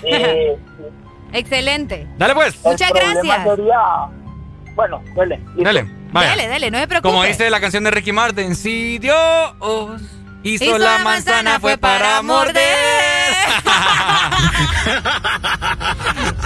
Eh, 0.03 0.55
Excelente. 1.33 2.07
Dale 2.17 2.33
pues. 2.35 2.59
Muchas 2.63 2.89
el 2.91 2.95
gracias. 2.95 3.43
sería, 3.55 3.77
bueno, 4.75 5.01
dale. 5.15 5.39
Dale. 5.57 5.85
Vaya. 6.11 6.29
Dale, 6.29 6.47
dale, 6.47 6.71
no 6.71 6.79
se 6.79 6.87
preocupe. 6.87 7.11
Como 7.11 7.23
dice 7.23 7.49
la 7.51 7.59
canción 7.61 7.83
de 7.83 7.91
Ricky 7.91 8.11
Martin, 8.11 8.55
si 8.55 8.97
Dios 8.97 9.15
hizo, 10.43 10.65
Hizo 10.65 10.77
la 10.79 10.97
la 10.97 11.03
manzana 11.03 11.35
manzana 11.51 11.59
fue 11.59 11.77
para 11.77 12.21
morder. 12.23 12.63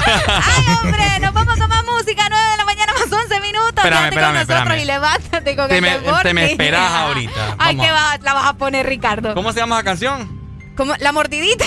Ay, 0.05 0.65
hombre, 0.83 1.19
nos 1.21 1.33
vamos 1.33 1.57
con 1.57 1.69
más 1.69 1.83
música. 1.85 2.23
9 2.29 2.45
de 2.51 2.57
la 2.57 2.65
mañana 2.65 2.93
más 2.93 3.11
11 3.11 3.39
minutos. 3.39 3.69
Espérame, 3.77 4.09
Quédate 4.09 4.09
espérame, 4.09 4.25
con 4.31 4.33
nosotros 4.33 4.57
espérame. 4.59 4.81
y 4.81 4.85
levántate 4.85 5.55
con 5.55 5.67
Te 5.69 5.75
el 5.77 5.81
me- 5.81 5.99
te 6.23 6.33
me 6.33 6.45
esperas 6.51 6.91
ahorita. 6.91 7.55
Ay, 7.59 7.77
que 7.77 7.91
va, 7.91 8.17
la 8.21 8.33
vas 8.33 8.45
a 8.47 8.53
poner, 8.55 8.85
Ricardo. 8.85 9.33
¿Cómo 9.33 9.53
se 9.53 9.59
llama 9.59 9.77
la 9.77 9.83
canción? 9.83 10.41
Como 10.75 10.93
la 10.99 11.11
mordidita. 11.11 11.65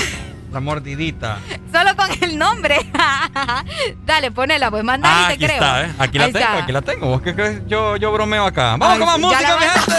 La 0.57 0.61
mordidita. 0.61 1.37
Solo 1.71 1.95
con 1.97 2.09
el 2.23 2.39
nombre. 2.39 2.79
Dale, 4.07 4.31
ponela, 4.31 4.71
pues 4.71 4.83
mandala 4.85 5.15
Ah, 5.15 5.23
y 5.25 5.27
te 5.27 5.33
aquí 5.35 5.45
creo. 5.45 5.55
está, 5.57 5.83
¿eh? 5.85 5.93
Aquí 5.99 6.19
la 6.19 6.25
Ahí 6.25 6.33
tengo, 6.33 6.45
está. 6.47 6.63
aquí 6.63 6.73
la 6.73 6.81
tengo. 6.81 7.07
¿Vos 7.09 7.21
qué 7.21 7.35
crees? 7.35 7.61
Yo, 7.67 7.99
yo 7.99 8.11
bromeo 8.11 8.47
acá. 8.47 8.79
Vamos 8.79 8.89
Ay, 8.89 8.99
con 9.01 9.07
más 9.07 9.19
música, 9.19 9.57
mi 9.59 9.67
gente. 9.67 9.93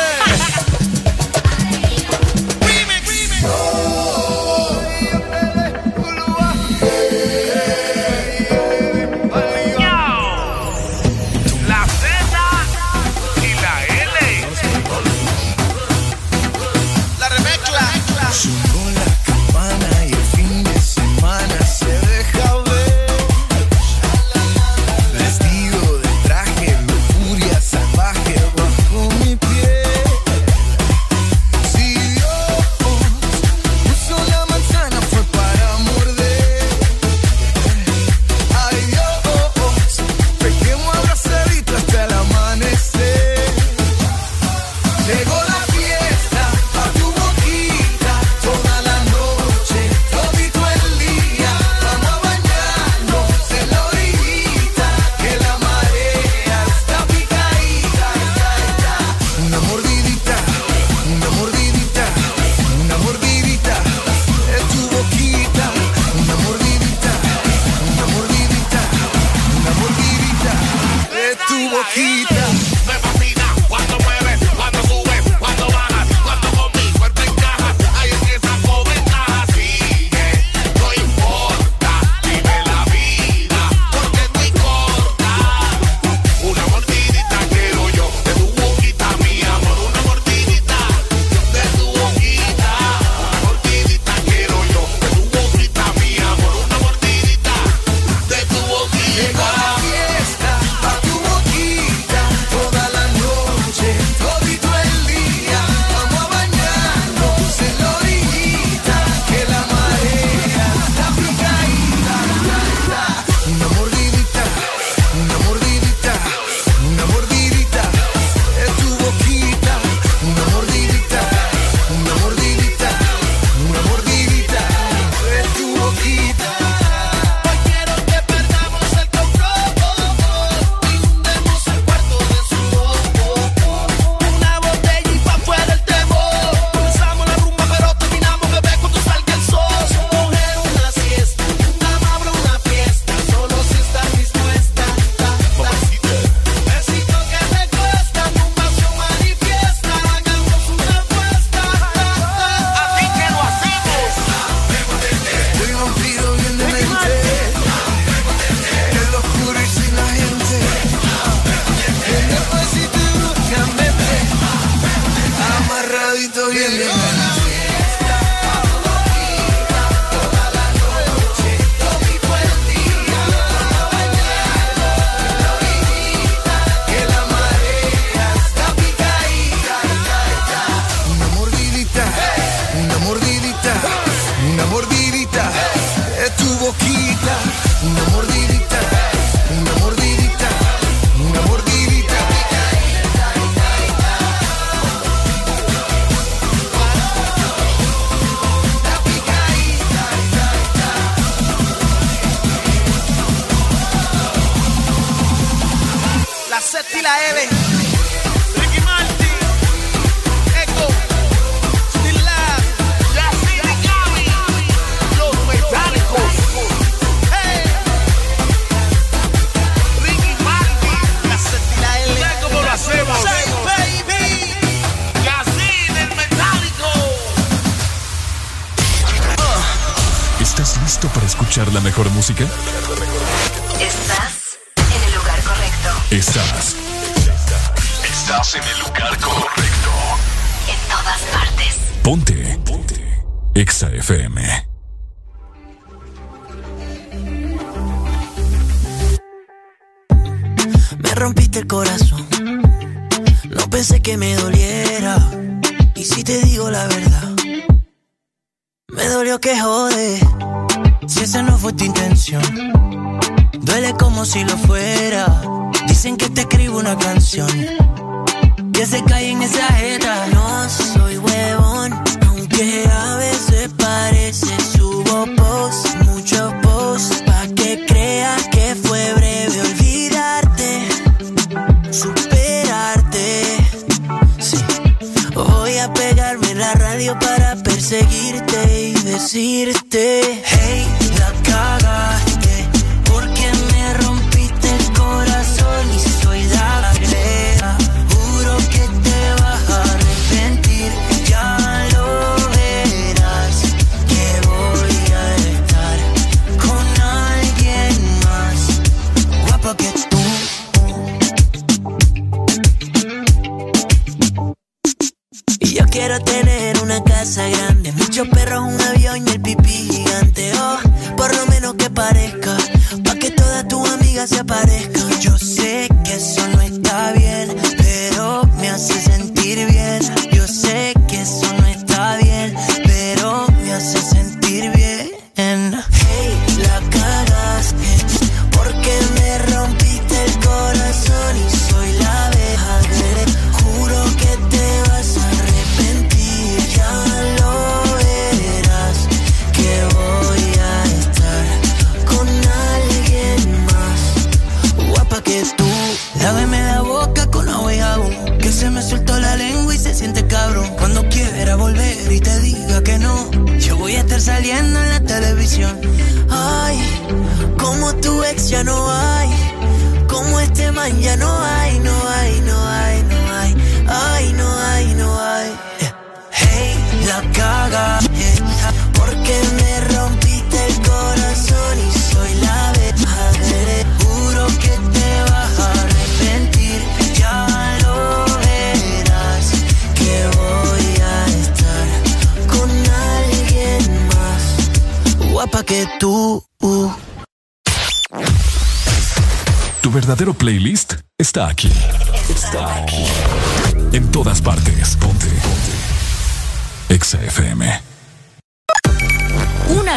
Quiero 315.98 316.19
tener 316.19 316.80
una 316.84 317.03
casa 317.03 317.50
grande, 317.50 317.92
muchos 317.93 318.27
perros, 318.27 318.61
un 318.61 318.80
avión 318.80 319.27
y 319.27 319.32
el 319.32 319.42
pipí 319.42 319.67
gigante. 319.67 320.51
Oh, 320.59 320.77
por 321.16 321.35
lo 321.35 321.48
menos 321.48 321.74
que 321.74 321.90
parezca, 321.90 322.56
pa' 323.03 323.16
que 323.16 323.32
todas 323.32 323.67
tus 323.67 323.90
amigas 323.90 324.30
se 324.30 324.40
aparezcan. 324.40 324.97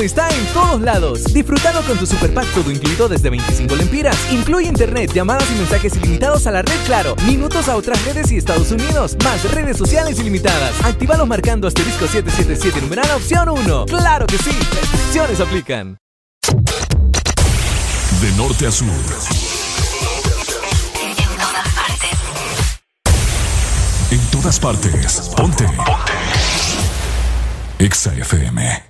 Está 0.00 0.28
en 0.30 0.46
todos 0.54 0.80
lados. 0.80 1.24
Disfrutando 1.24 1.82
con 1.82 1.98
tu 1.98 2.06
super 2.06 2.32
pack 2.32 2.46
todo 2.54 2.70
incluido 2.70 3.06
desde 3.06 3.28
25 3.28 3.76
lempiras. 3.76 4.16
Incluye 4.32 4.66
internet, 4.66 5.12
llamadas 5.12 5.46
y 5.50 5.54
mensajes 5.56 5.94
ilimitados 5.96 6.46
a 6.46 6.50
la 6.50 6.62
red 6.62 6.78
Claro, 6.86 7.14
minutos 7.26 7.68
a 7.68 7.76
otras 7.76 8.02
redes 8.06 8.32
y 8.32 8.38
Estados 8.38 8.70
Unidos, 8.72 9.16
más 9.22 9.44
redes 9.52 9.76
sociales 9.76 10.18
ilimitadas. 10.18 10.72
Actívalos 10.84 11.28
marcando 11.28 11.68
asterisco 11.68 12.06
777 12.06 12.80
numeral 12.80 13.10
opción 13.10 13.48
1. 13.50 13.86
¡Claro 13.86 14.26
que 14.26 14.38
sí! 14.38 14.50
Restricciones 14.50 15.40
aplican. 15.40 15.98
De 18.20 18.32
norte 18.36 18.66
a 18.66 18.70
sur. 18.70 18.88
En 24.10 24.20
todas 24.30 24.58
partes. 24.58 25.30
Ponte. 25.36 25.64
Ponte. 25.64 25.82
Exa 27.78 28.14
FM. 28.14 28.89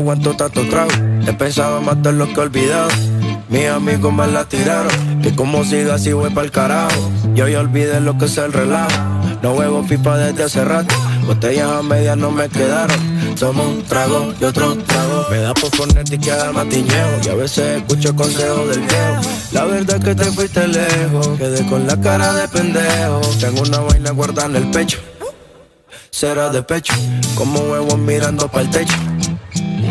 Aguanto 0.00 0.34
tanto 0.34 0.66
trago. 0.68 0.90
He 1.26 1.32
pensado 1.34 1.80
matar 1.80 2.14
lo 2.14 2.26
que 2.26 2.34
he 2.34 2.40
olvidado. 2.40 2.88
Mis 3.48 3.66
amigos 3.66 4.12
me 4.12 4.26
la 4.26 4.44
tiraron. 4.44 5.20
Que 5.22 5.34
como 5.34 5.64
siga 5.64 5.94
así 5.94 6.12
voy 6.12 6.30
pa'l 6.30 6.50
carajo. 6.50 7.10
Yo 7.34 7.46
ya 7.48 7.60
olvidé 7.60 8.00
lo 8.00 8.16
que 8.16 8.24
es 8.24 8.38
el 8.38 8.52
relajo. 8.52 8.90
No 9.42 9.52
huevo 9.52 9.84
pipa 9.86 10.16
desde 10.16 10.44
hace 10.44 10.64
rato. 10.64 10.94
Botellas 11.26 11.70
a 11.70 11.82
medias 11.82 12.16
no 12.16 12.30
me 12.30 12.48
quedaron. 12.48 12.98
Somos 13.36 13.66
un 13.66 13.82
trago 13.82 14.32
y 14.40 14.44
otro 14.44 14.74
trago. 14.76 15.26
Me 15.30 15.38
da 15.38 15.54
por 15.54 15.70
ponerte 15.70 16.14
y 16.16 16.18
quedar 16.18 16.52
matiñeo. 16.52 17.20
Y 17.24 17.28
a 17.28 17.34
veces 17.34 17.82
escucho 17.82 18.16
consejos 18.16 18.68
del 18.68 18.80
viejo. 18.80 19.20
La 19.52 19.64
verdad 19.64 19.96
es 19.96 20.04
que 20.04 20.14
te 20.14 20.24
fuiste 20.24 20.66
lejos. 20.66 21.28
Quedé 21.38 21.66
con 21.66 21.86
la 21.86 22.00
cara 22.00 22.32
de 22.32 22.48
pendejo. 22.48 23.20
Tengo 23.38 23.62
una 23.62 23.80
vaina 23.80 24.10
guardada 24.10 24.48
en 24.48 24.56
el 24.56 24.70
pecho. 24.70 24.98
Será 26.10 26.50
de 26.50 26.62
pecho. 26.62 26.94
Como 27.34 27.60
huevos 27.60 27.98
mirando 27.98 28.48
para 28.48 28.62
el 28.62 28.70
techo. 28.70 28.96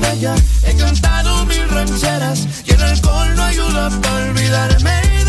de 0.00 0.12
ella. 0.12 0.34
He 0.66 0.74
cantado 0.74 1.46
mil 1.46 1.68
rancheras 1.68 2.46
y 2.64 2.72
el 2.72 2.82
alcohol 2.82 3.34
no 3.36 3.42
ayuda 3.42 3.90
para 4.00 4.30
olvidarme 4.30 5.23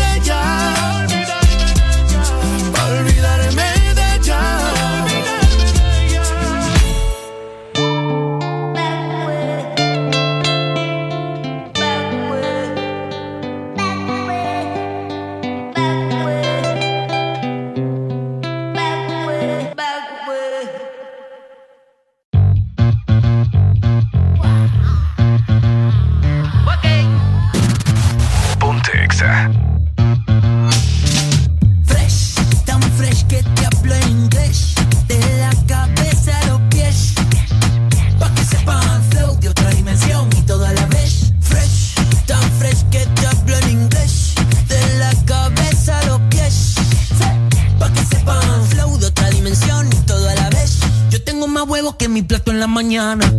mi 52.08 52.22
plato 52.22 52.50
en 52.50 52.60
la 52.60 52.66
mañana. 52.66 53.32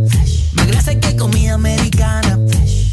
Más 0.53 0.67
grasa 0.67 0.99
que 0.99 1.15
comida 1.15 1.53
americana. 1.53 2.37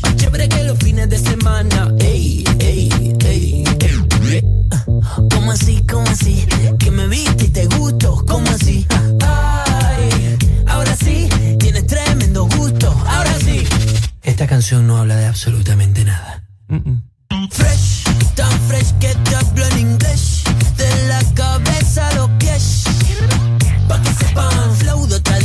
Más 0.02 0.16
chévere 0.16 0.48
que 0.48 0.64
los 0.64 0.78
fines 0.78 1.08
de 1.08 1.18
semana. 1.18 1.92
Ey, 1.98 2.44
ey, 2.60 2.88
ey, 3.24 3.64
ey. 4.30 4.44
¿Cómo 5.30 5.52
así, 5.52 5.82
cómo 5.90 6.06
así? 6.08 6.46
Que 6.78 6.90
me 6.90 7.06
viste 7.08 7.44
y 7.44 7.48
te 7.48 7.66
gusto, 7.66 8.24
¿cómo 8.26 8.48
así? 8.50 8.86
Ay, 9.20 10.36
ahora 10.66 10.96
sí, 10.96 11.28
tienes 11.58 11.86
tremendo 11.86 12.48
gusto, 12.56 12.90
ahora 13.06 13.34
sí. 13.40 13.64
Esta 14.22 14.46
canción 14.46 14.86
no 14.86 14.98
habla 14.98 15.16
de 15.16 15.26
absolutamente 15.26 16.04
nada. 16.04 16.42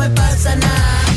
Me 0.00 0.08
pasa 0.14 0.56
nada. 0.56 1.09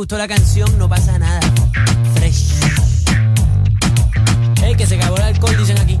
Gustó 0.00 0.16
la 0.16 0.28
canción, 0.28 0.78
no 0.78 0.88
pasa 0.88 1.18
nada. 1.18 1.40
Fresh. 2.14 2.52
Ey, 4.62 4.74
que 4.74 4.86
se 4.86 4.94
acabó 4.94 5.16
el 5.16 5.22
alcohol, 5.24 5.54
dicen 5.58 5.78
aquí. 5.78 6.00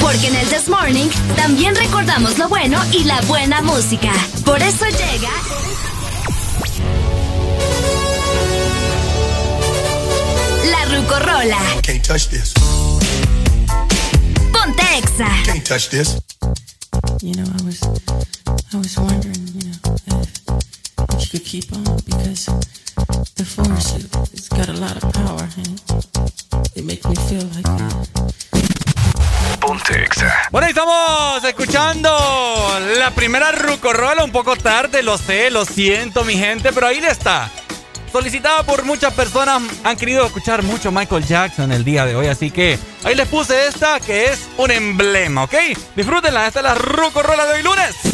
Porque 0.00 0.26
en 0.26 0.34
el 0.34 0.48
This 0.48 0.68
Morning 0.68 1.08
también 1.36 1.76
recordamos 1.76 2.36
lo 2.36 2.48
bueno 2.48 2.80
y 2.90 3.04
la 3.04 3.20
buena 3.28 3.62
música. 3.62 4.10
Por 4.44 4.60
eso 4.60 4.86
llega. 4.86 5.30
La 10.68 10.84
Rucorola. 10.96 11.60
Can't 11.82 12.04
touch 12.04 12.26
this. 12.26 12.52
Ponte 14.52 14.82
Exa. 14.98 15.28
Can't 15.44 15.64
touch 15.64 15.90
this. 15.90 16.18
You 17.22 17.34
know, 17.34 17.44
I 17.44 17.62
was, 17.64 17.80
was 18.84 18.98
wondering, 18.98 19.48
you 19.56 19.64
know, 19.64 19.96
if, 20.06 20.44
if 21.14 21.20
you 21.22 21.28
could 21.32 21.44
keep 21.44 21.72
on 21.72 21.84
because 22.04 22.44
the 23.36 23.44
force 23.44 23.96
it, 23.96 24.04
it's 24.34 24.48
got 24.50 24.68
a 24.68 24.74
lot 24.74 24.94
of 25.02 25.10
power 25.12 25.48
and 25.56 25.80
it 26.76 26.84
makes 26.84 27.06
me 27.08 27.16
feel 27.28 27.46
like. 27.56 27.64
Bueno, 30.50 30.66
ahí 30.66 30.70
estamos 30.70 31.44
escuchando 31.44 32.10
la 32.98 33.10
primera 33.12 33.50
Rucorola 33.52 34.22
un 34.22 34.30
poco 34.30 34.56
tarde, 34.56 35.02
lo 35.02 35.16
sé, 35.16 35.50
lo 35.50 35.64
siento, 35.64 36.22
mi 36.24 36.34
gente, 36.34 36.70
pero 36.72 36.86
ahí 36.86 36.98
está. 36.98 37.50
Solicitada 38.12 38.62
por 38.64 38.84
muchas 38.84 39.14
personas, 39.14 39.62
han 39.82 39.96
querido 39.96 40.26
escuchar 40.26 40.62
mucho 40.62 40.92
Michael 40.92 41.26
Jackson 41.26 41.72
el 41.72 41.84
día 41.84 42.04
de 42.04 42.14
hoy, 42.14 42.26
así 42.26 42.50
que 42.50 42.78
ahí 43.04 43.14
les 43.14 43.26
puse 43.28 43.66
esta 43.66 43.98
que 44.00 44.26
es 44.26 44.40
un 44.58 44.70
emblema, 44.70 45.44
¿ok? 45.44 45.54
Disfrútenla, 45.96 46.46
esta 46.46 46.60
es 46.60 46.64
la 46.64 46.74
Rucorola 46.74 47.46
de 47.46 47.52
hoy 47.54 47.62
lunes. 47.62 48.13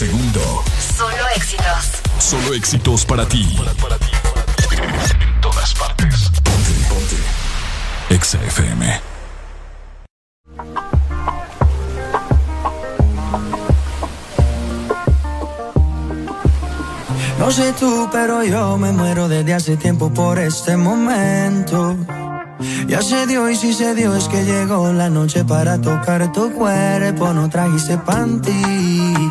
Segundo. 0.00 0.64
Solo 0.96 1.28
éxitos. 1.36 1.84
Solo 2.18 2.54
éxitos 2.54 3.04
para 3.04 3.26
ti. 3.28 3.44
En 4.74 5.40
todas 5.42 5.74
partes. 5.74 6.30
Ponte, 6.42 6.72
ponte. 6.88 7.16
Exa 8.08 8.38
FM. 8.44 9.00
No 17.38 17.50
sé 17.50 17.74
tú, 17.78 18.08
pero 18.10 18.42
yo 18.42 18.78
me 18.78 18.92
muero 18.92 19.28
desde 19.28 19.52
hace 19.52 19.76
tiempo 19.76 20.08
por 20.14 20.38
este 20.38 20.78
momento. 20.78 21.94
Ya 22.86 23.02
se 23.02 23.26
dio 23.26 23.48
y 23.48 23.56
si 23.56 23.72
se 23.72 23.94
dio 23.94 24.14
es 24.14 24.28
que 24.28 24.44
llegó 24.44 24.92
la 24.92 25.08
noche 25.08 25.44
para 25.44 25.80
tocar 25.80 26.32
tu 26.32 26.52
cuerpo. 26.52 27.32
No 27.32 27.48
trajiste 27.48 27.96
panty, 27.98 29.30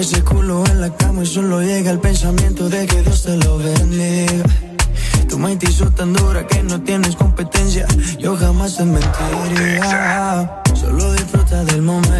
Ese 0.00 0.22
culo 0.22 0.64
en 0.66 0.80
la 0.80 0.88
cama 0.96 1.24
y 1.24 1.26
solo 1.26 1.60
llega 1.60 1.90
el 1.90 1.98
pensamiento 2.00 2.70
de 2.70 2.86
que 2.86 3.02
Dios 3.02 3.22
te 3.22 3.36
lo 3.36 3.58
bendiga. 3.58 4.44
Tu 5.28 5.38
mente 5.38 5.66
hizo 5.68 5.90
tan 5.90 6.14
dura 6.14 6.46
que 6.46 6.62
no 6.62 6.80
tienes 6.80 7.14
competencia. 7.16 7.86
Yo 8.18 8.34
jamás 8.34 8.78
te 8.78 8.84
mentiría. 8.86 10.62
Solo 10.74 11.12
disfruta 11.12 11.64
del 11.64 11.82
momento 11.82 12.19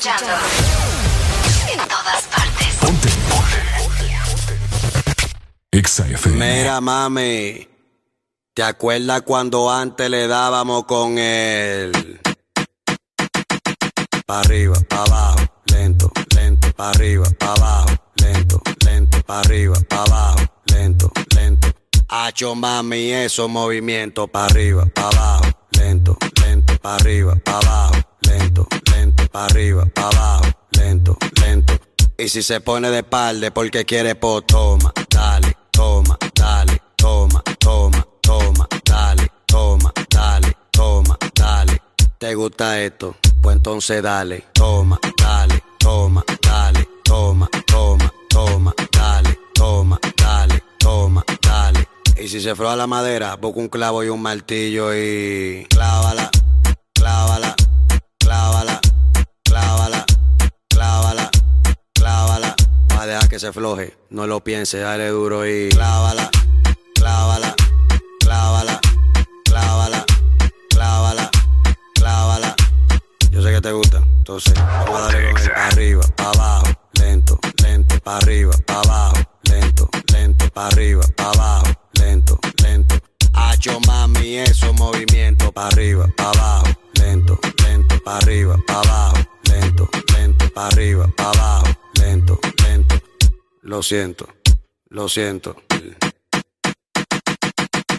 escuchando. 0.00 0.32
En 1.70 1.78
todas 1.88 2.22
partes. 2.24 2.78
Exa 5.72 6.06
FM. 6.08 6.36
Mira, 6.36 6.80
mami. 6.80 7.68
¿Te 8.54 8.62
acuerdas 8.62 9.22
cuando 9.22 9.70
antes 9.70 10.10
le 10.10 10.26
dábamos 10.26 10.84
con 10.84 11.18
él? 11.18 12.20
Pa' 14.26 14.40
arriba, 14.40 14.76
pa' 14.88 15.02
abajo, 15.04 15.38
lento, 15.66 16.10
lento, 16.34 16.72
pa' 16.72 16.90
arriba, 16.90 17.26
pa' 17.38 17.52
abajo, 17.54 17.88
lento, 18.16 18.60
lento, 18.84 19.22
pa' 19.22 19.40
arriba, 19.40 19.76
pa' 19.88 20.02
abajo, 20.02 20.38
lento, 20.66 21.12
lento. 21.34 21.68
Hacho 22.08 22.54
mami, 22.54 23.12
esos 23.12 23.48
movimientos 23.48 24.28
pa' 24.30 24.46
arriba, 24.46 24.86
pa' 24.86 25.08
abajo, 25.08 25.50
lento, 25.72 26.16
lento, 26.44 26.76
pa' 26.78 26.96
arriba, 26.96 27.36
pa' 27.44 27.58
abajo, 27.58 28.09
lento, 28.30 28.66
lento, 28.92 29.26
pa' 29.28 29.46
arriba, 29.46 29.86
pa' 29.94 30.08
abajo, 30.08 30.46
lento, 30.72 31.16
lento. 31.40 31.74
Y 32.18 32.28
si 32.28 32.42
se 32.42 32.60
pone 32.60 32.90
de 32.90 32.98
espalda 32.98 33.50
porque 33.50 33.84
quiere 33.84 34.14
po, 34.14 34.42
toma, 34.42 34.92
dale, 35.08 35.56
toma, 35.70 36.18
dale, 36.34 36.80
toma, 36.96 37.42
toma, 37.58 38.06
toma, 38.20 38.68
dale, 38.84 39.26
toma, 39.46 39.92
dale, 40.10 40.56
toma, 40.70 41.18
dale. 41.34 41.82
¿Te 42.18 42.34
gusta 42.34 42.80
esto? 42.80 43.16
Pues 43.40 43.56
entonces 43.56 44.02
dale, 44.02 44.44
toma, 44.52 44.98
dale, 45.16 45.62
toma, 45.78 46.24
dale, 46.42 46.86
toma, 47.04 47.48
toma, 47.66 48.12
toma, 48.28 48.74
dale, 48.92 49.38
toma, 49.54 49.98
dale, 50.16 50.62
toma, 50.78 51.24
dale. 51.42 51.88
Y 52.22 52.28
si 52.28 52.40
se 52.40 52.54
froa 52.54 52.76
la 52.76 52.86
madera, 52.86 53.36
busca 53.36 53.60
un 53.60 53.68
clavo 53.68 54.04
y 54.04 54.08
un 54.08 54.20
martillo 54.20 54.94
y 54.94 55.66
clávala, 55.70 56.30
clávala 56.92 57.56
clávala, 58.30 58.80
clávala, 59.42 60.04
clávala, 60.68 61.30
clávala. 61.94 62.54
Va 62.94 63.02
a 63.02 63.06
dejar 63.06 63.28
que 63.28 63.40
se 63.40 63.52
floje, 63.52 63.96
no 64.10 64.24
lo 64.28 64.38
piense, 64.38 64.78
dale 64.78 65.08
duro 65.08 65.44
y 65.44 65.68
clávala, 65.70 66.30
clávala, 66.94 67.56
clávala, 68.20 68.80
clávala, 69.46 70.04
clávala, 70.70 71.30
clávala. 71.96 72.54
Yo 73.32 73.42
sé 73.42 73.50
que 73.50 73.60
te 73.60 73.72
gusta, 73.72 73.98
entonces 73.98 74.54
vamos 74.54 75.00
a 75.00 75.02
darle 75.06 75.32
con 75.32 75.42
él 75.42 75.50
pa' 75.50 75.66
arriba, 75.66 76.02
pa' 76.16 76.30
abajo, 76.30 76.66
lento, 77.00 77.38
lento, 77.64 77.98
pa' 77.98 78.16
arriba, 78.18 78.52
pa' 78.64 78.80
abajo, 78.80 79.16
lento, 79.42 79.88
lento, 80.12 80.48
pa' 80.54 80.66
arriba, 80.68 81.02
pa' 81.16 81.30
abajo, 81.30 81.72
lento, 81.94 82.38
lento. 82.62 82.94
Hacho 83.32 83.80
mami, 83.80 84.36
eso 84.36 84.72
movimiento, 84.74 85.50
pa' 85.50 85.66
arriba, 85.66 86.06
pa' 86.16 86.30
abajo, 86.30 86.70
lento, 87.10 87.38
lento, 87.64 87.98
pa' 88.04 88.18
arriba, 88.18 88.56
pa' 88.66 88.80
abajo, 88.80 89.26
lento, 89.50 89.88
lento, 90.14 90.48
pa' 90.54 90.66
arriba, 90.68 91.08
pa' 91.16 91.30
abajo, 91.30 91.76
lento, 91.98 92.38
lento. 92.62 93.02
Lo 93.62 93.82
siento, 93.82 94.28
lo 94.90 95.08
siento. 95.08 95.56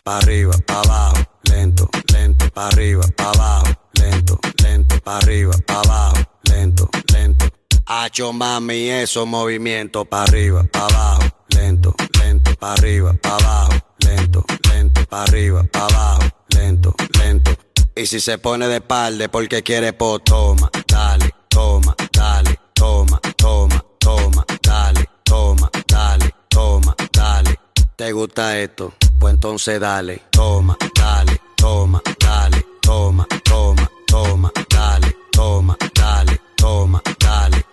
Pa' 0.03 0.17
arriba, 0.17 0.53
pa' 0.65 0.81
abajo, 0.81 1.25
lento, 1.43 1.89
lento, 2.13 2.49
pa' 2.51 2.67
arriba, 2.67 3.03
pa' 3.17 3.31
abajo, 3.31 3.73
lento, 3.99 4.39
lento, 4.63 4.95
pa' 5.03 5.17
arriba, 5.17 5.53
pa' 5.67 5.81
abajo, 5.81 6.23
lento, 6.43 6.89
lento. 7.13 7.45
Hacho 7.85 8.31
mami, 8.31 8.89
eso 8.89 9.25
movimiento, 9.25 10.05
pa' 10.05 10.23
arriba, 10.23 10.63
pa' 10.71 10.87
abajo, 10.87 11.29
lento, 11.49 11.93
lento, 12.17 12.55
pa' 12.55 12.73
arriba, 12.73 13.13
pa' 13.21 13.35
abajo, 13.35 13.75
lento, 14.05 14.45
lento, 14.69 15.05
pa' 15.05 15.23
arriba, 15.23 15.63
pa' 15.69 15.85
abajo, 15.85 16.29
lento, 16.55 16.95
lento. 17.19 17.70
Y 17.93 18.05
si 18.05 18.21
se 18.21 18.37
pone 18.37 18.67
de 18.69 18.79
palde 18.79 19.27
porque 19.27 19.63
quiere 19.63 19.91
po, 19.91 20.19
toma, 20.19 20.71
dale, 20.87 21.29
toma, 21.49 21.93
dale, 22.13 22.57
toma, 22.73 23.19
toma, 23.35 23.83
toma, 23.99 24.45
dale, 24.63 25.09
toma, 25.23 25.69
dale, 25.87 26.33
toma, 26.47 26.95
dale. 27.11 27.59
¿Te 27.97 28.11
gusta 28.13 28.57
esto? 28.57 28.93
Pues 29.19 29.33
entonces 29.33 29.79
dale, 29.79 30.23
toma, 30.31 30.77
dale, 30.95 31.41
toma, 31.57 32.01
dale, 32.17 32.65
toma, 32.81 33.27
toma, 33.43 33.91
toma, 34.07 34.51
dale, 34.69 35.15
toma, 35.33 35.77
dale, 35.93 36.41
toma, 36.55 37.01
dale. 37.19 37.65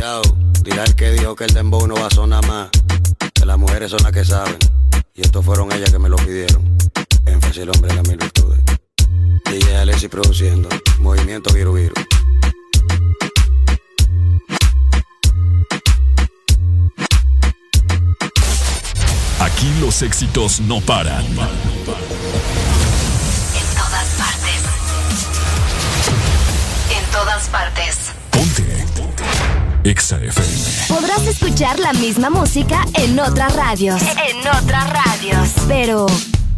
Yo, 0.00 0.22
dirá 0.62 0.82
el 0.82 0.96
que 0.96 1.12
dijo 1.12 1.36
que 1.36 1.44
el 1.44 1.54
dembow 1.54 1.86
no 1.86 1.94
va 1.94 2.08
a 2.08 2.10
sonar 2.10 2.44
más, 2.48 2.70
que 3.32 3.46
las 3.46 3.56
mujeres 3.56 3.92
son 3.92 4.02
las 4.02 4.12
que 4.12 4.24
saben. 4.24 4.58
Y 5.14 5.22
estos 5.22 5.44
fueron 5.44 5.70
ellas 5.70 5.92
que 5.92 5.98
me 6.00 6.08
lo 6.08 6.16
pidieron. 6.16 6.76
Énfasis 7.24 7.58
el 7.58 7.70
hombre 7.70 7.90
en 7.90 7.96
las 7.96 8.08
mil 8.08 8.16
virtudes. 8.16 8.65
DJ 9.50 9.76
Alessi 9.76 10.08
produciendo, 10.08 10.68
movimiento 10.98 11.52
Viru 11.54 11.72
Viru. 11.74 11.94
Aquí 19.40 19.72
los 19.80 20.02
éxitos 20.02 20.60
no 20.60 20.80
paran. 20.80 21.24
En 21.24 21.34
todas 23.74 24.08
partes. 24.16 24.62
En 26.90 27.10
todas 27.12 27.48
partes. 27.48 27.96
Exa 29.84 30.16
FM. 30.16 30.48
Podrás 30.88 31.26
escuchar 31.28 31.78
la 31.78 31.92
misma 31.92 32.28
música 32.28 32.84
en 32.94 33.20
otras 33.20 33.54
radios. 33.54 34.02
En 34.02 34.38
otras 34.48 34.90
radios. 34.90 35.48
Pero, 35.68 36.06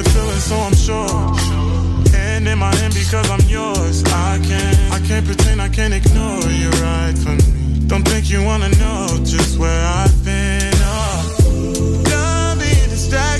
I 0.00 0.02
get 0.02 0.12
the 0.12 0.18
feeling, 0.18 0.40
so 0.40 0.56
I'm 0.56 0.74
sure. 0.74 2.16
And 2.18 2.48
in 2.48 2.58
my 2.58 2.74
hand 2.76 2.94
because 2.94 3.28
I'm 3.30 3.46
yours. 3.48 4.02
I 4.04 4.40
can't, 4.42 4.92
I 4.92 5.06
can't 5.06 5.26
pretend, 5.26 5.60
I 5.60 5.68
can't 5.68 5.92
ignore 5.92 6.40
you 6.50 6.70
right 6.70 7.16
from 7.18 7.36
me. 7.36 7.86
Don't 7.86 8.06
think 8.08 8.30
you 8.30 8.42
wanna 8.42 8.70
know 8.70 9.08
just 9.24 9.58
where 9.58 9.84
I've 9.84 10.24
been. 10.24 10.72
Oh. 10.76 12.02
Done 12.04 12.58
being 12.58 12.88
distracted. 12.88 13.39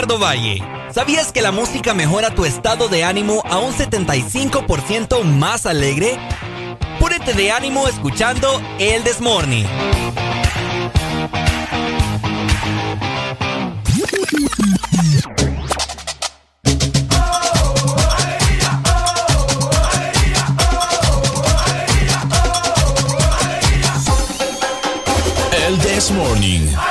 Ricardo 0.00 0.18
Valle. 0.18 0.62
¿Sabías 0.94 1.30
que 1.30 1.42
la 1.42 1.52
música 1.52 1.92
mejora 1.92 2.34
tu 2.34 2.46
estado 2.46 2.88
de 2.88 3.04
ánimo 3.04 3.42
a 3.44 3.58
un 3.58 3.74
75% 3.74 5.24
más 5.24 5.66
alegre? 5.66 6.18
Púrete 6.98 7.34
de 7.34 7.50
ánimo 7.50 7.86
escuchando 7.86 8.62
El 8.78 9.04
Desmorning. 9.04 9.66
El 25.68 25.78
This 25.80 26.10
Morning. 26.10 26.89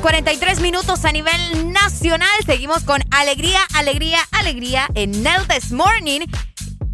43 0.00 0.60
minutos 0.60 1.04
a 1.04 1.12
nivel 1.12 1.72
nacional. 1.72 2.28
Seguimos 2.46 2.84
con 2.84 3.02
alegría, 3.10 3.60
alegría, 3.74 4.18
alegría 4.32 4.88
en 4.94 5.14
el 5.26 5.46
This 5.46 5.72
Morning. 5.72 6.20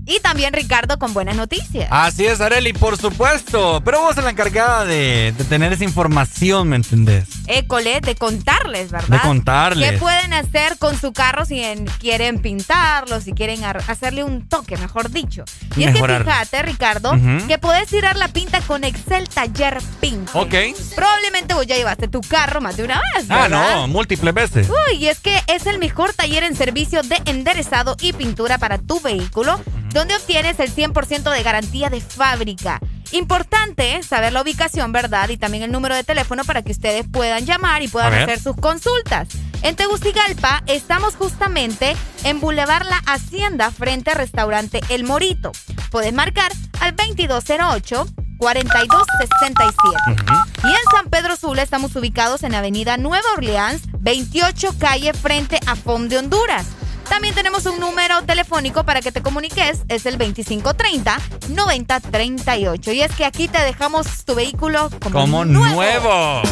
Y 0.06 0.20
también 0.20 0.52
Ricardo 0.52 0.98
con 0.98 1.12
buenas 1.12 1.34
noticias. 1.36 1.88
Así 1.90 2.24
es, 2.26 2.40
Areli, 2.40 2.72
por 2.72 2.96
supuesto. 2.96 3.82
Pero 3.84 4.00
vos 4.02 4.12
eres 4.12 4.24
la 4.24 4.30
encargada 4.30 4.84
de, 4.84 5.34
de 5.36 5.44
tener 5.44 5.72
esa 5.72 5.82
información, 5.84 6.68
¿me 6.68 6.76
entendés? 6.76 7.24
École, 7.48 8.00
de 8.00 8.14
contarles, 8.14 8.90
¿verdad? 8.92 9.08
De 9.08 9.18
contarles. 9.20 9.90
¿Qué 9.92 9.98
pueden 9.98 10.32
hacer 10.32 10.78
con 10.78 10.98
su 11.00 11.12
carro 11.12 11.44
si 11.44 11.60
en- 11.62 11.86
quieren 11.86 12.38
pintarlo, 12.40 13.20
si 13.20 13.32
quieren 13.32 13.64
hacerle 13.64 14.22
un 14.24 14.48
toque, 14.48 14.76
mejor 14.76 15.10
dicho? 15.10 15.44
Y 15.76 15.86
Mejorar. 15.86 16.20
es 16.22 16.24
que 16.26 16.30
fíjate, 16.32 16.62
Ricardo, 16.62 17.12
que 17.48 17.58
puedes 17.58 17.88
tirar 17.88 18.16
la 18.16 18.28
pinta 18.28 18.60
con 18.60 18.84
Excel 18.84 19.28
Taller 19.28 19.78
Pink. 20.00 20.28
Ok. 20.34 20.54
Probablemente 20.94 21.54
vos 21.54 21.66
ya 21.66 21.76
llevaste 21.76 22.06
tu 22.08 22.20
carro 22.20 22.60
más 22.60 22.76
de 22.76 22.84
una 22.84 23.00
vez, 23.14 23.26
Ah, 23.28 23.42
¿verdad? 23.42 23.74
no, 23.76 23.88
múltiples 23.88 24.32
veces. 24.34 24.68
Uy, 24.68 24.98
y 24.98 25.08
es 25.08 25.18
que 25.20 25.42
es 25.48 25.66
el 25.66 25.78
mejor 25.78 26.12
taller 26.14 26.44
en 26.44 26.54
servicio 26.56 27.02
de 27.02 27.20
enderezado 27.24 27.96
y 28.00 28.12
pintura 28.12 28.58
para 28.58 28.78
tu 28.78 29.00
vehículo, 29.00 29.60
donde 29.96 30.14
obtienes 30.14 30.60
el 30.60 30.74
100% 30.74 31.32
de 31.32 31.42
garantía 31.42 31.88
de 31.88 32.02
fábrica. 32.02 32.80
Importante 33.12 34.02
saber 34.02 34.34
la 34.34 34.42
ubicación, 34.42 34.92
¿verdad? 34.92 35.30
Y 35.30 35.38
también 35.38 35.62
el 35.62 35.72
número 35.72 35.94
de 35.94 36.04
teléfono 36.04 36.44
para 36.44 36.60
que 36.60 36.72
ustedes 36.72 37.06
puedan 37.10 37.46
llamar 37.46 37.82
y 37.82 37.88
puedan 37.88 38.12
hacer 38.12 38.38
sus 38.38 38.56
consultas. 38.56 39.28
En 39.62 39.74
Tegucigalpa 39.74 40.62
estamos 40.66 41.16
justamente 41.16 41.96
en 42.24 42.40
Boulevard 42.40 42.84
La 42.84 42.98
Hacienda 43.06 43.70
frente 43.70 44.10
al 44.10 44.18
restaurante 44.18 44.80
El 44.90 45.04
Morito. 45.04 45.52
Puedes 45.90 46.12
marcar 46.12 46.52
al 46.80 46.94
2208 46.94 48.06
4267. 48.36 50.44
Y 50.64 50.68
en 50.68 50.90
San 50.92 51.08
Pedro 51.08 51.36
Sula 51.36 51.62
estamos 51.62 51.96
ubicados 51.96 52.42
en 52.42 52.54
Avenida 52.54 52.98
Nueva 52.98 53.24
Orleans, 53.34 53.80
28 53.98 54.74
calle 54.78 55.14
frente 55.14 55.58
a 55.66 55.74
FOM 55.74 56.08
de 56.08 56.18
Honduras. 56.18 56.66
También 57.08 57.34
tenemos 57.34 57.64
un 57.66 57.80
número 57.80 58.22
telefónico 58.22 58.84
para 58.84 59.00
que 59.00 59.10
te 59.12 59.22
comuniques, 59.22 59.82
es 59.88 60.06
el 60.06 60.18
2530-9038. 60.18 62.94
Y 62.94 63.02
es 63.02 63.12
que 63.12 63.24
aquí 63.24 63.46
te 63.48 63.60
dejamos 63.62 64.24
tu 64.24 64.34
vehículo 64.34 64.90
como, 65.00 65.20
Como 65.20 65.44
nuevo. 65.44 66.42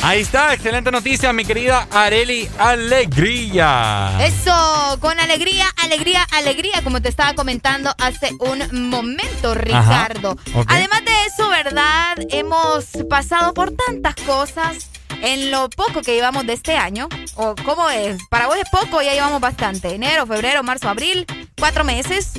Ahí 0.00 0.20
está, 0.20 0.54
excelente 0.54 0.92
noticia, 0.92 1.32
mi 1.32 1.44
querida 1.44 1.88
Areli 1.90 2.48
Alegría. 2.58 4.12
Eso, 4.24 4.96
con 5.00 5.18
alegría, 5.18 5.66
alegría, 5.76 6.24
alegría, 6.32 6.82
como 6.84 7.02
te 7.02 7.08
estaba 7.08 7.34
comentando 7.34 7.92
hace 7.98 8.30
un 8.38 8.88
momento, 8.88 9.54
Ricardo. 9.54 10.36
Además 10.66 11.04
de 11.04 11.10
eso, 11.26 11.48
¿verdad? 11.50 12.16
Hemos 12.30 12.86
pasado 13.10 13.52
por 13.52 13.72
tantas 13.72 14.14
cosas 14.24 14.88
en 15.22 15.50
lo 15.50 15.68
poco 15.70 16.02
que 16.02 16.14
llevamos 16.14 16.46
de 16.46 16.52
este 16.54 16.76
año. 16.76 17.08
¿O 17.34 17.54
cómo 17.64 17.88
es? 17.90 18.18
Para 18.30 18.46
vos 18.46 18.56
es 18.56 18.68
poco, 18.70 19.02
ya 19.02 19.12
llevamos 19.14 19.40
bastante. 19.40 19.94
Enero, 19.94 20.26
febrero, 20.26 20.62
marzo, 20.62 20.88
abril, 20.88 21.26
cuatro 21.58 21.84
meses. 21.84 22.32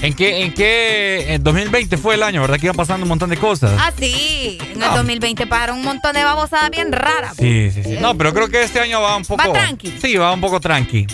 ¿En 0.00 0.14
qué, 0.14 0.42
en 0.42 0.52
qué, 0.54 1.34
en 1.34 1.44
2020 1.44 1.96
fue 1.96 2.14
el 2.16 2.22
año, 2.22 2.40
verdad? 2.40 2.58
Que 2.58 2.66
iban 2.66 2.76
pasando 2.76 3.04
un 3.04 3.08
montón 3.08 3.30
de 3.30 3.36
cosas. 3.36 3.72
Ah, 3.78 3.92
sí, 3.96 4.58
en 4.72 4.82
el 4.82 4.88
Ah. 4.90 4.96
2020 4.96 5.46
para 5.46 5.72
un 5.72 5.82
montón 5.82 6.12
de 6.14 6.24
babosadas 6.24 6.70
bien 6.70 6.90
raras. 6.92 7.36
Sí, 7.38 7.70
sí, 7.70 7.82
sí. 7.84 7.96
No, 8.00 8.16
pero 8.18 8.34
creo 8.34 8.48
que 8.48 8.62
este 8.62 8.80
año 8.80 9.00
va 9.00 9.16
un 9.16 9.24
poco. 9.24 9.42
Va 9.46 9.52
tranqui. 9.52 9.96
Sí, 10.00 10.16
va 10.16 10.32
un 10.32 10.40
poco 10.40 10.58
tranqui. 10.60 11.06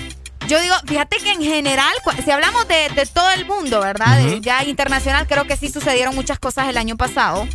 Yo 0.49 0.59
digo, 0.63 0.75
fíjate 0.87 1.19
que 1.19 1.31
en 1.33 1.43
general, 1.43 1.93
si 2.25 2.31
hablamos 2.31 2.67
de, 2.69 2.89
de 2.95 3.05
todo 3.05 3.29
el 3.33 3.45
mundo, 3.45 3.81
¿verdad? 3.81 4.17
De 4.17 4.41
ya 4.41 4.65
internacional, 4.65 5.27
creo 5.27 5.45
que 5.47 5.59
sí 5.59 5.69
sucedieron 5.69 6.15
muchas 6.15 6.39
cosas 6.39 6.69
el 6.71 6.79
año 6.79 6.97
pasado. 6.97 7.47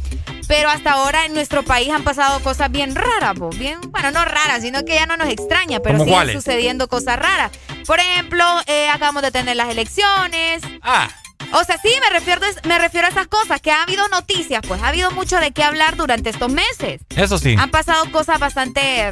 Pero 0.47 0.69
hasta 0.69 0.91
ahora 0.91 1.25
en 1.25 1.33
nuestro 1.33 1.63
país 1.63 1.89
han 1.89 2.03
pasado 2.03 2.39
cosas 2.41 2.72
bien 2.72 2.95
raras, 2.95 3.33
po, 3.38 3.49
bien, 3.49 3.80
bueno, 3.91 4.11
no 4.11 4.25
raras, 4.25 4.61
sino 4.61 4.83
que 4.85 4.95
ya 4.95 5.05
no 5.05 5.17
nos 5.17 5.30
extraña, 5.30 5.80
pero 5.80 5.97
¿Cómo 5.97 6.05
siguen 6.05 6.17
cuáles? 6.19 6.35
sucediendo 6.35 6.88
cosas 6.88 7.17
raras. 7.17 7.51
Por 7.85 7.99
ejemplo, 7.99 8.43
eh, 8.67 8.89
acabamos 8.89 9.22
de 9.23 9.31
tener 9.31 9.55
las 9.55 9.69
elecciones. 9.69 10.61
Ah. 10.81 11.09
O 11.53 11.63
sea, 11.63 11.77
sí, 11.77 11.89
me 12.01 12.09
refiero, 12.09 12.41
me 12.67 12.80
refiero 12.80 13.07
a 13.07 13.09
esas 13.11 13.27
cosas, 13.27 13.61
que 13.61 13.72
ha 13.72 13.83
habido 13.83 14.07
noticias, 14.07 14.61
pues 14.67 14.81
ha 14.81 14.88
habido 14.88 15.11
mucho 15.11 15.39
de 15.39 15.51
qué 15.51 15.63
hablar 15.63 15.95
durante 15.95 16.30
estos 16.30 16.51
meses. 16.51 17.01
Eso 17.15 17.38
sí. 17.38 17.55
Han 17.59 17.69
pasado 17.69 18.11
cosas 18.11 18.39
bastante. 18.39 19.09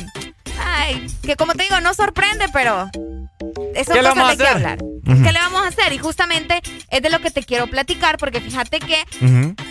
Ay, 0.63 1.07
que 1.23 1.35
como 1.35 1.53
te 1.53 1.63
digo, 1.63 1.79
no 1.81 1.93
sorprende, 1.93 2.45
pero. 2.51 2.89
Son 2.93 3.71
¿Qué 3.73 3.83
cosas 3.85 4.03
vamos 4.03 4.27
a 4.27 4.31
de 4.31 4.37
qué 4.37 4.47
hacer? 4.47 4.79
¿Qué 5.05 5.31
le 5.31 5.39
vamos 5.39 5.63
a 5.63 5.67
hacer? 5.67 5.93
Y 5.93 5.97
justamente 5.97 6.61
es 6.89 7.01
de 7.01 7.09
lo 7.09 7.19
que 7.19 7.31
te 7.31 7.43
quiero 7.43 7.67
platicar, 7.67 8.17
porque 8.17 8.39
fíjate 8.41 8.79
que 8.79 9.03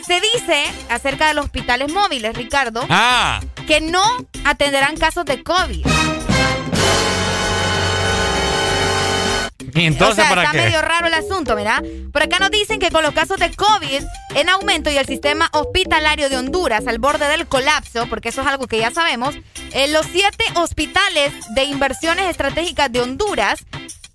se 0.06 0.20
dice 0.20 0.64
acerca 0.88 1.28
de 1.28 1.34
los 1.34 1.44
hospitales 1.46 1.92
móviles, 1.92 2.36
Ricardo, 2.36 2.84
Ah, 2.88 3.40
que 3.66 3.80
no 3.80 4.02
atenderán 4.44 4.96
casos 4.96 5.24
de 5.24 5.42
COVID. 5.42 5.86
y 9.72 9.84
entonces 9.84 10.14
o 10.14 10.20
sea, 10.22 10.28
para 10.30 10.42
está 10.44 10.52
qué? 10.58 10.64
medio 10.64 10.82
raro 10.82 11.06
el 11.06 11.14
asunto, 11.14 11.54
¿verdad? 11.54 11.80
Por 12.12 12.22
acá 12.24 12.38
nos 12.40 12.50
dicen 12.50 12.80
que 12.80 12.90
con 12.90 13.04
los 13.04 13.12
casos 13.14 13.38
de 13.38 13.50
COVID 13.54 14.02
en 14.34 14.48
aumento 14.48 14.90
y 14.90 14.96
el 14.96 15.06
sistema 15.06 15.48
hospitalario 15.52 16.28
de 16.28 16.36
Honduras 16.38 16.86
al 16.88 16.98
borde 16.98 17.28
del 17.28 17.46
colapso, 17.46 18.06
porque 18.08 18.30
eso 18.30 18.40
es 18.40 18.46
algo 18.48 18.66
que 18.66 18.78
ya 18.78 18.90
sabemos, 18.90 19.36
en 19.72 19.92
los 19.92 20.06
siete 20.06 20.44
hospitales 20.56 21.32
de 21.54 21.64
inversiones 21.64 22.28
estratégicas 22.28 22.90
de 22.90 23.00
Honduras, 23.00 23.64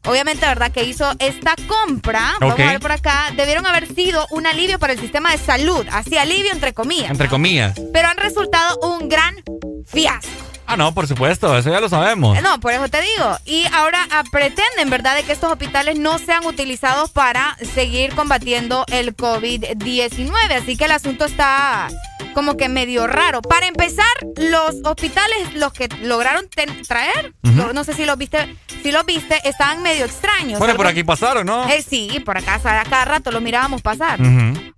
obviamente, 0.06 0.46
¿verdad? 0.46 0.72
Que 0.72 0.84
hizo 0.84 1.12
esta 1.20 1.56
compra, 1.68 2.34
vamos 2.40 2.60
a 2.60 2.64
ver 2.66 2.80
por 2.80 2.92
acá, 2.92 3.32
debieron 3.36 3.66
haber 3.66 3.94
sido 3.94 4.26
un 4.32 4.48
alivio 4.48 4.80
para 4.80 4.94
el 4.94 5.00
sistema 5.00 5.32
de 5.32 5.38
salud, 5.38 5.86
así 5.92 6.18
alivio 6.18 6.52
entre 6.52 6.74
comillas, 6.74 7.12
Entre 7.12 7.28
comillas. 7.30 7.80
pero 7.94 8.08
han 8.08 8.18
resultado 8.18 8.80
un 8.82 9.10
gran 9.10 9.36
fiasco. 9.86 10.30
Ah, 10.68 10.76
no, 10.78 10.96
por 10.96 11.06
supuesto, 11.08 11.56
eso 11.56 11.70
ya 11.70 11.80
lo 11.80 11.90
sabemos. 11.90 12.42
No, 12.42 12.60
por 12.60 12.74
eso 12.74 12.90
te 12.90 13.00
digo. 13.00 13.38
Y 13.46 13.66
ahora 13.72 14.00
ah, 14.12 14.24
pretenden, 14.32 14.90
¿verdad?, 14.90 15.16
de 15.16 15.22
que 15.22 15.32
estos 15.32 15.52
hospitales 15.52 16.00
no 16.00 16.18
sean 16.18 16.44
utilizados 16.44 17.12
para 17.12 17.56
seguir 17.76 18.16
combatiendo 18.16 18.84
el 18.88 19.16
COVID-19. 19.16 20.32
Así 20.60 20.76
que 20.76 20.86
el 20.86 20.92
asunto 20.92 21.26
está 21.26 21.90
como 22.36 22.56
que 22.58 22.70
medio 22.70 23.08
raro. 23.08 23.42
Para 23.42 23.66
empezar, 23.66 24.06
los 24.38 24.76
hospitales, 24.84 25.56
los 25.56 25.74
que 25.74 25.90
lograron 26.04 26.48
traer, 26.88 27.34
lo- 27.42 27.74
no 27.74 27.84
sé 27.84 27.94
si 27.94 28.06
los 28.06 28.18
viste, 28.18 28.56
si 28.84 28.92
los 28.92 29.04
viste, 29.06 29.40
estaban 29.46 29.82
medio 29.82 30.06
extraños. 30.06 30.60
Bueno, 30.60 30.76
por 30.76 30.86
aquí 30.86 31.04
pasaron, 31.04 31.48
¿no? 31.48 31.68
Eh, 31.70 31.82
sí, 31.82 32.22
por 32.24 32.38
acá, 32.38 32.56
a 32.64 32.84
cada 32.86 33.06
rato 33.06 33.32
los 33.32 33.42
mirábamos 33.42 33.82
pasar. 33.82 34.20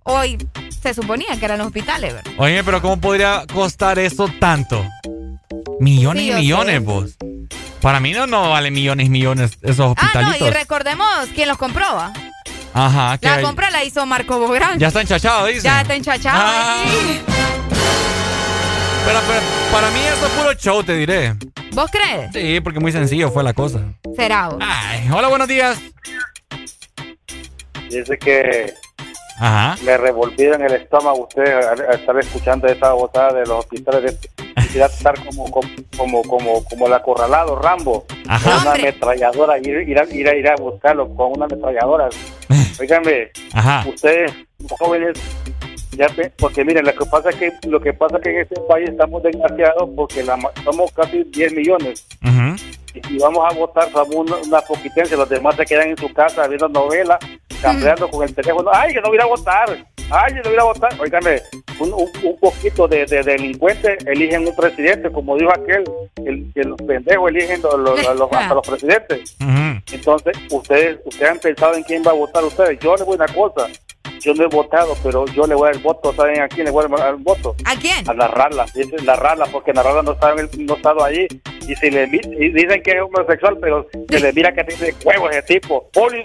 Hoy 0.04 0.38
se 0.80 0.94
suponía 0.94 1.38
que 1.38 1.44
eran 1.44 1.58
los 1.58 1.66
hospitales, 1.66 2.14
¿verdad? 2.14 2.32
Oye, 2.38 2.64
pero 2.64 2.80
¿cómo 2.80 2.98
podría 3.00 3.44
costar 3.52 3.98
eso 3.98 4.28
tanto? 4.40 4.82
Millones 5.80 6.22
Sí, 6.24 6.30
y 6.30 6.34
millones, 6.34 6.82
vos. 6.84 7.16
Para 7.82 8.00
mí 8.00 8.12
no, 8.12 8.26
no 8.26 8.50
vale 8.50 8.70
millones 8.70 9.06
y 9.06 9.10
millones 9.10 9.58
esos 9.62 9.94
Ah, 9.96 10.10
no, 10.14 10.20
hospitalitos. 10.20 10.48
y 10.48 10.50
recordemos 10.50 11.06
quién 11.34 11.48
los 11.48 11.58
compró. 11.58 11.86
¿va? 11.94 12.12
Ajá, 12.78 13.18
que 13.18 13.26
La 13.26 13.34
hay- 13.36 13.44
compra 13.44 13.70
la 13.70 13.82
hizo 13.84 14.06
Marco 14.06 14.38
Bográn. 14.38 14.78
ya 14.78 14.88
está 14.88 15.00
enchachado, 15.00 15.46
dice. 15.46 15.62
Ya 15.62 15.80
está 15.80 15.94
enchachado. 15.96 16.38
Ah. 16.40 16.84
sí. 16.86 17.20
Pero, 19.04 19.20
para 19.72 19.90
mí 19.90 20.00
eso 20.00 20.26
es 20.26 20.32
puro 20.32 20.52
show, 20.54 20.82
te 20.84 20.94
diré. 20.94 21.34
¿Vos 21.72 21.90
crees? 21.90 22.30
Sí, 22.32 22.60
porque 22.60 22.78
muy 22.80 22.92
sencillo 22.92 23.30
fue 23.30 23.42
la 23.42 23.52
cosa. 23.54 23.80
Será. 24.16 24.50
Ay, 24.60 25.08
hola, 25.12 25.28
buenos 25.28 25.48
días. 25.48 25.78
Dice 27.90 28.18
que 28.18 28.74
Ajá. 29.38 29.76
me 29.84 29.96
revolvieron 29.96 30.62
el 30.62 30.74
estómago 30.74 31.22
usted 31.24 31.42
al, 31.52 31.80
al 31.88 31.94
estar 32.00 32.18
escuchando 32.18 32.66
esa 32.68 32.92
botada 32.92 33.32
de 33.32 33.40
los 33.46 33.60
hospitales. 33.60 34.18
De, 34.20 34.28
quisiera 34.62 34.86
estar 34.86 35.14
como, 35.24 35.50
como, 35.50 35.68
como, 35.96 36.22
como, 36.22 36.64
como 36.64 36.86
el 36.86 36.92
acorralado 36.92 37.56
Rambo. 37.56 38.04
Ajá. 38.28 38.50
Con 38.50 38.60
una 38.62 38.72
ametralladora, 38.72 39.58
ir, 39.58 39.88
ir, 39.88 39.98
a, 39.98 40.04
ir, 40.04 40.28
a, 40.28 40.34
ir 40.36 40.48
a 40.48 40.56
buscarlo 40.56 41.08
con 41.14 41.32
una 41.32 41.46
ametralladora. 41.46 42.08
Óigame, 42.80 43.30
ustedes 43.86 44.32
jóvenes 44.78 45.18
ya 45.96 46.06
porque 46.36 46.64
miren 46.64 46.84
lo 46.84 46.94
que 46.94 47.04
pasa 47.06 47.30
es 47.30 47.36
que 47.36 47.52
lo 47.66 47.80
que 47.80 47.92
pasa 47.92 48.16
es 48.18 48.22
que 48.22 48.30
en 48.30 48.40
este 48.42 48.60
país 48.68 48.88
estamos 48.88 49.22
desgraciados 49.22 49.90
porque 49.96 50.22
la, 50.22 50.38
somos 50.62 50.92
casi 50.92 51.24
10 51.24 51.54
millones 51.54 52.06
y 52.94 53.00
si 53.06 53.18
vamos 53.18 53.44
a 53.50 53.54
votar 53.54 53.90
somos 53.92 54.14
una, 54.14 54.36
una 54.36 54.60
poquitencia 54.62 55.16
los 55.16 55.28
demás 55.28 55.56
se 55.56 55.64
quedan 55.64 55.88
en 55.88 55.96
su 55.98 56.12
casa 56.12 56.46
viendo 56.48 56.68
novelas 56.68 57.18
cambiando 57.60 58.08
con 58.08 58.22
el 58.26 58.34
teléfono 58.34 58.70
ay 58.72 58.92
que 58.94 59.00
no 59.00 59.08
voy 59.08 59.18
a 59.20 59.26
votar 59.26 59.84
ay 60.10 60.34
que 60.34 60.40
no 60.40 60.50
voy 60.50 60.58
a 60.58 60.62
votar 60.64 61.00
Óigame, 61.00 61.42
un, 61.80 61.92
un, 61.92 62.08
un 62.24 62.36
poquito 62.38 62.86
de, 62.88 63.04
de 63.06 63.22
delincuentes 63.22 64.04
eligen 64.06 64.46
un 64.46 64.54
presidente 64.56 65.10
como 65.10 65.36
dijo 65.36 65.50
aquel 65.52 65.84
el, 66.24 66.50
que 66.54 66.62
los 66.64 66.76
pendejos 66.82 67.30
eligen 67.30 67.60
los, 67.62 67.78
los- 67.78 68.16
los- 68.16 68.32
hasta 68.32 68.54
los 68.54 68.66
presidentes 68.66 69.36
entonces, 69.92 70.36
ustedes 70.50 70.98
ustedes 71.04 71.30
han 71.30 71.38
pensado 71.38 71.74
en 71.74 71.82
quién 71.82 72.02
va 72.06 72.10
a 72.10 72.14
votar 72.14 72.44
ustedes. 72.44 72.78
Yo 72.80 72.94
les 72.96 73.04
voy 73.06 73.14
a 73.18 73.24
una 73.24 73.34
cosa. 73.34 73.66
Yo 74.20 74.34
no 74.34 74.44
he 74.44 74.48
votado, 74.48 74.94
pero 75.02 75.24
yo 75.26 75.46
le 75.46 75.54
voy 75.54 75.68
a 75.68 75.70
dar 75.70 75.76
el 75.76 75.82
voto. 75.82 76.12
¿Saben 76.12 76.40
a 76.42 76.48
quién 76.48 76.64
le 76.66 76.70
voy 76.70 76.84
a 76.84 76.88
dar 76.88 77.10
el 77.10 77.16
voto? 77.22 77.54
¿A 77.64 77.74
quién? 77.76 78.08
A 78.08 78.12
la 78.14 78.28
Rala. 78.28 78.66
La 79.04 79.16
Rala, 79.16 79.46
porque 79.50 79.72
la 79.72 79.82
Rala 79.82 80.02
no 80.02 80.12
está, 80.12 80.32
en 80.32 80.40
el- 80.40 80.66
no 80.66 80.74
ha 80.74 80.76
estado 80.76 81.04
allí. 81.04 81.26
Y, 81.68 81.76
si 81.76 81.90
le, 81.90 82.04
y 82.04 82.48
dicen 82.50 82.82
que 82.82 82.92
es 82.92 83.02
homosexual, 83.02 83.58
pero 83.60 83.86
se 84.08 84.20
le 84.20 84.32
mira 84.32 84.50
que 84.54 84.64
tiene 84.64 84.94
huevos 85.04 85.30
ese 85.32 85.42
tipo. 85.42 85.86
¡Policía! 85.92 86.24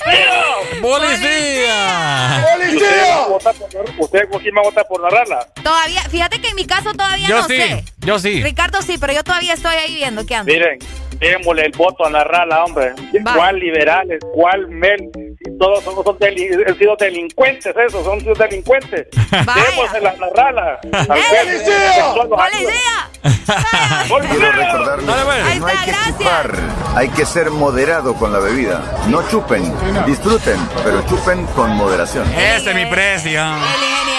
¡Policía! 0.82 2.46
¿Y 2.72 4.02
¿Usted 4.02 4.30
quién 4.42 4.56
va 4.56 4.62
a 4.62 4.64
votar 4.64 4.88
por 4.88 5.02
la 5.02 5.10
Rala? 5.10 5.46
Todavía, 5.62 6.02
fíjate 6.10 6.40
que 6.40 6.48
en 6.48 6.56
mi 6.56 6.66
caso 6.66 6.94
todavía 6.94 7.28
Yo 7.28 7.42
no 7.42 7.48
sí, 7.48 7.58
sé. 7.58 7.84
yo 8.00 8.20
sí. 8.20 8.42
Ricardo 8.42 8.82
sí, 8.82 8.98
pero 8.98 9.12
yo 9.12 9.24
todavía 9.24 9.54
estoy 9.54 9.76
ahí 9.76 9.96
viendo 9.96 10.26
qué 10.26 10.36
anda. 10.36 10.52
Miren, 10.54 10.80
démosle 11.20 11.66
el 11.66 11.72
voto 11.74 12.06
a 12.06 12.10
la 12.10 12.24
Rala, 12.24 12.64
hombre. 12.64 12.94
¿Cuál 13.36 13.60
liberales? 13.60 14.20
¿Cuál 14.34 14.68
Mel? 14.70 15.10
Todos 15.60 15.84
son, 15.84 15.96
son 16.04 16.18
deli- 16.20 16.50
han 16.68 16.78
sido 16.78 16.96
delincuentes, 16.98 17.76
esos, 17.76 18.04
son 18.06 18.20
sido 18.22 18.34
delincuentes. 18.34 19.08
Démosle 19.32 20.02
la, 20.02 20.16
la 20.16 20.30
Rala. 20.36 20.80
Al 20.84 21.08
¡Policía! 22.20 23.10
Quiero 23.24 24.52
recordarles 24.52 25.16
que 25.54 25.60
no 25.60 25.68
hay 25.68 25.78
que 25.86 25.94
chupar, 26.06 26.52
hay 26.96 27.10
que 27.10 27.26
ser 27.26 27.52
moderado 27.52 28.14
con 28.16 28.32
la 28.34 28.40
bebida. 28.40 28.82
No 29.08 29.28
chupen, 29.30 29.74
disfruten, 30.06 30.58
pero 30.84 31.02
chupen 31.08 31.46
con 31.48 31.72
moderación. 31.72 32.26
Ese 32.34 32.70
es 32.72 32.76
mi 32.76 32.86
precio. 32.88 33.42
El 33.42 33.48
ingeniero, 33.48 33.74
el 33.76 33.84
ingeniero 33.84 34.13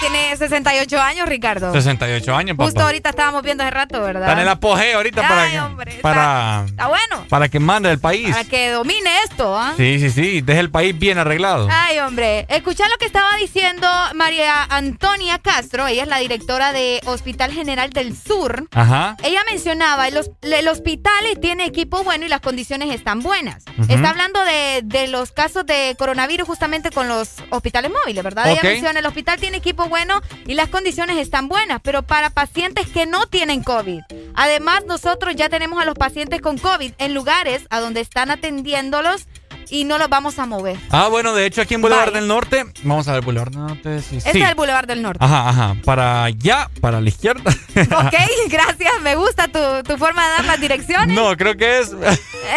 tiene 0.00 0.36
68 0.36 1.00
años, 1.00 1.28
Ricardo. 1.28 1.72
68 1.72 2.34
años, 2.36 2.56
papá. 2.56 2.64
Justo 2.66 2.80
ahorita 2.82 3.10
estábamos 3.10 3.42
viendo 3.42 3.62
hace 3.64 3.70
rato, 3.70 4.00
¿verdad? 4.02 4.22
Está 4.22 4.32
en 4.34 4.38
el 4.40 4.48
apogeo 4.48 4.96
ahorita 4.96 5.22
para, 5.22 5.42
Ay, 5.42 5.52
que, 5.52 5.60
hombre, 5.60 5.98
para, 6.02 6.64
Está 6.66 6.86
bueno. 6.88 7.26
para 7.28 7.48
que 7.48 7.58
mande 7.60 7.90
el 7.90 7.98
país. 7.98 8.30
Para 8.30 8.44
que 8.44 8.70
domine 8.70 9.10
esto, 9.24 9.56
¿ah? 9.58 9.74
Sí, 9.76 9.98
sí, 9.98 10.10
sí. 10.10 10.40
Deje 10.40 10.60
el 10.60 10.70
país 10.70 10.98
bien 10.98 11.18
arreglado. 11.18 11.68
Ay, 11.70 11.98
hombre. 11.98 12.46
Escucha 12.48 12.88
lo 12.88 12.96
que 12.98 13.06
estaba 13.06 13.36
diciendo 13.36 13.88
María 14.14 14.64
Antonia 14.64 15.38
Castro. 15.38 15.86
Ella 15.86 16.02
es 16.02 16.08
la 16.08 16.18
directora 16.18 16.72
de 16.72 17.00
Hospital 17.06 17.52
General 17.52 17.90
del 17.90 18.16
Sur. 18.16 18.68
Ajá. 18.72 19.16
Ella 19.22 19.40
mencionaba, 19.50 20.08
el, 20.08 20.20
el 20.42 20.68
hospital 20.68 21.12
tiene 21.40 21.64
equipo 21.64 22.02
bueno 22.04 22.24
y 22.26 22.28
las 22.28 22.40
condiciones 22.40 22.94
están 22.94 23.20
buenas. 23.20 23.64
Está 23.88 24.10
hablando 24.10 24.44
de, 24.44 24.80
de 24.84 25.08
los 25.08 25.32
casos 25.32 25.66
de 25.66 25.94
coronavirus 25.98 26.46
justamente 26.46 26.90
con 26.90 27.08
los 27.08 27.30
hospitales 27.50 27.90
móviles, 27.90 28.22
¿verdad? 28.22 28.50
Ella 28.50 28.62
menciona, 28.62 29.00
el 29.00 29.06
hospital 29.06 29.38
tiene 29.38 29.56
equipo 29.58 29.85
bueno 29.88 30.20
y 30.46 30.54
las 30.54 30.68
condiciones 30.68 31.16
están 31.18 31.48
buenas, 31.48 31.80
pero 31.82 32.02
para 32.02 32.30
pacientes 32.30 32.86
que 32.88 33.06
no 33.06 33.26
tienen 33.26 33.62
COVID. 33.62 34.00
Además, 34.34 34.84
nosotros 34.86 35.34
ya 35.36 35.48
tenemos 35.48 35.80
a 35.82 35.84
los 35.84 35.94
pacientes 35.94 36.40
con 36.40 36.58
COVID 36.58 36.92
en 36.98 37.14
lugares 37.14 37.62
a 37.70 37.80
donde 37.80 38.00
están 38.00 38.30
atendiéndolos 38.30 39.26
y 39.68 39.82
no 39.84 39.98
los 39.98 40.08
vamos 40.08 40.38
a 40.38 40.46
mover. 40.46 40.76
Ah, 40.90 41.08
bueno, 41.08 41.34
de 41.34 41.44
hecho 41.44 41.60
aquí 41.60 41.74
en 41.74 41.82
Boulevard 41.82 42.12
del 42.12 42.28
Norte, 42.28 42.64
vamos 42.84 43.08
a 43.08 43.14
ver 43.14 43.22
Boulevard 43.24 43.50
del 43.50 43.60
Norte, 43.66 44.00
sí, 44.00 44.18
Este 44.18 44.32
sí. 44.32 44.40
es 44.42 44.48
el 44.48 44.54
Boulevard 44.54 44.86
del 44.86 45.02
Norte. 45.02 45.24
Ajá, 45.24 45.48
ajá, 45.48 45.76
para 45.84 46.22
allá, 46.24 46.70
para 46.80 47.00
la 47.00 47.08
izquierda. 47.08 47.50
Ok, 47.50 48.14
gracias, 48.48 49.00
me 49.02 49.16
gusta 49.16 49.48
tu, 49.48 49.58
tu 49.82 49.98
forma 49.98 50.22
de 50.24 50.30
dar 50.34 50.44
las 50.44 50.60
direcciones. 50.60 51.08
no, 51.16 51.36
creo 51.36 51.56
que 51.56 51.80
es, 51.80 51.90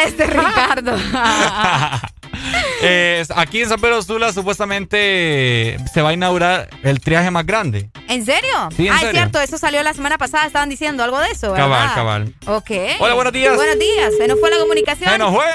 Este 0.05 0.27
Ricardo. 0.27 0.95
eh, 2.81 3.23
aquí 3.35 3.61
en 3.61 3.69
San 3.69 3.79
Pedro 3.79 4.01
Sula 4.01 4.33
supuestamente 4.33 5.77
se 5.93 6.01
va 6.01 6.09
a 6.09 6.13
inaugurar 6.13 6.69
el 6.83 6.99
triaje 6.99 7.31
más 7.31 7.45
grande. 7.45 7.89
¿En 8.07 8.25
serio? 8.25 8.69
Sí, 8.75 8.87
en 8.87 8.93
ah, 8.93 8.95
es 8.95 9.01
serio. 9.01 9.21
cierto, 9.21 9.41
eso 9.41 9.57
salió 9.57 9.83
la 9.83 9.93
semana 9.93 10.17
pasada, 10.17 10.45
estaban 10.45 10.69
diciendo 10.69 11.03
algo 11.03 11.19
de 11.19 11.31
eso, 11.31 11.51
¿verdad? 11.51 11.67
Cabal, 11.67 11.95
cabal. 11.95 12.33
Ok. 12.47 12.71
Hola, 12.99 13.13
buenos 13.13 13.33
días. 13.33 13.55
Buenos 13.55 13.79
días, 13.79 14.13
se 14.17 14.27
nos 14.27 14.39
fue 14.39 14.49
la 14.49 14.57
comunicación. 14.57 15.09
Se 15.09 15.17
nos 15.17 15.33
fue. 15.33 15.45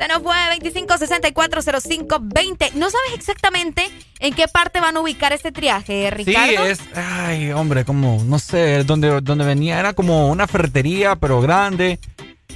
Se 0.00 0.08
nos 0.08 0.22
fue 0.22 0.34
25640520. 0.60 2.72
¿No 2.72 2.88
sabes 2.88 3.12
exactamente 3.14 3.86
en 4.18 4.32
qué 4.32 4.48
parte 4.48 4.80
van 4.80 4.96
a 4.96 5.00
ubicar 5.00 5.34
este 5.34 5.52
triaje, 5.52 6.10
Ricardo? 6.10 6.64
Sí, 6.64 6.70
es, 6.70 6.80
ay, 6.96 7.52
hombre, 7.52 7.84
como, 7.84 8.24
no 8.24 8.38
sé, 8.38 8.82
donde, 8.84 9.20
donde 9.20 9.44
venía, 9.44 9.78
era 9.78 9.92
como 9.92 10.30
una 10.30 10.46
ferretería, 10.46 11.16
pero 11.16 11.42
grande. 11.42 11.98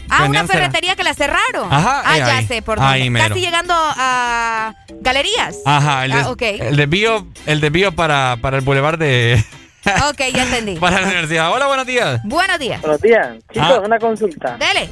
Ah, 0.08 0.24
una 0.28 0.46
ferretería 0.46 0.96
que 0.96 1.04
la 1.04 1.14
cerraron. 1.14 1.72
Ajá, 1.72 2.02
Ah, 2.04 2.16
eh, 2.16 2.20
ya 2.20 2.36
ahí. 2.38 2.46
sé, 2.46 2.62
por 2.62 2.78
Ahí 2.80 3.00
dónde. 3.04 3.10
mero. 3.10 3.28
Casi 3.28 3.40
llegando 3.40 3.74
a 3.76 4.74
galerías. 5.00 5.58
Ajá, 5.64 6.04
el, 6.04 6.12
Ah, 6.12 6.16
des- 6.18 6.26
ok. 6.26 6.42
el 6.42 6.76
desvío, 6.76 7.26
el 7.46 7.60
desvío 7.60 7.92
para, 7.92 8.36
para 8.40 8.56
el 8.58 8.64
bulevar 8.64 8.98
de, 8.98 9.42
Ok, 10.10 10.20
ya 10.34 10.44
entendí. 10.44 10.76
para 10.80 11.00
la 11.00 11.06
universidad. 11.06 11.52
Hola, 11.52 11.66
buenos 11.66 11.86
días. 11.86 12.20
Buenos 12.24 12.58
días. 12.58 12.80
Buenos 12.80 13.00
días. 13.00 13.28
Chicos, 13.52 13.68
Ah. 13.78 13.82
una 13.84 13.98
consulta. 13.98 14.56
Dele. 14.58 14.88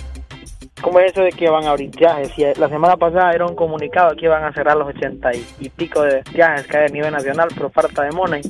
¿Cómo 0.80 0.98
es 0.98 1.12
eso 1.12 1.20
de 1.22 1.30
que 1.30 1.48
van 1.48 1.64
a 1.64 1.70
abrir 1.70 1.90
viajes? 1.96 2.30
Si 2.34 2.42
la 2.58 2.68
semana 2.68 2.96
pasada 2.96 3.32
era 3.32 3.46
un 3.46 3.54
comunicado 3.54 4.16
que 4.16 4.24
iban 4.24 4.42
a 4.42 4.52
cerrar 4.52 4.76
los 4.76 4.88
ochenta 4.88 5.30
y, 5.32 5.46
y 5.60 5.68
pico 5.68 6.02
de 6.02 6.22
viajes 6.32 6.66
que 6.66 6.76
hay 6.76 6.84
a 6.86 6.88
nivel 6.88 7.12
nacional 7.12 7.48
por 7.56 7.70
falta 7.70 8.02
de 8.02 8.10
money. 8.10 8.42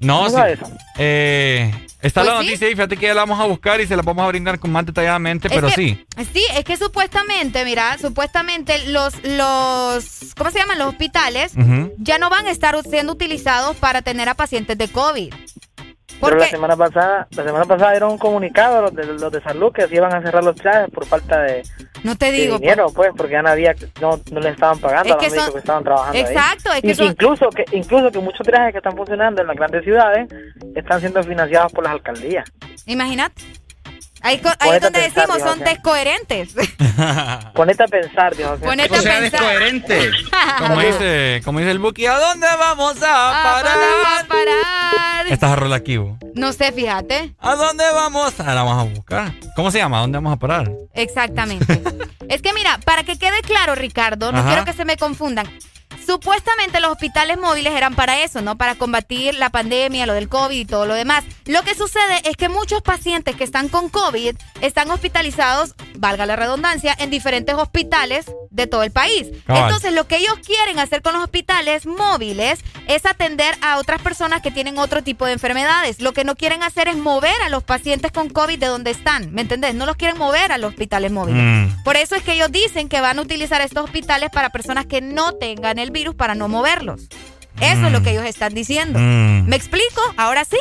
No, 0.00 0.24
¿Cómo 0.26 0.44
sí. 0.44 0.52
Eh, 0.98 1.70
está 2.02 2.24
la 2.24 2.32
Pues 2.36 2.40
sí. 2.40 2.46
noticia 2.46 2.68
y 2.68 2.72
fíjate 2.72 2.96
que 2.96 3.06
ya 3.06 3.14
la 3.14 3.22
vamos 3.22 3.38
a 3.40 3.44
buscar 3.44 3.80
y 3.80 3.86
se 3.86 3.94
la 3.96 4.02
vamos 4.02 4.24
a 4.24 4.28
brindar 4.28 4.58
con 4.58 4.72
más 4.72 4.86
detalladamente, 4.86 5.48
Es 5.48 5.54
pero 5.54 5.68
que- 5.68 5.74
sí. 5.74 6.06
Sí, 6.32 6.42
es 6.54 6.64
que 6.64 6.76
supuestamente, 6.76 7.64
mira, 7.64 7.96
supuestamente 7.98 8.86
los, 8.88 9.14
los, 9.24 10.34
¿cómo 10.36 10.50
se 10.50 10.58
llaman? 10.58 10.78
Los 10.78 10.88
hospitales 10.88 11.52
ya 11.98 12.18
no 12.18 12.30
van 12.30 12.46
a 12.46 12.50
estar 12.50 12.76
siendo 12.88 13.12
utilizados 13.12 13.76
para 13.76 14.02
tener 14.02 14.28
a 14.28 14.34
pacientes 14.34 14.76
de 14.78 14.88
COVID. 14.88 15.32
Pero 16.20 16.36
la 16.36 16.46
semana 16.50 16.76
pasada, 16.76 17.26
la 17.30 17.44
semana 17.44 17.64
pasada 17.64 17.94
era 17.94 18.06
un 18.06 18.18
comunicado 18.18 18.82
los 18.82 18.94
de, 18.94 19.04
los 19.06 19.32
de 19.32 19.40
salud 19.42 19.72
que 19.72 19.86
se 19.88 19.94
iban 19.96 20.14
a 20.14 20.20
cerrar 20.22 20.44
los 20.44 20.54
viajes 20.56 20.90
por 20.90 21.06
falta 21.06 21.40
de, 21.42 21.62
no 22.04 22.14
te 22.16 22.26
de 22.26 22.32
digo, 22.32 22.58
dinero, 22.58 22.86
pues, 22.94 23.10
porque 23.16 23.32
ya 23.32 23.42
no 23.42 23.48
había, 23.50 23.74
no, 24.00 24.20
no 24.30 24.40
le 24.40 24.50
estaban 24.50 24.78
pagando 24.78 25.08
Es 25.08 25.12
a 25.12 25.14
los 25.16 25.24
que 25.24 25.30
médicos 25.30 25.44
son- 25.44 25.52
que 25.54 25.58
estaban 25.60 25.84
trabajando 25.84 26.18
ahí. 26.18 26.24
Exacto, 26.24 26.72
es 26.72 26.80
que 26.82 26.88
Y- 26.88 26.94
son- 26.94 27.06
incluso 27.06 27.48
que 27.50 27.64
incluso 27.72 28.10
que 28.10 28.18
muchos 28.18 28.46
viajes 28.46 28.72
que 28.72 28.78
están 28.78 28.96
funcionando 28.96 29.40
en 29.40 29.46
las 29.46 29.56
grandes 29.56 29.82
ciudades 29.84 30.28
están 30.74 31.00
siendo 31.00 31.22
financiados 31.22 31.72
por 31.72 31.84
las 31.84 31.92
alcaldías. 31.94 32.50
Imagínate. 32.86 33.42
Ahí, 34.22 34.40
ahí 34.58 34.70
es 34.70 34.76
a 34.76 34.80
donde 34.80 35.00
pensar, 35.00 35.26
decimos, 35.26 35.50
son 35.50 35.58
descoherentes. 35.60 36.54
Ponete 37.54 37.82
a 37.82 37.86
pensar, 37.86 38.36
Dios. 38.36 38.60
Ponete 38.60 38.96
a 38.96 39.02
pensar. 39.02 39.40
Como 40.58 40.80
dice, 40.80 41.40
como 41.44 41.58
dice 41.58 41.70
el 41.70 41.78
Buki, 41.78 42.06
¿a 42.06 42.18
dónde 42.18 42.46
vamos 42.58 43.02
a 43.02 43.30
¿A 43.30 43.62
parar? 43.62 43.74
dónde 43.74 43.86
va 44.04 44.20
a 44.20 44.24
parar? 44.24 45.26
Esta 45.32 45.52
es 45.52 45.58
rola 45.58 45.76
aquí, 45.76 45.96
bo. 45.96 46.18
No 46.34 46.52
sé, 46.52 46.72
fíjate. 46.72 47.34
¿A 47.38 47.54
dónde 47.54 47.84
vamos? 47.94 48.34
Ah, 48.38 48.54
la 48.54 48.62
vamos 48.62 48.86
a 48.86 48.94
buscar. 48.94 49.32
¿Cómo 49.56 49.70
se 49.70 49.78
llama? 49.78 49.98
¿A 49.98 50.00
dónde 50.02 50.18
vamos 50.18 50.34
a 50.34 50.36
parar? 50.36 50.70
Exactamente. 50.94 51.80
es 52.28 52.42
que 52.42 52.52
mira, 52.52 52.78
para 52.84 53.04
que 53.04 53.18
quede 53.18 53.40
claro, 53.42 53.74
Ricardo, 53.74 54.32
no 54.32 54.38
Ajá. 54.38 54.48
quiero 54.48 54.64
que 54.64 54.72
se 54.72 54.84
me 54.84 54.96
confundan. 54.96 55.46
Supuestamente 56.06 56.80
los 56.80 56.92
hospitales 56.92 57.38
móviles 57.38 57.72
eran 57.74 57.94
para 57.94 58.22
eso, 58.22 58.40
¿no? 58.42 58.56
Para 58.56 58.74
combatir 58.74 59.34
la 59.34 59.50
pandemia, 59.50 60.06
lo 60.06 60.14
del 60.14 60.28
COVID 60.28 60.58
y 60.58 60.64
todo 60.64 60.86
lo 60.86 60.94
demás. 60.94 61.24
Lo 61.46 61.62
que 61.62 61.74
sucede 61.74 62.20
es 62.24 62.36
que 62.36 62.48
muchos 62.48 62.82
pacientes 62.82 63.36
que 63.36 63.44
están 63.44 63.68
con 63.68 63.88
COVID 63.88 64.36
están 64.60 64.90
hospitalizados, 64.90 65.74
valga 65.94 66.26
la 66.26 66.36
redundancia, 66.36 66.96
en 66.98 67.10
diferentes 67.10 67.54
hospitales 67.54 68.26
de 68.50 68.66
todo 68.66 68.82
el 68.82 68.90
país. 68.90 69.28
Cabal. 69.46 69.64
Entonces, 69.64 69.92
lo 69.92 70.06
que 70.06 70.16
ellos 70.16 70.34
quieren 70.44 70.78
hacer 70.78 71.02
con 71.02 71.12
los 71.14 71.22
hospitales 71.22 71.86
móviles 71.86 72.60
es 72.88 73.06
atender 73.06 73.56
a 73.62 73.78
otras 73.78 74.02
personas 74.02 74.42
que 74.42 74.50
tienen 74.50 74.78
otro 74.78 75.02
tipo 75.02 75.26
de 75.26 75.32
enfermedades. 75.32 76.00
Lo 76.00 76.12
que 76.12 76.24
no 76.24 76.34
quieren 76.34 76.62
hacer 76.62 76.88
es 76.88 76.96
mover 76.96 77.40
a 77.44 77.48
los 77.48 77.62
pacientes 77.62 78.10
con 78.12 78.28
COVID 78.28 78.58
de 78.58 78.66
donde 78.66 78.90
están, 78.90 79.32
¿me 79.32 79.42
entendés? 79.42 79.74
No 79.74 79.86
los 79.86 79.96
quieren 79.96 80.18
mover 80.18 80.52
a 80.52 80.58
los 80.58 80.70
hospitales 80.70 81.12
móviles. 81.12 81.42
Mm. 81.42 81.82
Por 81.84 81.96
eso 81.96 82.16
es 82.16 82.22
que 82.22 82.32
ellos 82.32 82.50
dicen 82.50 82.88
que 82.88 83.00
van 83.00 83.18
a 83.18 83.22
utilizar 83.22 83.60
estos 83.60 83.84
hospitales 83.84 84.30
para 84.30 84.50
personas 84.50 84.86
que 84.86 85.00
no 85.00 85.32
tengan 85.34 85.78
el 85.78 85.89
virus 85.92 86.14
para 86.14 86.34
no 86.34 86.48
moverlos. 86.48 87.08
Eso 87.60 87.86
es 87.86 87.92
lo 87.92 88.02
que 88.02 88.12
ellos 88.12 88.24
están 88.24 88.54
diciendo. 88.54 88.98
Mm. 88.98 89.46
¿Me 89.48 89.56
explico? 89.56 90.00
Ahora 90.16 90.44
sí. 90.44 90.58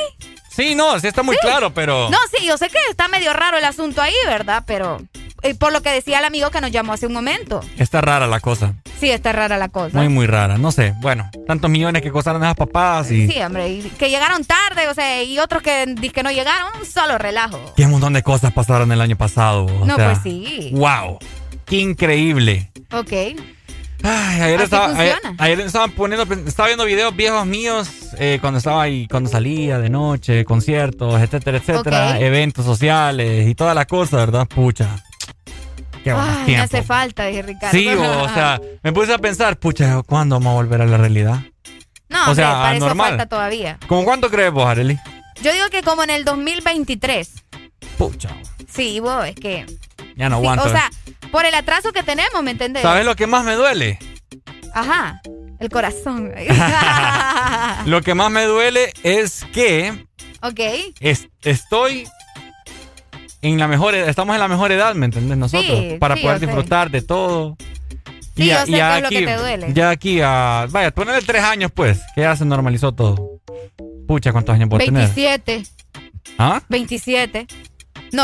Sí, 0.50 0.76
no, 0.76 1.00
sí 1.00 1.08
está 1.08 1.24
muy 1.24 1.38
claro, 1.38 1.74
pero... 1.74 2.10
No, 2.10 2.18
sí, 2.36 2.46
yo 2.46 2.58
sé 2.58 2.68
que 2.68 2.78
está 2.90 3.08
medio 3.08 3.32
raro 3.32 3.58
el 3.58 3.64
asunto 3.64 4.02
ahí, 4.02 4.14
¿verdad? 4.26 4.64
Pero 4.68 5.00
eh, 5.42 5.56
por 5.56 5.72
lo 5.72 5.82
que 5.82 5.92
decía 5.92 6.20
el 6.20 6.26
amigo 6.26 6.50
que 6.50 6.60
nos 6.60 6.72
llamó 6.72 6.92
hace 6.92 7.08
un 7.08 7.14
momento. 7.14 7.62
Está 7.78 8.02
rara 8.02 8.28
la 8.28 8.42
cosa. 8.42 8.74
Sí, 9.00 9.10
está 9.10 9.32
rara 9.32 9.58
la 9.58 9.70
cosa. 9.70 9.98
Muy, 9.98 10.10
muy 10.10 10.28
rara. 10.28 10.58
No 10.58 10.74
sé, 10.74 10.94
bueno, 11.00 11.30
tantos 11.48 11.70
millones 11.70 12.02
que 12.02 12.12
costaron 12.12 12.44
esas 12.44 12.56
papás 12.56 13.10
y... 13.12 13.30
Sí, 13.30 13.40
hombre, 13.42 13.70
y 13.70 13.82
que 13.82 14.10
llegaron 14.10 14.44
tarde, 14.44 14.90
o 14.90 14.94
sea, 14.94 15.24
y 15.24 15.40
otros 15.40 15.64
que, 15.64 15.96
que 16.14 16.24
no 16.24 16.32
llegaron, 16.32 16.68
un 16.78 16.86
solo 16.86 17.18
relajo. 17.18 17.74
Qué 17.78 17.88
montón 17.88 18.12
de 18.12 18.24
cosas 18.24 18.52
pasaron 18.52 18.92
el 18.92 19.00
año 19.00 19.16
pasado. 19.16 19.68
no, 19.86 19.96
pues 19.96 20.20
sí. 20.24 20.72
¡Wow! 20.74 21.20
¡Qué 21.66 21.78
increíble! 21.78 22.72
Ok. 22.92 23.14
Ay, 24.02 24.42
ayer, 24.42 24.62
estaba, 24.62 24.98
ayer, 25.38 25.60
estaba 25.60 25.88
poniendo, 25.90 26.34
estaba 26.46 26.68
viendo 26.68 26.86
videos 26.86 27.16
viejos 27.16 27.46
míos 27.46 27.90
eh, 28.18 28.38
cuando 28.40 28.60
estaba 28.60 28.84
ahí, 28.84 29.08
cuando 29.08 29.30
salía 29.30 29.78
de 29.80 29.90
noche, 29.90 30.46
conciertos, 30.46 31.22
etcétera, 31.22 31.58
etcétera, 31.58 32.20
eventos 32.20 32.66
sociales 32.66 33.48
y 33.48 33.56
toda 33.56 33.74
la 33.74 33.86
cosa, 33.86 34.18
¿verdad? 34.18 34.48
Pucha. 34.48 35.04
Qué 36.04 36.12
Ay, 36.12 36.54
me 36.54 36.58
hace 36.58 36.82
falta, 36.82 37.26
dije 37.26 37.42
Ricardo. 37.42 37.78
Sí, 37.78 37.90
o, 37.90 38.30
sea, 38.34 38.62
me 38.84 38.94
puse 38.94 39.14
a 39.14 39.18
pensar, 39.18 39.58
pucha, 39.58 40.02
¿cuándo 40.04 40.36
vamos 40.36 40.52
a 40.52 40.54
volver 40.56 40.82
a 40.82 40.86
la 40.86 40.98
realidad? 40.98 41.42
No, 42.08 42.32
o 42.32 42.36
sea, 42.36 42.54
para 42.54 42.78
eso 42.78 42.96
falta 42.96 43.26
todavía. 43.28 43.78
¿Cómo 43.88 44.06
cuánto 44.06 44.30
crees 44.30 44.52
vos, 44.52 44.66
Arely? 44.66 44.98
Yo 45.44 45.54
digo 45.54 45.70
que 45.70 45.84
como 45.84 46.04
en 46.04 46.10
el 46.10 46.24
2023. 46.24 47.34
Pucha. 47.98 48.30
Sí, 48.72 49.00
vos, 49.00 49.26
es 49.26 49.36
que... 49.36 49.66
Ya 50.20 50.28
no 50.28 50.36
aguanto. 50.36 50.66
o 50.66 50.70
sea, 50.70 50.92
por 51.32 51.46
el 51.46 51.56
atraso 51.56 51.94
que 51.94 52.04
tenemos, 52.04 52.44
¿me 52.44 52.52
entendés? 52.52 52.84
¿Sabes 52.84 53.06
lo 53.06 53.16
que 53.16 53.26
más 53.26 53.46
me 53.46 53.54
duele? 53.54 53.98
Ajá, 54.74 55.22
el 55.60 55.70
corazón. 55.70 56.34
lo 57.86 58.02
que 58.02 58.14
más 58.14 58.30
me 58.30 58.44
duele 58.44 58.92
es 59.04 59.46
que... 59.54 60.06
Ok. 60.42 60.60
estoy 61.42 62.06
en 63.42 63.58
la 63.58 63.70
mejor 63.70 63.96
estamos 63.96 64.36
en 64.36 64.42
la 64.42 64.50
mejor 64.50 64.74
edad, 64.74 64.94
¿me 64.96 65.06
entiendes? 65.06 65.38
Nosotros, 65.38 65.98
para 66.00 66.18
poder 66.18 66.42
disfrutar 66.42 66.92
de 66.92 67.02
todo. 67.02 67.56
Sí, 68.36 68.44
y, 68.44 68.48
yo 68.48 68.66
sé 68.66 68.98
es 68.98 69.04
lo 69.04 69.10
que 69.10 69.26
te 69.26 69.38
duele. 69.38 69.74
Ya 69.74 69.90
aquí 69.90 70.20
a. 70.22 70.68
Vaya, 70.70 70.92
ponele 70.92 71.22
tres 71.22 71.44
años, 71.44 71.72
pues, 71.74 72.02
que 72.16 72.22
ya 72.22 72.36
se 72.36 72.46
normalizó 72.46 72.94
todo. 72.94 73.40
Pucha, 74.08 74.32
¿cuántos 74.32 74.56
años 74.56 74.70
puedo 74.70 74.80
27. 74.80 75.40
tener? 75.44 75.68
¿Ah? 76.38 76.62
27. 76.68 77.48
No, 78.12 78.24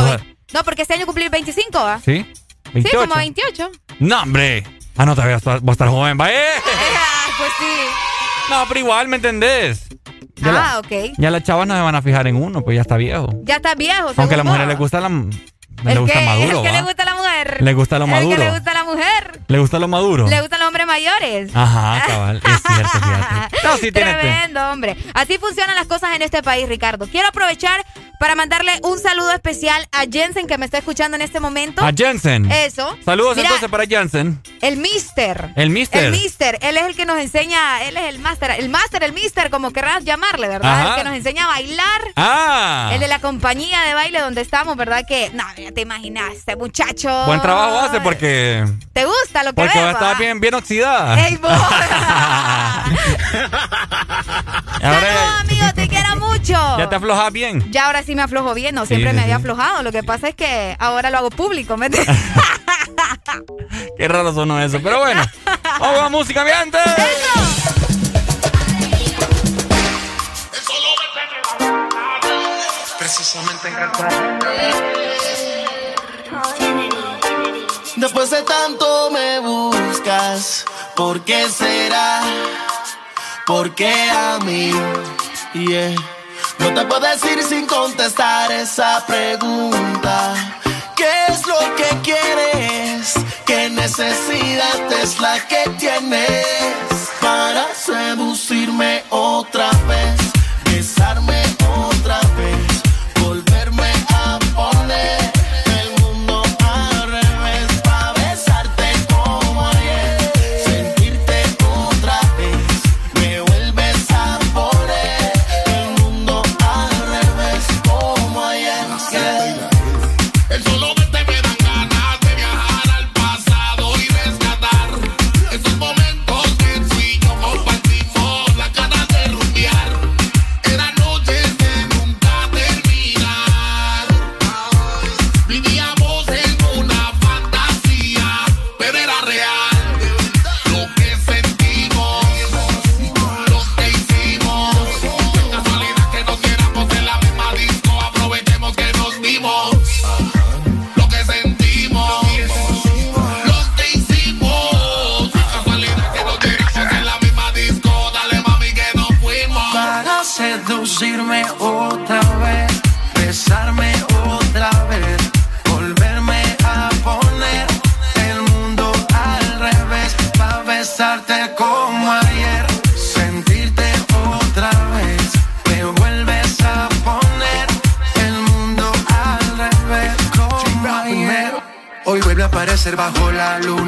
no, 0.55 0.63
porque 0.63 0.83
este 0.83 0.93
año 0.93 1.05
cumplí 1.05 1.27
25, 1.27 1.77
¿ah? 1.77 1.99
Sí. 2.03 2.25
Sí, 2.73 2.83
como 2.93 3.15
28. 3.15 3.71
No, 3.99 4.21
hombre. 4.21 4.63
Ah, 4.95 5.05
no, 5.05 5.13
todavía 5.13 5.37
vas 5.43 5.61
a 5.61 5.71
estar 5.71 5.89
joven, 5.89 6.17
vaya. 6.17 6.39
pues 7.37 7.51
sí. 7.59 8.49
No, 8.49 8.63
pero 8.69 8.79
igual, 8.79 9.09
¿me 9.09 9.17
entendés? 9.17 9.89
ah, 10.45 10.79
ok. 10.79 11.13
Ya 11.17 11.29
las 11.29 11.43
chavas 11.43 11.67
no 11.67 11.75
se 11.75 11.81
van 11.81 11.95
a 11.95 12.01
fijar 12.01 12.27
en 12.27 12.37
uno, 12.37 12.61
pues 12.61 12.75
ya 12.75 12.81
está 12.81 12.95
viejo. 12.95 13.27
Ya 13.43 13.57
está 13.57 13.75
viejo, 13.75 14.13
Aunque 14.15 14.35
a 14.35 14.37
las 14.37 14.45
mujeres 14.45 14.67
les 14.69 14.77
gusta 14.77 15.01
la... 15.01 15.09
Le 15.83 15.99
gusta 15.99 16.21
maduro. 16.21 16.59
¿El 16.59 16.65
que 16.65 16.71
le 16.71 16.81
gusta 16.83 17.03
a 17.03 17.05
la 17.05 17.15
mujer? 17.15 17.61
Le 17.61 17.73
gusta 17.73 17.99
lo 17.99 18.07
maduro. 18.07 18.31
¿El 18.31 18.37
que 18.37 18.45
le 18.45 18.51
gusta 18.51 18.71
a 18.71 18.73
la 18.73 18.83
mujer? 18.85 19.41
¿Le 19.47 19.59
gusta 19.59 19.79
lo 19.79 19.87
maduro? 19.89 20.27
Le 20.27 20.39
gustan 20.41 20.59
los 20.59 20.67
hombres 20.67 20.87
mayores. 20.87 21.51
Ajá, 21.53 22.03
cabal. 22.07 22.37
Es 22.37 22.61
cierto, 22.65 22.89
fíjate. 22.89 23.57
No, 23.65 23.77
sí 23.77 23.91
Tremendo, 23.91 24.71
hombre. 24.71 24.95
Así 25.13 25.37
funcionan 25.37 25.75
las 25.75 25.87
cosas 25.87 26.15
en 26.15 26.21
este 26.21 26.41
país, 26.41 26.69
Ricardo. 26.69 27.07
Quiero 27.07 27.27
aprovechar 27.27 27.83
para 28.19 28.35
mandarle 28.35 28.79
un 28.83 28.99
saludo 28.99 29.31
especial 29.31 29.87
a 29.91 30.03
Jensen 30.11 30.47
que 30.47 30.57
me 30.57 30.65
está 30.65 30.77
escuchando 30.77 31.15
en 31.15 31.21
este 31.21 31.39
momento. 31.39 31.83
A 31.83 31.91
Jensen. 31.95 32.51
Eso. 32.51 32.97
Saludos 33.03 33.37
entonces 33.37 33.69
para 33.69 33.85
Jensen. 33.85 34.41
El 34.61 34.77
Mister. 34.77 35.51
El 35.55 35.69
Mister. 35.69 36.05
El 36.05 36.11
Mister. 36.11 36.57
Él 36.61 36.77
es 36.77 36.83
el 36.83 36.95
que 36.95 37.05
nos 37.05 37.17
enseña, 37.19 37.83
él 37.83 37.97
es 37.97 38.05
el 38.05 38.19
Master. 38.19 38.51
El 38.51 38.69
Master, 38.69 39.03
el 39.03 39.13
Mister, 39.13 39.49
como 39.49 39.71
querrás 39.71 40.03
llamarle, 40.03 40.47
¿verdad? 40.47 40.89
El 40.89 40.95
que 40.95 41.03
nos 41.03 41.15
enseña 41.15 41.45
a 41.45 41.47
bailar. 41.47 42.01
Ah. 42.15 42.91
El 42.93 42.99
de 42.99 43.07
la 43.07 43.19
compañía 43.19 43.81
de 43.81 43.93
baile 43.93 44.19
donde 44.19 44.41
estamos, 44.41 44.75
¿verdad? 44.75 45.05
Que, 45.07 45.31
no, 45.33 45.43
ya 45.57 45.71
te 45.71 45.81
imaginas, 45.81 46.33
este 46.33 46.55
muchacho. 46.55 47.25
Buen 47.25 47.41
trabajo 47.41 47.79
hace 47.79 47.99
porque... 48.01 48.65
¿Te 48.93 49.05
gusta 49.05 49.43
lo 49.43 49.49
que 49.49 49.55
Porque 49.55 49.79
va 49.79 49.89
a 49.89 49.91
estar 49.91 50.17
bien, 50.17 50.39
bien 50.39 50.53
oxidada. 50.53 51.27
¡Ey, 51.27 51.37
Saludos, 54.81 55.39
amigo, 55.39 55.65
te 55.73 55.87
quiero 55.87 56.15
mucho. 56.17 56.53
¿Ya 56.77 56.87
te 56.89 56.95
aflojas 56.95 57.31
bien? 57.33 57.71
Ya 57.71 57.87
ahora 57.87 58.03
sí 58.05 58.15
me 58.15 58.21
aflojo 58.21 58.53
bien, 58.53 58.75
no 58.75 58.85
siempre 58.85 59.13
me 59.13 59.21
había 59.21 59.37
aflojado. 59.37 59.83
Lo 59.83 59.91
que 59.91 60.03
pasa 60.03 60.29
es 60.29 60.35
que 60.35 60.75
ahora 60.79 61.09
lo 61.09 61.17
hago 61.17 61.29
público, 61.29 61.77
¿me 61.77 61.89
Qué 63.97 64.07
raro 64.07 64.33
sonó 64.33 64.61
eso, 64.61 64.79
pero 64.81 64.99
bueno. 64.99 65.21
Vamos 65.79 66.01
a 66.01 66.09
música, 66.09 66.43
mi 66.43 66.51
gente. 66.51 66.77
Precisamente 72.99 73.69
Después 77.97 78.29
de 78.29 78.41
tanto 78.43 79.09
me 79.11 79.39
buscas, 79.39 80.65
¿por 80.95 81.21
qué 81.21 81.49
será? 81.49 82.21
¿Por 83.45 83.73
qué 83.73 83.93
a 84.09 84.39
mí? 84.39 84.71
Yeah. 85.53 86.14
No 86.59 86.73
te 86.73 86.85
puedo 86.85 87.07
decir 87.07 87.43
sin 87.43 87.65
contestar 87.65 88.51
esa 88.51 89.05
pregunta. 89.05 90.33
¿Qué 90.95 91.11
es 91.29 91.45
lo 91.45 91.59
que 91.75 91.89
quieres? 92.03 93.13
¿Qué 93.45 93.69
necesidad 93.69 94.91
es 95.03 95.19
la 95.19 95.45
que 95.47 95.69
tienes 95.77 97.11
para 97.21 97.65
seducirme 97.75 99.03
otra 99.09 99.69
vez? 99.87 100.19
Besarme 100.65 101.34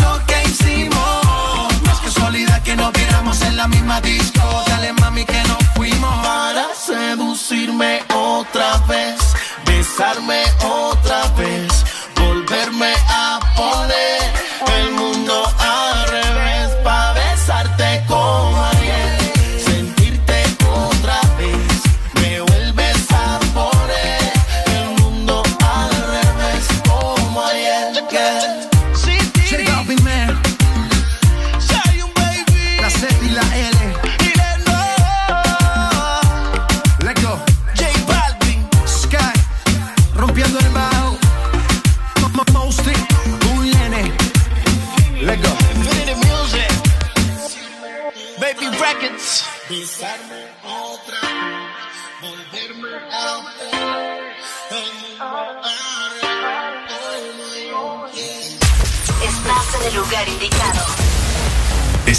lo 0.00 0.26
que 0.26 0.42
hicimos. 0.48 1.82
Más 1.84 1.98
que 2.00 2.06
casualidad 2.06 2.62
que 2.62 2.76
nos 2.76 2.92
viéramos 2.92 3.40
en 3.42 3.56
la 3.56 3.68
misma 3.68 4.00
disco. 4.00 4.64
Dale 4.68 4.92
mami 4.94 5.24
que 5.24 5.42
nos 5.44 5.62
fuimos. 5.74 6.26
Para 6.26 6.74
seducirme 6.74 8.02
otra 8.14 8.78
vez, 8.88 9.18
besarme 9.66 10.42
otra 10.60 10.70
vez 10.70 10.85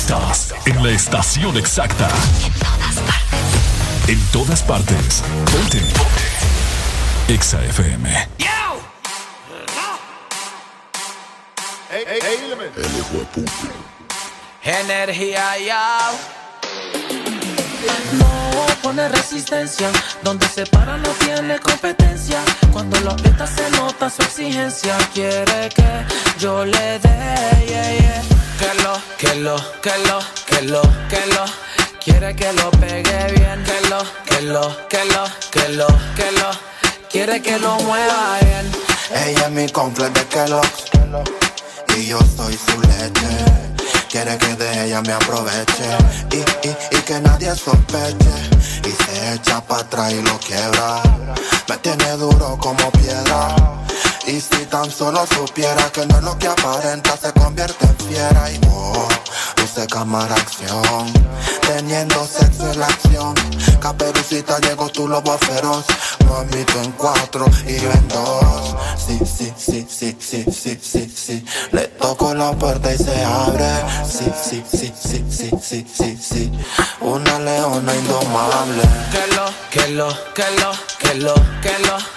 Estás 0.07 0.53
en 0.65 0.81
la 0.81 0.91
estación 0.91 1.57
exacta. 1.57 2.07
En 2.45 2.53
todas 2.53 2.99
partes. 3.01 4.07
En 4.07 4.27
todas 4.31 4.63
partes. 4.63 5.23
Ponte. 5.51 5.79
Ponte. 5.79 7.33
Exa 7.33 7.61
FM. 7.65 8.29
Energía 14.63 15.57
ya. 15.57 15.97
No 18.13 18.65
pone 18.81 19.09
resistencia, 19.09 19.91
donde 20.23 20.47
se 20.47 20.65
para 20.67 20.95
no 20.95 21.09
tiene 21.19 21.59
competencia. 21.59 22.39
Cuando 22.71 22.97
lo 23.01 23.11
aprieta 23.11 23.45
se 23.45 23.69
nota 23.71 24.09
su 24.09 24.21
exigencia. 24.21 24.97
Quiere 25.13 25.67
que 25.75 26.05
yo 26.39 26.63
le 26.63 26.99
dé, 26.99 27.65
yeah, 27.67 27.97
yeah. 27.97 28.46
Que 28.57 28.73
lo, 28.83 29.01
que 29.17 29.35
lo, 29.35 29.55
que 29.81 29.97
lo, 30.07 30.19
que 30.45 30.61
lo, 30.63 30.81
que 31.09 31.25
lo. 31.27 31.45
Quiere 32.03 32.35
que 32.35 32.51
lo 32.53 32.71
pegue 32.71 33.33
bien, 33.33 33.63
que 33.63 33.89
lo, 33.89 33.99
que 34.25 34.41
lo, 34.41 34.87
que 34.87 35.05
lo, 35.05 35.23
que 35.51 35.69
lo, 35.69 35.87
que 36.15 36.31
lo. 36.31 36.49
Quiere 37.09 37.41
que 37.41 37.59
lo 37.59 37.75
mueva 37.81 38.39
bien. 38.41 38.71
Ella 39.11 39.45
es 39.45 39.51
mi 39.51 39.69
complex 39.69 40.13
de 40.13 40.25
Kellogg's 40.25 40.85
Y 41.97 42.07
yo 42.07 42.19
soy 42.35 42.57
su 42.57 42.81
leche. 42.81 43.29
Quiere 44.09 44.37
que 44.37 44.55
de 44.55 44.85
ella 44.85 45.01
me 45.01 45.13
aproveche. 45.13 45.89
Y, 46.31 46.67
y, 46.67 46.97
y 46.97 47.01
que 47.01 47.19
nadie 47.19 47.53
sospeche. 47.55 48.35
Y 48.85 48.91
se 49.03 49.33
echa 49.33 49.61
para 49.61 49.81
atrás 49.81 50.13
y 50.13 50.21
lo 50.21 50.37
quiebra. 50.39 51.01
Me 51.69 51.77
tiene 51.77 52.11
duro 52.17 52.57
como 52.59 52.91
piedra 52.91 53.77
Y 54.27 54.41
si 54.41 54.65
tan 54.65 54.91
solo 54.91 55.25
supiera 55.25 55.89
que 55.89 56.05
no 56.05 56.17
es 56.17 56.23
lo 56.23 56.37
que 56.37 56.47
aparenta 56.47 57.15
Se 57.15 57.31
convierte 57.31 57.85
en 57.85 57.97
fiera 57.97 58.51
y 58.51 58.59
oh, 58.69 59.07
luce 59.55 59.87
cámara 59.87 60.35
acción 60.35 61.13
Teniendo 61.61 62.27
sexo 62.27 62.69
en 62.69 62.79
la 62.81 62.87
acción 62.87 63.33
Caperucita 63.79 64.59
llegó 64.59 64.89
tu 64.89 65.07
lobo 65.07 65.37
feroz 65.37 65.85
Mami 66.27 66.61
tú 66.65 66.77
en 66.79 66.91
cuatro 66.91 67.45
y 67.65 67.79
yo 67.79 67.89
en 67.89 68.07
dos 68.09 68.75
Sí, 68.97 69.17
sí, 69.25 69.53
sí, 69.57 69.87
sí, 69.89 70.17
sí, 70.19 70.45
sí, 70.51 70.79
sí, 70.81 71.13
sí 71.15 71.45
Le 71.71 71.87
toco 71.87 72.33
la 72.33 72.51
puerta 72.51 72.93
y 72.93 72.97
se 72.97 73.23
abre 73.23 73.69
Sí, 74.05 74.29
sí, 74.43 74.61
sí, 74.69 74.93
sí, 75.01 75.25
sí, 75.29 75.51
sí, 75.61 75.87
sí, 75.89 76.17
sí 76.21 76.51
Una 76.99 77.39
leona 77.39 77.95
indomable 77.95 78.83
que 79.09 79.35
lo, 79.35 79.45
que 79.71 79.87
lo, 79.91 80.33
que 80.33 80.51
lo, 80.59 80.71
que 80.99 81.13
lo, 81.15 81.33
que 81.61 81.79
lo. 81.87 82.16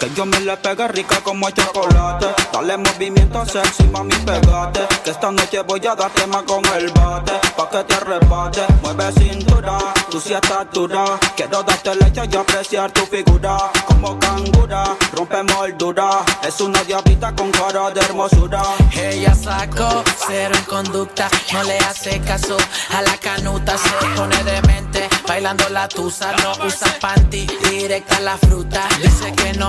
que 0.00 0.10
yo 0.14 0.24
me 0.24 0.40
le 0.40 0.56
pegue 0.56 0.88
rica 0.88 1.20
como 1.22 1.46
el 1.46 1.54
chocolate. 1.54 2.26
Dale 2.52 2.78
movimiento 2.78 3.44
sexy, 3.44 3.84
mami, 3.84 4.14
pegate. 4.24 4.80
Que 5.04 5.10
esta 5.10 5.30
noche 5.30 5.60
voy 5.60 5.86
a 5.86 5.94
darte 5.94 6.26
más 6.26 6.42
con 6.44 6.64
el 6.74 6.90
bate. 6.90 7.32
Pa' 7.54 7.68
que 7.68 7.84
te 7.84 7.94
arrebate, 7.94 8.62
mueve 8.82 9.12
cintura, 9.12 9.78
tú 10.10 10.18
sí 10.18 10.32
estás 10.32 10.66
dura. 10.72 11.04
Quiero 11.36 11.62
darte 11.62 11.94
leche 11.96 12.22
y 12.32 12.36
apreciar 12.36 12.90
tu 12.92 13.04
figura. 13.06 13.58
Como 13.86 14.18
cangura, 14.18 14.84
rompe 15.12 15.42
moldura. 15.42 16.24
Es 16.48 16.60
una 16.62 16.82
diablita 16.82 17.34
con 17.36 17.50
cara 17.50 17.90
de 17.90 18.00
hermosura. 18.00 18.62
Ella 18.94 19.34
sacó 19.34 20.02
cero 20.26 20.54
en 20.56 20.64
conducta, 20.64 21.28
no 21.52 21.62
le 21.64 21.76
hace 21.78 22.20
caso 22.20 22.56
a 22.96 23.02
la 23.02 23.16
canuta, 23.18 23.76
se 23.76 23.90
pone 24.16 24.42
demente, 24.44 25.08
bailando 25.28 25.68
la 25.68 25.88
tusa, 25.88 26.32
no 26.42 26.52
usa 26.64 26.96
panty, 27.00 27.46
directa 27.68 28.18
la 28.20 28.38
fruta. 28.38 28.88
Dice 29.02 29.32
que 29.34 29.52
no 29.54 29.68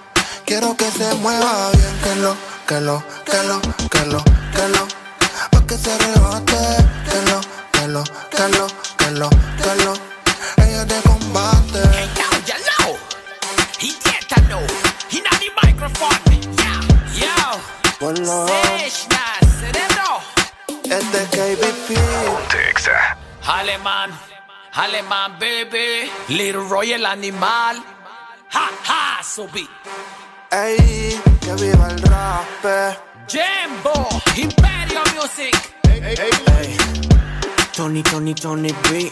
Quiero 0.51 0.75
que 0.75 0.91
se 0.91 1.15
mueva 1.15 1.71
bien, 1.71 1.99
que 2.03 2.15
lo, 2.15 2.35
que 2.67 2.81
lo, 2.81 3.01
que 3.23 3.41
lo, 3.47 3.61
que 3.89 4.05
lo, 4.05 4.21
que 4.51 4.67
lo 4.67 4.85
Pa' 5.49 5.65
que 5.65 5.77
se 5.77 5.97
rebate, 5.97 6.57
que 7.07 7.31
lo, 7.31 7.39
que 7.71 7.87
lo, 7.87 8.03
que 8.03 8.49
lo, 8.49 8.67
que 8.97 9.11
lo, 9.11 9.29
que 9.29 9.75
lo 9.85 9.93
Ella 10.57 10.83
de 10.83 11.01
combate 11.03 11.79
Yellow, 12.45 12.97
microphone. 15.63 16.19
Yo, 17.15 17.61
Ponlo 17.97 18.45
cerebro. 19.57 20.19
Es 20.83 21.11
de 21.13 21.21
KBP 21.27 21.97
Alemán, 23.47 24.11
alemán, 24.73 25.39
baby. 25.39 26.11
Little 26.27 26.67
Roy 26.67 26.91
el 26.91 27.05
animal. 27.05 27.81
Ha, 28.51 28.69
ha, 28.89 29.23
subí. 29.23 29.65
Ey, 30.53 31.17
que 31.39 31.53
viva 31.63 31.87
el 31.87 32.01
rap 32.01 32.45
Jambo, 33.25 34.09
Imperio 34.35 35.01
Music. 35.15 35.55
Ey, 35.83 36.75
Tony, 37.73 38.03
Tony, 38.03 38.33
Tony 38.35 38.73
B. 38.89 39.11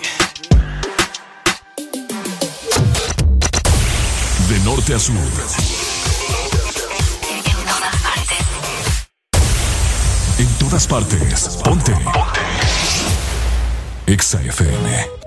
De 4.49 4.59
norte 4.65 4.93
a 4.95 4.99
sur. 4.99 5.15
En 10.39 10.47
todas 10.59 10.87
partes. 10.87 11.59
Ponte. 11.63 11.93
Ponte. 11.93 12.39
Exa 14.07 14.41
FM. 14.41 15.18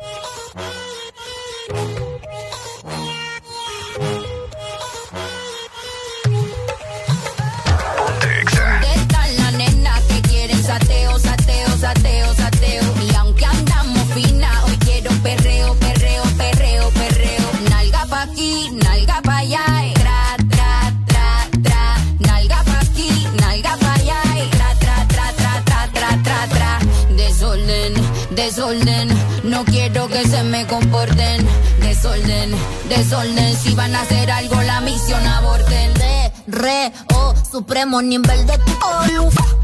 Se 30.33 30.43
me 30.45 30.67
comporten. 30.67 31.47
Desorden, 31.81 32.53
desorden. 32.89 33.57
Si 33.57 33.75
van 33.75 33.95
a 33.95 34.01
hacer 34.01 34.31
algo, 34.31 34.61
la 34.63 34.81
misión 34.81 35.25
aborten. 35.27 35.93
De, 35.95 36.33
re, 36.47 36.93
o, 37.15 37.35
supremo 37.51 38.01
nivel 38.01 38.47
de 38.47 38.55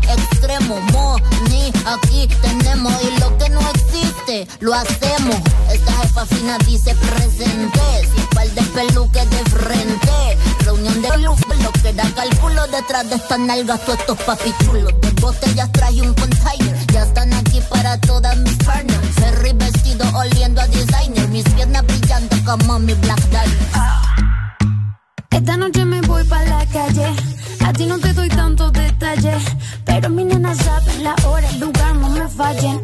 Extremo, 0.09 0.81
mo, 0.93 1.17
ni, 1.51 1.73
aquí 1.87 2.29
tenemos. 2.43 2.93
Y 3.03 3.21
lo 3.21 3.37
que 3.39 3.49
no 3.49 3.61
existe, 3.71 4.47
lo 4.61 4.75
hacemos. 4.75 5.39
Esta 5.73 5.93
jefa 6.03 6.27
fina 6.27 6.59
dice 6.67 6.95
presente. 6.95 7.81
Sin 8.15 8.27
par 8.35 8.49
de 8.49 8.63
peluques 8.63 9.31
de 9.31 9.43
frente. 9.51 10.39
Reunión 10.65 11.01
de 11.01 11.19
luz, 11.19 11.41
lo 11.63 11.73
que 11.83 11.93
da 11.95 12.05
cálculo 12.15 12.67
detrás 12.67 13.09
de 13.09 13.17
estas 13.17 13.39
nalgas, 13.39 13.81
todos 13.87 14.01
estos 14.01 14.19
papichulos. 14.19 14.93
De 15.01 15.11
botellas 15.21 15.73
traje 15.73 16.03
un 16.03 16.13
container. 16.13 16.87
Ya 16.93 17.05
están 17.05 17.33
aquí 17.33 17.61
para 17.71 17.99
todas 18.01 18.37
mis 18.39 18.57
partners. 18.57 18.99
Ferry 19.15 19.53
oliendo 20.15 20.61
a 20.61 20.67
designer. 20.69 21.29
Mis 21.29 21.45
piernas 21.45 21.85
brillando 21.87 22.37
como 22.45 22.79
mi 22.79 22.95
black 22.95 23.23
diamond. 23.31 23.99
Esta 25.31 25.57
noche 25.57 25.85
me 25.85 26.01
voy 26.03 26.25
para 26.25 26.45
la 26.47 26.67
calle. 26.67 27.15
A 27.65 27.73
ti 27.73 27.87
no 27.87 27.99
te 27.99 28.13
doy 28.13 28.29
tantos 28.29 28.73
detalles. 28.73 29.43
Pero 29.85 30.11
mi 30.11 30.25
nena 30.25 30.55
sabe 30.55 30.99
la 31.03 31.15
hora, 31.27 31.49
el 31.49 31.61
lugar, 31.61 31.95
no 31.97 32.09
me 32.11 32.29
fallen. 32.29 32.83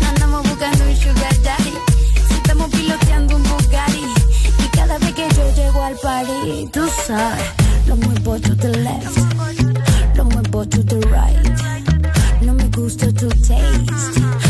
No 0.00 0.08
andamos 0.08 0.42
buscando 0.48 0.84
un 0.84 0.96
sugar 0.96 1.42
daddy. 1.42 1.72
Si 2.28 2.34
estamos 2.34 2.70
piloteando 2.70 3.36
un 3.36 3.42
Bugatti. 3.42 4.04
Y 4.64 4.68
cada 4.68 4.98
vez 4.98 5.12
que 5.14 5.28
yo 5.36 5.54
llego 5.54 5.82
al 5.82 5.96
party, 5.96 6.68
tú 6.72 6.88
sabes, 7.06 7.44
lo 7.86 7.96
muevo 7.96 8.38
to 8.40 8.56
the 8.56 8.68
left. 8.68 9.18
Lo 10.16 10.24
muevo 10.24 10.66
to 10.66 10.84
the 10.84 11.00
right. 11.08 12.42
No 12.42 12.52
me 12.54 12.68
gusta 12.68 13.06
tu 13.12 13.28
taste. 13.28 14.43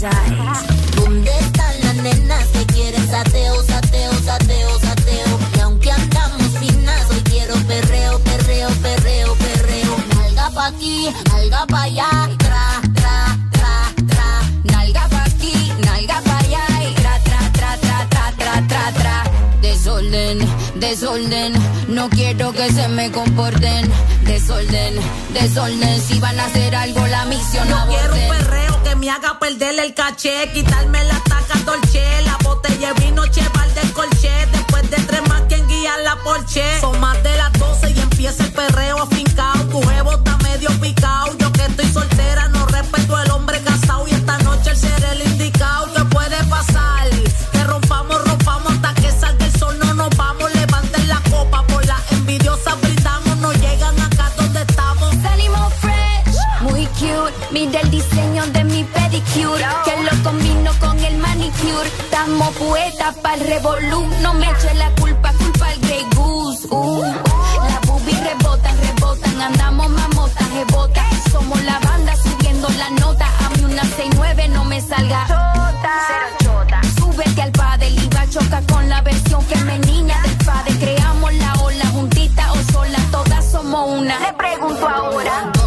¿Dónde 0.00 1.28
están 1.40 1.80
las 1.82 1.94
nenas 1.96 2.46
que 2.52 2.64
quieren 2.66 3.04
sateo, 3.10 3.64
sateo, 3.64 4.12
sateo, 4.24 4.78
sateo? 4.78 5.38
Y 5.56 5.58
aunque 5.58 5.90
andamos 5.90 6.56
finas, 6.60 7.10
hoy 7.10 7.20
quiero 7.24 7.54
perreo, 7.66 8.20
perreo, 8.20 8.68
perreo, 8.80 9.34
perreo. 9.34 9.96
Nalga 10.14 10.50
pa' 10.54 10.66
aquí, 10.68 11.08
nalga 11.32 11.66
pa' 11.66 11.82
allá, 11.82 12.10
tra, 12.38 12.80
tra, 12.94 13.38
tra, 13.50 13.92
tra. 14.06 14.40
Nalga 14.72 15.08
pa' 15.08 15.24
aquí, 15.24 15.72
nalga 15.84 16.22
pa' 16.22 16.38
allá, 16.38 16.64
y 16.88 16.94
tra, 16.94 17.18
tra, 17.24 17.50
tra, 17.52 17.76
tra, 17.80 18.06
tra, 18.08 18.32
tra, 18.38 18.66
tra, 18.68 18.92
tra. 18.92 19.24
Desorden, 19.62 20.38
desorden, 20.76 21.52
no 21.88 22.08
quiero 22.10 22.52
que 22.52 22.70
se 22.70 22.86
me 22.86 23.10
comporten. 23.10 23.90
Desorden, 24.22 24.94
desorden, 25.34 26.00
si 26.02 26.20
van 26.20 26.38
a 26.38 26.44
hacer 26.44 26.76
algo, 26.76 27.04
la 27.08 27.24
misión 27.24 27.68
No 27.68 27.84
quiero 27.88 28.14
un 28.14 28.20
aborten. 28.20 28.28
perreo 28.28 28.62
que 28.66 28.67
me 28.98 29.10
haga 29.10 29.38
perder 29.38 29.78
el 29.78 29.94
caché, 29.94 30.50
quitarme 30.52 31.02
la 31.04 31.20
taca 31.24 31.58
dolce, 31.64 32.04
la 32.24 32.36
botella 32.42 32.92
vino 32.94 33.26
cheval 33.26 33.72
del 33.74 33.92
colché, 33.92 34.32
después 34.52 34.90
de 34.90 34.96
tres 34.96 35.28
más 35.28 35.42
quien 35.42 35.66
guía 35.68 35.96
la 36.04 36.16
porche. 36.24 36.62
Son 36.80 36.98
más 37.00 37.16
las 37.22 37.52
12 37.52 37.90
y 37.90 38.00
empieza 38.00 38.44
el 38.44 38.52
perreo 38.52 39.02
afincao, 39.02 39.64
tu 39.70 39.80
jevo 39.82 40.12
está 40.14 40.36
medio 40.38 40.70
picao, 40.80 41.32
Mira 57.58 57.80
el 57.80 57.90
diseño 57.90 58.46
de 58.52 58.62
mi 58.62 58.84
pedicure, 58.84 59.66
que 59.84 60.02
lo 60.04 60.22
combino 60.22 60.70
con 60.78 60.96
el 61.00 61.18
manicure. 61.18 61.88
Estamos 62.04 62.54
poetas 62.54 63.16
para 63.16 63.34
el 63.34 63.40
revolú. 63.48 64.06
No 64.22 64.32
me 64.34 64.48
eche 64.48 64.72
la 64.74 64.88
culpa, 64.92 65.32
culpa 65.32 65.66
al 65.66 65.80
Grey 65.80 66.06
Goose. 66.14 66.68
Uh. 66.70 67.02
Las 67.02 67.80
boobies 67.84 68.20
rebotan, 68.22 68.76
rebotan, 68.80 69.42
andamos 69.42 69.90
mamotas, 69.90 70.48
rebotan. 70.52 71.04
Somos 71.32 71.60
la 71.64 71.80
banda 71.80 72.14
subiendo 72.22 72.68
la 72.78 72.90
nota. 72.90 73.26
A 73.26 73.48
mí 73.50 73.64
una 73.64 73.82
69 73.82 74.48
no 74.50 74.64
me 74.64 74.80
salga. 74.80 75.26
Chota. 75.26 76.80
Súbete 76.96 77.42
al 77.42 77.50
padre, 77.50 77.90
iba 77.90 78.24
choca 78.30 78.62
con 78.72 78.88
la 78.88 79.00
versión 79.02 79.42
femenina 79.42 80.22
del 80.22 80.36
padre. 80.46 80.78
Creamos 80.78 81.34
la 81.34 81.54
ola 81.54 81.86
juntita 81.86 82.52
o 82.52 82.72
sola, 82.72 83.00
todas 83.10 83.50
somos 83.50 83.98
una. 83.98 84.16
Le 84.20 84.32
pregunto 84.34 84.88
ahora. 84.88 85.57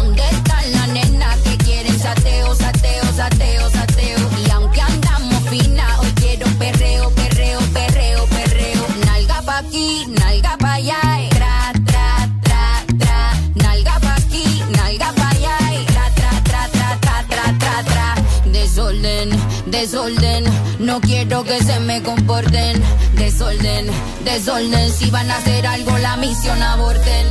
Desorden, 19.72 20.44
no 20.80 21.00
quiero 21.00 21.42
que 21.44 21.58
se 21.64 21.80
me 21.80 22.02
comporten. 22.02 22.80
Desorden, 23.14 23.86
desorden, 24.22 24.92
si 24.92 25.10
van 25.10 25.30
a 25.30 25.38
hacer 25.38 25.66
algo, 25.66 25.96
la 25.96 26.16
misión 26.18 26.62
aborten. 26.62 27.26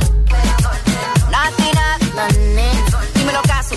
Dímelo 3.14 3.42
caso. 3.42 3.76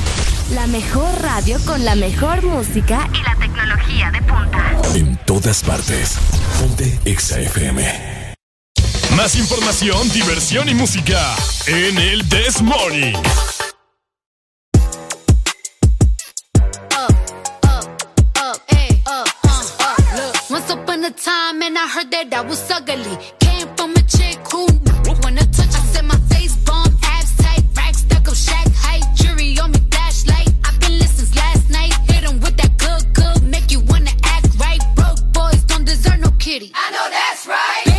La 0.53 0.67
mejor 0.67 1.09
radio 1.21 1.57
con 1.65 1.85
la 1.85 1.95
mejor 1.95 2.43
música 2.43 3.09
y 3.13 3.23
la 3.23 3.35
tecnología 3.37 4.11
de 4.11 4.21
punta. 4.21 4.81
En 4.95 5.15
todas 5.25 5.63
partes. 5.63 6.17
Ponte 6.59 6.99
Exa 7.05 7.39
FM. 7.39 8.35
Más 9.15 9.35
información, 9.35 10.09
diversión 10.09 10.67
y 10.67 10.73
música 10.73 11.35
en 11.67 11.97
el 11.97 12.27
This 12.27 12.61
Morning. 12.61 13.13
Once 20.49 20.73
upon 20.73 21.05
a 21.05 21.11
time, 21.11 21.61
and 21.61 21.77
I 21.77 21.87
heard 21.87 22.11
that 22.11 22.33
I 22.33 22.41
was 22.41 22.69
ugly. 22.69 23.17
Came 23.39 23.69
from 23.77 23.91
a 23.91 24.01
chick 24.03 24.37
who 24.51 24.67
deserve 36.61 36.73
no 36.73 36.73
kitty. 36.73 36.73
I 36.75 36.91
know 36.91 37.09
that's 37.09 37.47
right. 37.47 37.90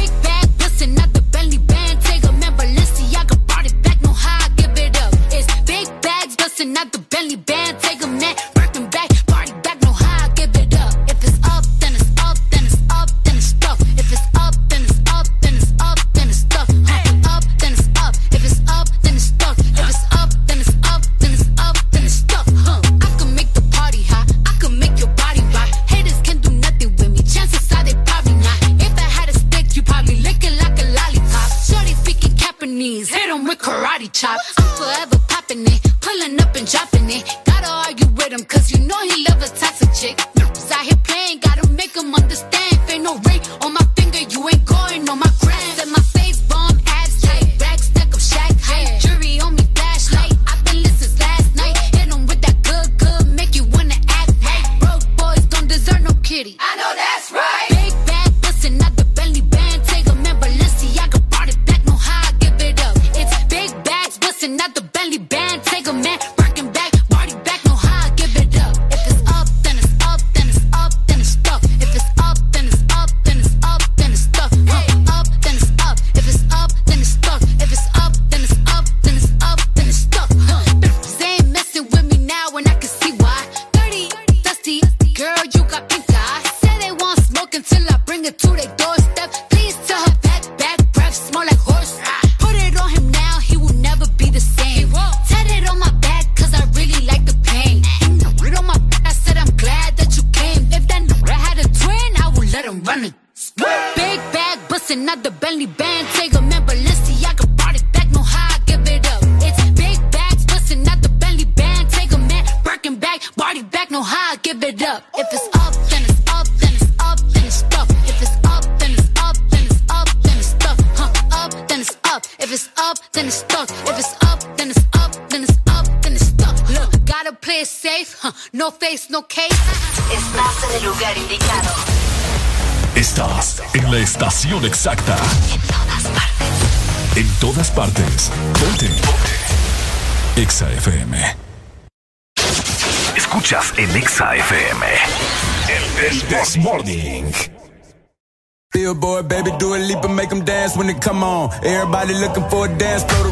come 151.03 151.25
on. 151.25 151.51
Everybody 151.65 152.15
looking 152.15 152.49
for 152.49 152.67
a 152.67 152.79
dance 152.79 153.03
floor 153.05 153.32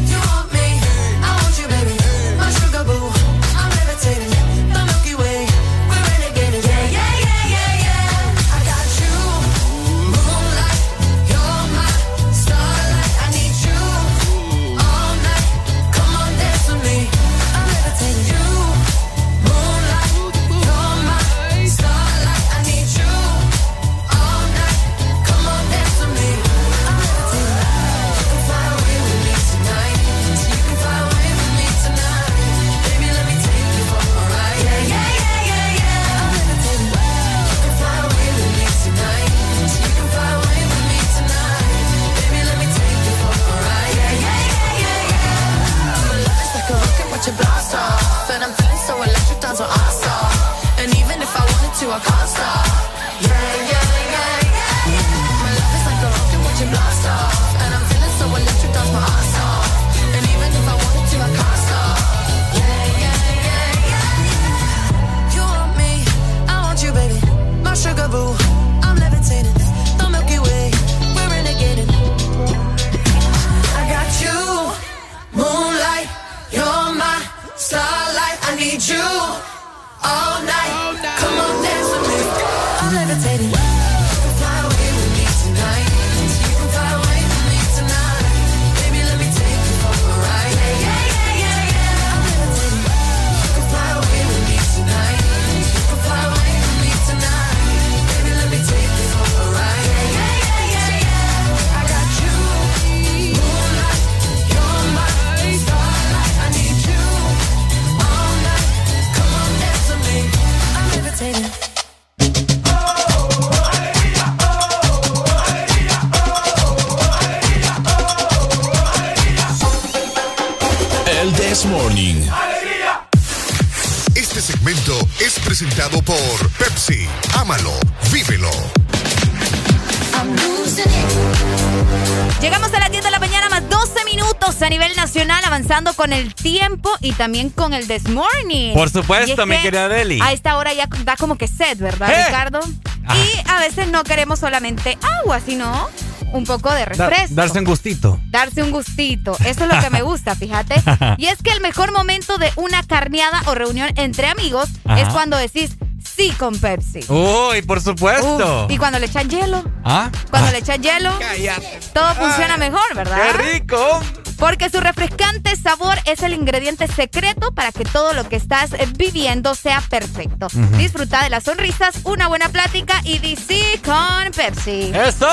también 137.21 137.51
con 137.51 137.75
el 137.75 137.87
This 137.87 138.09
Morning. 138.09 138.73
Por 138.73 138.89
supuesto, 138.89 139.45
mi 139.45 139.55
querida 139.57 139.87
Deli. 139.87 140.19
A 140.23 140.31
esta 140.31 140.57
hora 140.57 140.73
ya 140.73 140.87
da 141.05 141.15
como 141.15 141.37
que 141.37 141.47
sed, 141.47 141.77
¿verdad, 141.77 142.09
¡Eh! 142.09 142.25
Ricardo? 142.25 142.59
Ah. 143.05 143.15
Y 143.15 143.47
a 143.47 143.59
veces 143.59 143.89
no 143.89 144.03
queremos 144.03 144.39
solamente 144.39 144.97
agua, 145.19 145.39
sino 145.39 145.87
un 146.33 146.45
poco 146.45 146.73
de 146.73 146.83
refresco. 146.83 147.35
darse 147.35 147.59
un 147.59 147.65
gustito. 147.65 148.19
Darse 148.31 148.63
un 148.63 148.71
gustito. 148.71 149.37
Eso 149.45 149.65
es 149.65 149.71
lo 149.71 149.79
que 149.79 149.91
me 149.91 150.01
gusta, 150.01 150.33
fíjate. 150.33 150.81
Y 151.19 151.27
es 151.27 151.43
que 151.43 151.51
el 151.51 151.61
mejor 151.61 151.91
momento 151.91 152.39
de 152.39 152.51
una 152.55 152.81
carneada 152.81 153.43
o 153.45 153.53
reunión 153.53 153.91
entre 153.97 154.25
amigos 154.25 154.69
es 154.97 155.07
cuando 155.09 155.37
decís 155.37 155.77
sí 156.03 156.31
con 156.31 156.57
Pepsi. 156.57 157.01
Uy, 157.07 157.61
por 157.61 157.81
supuesto. 157.81 158.65
Uf, 158.65 158.71
y 158.71 158.79
cuando 158.79 158.97
le 158.97 159.05
echan 159.05 159.29
hielo. 159.29 159.63
¿Ah? 159.83 160.09
Cuando 160.31 160.49
ah. 160.49 160.51
le 160.53 160.57
echan 160.57 160.81
hielo. 160.81 161.11
Cállate. 161.19 161.79
Todo 161.93 162.15
funciona 162.15 162.55
Ay, 162.55 162.59
mejor, 162.59 162.95
¿verdad? 162.95 163.17
¡Qué 163.17 163.53
rico! 163.53 163.99
Porque 164.41 164.71
su 164.71 164.79
refrescante 164.79 165.55
sabor 165.55 165.95
es 166.05 166.23
el 166.23 166.33
ingrediente 166.33 166.87
secreto 166.87 167.10
para 167.53 167.71
que 167.71 167.83
todo 167.85 168.13
lo 168.13 168.27
que 168.27 168.35
estás 168.35 168.71
viviendo 168.97 169.55
sea 169.55 169.81
perfecto. 169.81 170.47
Disfruta 170.77 171.23
de 171.23 171.29
las 171.29 171.43
sonrisas, 171.43 171.95
una 172.03 172.27
buena 172.27 172.49
plática 172.49 173.01
y 173.03 173.19
DC 173.19 173.81
con 173.83 174.31
Pepsi. 174.35 174.91
¡Eso! 174.93 175.27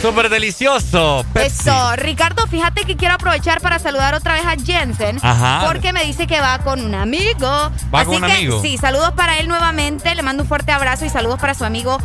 Súper 0.00 0.30
delicioso. 0.30 1.26
Pepsi. 1.34 1.68
Eso, 1.68 1.96
Ricardo, 1.96 2.46
fíjate 2.46 2.84
que 2.84 2.96
quiero 2.96 3.14
aprovechar 3.16 3.60
para 3.60 3.78
saludar 3.78 4.14
otra 4.14 4.32
vez 4.32 4.46
a 4.46 4.56
Jensen. 4.56 5.18
Ajá. 5.20 5.66
Porque 5.66 5.92
me 5.92 6.04
dice 6.04 6.26
que 6.26 6.40
va 6.40 6.58
con 6.60 6.82
un 6.82 6.94
amigo. 6.94 7.46
¿Va 7.46 8.00
Así 8.00 8.06
con 8.06 8.22
un 8.22 8.26
que, 8.26 8.32
amigo? 8.32 8.62
Sí, 8.62 8.78
saludos 8.78 9.12
para 9.12 9.38
él 9.38 9.48
nuevamente. 9.48 10.14
Le 10.14 10.22
mando 10.22 10.44
un 10.44 10.48
fuerte 10.48 10.72
abrazo 10.72 11.04
y 11.04 11.10
saludos 11.10 11.38
para 11.38 11.52
su 11.52 11.66
amigo 11.66 11.98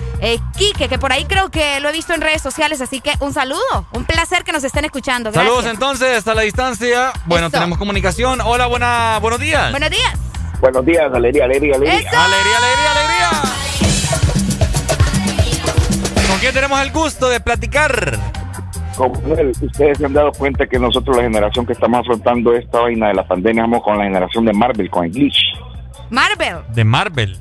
Quique, 0.56 0.88
que 0.88 0.98
por 0.98 1.12
ahí 1.12 1.26
creo 1.26 1.50
que 1.50 1.80
lo 1.80 1.90
he 1.90 1.92
visto 1.92 2.14
en 2.14 2.22
redes 2.22 2.42
sociales. 2.42 2.82
Así 2.82 3.02
que 3.02 3.14
un 3.20 3.34
saludo. 3.34 3.88
Un 3.94 4.06
placer 4.06 4.44
que 4.44 4.52
nos 4.52 4.64
estén 4.64 4.86
escuchando. 4.86 5.32
Gracias. 5.32 5.54
Saludos 5.54 5.72
entonces 5.72 6.28
a 6.28 6.34
la 6.34 6.42
distancia. 6.42 7.12
Bueno, 7.26 7.48
Eso. 7.48 7.58
tenemos 7.58 7.78
comunicación. 7.78 8.42
Hola, 8.42 8.68
buena, 8.68 9.20
buenos 9.22 9.40
días. 9.40 9.72
Buenos 9.72 9.90
días. 9.90 10.14
Buenos 10.62 10.86
días, 10.86 11.14
alegría, 11.14 11.46
alegría, 11.46 11.76
alegría. 11.76 12.00
Eso. 12.00 12.18
Alegría, 12.18 12.58
alegría, 12.58 12.92
alegría. 12.92 13.30
¿Con 16.30 16.40
quién 16.40 16.54
tenemos 16.54 16.82
el 16.82 16.92
gusto 16.92 17.30
de 17.30 17.40
platicar? 17.40 18.18
Como 18.98 19.14
ustedes 19.62 19.98
se 19.98 20.06
han 20.06 20.14
dado 20.14 20.32
cuenta 20.32 20.66
que 20.68 20.80
nosotros, 20.80 21.18
la 21.18 21.24
generación 21.24 21.66
que 21.66 21.74
estamos 21.74 22.00
afrontando 22.00 22.56
esta 22.56 22.80
vaina 22.80 23.10
de 23.10 23.14
la 23.16 23.28
pandemia, 23.28 23.64
vamos 23.64 23.84
con 23.84 23.98
la 23.98 24.06
generación 24.06 24.46
de 24.46 24.54
Marvel, 24.54 24.90
con 24.90 25.04
el 25.04 25.12
glitch. 25.12 25.38
Marvel. 26.10 26.58
De 26.74 26.84
Marvel. 26.86 27.38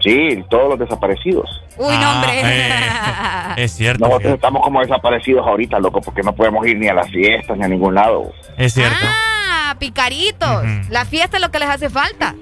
Sí, 0.00 0.42
todos 0.48 0.70
los 0.70 0.78
desaparecidos. 0.78 1.61
Uy, 1.78 1.96
no, 1.98 2.12
hombre. 2.12 2.42
Ah, 2.44 3.54
eh, 3.56 3.64
es 3.64 3.72
cierto. 3.72 4.00
Nosotros 4.00 4.22
fíjate. 4.22 4.34
estamos 4.36 4.62
como 4.62 4.80
desaparecidos 4.80 5.46
ahorita, 5.46 5.78
loco, 5.78 6.00
porque 6.00 6.22
no 6.22 6.34
podemos 6.34 6.66
ir 6.66 6.78
ni 6.78 6.88
a 6.88 6.94
las 6.94 7.08
fiestas 7.10 7.56
ni 7.56 7.64
a 7.64 7.68
ningún 7.68 7.94
lado. 7.94 8.32
Es 8.56 8.74
cierto. 8.74 8.96
Ah, 9.04 9.74
picaritos. 9.78 10.64
La 10.90 11.04
fiesta 11.04 11.36
es 11.36 11.42
lo 11.42 11.50
que 11.50 11.58
les 11.58 11.68
hace 11.68 11.90
falta. 11.90 12.34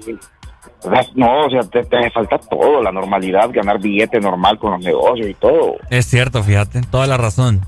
No, 1.15 1.45
o 1.45 1.49
sea, 1.49 1.61
te, 1.61 1.83
te 1.83 1.97
hace 1.97 2.09
falta 2.09 2.37
todo, 2.39 2.81
la 2.81 2.91
normalidad, 2.91 3.49
ganar 3.51 3.79
billete 3.79 4.19
normal 4.19 4.57
con 4.57 4.71
los 4.71 4.81
negocios 4.81 5.27
y 5.29 5.33
todo. 5.35 5.75
Es 5.89 6.07
cierto, 6.07 6.43
fíjate. 6.43 6.81
Toda 6.89 7.05
la 7.07 7.17
razón. 7.17 7.61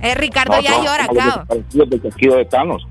Eh, 0.00 0.14
Ricardo 0.14 0.60
ya 0.60 0.70
Nosotros 0.70 0.86
llora, 0.86 1.24
desaparecidos 1.26 1.90
del 1.90 2.02
casquillo 2.02 2.36
de 2.36 2.44
Thanos. 2.46 2.86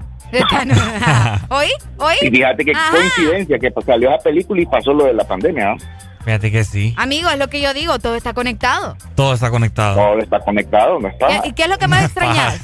¿Oí? 1.49 1.69
¿Oí? 1.97 2.15
Y 2.21 2.29
fíjate 2.29 2.71
Ajá. 2.71 2.91
coincidencia 2.91 3.57
que 3.57 3.71
salió 3.85 4.09
esa 4.09 4.23
película 4.23 4.61
y 4.61 4.65
pasó 4.65 4.93
lo 4.93 5.05
de 5.05 5.13
la 5.13 5.23
pandemia. 5.23 5.73
¿no? 5.73 5.77
Fíjate 6.25 6.51
que 6.51 6.63
sí. 6.63 6.93
Amigo, 6.97 7.29
es 7.29 7.37
lo 7.39 7.47
que 7.49 7.61
yo 7.61 7.73
digo, 7.73 7.97
todo 7.99 8.15
está 8.15 8.33
conectado. 8.33 8.95
Todo 9.15 9.33
está 9.33 9.49
conectado. 9.49 9.95
Todo 9.95 10.19
está 10.19 10.39
conectado, 10.41 10.99
no 10.99 11.07
está. 11.07 11.45
¿Y 11.47 11.53
qué 11.53 11.63
es 11.63 11.69
lo 11.69 11.77
que 11.77 11.87
más 11.87 12.03
extrañas? 12.05 12.59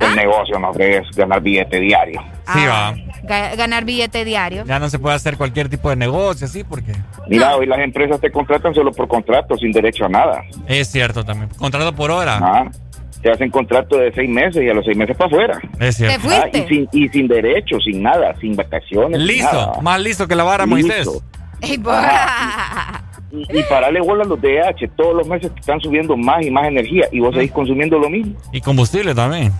El 0.00 0.16
negocio 0.16 0.58
no 0.58 0.72
es 0.78 1.08
ganar 1.16 1.40
billete 1.40 1.78
diario. 1.80 2.20
Sí, 2.52 2.58
va. 2.66 2.92
Ga- 3.22 3.56
Ganar 3.56 3.84
billete 3.84 4.24
diario. 4.24 4.64
Ya 4.66 4.78
no 4.80 4.90
se 4.90 4.98
puede 4.98 5.14
hacer 5.14 5.36
cualquier 5.36 5.68
tipo 5.68 5.88
de 5.90 5.96
negocio 5.96 6.46
así 6.46 6.64
porque... 6.64 6.92
Mira, 7.28 7.54
hoy 7.56 7.66
las 7.66 7.78
empresas 7.78 8.20
te 8.20 8.30
contratan 8.32 8.74
solo 8.74 8.90
por 8.92 9.06
contrato, 9.06 9.56
sin 9.56 9.70
derecho 9.70 10.06
a 10.06 10.08
nada. 10.08 10.42
Es 10.66 10.88
cierto 10.90 11.24
también. 11.24 11.48
Contrato 11.56 11.94
por 11.94 12.10
hora. 12.10 12.38
Ah, 12.42 12.70
te 13.22 13.30
hacen 13.30 13.48
contrato 13.50 13.96
de 13.96 14.12
seis 14.12 14.28
meses 14.28 14.60
y 14.64 14.68
a 14.68 14.74
los 14.74 14.84
seis 14.84 14.96
meses 14.96 15.16
para 15.16 15.28
afuera. 15.28 15.60
Es 15.78 15.96
cierto. 15.96 16.16
¿Te 16.16 16.20
fuiste? 16.20 16.58
Ah, 16.58 16.64
y, 16.64 16.68
sin, 16.68 16.88
y 16.92 17.08
sin 17.08 17.28
derecho, 17.28 17.78
sin 17.78 18.02
nada, 18.02 18.34
sin 18.40 18.56
vacaciones. 18.56 19.18
sin 19.20 19.26
Listo. 19.28 19.52
nada. 19.52 19.80
Más 19.80 20.00
listo 20.00 20.26
que 20.26 20.34
la 20.34 20.42
vara 20.42 20.66
Listo. 20.66 20.88
Moisés. 20.88 21.22
Y, 23.32 23.46
y 23.58 23.62
pararle 23.62 23.98
bola 24.02 24.24
a 24.24 24.26
los 24.26 24.38
DH, 24.42 24.88
todos 24.94 25.16
los 25.16 25.26
meses 25.26 25.50
te 25.54 25.60
están 25.60 25.80
subiendo 25.80 26.14
más 26.18 26.44
y 26.44 26.50
más 26.50 26.66
energía 26.66 27.06
y 27.10 27.18
vos 27.18 27.34
seguís 27.34 27.50
consumiendo 27.50 27.98
lo 27.98 28.10
mismo. 28.10 28.34
Y 28.52 28.60
combustible 28.60 29.14
también. 29.14 29.50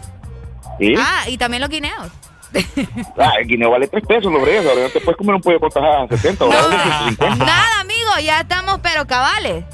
¿sí? 0.78 0.92
Ah, 0.98 1.22
y 1.26 1.38
también 1.38 1.62
los 1.62 1.70
guineos. 1.70 2.08
Ah, 3.18 3.32
el 3.40 3.46
guineo 3.48 3.70
vale 3.70 3.88
tres 3.88 4.04
pesos, 4.06 4.30
los 4.30 4.42
breves, 4.42 4.66
ahora 4.68 4.82
no 4.82 4.88
te 4.90 5.00
puedes 5.00 5.16
comer 5.16 5.36
un 5.36 5.40
pollo 5.40 5.58
con 5.58 5.70
tajadas 5.70 6.10
a 6.12 6.16
70 6.18 6.44
o 6.44 6.48
vale 6.48 6.60
150. 6.68 7.36
Nada, 7.46 7.80
amigo, 7.80 8.10
ya 8.22 8.40
estamos 8.40 8.78
pero 8.82 9.06
cabales. 9.06 9.64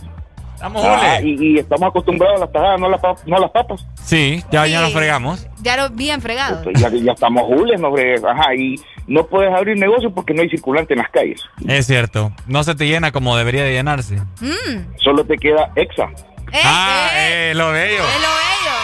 Estamos 0.55 0.85
Ah, 0.85 1.21
y, 1.21 1.55
y 1.55 1.59
estamos 1.59 1.89
acostumbrados 1.89 2.37
a 2.37 2.41
las 2.45 2.53
tajadas, 2.53 2.79
no 2.81 2.87
a 2.87 2.91
las, 2.91 3.01
no 3.27 3.37
a 3.37 3.41
las 3.41 3.51
papas. 3.51 3.85
Sí, 4.01 4.45
ya, 4.53 4.65
ya 4.69 4.79
Sí. 4.79 4.85
nos 4.85 4.93
fregamos. 4.93 5.47
Ya 5.69 5.77
lo 5.77 5.91
bien 5.91 6.23
fregado. 6.23 6.63
Ya, 6.73 6.89
ya 6.89 7.13
estamos 7.13 7.43
jules, 7.43 7.79
no 7.79 7.91
breves. 7.91 8.25
Ajá, 8.25 8.55
y 8.55 8.81
no 9.07 9.27
puedes 9.27 9.53
abrir 9.55 9.77
negocio 9.77 10.11
porque 10.15 10.33
no 10.33 10.41
hay 10.41 10.49
circulante 10.49 10.95
en 10.95 11.01
las 11.01 11.11
calles. 11.11 11.43
Es 11.67 11.87
cierto. 11.87 12.33
No 12.47 12.65
se 12.65 12.75
te 12.75 12.87
llena 12.87 13.13
como 13.13 13.37
debería 13.37 13.65
de 13.65 13.73
llenarse. 13.73 14.15
Mm. 14.41 14.97
Solo 14.97 15.27
te 15.27 15.37
queda 15.37 15.71
exa. 15.77 16.05
Eh, 16.53 16.61
ah, 16.65 17.11
eh, 17.13 17.51
eh, 17.51 17.55
lo 17.55 17.71
bello. 17.71 18.03
es 18.03 18.15
lo 18.15 18.29
bello. 18.31 18.77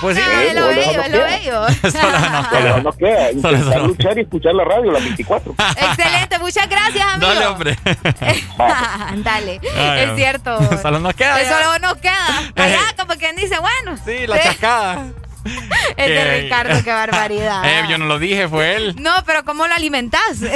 Pues 0.00 0.16
sí. 0.16 0.22
Ah, 0.26 0.42
es 0.42 0.54
lo 0.54 0.60
solo 0.62 0.74
bello, 0.74 0.96
no 0.96 1.02
es 1.04 1.10
lo 1.12 1.18
queda. 1.18 1.26
bello. 1.26 1.66
Solo 1.92 2.18
nos 2.18 2.46
Solo 2.48 2.58
queda. 2.58 2.80
no 2.82 2.92
queda. 2.92 3.28
Solo 3.40 3.56
Intentar 3.56 3.78
no 3.82 3.86
luchar 3.86 4.18
y 4.18 4.20
escuchar 4.22 4.54
la 4.56 4.64
radio 4.64 4.90
las 4.90 5.04
24. 5.04 5.54
Excelente, 5.80 6.38
muchas 6.40 6.68
gracias, 6.68 7.06
amigo. 7.06 7.32
Dale, 7.32 7.46
hombre. 7.46 7.78
Dale, 9.22 9.60
Ay, 9.78 10.00
es 10.10 10.16
cierto. 10.16 10.58
Solo 10.82 10.98
nos 10.98 11.14
queda. 11.14 11.40
Luego 11.40 11.78
nos 11.78 11.96
queda. 11.98 12.52
Allá, 12.56 12.80
como 12.98 13.14
quien 13.14 13.36
dice, 13.36 13.54
bueno. 13.60 13.96
Sí, 14.04 14.26
la 14.26 14.42
chascada. 14.42 15.12
Es 15.96 16.06
de 16.08 16.38
Eh, 16.38 16.42
Ricardo, 16.42 16.82
qué 16.84 16.90
barbaridad. 16.92 17.62
Eh, 17.72 17.82
yo 17.88 17.98
no 17.98 18.06
lo 18.06 18.18
dije, 18.18 18.48
fue 18.48 18.76
él. 18.76 18.94
No, 19.00 19.10
pero 19.26 19.44
¿cómo 19.44 19.66
lo 19.66 19.74
alimentás? 19.74 20.40
de 20.40 20.50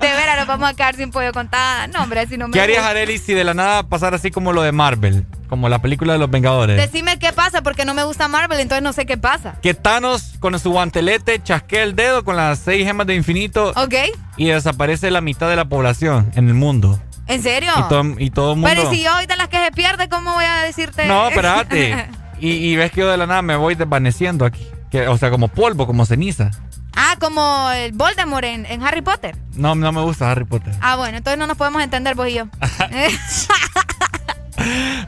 veras, 0.00 0.36
nos 0.38 0.46
vamos 0.46 0.70
a 0.70 0.74
quedar 0.74 0.94
sin 0.96 1.10
pollo 1.10 1.32
contada. 1.32 1.86
No, 1.88 2.02
hombre, 2.02 2.26
si 2.26 2.36
no 2.36 2.48
me 2.48 2.52
¿Qué 2.52 2.60
harías, 2.60 2.78
gusta. 2.78 2.90
Arely, 2.90 3.18
si 3.18 3.34
de 3.34 3.44
la 3.44 3.54
nada 3.54 3.82
pasara 3.84 4.16
así 4.16 4.30
como 4.30 4.52
lo 4.52 4.62
de 4.62 4.72
Marvel? 4.72 5.24
Como 5.48 5.68
la 5.68 5.80
película 5.80 6.12
de 6.12 6.18
los 6.18 6.30
Vengadores. 6.30 6.76
Decime 6.76 7.18
qué 7.18 7.32
pasa, 7.32 7.62
porque 7.62 7.84
no 7.84 7.94
me 7.94 8.04
gusta 8.04 8.28
Marvel, 8.28 8.60
entonces 8.60 8.82
no 8.82 8.92
sé 8.92 9.06
qué 9.06 9.16
pasa. 9.16 9.54
Que 9.62 9.72
Thanos 9.74 10.34
con 10.40 10.58
su 10.58 10.70
guantelete 10.70 11.42
chasquea 11.42 11.82
el 11.82 11.96
dedo 11.96 12.22
con 12.24 12.36
las 12.36 12.58
seis 12.58 12.84
gemas 12.86 13.06
de 13.06 13.14
infinito 13.14 13.72
¿Ok? 13.76 13.94
y 14.36 14.46
desaparece 14.48 15.10
la 15.10 15.20
mitad 15.22 15.48
de 15.48 15.56
la 15.56 15.64
población 15.64 16.30
en 16.34 16.48
el 16.48 16.54
mundo. 16.54 17.00
¿En 17.26 17.42
serio? 17.42 17.72
Y 17.76 17.88
todo, 17.88 18.04
y 18.18 18.30
todo 18.30 18.52
el 18.52 18.58
mundo. 18.60 18.74
Pero 18.74 18.90
¿y 18.92 18.96
si 18.96 19.02
yo 19.02 19.10
ahorita 19.12 19.36
las 19.36 19.48
que 19.48 19.62
se 19.64 19.70
pierde, 19.72 20.08
¿cómo 20.08 20.32
voy 20.34 20.44
a 20.44 20.62
decirte? 20.62 21.06
No, 21.06 21.28
espérate. 21.28 22.08
Y, 22.40 22.50
y 22.50 22.76
ves 22.76 22.90
que 22.92 23.00
yo 23.00 23.08
de 23.10 23.16
la 23.16 23.26
nada 23.26 23.42
me 23.42 23.56
voy 23.56 23.74
desvaneciendo 23.74 24.44
aquí. 24.44 24.66
Que, 24.90 25.06
o 25.08 25.18
sea, 25.18 25.30
como 25.30 25.48
polvo, 25.48 25.86
como 25.86 26.06
ceniza. 26.06 26.50
ah, 26.96 27.16
como 27.20 27.70
el 27.70 27.92
Voldemort 27.92 28.44
en, 28.44 28.64
en 28.66 28.82
Harry 28.82 29.02
Potter. 29.02 29.36
No, 29.54 29.74
no 29.74 29.92
me 29.92 30.00
gusta 30.00 30.30
Harry 30.30 30.44
Potter. 30.44 30.74
Ah, 30.80 30.96
bueno, 30.96 31.18
entonces 31.18 31.38
no 31.38 31.46
nos 31.46 31.56
podemos 31.56 31.82
entender 31.82 32.14
vos 32.14 32.28
y 32.28 32.34
yo. 32.34 32.44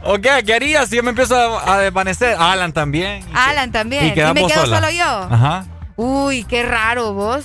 Ok, 0.04 0.26
¿qué 0.46 0.54
harías 0.54 0.88
si 0.88 0.96
yo 0.96 1.02
me 1.02 1.10
empiezo 1.10 1.34
a, 1.34 1.74
a 1.74 1.78
desvanecer? 1.78 2.36
Alan 2.38 2.72
también. 2.72 3.22
Alan 3.34 3.70
también. 3.72 4.04
Y 4.04 4.08
Y, 4.08 4.32
me 4.32 4.46
quedo 4.46 4.64
sola. 4.64 4.76
solo 4.80 4.90
yo. 4.90 5.04
Ajá. 5.04 5.64
Uy, 5.96 6.44
qué 6.44 6.62
raro 6.62 7.12
vos. 7.12 7.44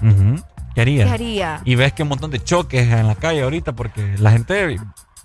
Ujú. 0.00 0.42
¿Qué 0.74 0.80
harías? 0.80 1.08
¿Qué 1.08 1.12
haría? 1.14 1.60
Y 1.64 1.74
ves 1.74 1.92
que 1.92 2.02
un 2.04 2.08
montón 2.10 2.30
de 2.30 2.42
choques 2.42 2.86
en 2.90 3.06
la 3.06 3.14
calle 3.16 3.42
ahorita 3.42 3.72
porque 3.74 4.14
la 4.18 4.30
gente 4.30 4.78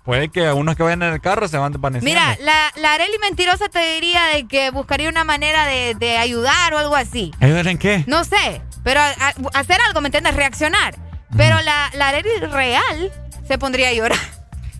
puede 0.03 0.29
que 0.29 0.45
algunos 0.47 0.75
que 0.75 0.83
vayan 0.83 1.03
en 1.03 1.13
el 1.13 1.21
carro 1.21 1.47
se 1.47 1.57
van 1.57 1.71
desvaneciendo. 1.71 2.09
Mira, 2.19 2.37
la, 2.43 2.71
la 2.81 2.93
Areli 2.93 3.17
mentirosa 3.21 3.69
te 3.69 3.79
diría 3.95 4.25
de 4.33 4.47
que 4.47 4.71
buscaría 4.71 5.09
una 5.09 5.23
manera 5.23 5.65
de, 5.65 5.95
de 5.95 6.17
ayudar 6.17 6.73
o 6.73 6.77
algo 6.77 6.95
así. 6.95 7.31
¿Ayudar 7.39 7.67
en 7.67 7.77
qué? 7.77 8.03
No 8.07 8.23
sé, 8.23 8.61
pero 8.83 8.99
a- 8.99 9.05
a- 9.09 9.59
hacer 9.59 9.77
algo, 9.87 10.01
¿me 10.01 10.07
entiendes? 10.07 10.35
Reaccionar. 10.35 10.95
Pero 11.37 11.61
la, 11.61 11.89
la 11.93 12.09
Areli 12.09 12.29
real 12.51 13.11
se 13.47 13.57
pondría 13.57 13.89
a 13.89 13.93
llorar. 13.93 14.19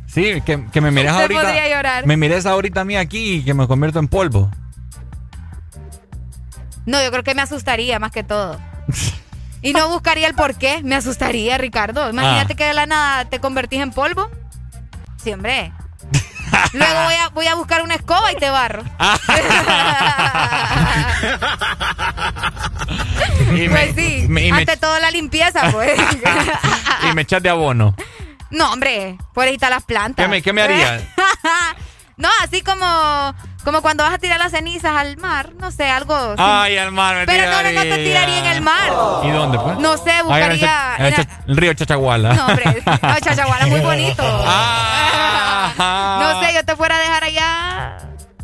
Sí, 0.08 0.42
que, 0.42 0.66
que 0.74 0.82
me 0.82 0.92
mires 0.92 1.12
ahorita. 1.14 1.42
podría 1.42 1.70
llorar. 1.70 2.06
Me 2.06 2.18
mires 2.18 2.46
ahorita 2.46 2.82
a 2.82 2.84
mí 2.86 2.98
aquí 2.98 3.36
y 3.36 3.44
que 3.46 3.54
me 3.54 3.66
convierto 3.68 4.00
en 4.00 4.08
polvo. 4.10 4.52
No, 6.86 7.02
yo 7.02 7.12
creo 7.12 7.24
que 7.24 7.36
me 7.36 7.42
asustaría 7.42 8.00
más 8.00 8.12
que 8.12 8.24
todo. 8.24 8.60
Y 9.64 9.74
no 9.74 9.90
buscaría 9.90 10.28
el 10.28 10.34
por 10.34 10.56
qué, 10.56 10.82
me 10.82 10.96
asustaría, 10.96 11.56
Ricardo. 11.60 12.10
Imagínate 12.10 12.54
Ah. 12.54 12.56
que 12.56 12.64
de 12.66 12.74
la 12.74 12.88
nada 12.88 13.26
te 13.26 13.40
convertís 13.40 13.80
en 13.80 13.92
polvo. 13.92 14.28
Sí, 15.24 15.34
hombre. 15.34 15.72
Luego 16.74 17.04
voy 17.06 17.14
a, 17.16 17.30
voy 17.30 17.48
a 17.48 17.56
buscar 17.56 17.82
una 17.82 17.96
escoba 17.96 18.32
y 18.32 18.36
te 18.36 18.50
barro. 18.50 18.84
Y 23.54 23.68
pues 23.70 23.96
sí, 23.96 24.26
me- 24.30 24.48
y 24.48 24.52
me- 24.52 24.60
ante 24.60 24.78
todo 24.78 24.98
la 25.00 25.12
limpieza, 25.12 25.70
pues. 25.72 26.00
y 27.12 27.16
me 27.16 27.22
echas 27.24 27.42
de 27.44 27.50
abono. 27.50 27.96
no, 28.50 28.72
hombre, 28.72 29.18
por 29.34 29.46
ahí 29.46 29.56
están 29.56 29.72
las 29.72 29.84
plantas. 29.84 30.26
¿Qué 30.26 30.30
me, 30.30 30.42
qué 30.42 30.54
me 30.54 30.62
harías? 30.62 31.04
no, 32.18 32.30
así 32.44 32.62
como, 32.62 33.36
como 33.64 33.82
cuando 33.82 34.04
vas 34.04 34.14
a 34.14 34.18
tirar 34.18 34.40
las 34.40 34.52
cenizas 34.52 34.96
al 34.96 35.18
mar, 35.18 35.52
no 35.60 35.72
sé, 35.72 35.90
algo. 35.90 36.36
Ay, 36.38 36.78
al 36.78 36.92
mar 36.92 37.16
me 37.16 37.26
Pero 37.26 37.50
no, 37.52 37.64
no, 37.64 37.72
no 37.72 37.82
te 37.82 37.98
tiraría. 38.04 38.40
en 38.40 38.46
el 38.46 38.62
mar. 38.62 38.92
¿Y 39.24 39.30
dónde, 39.30 39.60
pues? 39.60 39.78
No 39.80 39.98
sé, 39.98 40.22
buscaría. 40.24 40.96
en 40.98 41.06
el, 41.06 41.14
en 41.14 41.16
cha- 41.26 41.40
el 41.48 41.58
río 41.58 41.74
Chachaguala. 41.74 42.34
No, 42.34 42.46
hombre, 42.48 42.84
no, 42.86 43.20
Chachaguala 43.20 43.66
es 43.66 43.72
muy 43.72 43.80
bonito. 43.82 44.24
Ah. 45.78 46.20
No 46.22 46.42
sé, 46.46 46.54
yo 46.54 46.64
te 46.66 46.76
fuera 46.76 46.98
a 46.98 47.00
dejar 47.00 47.24
allá 47.24 47.98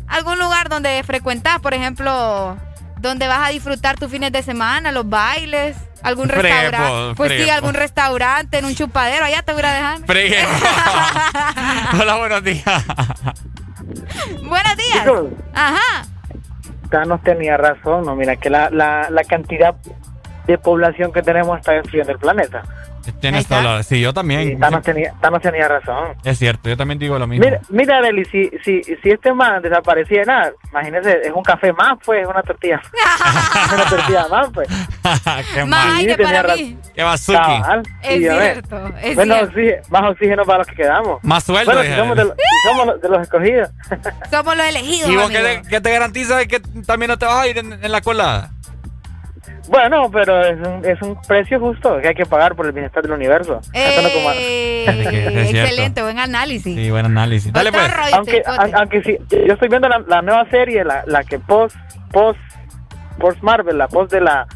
algún 0.06 0.38
lugar 0.38 0.68
donde 0.68 1.02
frecuentás, 1.04 1.58
por 1.60 1.74
ejemplo, 1.74 2.56
donde 2.98 3.28
vas 3.28 3.46
a 3.46 3.50
disfrutar 3.50 3.98
tus 3.98 4.10
fines 4.10 4.32
de 4.32 4.42
semana, 4.42 4.92
los 4.92 5.08
bailes, 5.08 5.76
algún 6.02 6.28
restaurante. 6.28 7.14
Pues 7.16 7.32
sí, 7.32 7.50
algún 7.50 7.74
restaurante, 7.74 8.58
en 8.58 8.64
un 8.64 8.74
chupadero, 8.74 9.24
allá 9.26 9.42
te 9.42 9.52
voy 9.52 9.62
a 9.62 9.72
dejar. 9.74 9.98
Hola, 12.00 12.16
buenos 12.16 12.42
días. 12.44 12.64
buenos 14.48 14.76
días. 14.76 15.32
Ajá. 15.54 16.06
Thanos 16.90 17.22
tenía 17.22 17.56
razón, 17.56 18.04
no, 18.06 18.16
mira 18.16 18.36
que 18.36 18.50
la, 18.50 18.70
la, 18.70 19.10
la 19.10 19.24
cantidad 19.24 19.74
de 20.46 20.58
población 20.58 21.12
que 21.12 21.22
tenemos 21.22 21.58
está 21.58 21.72
destruyendo 21.72 22.12
el 22.12 22.18
planeta. 22.18 22.64
Tienes 23.20 23.46
toda 23.46 23.62
la... 23.62 23.82
Sí, 23.82 24.00
yo 24.00 24.12
también. 24.12 24.48
Sí, 24.48 24.56
Thanos, 24.56 24.82
tenía, 24.82 25.14
Thanos 25.20 25.42
tenía 25.42 25.68
razón. 25.68 26.14
Es 26.24 26.38
cierto, 26.38 26.68
yo 26.68 26.76
también 26.76 26.98
digo 26.98 27.18
lo 27.18 27.26
mismo. 27.26 27.44
Mira, 27.44 27.60
mira 27.68 27.98
Arely, 27.98 28.24
si, 28.24 28.50
si, 28.64 28.82
si 28.82 29.10
este 29.10 29.32
man 29.32 29.62
desaparecía, 29.62 30.24
nada, 30.24 30.52
imagínese, 30.70 31.20
es 31.26 31.32
un 31.32 31.42
café 31.42 31.72
más, 31.72 31.98
pues, 32.04 32.22
es 32.22 32.28
una 32.28 32.42
tortilla. 32.42 32.80
una 33.74 33.84
tortilla 33.84 34.28
más, 34.28 34.50
pues. 34.52 34.68
Qué 35.54 35.64
más 35.64 35.98
aire 35.98 36.16
para 36.16 36.54
mí. 36.54 36.78
Qué 36.94 37.02
bazuki. 37.02 37.38
Es 38.02 38.18
cierto, 38.18 38.90
es 39.02 39.14
bueno, 39.14 39.34
cierto. 39.34 39.48
Oxígeno, 39.48 39.82
más 39.90 40.10
oxígeno 40.10 40.44
para 40.44 40.58
los 40.58 40.66
que 40.66 40.74
quedamos. 40.74 41.24
Más 41.24 41.44
sueldo. 41.44 41.72
Bueno, 41.72 41.90
si 41.90 41.96
somos, 41.96 42.16
de, 42.16 42.24
los, 42.24 42.34
si 42.34 42.68
somos 42.68 42.86
los, 42.86 43.00
de 43.00 43.08
los 43.08 43.22
escogidos. 43.22 43.70
Somos 44.30 44.56
los 44.56 44.66
elegidos, 44.66 45.10
¿Y 45.10 45.16
vos 45.16 45.30
qué 45.30 45.38
te, 45.38 45.68
qué 45.68 45.80
te 45.80 45.90
garantiza 45.90 46.44
que 46.46 46.60
también 46.86 47.08
no 47.08 47.18
te 47.18 47.26
vas 47.26 47.42
a 47.42 47.48
ir 47.48 47.58
en, 47.58 47.72
en 47.72 47.92
la 47.92 48.00
colada? 48.00 48.50
Bueno, 49.68 50.10
pero 50.10 50.40
es 50.44 50.58
un, 50.66 50.84
es 50.84 51.00
un 51.02 51.20
precio 51.22 51.60
justo 51.60 51.98
que 52.00 52.08
hay 52.08 52.14
que 52.14 52.24
pagar 52.26 52.54
por 52.54 52.66
el 52.66 52.72
bienestar 52.72 53.02
del 53.02 53.12
universo. 53.12 53.60
Eso 53.72 54.02
no 54.02 54.08
como- 54.10 54.30
Eh, 54.88 55.50
excelente, 55.50 56.00
buen 56.02 56.18
análisis. 56.18 56.74
Sí, 56.74 56.90
buen 56.90 57.04
análisis. 57.06 57.52
Dale 57.52 57.70
pues. 57.70 57.90
aunque, 58.14 58.42
aunque 58.74 59.02
sí, 59.02 59.18
yo 59.46 59.52
estoy 59.52 59.68
viendo 59.68 59.86
la, 59.88 59.98
la 60.06 60.22
nueva 60.22 60.48
serie, 60.50 60.82
la, 60.84 61.02
la 61.06 61.22
que 61.24 61.38
post, 61.38 61.76
post, 62.10 62.38
post 63.18 63.42
Marvel, 63.42 63.76
la 63.76 63.88
post 63.88 64.10
de 64.12 64.20
la, 64.22 64.46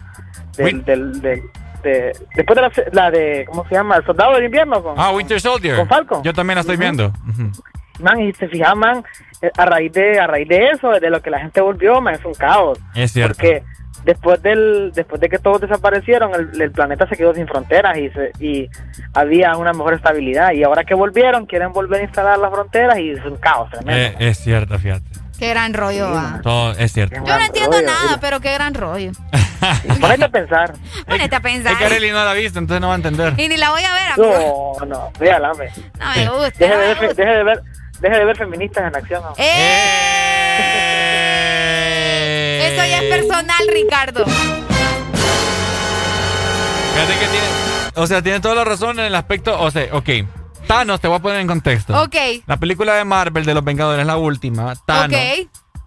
del, 0.56 0.84
del, 0.84 1.20
del- 1.20 1.42
de, 1.82 2.12
después 2.36 2.56
de 2.56 2.86
la, 2.92 3.10
de, 3.10 3.44
¿cómo 3.48 3.66
se 3.68 3.74
llama? 3.74 3.96
El 3.96 4.06
Soldado 4.06 4.34
del 4.34 4.44
Invierno 4.44 4.80
con, 4.82 4.94
Ah, 4.96 5.10
Winter 5.10 5.40
Soldier. 5.40 5.76
con 5.76 5.88
Falcon. 5.88 6.22
Yo 6.22 6.32
también 6.32 6.54
la 6.54 6.60
estoy 6.60 6.76
viendo. 6.76 7.08
Ujú. 7.28 7.50
Man, 7.98 8.20
y 8.20 8.32
se 8.34 8.46
fijan, 8.48 8.78
man, 8.78 9.04
eh, 9.42 9.50
a 9.58 9.66
raíz 9.66 9.92
de, 9.92 10.18
a 10.20 10.26
raíz 10.28 10.46
de 10.48 10.68
eso, 10.70 10.90
de 10.92 11.10
lo 11.10 11.20
que 11.20 11.28
la 11.30 11.40
gente 11.40 11.60
volvió, 11.60 12.00
man, 12.00 12.14
es 12.14 12.24
un 12.24 12.34
caos. 12.34 12.78
Es 12.94 13.12
cierto. 13.12 13.34
Porque 13.34 13.64
después 14.04 14.42
del 14.42 14.92
después 14.94 15.20
de 15.20 15.28
que 15.28 15.38
todos 15.38 15.60
desaparecieron, 15.60 16.32
el, 16.34 16.60
el 16.60 16.70
planeta 16.72 17.06
se 17.08 17.16
quedó 17.16 17.34
sin 17.34 17.46
fronteras 17.46 17.96
y, 17.98 18.10
se- 18.10 18.32
y 18.40 18.68
había 19.14 19.56
una 19.56 19.72
mejor 19.72 19.94
estabilidad. 19.94 20.52
Y 20.52 20.62
ahora 20.64 20.84
que 20.84 20.94
volvieron, 20.94 21.46
quieren 21.46 21.72
volver 21.72 22.00
a 22.00 22.04
instalar 22.04 22.38
las 22.38 22.50
fronteras 22.50 22.98
y 22.98 23.10
es 23.10 23.24
un 23.24 23.36
caos 23.36 23.70
tremendo. 23.70 24.18
Eh, 24.20 24.28
es 24.30 24.38
cierto, 24.38 24.78
fíjate. 24.78 25.04
Qué 25.38 25.48
gran 25.48 25.74
rollo, 25.74 26.08
va. 26.12 26.40
Todo 26.42 26.70
es 26.72 26.92
cierto. 26.92 27.16
Yo 27.16 27.22
no 27.36 27.44
entiendo 27.44 27.82
nada, 27.82 28.18
pero 28.20 28.38
qué 28.38 28.52
gran 28.54 28.74
rollo. 28.74 29.10
Ponete 30.00 30.24
a 30.24 30.28
pensar. 30.28 30.74
Ponete 31.08 31.34
a 31.34 31.40
pensar. 31.40 31.72
Es 31.72 31.78
que 31.78 31.84
Arely 31.86 32.10
no 32.12 32.24
la 32.24 32.30
ha 32.30 32.34
visto, 32.34 32.60
entonces 32.60 32.80
no 32.80 32.88
va 32.88 32.92
a 32.94 32.96
entender. 32.96 33.34
Y 33.36 33.48
ni 33.48 33.56
la 33.56 33.70
voy 33.70 33.82
a 33.82 33.92
ver, 33.92 34.12
amigo. 34.36 34.76
No, 34.80 34.86
no, 34.86 35.10
véala. 35.18 35.48
No 35.48 35.54
me 35.56 35.66
gusta. 36.30 36.58
Deje 36.58 36.74
no 36.74 36.80
de, 36.80 36.94
me 36.94 37.00
ver, 37.00 37.16
deje 37.16 37.30
de 37.32 37.42
ver, 37.44 37.62
deje 38.00 38.18
de 38.18 38.24
ver 38.24 38.36
feministas 38.36 38.84
en 38.88 38.96
acción. 38.96 39.24
hombre. 39.24 39.44
Eh. 39.44 40.81
Eso 42.74 42.86
ya 42.86 43.02
es 43.02 43.14
personal, 43.14 43.68
Ricardo. 43.72 44.24
Fíjate 46.94 47.12
que 47.12 47.26
tiene. 47.26 47.46
O 47.94 48.06
sea, 48.06 48.22
tiene 48.22 48.40
toda 48.40 48.54
la 48.54 48.64
razón 48.64 48.98
en 48.98 49.06
el 49.06 49.14
aspecto. 49.14 49.60
O 49.60 49.70
sea, 49.70 49.88
ok. 49.92 50.08
Thanos, 50.66 51.00
te 51.00 51.08
voy 51.08 51.18
a 51.18 51.20
poner 51.20 51.40
en 51.40 51.46
contexto. 51.46 52.00
Ok. 52.00 52.16
La 52.46 52.56
película 52.58 52.94
de 52.94 53.04
Marvel 53.04 53.44
de 53.44 53.54
los 53.54 53.64
Vengadores, 53.64 54.06
la 54.06 54.16
última. 54.16 54.74
Thanos. 54.86 55.18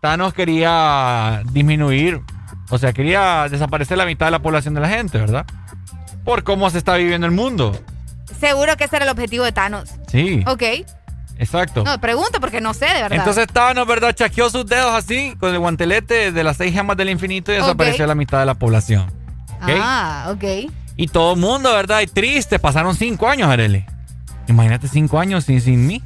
Thanos 0.02 0.34
quería 0.34 1.42
disminuir. 1.52 2.22
O 2.70 2.78
sea, 2.78 2.94
quería 2.94 3.48
desaparecer 3.50 3.98
la 3.98 4.06
mitad 4.06 4.28
de 4.28 4.32
la 4.32 4.40
población 4.40 4.74
de 4.74 4.82
la 4.82 4.90
gente, 4.90 5.18
¿verdad? 5.18 5.46
Por 6.24 6.44
cómo 6.44 6.70
se 6.70 6.78
está 6.78 6.96
viviendo 6.96 7.28
el 7.28 7.34
mundo. 7.34 7.80
Seguro 8.40 8.76
que 8.76 8.86
ese 8.86 8.96
era 8.96 9.06
el 9.06 9.12
objetivo 9.12 9.46
de 9.46 9.52
Thanos. 9.52 9.92
Sí. 10.08 10.44
Ok. 10.48 10.64
Exacto. 11.38 11.84
No, 11.84 12.00
pregunto 12.00 12.40
porque 12.40 12.62
no 12.62 12.74
sé, 12.74 12.86
de 12.86 13.02
verdad. 13.02 13.18
Entonces 13.18 13.48
Thanos, 13.48 13.86
¿verdad? 13.88 14.14
Chaqueó 14.16 14.50
sus 14.50 14.66
dedos 14.66 14.94
así, 14.94 15.36
con 15.40 15.52
el 15.52 15.60
guantelete 15.60 16.32
de 16.32 16.44
las 16.44 16.58
seis 16.58 16.74
gemas 16.74 16.96
del 16.98 17.10
infinito 17.10 17.52
y 17.52 17.56
desapareció 17.56 18.08
la 18.08 18.16
mitad 18.16 18.40
de 18.40 18.46
la 18.46 18.56
población. 18.56 19.12
Ah, 19.62 20.28
ok. 20.32 20.72
Y 20.98 21.08
todo 21.08 21.34
el 21.34 21.40
mundo, 21.40 21.74
¿verdad? 21.74 22.02
Y 22.02 22.08
triste. 22.08 22.60
Pasaron 22.60 22.96
cinco 22.96 23.28
años, 23.28 23.50
Arely. 23.50 23.86
Imagínate 24.48 24.88
cinco 24.88 25.20
años 25.20 25.44
sin, 25.44 25.60
sin 25.60 25.86
mí. 25.86 26.02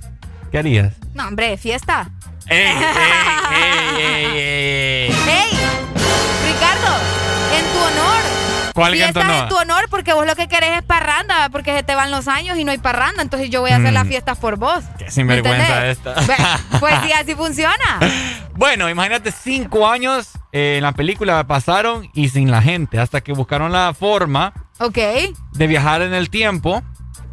¿Qué 0.52 0.58
harías? 0.58 0.94
No, 1.14 1.28
hombre, 1.28 1.58
fiesta. 1.58 2.10
¡Ey, 2.48 2.66
ey, 2.66 2.76
ey, 3.54 3.96
ey, 3.98 4.26
ey! 4.26 5.12
¡Ey! 5.12 5.50
Ricardo, 6.48 6.96
en 7.56 7.66
tu 7.72 7.80
honor. 7.80 8.39
¿Cuál 8.80 8.92
tu 8.94 8.98
Fiestas 8.98 9.24
honor? 9.26 9.44
en 9.44 9.50
tu 9.50 9.56
honor 9.58 9.86
porque 9.90 10.14
vos 10.14 10.26
lo 10.26 10.36
que 10.36 10.48
querés 10.48 10.78
es 10.80 10.84
parranda, 10.84 11.50
porque 11.50 11.76
se 11.76 11.84
te 11.84 11.96
van 11.96 12.12
los 12.12 12.28
años 12.28 12.58
y 12.58 12.64
no 12.64 12.72
hay 12.72 12.78
parranda, 12.78 13.22
entonces 13.22 13.50
yo 13.50 13.62
voy 13.62 13.72
a 13.72 13.78
hacer 13.78 13.92
Mm. 13.92 13.96
las 13.96 14.08
fiestas 14.08 14.38
por 14.38 14.58
vos. 14.58 14.84
Qué 14.98 15.10
sinvergüenza 15.12 15.88
¿Entendés? 15.92 16.26
esta. 16.26 16.60
Pues 16.80 16.96
sí, 17.04 17.12
así 17.12 17.36
funciona. 17.36 18.00
Bueno, 18.56 18.90
imagínate 18.90 19.32
cinco 19.32 19.88
años 19.88 20.30
eh, 20.52 20.76
en 20.78 20.84
la 20.84 20.92
película 20.94 21.46
pasaron 21.46 22.10
y 22.14 22.30
sin 22.30 22.50
la 22.52 22.62
gente, 22.62 23.00
hasta 23.00 23.22
que 23.22 23.34
buscaron 23.34 23.72
la 23.72 23.94
forma 23.94 24.54
Ok. 24.80 24.98
de 25.54 25.68
viajar 25.68 26.02
en 26.02 26.14
el 26.14 26.30
tiempo 26.30 26.82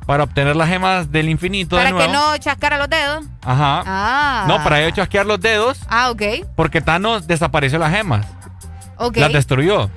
para 0.07 0.23
obtener 0.23 0.55
las 0.55 0.68
gemas 0.68 1.10
del 1.10 1.28
infinito 1.28 1.75
Para 1.76 1.86
de 1.89 1.92
nuevo. 1.92 2.07
que 2.07 2.12
no 2.16 2.36
chascara 2.39 2.78
los 2.78 2.89
dedos. 2.89 3.25
Ajá. 3.42 3.83
Ah. 3.86 4.44
No, 4.47 4.62
para 4.62 4.81
ello 4.81 4.94
chasquear 4.94 5.26
los 5.26 5.41
dedos 5.41 5.78
Ah, 5.89 6.10
ok. 6.10 6.23
porque 6.55 6.81
Thanos 6.81 7.26
desapareció 7.26 7.78
las 7.81 7.91
gemas. 7.92 8.25
Ok. 8.99 9.16
Las 9.16 9.33
destruyó. 9.33 9.91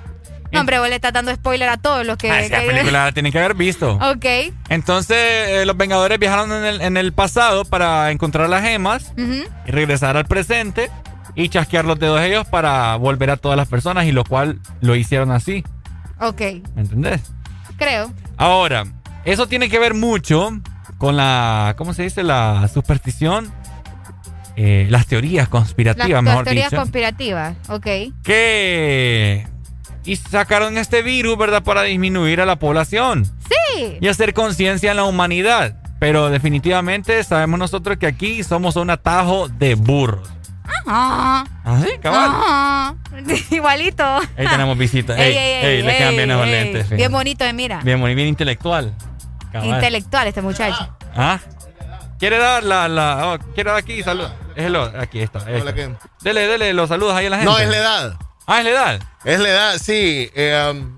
No, 0.52 0.60
hombre, 0.62 0.80
vos 0.80 0.90
le 0.90 0.96
estás 0.96 1.14
dando 1.14 1.34
spoiler 1.34 1.70
a 1.70 1.78
todos 1.78 2.06
los 2.06 2.18
que. 2.18 2.32
Ah, 2.32 2.42
esa 2.42 2.62
que- 2.62 2.68
película 2.68 3.06
la 3.06 3.12
tienen 3.12 3.32
que 3.32 3.40
haber 3.40 3.54
visto. 3.56 3.94
Ok. 4.02 4.26
Entonces, 4.70 5.18
eh, 5.18 5.64
los 5.66 5.78
Vengadores 5.78 6.18
viajaron 6.20 6.52
en 6.52 6.66
el, 6.66 6.82
en 6.82 6.98
el 6.98 7.14
pasado 7.14 7.66
para 7.66 8.12
encontrar 8.12 8.50
las 8.50 8.64
gemas 8.64 9.14
y 9.18 9.72
regresar 9.72 10.18
al 10.18 10.26
presente 10.26 10.90
y 11.36 11.50
chasquear 11.50 11.86
los 11.86 12.00
dedos 12.00 12.22
ellos 12.22 12.48
para 12.48 12.96
volver 12.96 13.30
a 13.30 13.38
todas 13.38 13.56
las 13.58 13.68
personas 13.68 14.06
y 14.06 14.12
lo 14.12 14.24
cual 14.24 14.60
lo 14.82 14.96
hicieron 14.96 15.32
así. 15.32 15.64
Ok. 16.20 16.42
¿Me 16.76 16.82
entendés? 16.82 17.22
Creo. 17.78 18.12
Ahora, 18.36 18.84
eso 19.26 19.48
tiene 19.48 19.70
que 19.70 19.80
ver 19.80 19.94
mucho 19.94 20.50
con 20.98 21.16
la, 21.16 21.76
¿cómo 21.78 21.94
se 21.94 22.04
dice? 22.04 22.24
La 22.24 22.68
superstición, 22.74 23.54
eh, 24.58 24.88
las 24.90 25.06
teorías 25.06 25.48
conspirativas, 25.48 26.10
Las, 26.10 26.24
mejor 26.24 26.38
las 26.40 26.44
teorías 26.46 26.72
dicho. 26.72 26.82
conspirativas. 26.82 27.56
Ok. 27.70 27.86
que 28.24 29.48
y 30.12 30.16
sacaron 30.16 30.78
este 30.78 31.02
virus, 31.02 31.38
¿verdad? 31.38 31.64
Para 31.64 31.84
disminuir 31.84 32.42
a 32.42 32.46
la 32.46 32.58
población 32.58 33.26
Sí. 33.26 33.98
y 34.02 34.08
hacer 34.08 34.34
conciencia 34.34 34.92
en 34.92 34.98
la 34.98 35.04
humanidad. 35.04 35.76
Pero 36.00 36.30
definitivamente 36.30 37.24
sabemos 37.24 37.60
nosotros 37.60 37.98
que 37.98 38.08
aquí 38.08 38.44
somos 38.44 38.76
un 38.78 38.90
atajo 38.90 39.50
de 39.50 39.76
burros. 39.76 40.28
Ajá. 40.86 41.46
¿Ah, 41.66 41.82
sí? 41.84 41.92
Cabal. 42.02 42.30
Ajá. 42.30 42.96
Igualito. 43.52 44.04
Ahí 44.38 44.48
tenemos 44.48 44.78
visita. 44.78 45.16
Ey, 45.18 45.36
ey, 45.36 45.82
le 45.84 45.98
quedan 45.98 46.16
bien 46.16 46.32
ey. 46.32 46.52
lentes. 46.52 46.84
fíjate. 46.84 46.96
Bien 46.96 47.12
bonito 47.12 47.44
de 47.44 47.54
mira. 47.54 47.82
Bien, 47.84 48.02
boni- 48.02 48.16
bien 48.16 48.28
intelectual. 48.28 48.94
Cabal. 49.52 49.68
Intelectual 49.68 50.28
este 50.28 50.42
muchacho. 50.42 50.96
¿Ah? 51.16 51.40
¿Quiere 52.18 52.38
dar 52.38 52.64
la, 52.64 52.88
la 52.88 53.28
oh, 53.34 53.54
quiere 53.54 53.70
dar 53.70 53.80
aquí 53.80 54.02
salud? 54.04 54.28
Es 54.56 54.66
el 54.66 54.76
aquí 54.76 55.20
está. 55.20 55.40
Dele, 56.22 56.48
dele 56.48 56.74
los 56.74 56.90
saludos 56.90 57.14
ahí 57.16 57.28
a 57.28 57.30
la 57.30 57.38
gente. 57.38 57.52
No, 57.52 57.60
es 57.60 57.70
la 57.70 57.78
edad. 57.78 58.20
Ah, 58.52 58.62
es 58.62 58.66
la 58.66 58.72
edad. 58.72 59.02
Es 59.26 59.40
la 59.40 59.50
edad, 59.50 59.78
sí. 59.80 60.32
Eh, 60.34 60.74
um, 60.74 60.98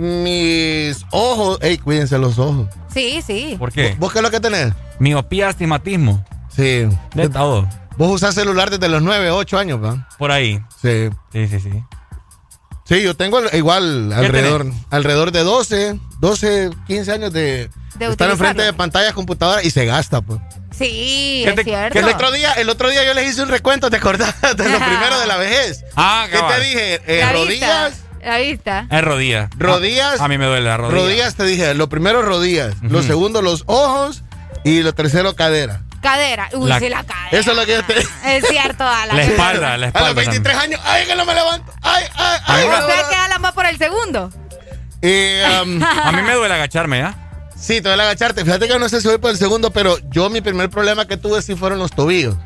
mis 0.00 1.04
ojos. 1.10 1.58
Ey, 1.60 1.76
cuídense 1.76 2.16
los 2.16 2.38
ojos. 2.38 2.68
Sí, 2.92 3.20
sí. 3.20 3.54
¿Por 3.58 3.70
qué? 3.70 3.94
¿Vos 3.98 4.10
qué 4.10 4.20
es 4.20 4.22
lo 4.22 4.30
que 4.30 4.40
tenés? 4.40 4.72
Miopía, 4.98 5.50
astigmatismo. 5.50 6.24
Sí. 6.48 6.88
De 7.14 7.28
todo. 7.28 7.68
Vos 7.98 8.12
usás 8.12 8.34
celular 8.34 8.70
desde 8.70 8.88
los 8.88 9.02
9, 9.02 9.30
8 9.30 9.58
años, 9.58 9.84
¿va? 9.84 10.08
Por 10.16 10.30
ahí. 10.30 10.58
Sí. 10.80 11.10
Sí, 11.34 11.48
sí, 11.48 11.60
sí. 11.60 11.84
Sí, 12.84 13.02
yo 13.02 13.14
tengo 13.14 13.40
igual 13.52 14.10
alrededor, 14.14 14.64
alrededor 14.88 15.32
de 15.32 15.42
12, 15.42 16.00
12, 16.20 16.70
15 16.86 17.12
años 17.12 17.32
de, 17.34 17.68
De 17.98 18.06
estar 18.06 18.30
enfrente 18.30 18.62
de 18.62 18.72
pantallas, 18.72 19.12
computadoras 19.12 19.66
y 19.66 19.70
se 19.70 19.84
gasta, 19.84 20.22
pues. 20.22 20.40
Sí, 20.78 21.42
¿Qué 21.44 21.50
es 21.50 21.56
te- 21.56 21.64
cierto. 21.64 21.92
que 21.92 21.98
el 22.00 22.08
otro 22.08 22.30
día, 22.32 22.52
el 22.52 22.68
otro 22.68 22.88
día 22.90 23.04
yo 23.04 23.14
les 23.14 23.30
hice 23.32 23.42
un 23.42 23.48
recuento, 23.48 23.88
¿te 23.90 23.96
acordás? 23.96 24.34
De 24.56 24.68
lo 24.68 24.78
primero 24.78 25.18
de 25.18 25.26
la 25.26 25.36
vejez. 25.36 25.84
Ah, 25.96 26.26
¿Qué 26.30 26.38
te 26.38 26.60
dije? 26.60 27.00
Eh, 27.06 27.20
La 27.24 27.32
rodillas, 27.32 27.90
vista. 27.92 28.26
La 28.26 28.38
vista. 28.38 28.86
Es 28.90 29.02
rodillas. 29.04 29.50
rodillas, 29.56 30.20
A, 30.20 30.24
a 30.24 30.28
mí 30.28 30.36
me 30.38 30.46
duele 30.46 30.66
la 30.66 30.76
rodilla. 30.76 31.00
rodillas 31.02 31.34
te 31.36 31.44
dije, 31.44 31.74
lo 31.74 31.88
primero 31.88 32.22
rodillas, 32.22 32.74
lo 32.82 33.02
segundo 33.02 33.40
los 33.42 33.62
ojos 33.66 34.22
y 34.64 34.82
lo 34.82 34.92
tercero 34.94 35.34
cadera. 35.36 35.80
Cadera. 36.02 36.48
Uy, 36.52 36.68
La- 36.68 36.78
sí, 36.78 36.88
la 36.88 37.04
cadera. 37.04 37.28
Eso 37.38 37.50
es 37.52 37.56
lo 37.56 37.64
que 37.66 37.72
yo 37.72 37.84
te 37.84 37.98
Es 38.36 38.44
cierto, 38.48 38.84
Alan. 38.86 39.16
La 39.16 39.24
espalda, 39.24 39.76
la 39.78 39.86
A 39.86 39.88
espalda. 39.88 40.08
los 40.08 40.16
23 40.16 40.56
años, 40.56 40.80
ay, 40.84 41.06
que 41.06 41.16
no 41.16 41.24
me 41.24 41.34
levanto. 41.34 41.72
Ay, 41.82 42.04
ay, 42.14 42.38
A 42.44 42.54
ay. 42.54 42.66
sea 42.86 43.08
que 43.08 43.14
Alan 43.16 43.42
va 43.44 43.52
por 43.52 43.66
el 43.66 43.78
segundo. 43.78 44.30
Y, 45.02 45.40
um, 45.62 45.82
A 46.04 46.12
mí 46.12 46.22
me 46.22 46.34
duele 46.34 46.54
agacharme, 46.54 47.02
¿ah? 47.02 47.14
Sí, 47.58 47.80
te 47.80 47.88
voy 47.88 47.98
a 47.98 48.02
agacharte. 48.02 48.44
Fíjate 48.44 48.68
que 48.68 48.78
no 48.78 48.88
sé 48.88 49.00
si 49.00 49.08
voy 49.08 49.18
por 49.18 49.30
el 49.30 49.38
segundo, 49.38 49.70
pero 49.70 49.96
yo 50.10 50.30
mi 50.30 50.40
primer 50.40 50.70
problema 50.70 51.06
que 51.06 51.16
tuve 51.16 51.42
sí 51.42 51.54
fueron 51.56 51.78
los 51.78 51.90
tobillos. 51.92 52.36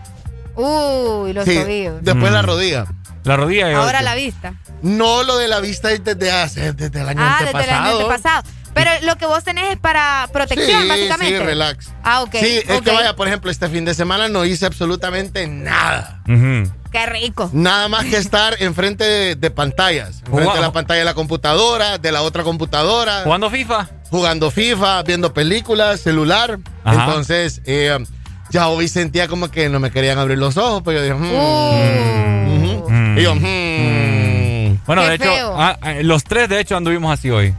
Uy, 0.57 1.33
los 1.33 1.45
sí, 1.45 1.57
tobillos. 1.59 1.99
después 2.03 2.31
Mm. 2.31 2.35
la 2.35 2.43
rodilla. 2.43 2.87
La 3.25 3.37
rodilla. 3.37 3.77
Ahora 3.77 4.03
la 4.03 4.15
vista. 4.15 4.55
No, 4.83 5.23
lo 5.23 5.37
de 5.37 5.47
la 5.49 5.61
vista 5.61 5.93
es 5.93 6.03
desde 6.03 6.33
hace, 6.33 6.73
desde 6.73 7.01
el 7.01 7.09
año 7.09 7.21
ah, 7.23 7.39
antepasado. 7.39 7.59
desde 7.59 7.71
el 7.71 7.79
año 7.79 7.93
antepasado. 7.97 8.43
Pero 8.73 8.91
lo 9.03 9.17
que 9.17 9.27
vos 9.27 9.43
tenés 9.43 9.73
es 9.73 9.79
para 9.79 10.29
protección, 10.33 10.83
sí, 10.83 10.89
básicamente. 10.89 11.39
Sí, 11.39 11.45
relax. 11.45 11.89
Ah, 12.05 12.23
ok. 12.23 12.37
Sí, 12.41 12.61
es 12.67 12.81
que 12.83 12.93
vaya, 12.93 13.17
por 13.17 13.27
ejemplo, 13.27 13.51
este 13.51 13.69
fin 13.69 13.85
de 13.85 13.95
semana 13.95 14.29
no 14.29 14.45
hice 14.45 14.65
absolutamente 14.65 15.47
nada. 15.49 16.23
Qué 16.27 17.07
rico. 17.07 17.51
Nada 17.53 17.89
más 17.89 18.05
que 18.07 18.17
estar 18.17 18.57
enfrente 18.63 19.05
de, 19.05 19.35
de 19.37 19.51
pantallas. 19.51 20.23
Enfrente 20.27 20.55
de 20.55 20.61
la 20.61 20.73
pantalla 20.73 21.01
de 21.01 21.05
la 21.05 21.15
computadora, 21.15 21.99
de 21.99 22.13
la 22.13 22.23
otra 22.23 22.43
computadora. 22.45 23.23
¿Jugando 23.25 23.51
FIFA? 23.51 23.89
Jugando 24.11 24.51
FIFA, 24.51 25.03
viendo 25.05 25.33
películas, 25.33 26.01
celular. 26.01 26.59
Ajá. 26.85 27.05
Entonces, 27.07 27.63
eh, 27.65 27.97
ya 28.51 28.69
hoy 28.69 28.89
sentía 28.89 29.29
como 29.29 29.51
que 29.51 29.69
no 29.69 29.81
me 29.81 29.91
querían 29.91 30.19
abrir 30.19 30.39
los 30.39 30.57
ojos, 30.57 30.83
pero 30.85 30.99
yo 30.99 31.05
dije, 31.05 31.15
mm. 31.15 33.19
Y 33.19 33.23
yo, 33.23 33.35
mm. 33.35 34.79
Bueno, 34.87 35.03
Qué 35.03 35.09
de 35.09 35.15
hecho, 35.15 35.25
feo. 35.33 35.55
ah, 35.57 35.79
ah, 35.81 35.93
los 36.03 36.25
tres 36.25 36.49
de 36.49 36.61
hecho 36.61 36.77
anduvimos 36.77 37.13
así 37.13 37.31
hoy. 37.31 37.55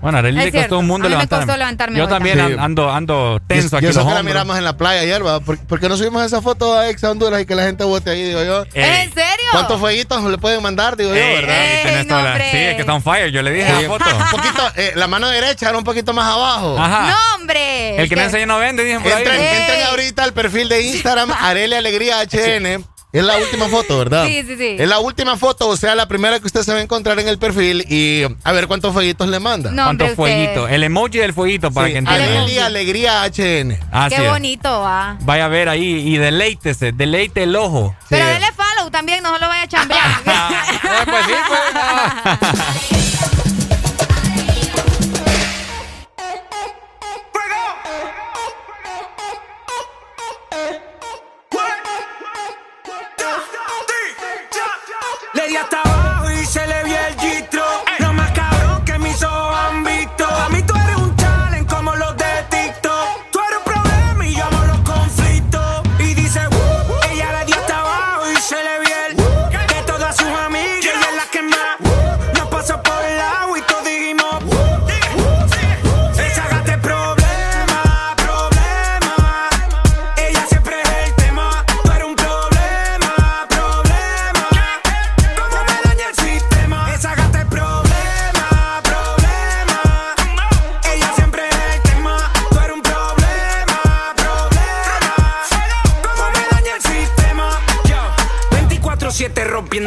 Bueno, 0.00 0.18
a 0.18 0.20
Arely 0.20 0.38
le 0.38 0.52
costó 0.52 0.78
un 0.78 0.86
mundo 0.86 1.06
A 1.06 1.08
mí 1.08 1.14
me 1.14 1.16
levantarme. 1.16 1.46
costó 1.46 1.58
levantarme 1.58 1.98
Yo 1.98 2.06
también 2.08 2.38
también. 2.38 2.58
an- 2.60 2.64
ando, 2.64 2.92
ando 2.92 3.40
tenso 3.46 3.76
y, 3.76 3.78
aquí 3.78 3.86
y 3.86 3.88
eso 3.90 4.00
los 4.00 4.08
que 4.08 4.14
la 4.14 4.22
miramos 4.22 4.56
en 4.58 4.64
la 4.64 4.76
playa 4.76 5.00
ayer, 5.00 5.26
¿va? 5.26 5.40
¿Por, 5.40 5.58
por 5.66 5.80
qué 5.80 5.88
no 5.88 5.96
subimos 5.96 6.22
esa 6.24 6.40
foto 6.42 6.78
a 6.78 6.88
Ex 6.90 7.02
Honduras 7.04 7.40
y 7.42 7.46
que 7.46 7.54
la 7.54 7.64
gente 7.64 7.82
vote 7.84 8.10
ahí, 8.10 8.22
digo 8.22 8.44
yo? 8.44 8.64
Ey. 8.74 9.04
¿En 9.04 9.12
serio? 9.14 9.46
¿Cuántos 9.52 9.80
fueguitos 9.80 10.22
le 10.24 10.38
pueden 10.38 10.62
mandar, 10.62 10.96
digo 10.96 11.10
yo, 11.10 11.16
Ey, 11.16 11.34
verdad? 11.36 12.04
la- 12.08 12.16
hombre. 12.30 12.50
Sí, 12.50 12.56
es 12.58 12.74
que 12.74 12.80
está 12.82 12.94
on 12.94 13.02
fire. 13.02 13.30
Yo 13.32 13.42
le 13.42 13.50
dije 13.52 13.72
la 13.72 13.88
foto. 13.88 14.04
Un 14.16 14.30
poquito, 14.30 14.62
eh, 14.76 14.92
la 14.94 15.06
mano 15.08 15.28
derecha 15.28 15.68
era 15.68 15.78
un 15.78 15.84
poquito 15.84 16.12
más 16.12 16.26
abajo. 16.32 16.76
Ajá. 16.78 17.10
No, 17.10 17.34
hombre. 17.36 17.96
El 18.00 18.08
que 18.08 18.16
no 18.16 18.22
enseña 18.22 18.46
no 18.46 18.58
vende, 18.58 18.84
dicen 18.84 19.02
por. 19.02 19.10
Entren, 19.12 19.40
entren 19.40 19.82
ahorita 19.90 20.24
al 20.24 20.32
perfil 20.32 20.68
de 20.68 20.82
Instagram, 20.82 21.32
Arele 21.40 21.76
Alegría 21.76 22.22
HN. 22.22 22.84
Es 23.16 23.24
la 23.24 23.36
última 23.38 23.66
foto, 23.68 23.98
¿verdad? 23.98 24.26
Sí, 24.26 24.42
sí, 24.46 24.56
sí. 24.56 24.76
Es 24.78 24.88
la 24.88 24.98
última 24.98 25.36
foto, 25.36 25.68
o 25.68 25.76
sea, 25.76 25.94
la 25.94 26.06
primera 26.06 26.38
que 26.38 26.46
usted 26.46 26.62
se 26.62 26.72
va 26.72 26.78
a 26.78 26.82
encontrar 26.82 27.18
en 27.18 27.28
el 27.28 27.38
perfil 27.38 27.84
y 27.88 28.24
a 28.44 28.52
ver 28.52 28.66
cuántos 28.66 28.92
fueguitos 28.92 29.28
le 29.28 29.38
manda. 29.40 29.70
No, 29.70 29.84
¿Cuántos 29.84 30.12
fueguitos? 30.14 30.64
usted- 30.64 30.74
El 30.74 30.82
emoji 30.84 31.18
del 31.18 31.32
fueguito 31.32 31.70
para 31.70 31.86
Sí, 31.86 31.92
que 31.94 31.98
entiendan. 32.00 32.28
Areli 32.28 32.58
Alegría 32.58 33.24
HN. 33.24 33.78
Así 33.90 34.16
Qué 34.16 34.24
es. 34.24 34.30
bonito 34.30 34.80
va. 34.80 35.16
Vaya 35.20 35.46
a 35.46 35.48
ver 35.48 35.68
ahí 35.68 35.84
y 36.14 36.18
deleítese, 36.18 36.92
deleite 36.92 37.44
el 37.44 37.56
ojo. 37.56 37.96
Pero 38.10 38.26
Sí. 38.26 38.32
dele 38.32 38.46
follow 38.52 38.90
también, 38.90 39.22
no 39.22 39.32
se 39.34 39.40
lo 39.40 39.48
vaya 39.48 39.62
a 39.62 39.68
chambear. 39.68 40.06
Eh, 40.86 41.04
pues 41.06 41.24
sí, 41.26 41.32
pues. 41.48 42.96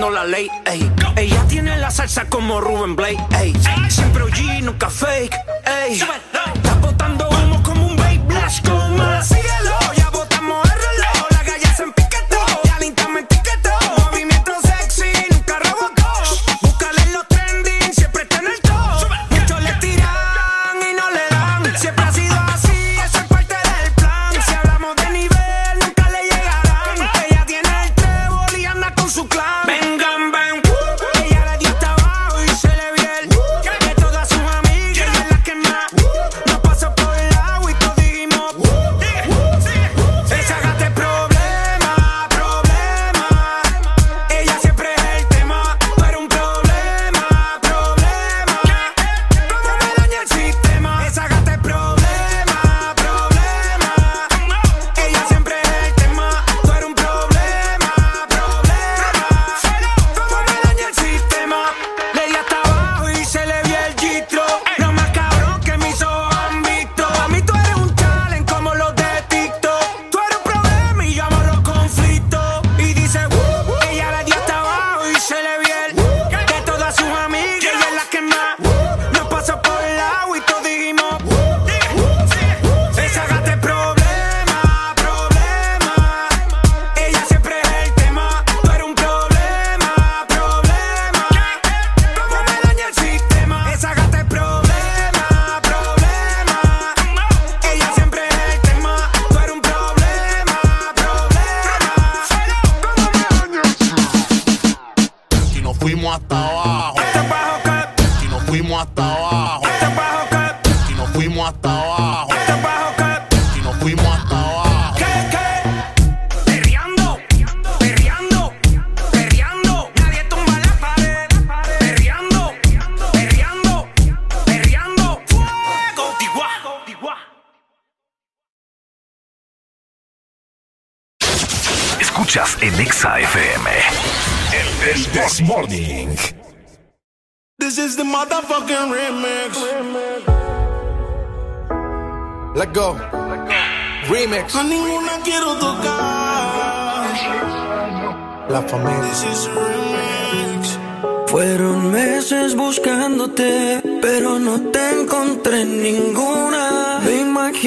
la 0.07 0.23
ley, 0.23 0.49
ey. 0.65 0.89
Ella 1.17 1.43
tiene 1.49 1.77
la 1.77 1.91
salsa 1.91 2.23
como 2.29 2.61
Ruben 2.61 2.95
Blake, 2.95 3.19
ey. 3.37 3.53
Siempre 3.89 4.23
OG, 4.23 4.63
nunca 4.63 4.89
fake, 4.89 5.35
ey. 5.65 5.99
Está 5.99 6.73
botando 6.81 7.27
humo 7.27 7.61
como 7.63 7.87
un 7.87 7.97
babe 7.97 8.21
blast, 8.25 8.65
con 8.65 8.95
más. 8.95 9.29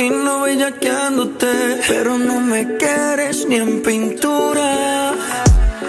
imagino 0.06 0.40
bellaqueándote, 0.40 1.80
pero 1.86 2.18
no 2.18 2.40
me 2.40 2.76
quieres 2.76 3.46
ni 3.46 3.56
en 3.56 3.82
pintura. 3.82 5.12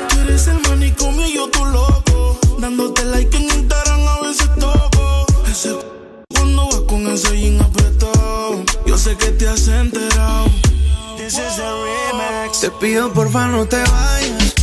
Tú 0.09 0.19
eres 0.21 0.47
el 0.47 0.59
manicomio 0.69 1.27
y 1.27 1.33
yo 1.33 1.49
tu 1.49 1.65
loco, 1.65 2.39
dándote 2.59 3.05
like 3.05 3.35
en 3.35 3.43
Instagram 3.43 4.07
a 4.07 4.21
veces 4.21 4.49
toco. 4.59 5.25
Ese 5.49 5.75
cuando 6.33 6.67
vas 6.67 6.81
con 6.81 7.07
ese 7.07 7.39
jean 7.39 7.61
apretado, 7.61 8.63
yo 8.85 8.97
sé 8.97 9.15
que 9.17 9.31
te 9.31 9.47
has 9.47 9.67
enterado. 9.67 10.45
This 11.17 11.33
is 11.33 11.59
a 11.59 11.71
remix. 11.85 12.59
Te 12.59 12.69
pido 12.69 13.11
porfa 13.13 13.47
no 13.47 13.65
te 13.65 13.77
vayas, 13.77 14.53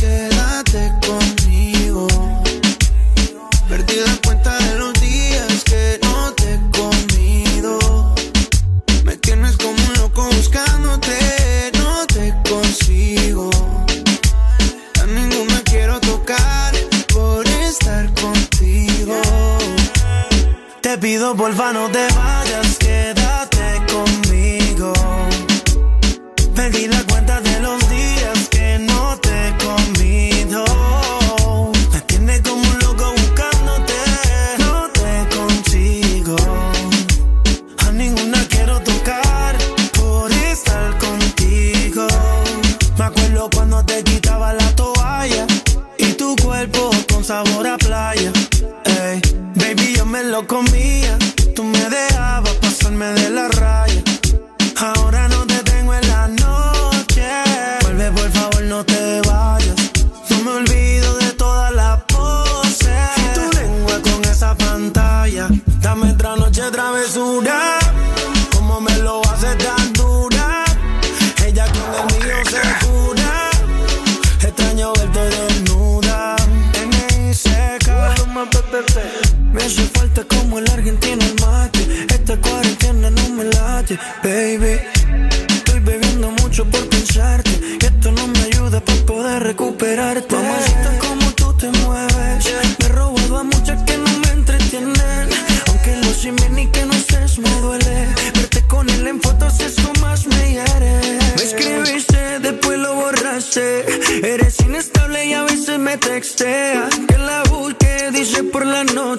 pido 21.01 21.35
porfa 21.35 21.73
no 21.73 21.89
te 21.89 22.07
vayas, 22.13 22.40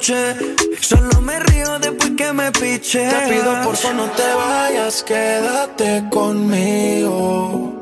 Solo 0.03 1.21
me 1.21 1.39
río 1.39 1.79
después 1.79 2.11
que 2.17 2.33
me 2.33 2.51
piche. 2.51 3.09
Te 3.09 3.29
pido 3.29 3.63
por 3.63 3.77
favor 3.77 3.97
no 3.99 4.11
te 4.11 4.35
vayas, 4.35 5.05
quédate 5.05 6.03
conmigo. 6.11 7.73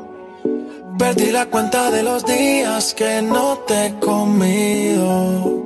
Perdí 0.99 1.31
la 1.31 1.47
cuenta 1.47 1.89
de 1.89 2.03
los 2.03 2.23
días 2.23 2.93
que 2.93 3.23
no 3.23 3.57
te 3.67 3.87
he 3.87 3.99
comido. 3.99 5.65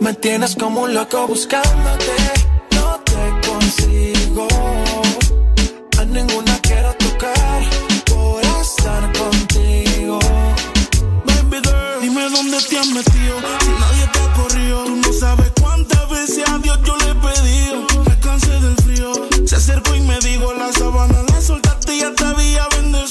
Me 0.00 0.14
tienes 0.14 0.54
como 0.54 0.82
un 0.82 0.94
loco 0.94 1.26
buscándote, 1.26 2.12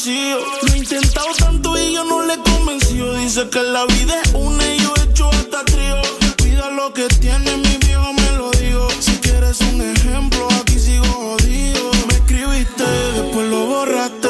Lo 0.05 0.73
he 0.73 0.77
intentado 0.77 1.27
tanto 1.37 1.77
y 1.77 1.91
yo 1.93 2.05
no 2.05 2.25
le 2.25 2.35
he 2.35 2.37
convencido. 2.37 3.15
Dice 3.15 3.49
que 3.49 3.61
la 3.61 3.85
vida 3.85 4.21
es 4.23 4.31
una 4.33 4.73
y 4.73 4.79
yo 4.79 4.93
he 4.95 5.03
hecho 5.03 5.27
hasta 5.27 5.65
trío. 5.65 6.01
Cuida 6.37 6.69
lo 6.69 6.93
que 6.93 7.05
tiene, 7.19 7.57
mi 7.57 7.75
viejo 7.85 8.13
me 8.13 8.31
lo 8.37 8.49
digo. 8.51 8.87
Si 9.01 9.11
quieres 9.17 9.59
un 9.59 9.81
ejemplo, 9.81 10.47
aquí 10.61 10.79
sigo 10.79 11.03
jodido. 11.03 11.91
Me 12.07 12.13
escribiste, 12.13 12.85
después 13.15 13.49
lo 13.49 13.65
borraste. 13.65 14.29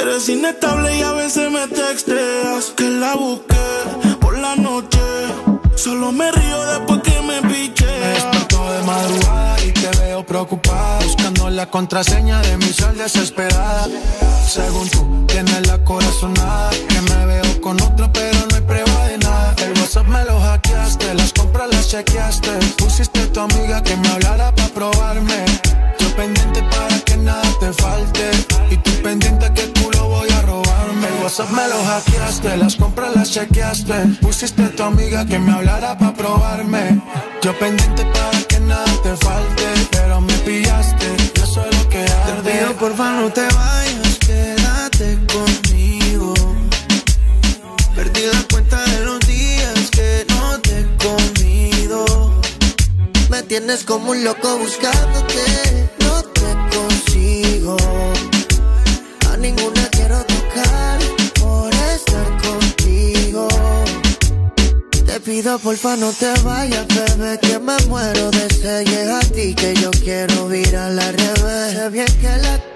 Eres 0.00 0.30
inestable 0.30 0.96
y 0.96 1.02
a 1.02 1.12
veces 1.12 1.50
me 1.50 1.68
texteas. 1.68 2.72
Que 2.74 2.88
la 2.88 3.16
busqué 3.16 4.16
por 4.18 4.38
la 4.38 4.56
noche. 4.56 4.98
Solo 5.74 6.10
me 6.10 6.32
río 6.32 6.64
después 6.68 7.02
que 7.02 7.05
preocupada. 10.26 10.98
Buscando 11.04 11.50
la 11.50 11.66
contraseña 11.66 12.40
de 12.42 12.56
mi 12.58 12.72
sal 12.72 12.96
desesperada. 12.96 13.88
Según 14.46 14.88
tú, 14.90 15.24
tienes 15.26 15.66
la 15.66 15.78
corazonada. 15.84 16.70
Que 16.70 17.00
me 17.00 17.26
veo 17.26 17.60
con 17.60 17.80
otra, 17.80 18.12
pero 18.12 18.38
no 18.50 18.56
hay 18.56 18.62
prueba 18.62 19.06
de 19.08 19.18
nada. 19.18 19.54
El 19.64 19.72
WhatsApp 19.80 20.06
me 20.08 20.24
lo 20.24 20.40
hackeaste, 20.40 21.14
las 21.14 21.32
compras 21.32 21.68
las 21.70 21.88
chequeaste. 21.88 22.50
Pusiste 22.76 23.20
a 23.20 23.32
tu 23.32 23.40
amiga 23.40 23.82
que 23.82 23.96
me 23.96 24.08
hablara 24.08 24.54
para 24.54 24.68
probarme. 24.68 25.44
Pendiente 26.16 26.62
para 26.62 26.98
que 27.00 27.16
nada 27.16 27.42
te 27.60 27.72
falte. 27.74 28.30
Y 28.70 28.76
tú 28.78 28.90
pendiente 29.02 29.52
que 29.54 29.62
el 29.62 29.72
culo 29.74 30.08
voy 30.08 30.28
a 30.30 30.42
robarme. 30.42 31.06
El 31.08 31.22
WhatsApp 31.22 31.50
me 31.50 31.68
lo 31.68 31.84
hackeaste, 31.84 32.56
las 32.56 32.76
compras 32.76 33.14
las 33.14 33.30
chequeaste. 33.30 33.94
Pusiste 34.22 34.62
a 34.62 34.70
tu 34.70 34.82
amiga 34.82 35.26
que 35.26 35.38
me 35.38 35.52
hablara 35.52 35.98
para 35.98 36.14
probarme. 36.14 37.00
Yo 37.42 37.58
pendiente 37.58 38.04
para 38.06 38.38
que 38.48 38.60
nada 38.60 38.86
te 39.02 39.14
falte. 39.16 39.64
Pero 39.90 40.20
me 40.22 40.32
pillaste, 40.38 41.06
y 41.36 41.40
eso 41.40 41.64
es 41.68 41.78
lo 41.78 41.88
que 41.90 41.98
arde. 41.98 42.42
Te 42.42 42.58
pido 42.58 42.72
porfa 42.76 43.12
no 43.12 43.30
te 43.30 43.42
vayas, 43.42 44.18
quédate 44.26 45.18
conmigo. 45.32 46.34
Perdí 47.94 48.22
la 48.32 48.42
cuenta 48.50 48.82
de 48.84 49.04
los 49.04 49.20
días 49.26 49.90
que 49.90 50.26
no 50.30 50.58
te 50.60 50.80
he 50.80 50.86
comido. 50.96 52.04
Me 53.28 53.42
tienes 53.42 53.84
como 53.84 54.12
un 54.12 54.24
loco 54.24 54.58
buscándote, 54.58 55.44
A 57.74 59.36
ninguna 59.38 59.88
quiero 59.90 60.22
tocar 60.24 60.98
por 61.40 61.74
estar 61.74 62.28
contigo. 62.46 63.48
Te 65.04 65.18
pido 65.18 65.58
porfa 65.58 65.96
no 65.96 66.12
te 66.12 66.32
vayas, 66.44 66.86
bebé, 66.86 67.40
que 67.40 67.58
me 67.58 67.76
muero 67.88 68.30
de 68.30 68.48
sed. 68.54 68.86
Es 68.86 69.10
a 69.10 69.20
ti 69.32 69.54
que 69.54 69.74
yo 69.74 69.90
quiero 69.90 70.54
ir 70.54 70.76
a 70.76 70.90
la 70.90 71.10
revés. 71.10 71.72
Sé 71.72 71.88
bien 71.90 72.06
que 72.20 72.36
la 72.36 72.75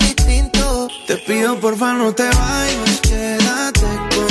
Te 1.11 1.17
pido 1.17 1.59
porfa 1.59 1.93
no 1.93 2.15
te 2.15 2.23
vayas, 2.23 3.01
quédate 3.01 3.81
conmigo. 4.15 4.30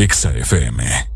Exa 0.00 0.32
FM. 0.32 1.09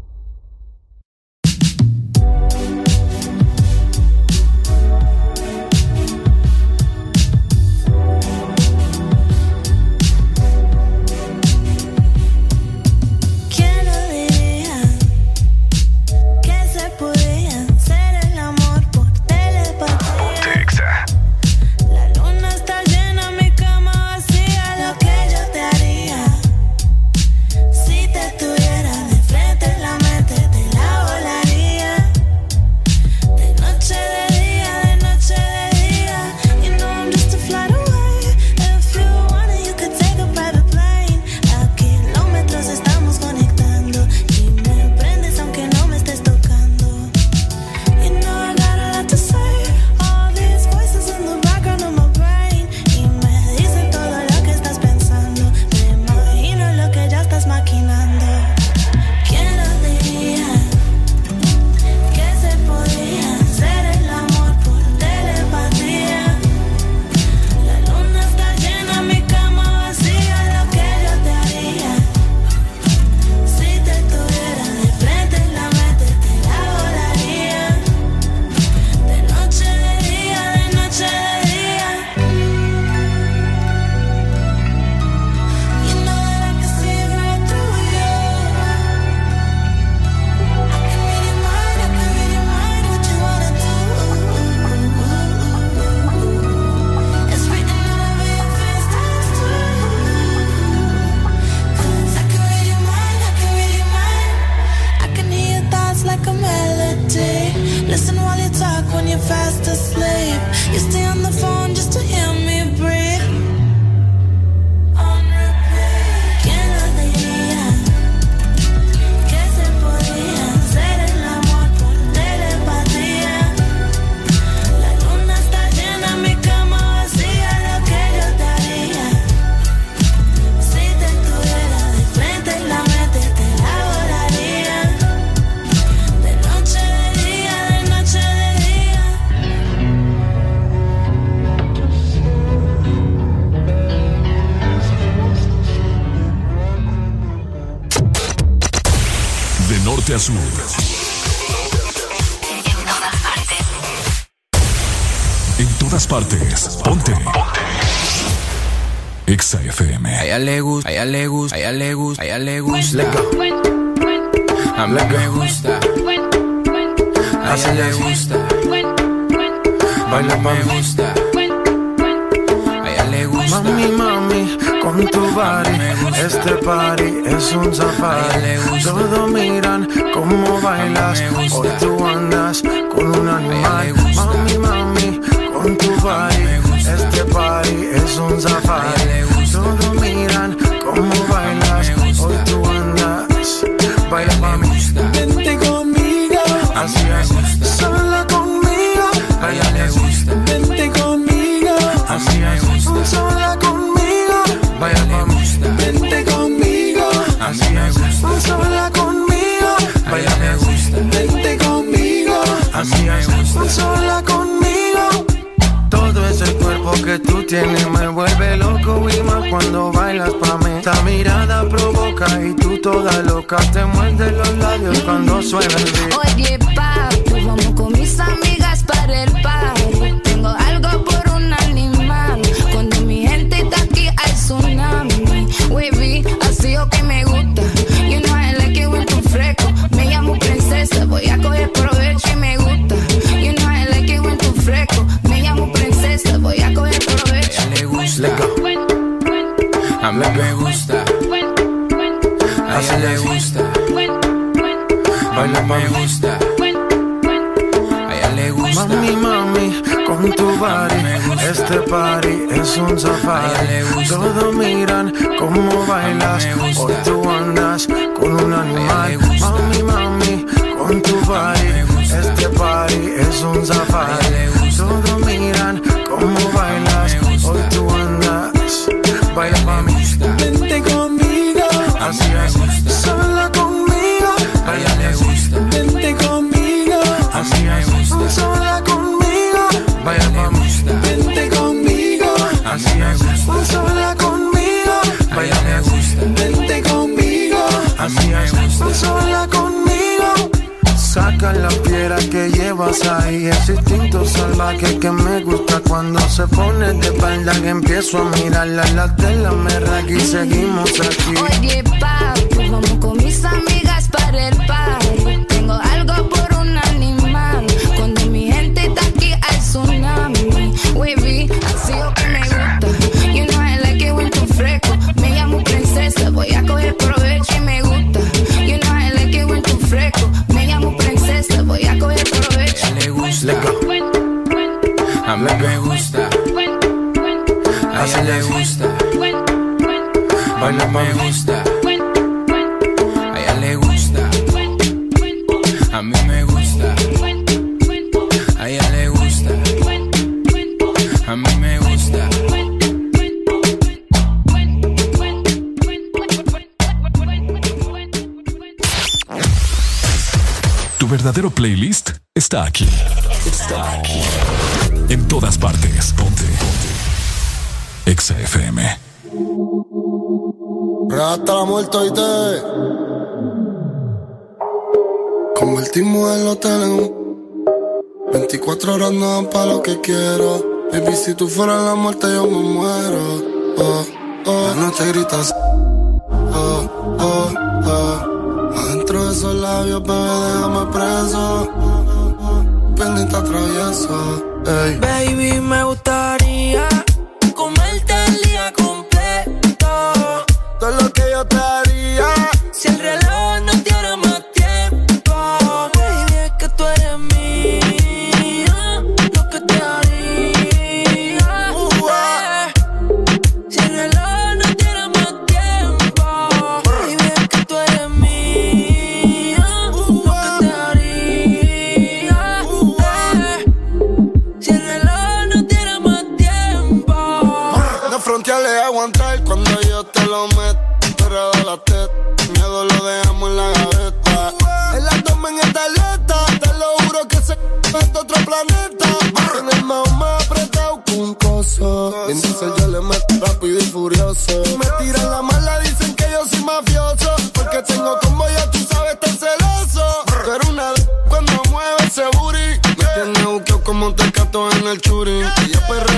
que 379.84 380.00
quiero. 380.00 380.88
Baby, 380.90 381.15
si 381.15 381.34
tú 381.34 381.47
fueras 381.47 381.83
la 381.84 381.94
muerte, 381.94 382.26
yo 382.33 382.47
me 382.47 382.58
muero. 382.58 383.42
Oh, 383.76 384.06
oh. 384.47 384.68
La 384.68 384.74
noche 384.74 385.06
gritas 385.08 385.53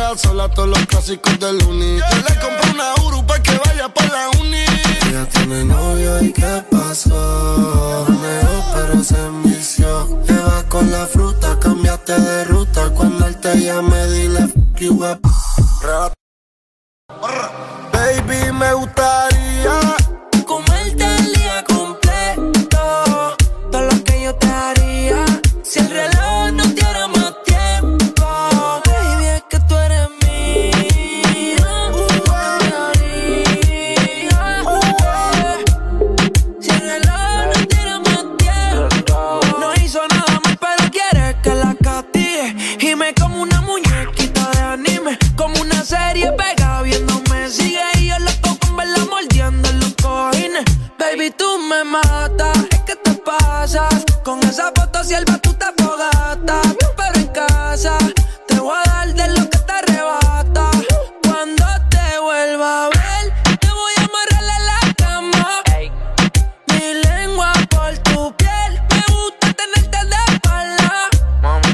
queda 0.06 0.18
sola 0.18 0.48
todos 0.48 0.68
los 0.68 0.86
clásicos 0.86 1.38
del 1.38 1.62
uni. 1.64 1.98
Yo 1.98 2.16
le 2.28 2.40
compré 2.40 2.70
una 2.72 2.94
Uru 3.06 3.26
pa' 3.26 3.40
que 3.40 3.58
vaya 3.64 3.88
pa' 3.88 4.06
la 4.06 4.28
uni. 4.40 4.64
Ella 5.08 5.28
tiene 5.28 5.64
novio 5.64 6.22
y 6.22 6.32
qué 6.32 6.64
pasó. 6.70 8.06
Neo, 8.08 8.64
pero 8.74 9.02
se 9.02 9.16
envició. 9.16 10.22
Te 10.26 10.34
vas 10.34 10.64
con 10.64 10.90
la 10.90 11.06
fruta, 11.06 11.58
cambiaste 11.58 12.20
de 12.20 12.44
ruta. 12.44 12.90
Cuando 12.90 13.26
él 13.26 13.36
te 13.40 13.58
llame, 13.58 14.06
dile 14.08 14.48
que 14.76 14.90
up. 14.90 15.20
Baby, 17.92 18.52
me 18.52 18.72
gustaría 18.74 19.80
mata. 52.02 52.52
Es 52.70 52.80
que 52.82 52.96
te 52.96 53.12
pasas 53.14 54.04
con 54.22 54.42
esa 54.42 54.72
foto 54.74 55.04
si 55.04 55.14
el 55.14 55.24
batuta 55.24 55.72
fogata. 55.76 56.60
Pero 56.96 57.14
en 57.14 57.28
casa 57.28 57.98
te 58.46 58.58
voy 58.58 58.76
a 58.84 58.88
dar 58.88 59.14
de 59.14 59.28
lo 59.28 59.48
que 59.50 59.58
te 59.58 59.72
arrebata. 59.72 60.70
Cuando 61.22 61.64
te 61.90 62.18
vuelva 62.20 62.86
a 62.86 62.88
ver, 62.88 63.24
te 63.60 63.68
voy 63.68 63.92
a 63.98 64.04
amarrar 64.08 64.44
en 64.58 64.66
la 64.72 64.94
cama. 65.02 65.62
Mi 66.68 66.94
lengua 67.06 67.52
por 67.70 67.92
tu 67.98 68.34
piel, 68.36 68.72
me 68.90 69.14
gusta 69.14 69.52
tenerte 69.60 69.98
de 70.12 70.34
espalda. 70.34 70.92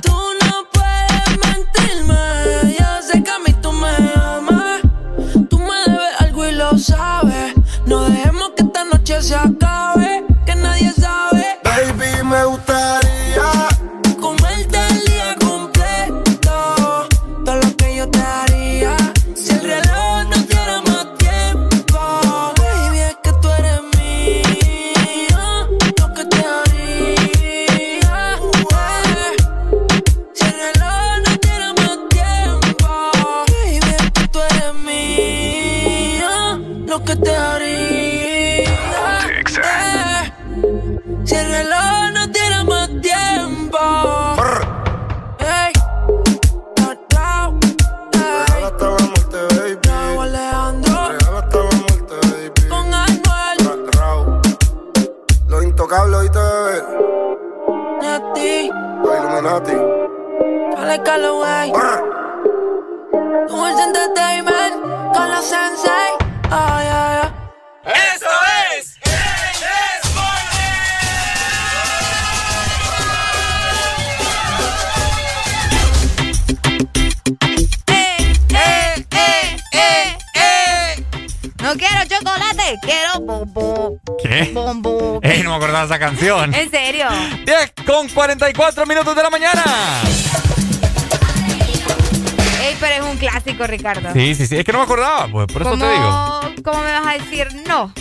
Tú 0.02 0.16
no 0.44 0.54
puedes 0.72 1.30
mentirme, 1.46 2.76
yo 2.78 3.02
sé 3.08 3.22
que 3.22 3.30
a 3.30 3.38
mí 3.38 3.52
tú 3.62 3.72
me 3.72 3.94
amas. 4.14 4.80
Tú 5.48 5.58
me 5.58 5.76
debes 5.86 6.20
algo 6.20 6.46
y 6.46 6.52
lo 6.52 6.78
sabes. 6.78 7.54
No 7.86 8.00
dejemos 8.04 8.50
que 8.56 8.62
esta 8.64 8.84
noche 8.84 9.22
se 9.22 9.34
acabe. 9.34 9.71
Illuminati. 59.52 59.76
Dale 60.74 61.02
Calloway. 61.02 61.72
Dulce 63.48 63.82
Entertainment. 63.82 65.12
Con 65.14 65.28
la 65.28 65.42
Sensei. 65.42 66.16
Ay, 66.50 66.86
ay, 66.88 67.20
ay. 67.22 67.30
¡Eso 68.14 68.30
quiero. 82.80 83.98
¿Qué? 84.22 84.50
Bombón. 84.52 85.20
Ey, 85.22 85.42
no 85.42 85.50
me 85.50 85.56
acordaba 85.56 85.84
esa 85.84 85.98
canción. 85.98 86.54
¿En 86.54 86.70
serio? 86.70 87.06
10 87.44 87.72
con 87.86 88.08
44 88.08 88.86
minutos 88.86 89.14
de 89.14 89.22
la 89.22 89.30
mañana. 89.30 89.64
Ey, 92.62 92.76
pero 92.80 93.04
es 93.04 93.12
un 93.12 93.18
clásico, 93.18 93.66
Ricardo. 93.66 94.12
Sí, 94.12 94.34
sí, 94.34 94.46
sí. 94.46 94.56
Es 94.56 94.64
que 94.64 94.72
no 94.72 94.78
me 94.78 94.84
acordaba, 94.84 95.28
pues 95.28 95.46
por 95.46 95.62
eso 95.62 95.70
¿Cómo, 95.70 95.84
te 95.84 95.92
digo. 95.92 96.62
¿Cómo 96.64 96.82
me 96.82 96.92
vas 96.92 97.06
a 97.06 97.12
decir 97.12 97.48
no? 97.66 97.92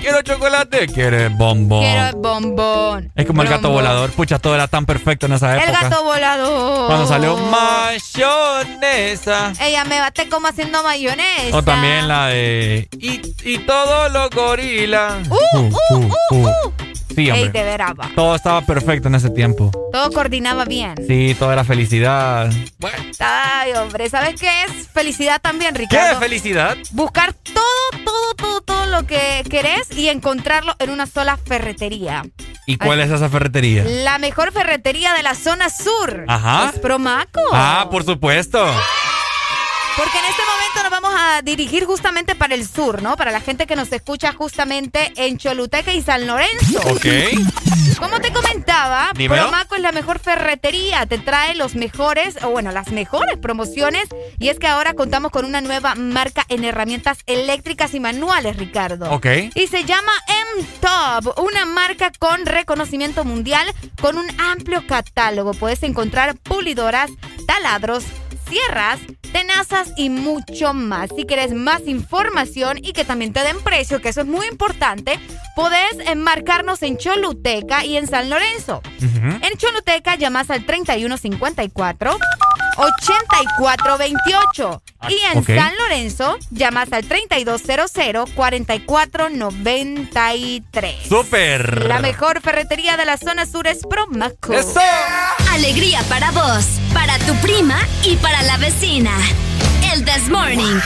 Quiero 0.00 0.22
chocolate, 0.22 0.86
quieres 0.86 1.36
bombón. 1.36 1.82
Quiero 1.82 2.06
el 2.08 2.14
bombón. 2.16 3.12
Es 3.14 3.26
como 3.26 3.42
el 3.42 3.48
gato 3.48 3.68
Bombón. 3.68 3.84
volador. 3.84 4.10
Pucha, 4.12 4.38
todo 4.38 4.54
era 4.54 4.66
tan 4.68 4.86
perfecto 4.86 5.26
en 5.26 5.32
esa 5.34 5.54
El 5.56 5.64
época. 5.68 5.82
gato 5.88 6.04
volador. 6.04 6.86
Cuando 6.86 7.06
salió 7.06 7.36
mayonesa. 7.36 9.52
Ella 9.60 9.84
me 9.84 10.00
bate 10.00 10.28
como 10.28 10.48
haciendo 10.48 10.82
mayonesa. 10.82 11.56
O 11.56 11.62
también 11.62 12.08
la 12.08 12.28
de. 12.28 12.88
Y, 12.98 13.20
y 13.44 13.58
todos 13.58 14.10
los 14.12 14.30
gorilas. 14.30 15.28
Uh, 15.28 15.58
uh, 15.58 15.70
uh, 15.90 16.12
uh. 16.36 16.72
Sí, 17.18 17.28
hombre. 17.32 17.46
Ey, 17.46 17.50
de 17.50 17.64
veras, 17.64 17.94
va. 17.98 18.10
Todo 18.14 18.36
estaba 18.36 18.60
perfecto 18.60 19.08
en 19.08 19.16
ese 19.16 19.28
tiempo. 19.30 19.72
Todo 19.92 20.12
coordinaba 20.12 20.64
bien. 20.64 20.94
Sí, 21.08 21.34
toda 21.36 21.56
la 21.56 21.64
felicidad. 21.64 22.48
Ay, 23.18 23.72
hombre, 23.72 24.08
¿sabes 24.08 24.40
qué 24.40 24.48
es 24.62 24.86
felicidad 24.94 25.40
también, 25.40 25.74
¿Qué 25.74 25.80
Ricardo? 25.80 26.20
felicidad? 26.20 26.76
Buscar 26.92 27.32
todo, 27.32 28.04
todo, 28.04 28.34
todo, 28.36 28.60
todo 28.60 28.86
lo 28.86 29.04
que 29.04 29.42
querés 29.50 29.90
y 29.96 30.10
encontrarlo 30.10 30.76
en 30.78 30.90
una 30.90 31.06
sola 31.06 31.36
ferretería. 31.36 32.22
¿Y 32.66 32.76
cuál 32.76 33.00
es 33.00 33.10
esa 33.10 33.28
ferretería? 33.28 33.82
La 33.82 34.18
mejor 34.18 34.52
ferretería 34.52 35.12
de 35.14 35.24
la 35.24 35.34
zona 35.34 35.70
sur. 35.70 36.24
Ajá. 36.28 36.70
Es 36.72 36.78
Promaco. 36.78 37.40
Ah, 37.52 37.88
por 37.90 38.04
supuesto. 38.04 38.64
Porque 39.96 40.18
en 40.18 40.24
este 40.26 40.42
momento 40.42 40.57
nos 40.82 40.90
vamos 40.90 41.12
a 41.16 41.42
dirigir 41.42 41.84
justamente 41.84 42.34
para 42.34 42.54
el 42.54 42.66
sur, 42.66 43.02
¿no? 43.02 43.16
Para 43.16 43.30
la 43.30 43.40
gente 43.40 43.66
que 43.66 43.76
nos 43.76 43.92
escucha 43.92 44.32
justamente 44.32 45.12
en 45.16 45.38
Choluteca 45.38 45.92
y 45.92 46.02
San 46.02 46.26
Lorenzo. 46.26 46.80
Ok. 46.86 47.06
Como 47.98 48.20
te 48.20 48.32
comentaba, 48.32 49.10
Dímelo. 49.14 49.42
Promaco 49.42 49.74
es 49.74 49.82
la 49.82 49.92
mejor 49.92 50.20
ferretería. 50.20 51.04
Te 51.06 51.18
trae 51.18 51.56
los 51.56 51.74
mejores, 51.74 52.36
o 52.42 52.50
bueno, 52.50 52.70
las 52.70 52.92
mejores 52.92 53.38
promociones. 53.38 54.04
Y 54.38 54.48
es 54.48 54.58
que 54.58 54.68
ahora 54.68 54.94
contamos 54.94 55.32
con 55.32 55.44
una 55.44 55.60
nueva 55.60 55.94
marca 55.96 56.44
en 56.48 56.64
herramientas 56.64 57.18
eléctricas 57.26 57.94
y 57.94 58.00
manuales, 58.00 58.56
Ricardo. 58.56 59.10
Ok. 59.10 59.26
Y 59.54 59.66
se 59.66 59.84
llama 59.84 60.12
M-Top, 60.56 61.38
una 61.38 61.64
marca 61.66 62.12
con 62.18 62.46
reconocimiento 62.46 63.24
mundial 63.24 63.66
con 64.00 64.16
un 64.16 64.28
amplio 64.40 64.86
catálogo. 64.86 65.52
Puedes 65.54 65.82
encontrar 65.82 66.36
pulidoras, 66.36 67.10
taladros, 67.46 68.04
sierras, 68.48 69.00
tenazas 69.32 69.92
y 69.96 70.10
mucho 70.10 70.74
más. 70.74 71.10
Si 71.16 71.24
quieres 71.24 71.52
más 71.52 71.86
información 71.86 72.78
y 72.82 72.92
que 72.92 73.04
también 73.04 73.32
te 73.32 73.42
den 73.42 73.60
precio, 73.60 74.00
que 74.00 74.10
eso 74.10 74.22
es 74.22 74.26
muy 74.26 74.46
importante, 74.46 75.18
podés 75.56 75.98
eh, 76.06 76.14
marcarnos 76.14 76.82
en 76.82 76.96
Choluteca 76.96 77.84
y 77.84 77.96
en 77.96 78.06
San 78.06 78.30
Lorenzo. 78.30 78.80
En 79.42 79.56
Choluteca 79.56 80.14
llamas 80.16 80.50
al 80.50 80.64
3154 80.64 82.18
8428 82.78 84.82
y 85.08 85.18
en. 85.32 85.44
San 85.44 85.76
Lorenzo 85.76 86.38
llamas 86.50 86.92
al 86.92 87.04
3200 87.04 88.30
4493. 88.34 91.08
Súper. 91.08 91.86
La 91.86 92.00
mejor 92.00 92.40
ferretería 92.40 92.96
de 92.96 93.04
la 93.04 93.16
zona 93.16 93.46
sur 93.46 93.66
es 93.66 93.84
Promaco. 93.86 94.52
¡Eso! 94.52 94.80
Alegría 95.52 96.00
para 96.08 96.30
vos, 96.30 96.66
para 96.98 97.16
tu 97.20 97.34
prima 97.36 97.78
y 98.02 98.16
para 98.16 98.42
la 98.42 98.56
vecina. 98.56 99.12
El 99.92 100.04
This 100.04 100.28
Morning. 100.28 100.80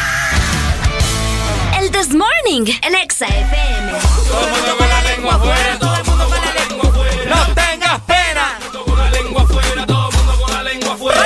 El 1.81 1.91
This 1.91 2.11
Morning, 2.11 2.71
el 2.83 2.95
Exa 2.97 3.27
FM. 3.27 3.93
Todo 4.29 4.45
el 4.45 4.51
mundo 4.53 4.77
con 4.77 4.89
la 4.91 5.03
lengua 5.03 5.35
afuera, 5.37 5.79
todo 5.79 5.97
el 5.97 6.05
mundo 6.05 6.29
con 6.29 6.39
la 6.45 6.53
lengua 6.53 6.91
afuera. 6.91 7.35
No 7.35 7.55
tengas 7.55 8.01
pena. 8.03 8.59
Todo 8.61 8.69
el 8.69 8.75
mundo 8.75 8.85
con 8.85 8.99
la 8.99 9.11
lengua 9.11 9.43
afuera, 9.43 9.87
todo 9.87 10.09
el 10.09 10.15
mundo 10.15 10.37
con 10.43 10.53
la 10.53 10.63
lengua 10.63 10.93
afuera. 10.93 11.23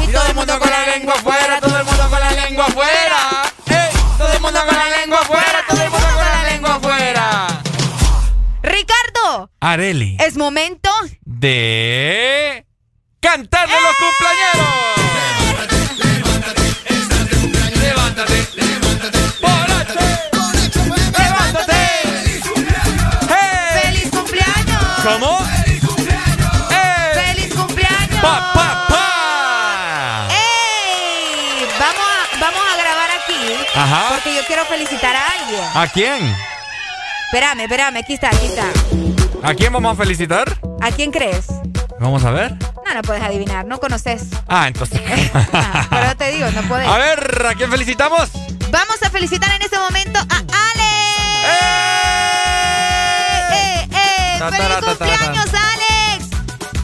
Y 0.00 0.12
todo 0.12 0.26
el 0.28 0.34
mundo 0.36 0.58
con 0.60 0.70
la 0.70 0.86
lengua 0.86 1.14
afuera, 1.14 1.60
todo 1.60 1.78
el 1.78 1.84
mundo 1.84 2.08
con 2.08 2.20
la 2.20 2.30
lengua 2.30 2.66
afuera. 2.66 3.42
¡Ey! 3.66 3.90
Todo 4.16 4.32
el 4.32 4.40
mundo 4.40 4.60
con 4.64 4.76
la 4.76 4.88
lengua 4.96 5.18
afuera, 5.22 5.64
todo 5.68 5.82
el 5.82 5.90
mundo 5.90 6.06
con 6.06 6.24
la 6.24 6.44
lengua 6.50 6.74
afuera. 6.76 7.46
Ricardo, 8.62 9.50
Areli. 9.60 10.16
es 10.20 10.36
momento 10.36 10.88
De. 11.24 12.71
¡Cantarle 13.22 13.76
los 13.80 13.96
cumpleaños! 13.96 14.56
Levántate, 17.80 18.48
levántate. 18.56 19.18
¡Levántate! 21.18 21.80
¡Hey! 23.28 23.80
¡Feliz 23.80 24.10
cumpleaños! 24.10 24.82
¿Cómo? 25.04 25.38
¡Eh! 26.72 27.12
¡Feliz 27.14 27.54
cumpleaños! 27.54 28.20
¡Pa, 28.20 28.52
pa, 28.52 28.86
pa! 28.88 30.28
¡Ey! 30.30 31.64
Vamos 31.78 32.04
a, 32.04 32.40
vamos 32.40 32.62
a 32.72 32.76
grabar 32.76 33.10
aquí. 33.22 33.54
Ajá. 33.72 34.08
Porque 34.08 34.34
yo 34.34 34.42
quiero 34.48 34.64
felicitar 34.64 35.14
a 35.14 35.24
alguien. 35.28 35.64
¿A 35.74 35.86
quién? 35.86 36.36
Espérame, 37.26 37.60
espérame, 37.60 37.96
aquí 37.98 38.14
está, 38.14 38.30
aquí 38.30 38.46
está. 38.46 38.66
¿A 39.44 39.54
quién 39.54 39.72
vamos 39.72 39.92
a 39.92 40.02
felicitar? 40.02 40.58
¿A 40.80 40.90
quién 40.90 41.12
crees? 41.12 41.46
Vamos 42.00 42.24
a 42.24 42.32
ver. 42.32 42.71
No, 42.92 42.98
no 42.98 43.02
puedes 43.04 43.22
adivinar, 43.22 43.64
no 43.64 43.80
conoces. 43.80 44.24
Ah, 44.46 44.68
entonces. 44.68 45.00
Pero 45.90 46.16
te 46.18 46.30
digo, 46.30 46.50
no 46.50 46.60
puedes. 46.68 46.86
A 46.86 46.98
ver, 46.98 47.46
¿a 47.46 47.54
quién 47.54 47.70
felicitamos? 47.70 48.28
Vamos 48.70 49.02
a 49.02 49.08
felicitar 49.08 49.50
en 49.56 49.62
este 49.62 49.78
momento 49.78 50.18
a 50.18 50.24
Ale. 50.26 50.92
¡Eh! 53.54 53.88
¡Eh! 53.92 54.36
Ta, 54.38 54.50
¡Feliz 54.50 54.76
cumpleaños, 54.84 55.54
Alex! 55.54 55.71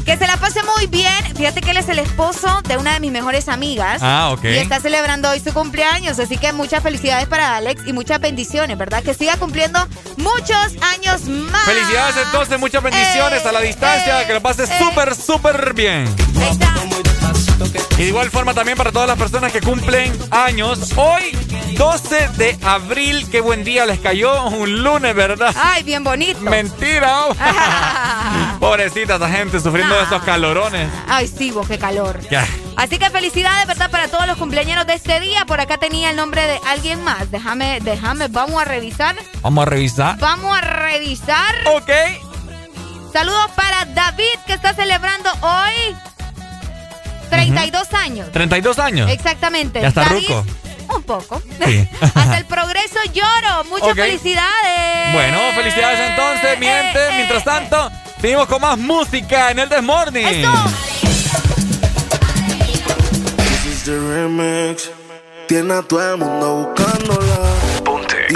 Que 0.09 0.17
se 0.17 0.27
la 0.27 0.39
pase 0.39 0.61
muy 0.63 0.87
bien. 0.87 1.37
Fíjate 1.37 1.61
que 1.61 1.73
él 1.73 1.77
es 1.77 1.89
el 1.91 1.99
esposo 1.99 2.63
de 2.67 2.79
una 2.79 2.95
de 2.95 3.01
mis 3.01 3.13
mejores 3.13 3.47
amigas. 3.47 4.01
Ah, 4.03 4.31
ok. 4.33 4.43
Y 4.43 4.57
está 4.57 4.81
celebrando 4.81 5.29
hoy 5.29 5.39
su 5.39 5.53
cumpleaños. 5.53 6.19
Así 6.19 6.39
que 6.39 6.51
muchas 6.55 6.83
felicidades 6.83 7.29
para 7.29 7.57
Alex 7.57 7.83
y 7.87 7.93
muchas 7.93 8.19
bendiciones, 8.19 8.79
¿verdad? 8.79 9.03
Que 9.03 9.13
siga 9.13 9.37
cumpliendo 9.37 9.87
muchos 10.17 10.73
años 10.95 11.25
más. 11.25 11.63
Felicidades 11.67 12.17
entonces, 12.25 12.59
muchas 12.59 12.83
bendiciones 12.83 13.45
a 13.45 13.53
la 13.53 13.61
distancia, 13.61 14.27
que 14.27 14.33
lo 14.33 14.41
pases 14.41 14.71
súper, 14.79 15.15
súper 15.15 15.75
bien. 15.75 16.09
Ahí 16.41 16.53
está. 16.53 16.73
Y 17.99 18.03
de 18.03 18.09
igual 18.09 18.31
forma 18.31 18.55
también 18.55 18.77
para 18.79 18.93
todas 18.93 19.09
las 19.09 19.19
personas 19.19 19.53
que 19.53 19.61
cumplen 19.61 20.17
años. 20.31 20.93
Hoy, 20.97 21.37
12 21.77 22.29
de 22.37 22.59
abril, 22.63 23.29
qué 23.31 23.41
buen 23.41 23.65
día 23.65 23.87
les 23.87 23.99
cayó, 23.99 24.45
un 24.45 24.83
lunes, 24.83 25.15
¿verdad? 25.15 25.55
Ay, 25.61 25.83
bien 25.83 26.05
bonito. 26.05 26.41
Mentira. 26.41 27.27
oh. 27.27 27.35
Pobrecita 28.61 29.17
esa 29.17 29.29
gente 29.29 29.61
sufriendo 29.61 29.97
de 29.97 30.03
estos 30.03 30.23
calorones. 30.23 30.89
Ay, 31.09 31.27
sí, 31.27 31.51
vos, 31.51 31.67
qué 31.67 31.79
calor. 31.79 32.21
Así 32.77 32.99
que 32.99 33.11
felicidades, 33.11 33.67
¿verdad? 33.67 33.91
Para 33.91 34.09
todos 34.09 34.27
los 34.27 34.37
cumpleaños 34.37 34.87
de 34.87 34.95
este 34.95 35.19
día. 35.19 35.45
Por 35.45 35.61
acá 35.61 35.79
tenía 35.79 36.11
el 36.11 36.17
nombre 36.17 36.47
de 36.47 36.61
alguien 36.67 37.03
más. 37.03 37.31
Déjame, 37.31 37.81
déjame, 37.81 38.29
vamos 38.29 38.63
a 38.63 38.65
revisar. 38.65 39.17
Vamos 39.43 39.67
a 39.67 39.71
revisar. 39.71 40.19
Vamos 40.19 40.57
a 40.57 40.61
revisar. 40.61 41.55
Ok. 41.67 41.91
Saludos 43.13 43.51
para 43.57 43.85
David, 43.87 44.39
que 44.47 44.53
está 44.53 44.75
celebrando 44.75 45.31
hoy 45.41 45.97
32 47.29 47.95
años. 47.95 48.33
32 48.33 48.79
años. 48.79 49.11
Exactamente. 49.11 49.81
Ya 49.81 49.89
está 49.89 50.05
David, 50.05 50.29
ruco. 50.29 50.47
Un 50.97 51.03
poco. 51.03 51.43
Sí. 51.65 51.87
Hasta 52.01 52.39
el 52.39 52.45
progreso 52.47 52.99
lloro. 53.13 53.65
Muchas 53.69 53.89
Ok. 53.91 53.97
felicidades. 53.97 55.13
Bueno, 55.13 55.39
felicidades 55.55 56.01
entonces, 56.11 56.59
mi 56.59 56.67
gente. 56.67 56.99
Mientras 57.17 57.45
tanto, 57.45 57.91
seguimos 58.21 58.47
con 58.47 58.61
más 58.63 58.79
música 58.79 59.51
en 59.51 59.59
el 59.59 59.69
This 59.69 59.83
Morning. 59.83 60.45
This 63.37 63.67
is 63.67 63.85
the 63.85 63.99
remix. 63.99 64.91
Tiene 65.47 65.75
a 65.75 65.83
todo 65.83 66.13
el 66.13 66.19
mundo 66.19 66.75
buscándola. 66.75 67.48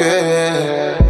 que 0.00 1.09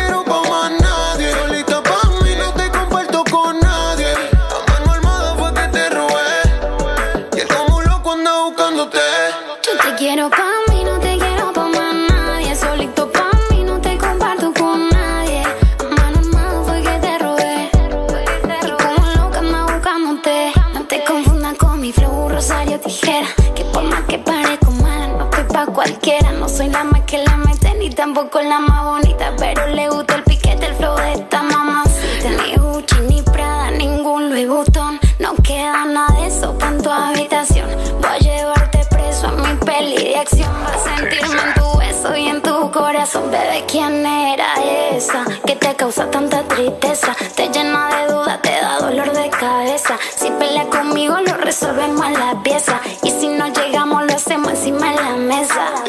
soy 26.61 26.69
la 26.69 26.83
más 26.83 27.01
que 27.01 27.17
la 27.17 27.37
mete, 27.37 27.73
ni 27.75 27.89
tampoco 27.89 28.39
la 28.39 28.59
más 28.59 28.83
bonita. 28.83 29.33
Pero 29.37 29.67
le 29.67 29.89
gusta 29.89 30.15
el 30.15 30.23
piquete, 30.23 30.67
el 30.67 30.75
flow 30.75 30.95
de 30.95 31.13
esta 31.13 31.41
mamacita. 31.41 32.29
Ni 32.29 32.55
Gucci, 32.55 32.95
ni 33.09 33.21
Prada, 33.23 33.71
ningún 33.71 34.29
Louis 34.29 34.47
Vuitton. 34.47 34.99
No 35.17 35.33
queda 35.41 35.85
nada 35.85 36.13
de 36.19 36.27
eso 36.27 36.55
pa' 36.59 36.67
en 36.67 36.81
tu 36.83 36.89
habitación. 36.91 37.67
Voy 37.99 38.11
a 38.11 38.17
llevarte 38.19 38.85
preso 38.91 39.27
a 39.27 39.31
mi 39.31 39.55
peli 39.65 40.03
de 40.09 40.17
acción. 40.17 40.51
Vas 40.63 40.85
a 40.85 40.97
sentirme 40.97 41.41
en 41.41 41.53
tu 41.55 41.77
beso 41.79 42.15
y 42.15 42.27
en 42.27 42.41
tu 42.43 42.71
corazón. 42.71 43.31
Bebé, 43.31 43.65
¿quién 43.67 44.05
era 44.05 44.53
esa? 44.91 45.25
Que 45.45 45.55
te 45.55 45.73
causa 45.75 46.11
tanta 46.11 46.43
tristeza. 46.43 47.15
Te 47.35 47.49
llena 47.49 47.89
de 47.95 48.13
dudas, 48.13 48.39
te 48.43 48.51
da 48.51 48.77
dolor 48.81 49.11
de 49.13 49.29
cabeza. 49.31 49.97
Si 50.15 50.29
pelea 50.29 50.67
conmigo, 50.69 51.17
lo 51.25 51.33
resolvemos 51.37 52.05
en 52.05 52.13
la 52.13 52.43
pieza. 52.43 52.79
Y 53.01 53.09
si 53.09 53.29
no 53.29 53.47
llegamos, 53.47 54.05
lo 54.05 54.13
hacemos 54.13 54.49
encima 54.51 54.89
de 54.89 54.95
la 54.95 55.15
mesa. 55.17 55.80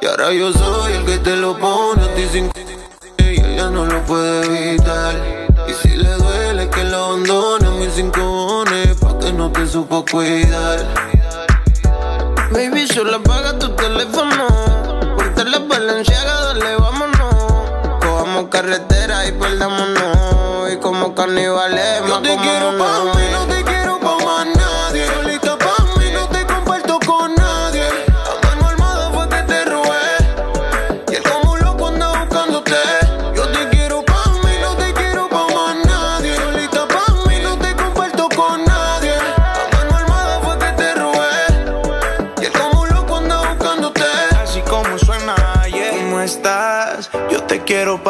Y 0.00 0.06
ahora 0.06 0.32
yo 0.32 0.52
soy 0.52 0.92
el 0.92 1.04
que 1.04 1.18
te 1.18 1.36
lo 1.36 1.56
pone 1.56 2.02
a 2.02 2.14
ti 2.14 2.26
sin 2.32 2.50
y 3.18 3.40
ella 3.40 3.70
no 3.70 3.84
lo 3.84 4.02
puede 4.04 4.70
evitar. 4.70 5.14
Y 5.68 5.72
si 5.72 5.96
le 5.96 6.10
duele 6.14 6.68
que 6.70 6.84
lo 6.84 6.96
abandone 6.96 7.66
a 7.66 7.70
mis 7.70 7.92
cinco 7.94 8.64
pa' 9.00 9.18
que 9.18 9.32
no 9.32 9.52
te 9.52 9.66
supo 9.66 10.04
cuidar. 10.10 10.84
Baby, 12.50 12.86
solo 12.88 13.16
apaga 13.16 13.58
tu 13.58 13.68
teléfono. 13.70 14.46
Ponte 15.16 15.44
la 15.44 15.58
valenciaga, 15.58 16.42
dale, 16.44 16.76
vámonos. 16.76 17.34
Cojamos 18.00 18.48
carretera 18.50 19.26
y 19.26 19.32
perdámonos. 19.32 20.72
Y 20.72 20.76
como 20.78 21.14
carnivales, 21.14 22.02
Yo 22.06 22.20
te 22.20 22.36
quiero 22.36 22.78
pa' 22.78 23.14
mí, 23.16 23.22
no 23.32 23.46
te 23.46 23.57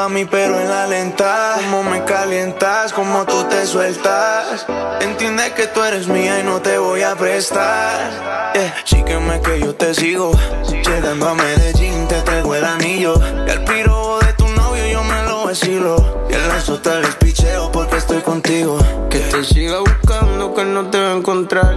mí, 0.09 0.25
pero 0.25 0.59
en 0.59 0.69
la 0.69 0.87
lenta. 0.87 1.57
Cómo 1.57 1.83
me 1.83 2.05
calientas, 2.05 2.93
cómo 2.93 3.25
tú 3.25 3.45
te 3.45 3.67
sueltas. 3.67 4.67
Entiende 5.01 5.53
que 5.55 5.67
tú 5.67 5.83
eres 5.83 6.07
mía 6.09 6.41
y 6.41 6.45
no 6.45 6.61
te 6.61 6.79
voy 6.79 7.03
a 7.03 7.15
prestar. 7.15 8.53
Yeah. 8.55 8.75
Sígueme 8.85 9.41
que 9.41 9.61
yo 9.61 9.75
te 9.75 9.95
sigo. 9.95 10.33
Llegando 10.69 11.29
a 11.29 11.35
Medellín, 11.35 12.09
te 12.09 12.21
traigo 12.23 12.55
el 12.55 12.65
anillo. 12.65 13.15
Y 13.47 13.51
al 13.51 13.65
piro 13.65 14.19
de 14.21 14.33
tu 14.35 14.49
novio 14.49 14.87
yo 14.87 15.03
me 15.05 15.23
lo 15.25 15.45
vacilo. 15.45 16.27
Y 16.31 16.35
el 16.35 16.49
lazo 16.49 16.79
tal 16.81 17.03
les 17.03 17.15
picheo 17.17 17.71
porque 17.71 17.97
estoy 17.97 18.21
contigo. 18.21 18.79
Que 19.11 19.21
te 19.21 19.45
siga 19.45 19.81
buscando, 19.81 20.55
que 20.55 20.65
no 20.65 20.91
te 20.91 20.99
va 20.99 21.13
a 21.13 21.17
encontrar. 21.17 21.77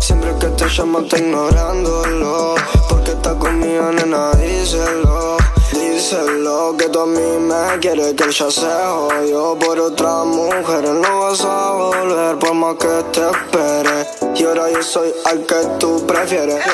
Siempre 0.00 0.34
que 0.40 0.46
te 0.48 0.64
llamo 0.66 1.00
está 1.00 1.18
ignorándolo. 1.18 2.54
Porque 2.88 3.10
está 3.10 3.34
conmigo, 3.34 3.92
nena, 3.92 4.32
díselo. 4.32 5.36
Díselo 5.72 6.74
que 6.78 6.88
tú 6.88 7.00
a 7.00 7.06
mí 7.06 7.20
me 7.40 7.78
quieres 7.80 8.14
que 8.14 8.30
ya 8.32 8.50
se 8.50 8.66
jodió 8.66 9.58
por 9.58 9.78
otra 9.78 10.24
mujer. 10.24 10.84
No 10.84 11.20
vas 11.20 11.44
a 11.44 11.72
volver 11.72 12.38
por 12.38 12.54
más 12.54 12.76
que 12.76 13.04
te 13.12 13.20
espere. 13.20 14.06
Y 14.34 14.44
ahora 14.44 14.70
yo 14.70 14.82
soy 14.82 15.12
al 15.26 15.44
que 15.44 15.56
tú 15.78 16.04
prefieres. 16.06 16.64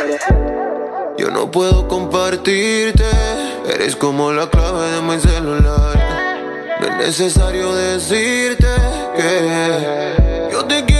Yo 1.19 1.31
no 1.31 1.51
puedo 1.51 1.89
compartirte. 1.89 3.05
Eres 3.67 3.97
como 3.97 4.33
la 4.33 4.49
clave 4.49 4.91
de 4.93 5.03
mi 5.03 5.21
celular. 5.21 6.11
No 6.81 6.87
es 6.87 6.97
necesario 6.97 7.75
decirte 7.75 8.67
que 9.17 10.49
yo 10.51 10.65
te 10.65 10.85
quiero 10.85 11.00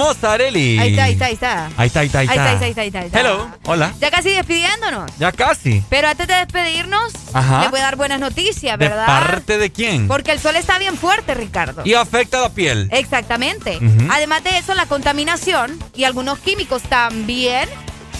Mozzarelli. 0.00 0.78
Ahí 0.78 0.90
está, 0.90 1.04
ahí 1.04 1.12
está, 1.12 1.26
ahí 1.26 1.34
está. 1.34 1.66
Ahí 1.76 1.86
está, 1.86 2.00
ahí 2.00 2.06
está, 2.06 2.18
ahí 2.20 2.26
está. 2.26 2.32
Ahí 2.32 2.54
está, 2.54 2.64
ahí 2.64 2.70
está, 2.70 2.80
ahí 2.80 2.86
está, 2.88 2.98
ahí 3.00 3.06
está. 3.06 3.20
Hello, 3.20 3.50
hola. 3.66 3.92
Ya 4.00 4.10
casi 4.10 4.30
despidiéndonos. 4.30 5.10
Ya 5.18 5.30
casi. 5.32 5.84
Pero 5.90 6.08
antes 6.08 6.26
de 6.26 6.34
despedirnos, 6.34 7.12
Ajá. 7.34 7.62
le 7.64 7.68
voy 7.68 7.80
a 7.80 7.82
dar 7.82 7.96
buenas 7.96 8.18
noticias, 8.18 8.78
¿verdad? 8.78 9.00
¿De 9.02 9.06
parte 9.06 9.58
de 9.58 9.70
quién? 9.70 10.08
Porque 10.08 10.32
el 10.32 10.40
sol 10.40 10.56
está 10.56 10.78
bien 10.78 10.96
fuerte, 10.96 11.34
Ricardo. 11.34 11.82
Y 11.84 11.92
afecta 11.94 12.40
la 12.40 12.48
piel. 12.48 12.88
Exactamente. 12.92 13.78
Además 14.10 14.42
de 14.42 14.56
eso, 14.56 14.74
la 14.74 14.86
contaminación 14.86 15.78
y 15.94 16.04
algunos 16.04 16.38
químicos 16.38 16.82
también 16.82 17.68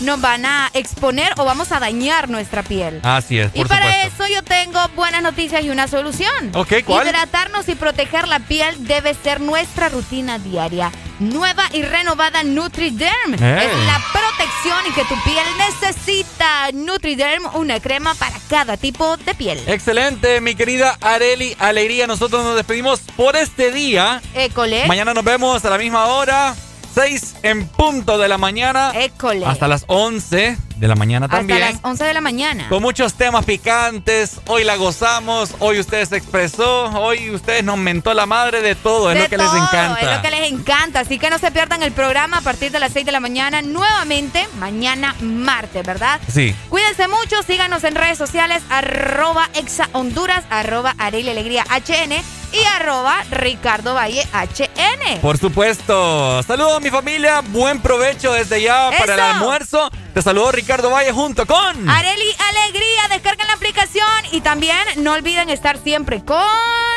nos 0.00 0.20
van 0.20 0.46
a 0.46 0.70
exponer 0.74 1.32
o 1.38 1.44
vamos 1.44 1.72
a 1.72 1.80
dañar 1.80 2.28
nuestra 2.28 2.62
piel. 2.62 3.00
Así 3.02 3.38
es. 3.38 3.50
Y 3.54 3.64
para 3.64 4.04
eso 4.04 4.26
yo 4.26 4.42
tengo 4.42 4.80
buenas 4.96 5.22
noticias 5.22 5.64
y 5.64 5.70
una 5.70 5.88
solución. 5.88 6.50
Ok, 6.54 6.74
¿cuál? 6.84 7.06
Hidratarnos 7.06 7.68
y 7.68 7.74
proteger 7.74 8.28
la 8.28 8.40
piel 8.40 8.86
debe 8.86 9.14
ser 9.14 9.40
nuestra 9.40 9.88
rutina 9.88 10.38
diaria 10.38 10.90
nueva 11.20 11.64
y 11.72 11.82
renovada 11.82 12.42
NutriDerm. 12.42 13.34
Es 13.34 13.40
la 13.40 14.02
protección 14.12 14.94
que 14.94 15.04
tu 15.04 15.22
piel 15.22 15.44
necesita. 15.58 16.70
NutriDerm, 16.72 17.54
una 17.54 17.78
crema 17.80 18.14
para 18.14 18.36
cada 18.48 18.76
tipo 18.76 19.16
de 19.18 19.34
piel. 19.34 19.62
Excelente, 19.66 20.40
mi 20.40 20.54
querida 20.54 20.96
Areli 21.00 21.54
Alegría. 21.58 22.06
Nosotros 22.06 22.42
nos 22.44 22.56
despedimos 22.56 23.00
por 23.16 23.36
este 23.36 23.70
día. 23.70 24.20
École. 24.34 24.86
Mañana 24.86 25.14
nos 25.14 25.24
vemos 25.24 25.64
a 25.64 25.70
la 25.70 25.78
misma 25.78 26.06
hora. 26.06 26.54
6 26.94 27.36
en 27.42 27.68
punto 27.68 28.18
de 28.18 28.28
la 28.28 28.36
mañana. 28.36 28.92
École. 28.94 29.46
Hasta 29.46 29.68
las 29.68 29.84
11 29.86 30.58
de 30.76 30.88
la 30.88 30.94
mañana 30.96 31.28
también. 31.28 31.62
Hasta 31.62 31.74
las 31.74 31.84
11 31.84 32.04
de 32.04 32.14
la 32.14 32.20
mañana. 32.20 32.68
Con 32.68 32.82
muchos 32.82 33.14
temas 33.14 33.44
picantes. 33.44 34.40
Hoy 34.48 34.64
la 34.64 34.76
gozamos. 34.76 35.54
Hoy 35.60 35.78
usted 35.78 36.04
se 36.08 36.16
expresó. 36.16 36.86
Hoy 36.86 37.30
ustedes 37.30 37.62
nos 37.62 37.78
mentó 37.78 38.12
la 38.14 38.26
madre 38.26 38.60
de 38.60 38.74
todo. 38.74 39.12
Es 39.12 39.22
lo 39.22 39.28
que 39.28 39.36
todo, 39.36 39.52
les 39.52 39.62
encanta. 39.62 40.00
Es 40.00 40.16
lo 40.16 40.22
que 40.22 40.29
encanta. 40.50 41.00
Así 41.00 41.18
que 41.18 41.30
no 41.30 41.38
se 41.38 41.50
pierdan 41.50 41.82
el 41.82 41.92
programa 41.92 42.38
a 42.38 42.40
partir 42.42 42.70
de 42.70 42.78
las 42.80 42.92
6 42.92 43.06
de 43.06 43.12
la 43.12 43.20
mañana. 43.20 43.62
Nuevamente, 43.62 44.46
mañana 44.58 45.14
martes, 45.20 45.86
¿verdad? 45.86 46.20
Sí. 46.32 46.54
Cuídense 46.68 47.08
mucho. 47.08 47.42
Síganos 47.42 47.84
en 47.84 47.94
redes 47.94 48.18
sociales. 48.18 48.62
Arroba 48.68 49.48
Exa 49.54 49.88
Honduras. 49.92 50.44
Arroba 50.50 50.94
Arely 50.98 51.30
Alegría 51.30 51.64
HN. 51.70 52.12
Y 52.52 52.64
arroba 52.74 53.22
Ricardo 53.30 53.94
Valle 53.94 54.26
HN. 54.32 55.20
Por 55.20 55.38
supuesto. 55.38 56.42
Saludos 56.42 56.76
a 56.78 56.80
mi 56.80 56.90
familia. 56.90 57.42
Buen 57.42 57.80
provecho 57.80 58.32
desde 58.32 58.60
ya 58.60 58.90
para 58.98 59.14
el 59.14 59.20
Eso. 59.20 59.28
almuerzo. 59.28 59.90
Te 60.12 60.20
saludo 60.20 60.50
Ricardo 60.50 60.90
Valle 60.90 61.12
junto 61.12 61.46
con. 61.46 61.88
Areli 61.88 62.36
Alegría, 62.48 63.08
descarguen 63.10 63.46
la 63.46 63.52
aplicación 63.54 64.08
y 64.32 64.40
también 64.40 64.76
no 64.96 65.12
olviden 65.12 65.48
estar 65.48 65.78
siempre 65.78 66.24
con... 66.24 66.42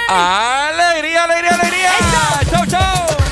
¡Alegría, 0.09 1.25
alegría, 1.25 1.51
alegría! 1.53 1.91
¡Chau, 2.49 2.65
chau! 2.65 3.22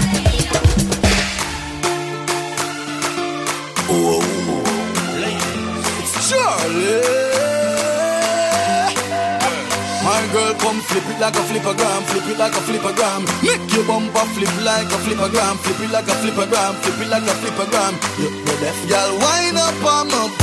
My 10.04 10.22
girl, 10.32 10.54
come 10.56 10.80
flip 10.82 11.04
it 11.10 11.20
like 11.20 11.36
a 11.36 11.44
flippergram, 11.44 12.02
flip 12.10 12.28
it 12.28 12.38
like 12.38 12.54
a 12.54 12.62
flippergram. 12.64 13.22
Make 13.44 13.74
your 13.74 13.86
bumper 13.86 14.26
flip 14.34 14.56
like 14.64 14.88
a 14.88 14.98
flippergram, 15.04 15.58
flip 15.60 15.80
it 15.82 15.92
like 15.92 16.08
a 16.08 16.16
flippergram, 16.22 16.74
flip 16.82 17.00
it 17.02 17.10
like 17.10 17.24
a 17.24 17.36
flippergram. 17.42 17.94
You 18.20 18.30
you 18.30 18.56
deaf, 18.64 18.80
girl, 18.88 19.20
wind 19.20 19.58
up 19.58 19.84
on 19.84 20.08
my 20.08 20.41